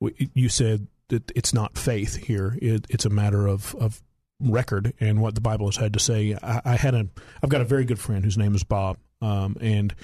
we, 0.00 0.30
you 0.34 0.48
said 0.50 0.86
that 1.08 1.30
it's 1.34 1.54
not 1.54 1.78
faith 1.78 2.16
here. 2.16 2.58
It, 2.60 2.86
it's 2.90 3.06
a 3.06 3.10
matter 3.10 3.46
of 3.46 3.74
of 3.76 4.02
record 4.40 4.94
and 5.00 5.20
what 5.20 5.34
the 5.34 5.40
Bible 5.40 5.66
has 5.66 5.76
had 5.76 5.92
to 5.94 5.98
say. 5.98 6.36
I, 6.42 6.60
I 6.64 6.76
had 6.76 6.94
a 6.94 7.06
I've 7.42 7.50
got 7.50 7.60
a 7.60 7.64
very 7.64 7.84
good 7.84 7.98
friend 7.98 8.24
whose 8.24 8.38
name 8.38 8.54
is 8.54 8.64
Bob, 8.64 8.98
um, 9.20 9.56
and 9.60 9.94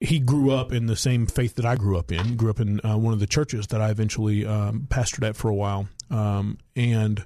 he 0.00 0.18
grew 0.18 0.50
up 0.50 0.72
in 0.72 0.86
the 0.86 0.96
same 0.96 1.26
faith 1.26 1.54
that 1.54 1.64
I 1.64 1.76
grew 1.76 1.98
up 1.98 2.12
in. 2.12 2.36
Grew 2.36 2.50
up 2.50 2.60
in 2.60 2.80
uh, 2.84 2.96
one 2.98 3.12
of 3.12 3.20
the 3.20 3.26
churches 3.26 3.68
that 3.68 3.80
I 3.80 3.90
eventually 3.90 4.44
um, 4.46 4.86
pastored 4.88 5.26
at 5.26 5.36
for 5.36 5.48
a 5.48 5.54
while, 5.54 5.88
um, 6.10 6.58
and 6.74 7.24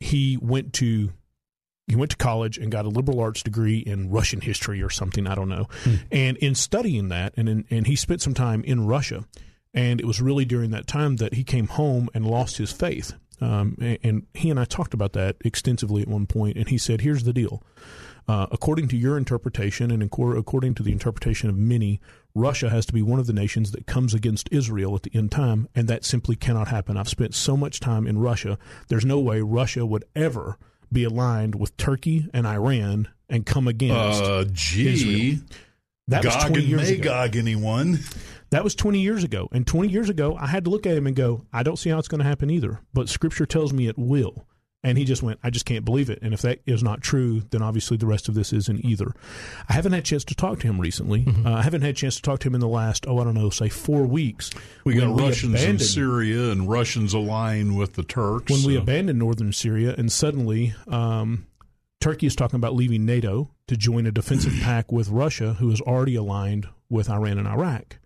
he 0.00 0.38
went 0.40 0.72
to 0.74 1.12
he 1.86 1.96
went 1.96 2.10
to 2.10 2.16
college 2.18 2.58
and 2.58 2.70
got 2.70 2.84
a 2.84 2.88
liberal 2.88 3.18
arts 3.18 3.42
degree 3.42 3.78
in 3.78 4.10
Russian 4.10 4.42
history 4.42 4.82
or 4.82 4.90
something 4.90 5.26
I 5.26 5.34
don't 5.34 5.48
know. 5.48 5.68
And 6.12 6.36
in 6.36 6.54
studying 6.54 7.08
that, 7.08 7.32
and 7.38 7.48
in, 7.48 7.64
and 7.70 7.86
he 7.86 7.96
spent 7.96 8.20
some 8.20 8.34
time 8.34 8.62
in 8.64 8.86
Russia, 8.86 9.24
And 9.74 10.00
it 10.00 10.06
was 10.06 10.20
really 10.20 10.44
during 10.44 10.70
that 10.70 10.86
time 10.86 11.16
that 11.16 11.34
he 11.34 11.44
came 11.44 11.66
home 11.68 12.08
and 12.14 12.26
lost 12.26 12.56
his 12.56 12.72
faith. 12.72 13.14
Um, 13.40 13.76
and, 13.80 13.98
and 14.02 14.26
he 14.34 14.50
and 14.50 14.58
I 14.58 14.64
talked 14.64 14.94
about 14.94 15.12
that 15.14 15.36
extensively 15.44 16.02
at 16.02 16.08
one 16.08 16.26
point, 16.26 16.56
and 16.56 16.68
he 16.68 16.78
said, 16.78 17.00
"Here's 17.02 17.24
the 17.24 17.32
deal: 17.32 17.62
uh, 18.26 18.46
according 18.50 18.88
to 18.88 18.96
your 18.96 19.16
interpretation, 19.16 19.90
and 19.90 20.02
according 20.02 20.74
to 20.74 20.82
the 20.82 20.92
interpretation 20.92 21.48
of 21.48 21.56
many, 21.56 22.00
Russia 22.34 22.68
has 22.70 22.84
to 22.86 22.92
be 22.92 23.02
one 23.02 23.18
of 23.18 23.26
the 23.26 23.32
nations 23.32 23.72
that 23.72 23.86
comes 23.86 24.14
against 24.14 24.48
Israel 24.52 24.94
at 24.94 25.02
the 25.02 25.10
end 25.14 25.30
time, 25.32 25.68
and 25.74 25.88
that 25.88 26.04
simply 26.04 26.36
cannot 26.36 26.68
happen. 26.68 26.96
I've 26.96 27.08
spent 27.08 27.34
so 27.34 27.56
much 27.56 27.80
time 27.80 28.06
in 28.06 28.18
Russia. 28.18 28.58
There's 28.88 29.04
no 29.04 29.18
way 29.20 29.40
Russia 29.40 29.86
would 29.86 30.04
ever 30.14 30.58
be 30.92 31.04
aligned 31.04 31.54
with 31.54 31.76
Turkey 31.76 32.28
and 32.32 32.46
Iran 32.46 33.08
and 33.28 33.44
come 33.44 33.68
against 33.68 34.22
Uh, 34.22 34.44
gee. 34.52 34.88
Israel. 34.88 35.38
That 36.08 36.24
was 36.24 36.34
20 36.36 36.58
and 36.60 36.68
years 36.68 36.88
ago. 36.88 37.10
Magog, 37.10 37.36
anyone? 37.36 37.98
That 38.50 38.64
was 38.64 38.74
20 38.74 39.00
years 39.00 39.24
ago. 39.24 39.48
And 39.52 39.66
20 39.66 39.88
years 39.90 40.08
ago, 40.08 40.36
I 40.40 40.46
had 40.46 40.64
to 40.64 40.70
look 40.70 40.86
at 40.86 40.96
him 40.96 41.06
and 41.06 41.14
go, 41.14 41.44
I 41.52 41.62
don't 41.62 41.76
see 41.76 41.90
how 41.90 41.98
it's 41.98 42.08
going 42.08 42.20
to 42.20 42.26
happen 42.26 42.50
either. 42.50 42.80
But 42.94 43.08
scripture 43.08 43.46
tells 43.46 43.72
me 43.72 43.88
it 43.88 43.98
will. 43.98 44.46
And 44.84 44.96
he 44.96 45.04
just 45.04 45.24
went, 45.24 45.40
I 45.42 45.50
just 45.50 45.64
can't 45.66 45.84
believe 45.84 46.08
it. 46.08 46.20
And 46.22 46.32
if 46.32 46.42
that 46.42 46.60
is 46.64 46.84
not 46.84 47.00
true, 47.02 47.42
then 47.50 47.62
obviously 47.62 47.96
the 47.96 48.06
rest 48.06 48.28
of 48.28 48.34
this 48.36 48.52
isn't 48.52 48.84
either. 48.84 49.12
I 49.68 49.72
haven't 49.72 49.92
had 49.92 50.02
a 50.02 50.04
chance 50.04 50.24
to 50.26 50.36
talk 50.36 50.60
to 50.60 50.68
him 50.68 50.80
recently. 50.80 51.24
Mm-hmm. 51.24 51.46
Uh, 51.46 51.56
I 51.56 51.62
haven't 51.62 51.82
had 51.82 51.90
a 51.90 51.94
chance 51.94 52.14
to 52.16 52.22
talk 52.22 52.38
to 52.40 52.48
him 52.48 52.54
in 52.54 52.60
the 52.60 52.68
last, 52.68 53.04
oh, 53.08 53.18
I 53.18 53.24
don't 53.24 53.34
know, 53.34 53.50
say 53.50 53.68
four 53.68 54.06
weeks. 54.06 54.50
We 54.84 54.94
got 54.94 55.18
Russians 55.18 55.54
in 55.54 55.60
abandoned- 55.60 55.82
Syria 55.82 56.52
and 56.52 56.68
Russians 56.68 57.12
aligned 57.12 57.76
with 57.76 57.94
the 57.94 58.04
Turks. 58.04 58.52
when 58.52 58.62
we 58.64 58.76
abandoned 58.76 59.18
northern 59.18 59.52
Syria, 59.52 59.96
and 59.98 60.12
suddenly 60.12 60.74
um, 60.86 61.48
Turkey 62.00 62.28
is 62.28 62.36
talking 62.36 62.56
about 62.56 62.74
leaving 62.74 63.04
NATO 63.04 63.50
to 63.66 63.76
join 63.76 64.06
a 64.06 64.12
defensive 64.12 64.54
pact 64.62 64.92
with 64.92 65.08
Russia, 65.08 65.54
who 65.54 65.72
is 65.72 65.80
already 65.80 66.14
aligned 66.14 66.68
with 66.88 67.10
Iran 67.10 67.38
and 67.38 67.48
Iraq. 67.48 67.98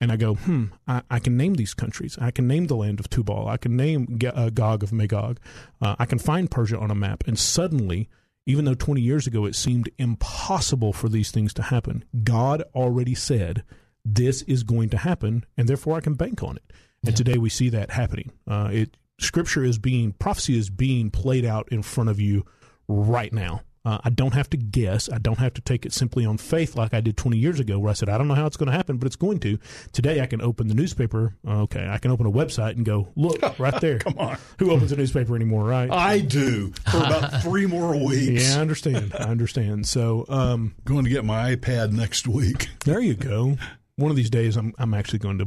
And 0.00 0.12
I 0.12 0.16
go, 0.16 0.34
hmm, 0.34 0.66
I, 0.86 1.02
I 1.10 1.18
can 1.18 1.36
name 1.36 1.54
these 1.54 1.74
countries. 1.74 2.16
I 2.20 2.30
can 2.30 2.46
name 2.46 2.66
the 2.66 2.76
land 2.76 3.00
of 3.00 3.10
Tubal. 3.10 3.48
I 3.48 3.56
can 3.56 3.76
name 3.76 4.18
uh, 4.32 4.50
Gog 4.50 4.82
of 4.84 4.92
Magog. 4.92 5.40
Uh, 5.80 5.96
I 5.98 6.06
can 6.06 6.18
find 6.18 6.50
Persia 6.50 6.78
on 6.78 6.90
a 6.90 6.94
map. 6.94 7.24
And 7.26 7.38
suddenly, 7.38 8.08
even 8.46 8.64
though 8.64 8.74
20 8.74 9.00
years 9.00 9.26
ago 9.26 9.44
it 9.44 9.56
seemed 9.56 9.90
impossible 9.98 10.92
for 10.92 11.08
these 11.08 11.32
things 11.32 11.52
to 11.54 11.62
happen, 11.62 12.04
God 12.22 12.62
already 12.74 13.14
said, 13.14 13.64
this 14.04 14.42
is 14.42 14.62
going 14.62 14.88
to 14.90 14.96
happen, 14.96 15.44
and 15.56 15.68
therefore 15.68 15.96
I 15.96 16.00
can 16.00 16.14
bank 16.14 16.42
on 16.42 16.56
it. 16.56 16.72
And 17.06 17.16
today 17.16 17.36
we 17.38 17.50
see 17.50 17.68
that 17.70 17.90
happening. 17.90 18.32
Uh, 18.46 18.70
it 18.72 18.96
Scripture 19.20 19.64
is 19.64 19.78
being 19.78 20.12
prophecy 20.12 20.56
is 20.56 20.70
being 20.70 21.10
played 21.10 21.44
out 21.44 21.68
in 21.70 21.82
front 21.82 22.08
of 22.08 22.20
you 22.20 22.44
right 22.86 23.32
now. 23.32 23.62
Uh, 23.88 23.96
I 24.04 24.10
don't 24.10 24.34
have 24.34 24.50
to 24.50 24.58
guess. 24.58 25.08
I 25.10 25.16
don't 25.16 25.38
have 25.38 25.54
to 25.54 25.62
take 25.62 25.86
it 25.86 25.94
simply 25.94 26.26
on 26.26 26.36
faith 26.36 26.76
like 26.76 26.92
I 26.92 27.00
did 27.00 27.16
20 27.16 27.38
years 27.38 27.58
ago, 27.58 27.78
where 27.78 27.88
I 27.88 27.94
said 27.94 28.10
I 28.10 28.18
don't 28.18 28.28
know 28.28 28.34
how 28.34 28.44
it's 28.44 28.58
going 28.58 28.66
to 28.66 28.76
happen, 28.76 28.98
but 28.98 29.06
it's 29.06 29.16
going 29.16 29.38
to. 29.40 29.58
Today 29.92 30.20
I 30.20 30.26
can 30.26 30.42
open 30.42 30.68
the 30.68 30.74
newspaper. 30.74 31.34
Okay, 31.48 31.88
I 31.88 31.96
can 31.96 32.10
open 32.10 32.26
a 32.26 32.30
website 32.30 32.72
and 32.72 32.84
go 32.84 33.08
look 33.16 33.40
right 33.58 33.80
there. 33.80 34.00
Come 34.00 34.18
on, 34.18 34.36
who 34.58 34.72
opens 34.72 34.92
a 34.92 34.96
newspaper 34.96 35.34
anymore? 35.34 35.64
Right? 35.64 35.90
I 35.90 36.18
do 36.18 36.74
for 36.90 36.98
about 36.98 37.40
three 37.42 37.64
more 37.64 37.96
weeks. 37.96 38.50
Yeah, 38.50 38.58
I 38.58 38.60
understand. 38.60 39.14
I 39.18 39.24
understand. 39.24 39.86
So, 39.86 40.26
um, 40.28 40.74
going 40.84 41.04
to 41.04 41.10
get 41.10 41.24
my 41.24 41.56
iPad 41.56 41.92
next 41.92 42.28
week. 42.28 42.68
There 42.84 43.00
you 43.00 43.14
go. 43.14 43.56
One 43.96 44.10
of 44.10 44.16
these 44.16 44.30
days, 44.30 44.56
I'm 44.56 44.74
I'm 44.78 44.92
actually 44.92 45.20
going 45.20 45.38
to. 45.38 45.46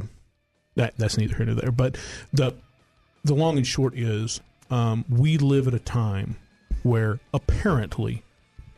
That 0.77 0.95
that's 0.97 1.15
neither 1.15 1.35
here 1.35 1.45
nor 1.45 1.55
there. 1.55 1.71
But 1.71 1.97
the 2.33 2.55
the 3.23 3.35
long 3.35 3.57
and 3.57 3.67
short 3.67 3.95
is, 3.95 4.41
um, 4.71 5.05
we 5.09 5.37
live 5.37 5.67
at 5.67 5.75
a 5.75 5.79
time 5.79 6.37
where 6.81 7.19
apparently 7.33 8.23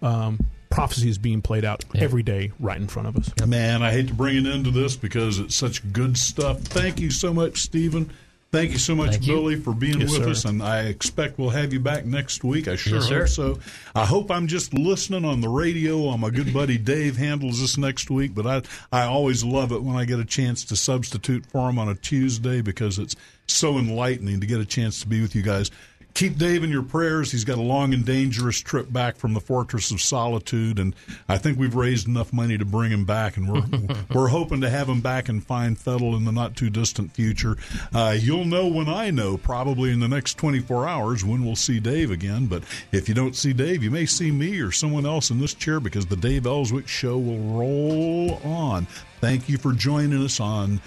um, 0.04 0.40
prophecy 0.70 1.10
is 1.10 1.18
being 1.18 1.42
played 1.42 1.66
out 1.66 1.84
every 1.96 2.24
day 2.24 2.52
right 2.60 2.78
in 2.78 2.88
front 2.88 3.08
of 3.08 3.16
us. 3.18 3.32
Man, 3.48 3.82
I 3.84 3.92
hate 3.92 4.08
to 4.10 4.14
bring 4.14 4.38
an 4.38 4.48
end 4.48 4.66
to 4.66 4.72
this 4.72 4.96
because 4.96 5.40
it's 5.40 5.56
such 5.56 5.92
good 5.94 6.18
stuff. 6.18 6.60
Thank 6.62 7.00
you 7.00 7.10
so 7.12 7.34
much, 7.34 7.60
Stephen. 7.62 8.12
Thank 8.52 8.70
you 8.72 8.78
so 8.78 8.94
much, 8.94 9.12
Thank 9.14 9.26
you. 9.26 9.34
Billy, 9.34 9.56
for 9.56 9.74
being 9.74 10.00
Yes, 10.02 10.12
with 10.12 10.26
sir. 10.26 10.30
us. 10.30 10.46
And 10.46 10.62
I 10.62 10.82
expect 10.82 11.40
we'll 11.40 11.50
have 11.50 11.74
you 11.74 11.80
back 11.80 12.06
next 12.06 12.44
week. 12.44 12.68
I 12.68 12.76
sure 12.76 12.96
Yes, 13.00 13.04
hope 13.10 13.10
sir. 13.10 13.28
so. 13.28 13.60
I 13.96 14.06
hope 14.06 14.30
I'm 14.30 14.46
just 14.46 14.76
listening 14.76 15.26
on 15.26 15.42
the 15.42 15.50
radio 15.50 15.98
while 15.98 16.20
my 16.20 16.30
good 16.30 16.54
buddy 16.54 16.78
Dave 16.78 17.18
handles 17.18 17.60
this 17.62 17.80
next 17.80 18.12
week. 18.12 18.36
But 18.36 18.46
I, 18.46 18.62
I 18.92 19.06
always 19.06 19.44
love 19.44 19.72
it 19.72 19.82
when 19.82 19.96
I 19.96 20.06
get 20.06 20.20
a 20.20 20.26
chance 20.26 20.64
to 20.66 20.76
substitute 20.76 21.48
for 21.48 21.68
him 21.68 21.80
on 21.80 21.90
a 21.90 21.96
Tuesday 21.96 22.62
because 22.62 23.00
it's 23.00 23.16
so 23.48 23.80
enlightening 23.80 24.40
to 24.42 24.46
get 24.46 24.60
a 24.62 24.66
chance 24.66 25.00
to 25.02 25.08
be 25.08 25.20
with 25.20 25.36
you 25.36 25.42
guys. 25.42 25.72
Keep 26.14 26.38
Dave 26.38 26.64
in 26.64 26.70
your 26.70 26.84
prayers. 26.84 27.32
He's 27.32 27.44
got 27.44 27.58
a 27.58 27.62
long 27.62 27.92
and 27.92 28.06
dangerous 28.06 28.60
trip 28.60 28.94
back 28.94 29.16
from 29.16 29.34
the 29.34 29.40
Fortress 29.40 29.90
of 29.90 30.00
Solitude, 30.00 30.78
and 30.78 30.94
I 31.28 31.40
think 31.40 31.58
we've 31.58 31.74
raised 31.74 32.08
enough 32.08 32.32
money 32.32 32.56
to 32.58 32.66
bring 32.66 32.92
him 32.92 33.04
back, 33.04 33.36
and 33.36 33.52
we're 33.52 33.64
we're 34.14 34.28
hoping 34.28 34.62
to 34.62 34.70
have 34.70 34.88
him 34.88 35.02
back 35.02 35.28
in 35.28 35.42
fine 35.42 35.76
fettle 35.76 36.16
in 36.16 36.26
the 36.26 36.32
not 36.32 36.56
too 36.56 36.70
distant 36.70 37.14
future. 37.14 37.58
Uh, 37.94 38.16
you'll 38.18 38.46
know 38.46 38.68
when 38.68 38.88
I 38.88 39.10
know, 39.10 39.38
probably 39.38 39.92
in 39.92 40.00
the 40.00 40.08
next 40.08 40.38
24 40.38 40.88
hours, 40.88 41.26
when 41.26 41.44
we'll 41.44 41.56
see 41.56 41.80
Dave 41.80 42.12
again. 42.12 42.46
But 42.46 42.64
if 42.92 43.10
you 43.10 43.16
don't 43.16 43.36
see 43.36 43.54
Dave, 43.54 43.82
you 43.82 43.90
may 43.90 44.06
see 44.06 44.32
me 44.32 44.60
or 44.60 44.72
someone 44.72 45.08
else 45.08 45.32
in 45.32 45.40
this 45.40 45.56
chair 45.56 45.80
because 45.80 46.06
the 46.06 46.16
Dave 46.16 46.46
Elswick 46.46 46.88
Show 46.88 47.18
will 47.18 47.40
roll 47.40 48.40
on. 48.44 48.86
Thank 49.20 49.50
you 49.50 49.58
for 49.58 49.74
joining 49.74 50.24
us 50.24 50.40
on 50.40 50.80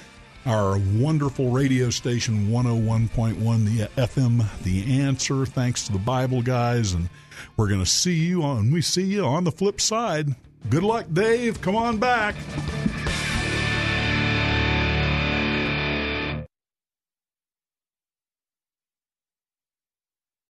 our 0.47 0.78
wonderful 0.78 1.50
radio 1.50 1.91
station 1.91 2.49
101.1 2.49 3.65
the 3.65 3.86
FM 4.00 4.62
the 4.62 5.00
answer. 5.00 5.44
Thanks 5.44 5.86
to 5.86 5.92
the 5.92 5.99
Bible 5.99 6.41
guys 6.41 6.92
and 6.92 7.08
we're 7.57 7.68
going 7.68 7.81
to 7.81 7.86
see 7.86 8.15
you 8.15 8.42
on 8.42 8.70
we 8.70 8.81
see 8.81 9.05
you 9.05 9.25
on 9.25 9.44
the 9.44 9.52
flip 9.52 9.81
side. 9.81 10.34
Good 10.70 10.84
luck 10.84 11.07
Dave. 11.12 11.60
Come 11.60 11.76
on 11.76 11.99
back 11.99 12.36